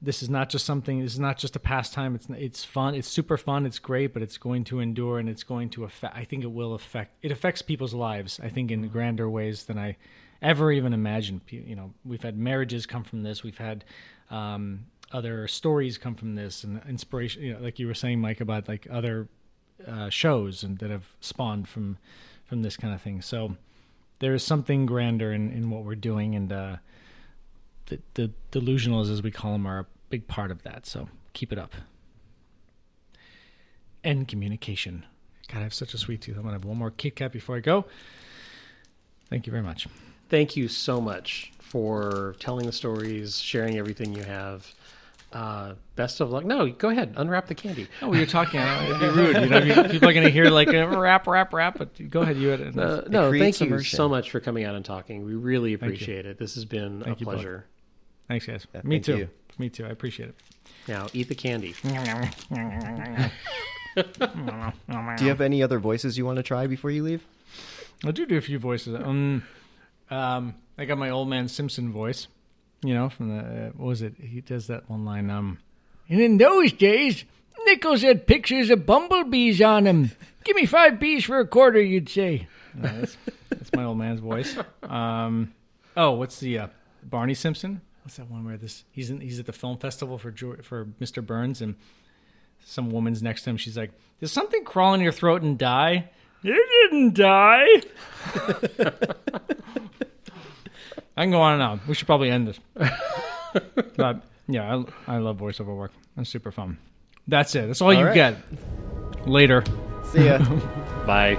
this 0.00 0.22
is 0.22 0.30
not 0.30 0.48
just 0.48 0.64
something 0.64 1.00
this 1.00 1.14
is 1.14 1.18
not 1.18 1.38
just 1.38 1.56
a 1.56 1.58
pastime 1.58 2.14
it's 2.14 2.28
it's 2.36 2.62
fun 2.62 2.94
it's 2.94 3.08
super 3.08 3.36
fun 3.36 3.66
it's 3.66 3.80
great 3.80 4.12
but 4.12 4.22
it's 4.22 4.36
going 4.38 4.62
to 4.62 4.78
endure 4.78 5.18
and 5.18 5.28
it's 5.28 5.42
going 5.42 5.68
to 5.68 5.82
affect 5.82 6.14
i 6.16 6.22
think 6.22 6.44
it 6.44 6.52
will 6.52 6.74
affect 6.74 7.16
it 7.20 7.32
affects 7.32 7.62
people's 7.62 7.94
lives 7.94 8.38
i 8.44 8.48
think 8.48 8.70
in 8.70 8.86
grander 8.88 9.28
ways 9.28 9.64
than 9.64 9.76
i 9.76 9.96
ever 10.40 10.70
even 10.70 10.92
imagined 10.92 11.40
you 11.48 11.74
know 11.74 11.92
we've 12.04 12.22
had 12.22 12.38
marriages 12.38 12.86
come 12.86 13.02
from 13.02 13.22
this 13.24 13.42
we've 13.42 13.58
had 13.58 13.84
um, 14.30 14.84
other 15.10 15.48
stories 15.48 15.96
come 15.98 16.14
from 16.14 16.34
this 16.34 16.64
and 16.64 16.82
inspiration 16.88 17.42
you 17.42 17.54
know 17.54 17.60
like 17.60 17.78
you 17.78 17.86
were 17.86 17.94
saying 17.94 18.20
mike 18.20 18.40
about 18.40 18.68
like 18.68 18.86
other 18.90 19.28
uh, 19.86 20.10
shows 20.10 20.62
and 20.62 20.78
that 20.78 20.90
have 20.90 21.08
spawned 21.20 21.68
from 21.68 21.96
from 22.44 22.62
this 22.62 22.76
kind 22.76 22.92
of 22.92 23.00
thing 23.00 23.22
so 23.22 23.56
there 24.18 24.34
is 24.34 24.42
something 24.42 24.86
grander 24.86 25.32
in, 25.32 25.50
in 25.50 25.70
what 25.70 25.84
we're 25.84 25.94
doing 25.94 26.34
and 26.34 26.52
uh, 26.52 26.76
the, 27.88 28.00
the 28.14 28.30
delusionals, 28.52 29.10
as 29.10 29.22
we 29.22 29.30
call 29.30 29.52
them, 29.52 29.66
are 29.66 29.80
a 29.80 29.86
big 30.10 30.28
part 30.28 30.50
of 30.50 30.62
that. 30.62 30.86
So 30.86 31.08
keep 31.32 31.52
it 31.52 31.58
up. 31.58 31.74
And 34.04 34.28
communication. 34.28 35.04
God, 35.48 35.60
I 35.60 35.62
have 35.62 35.74
such 35.74 35.94
a 35.94 35.98
sweet 35.98 36.20
tooth. 36.20 36.36
I'm 36.36 36.44
to 36.44 36.50
have 36.50 36.64
one 36.64 36.76
more 36.76 36.90
Kit 36.90 37.16
Kat 37.16 37.32
before 37.32 37.56
I 37.56 37.60
go. 37.60 37.86
Thank 39.28 39.46
you 39.46 39.50
very 39.50 39.62
much. 39.62 39.86
Thank 40.28 40.56
you 40.56 40.68
so 40.68 41.00
much 41.00 41.52
for 41.58 42.36
telling 42.38 42.66
the 42.66 42.72
stories, 42.72 43.38
sharing 43.38 43.78
everything 43.78 44.14
you 44.14 44.22
have. 44.22 44.72
Uh, 45.30 45.74
best 45.94 46.20
of 46.20 46.30
luck. 46.30 46.44
No, 46.44 46.70
go 46.70 46.88
ahead. 46.88 47.12
Unwrap 47.16 47.48
the 47.48 47.54
candy. 47.54 47.86
Oh, 48.00 48.14
you're 48.14 48.24
talking. 48.24 48.60
uh, 48.60 48.86
It'd 48.88 49.00
be 49.00 49.08
rude. 49.08 49.36
You 49.36 49.74
know, 49.74 49.84
people 49.88 50.08
are 50.08 50.12
going 50.14 50.24
to 50.24 50.30
hear 50.30 50.46
like 50.48 50.68
a 50.68 50.86
rap, 50.88 51.26
rap, 51.26 51.52
rap. 51.52 51.76
But 51.76 52.08
go 52.10 52.22
ahead. 52.22 52.38
You 52.38 52.48
had 52.48 52.60
it. 52.60 52.78
Uh, 52.78 53.02
no, 53.08 53.30
thank 53.30 53.60
you 53.60 53.66
immersion. 53.66 53.96
so 53.96 54.08
much 54.08 54.30
for 54.30 54.40
coming 54.40 54.64
out 54.64 54.74
and 54.74 54.84
talking. 54.84 55.26
We 55.26 55.34
really 55.34 55.74
appreciate 55.74 56.24
it. 56.24 56.38
This 56.38 56.54
has 56.54 56.64
been 56.64 57.02
Thank 57.02 57.18
a 57.18 57.20
you 57.20 57.26
both. 57.26 57.34
pleasure. 57.34 57.66
Thanks, 58.26 58.46
guys. 58.46 58.66
Yeah, 58.74 58.80
Me 58.84 58.96
thank 58.96 59.04
too. 59.04 59.16
you. 59.18 59.28
Me 59.58 59.68
too. 59.68 59.84
I 59.84 59.90
appreciate 59.90 60.30
it. 60.30 60.34
Now, 60.86 61.08
eat 61.12 61.28
the 61.28 61.34
candy. 61.34 61.74
Do 63.96 65.24
you 65.24 65.28
have 65.28 65.40
any 65.40 65.62
other 65.62 65.78
voices 65.78 66.16
you 66.16 66.24
want 66.24 66.36
to 66.36 66.42
try 66.42 66.66
before 66.66 66.90
you 66.90 67.02
leave? 67.02 67.24
I 68.04 68.12
do 68.12 68.26
do 68.26 68.36
a 68.36 68.40
few 68.40 68.58
voices. 68.58 68.94
Um, 68.94 69.42
um, 70.10 70.54
I 70.78 70.84
got 70.84 70.98
my 70.98 71.10
old 71.10 71.28
man 71.28 71.48
Simpson 71.48 71.90
voice. 71.92 72.28
You 72.82 72.94
know, 72.94 73.08
from 73.08 73.36
the 73.36 73.42
uh, 73.42 73.70
what 73.76 73.86
was 73.86 74.02
it? 74.02 74.14
He 74.20 74.40
does 74.40 74.68
that 74.68 74.88
one 74.88 75.04
line. 75.04 75.30
Um, 75.30 75.58
and 76.08 76.20
in 76.20 76.38
those 76.38 76.72
days, 76.72 77.24
nickels 77.64 78.02
had 78.02 78.26
pictures 78.26 78.70
of 78.70 78.86
bumblebees 78.86 79.60
on 79.60 79.84
them. 79.84 80.12
Give 80.44 80.56
me 80.56 80.66
five 80.66 80.98
bees 81.00 81.24
for 81.24 81.38
a 81.40 81.46
quarter, 81.46 81.80
you'd 81.80 82.08
say. 82.08 82.46
Uh, 82.76 82.92
that's, 83.00 83.16
that's 83.50 83.72
my 83.74 83.84
old 83.84 83.98
man's 83.98 84.20
voice. 84.20 84.56
Um, 84.82 85.52
oh, 85.96 86.12
what's 86.12 86.38
the 86.40 86.58
uh, 86.58 86.68
Barney 87.02 87.34
Simpson? 87.34 87.80
What's 88.04 88.16
that 88.16 88.30
one 88.30 88.44
where 88.44 88.56
this? 88.56 88.84
He's 88.90 89.10
in, 89.10 89.20
he's 89.20 89.38
at 89.38 89.46
the 89.46 89.52
film 89.52 89.76
festival 89.78 90.16
for 90.18 90.32
for 90.62 90.86
Mr. 91.00 91.24
Burns, 91.24 91.60
and 91.60 91.74
some 92.64 92.90
woman's 92.90 93.22
next 93.22 93.42
to 93.42 93.50
him. 93.50 93.56
She's 93.56 93.76
like, 93.76 93.90
"Does 94.20 94.32
something 94.32 94.64
crawl 94.64 94.94
in 94.94 95.00
your 95.00 95.12
throat 95.12 95.42
and 95.42 95.58
die?" 95.58 96.10
It 96.44 96.90
didn't 96.90 97.14
die. 97.14 97.66
I 101.18 101.22
can 101.22 101.32
go 101.32 101.40
on 101.40 101.54
and 101.54 101.62
on. 101.64 101.80
We 101.88 101.94
should 101.94 102.06
probably 102.06 102.30
end 102.30 102.46
this. 102.46 102.60
but 103.96 104.22
yeah, 104.46 104.84
I, 105.08 105.16
I 105.16 105.18
love 105.18 105.38
voiceover 105.38 105.76
work. 105.76 105.90
It's 106.16 106.30
super 106.30 106.52
fun. 106.52 106.78
That's 107.26 107.56
it. 107.56 107.66
That's 107.66 107.82
all, 107.82 107.92
you 107.92 108.04
right. 108.04 108.14
get. 108.14 108.36
Later. 109.26 109.64
See 110.12 110.26
ya. 110.26 110.38
Bye. 111.06 111.34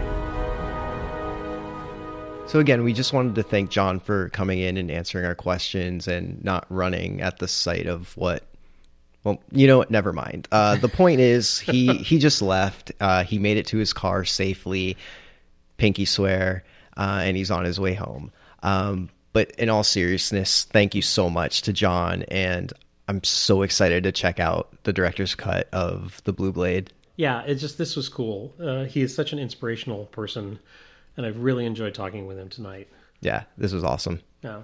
So 2.46 2.60
again, 2.60 2.84
we 2.84 2.92
just 2.92 3.14
wanted 3.14 3.36
to 3.36 3.44
thank 3.44 3.70
Jon 3.70 4.02
for 4.02 4.28
coming 4.30 4.60
in 4.60 4.76
and 4.76 4.92
answering 4.92 5.24
our 5.24 5.34
questions 5.34 6.10
and 6.10 6.44
not 6.44 6.66
running 6.68 7.22
at 7.22 7.40
the 7.40 7.48
sight 7.48 7.88
of 7.88 8.18
what. 8.18 8.44
Well, 9.24 9.42
you 9.54 9.66
know 9.66 9.78
what? 9.78 9.92
Never 9.92 10.12
mind. 10.12 10.50
Uh, 10.52 10.76
the 10.76 10.90
point 10.90 11.22
is, 11.22 11.58
he 11.58 11.94
he 12.04 12.20
just 12.20 12.42
left. 12.42 12.92
Uh, 13.00 13.24
he 13.24 13.40
made 13.40 13.56
it 13.56 13.68
to 13.68 13.78
his 13.78 13.94
car 13.94 14.26
safely. 14.26 14.98
Pinky 15.78 16.04
swear, 16.04 16.66
uh, 16.98 17.22
and 17.24 17.38
he's 17.38 17.50
on 17.50 17.64
his 17.64 17.80
way 17.80 17.94
home. 17.94 18.34
Um, 18.62 19.10
but 19.40 19.52
in 19.52 19.70
all 19.70 19.84
seriousness, 19.84 20.66
thank 20.66 20.94
you 20.94 21.02
so 21.02 21.30
much 21.30 21.62
to 21.62 21.72
Jon, 21.72 22.24
and 22.24 22.74
I'm 23.08 23.24
so 23.24 23.62
excited 23.62 24.04
to 24.04 24.12
check 24.12 24.38
out 24.38 24.68
the 24.84 24.92
director's 24.92 25.34
cut 25.34 25.70
of 25.72 26.22
the 26.26 26.34
Blue 26.34 26.52
Blade. 26.52 26.92
Yeah, 27.16 27.44
it 27.44 27.56
just 27.56 27.78
this 27.78 27.96
was 27.96 28.10
cool. 28.10 28.54
Uh, 28.62 28.84
he 28.84 29.02
is 29.02 29.16
such 29.16 29.32
an 29.32 29.40
inspirational 29.40 30.08
person, 30.08 30.60
and 31.16 31.26
I've 31.26 31.38
really 31.38 31.66
enjoyed 31.66 31.94
talking 31.94 32.28
with 32.28 32.38
him 32.38 32.50
tonight. 32.50 32.90
Yeah, 33.22 33.44
this 33.58 33.72
was 33.72 33.82
awesome. 33.82 34.20
Yeah. 34.42 34.64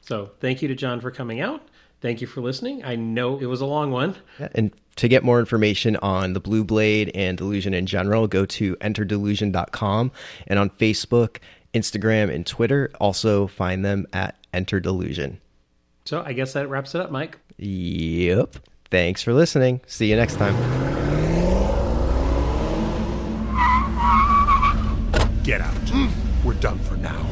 So 0.00 0.30
thank 0.40 0.62
you 0.62 0.68
to 0.68 0.74
Jon 0.74 1.02
for 1.02 1.10
coming 1.10 1.42
out. 1.42 1.68
Thank 2.00 2.22
you 2.22 2.26
for 2.26 2.40
listening. 2.40 2.86
I 2.86 2.96
know 2.96 3.38
it 3.38 3.46
was 3.46 3.60
a 3.60 3.66
long 3.66 3.90
one. 3.90 4.16
Yeah, 4.40 4.48
and 4.54 4.72
to 4.96 5.08
get 5.08 5.24
more 5.24 5.40
information 5.40 5.96
on 5.96 6.32
the 6.32 6.40
Blue 6.40 6.64
Blade 6.64 7.10
and 7.14 7.36
Delusion 7.36 7.74
in 7.74 7.84
general, 7.84 8.26
go 8.26 8.46
to 8.46 8.76
enterdelusion.com 8.76 10.10
and 10.46 10.58
on 10.58 10.70
Facebook, 10.70 11.36
Instagram, 11.76 12.34
and 12.34 12.46
Twitter, 12.46 12.90
also 13.00 13.46
find 13.46 13.84
them 13.84 14.06
at 14.12 14.36
Enter 14.52 14.80
Delusion. 14.80 15.40
So 16.04 16.22
I 16.24 16.32
guess 16.32 16.52
that 16.54 16.68
wraps 16.68 16.94
it 16.94 17.00
up, 17.00 17.10
Mike. 17.10 17.38
Yep. 17.58 18.56
Thanks 18.90 19.22
for 19.22 19.32
listening. 19.32 19.80
See 19.86 20.08
you 20.08 20.16
next 20.16 20.36
time. 20.36 20.54
Get 25.42 25.60
out. 25.60 25.74
We're 26.44 26.54
done 26.54 26.78
for 26.80 26.96
now. 26.96 27.24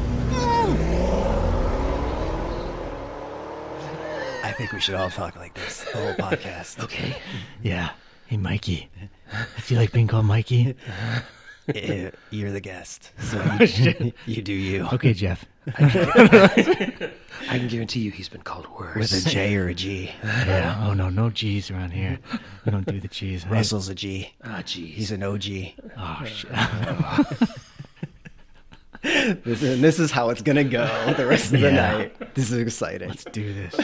I 4.43 4.53
think 4.57 4.71
we 4.71 4.79
should 4.79 4.95
all 4.95 5.09
talk 5.09 5.35
like 5.35 5.53
this 5.53 5.83
the 5.83 5.97
whole 5.97 6.13
podcast. 6.13 6.83
Okay. 6.83 7.17
Yeah. 7.61 7.91
Hey, 8.27 8.37
Mikey. 8.37 8.89
Do 9.67 9.73
you 9.73 9.79
like 9.79 9.91
being 9.91 10.07
called 10.07 10.25
Mikey? 10.25 10.75
Eh, 11.73 12.11
You're 12.29 12.51
the 12.51 12.59
guest, 12.59 13.11
so 13.19 13.41
you, 13.59 14.13
you 14.27 14.41
do 14.41 14.53
you. 14.53 14.87
Okay, 14.93 15.13
Jeff. 15.13 15.45
I 15.77 17.57
can 17.57 17.67
guarantee 17.67 18.01
you 18.01 18.11
he's 18.11 18.29
been 18.29 18.41
called 18.43 18.67
worse. 18.79 18.95
With 19.11 19.25
a 19.25 19.29
J 19.29 19.55
or 19.55 19.67
a 19.69 19.73
G. 19.73 20.11
Yeah. 20.23 20.83
Oh 20.87 20.93
no, 20.93 21.09
no 21.09 21.29
G's 21.31 21.71
around 21.71 21.89
here. 21.91 22.19
We 22.65 22.71
don't 22.71 22.85
do 22.85 22.99
the 22.99 23.07
G's. 23.07 23.47
Russell's 23.47 23.89
a 23.89 23.95
G. 23.95 24.31
Ah, 24.43 24.61
jeez. 24.63 24.93
He's 24.93 25.11
an 25.11 25.23
OG. 25.23 25.43
Oh 25.97 26.21
shit. 26.25 26.51
This 29.43 29.61
is, 29.61 29.81
this 29.81 29.99
is 29.99 30.11
how 30.11 30.29
it's 30.29 30.41
gonna 30.41 30.63
go 30.63 30.85
the 31.15 31.25
rest 31.27 31.45
of 31.45 31.59
the 31.61 31.71
Yeah. 31.71 31.97
night. 31.97 32.35
This 32.35 32.51
is 32.51 32.57
exciting. 32.59 33.09
Let's 33.09 33.23
do 33.25 33.53
this. 33.53 33.75